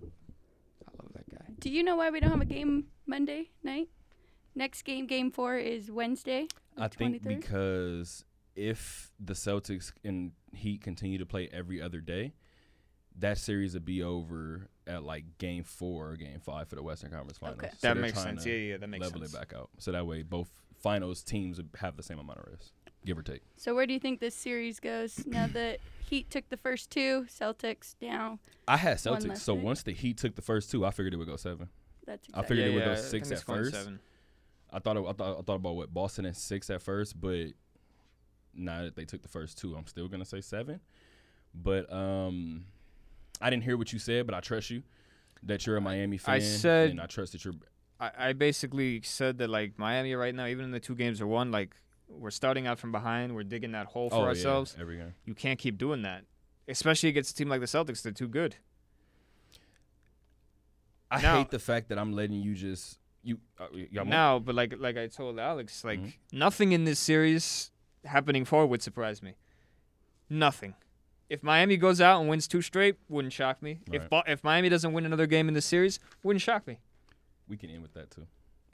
I 0.00 0.90
love 1.00 1.12
that 1.14 1.30
guy. 1.30 1.44
Do 1.60 1.70
you 1.70 1.84
know 1.84 1.94
why 1.94 2.10
we 2.10 2.18
don't 2.18 2.32
have 2.32 2.40
a 2.40 2.44
game 2.44 2.86
Monday 3.06 3.50
night? 3.62 3.88
Next 4.56 4.82
game, 4.82 5.06
game 5.06 5.30
four, 5.30 5.56
is 5.56 5.92
Wednesday. 5.92 6.48
the 6.76 6.82
I 6.82 6.88
think 6.88 7.22
because 7.22 8.24
if 8.56 9.12
the 9.20 9.34
Celtics 9.34 9.92
and 10.02 10.32
Heat 10.52 10.82
continue 10.82 11.18
to 11.18 11.26
play 11.26 11.48
every 11.52 11.80
other 11.80 12.00
day, 12.00 12.32
that 13.18 13.38
series 13.38 13.74
would 13.74 13.84
be 13.84 14.02
over 14.02 14.68
at 14.86 15.04
like 15.04 15.24
game 15.38 15.64
four 15.64 16.10
or 16.10 16.16
game 16.16 16.40
five 16.40 16.68
for 16.68 16.76
the 16.76 16.82
Western 16.82 17.10
Conference 17.10 17.38
Finals. 17.38 17.58
Okay. 17.58 17.70
So 17.78 17.88
that 17.88 17.96
makes 17.96 18.20
sense. 18.20 18.44
Yeah, 18.44 18.54
yeah, 18.54 18.76
that 18.78 18.88
makes 18.88 19.04
level 19.04 19.20
sense. 19.20 19.34
it 19.34 19.38
back 19.38 19.52
out. 19.56 19.70
So 19.78 19.92
that 19.92 20.06
way 20.06 20.22
both 20.22 20.50
finals 20.80 21.22
teams 21.22 21.58
would 21.58 21.70
have 21.78 21.96
the 21.96 22.02
same 22.02 22.18
amount 22.18 22.40
of 22.40 22.46
rest, 22.50 22.72
give 23.04 23.18
or 23.18 23.22
take. 23.22 23.42
So 23.56 23.74
where 23.74 23.86
do 23.86 23.92
you 23.92 24.00
think 24.00 24.20
this 24.20 24.34
series 24.34 24.80
goes 24.80 25.24
now 25.26 25.46
that 25.48 25.78
Heat 26.08 26.30
took 26.30 26.48
the 26.48 26.56
first 26.56 26.90
two, 26.90 27.26
Celtics 27.28 27.94
now? 28.00 28.38
I 28.66 28.76
had 28.76 28.96
Celtics, 28.96 29.28
less 29.28 29.42
so 29.42 29.54
night. 29.54 29.64
once 29.64 29.82
the 29.82 29.92
Heat 29.92 30.18
took 30.18 30.34
the 30.34 30.42
first 30.42 30.70
two, 30.70 30.84
I 30.84 30.90
figured 30.90 31.14
it 31.14 31.16
would 31.16 31.28
go 31.28 31.36
seven. 31.36 31.68
That's 32.06 32.26
I 32.34 32.40
exactly. 32.40 32.56
figured 32.56 32.70
it 32.70 32.74
would 32.74 32.86
yeah, 32.88 32.94
go 32.96 33.00
six 33.00 33.30
at 33.30 33.42
first. 33.42 33.72
seven. 33.72 34.00
I 34.72 34.78
thought 34.78 34.96
it, 34.96 35.04
I 35.06 35.12
thought 35.12 35.38
I 35.38 35.42
thought 35.42 35.56
about 35.56 35.76
what 35.76 35.92
Boston 35.94 36.26
at 36.26 36.36
six 36.36 36.70
at 36.70 36.82
first, 36.82 37.20
but 37.20 37.48
now 38.54 38.82
that 38.82 38.96
they 38.96 39.04
took 39.04 39.22
the 39.22 39.28
first 39.28 39.58
two, 39.58 39.76
I'm 39.76 39.86
still 39.86 40.08
gonna 40.08 40.24
say 40.24 40.40
seven. 40.40 40.80
But 41.54 41.92
um, 41.92 42.64
I 43.42 43.50
didn't 43.50 43.64
hear 43.64 43.76
what 43.76 43.92
you 43.92 43.98
said, 43.98 44.24
but 44.26 44.34
I 44.34 44.40
trust 44.40 44.70
you 44.70 44.82
that 45.42 45.66
you're 45.66 45.76
a 45.76 45.80
Miami 45.80 46.16
fan. 46.18 46.34
I 46.34 46.38
said- 46.38 46.90
and 46.90 47.00
I 47.00 47.06
trust 47.06 47.32
that 47.32 47.44
you're. 47.44 47.54
I, 48.00 48.10
I 48.28 48.32
basically 48.32 49.00
said 49.02 49.38
that 49.38 49.50
like 49.50 49.78
Miami 49.78 50.14
right 50.14 50.34
now, 50.34 50.46
even 50.46 50.64
in 50.64 50.70
the 50.70 50.80
two 50.80 50.94
games 50.94 51.20
are 51.20 51.26
won, 51.26 51.50
like 51.50 51.74
we're 52.08 52.30
starting 52.30 52.66
out 52.66 52.78
from 52.78 52.92
behind, 52.92 53.34
we're 53.34 53.42
digging 53.42 53.72
that 53.72 53.86
hole 53.86 54.10
for 54.10 54.16
oh, 54.16 54.20
yeah, 54.22 54.26
ourselves. 54.28 54.76
every 54.80 54.96
game. 54.98 55.14
You 55.24 55.34
can't 55.34 55.58
keep 55.58 55.78
doing 55.78 56.02
that, 56.02 56.24
especially 56.68 57.08
against 57.10 57.30
a 57.32 57.34
team 57.34 57.48
like 57.48 57.60
the 57.60 57.66
Celtics. 57.66 58.02
They're 58.02 58.12
too 58.12 58.28
good. 58.28 58.56
I 61.10 61.20
Now- 61.20 61.36
hate 61.38 61.50
the 61.50 61.58
fact 61.58 61.88
that 61.90 61.98
I'm 61.98 62.12
letting 62.12 62.40
you 62.40 62.54
just 62.54 62.98
you. 63.22 63.38
Uh, 63.58 63.66
now, 64.04 64.38
but 64.38 64.54
like 64.54 64.74
like 64.78 64.96
I 64.96 65.06
told 65.08 65.38
Alex, 65.38 65.84
like 65.84 66.00
Mhm. 66.00 66.12
nothing 66.32 66.72
in 66.72 66.84
this 66.84 66.98
series 66.98 67.70
happening 68.04 68.44
forward 68.44 68.66
would 68.68 68.82
surprise 68.82 69.22
me. 69.22 69.34
Nothing. 70.28 70.74
If 71.28 71.42
Miami 71.42 71.76
goes 71.76 72.00
out 72.00 72.20
and 72.20 72.28
wins 72.28 72.46
two 72.46 72.60
straight, 72.62 72.96
wouldn't 73.08 73.32
shock 73.32 73.62
me. 73.62 73.80
If. 73.90 74.08
Bo- 74.10 74.22
if 74.26 74.44
Miami 74.44 74.68
doesn't 74.68 74.92
win 74.92 75.06
another 75.06 75.26
game 75.26 75.48
in 75.48 75.54
the 75.54 75.62
series, 75.62 75.98
wouldn't 76.22 76.42
shock 76.42 76.66
me. 76.66 76.78
we 77.48 77.56
can 77.56 77.70
end 77.70 77.82
with 77.82 77.94
that 77.94 78.10
too, 78.10 78.26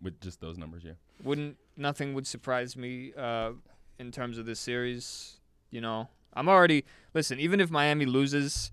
with 0.02 0.20
just 0.20 0.40
those 0.40 0.58
numbers. 0.58 0.82
Yeah. 0.84 0.92
Wouldn't 1.22 1.56
nothing 1.76 2.14
would 2.14 2.26
surprise 2.26 2.76
me 2.76 3.12
uh, 3.16 3.52
in 3.98 4.10
terms 4.10 4.38
of 4.38 4.46
this 4.46 4.58
series. 4.60 5.38
You 5.70 5.80
know, 5.80 6.08
I'm 6.34 6.48
already 6.48 6.84
listen. 7.14 7.38
Even 7.38 7.60
if 7.60 7.70
Miami 7.70 8.06
loses 8.06 8.72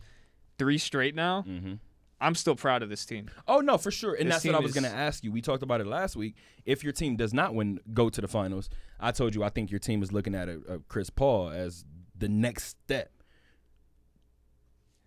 three 0.57 0.77
straight 0.77 1.13
now, 1.15 1.43
Mm-hmm. 1.47 1.73
I'm 2.21 2.33
still 2.33 2.55
proud 2.55 2.81
of 2.81 2.87
this 2.89 3.05
team. 3.05 3.29
Oh 3.45 3.59
no, 3.59 3.77
for 3.77 3.91
sure, 3.91 4.13
and 4.15 4.27
This 4.29 4.35
that's 4.35 4.45
what 4.45 4.55
I 4.55 4.59
was 4.59 4.69
is- 4.75 4.81
going 4.81 4.89
to 4.91 4.97
ask 4.97 5.23
you. 5.23 5.31
We 5.33 5.41
talked 5.41 5.63
about 5.63 5.81
it 5.81 5.85
last 5.87 6.15
week. 6.15 6.35
If 6.65 6.81
your 6.83 6.93
team 6.93 7.17
does 7.17 7.33
not 7.33 7.53
win, 7.53 7.79
go 7.93 8.09
to 8.09 8.21
the 8.21 8.27
finals. 8.27 8.69
I 8.99 9.11
told 9.11 9.35
you 9.35 9.43
I 9.43 9.49
think 9.49 9.69
your 9.69 9.79
team 9.81 10.01
is 10.01 10.11
looking 10.13 10.33
at 10.33 10.47
a, 10.47 10.59
a 10.69 10.79
Chris 10.87 11.09
Paul 11.09 11.49
as 11.49 11.83
the 12.17 12.29
next 12.29 12.63
step. 12.85 13.11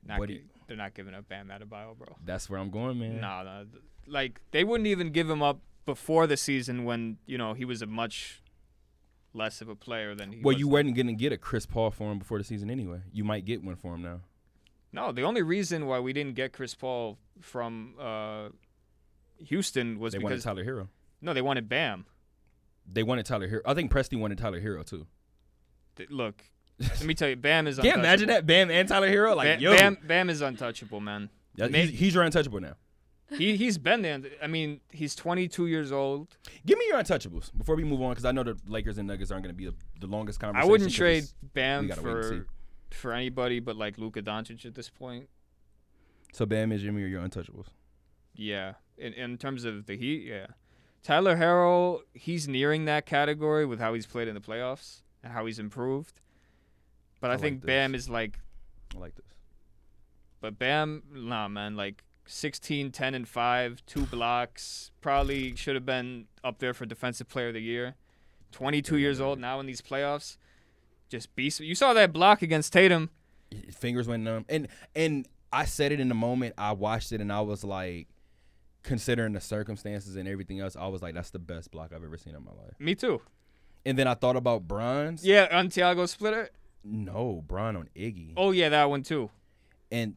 Not 0.05 0.19
What 0.20 0.29
gi- 0.29 0.35
you- 0.37 0.41
they're 0.66 0.77
not 0.77 0.95
giving 0.95 1.15
up 1.15 1.29
Bam 1.29 1.49
Adebayo, 1.49 1.97
bro. 1.97 2.16
That's 2.25 2.49
where 2.51 2.59
I'm 2.61 2.70
going, 2.70 2.99
man. 2.99 3.20
No, 3.20 3.65
th- 3.70 3.83
like 4.07 4.41
they 4.53 4.65
wouldn't 4.65 4.87
even 4.87 5.11
give 5.12 5.29
him 5.29 5.43
up 5.43 5.61
before 5.87 6.27
the 6.27 6.37
season 6.37 6.85
when 6.85 7.19
you 7.27 7.39
know 7.39 7.55
he 7.55 7.65
was 7.65 7.81
a 7.83 7.87
much 7.87 8.43
less 9.35 9.61
of 9.61 9.69
a 9.69 9.75
player 9.77 10.15
than 10.15 10.33
he 10.33 10.39
was. 10.39 10.45
well, 10.45 10.59
you 10.59 10.69
weren't 10.69 10.95
going 10.95 11.07
to 11.07 11.12
get 11.12 11.33
a 11.33 11.37
Chris 11.39 11.66
Paul 11.66 11.91
for 11.91 12.11
him 12.11 12.19
before 12.19 12.39
the 12.39 12.45
season 12.45 12.70
anyway. 12.70 13.01
You 13.12 13.25
might 13.25 13.45
get 13.45 13.62
one 13.62 13.77
for 13.77 13.95
him 13.95 14.03
now. 14.03 14.20
No, 14.93 15.12
the 15.12 15.23
only 15.23 15.43
reason 15.43 15.87
why 15.87 16.01
we 16.01 16.12
didn't 16.15 16.35
get 16.35 16.53
Chris 16.55 16.75
Paul 16.75 17.19
from 17.41 17.95
uh, 18.01 18.49
Houston 19.39 19.99
was 19.99 20.12
They 20.12 20.19
wanted 20.19 20.37
because 20.37 20.45
Tyler 20.45 20.65
Herro. 20.65 20.89
no, 21.20 21.35
they 21.35 21.43
wanted 21.43 21.69
Bam. 21.69 22.07
They 22.91 23.03
wanted 23.03 23.27
Tyler 23.27 23.49
Herro. 23.49 23.61
I 23.66 23.75
think 23.75 23.93
Presti 23.93 24.19
wanted 24.19 24.39
Tyler 24.39 24.61
Herro 24.61 24.85
too. 24.85 25.07
Th- 25.97 26.09
Look, 26.11 26.43
let 26.79 27.05
me 27.05 27.15
tell 27.15 27.29
you, 27.29 27.37
Bam 27.37 27.67
is. 27.67 27.79
Can't 27.79 27.99
imagine 27.99 28.29
that 28.29 28.47
Bam 28.47 28.71
and 28.71 28.89
Tyler 28.89 29.09
Herro. 29.09 29.35
Like 29.35 29.59
Ba- 29.59 29.63
yo, 29.63 29.77
Bam, 29.77 29.99
Bam 30.03 30.31
is 30.31 30.41
untouchable, 30.41 31.01
man. 31.01 31.31
Yeah, 31.57 31.69
he's, 31.69 31.91
he's 31.91 32.15
your 32.15 32.23
untouchable 32.23 32.61
now. 32.61 32.75
He 33.37 33.57
he's 33.57 33.77
been 33.77 34.03
there. 34.03 34.21
I 34.43 34.47
mean, 34.47 34.81
he's 34.91 35.15
22 35.15 35.67
years 35.67 35.93
old. 35.93 36.37
Give 36.65 36.79
me 36.79 36.87
your 36.89 36.99
untouchables 36.99 37.51
before 37.57 37.75
we 37.77 37.85
move 37.85 38.01
on, 38.01 38.11
because 38.11 38.25
I 38.25 38.33
know 38.33 38.43
the 38.43 38.57
Lakers 38.67 38.97
and 38.97 39.07
Nuggets 39.07 39.31
aren't 39.31 39.45
going 39.45 39.55
to 39.55 39.59
be 39.59 39.67
the, 39.67 39.75
the 40.01 40.07
longest 40.07 40.41
conversation. 40.41 40.69
I 40.69 40.71
wouldn't 40.71 40.93
trade 40.93 41.25
Bam 41.53 41.89
gotta 41.89 42.03
wait 42.03 42.11
and 42.13 42.25
for 42.25 42.47
for 42.91 43.13
anybody 43.13 43.61
but 43.61 43.77
like 43.77 43.99
Luka 43.99 44.23
Doncic 44.23 44.65
at 44.65 44.75
this 44.75 44.89
point. 44.89 45.29
So 46.33 46.47
Bam 46.47 46.73
is 46.73 46.83
Jimmy 46.83 47.03
or 47.03 47.07
your 47.07 47.23
untouchables. 47.23 47.67
Yeah, 48.35 48.75
in 48.97 49.13
in 49.13 49.37
terms 49.37 49.65
of 49.65 49.87
the 49.87 49.97
Heat, 49.97 50.25
yeah. 50.25 50.47
Tyler 51.03 51.37
Harrell, 51.37 52.01
he's 52.13 52.49
nearing 52.49 52.85
that 52.87 53.05
category 53.07 53.65
with 53.67 53.79
how 53.79 53.95
he's 53.95 54.07
played 54.07 54.29
in 54.29 54.35
the 54.35 54.41
playoffs 54.41 55.03
and 55.23 55.33
how 55.33 55.47
he's 55.47 55.59
improved. 55.59 56.21
But 57.20 57.31
I, 57.31 57.32
I 57.32 57.36
like 57.36 57.43
think 57.43 57.61
this. 57.62 57.66
Bam 57.66 57.95
is 57.95 58.09
like, 58.09 58.39
I 58.95 58.99
like 58.99 59.15
this. 59.15 59.24
but 60.40 60.59
Bam, 60.59 61.03
nah, 61.12 61.49
man, 61.49 61.77
like 61.77 62.03
16, 62.27 62.90
10, 62.93 63.15
and 63.15 63.27
5, 63.28 63.82
two 63.86 64.07
blocks. 64.07 64.90
Probably 65.01 65.57
should 65.57 65.74
have 65.74 65.86
been 65.86 66.27
up 66.45 66.59
there 66.59 66.74
for 66.74 66.86
Defensive 66.86 67.28
Player 67.28 67.49
of 67.49 67.55
the 67.55 67.61
Year. 67.61 67.95
22 68.53 68.97
years 68.97 69.20
old 69.20 69.39
now 69.39 69.61
in 69.61 69.66
these 69.66 69.82
playoffs. 69.82 70.36
Just 71.09 71.35
beast. 71.35 71.61
You 71.61 71.74
saw 71.74 71.93
that 71.95 72.12
block 72.12 72.43
against 72.43 72.73
Tatum. 72.73 73.11
His 73.51 73.74
fingers 73.74 74.07
went 74.07 74.23
numb, 74.24 74.45
and 74.49 74.69
and 74.95 75.27
I 75.51 75.65
said 75.65 75.90
it 75.90 76.01
in 76.01 76.09
the 76.11 76.15
moment. 76.15 76.55
I 76.59 76.73
watched 76.73 77.12
it, 77.12 77.20
and 77.23 77.32
I 77.32 77.40
was 77.40 77.65
like, 77.65 78.09
considering 78.82 79.32
the 79.32 79.40
circumstances 79.40 80.16
and 80.16 80.28
everything 80.28 80.61
else, 80.61 80.77
I 80.77 80.86
was 80.89 81.01
like, 81.01 81.15
that's 81.15 81.31
the 81.31 81.39
best 81.39 81.70
block 81.70 81.93
I've 81.95 82.05
ever 82.05 82.19
seen 82.19 82.35
in 82.35 82.45
my 82.45 82.51
life. 82.53 82.74
Me 82.78 82.95
too. 82.95 83.23
And 83.86 83.99
then 83.99 84.07
I 84.07 84.15
thought 84.15 84.36
about 84.36 84.69
Bronze. 84.69 85.24
Yeah, 85.24 85.49
on 85.51 85.70
Tiago 85.70 86.05
Splitter. 86.05 86.51
No, 86.85 87.43
Bron 87.47 87.77
on 87.77 87.89
Iggy. 87.97 88.35
Oh, 88.37 88.51
yeah, 88.53 88.69
that 88.71 88.89
one 88.91 89.03
too. 89.03 89.31
and 89.91 90.15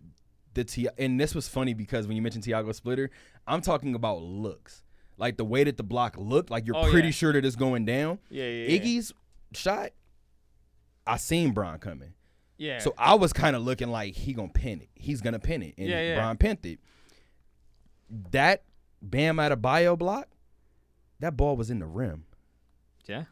the 0.53 0.63
Ti- 0.65 0.89
and 0.97 1.19
this 1.19 1.33
was 1.33 1.47
funny 1.47 1.73
because 1.73 2.07
when 2.07 2.15
you 2.17 2.21
mentioned 2.21 2.43
Tiago 2.43 2.71
Splitter, 2.73 3.09
I'm 3.47 3.61
talking 3.61 3.95
about 3.95 4.21
looks, 4.21 4.83
like 5.17 5.37
the 5.37 5.45
way 5.45 5.63
that 5.63 5.77
the 5.77 5.83
block 5.83 6.15
looked, 6.17 6.49
like 6.49 6.65
you're 6.67 6.75
Oh, 6.75 6.91
pretty 6.91 7.07
yeah. 7.07 7.13
sure 7.13 7.33
that 7.33 7.45
it's 7.45 7.55
going 7.55 7.85
down. 7.85 8.19
Yeah, 8.29 8.43
yeah, 8.45 8.67
yeah. 8.67 8.79
Iggy's 8.79 9.13
shot, 9.53 9.91
I 11.07 11.15
seen 11.17 11.51
Bron 11.53 11.79
coming, 11.79 12.13
Yeah. 12.57 12.79
so 12.79 12.93
I 12.97 13.15
was 13.15 13.31
kind 13.31 13.55
of 13.55 13.61
looking 13.63 13.89
like 13.89 14.13
he 14.13 14.33
gonna 14.33 14.49
pin 14.49 14.81
it. 14.81 14.89
He's 14.93 15.21
gonna 15.21 15.39
pin 15.39 15.61
it, 15.63 15.73
and 15.77 15.87
Yeah, 15.87 16.01
yeah. 16.01 16.15
Bron 16.15 16.37
pinned 16.37 16.65
it. 16.65 16.79
That 18.31 18.63
Bam 19.01 19.37
Adebayo 19.37 19.97
block, 19.97 20.27
that 21.21 21.37
ball 21.37 21.55
was 21.55 21.69
in 21.71 21.79
the 21.79 21.85
rim. 21.87 22.25
yeah. 23.07 23.23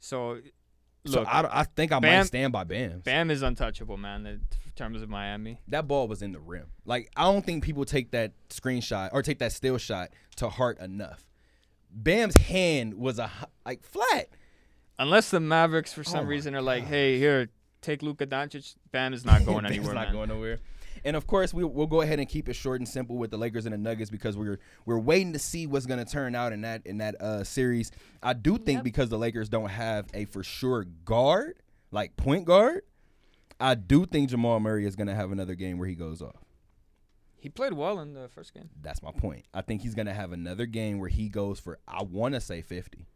So, 0.00 0.40
so 1.06 1.20
look, 1.20 1.28
I, 1.28 1.48
I 1.50 1.64
think 1.64 1.92
I 1.92 1.98
might 1.98 2.22
stand 2.24 2.52
by 2.52 2.64
Bam. 2.64 3.00
Bam 3.00 3.30
is 3.30 3.42
untouchable, 3.42 3.96
man, 3.96 4.26
in 4.26 4.40
terms 4.76 5.02
of 5.02 5.08
Miami. 5.08 5.60
that 5.68 5.86
ball 5.88 6.08
was 6.08 6.22
in 6.22 6.32
the 6.32 6.40
rim. 6.40 6.66
Like 6.84 7.10
I 7.16 7.24
don't 7.24 7.44
think 7.44 7.64
people 7.64 7.84
take 7.84 8.12
that 8.12 8.32
screenshot 8.50 9.10
or 9.12 9.22
take 9.22 9.38
that 9.40 9.52
still 9.52 9.78
shot 9.78 10.10
to 10.36 10.48
heart 10.48 10.78
enough. 10.78 11.24
Bam's 11.90 12.36
hand 12.36 12.94
was 12.94 13.18
a 13.18 13.30
like 13.66 13.82
flat. 13.82 14.28
Unless 14.98 15.30
the 15.30 15.40
Mavericks, 15.40 15.92
for 15.92 16.04
some 16.04 16.26
Oh 16.26 16.28
reason, 16.28 16.54
are 16.54 16.62
like, 16.62 16.84
hey, 16.84 17.18
here, 17.18 17.48
take 17.80 18.02
Luka 18.02 18.26
Doncic. 18.26 18.76
Bam 18.92 19.12
is 19.14 19.24
not 19.24 19.44
going 19.46 19.64
Bam's 19.64 19.76
anywhere, 19.76 19.94
not 19.94 20.04
man. 20.08 20.12
going 20.14 20.28
nowhere. 20.28 20.58
And 21.04 21.16
of 21.16 21.26
course, 21.26 21.52
we, 21.52 21.64
we'll 21.64 21.86
go 21.86 22.00
ahead 22.00 22.18
and 22.20 22.28
keep 22.28 22.48
it 22.48 22.54
short 22.54 22.80
and 22.80 22.88
simple 22.88 23.16
with 23.16 23.30
the 23.30 23.36
Lakers 23.36 23.66
and 23.66 23.72
the 23.72 23.78
Nuggets 23.78 24.10
because 24.10 24.36
we're 24.36 24.58
we're 24.86 24.98
waiting 24.98 25.32
to 25.32 25.38
see 25.38 25.66
what's 25.66 25.86
going 25.86 26.04
to 26.04 26.10
turn 26.10 26.34
out 26.34 26.52
in 26.52 26.60
that 26.62 26.86
in 26.86 26.98
that 26.98 27.20
uh, 27.20 27.42
series. 27.44 27.90
I 28.22 28.32
do 28.34 28.56
think 28.58 28.78
Yep. 28.78 28.84
because 28.84 29.08
the 29.08 29.18
Lakers 29.18 29.48
don't 29.48 29.70
have 29.70 30.06
a 30.14 30.24
for 30.26 30.42
sure 30.42 30.84
guard 31.04 31.56
like 31.90 32.16
point 32.16 32.44
guard, 32.46 32.82
I 33.60 33.74
do 33.74 34.06
think 34.06 34.30
Jamal 34.30 34.60
Murray 34.60 34.86
is 34.86 34.96
going 34.96 35.08
to 35.08 35.14
have 35.14 35.30
another 35.32 35.54
game 35.54 35.78
where 35.78 35.88
he 35.88 35.94
goes 35.94 36.22
off. 36.22 36.36
He 37.36 37.48
played 37.48 37.72
well 37.72 37.98
in 37.98 38.14
the 38.14 38.28
first 38.28 38.54
game. 38.54 38.70
That's 38.80 39.02
my 39.02 39.10
point. 39.10 39.44
I 39.52 39.62
think 39.62 39.82
he's 39.82 39.96
gonna 39.96 40.14
have 40.14 40.30
another 40.30 40.64
game 40.64 41.00
where 41.00 41.08
he 41.08 41.28
goes 41.28 41.58
for 41.58 41.80
I 41.88 42.04
want 42.04 42.34
to 42.34 42.40
say 42.40 42.62
fifty. 42.62 43.08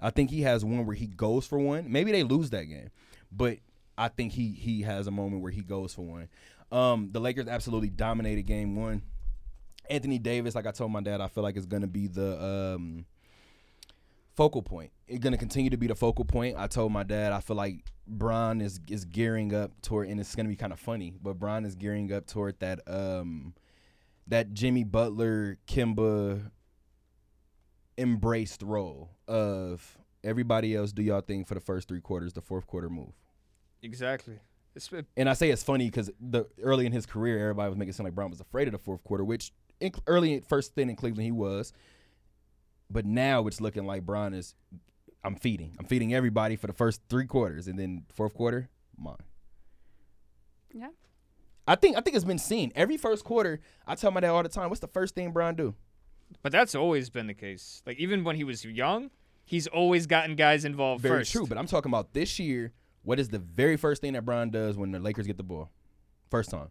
I 0.00 0.10
think 0.10 0.30
he 0.30 0.42
has 0.42 0.64
one 0.64 0.86
where 0.86 0.94
he 0.94 1.08
goes 1.08 1.48
for 1.48 1.58
one. 1.58 1.90
Maybe 1.90 2.12
they 2.12 2.22
lose 2.22 2.50
that 2.50 2.66
game, 2.66 2.90
but 3.32 3.58
I 3.98 4.06
think 4.06 4.32
he 4.34 4.50
he 4.52 4.82
has 4.82 5.08
a 5.08 5.10
moment 5.10 5.42
where 5.42 5.50
he 5.50 5.62
goes 5.62 5.94
for 5.94 6.02
one. 6.02 6.28
Um, 6.72 7.10
the 7.12 7.20
Lakers 7.20 7.48
absolutely 7.48 7.90
dominated 7.90 8.42
game 8.44 8.74
one. 8.74 9.02
Anthony 9.90 10.18
Davis, 10.18 10.54
like 10.54 10.66
I 10.66 10.70
told 10.70 10.90
my 10.90 11.02
dad, 11.02 11.20
I 11.20 11.28
feel 11.28 11.42
like 11.42 11.56
is 11.56 11.66
gonna 11.66 11.86
be 11.86 12.06
the 12.06 12.42
um, 12.42 13.04
focal 14.34 14.62
point. 14.62 14.90
It's 15.06 15.18
gonna 15.18 15.36
continue 15.36 15.68
to 15.70 15.76
be 15.76 15.86
the 15.86 15.94
focal 15.94 16.24
point. 16.24 16.56
I 16.58 16.66
told 16.66 16.90
my 16.90 17.02
dad 17.02 17.32
I 17.32 17.40
feel 17.40 17.56
like 17.56 17.84
Bron 18.06 18.62
is 18.62 18.80
is 18.88 19.04
gearing 19.04 19.54
up 19.54 19.70
toward, 19.82 20.08
and 20.08 20.18
it's 20.18 20.34
gonna 20.34 20.48
be 20.48 20.56
kind 20.56 20.72
of 20.72 20.80
funny, 20.80 21.14
but 21.22 21.38
Bron 21.38 21.66
is 21.66 21.74
gearing 21.74 22.10
up 22.10 22.26
toward 22.26 22.58
that 22.60 22.80
um 22.86 23.54
that 24.28 24.54
Jimmy 24.54 24.84
Butler 24.84 25.58
Kimba 25.66 26.50
embraced 27.98 28.62
role 28.62 29.10
of 29.28 29.98
everybody 30.24 30.74
else 30.74 30.92
do 30.92 31.02
y'all 31.02 31.20
thing 31.20 31.44
for 31.44 31.54
the 31.54 31.60
first 31.60 31.88
three 31.88 32.00
quarters, 32.00 32.32
the 32.32 32.40
fourth 32.40 32.66
quarter 32.66 32.88
move. 32.88 33.12
Exactly. 33.82 34.38
It's, 34.74 34.90
And 35.16 35.28
I 35.28 35.34
say 35.34 35.50
it's 35.50 35.62
funny 35.62 35.86
because 35.86 36.10
the 36.20 36.46
early 36.62 36.86
in 36.86 36.92
his 36.92 37.06
career, 37.06 37.38
everybody 37.38 37.68
was 37.68 37.78
making 37.78 37.90
it 37.90 37.94
sound 37.94 38.06
like 38.06 38.14
Bron 38.14 38.30
was 38.30 38.40
afraid 38.40 38.68
of 38.68 38.72
the 38.72 38.78
fourth 38.78 39.04
quarter, 39.04 39.24
which 39.24 39.52
in, 39.80 39.92
early 40.06 40.40
first 40.40 40.74
thing 40.74 40.88
in 40.88 40.96
Cleveland 40.96 41.24
he 41.24 41.32
was. 41.32 41.72
But 42.90 43.04
now 43.04 43.46
it's 43.46 43.60
looking 43.60 43.86
like 43.86 44.04
Bron 44.04 44.34
is. 44.34 44.54
I'm 45.24 45.36
feeding. 45.36 45.76
I'm 45.78 45.86
feeding 45.86 46.12
everybody 46.14 46.56
for 46.56 46.66
the 46.66 46.72
first 46.72 47.00
three 47.08 47.26
quarters, 47.26 47.68
and 47.68 47.78
then 47.78 48.04
fourth 48.12 48.34
quarter, 48.34 48.68
mine. 48.98 49.16
Yeah. 50.72 50.88
I 51.66 51.76
think 51.76 51.96
I 51.96 52.00
think 52.00 52.16
it's 52.16 52.24
been 52.24 52.38
seen 52.38 52.72
every 52.74 52.96
first 52.96 53.24
quarter. 53.24 53.60
I 53.86 53.94
tell 53.94 54.10
my 54.10 54.20
dad 54.20 54.30
all 54.30 54.42
the 54.42 54.48
time, 54.48 54.68
"What's 54.68 54.80
the 54.80 54.88
first 54.88 55.14
thing 55.14 55.30
Bron 55.30 55.54
do?" 55.54 55.74
but 56.42 56.52
that's 56.52 56.74
always 56.74 57.10
been 57.10 57.26
the 57.26 57.34
case. 57.34 57.82
Like, 57.86 57.98
even 57.98 58.24
when 58.24 58.36
he 58.36 58.44
was 58.44 58.64
young, 58.64 59.10
he's 59.44 59.66
always 59.66 60.06
gotten 60.06 60.34
guys 60.34 60.64
involved 60.64 61.02
Very 61.02 61.20
first. 61.20 61.32
true. 61.32 61.46
But 61.46 61.58
I'm 61.58 61.66
talking 61.66 61.90
about 61.90 62.14
this 62.14 62.38
year. 62.38 62.72
What 63.02 63.18
is 63.18 63.28
the 63.28 63.38
very 63.38 63.76
first 63.76 64.00
thing 64.00 64.12
that 64.12 64.24
Bron 64.24 64.50
does 64.50 64.76
when 64.76 64.92
the 64.92 64.98
Lakers 64.98 65.26
get 65.26 65.36
the 65.36 65.42
ball? 65.42 65.70
First 66.30 66.50
time. 66.50 66.68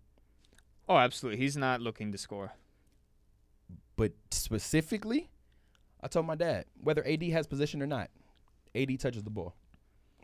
Oh, 0.87 0.97
absolutely. 0.97 1.39
He's 1.39 1.57
not 1.57 1.81
looking 1.81 2.11
to 2.11 2.17
score. 2.17 2.53
But 3.95 4.13
specifically, 4.31 5.29
I 6.01 6.07
told 6.07 6.25
my 6.25 6.35
dad 6.35 6.65
whether 6.81 7.05
AD 7.05 7.23
has 7.23 7.47
position 7.47 7.81
or 7.81 7.87
not, 7.87 8.09
AD 8.73 8.99
touches 8.99 9.23
the 9.23 9.29
ball. 9.29 9.55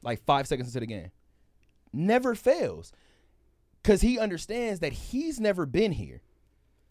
Like 0.02 0.24
five 0.26 0.48
seconds 0.48 0.70
into 0.70 0.80
the 0.80 0.88
game. 0.88 1.12
Never 1.94 2.36
fails. 2.36 2.92
Because 3.82 4.02
he 4.02 4.20
understands 4.20 4.80
that 4.80 4.94
he's 4.94 5.40
never 5.40 5.66
been 5.66 5.92
here. 5.92 6.22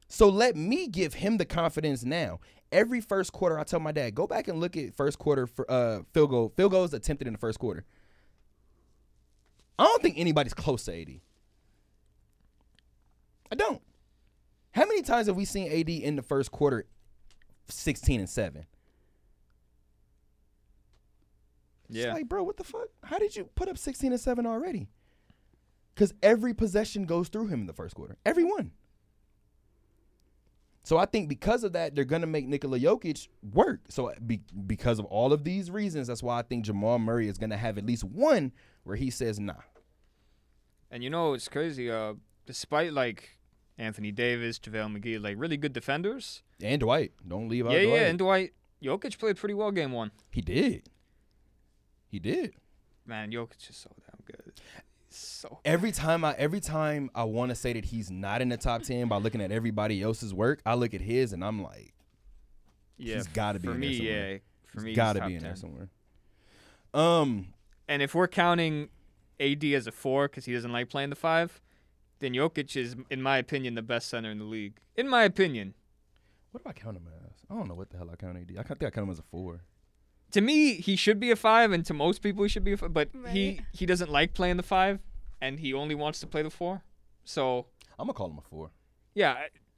So 0.09 0.29
let 0.29 0.57
me 0.57 0.87
give 0.87 1.15
him 1.15 1.37
the 1.37 1.45
confidence 1.45 2.05
now. 2.05 2.41
Every 2.71 3.01
first 3.01 3.33
quarter, 3.33 3.59
I 3.59 3.65
tell 3.65 3.81
my 3.81 3.93
dad, 3.93 4.15
go 4.15 4.27
back 4.27 4.49
and 4.49 4.61
look 4.61 4.77
at 4.77 4.95
first 4.95 5.19
quarter 5.19 5.47
for 5.47 5.71
uh 5.71 6.01
field 6.13 6.31
goal. 6.31 6.53
Field 6.57 6.73
goals 6.73 6.95
attempted 6.95 7.27
in 7.27 7.33
the 7.33 7.39
first 7.39 7.59
quarter. 7.59 7.85
I 9.79 9.85
don't 9.85 10.03
think 10.03 10.19
anybody's 10.19 10.55
close 10.55 10.85
to 10.87 11.01
AD. 11.01 11.21
I 13.51 13.55
don't. 13.55 13.83
How 14.73 14.87
many 14.87 15.03
times 15.03 15.27
have 15.27 15.37
we 15.37 15.45
seen 15.45 15.71
AD 15.71 15.89
in 15.89 16.17
the 16.17 16.23
first 16.23 16.51
quarter 16.51 16.87
16 17.69 18.21
and 18.21 18.29
7? 18.29 18.67
It's 21.89 21.99
Yeah. 21.99 22.13
like, 22.15 22.29
bro, 22.29 22.43
what 22.43 22.57
the 22.57 22.65
fuck? 22.65 22.89
How 23.05 23.19
did 23.19 23.37
you 23.37 23.45
put 23.55 23.69
up 23.69 23.79
16 23.79 24.13
and 24.13 24.21
7 24.21 24.45
already? 24.47 24.89
Because 25.95 26.13
every 26.23 26.53
possession 26.53 27.07
goes 27.07 27.29
through 27.29 27.47
him 27.47 27.61
in 27.61 27.67
the 27.67 27.73
first 27.73 27.95
quarter. 27.95 28.17
Every 28.27 28.45
one. 28.45 28.73
So 30.87 30.99
I 30.99 31.05
think 31.05 31.29
because 31.29 31.65
of 31.65 31.73
that, 31.73 31.97
they're 31.97 32.05
going 32.05 32.21
to 32.21 32.29
make 32.29 32.47
Nikola 32.47 32.79
Jokic 32.79 33.27
work. 33.53 33.81
So 33.89 34.13
be, 34.25 34.43
because 34.69 35.01
of 35.01 35.05
all 35.07 35.33
of 35.33 35.43
these 35.43 35.69
reasons, 35.69 36.07
that's 36.07 36.23
why 36.23 36.39
I 36.39 36.43
think 36.43 36.65
Jamal 36.65 37.01
Murray 37.01 37.27
is 37.27 37.39
going 37.39 37.51
to 37.51 37.57
have 37.57 37.77
at 37.77 37.85
least 37.85 38.05
one 38.05 38.53
where 38.85 38.95
he 38.95 39.11
says, 39.11 39.41
nah. 39.41 39.55
And 40.89 41.03
you 41.03 41.11
know, 41.11 41.35
it's 41.35 41.49
crazy. 41.49 41.91
Uh, 41.91 42.15
despite, 42.47 42.93
like, 42.93 43.37
Anthony 43.77 44.13
Davis, 44.13 44.61
JaVale 44.61 44.97
McGee, 44.97 45.21
like, 45.21 45.35
really 45.37 45.57
good 45.57 45.73
defenders. 45.73 46.45
And 46.63 46.79
Dwight. 46.79 47.15
Don't 47.27 47.49
leave 47.49 47.67
out 47.67 47.73
yeah, 47.73 47.83
Dwight. 47.83 48.01
yeah. 48.03 48.07
And 48.07 48.19
Dwight, 48.21 48.53
Jokic 48.81 49.19
played 49.19 49.39
pretty 49.39 49.55
well 49.55 49.73
game 49.73 49.91
one. 49.91 50.13
he 50.31 50.41
did. 50.41 50.89
He 52.07 52.21
did. 52.21 52.55
Man, 53.05 53.33
Jokic 53.33 53.69
is 53.69 53.77
so 53.77 53.91
damn 53.99 54.05
good. 54.05 54.05
He's 54.05 54.06
so 55.17 55.61
every 55.65 55.93
time 55.93 56.25
I 56.25 56.35
every 56.35 56.61
time 56.61 57.11
I 57.15 57.25
want 57.25 57.51
to 57.51 57.55
say 57.55 57.73
that 57.73 57.85
he's 57.87 58.11
not 58.11 58.41
in 58.43 58.49
the 58.49 58.57
top 58.57 58.83
ten 58.83 59.09
by 59.09 59.17
looking 59.17 59.41
at 59.41 59.51
everybody 59.53 60.03
else's 60.03 60.33
work, 60.35 60.61
I 60.67 60.75
look 60.75 60.95
at 60.95 61.01
his 61.01 61.33
and 61.33 61.45
I'm 61.45 61.63
like, 61.63 61.95
yeah. 62.99 63.17
He's 63.17 63.27
gotta 63.29 63.59
be 63.59 63.69
for 63.69 63.75
in 63.75 63.81
there 63.81 63.91
me. 63.91 63.97
somewhere. 63.97 64.33
Yeah, 64.33 64.39
for 64.67 64.81
he's 64.81 64.85
me, 64.85 64.95
got 64.95 65.13
to 65.15 65.27
be 65.27 65.35
in 65.35 65.43
there 65.43 65.57
somewhere. 65.57 65.89
Um, 66.95 67.49
And 67.89 68.03
if 68.03 68.15
we're 68.15 68.29
counting 68.29 68.89
AD 69.39 69.65
as 69.65 69.87
a 69.87 69.93
four 69.93 70.29
because 70.29 70.45
he 70.47 70.53
doesn't 70.55 70.73
like 70.73 70.89
playing 70.89 71.11
the 71.11 71.17
five, 71.17 71.61
then 72.21 72.33
Jokic 72.33 72.75
is, 72.77 72.97
in 73.11 73.21
my 73.23 73.37
opinion, 73.39 73.75
the 73.75 73.83
best 73.83 74.09
center 74.09 74.31
in 74.31 74.39
the 74.39 74.45
league. 74.45 74.79
In 74.97 75.09
my 75.09 75.25
opinion, 75.25 75.75
what 76.53 76.65
do 76.65 76.71
I 76.71 76.73
count 76.73 76.97
him 76.97 77.07
as? 77.27 77.33
I 77.51 77.55
don't 77.55 77.69
know 77.69 77.75
what 77.75 77.91
the 77.91 77.99
hell 77.99 78.09
I 78.11 78.17
count 78.17 78.39
AD. 78.39 78.57
I 78.59 78.63
think 78.63 78.83
I 78.83 78.91
count 78.91 79.07
him 79.09 79.11
as 79.11 79.19
a 79.19 79.23
four. 79.31 79.61
To 80.33 80.41
me, 80.41 80.75
he 80.75 80.97
should 80.97 81.19
be 81.21 81.31
a 81.31 81.37
five, 81.37 81.73
and 81.73 81.85
to 81.87 81.95
most 81.95 82.21
people, 82.23 82.43
he 82.43 82.49
should 82.49 82.65
be 82.65 82.73
a 82.73 82.77
five. 82.77 82.93
But 82.93 83.11
he 83.29 83.49
Right. 83.49 83.61
he 83.73 83.87
doesn't 83.87 84.11
like 84.11 84.35
playing 84.35 84.57
the 84.57 84.63
five, 84.63 85.01
and 85.41 85.59
he 85.61 85.73
only 85.75 85.95
wants 85.95 86.21
to 86.21 86.27
play 86.27 86.43
the 86.43 86.51
four. 86.51 86.83
So 87.25 87.67
I'm 87.99 88.07
gonna 88.07 88.13
call 88.15 88.31
him 88.31 88.39
a 88.39 88.43
four. 88.43 88.71
yeah, 89.15 89.37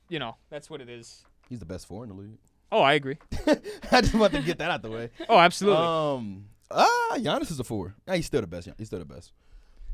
you 0.09 0.19
know 0.19 0.37
that's 0.51 0.69
what 0.71 0.81
it 0.81 0.89
is. 0.89 1.25
He's 1.49 1.59
the 1.61 1.67
best 1.67 1.87
four 1.87 2.03
in 2.05 2.11
the 2.11 2.15
league. 2.17 2.39
Oh, 2.71 2.81
I 2.83 2.93
agree. 2.95 3.17
I 3.91 4.01
just 4.03 4.15
want 4.15 4.35
to 4.35 4.43
get 4.43 4.59
that 4.59 4.71
out 4.71 4.83
the 4.83 4.91
way. 4.91 5.11
Oh, 5.29 5.39
absolutely. 5.39 5.83
Um, 5.83 6.45
ah, 6.71 7.15
Giannis 7.17 7.51
is 7.51 7.59
a 7.59 7.65
four. 7.65 7.95
Nah, 8.07 8.13
he's 8.15 8.27
still 8.27 8.43
the 8.43 8.47
best. 8.47 8.69
He's 8.77 8.89
still 8.89 8.99
the 8.99 9.07
best. 9.07 9.33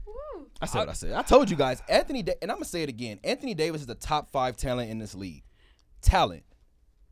Woo. 0.05 0.49
I 0.61 0.67
said 0.67 0.81
what 0.81 0.89
I 0.89 0.93
said. 0.95 1.13
I 1.13 1.23
told 1.23 1.49
you 1.51 1.57
guys. 1.57 1.81
Anthony, 1.89 2.23
da- 2.25 2.35
and 2.43 2.51
I'm 2.51 2.57
gonna 2.57 2.65
say 2.65 2.83
it 2.83 2.89
again. 2.89 3.21
Anthony 3.23 3.55
Davis 3.55 3.83
is 3.83 3.87
the 3.87 3.95
top 3.95 4.29
five 4.31 4.57
talent 4.57 4.91
in 4.91 4.99
this 4.99 5.15
league. 5.15 5.45
Talent. 6.03 6.43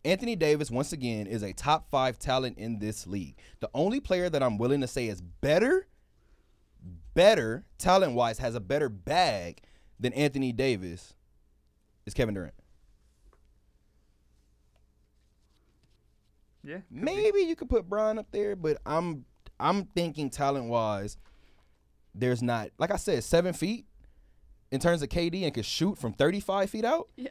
Anthony 0.04 0.34
Davis, 0.36 0.70
once 0.70 0.92
again, 0.92 1.26
is 1.26 1.42
a 1.42 1.52
top 1.52 1.88
five 1.90 2.18
talent 2.18 2.58
in 2.58 2.78
this 2.80 3.06
league. 3.06 3.36
The 3.60 3.70
only 3.74 4.00
player 4.00 4.28
that 4.28 4.42
I'm 4.42 4.58
willing 4.58 4.80
to 4.80 4.88
say 4.88 5.06
is 5.06 5.20
better, 5.20 5.86
better 7.14 7.64
talent 7.78 8.14
wise, 8.14 8.38
has 8.38 8.54
a 8.56 8.60
better 8.60 8.88
bag 8.88 9.60
than 10.00 10.12
Anthony 10.14 10.50
Davis 10.52 11.14
is 12.04 12.14
Kevin 12.14 12.34
Durant. 12.34 12.54
yeah. 16.64 16.78
Maybe 16.90 17.40
you 17.40 17.56
could 17.56 17.68
put 17.68 17.88
Brian 17.88 18.18
up 18.18 18.26
there, 18.32 18.56
but 18.56 18.78
I'm 18.86 19.24
I'm 19.58 19.84
thinking 19.86 20.30
talent 20.30 20.66
wise, 20.66 21.16
there's 22.14 22.42
not 22.42 22.70
like 22.78 22.90
I 22.90 22.96
said, 22.96 23.22
seven 23.24 23.52
feet 23.52 23.86
in 24.70 24.80
terms 24.80 25.02
of 25.02 25.08
KD 25.08 25.42
and 25.44 25.52
can 25.54 25.62
shoot 25.62 25.98
from 25.98 26.12
35 26.12 26.70
feet 26.70 26.84
out, 26.84 27.08
Yeah. 27.16 27.28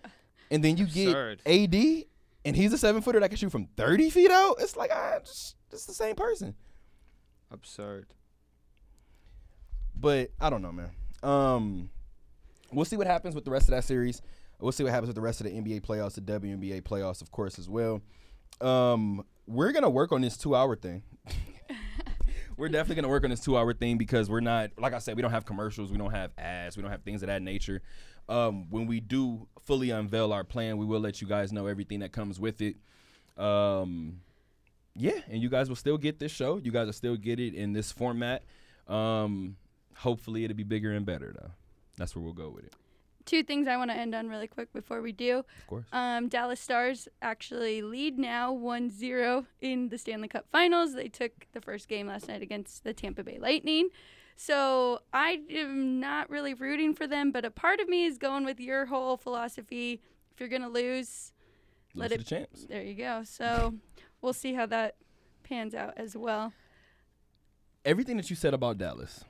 and 0.52 0.64
then 0.64 0.78
you 0.78 0.86
Absurd. 0.86 1.42
get 1.44 1.74
AD 1.76 2.06
and 2.46 2.56
he's 2.56 2.74
a 2.74 2.78
seven 2.78 3.02
footer 3.02 3.20
that 3.20 3.30
can 3.30 3.38
shoot 3.38 3.52
from 3.52 3.68
30 3.78 4.10
feet 4.10 4.32
out. 4.32 4.56
It's 4.60 4.76
like 4.76 4.92
ah, 4.94 5.20
just 5.24 5.56
it's 5.72 5.86
the 5.86 5.94
same 5.94 6.16
person. 6.16 6.56
Absurd. 7.52 8.08
But 9.96 10.32
I 10.40 10.50
don't 10.50 10.62
know, 10.62 10.72
man. 10.72 10.92
Um, 11.22 11.90
we'll 12.72 12.86
see 12.86 12.98
what 12.98 13.08
happens 13.08 13.36
with 13.36 13.46
the 13.46 13.52
rest 13.52 13.66
of 13.66 13.72
that 13.72 13.84
series. 13.84 14.22
We'll 14.60 14.72
see 14.72 14.84
what 14.84 14.92
happens 14.92 15.08
with 15.08 15.16
the 15.16 15.22
rest 15.22 15.42
of 15.42 15.48
the 15.48 15.52
NBA 15.52 15.82
playoffs, 15.82 16.16
the 16.16 16.22
WNBA 16.22 16.84
playoffs, 16.84 17.22
of 17.22 17.32
course, 17.32 17.60
as 17.60 17.68
well. 17.70 18.02
Um, 18.60 19.24
we're 19.48 19.72
gonna 19.72 19.90
work 19.90 20.12
on 20.12 20.22
this 20.22 20.38
two-hour 20.38 20.76
thing. 20.76 21.04
we're 22.58 22.70
definitely 22.70 22.96
gonna 22.96 23.10
work 23.10 23.24
on 23.24 23.32
this 23.32 23.42
two-hour 23.42 23.74
thing 23.74 23.98
because 23.98 24.30
we're 24.30 24.40
not, 24.40 24.72
like 24.78 24.94
I 24.94 25.00
said, 25.00 25.16
we 25.16 25.22
don't 25.22 25.32
have 25.32 25.46
commercials, 25.46 25.92
we 25.92 25.98
don't 25.98 26.12
have 26.12 26.32
ads, 26.38 26.78
we 26.78 26.84
don't 26.84 26.92
have 26.92 27.04
things 27.04 27.24
of 27.24 27.28
that 27.28 27.42
nature. 27.42 27.82
Um, 28.32 28.70
when 28.70 28.88
we 28.88 29.02
do 29.02 29.48
fully 29.66 29.92
unveil 29.92 30.32
our 30.32 30.46
plan, 30.46 30.78
we 30.78 30.86
will 30.86 31.02
let 31.02 31.22
you 31.22 31.28
guys 31.28 31.52
know 31.52 31.68
everything 31.68 32.00
that 32.00 32.14
comes 32.14 32.40
with 32.40 32.62
it. 32.62 32.78
Um, 33.38 34.22
yeah, 34.96 35.20
and 35.30 35.42
you 35.42 35.50
guys 35.50 35.68
will 35.68 35.76
still 35.76 35.98
get 35.98 36.20
this 36.20 36.32
show. 36.32 36.58
You 36.58 36.72
guys 36.72 36.86
will 36.86 36.94
still 36.94 37.18
get 37.18 37.40
it 37.40 37.54
in 37.54 37.74
this 37.74 37.92
format. 37.92 38.44
Um, 38.88 39.58
hopefully, 39.98 40.46
it'll 40.46 40.56
be 40.56 40.64
bigger 40.64 40.94
and 40.94 41.06
better 41.06 41.34
though. 41.38 41.52
That's 41.98 42.16
where 42.16 42.24
we'll 42.24 42.34
go 42.34 42.50
with 42.50 42.66
it. 42.66 42.74
Two 43.26 43.44
things 43.44 43.68
I 43.68 43.78
want 43.78 43.92
to 43.92 43.98
end 43.98 44.16
on 44.16 44.30
really 44.30 44.48
quick 44.48 44.72
before 44.74 45.02
we 45.02 45.12
do. 45.12 45.40
Of 45.40 45.68
course. 45.68 45.86
Um, 45.92 46.28
Dallas 46.28 46.60
Stars 46.60 47.08
actually 47.22 47.82
lead 47.82 48.18
now 48.18 48.52
1-0 48.54 49.46
in 49.62 49.90
the 49.90 49.98
Stanley 49.98 50.28
Cup 50.28 50.48
Finals. 50.52 50.96
They 50.96 51.08
took 51.08 51.48
the 51.54 51.62
first 51.62 51.88
game 51.88 52.08
last 52.08 52.28
night 52.28 52.42
against 52.42 52.84
the 52.84 52.94
Tampa 52.94 53.24
Bay 53.24 53.38
Lightning. 53.40 53.90
So 54.44 55.02
I 55.14 55.40
am 55.52 56.00
not 56.00 56.28
really 56.32 56.56
rooting 56.56 56.96
for 56.96 57.06
them, 57.06 57.32
but 57.32 57.46
a 57.46 57.52
part 57.52 57.80
of 57.80 57.88
me 57.88 58.06
is 58.06 58.18
going 58.18 58.44
with 58.44 58.60
your 58.60 58.88
whole 58.88 59.16
philosophy. 59.16 60.02
If 60.34 60.40
you're 60.40 60.50
gonna 60.50 60.68
lose, 60.68 61.32
Lose 61.94 62.02
let 62.02 62.12
it- 62.12 62.18
the 62.20 62.24
champs. 62.24 62.66
there 62.66 62.82
you 62.82 62.96
go. 62.96 63.24
So 63.24 63.76
we'll 64.22 64.34
see 64.34 64.56
how 64.56 64.66
that 64.66 64.96
pans 65.44 65.76
out 65.76 65.94
as 65.96 66.18
well. 66.18 66.54
Everything 67.86 68.18
that 68.18 68.32
you 68.32 68.36
said 68.36 68.56
about 68.56 68.80
Dallas, 68.80 69.24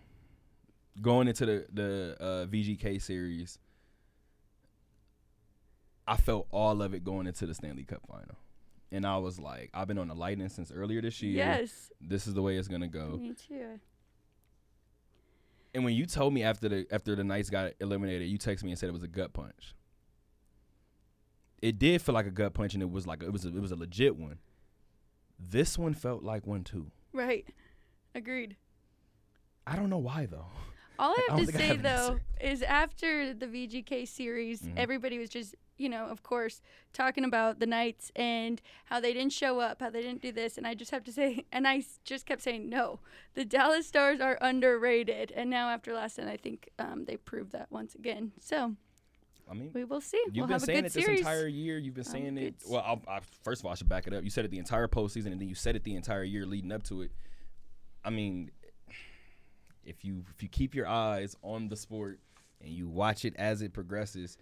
going 1.02 1.28
into 1.28 1.46
the 1.46 1.66
the 1.74 2.16
uh, 2.18 2.46
VGK 2.46 3.02
series, 3.02 3.60
I 6.08 6.16
felt 6.16 6.48
all 6.52 6.82
of 6.82 6.94
it 6.94 7.04
going 7.04 7.28
into 7.28 7.46
the 7.46 7.54
Stanley 7.54 7.84
Cup 7.84 8.02
final, 8.08 8.38
and 8.94 9.06
I 9.06 9.18
was 9.18 9.40
like, 9.40 9.72
I've 9.74 9.90
been 9.90 9.98
on 9.98 10.08
the 10.08 10.16
Lightning 10.16 10.48
since 10.48 10.72
earlier 10.72 11.02
this 11.02 11.22
year. 11.22 11.36
Yes, 11.36 11.92
This 12.00 12.28
is 12.28 12.34
the 12.34 12.42
way 12.42 12.56
it's 12.56 12.70
gonna 12.70 12.88
go. 12.88 13.18
me 13.18 13.34
too. 13.34 13.80
And 15.74 15.86
when 15.86 15.94
you 15.94 16.06
told 16.06 16.34
me 16.34 16.44
after 16.44 16.68
the 16.68 16.88
after 16.92 17.16
the 17.16 17.24
Knights 17.24 17.50
got 17.50 17.74
eliminated, 17.80 18.28
you 18.28 18.38
texted 18.38 18.64
me 18.64 18.72
and 18.72 18.80
said 18.80 18.90
it 18.90 18.94
was 18.94 19.04
a 19.04 19.08
gut 19.08 19.34
punch. 19.34 19.74
It 21.62 21.80
did 21.80 22.02
feel 22.02 22.14
like 22.14 22.26
a 22.26 22.32
gut 22.32 22.54
punch, 22.54 22.74
and 22.74 22.84
it 22.84 22.90
was 22.92 23.08
like 23.08 23.24
it 23.24 23.32
was 23.32 23.46
a, 23.46 23.50
it 23.50 23.62
was 23.62 23.72
a 23.72 23.76
legit 23.76 24.16
one. 24.16 24.40
This 25.40 25.78
one 25.78 25.94
felt 25.94 26.24
like 26.24 26.46
one 26.46 26.64
too. 26.64 26.92
Right, 27.14 27.46
agreed. 28.14 28.58
I 29.66 29.76
don't 29.76 29.90
know 29.90 29.98
why 29.98 30.26
though. 30.26 30.48
All 31.02 31.12
I 31.12 31.14
I 31.14 31.32
have 31.32 31.38
don't 31.40 31.46
to 31.48 31.52
say 31.58 31.68
have 31.68 31.82
though 31.82 31.90
answer. 31.90 32.22
is 32.42 32.62
after 32.62 33.34
the 33.34 33.48
VGK 33.48 34.08
series, 34.08 34.62
Mhm. 34.62 34.74
everybody 34.78 35.18
was 35.18 35.30
just, 35.30 35.56
you 35.78 35.90
know, 35.90 36.06
of 36.06 36.22
course, 36.22 36.62
talking 36.94 37.24
about 37.26 37.60
the 37.60 37.66
Knights 37.66 38.12
and 38.16 38.62
how 38.86 39.00
they 39.00 39.12
didn't 39.12 39.34
show 39.34 39.60
up, 39.60 39.82
how 39.82 39.90
they 39.90 40.02
didn't 40.04 40.22
do 40.22 40.32
this, 40.32 40.58
and 40.60 40.68
I 40.68 40.76
just 40.76 40.92
have 40.92 41.04
to 41.06 41.12
say, 41.12 41.44
and 41.52 41.68
I 41.68 41.84
just 42.06 42.26
kept 42.28 42.42
saying, 42.44 42.70
no, 42.70 43.00
the 43.34 43.44
Dallas 43.44 43.88
Stars 43.88 44.22
are 44.22 44.38
underrated, 44.42 45.32
and 45.36 45.50
now 45.50 45.70
after 45.70 45.92
last 45.94 46.20
night, 46.20 46.28
I 46.28 46.38
think 46.38 46.70
um, 46.78 47.06
they 47.06 47.18
proved 47.18 47.52
that 47.54 47.72
once 47.72 47.96
again. 47.96 48.32
So 48.40 48.76
I 49.50 49.54
mean, 49.56 49.72
we 49.74 49.84
will 49.84 50.02
see. 50.02 50.22
you've 50.28 50.36
we'll 50.36 50.46
been 50.46 50.54
have 50.54 50.64
a 50.64 50.66
saying 50.68 50.78
good 50.84 50.86
it 50.86 50.94
this 50.94 51.04
series. 51.04 51.20
entire 51.22 51.48
year. 51.48 51.78
You've 51.80 51.96
been 51.96 52.06
Um, 52.06 52.12
saying 52.12 52.38
it. 52.38 52.56
Well, 52.70 52.84
I'll, 52.86 53.02
I, 53.08 53.20
first 53.44 53.62
of 53.62 53.66
all, 53.66 53.72
I 53.72 53.76
should 53.76 53.90
back 53.90 54.06
it 54.08 54.14
up. 54.14 54.24
You 54.24 54.30
said 54.30 54.46
it 54.46 54.52
the 54.52 54.60
entire 54.60 54.88
postseason, 54.88 55.32
and 55.32 55.42
then 55.42 55.50
you 55.50 55.56
said 55.56 55.76
it 55.76 55.84
the 55.84 55.96
entire 55.96 56.24
year 56.24 56.46
leading 56.46 56.72
up 56.72 56.84
to 56.84 57.02
it. 57.02 57.12
I 58.06 58.12
mean, 58.12 58.52
if 59.92 60.06
you 60.06 60.24
if 60.34 60.42
you 60.42 60.50
keep 60.50 60.74
your 60.74 60.88
eyes 60.88 61.36
on 61.44 61.68
the 61.68 61.76
sport 61.76 62.20
and 62.62 62.72
you 62.72 62.88
watch 62.88 63.26
it 63.26 63.36
as 63.36 63.62
it 63.62 63.74
progresses, 63.74 64.38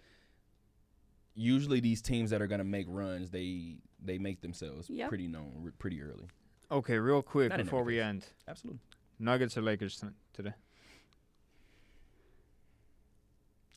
usually 1.34 1.80
these 1.80 2.00
teams 2.00 2.30
that 2.30 2.40
are 2.40 2.46
gonna 2.46 2.64
make 2.64 2.86
runs, 2.88 3.30
they 3.30 3.78
they 4.02 4.18
make 4.18 4.40
themselves 4.40 4.88
Yep. 4.88 5.08
pretty 5.08 5.26
known 5.26 5.62
r- 5.64 5.72
pretty 5.78 6.00
early. 6.02 6.28
Okay, 6.70 6.98
real 6.98 7.20
quick 7.22 7.50
Not 7.50 7.58
before 7.58 7.82
we 7.82 8.00
end. 8.00 8.26
Absolutely. 8.48 8.80
Nuggets 9.18 9.58
or 9.58 9.62
Lakers 9.62 10.00
t- 10.00 10.06
today? 10.32 10.54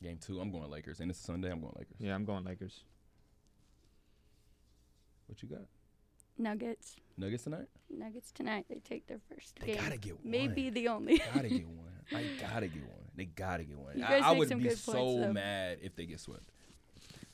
Game 0.02 0.18
two, 0.18 0.40
I'm 0.40 0.50
going 0.52 0.70
Lakers, 0.70 1.00
and 1.00 1.10
it's 1.10 1.18
Sunday. 1.18 1.50
I'm 1.50 1.60
going 1.60 1.72
Lakers. 1.76 1.96
Yeah, 1.98 2.14
I'm 2.14 2.24
going 2.24 2.44
Lakers. 2.44 2.84
What 5.26 5.42
you 5.42 5.48
got? 5.48 5.62
Nuggets. 6.38 6.96
Nuggets 7.16 7.44
tonight? 7.44 7.66
Nuggets 7.90 8.32
tonight. 8.32 8.66
They 8.68 8.80
take 8.80 9.06
their 9.06 9.20
first 9.32 9.58
They 9.60 9.68
game. 9.68 9.76
gotta 9.82 9.96
get 9.96 10.14
one. 10.20 10.30
Maybe 10.30 10.70
the 10.70 10.88
only. 10.88 11.22
gotta 11.34 11.48
get 11.48 11.66
one. 11.68 11.78
I 12.12 12.24
gotta 12.40 12.66
get 12.68 12.82
one. 12.82 13.08
They 13.16 13.24
gotta 13.26 13.64
get 13.64 13.78
one. 13.78 13.96
You 13.98 14.04
I, 14.04 14.08
guys 14.08 14.22
I 14.24 14.30
make 14.30 14.38
would 14.40 14.48
some 14.48 14.58
be 14.58 14.68
good 14.68 14.78
so 14.78 14.92
points, 14.92 15.20
though. 15.26 15.32
mad 15.32 15.78
if 15.82 15.94
they 15.94 16.06
get 16.06 16.20
swept. 16.20 16.50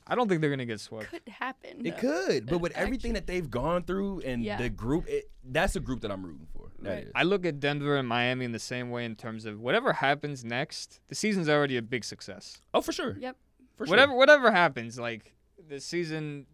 I 0.06 0.14
don't 0.16 0.28
think 0.28 0.40
they're 0.40 0.50
gonna 0.50 0.66
get 0.66 0.80
swept. 0.80 1.04
It 1.04 1.24
could 1.24 1.32
happen. 1.32 1.86
It 1.86 1.96
though. 1.96 2.26
could, 2.26 2.46
but 2.46 2.58
with 2.58 2.72
everything 2.76 3.12
that 3.14 3.26
they've 3.26 3.48
gone 3.48 3.84
through 3.84 4.20
and 4.20 4.42
Yeah. 4.42 4.58
the 4.58 4.68
group, 4.68 5.08
it, 5.08 5.30
that's 5.44 5.76
a 5.76 5.80
group 5.80 6.00
that 6.00 6.10
I'm 6.10 6.24
rooting 6.26 6.46
for. 6.52 6.70
That 6.80 6.90
Right. 6.90 7.04
is. 7.04 7.12
I 7.14 7.22
look 7.22 7.46
at 7.46 7.60
Denver 7.60 7.96
and 7.96 8.08
Miami 8.08 8.44
in 8.44 8.52
the 8.52 8.58
same 8.58 8.90
way 8.90 9.04
in 9.04 9.14
terms 9.14 9.44
of 9.44 9.60
whatever 9.60 9.92
happens 9.94 10.44
next, 10.44 11.00
the 11.08 11.14
season's 11.14 11.48
already 11.48 11.76
a 11.76 11.82
big 11.82 12.04
success. 12.04 12.60
oh, 12.74 12.80
for 12.80 12.92
sure. 12.92 13.16
Yep. 13.18 13.36
For 13.76 13.86
sure. 13.86 13.90
Whatever 13.92 14.14
whatever 14.14 14.50
happens, 14.50 14.98
like 14.98 15.32
the 15.68 15.80
season 15.80 16.46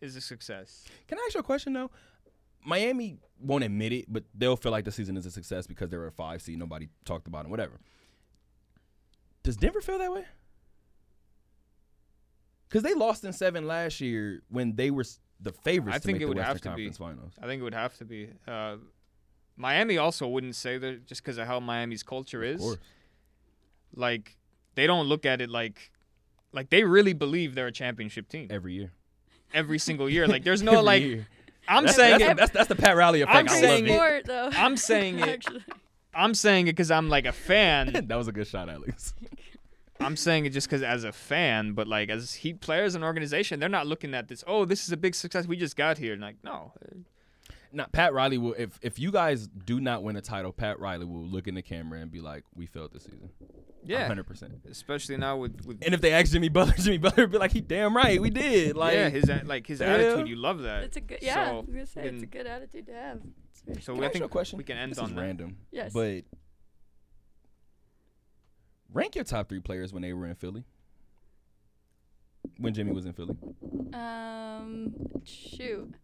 is 0.00 0.16
a 0.16 0.20
success. 0.20 0.84
Can 1.08 1.18
I 1.18 1.22
ask 1.26 1.34
you 1.34 1.40
a 1.40 1.42
question 1.42 1.72
though? 1.72 1.90
Miami 2.64 3.18
won't 3.40 3.64
admit 3.64 3.92
it, 3.92 4.04
but 4.08 4.24
they'll 4.34 4.56
feel 4.56 4.72
like 4.72 4.84
the 4.84 4.92
season 4.92 5.16
is 5.16 5.24
a 5.26 5.30
success 5.30 5.66
because 5.66 5.88
they're 5.90 6.06
a 6.06 6.12
five 6.12 6.42
seed. 6.42 6.58
Nobody 6.58 6.88
talked 7.04 7.26
about 7.26 7.42
them. 7.42 7.50
Whatever. 7.50 7.80
Does 9.42 9.56
Denver 9.56 9.80
feel 9.80 9.98
that 9.98 10.12
way? 10.12 10.24
Because 12.68 12.82
they 12.82 12.94
lost 12.94 13.24
in 13.24 13.32
seven 13.32 13.66
last 13.66 14.00
year 14.00 14.42
when 14.48 14.76
they 14.76 14.90
were 14.90 15.04
the 15.40 15.52
favorites 15.52 15.96
I 15.96 15.98
to 15.98 16.04
think 16.04 16.16
make 16.16 16.22
it 16.22 16.24
the 16.26 16.28
would 16.28 16.36
Western 16.36 16.70
have 16.72 16.76
to 16.78 16.84
be. 16.84 16.90
Finals. 16.90 17.32
I 17.42 17.46
think 17.46 17.60
it 17.60 17.64
would 17.64 17.74
have 17.74 17.96
to 17.98 18.04
be. 18.04 18.28
Uh, 18.46 18.76
Miami 19.56 19.98
also 19.98 20.28
wouldn't 20.28 20.54
say 20.54 20.78
that 20.78 21.06
just 21.06 21.22
because 21.22 21.38
of 21.38 21.46
how 21.46 21.58
Miami's 21.60 22.02
culture 22.02 22.42
is. 22.44 22.76
Like 23.94 24.36
they 24.76 24.86
don't 24.86 25.06
look 25.06 25.26
at 25.26 25.40
it 25.40 25.50
like 25.50 25.90
like 26.52 26.70
they 26.70 26.84
really 26.84 27.12
believe 27.12 27.54
they're 27.54 27.66
a 27.68 27.72
championship 27.72 28.28
team 28.28 28.48
Every 28.50 28.74
year. 28.74 28.92
every 29.52 29.78
single 29.78 30.08
year. 30.08 30.28
Like 30.28 30.44
there's 30.44 30.62
no 30.72 30.80
like 30.80 31.02
year. 31.02 31.26
I'm 31.70 31.84
that's, 31.84 31.96
saying 31.96 32.18
that's, 32.18 32.22
it. 32.22 32.28
the, 32.28 32.34
that's, 32.34 32.50
that's 32.52 32.68
the 32.68 32.74
Pat 32.74 32.96
Riley 32.96 33.22
effect. 33.22 33.36
I'm 33.36 33.48
I 33.48 33.60
saying 33.60 33.86
love 33.86 33.94
it- 33.94 33.96
Sport, 33.96 34.24
though. 34.26 34.50
I'm 34.52 34.76
saying 34.76 35.18
it. 35.20 35.46
I'm 36.12 36.34
saying 36.34 36.66
it 36.66 36.72
because 36.72 36.90
I'm 36.90 37.08
like 37.08 37.26
a 37.26 37.32
fan. 37.32 37.92
that 38.08 38.16
was 38.16 38.28
a 38.28 38.32
good 38.32 38.46
shot, 38.46 38.68
Alex. 38.68 39.14
I'm 40.00 40.16
saying 40.16 40.46
it 40.46 40.50
just 40.50 40.66
because 40.66 40.82
as 40.82 41.04
a 41.04 41.12
fan, 41.12 41.72
but 41.72 41.86
like 41.86 42.08
as 42.08 42.34
Heat 42.34 42.60
players 42.60 42.94
and 42.94 43.04
organization, 43.04 43.60
they're 43.60 43.68
not 43.68 43.86
looking 43.86 44.14
at 44.14 44.28
this. 44.28 44.42
Oh, 44.46 44.64
this 44.64 44.84
is 44.84 44.92
a 44.92 44.96
big 44.96 45.14
success. 45.14 45.46
We 45.46 45.56
just 45.56 45.76
got 45.76 45.98
here. 45.98 46.14
And 46.14 46.22
like, 46.22 46.36
no, 46.42 46.72
Now, 47.72 47.86
Pat 47.92 48.12
Riley 48.12 48.36
will. 48.38 48.54
If 48.58 48.78
if 48.82 48.98
you 48.98 49.12
guys 49.12 49.46
do 49.46 49.80
not 49.80 50.02
win 50.02 50.16
a 50.16 50.20
title, 50.20 50.52
Pat 50.52 50.80
Riley 50.80 51.06
will 51.06 51.22
look 51.24 51.46
in 51.46 51.54
the 51.54 51.62
camera 51.62 52.00
and 52.00 52.10
be 52.10 52.20
like, 52.20 52.44
"We 52.54 52.66
failed 52.66 52.92
this 52.92 53.04
season." 53.04 53.30
yeah, 53.84 54.06
hundred 54.06 54.24
percent. 54.26 54.54
especially 54.68 55.16
now 55.16 55.36
with 55.36 55.64
with 55.64 55.78
And 55.84 55.94
if 55.94 56.00
they 56.00 56.12
ask 56.12 56.32
Jimmy 56.32 56.48
Butler, 56.48 56.74
Jimmy 56.78 56.98
Butler 56.98 57.24
would 57.24 57.32
be 57.32 57.38
like, 57.38 57.52
"He 57.52 57.60
damn 57.60 57.94
right, 57.96 58.20
we 58.20 58.30
did." 58.30 58.76
Like, 58.76 58.94
yeah 58.94 59.08
his 59.08 59.30
like 59.44 59.66
his 59.68 59.78
hell. 59.80 59.88
attitude. 59.94 60.28
You 60.28 60.36
love 60.36 60.62
that. 60.62 60.82
It's 60.84 60.96
a 60.96 61.00
good. 61.00 61.18
Yeah, 61.22 61.40
I 61.42 61.46
So, 61.46 61.56
was 61.60 61.66
gonna 61.66 61.86
say 61.86 62.06
it's 62.08 62.22
a 62.24 62.26
good 62.26 62.46
attitude 62.46 62.86
to 62.86 62.92
have. 62.94 63.20
So 63.80 63.92
Can 63.92 64.00
we, 64.00 64.00
I 64.00 64.02
I 64.02 64.06
ask 64.06 64.14
you 64.14 64.20
think 64.20 64.24
a 64.24 64.28
question? 64.32 64.56
we 64.58 64.64
can 64.64 64.76
end 64.76 64.90
This 64.92 64.98
on 64.98 65.10
is 65.10 65.14
that. 65.14 65.20
random. 65.20 65.56
Yes. 65.70 65.92
But 65.92 66.24
rank 68.92 69.14
your 69.14 69.24
top 69.24 69.48
three 69.48 69.60
players 69.60 69.92
when 69.92 70.02
they 70.02 70.12
were 70.12 70.26
in 70.26 70.34
Philly. 70.34 70.64
When 72.58 72.74
Jimmy 72.74 72.92
was 72.92 73.06
in 73.06 73.12
Philly, 73.12 73.36
Um, 73.92 74.92
shoot. 75.24 75.94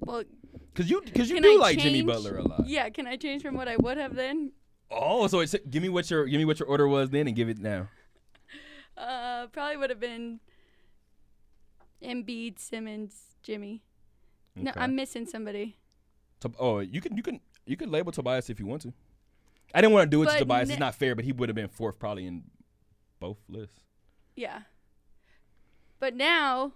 Well, 0.00 0.24
because 0.72 0.90
you 0.90 1.02
because 1.04 1.28
you 1.28 1.36
Can 1.36 1.42
do 1.42 1.54
I 1.54 1.56
like 1.56 1.78
Jimmy? 1.78 2.02
Butler 2.02 2.38
a 2.38 2.42
lot. 2.48 2.66
yeah. 2.66 2.88
Can 2.90 3.06
I 3.06 3.16
change 3.16 3.42
from 3.42 3.54
what 3.54 3.68
I 3.68 3.76
would 3.76 3.96
have 3.98 4.14
then? 4.14 4.52
Oh, 4.90 5.26
so 5.26 5.40
it's, 5.40 5.54
give 5.68 5.82
me 5.82 5.88
what 5.88 6.10
your 6.10 6.26
give 6.26 6.38
me 6.38 6.44
what 6.44 6.60
your 6.60 6.68
order 6.68 6.86
was 6.86 7.10
then, 7.10 7.26
and 7.26 7.34
give 7.34 7.48
it 7.48 7.58
now. 7.58 7.88
Uh, 8.96 9.46
probably 9.48 9.76
would 9.76 9.90
have 9.90 10.00
been 10.00 10.40
Embiid, 12.02 12.58
Simmons, 12.58 13.14
Jimmy. 13.42 13.82
No, 14.54 14.72
I'm 14.74 14.96
missing 14.96 15.26
somebody. 15.26 15.76
Oh, 16.58 16.78
you 16.78 17.00
can 17.00 17.16
you 17.16 17.22
can 17.22 17.40
you 17.66 17.76
can 17.76 17.90
label 17.90 18.12
Tobias 18.12 18.48
if 18.48 18.58
you 18.60 18.66
want 18.66 18.82
to. 18.82 18.92
I 19.74 19.80
didn't 19.80 19.92
want 19.92 20.10
to 20.10 20.16
do 20.16 20.22
it 20.22 20.32
to 20.32 20.38
Tobias. 20.38 20.68
ne- 20.68 20.74
it's 20.74 20.80
not 20.80 20.94
fair, 20.94 21.14
but 21.14 21.24
he 21.24 21.32
would 21.32 21.48
have 21.48 21.56
been 21.56 21.68
fourth 21.68 21.98
probably 21.98 22.26
in 22.26 22.44
both 23.20 23.38
lists. 23.48 23.80
Yeah. 24.36 24.60
But 25.98 26.14
now, 26.14 26.72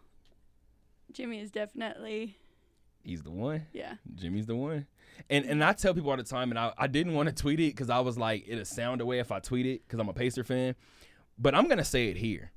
Jimmy 1.12 1.40
is 1.40 1.50
definitely 1.50 2.36
He's 3.02 3.22
the 3.22 3.30
one. 3.30 3.66
yeah. 3.72 3.94
Jimmy's 4.14 4.46
the 4.46 4.56
one. 4.56 4.86
And 5.28 5.44
and 5.44 5.62
I 5.62 5.72
tell 5.72 5.94
people 5.94 6.10
all 6.10 6.16
the 6.16 6.22
time, 6.22 6.50
and 6.50 6.58
I, 6.58 6.72
I 6.78 6.86
didn't 6.86 7.14
want 7.14 7.28
to 7.28 7.34
tweet 7.34 7.60
it 7.60 7.74
because 7.74 7.90
I 7.90 8.00
was 8.00 8.16
like, 8.16 8.44
it'll 8.46 8.64
sound 8.64 9.00
away 9.00 9.18
if 9.18 9.32
I 9.32 9.40
tweet 9.40 9.66
it 9.66 9.82
because 9.86 10.00
I'm 10.00 10.08
a 10.08 10.14
Pacer 10.14 10.44
fan. 10.44 10.74
But 11.38 11.54
I'm 11.54 11.68
gonna 11.68 11.84
say 11.84 12.08
it 12.08 12.16
here. 12.16 12.52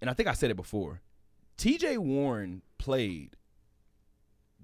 And 0.00 0.08
I 0.08 0.12
think 0.12 0.28
I 0.28 0.32
said 0.32 0.50
it 0.50 0.56
before. 0.56 1.02
TJ 1.56 1.98
Warren 1.98 2.62
played 2.78 3.36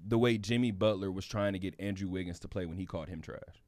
the 0.07 0.17
way 0.17 0.37
Jimmy 0.37 0.71
Butler 0.71 1.11
was 1.11 1.25
trying 1.25 1.53
to 1.53 1.59
get 1.59 1.75
Andrew 1.79 2.09
Wiggins 2.09 2.39
to 2.39 2.47
play 2.47 2.65
when 2.65 2.77
he 2.77 2.85
called 2.85 3.09
him 3.09 3.21
trash. 3.21 3.63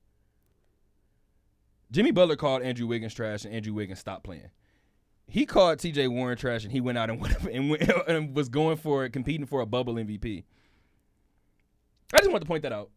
Jimmy 1.92 2.12
Butler 2.12 2.36
called 2.36 2.64
Andrew 2.64 2.88
Wiggins 2.88 3.14
trash 3.14 3.46
and 3.46 3.54
Andrew 3.54 3.74
Wiggins 3.74 4.00
stopped 4.00 4.24
playing. 4.24 4.50
He 5.28 5.46
called 5.46 5.80
TJ 5.80 6.10
Warren 6.10 6.38
trash 6.38 6.64
and 6.64 6.72
he 6.72 6.80
went 6.80 6.98
out 6.98 7.10
and 7.10 7.20
went 7.20 7.38
and, 7.46 7.70
went, 7.70 7.82
and 8.08 8.36
was 8.36 8.50
going 8.50 8.78
for 8.78 9.06
it, 9.06 9.12
competing 9.12 9.46
for 9.46 9.62
a 9.62 9.66
bubble 9.66 9.96
MVP. 9.96 10.44
I 12.14 12.20
just 12.20 12.32
want 12.32 12.42
to 12.42 12.48
point 12.48 12.64
that 12.64 12.72
out. 12.72 12.90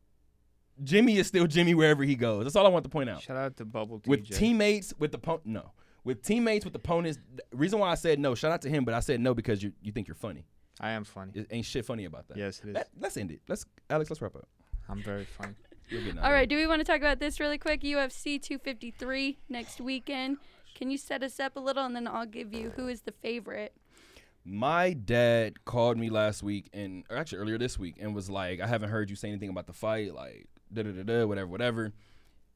Jimmy 0.83 1.19
is 1.19 1.27
still 1.27 1.47
Jimmy 1.47 1.75
wherever 1.75 2.05
he 2.05 2.15
goes. 2.15 2.45
That's 2.45 2.57
all 2.57 2.67
I 2.67 2.71
want 2.71 2.85
to 2.85 2.91
point 2.91 3.11
out. 3.11 3.23
Shout 3.23 3.37
out 3.37 3.57
to 3.57 3.65
Bubble 3.65 4.01
TJ. 4.01 4.07
With 4.07 4.31
teammates, 4.31 4.95
with 4.99 5.13
the 5.13 5.19
po- 5.19 5.43
no, 5.45 5.73
with 6.05 6.23
teammates, 6.23 6.65
with 6.65 6.75
opponents. 6.75 7.19
The 7.35 7.43
reason 7.57 7.79
why 7.79 7.91
I 7.91 7.95
said 7.97 8.19
no, 8.19 8.35
shout 8.35 8.53
out 8.53 8.63
to 8.63 8.71
him, 8.71 8.85
but 8.85 8.95
I 8.95 9.01
said 9.01 9.21
no 9.21 9.35
because 9.35 9.63
you 9.63 9.73
you 9.83 9.93
think 9.93 10.09
you're 10.09 10.15
funny. 10.15 10.47
I 10.81 10.91
am 10.91 11.05
funny. 11.05 11.33
It 11.35 11.47
ain't 11.51 11.67
shit 11.67 11.85
funny 11.85 12.07
about 12.07 12.29
that. 12.29 12.39
Yes, 12.39 12.61
it 12.65 12.71
is. 12.71 12.75
Let, 12.75 12.89
let's 12.99 13.17
end 13.17 13.31
it. 13.33 13.41
Let's 13.49 13.67
Alex. 13.91 14.11
Let's 14.11 14.23
wrap 14.23 14.37
up. 14.37 14.49
I'm 14.89 15.03
very 15.03 15.25
funny. 15.25 15.55
You're 15.91 16.03
getting 16.03 16.19
out 16.19 16.33
All. 16.33 16.47
Do 16.47 16.57
we 16.57 16.67
want 16.67 16.81
to 16.81 16.85
talk 16.85 17.01
about 17.01 17.19
this 17.19 17.41
really 17.41 17.59
quick? 17.59 17.83
UFC 17.83 18.41
253 18.41 19.39
next 19.49 19.81
weekend. 19.81 20.39
Can 20.75 20.91
you 20.91 20.97
set 20.97 21.23
us 21.23 21.39
up 21.39 21.57
a 21.57 21.61
little, 21.61 21.85
and 21.85 21.95
then 21.95 22.07
I'll 22.07 22.27
give 22.27 22.55
you 22.55 22.73
who 22.77 22.89
is 22.89 23.03
the 23.03 23.13
favorite. 23.13 23.75
My 24.45 24.93
dad 24.93 25.65
called 25.65 25.99
me 25.99 26.11
last 26.11 26.43
week 26.43 26.69
and 26.73 27.05
or 27.11 27.17
actually 27.17 27.39
earlier 27.39 27.59
this 27.59 27.79
week 27.79 27.97
and 28.01 28.15
was 28.15 28.31
like, 28.31 28.61
I 28.61 28.67
haven't 28.67 28.91
heard 28.91 29.11
you 29.11 29.17
say 29.17 29.29
anything 29.29 29.51
about 29.51 29.67
the 29.67 29.73
fight, 29.73 30.15
like 30.15 30.47
da 30.73 30.83
da 30.83 30.91
da 30.93 31.03
da, 31.03 31.27
whatever, 31.27 31.47
whatever. 31.47 31.93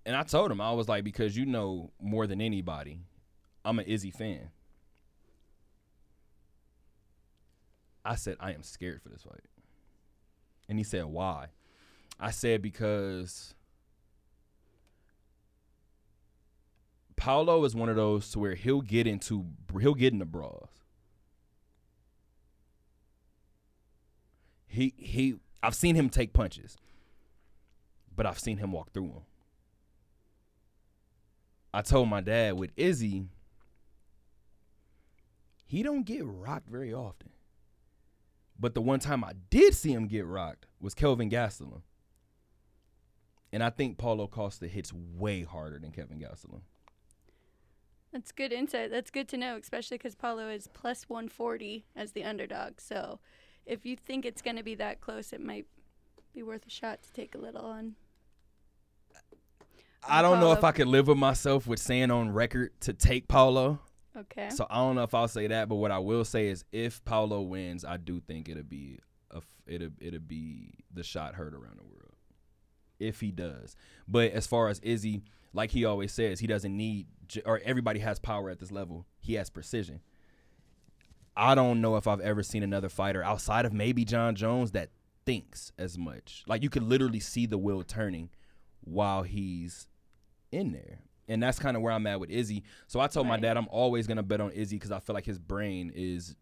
And 0.07 0.17
I 0.17 0.23
told 0.23 0.51
him 0.51 0.61
I 0.61 0.73
was 0.73 0.89
like, 0.89 1.05
because 1.05 1.37
you 1.37 1.47
know 1.47 1.91
more 2.01 2.27
than 2.27 2.41
anybody, 2.41 3.01
I'm 3.65 3.79
an 3.79 3.87
Izzy 3.87 4.11
fan. 4.11 4.51
I 8.05 8.17
said 8.17 8.37
I 8.39 8.53
am 8.53 8.63
scared 8.63 9.03
for 9.03 9.09
this 9.09 9.23
fight, 9.23 9.41
and 10.69 10.79
he 10.79 10.85
said 10.85 11.07
why. 11.07 11.47
I 12.21 12.31
said 12.31 12.61
because 12.61 13.55
Paulo 17.17 17.65
is 17.65 17.75
one 17.75 17.89
of 17.89 17.97
those 17.97 18.31
to 18.33 18.39
where 18.39 18.55
he'll 18.55 18.83
get 18.83 19.07
into 19.07 19.47
he'll 19.81 19.95
get 19.95 20.13
into 20.13 20.27
brawls. 20.27 20.84
He 24.75 24.93
he 24.97 25.37
I've 25.63 25.75
seen 25.75 25.95
him 25.95 26.11
take 26.11 26.33
punches. 26.33 26.77
But 28.15 28.27
I've 28.27 28.39
seen 28.39 28.59
him 28.59 28.73
walk 28.73 28.93
through 28.93 29.09
them. 29.09 29.23
I 31.73 31.83
told 31.83 32.09
my 32.09 32.21
dad 32.21 32.57
with 32.57 32.71
Izzy, 32.77 33.25
he 35.67 35.83
don't 35.83 36.05
get 36.05 36.23
rocked 36.25 36.69
very 36.69 36.93
often. 36.93 37.31
But 38.59 38.75
the 38.75 38.81
one 38.81 39.01
time 39.01 39.25
I 39.25 39.33
did 39.51 39.75
see 39.75 39.93
him 39.93 40.07
get 40.07 40.27
rocked 40.27 40.67
was 40.81 40.95
Kelvin 40.95 41.31
Gastelum. 41.31 41.83
And 43.53 43.63
I 43.63 43.71
think 43.71 43.99
Paulo 43.99 44.27
Costa 44.27 44.69
hits 44.69 44.93
way 44.93 45.43
harder 45.43 45.79
than 45.79 45.91
Kelvin 45.91 46.21
Gastelum. 46.21 46.63
That's 48.13 48.31
good 48.31 48.53
insight. 48.53 48.93
That's 48.93 49.11
good 49.11 49.29
to 49.29 49.37
know, 49.37 49.57
especially 49.57 49.99
because 49.99 50.15
Paulo 50.15 50.49
is 50.49 50.69
plus 50.73 51.09
140 51.09 51.85
as 51.97 52.13
the 52.13 52.23
underdog. 52.23 52.81
So 52.81 53.19
if 53.67 53.87
you 53.87 53.97
think 53.97 54.25
it's 54.25 54.43
going 54.43 54.57
to 54.57 54.63
be 54.63 54.75
that 54.77 55.01
close, 55.01 55.33
it 55.33 55.41
might 55.41 55.67
be 56.35 56.43
worth 56.43 56.67
a 56.67 56.71
shot 56.71 57.03
to 57.03 57.13
take 57.13 57.35
a 57.35 57.39
little 57.39 57.65
on. 57.65 57.95
I 60.07 60.23
don't 60.23 60.41
know 60.41 60.53
if 60.53 60.65
I 60.65 60.73
could 60.73 60.87
live 60.87 61.09
with 61.09 61.17
myself 61.17 61.67
with 61.67 61.81
saying 61.81 62.11
on 62.11 62.31
record 62.31 62.79
to 62.81 62.93
take 62.93 63.27
Paulo. 63.27 63.81
Okay. 64.17 64.51
So 64.51 64.67
I 64.69 64.77
don't 64.77 64.97
know 64.97 65.03
if 65.03 65.15
I'll 65.15 65.29
say 65.29 65.47
that, 65.47 65.69
but 65.69 65.77
what 65.77 65.91
I 65.91 65.99
will 65.99 66.25
say 66.25 66.49
is 66.49 66.65
if 66.73 67.05
Paulo 67.05 67.41
wins, 67.41 67.85
I 67.85 67.97
do 67.97 68.21
think 68.21 68.49
it'll 68.49 68.63
be 68.63 68.99
a 69.31 69.41
it'll 69.67 69.91
it'll 70.01 70.21
be 70.21 70.75
the 70.93 71.03
shot 71.03 71.35
heard 71.35 71.55
around 71.55 71.79
the 71.79 71.85
world. 71.85 72.15
If 73.01 73.21
he 73.21 73.33
does. 73.33 73.75
But 74.07 74.33
as 74.33 74.47
far 74.47 74.69
as 74.69 74.79
Izzy, 74.81 75.23
like 75.53 75.71
he 75.71 75.85
always 75.85 76.13
says, 76.13 76.39
he 76.39 76.47
doesn't 76.47 76.77
need 76.77 77.07
or 77.45 77.61
everybody 77.65 78.01
has 78.01 78.19
power 78.19 78.51
at 78.51 78.61
this 78.61 78.71
level. 78.71 79.07
He 79.19 79.35
has 79.35 79.51
precision. 79.51 80.01
I 81.37 81.55
don't 81.55 81.81
know 81.81 81.97
if 81.97 82.07
I've 82.07 82.21
ever 82.21 82.43
seen 82.43 82.63
another 82.63 82.89
fighter 82.89 83.23
outside 83.23 83.65
of 83.65 83.73
maybe 83.73 84.05
Jon 84.05 84.35
Jones 84.35 84.73
that 84.73 84.91
thinks 85.27 85.73
as 85.79 85.99
much. 85.99 86.45
Like 86.47 86.63
you 86.63 86.71
could 86.71 86.83
literally 86.83 87.21
see 87.21 87.47
the 87.47 87.59
wheel 87.59 87.83
turning 87.83 88.31
while 88.83 89.23
he's 89.23 89.89
in 90.53 90.73
there. 90.73 91.01
And 91.27 91.43
that's 91.43 91.59
kind 91.59 91.77
of 91.77 91.83
where 91.83 91.93
I'm 91.93 92.07
at 92.07 92.21
with 92.21 92.31
Izzy. 92.31 92.63
So 92.87 93.01
I 93.01 93.07
told 93.07 93.27
my 93.27 93.39
dad 93.39 93.57
I'm 93.57 93.69
always 93.71 94.07
gonna 94.07 94.23
bet 94.23 94.41
on 94.41 94.51
Izzy 94.53 94.77
because 94.77 94.93
I 94.93 95.01
feel 95.01 95.15
like 95.15 95.25
his 95.25 95.39
brain 95.39 95.91
is 95.95 96.37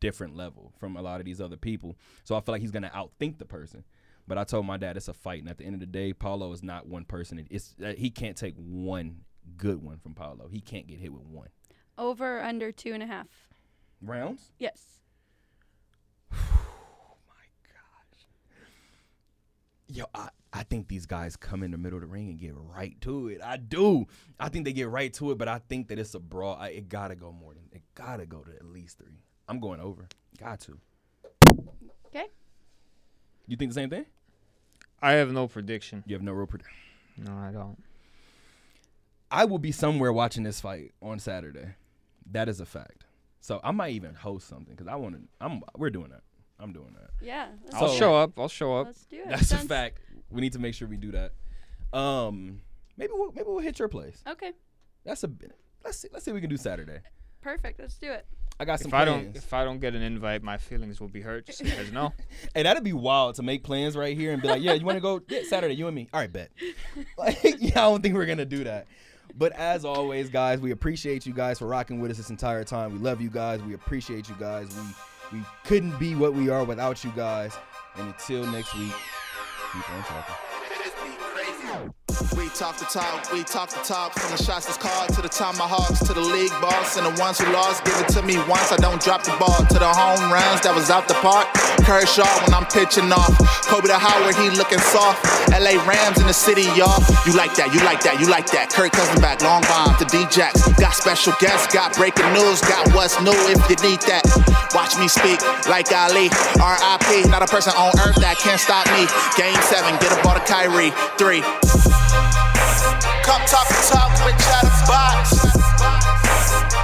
different 0.00 0.36
level 0.36 0.72
from 0.78 0.96
a 0.96 1.02
lot 1.02 1.20
of 1.20 1.26
these 1.26 1.40
other 1.40 1.56
people. 1.56 1.96
So 2.22 2.36
I 2.36 2.40
feel 2.40 2.52
like 2.52 2.62
he's 2.62 2.70
gonna 2.70 2.92
outthink 2.94 3.38
the 3.38 3.44
person. 3.44 3.84
But 4.26 4.38
I 4.38 4.44
told 4.44 4.64
my 4.64 4.78
dad 4.78 4.96
it's 4.96 5.08
a 5.08 5.12
fight, 5.12 5.40
and 5.40 5.50
at 5.50 5.58
the 5.58 5.64
end 5.64 5.74
of 5.74 5.80
the 5.80 5.86
day, 5.86 6.14
Paulo 6.14 6.50
is 6.52 6.62
not 6.62 6.86
one 6.88 7.04
person. 7.04 7.46
It's 7.50 7.74
uh, 7.84 7.92
he 7.96 8.08
can't 8.08 8.36
take 8.36 8.54
one 8.56 9.20
good 9.58 9.82
one 9.82 9.98
from 9.98 10.14
Paulo. 10.14 10.48
He 10.50 10.60
can't 10.60 10.86
get 10.86 10.98
hit 10.98 11.12
with 11.12 11.26
one 11.26 11.48
Over 11.98 12.40
under 12.40 12.72
two 12.72 12.94
and 12.94 13.02
a 13.02 13.06
half. 13.06 13.26
Rounds. 14.06 14.50
Yes. 14.58 14.98
Yo, 19.88 20.06
I, 20.14 20.28
I 20.52 20.62
think 20.62 20.88
these 20.88 21.06
guys 21.06 21.36
come 21.36 21.62
in 21.62 21.70
the 21.70 21.78
middle 21.78 21.96
of 21.96 22.02
the 22.02 22.06
ring 22.06 22.28
and 22.30 22.38
get 22.38 22.52
right 22.54 23.00
to 23.02 23.28
it. 23.28 23.40
I 23.42 23.56
do. 23.56 24.06
I 24.38 24.48
think 24.48 24.64
they 24.64 24.72
get 24.72 24.88
right 24.88 25.12
to 25.14 25.32
it, 25.32 25.38
but 25.38 25.48
I 25.48 25.58
think 25.58 25.88
that 25.88 25.98
it's 25.98 26.14
a 26.14 26.20
brawl. 26.20 26.56
I, 26.58 26.68
it 26.68 26.88
gotta 26.88 27.16
go 27.16 27.32
more 27.32 27.54
than 27.54 27.64
it 27.72 27.82
gotta 27.94 28.24
go 28.24 28.40
to 28.40 28.50
at 28.54 28.64
least 28.64 28.98
three. 28.98 29.18
I'm 29.48 29.60
going 29.60 29.80
over. 29.80 30.08
Got 30.38 30.60
to. 30.60 30.78
Okay. 32.06 32.26
You 33.46 33.56
think 33.56 33.70
the 33.72 33.74
same 33.74 33.90
thing? 33.90 34.06
I 35.02 35.12
have 35.12 35.32
no 35.32 35.48
prediction. 35.48 36.02
You 36.06 36.14
have 36.14 36.22
no 36.22 36.32
real 36.32 36.46
prediction. 36.46 36.72
No, 37.18 37.32
I 37.32 37.50
don't. 37.50 37.82
I 39.30 39.44
will 39.44 39.58
be 39.58 39.72
somewhere 39.72 40.12
watching 40.12 40.44
this 40.44 40.60
fight 40.60 40.92
on 41.02 41.18
Saturday. 41.18 41.74
That 42.30 42.48
is 42.48 42.60
a 42.60 42.66
fact. 42.66 43.04
So 43.44 43.60
I 43.62 43.72
might 43.72 43.92
even 43.92 44.14
host 44.14 44.48
something 44.48 44.74
because 44.74 44.88
I 44.88 44.94
want 44.94 45.16
to. 45.16 45.20
I'm. 45.38 45.60
We're 45.76 45.90
doing 45.90 46.08
that. 46.08 46.22
I'm 46.58 46.72
doing 46.72 46.96
that. 46.98 47.10
Yeah. 47.20 47.48
I'll 47.74 47.92
do 47.92 47.98
show 47.98 48.14
up. 48.14 48.38
I'll 48.38 48.48
show 48.48 48.74
up. 48.74 48.86
Let's 48.86 49.04
do 49.04 49.16
it. 49.18 49.28
That's 49.28 49.52
a 49.52 49.58
fact. 49.58 49.98
We 50.30 50.40
need 50.40 50.54
to 50.54 50.58
make 50.58 50.72
sure 50.72 50.88
we 50.88 50.96
do 50.96 51.12
that. 51.12 51.32
Um, 51.92 52.62
maybe 52.96 53.12
we'll 53.14 53.32
maybe 53.32 53.44
we'll 53.46 53.58
hit 53.58 53.78
your 53.78 53.88
place. 53.88 54.22
Okay. 54.26 54.52
That's 55.04 55.24
a. 55.24 55.30
Let's 55.84 55.98
see. 55.98 56.08
Let's 56.10 56.24
see 56.24 56.30
what 56.30 56.36
we 56.36 56.40
can 56.40 56.48
do 56.48 56.56
Saturday. 56.56 57.00
Perfect. 57.42 57.80
Let's 57.80 57.98
do 57.98 58.12
it. 58.12 58.24
I 58.58 58.64
got 58.64 58.80
some 58.80 58.88
If 58.88 58.94
I 58.94 59.04
don't, 59.04 59.20
plans. 59.20 59.36
if 59.36 59.52
I 59.52 59.62
don't 59.62 59.78
get 59.78 59.94
an 59.94 60.00
invite, 60.00 60.42
my 60.42 60.56
feelings 60.56 60.98
will 60.98 61.08
be 61.08 61.20
hurt. 61.20 61.44
Just 61.44 61.58
so 61.58 61.66
you 61.66 61.72
guys 61.72 61.92
know. 61.92 62.14
hey, 62.54 62.62
that'd 62.62 62.82
be 62.82 62.94
wild 62.94 63.34
to 63.34 63.42
make 63.42 63.62
plans 63.62 63.94
right 63.94 64.16
here 64.16 64.32
and 64.32 64.40
be 64.40 64.48
like, 64.48 64.62
yeah, 64.62 64.72
you 64.72 64.86
want 64.86 64.96
to 64.96 65.02
go 65.02 65.20
yeah, 65.28 65.40
Saturday, 65.46 65.74
you 65.74 65.86
and 65.86 65.94
me. 65.94 66.08
All 66.14 66.20
right, 66.20 66.32
bet. 66.32 66.50
Like, 67.18 67.42
yeah, 67.58 67.86
I 67.86 67.90
don't 67.90 68.00
think 68.00 68.14
we're 68.14 68.24
gonna 68.24 68.46
do 68.46 68.64
that. 68.64 68.86
But 69.36 69.52
as 69.52 69.84
always, 69.84 70.28
guys, 70.30 70.60
we 70.60 70.70
appreciate 70.70 71.26
you 71.26 71.32
guys 71.32 71.58
for 71.58 71.66
rocking 71.66 72.00
with 72.00 72.10
us 72.12 72.18
this 72.18 72.30
entire 72.30 72.62
time. 72.64 72.92
We 72.92 72.98
love 72.98 73.20
you 73.20 73.30
guys. 73.30 73.60
We 73.62 73.74
appreciate 73.74 74.28
you 74.28 74.36
guys. 74.38 74.68
We 75.32 75.38
we 75.38 75.44
couldn't 75.64 75.98
be 75.98 76.14
what 76.14 76.34
we 76.34 76.48
are 76.50 76.64
without 76.64 77.02
you 77.02 77.12
guys. 77.16 77.56
And 77.96 78.08
until 78.08 78.46
next 78.46 78.76
week, 78.76 78.92
keep 79.72 79.90
on 79.90 80.02
talking. 80.04 80.34
We 82.36 82.48
talk 82.50 82.76
the 82.78 82.84
talk, 82.84 83.32
we 83.32 83.42
talk 83.42 83.70
the 83.70 83.82
talk. 83.82 84.12
From 84.14 84.30
the 84.30 84.42
shots 84.42 84.66
that's 84.66 84.78
called 84.78 85.10
to 85.14 85.22
the 85.22 85.28
tomahawks 85.28 85.98
to 86.06 86.12
the 86.14 86.20
league 86.20 86.54
boss 86.62 86.96
and 86.96 87.06
the 87.06 87.14
ones 87.20 87.40
who 87.40 87.50
lost. 87.52 87.84
Give 87.84 87.98
it 87.98 88.08
to 88.14 88.22
me 88.22 88.38
once, 88.46 88.70
I 88.70 88.76
don't 88.76 89.02
drop 89.02 89.24
the 89.24 89.34
ball. 89.38 89.58
To 89.66 89.78
the 89.78 89.90
home 89.90 90.30
runs 90.30 90.62
that 90.62 90.74
was 90.74 90.90
out 90.90 91.08
the 91.08 91.18
park. 91.18 91.50
Kershaw 91.82 92.28
when 92.46 92.54
I'm 92.54 92.66
pitching 92.70 93.10
off. 93.10 93.34
Kobe 93.66 93.88
to 93.90 93.98
Howard, 93.98 94.36
he 94.38 94.50
looking 94.54 94.78
soft. 94.78 95.26
LA 95.50 95.74
Rams 95.82 96.22
in 96.22 96.26
the 96.26 96.36
city, 96.36 96.70
y'all. 96.78 97.02
You 97.26 97.34
like 97.34 97.58
that, 97.58 97.74
you 97.74 97.82
like 97.82 98.02
that, 98.06 98.20
you 98.22 98.30
like 98.30 98.46
that. 98.54 98.70
Kirk 98.70 98.92
Cousins 98.92 99.18
back, 99.18 99.42
long 99.42 99.66
bomb 99.66 99.98
to 99.98 100.06
D-Jacks. 100.06 100.62
Got 100.78 100.94
special 100.94 101.34
guests, 101.42 101.72
got 101.74 101.98
breaking 101.98 102.30
news, 102.30 102.62
got 102.62 102.86
what's 102.94 103.18
new 103.26 103.34
if 103.50 103.58
you 103.66 103.76
need 103.82 103.98
that. 104.06 104.22
Watch 104.70 104.94
me 104.98 105.10
speak 105.10 105.42
like 105.66 105.90
Ali. 105.90 106.30
R.I.P. 106.62 107.26
Not 107.26 107.42
a 107.42 107.50
person 107.50 107.74
on 107.74 107.90
earth 108.06 108.22
that 108.22 108.38
can't 108.38 108.60
stop 108.60 108.86
me. 108.94 109.10
Game 109.34 109.58
seven, 109.66 109.98
get 109.98 110.14
a 110.14 110.18
ball 110.22 110.38
to 110.38 110.44
Kyrie. 110.46 110.94
Three. 111.18 111.42
Come 113.24 113.40
talk 113.46 113.66
to 113.68 113.74
talk 113.88 114.12
with 114.26 114.36
Chatterbox. 114.44 115.32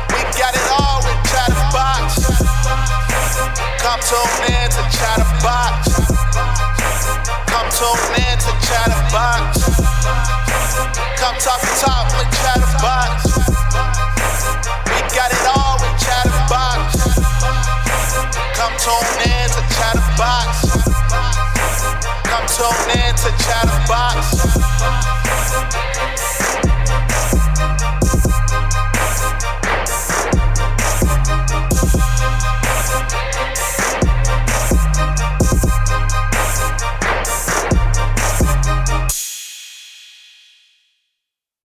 We 0.09 0.20
got 0.41 0.57
it 0.57 0.67
all 0.73 1.05
with 1.05 1.20
Chatterbox. 1.28 2.33
Come 3.77 4.01
tune 4.01 4.49
in 4.49 4.70
to 4.73 4.83
Chatterbox. 4.89 6.01
Come 7.44 7.69
tune 7.77 8.25
in 8.25 8.39
to 8.41 8.52
Chatterbox. 8.65 9.69
Come 11.20 11.36
talk 11.44 11.60
to 11.60 11.73
talk 11.77 12.09
with 12.17 12.31
Chatterbox. 12.41 13.36
We 14.89 14.99
got 15.12 15.28
it 15.36 15.44
all 15.44 15.77
with 15.77 15.93
Chatterbox. 16.01 17.05
Come 18.57 18.75
tune 18.81 19.28
in 19.28 19.47
to 19.51 19.62
Chatterbox. 19.77 21.00
Tune 22.49 22.91
in 22.91 23.15
to 23.17 23.31
Chatterbox. 23.44 24.41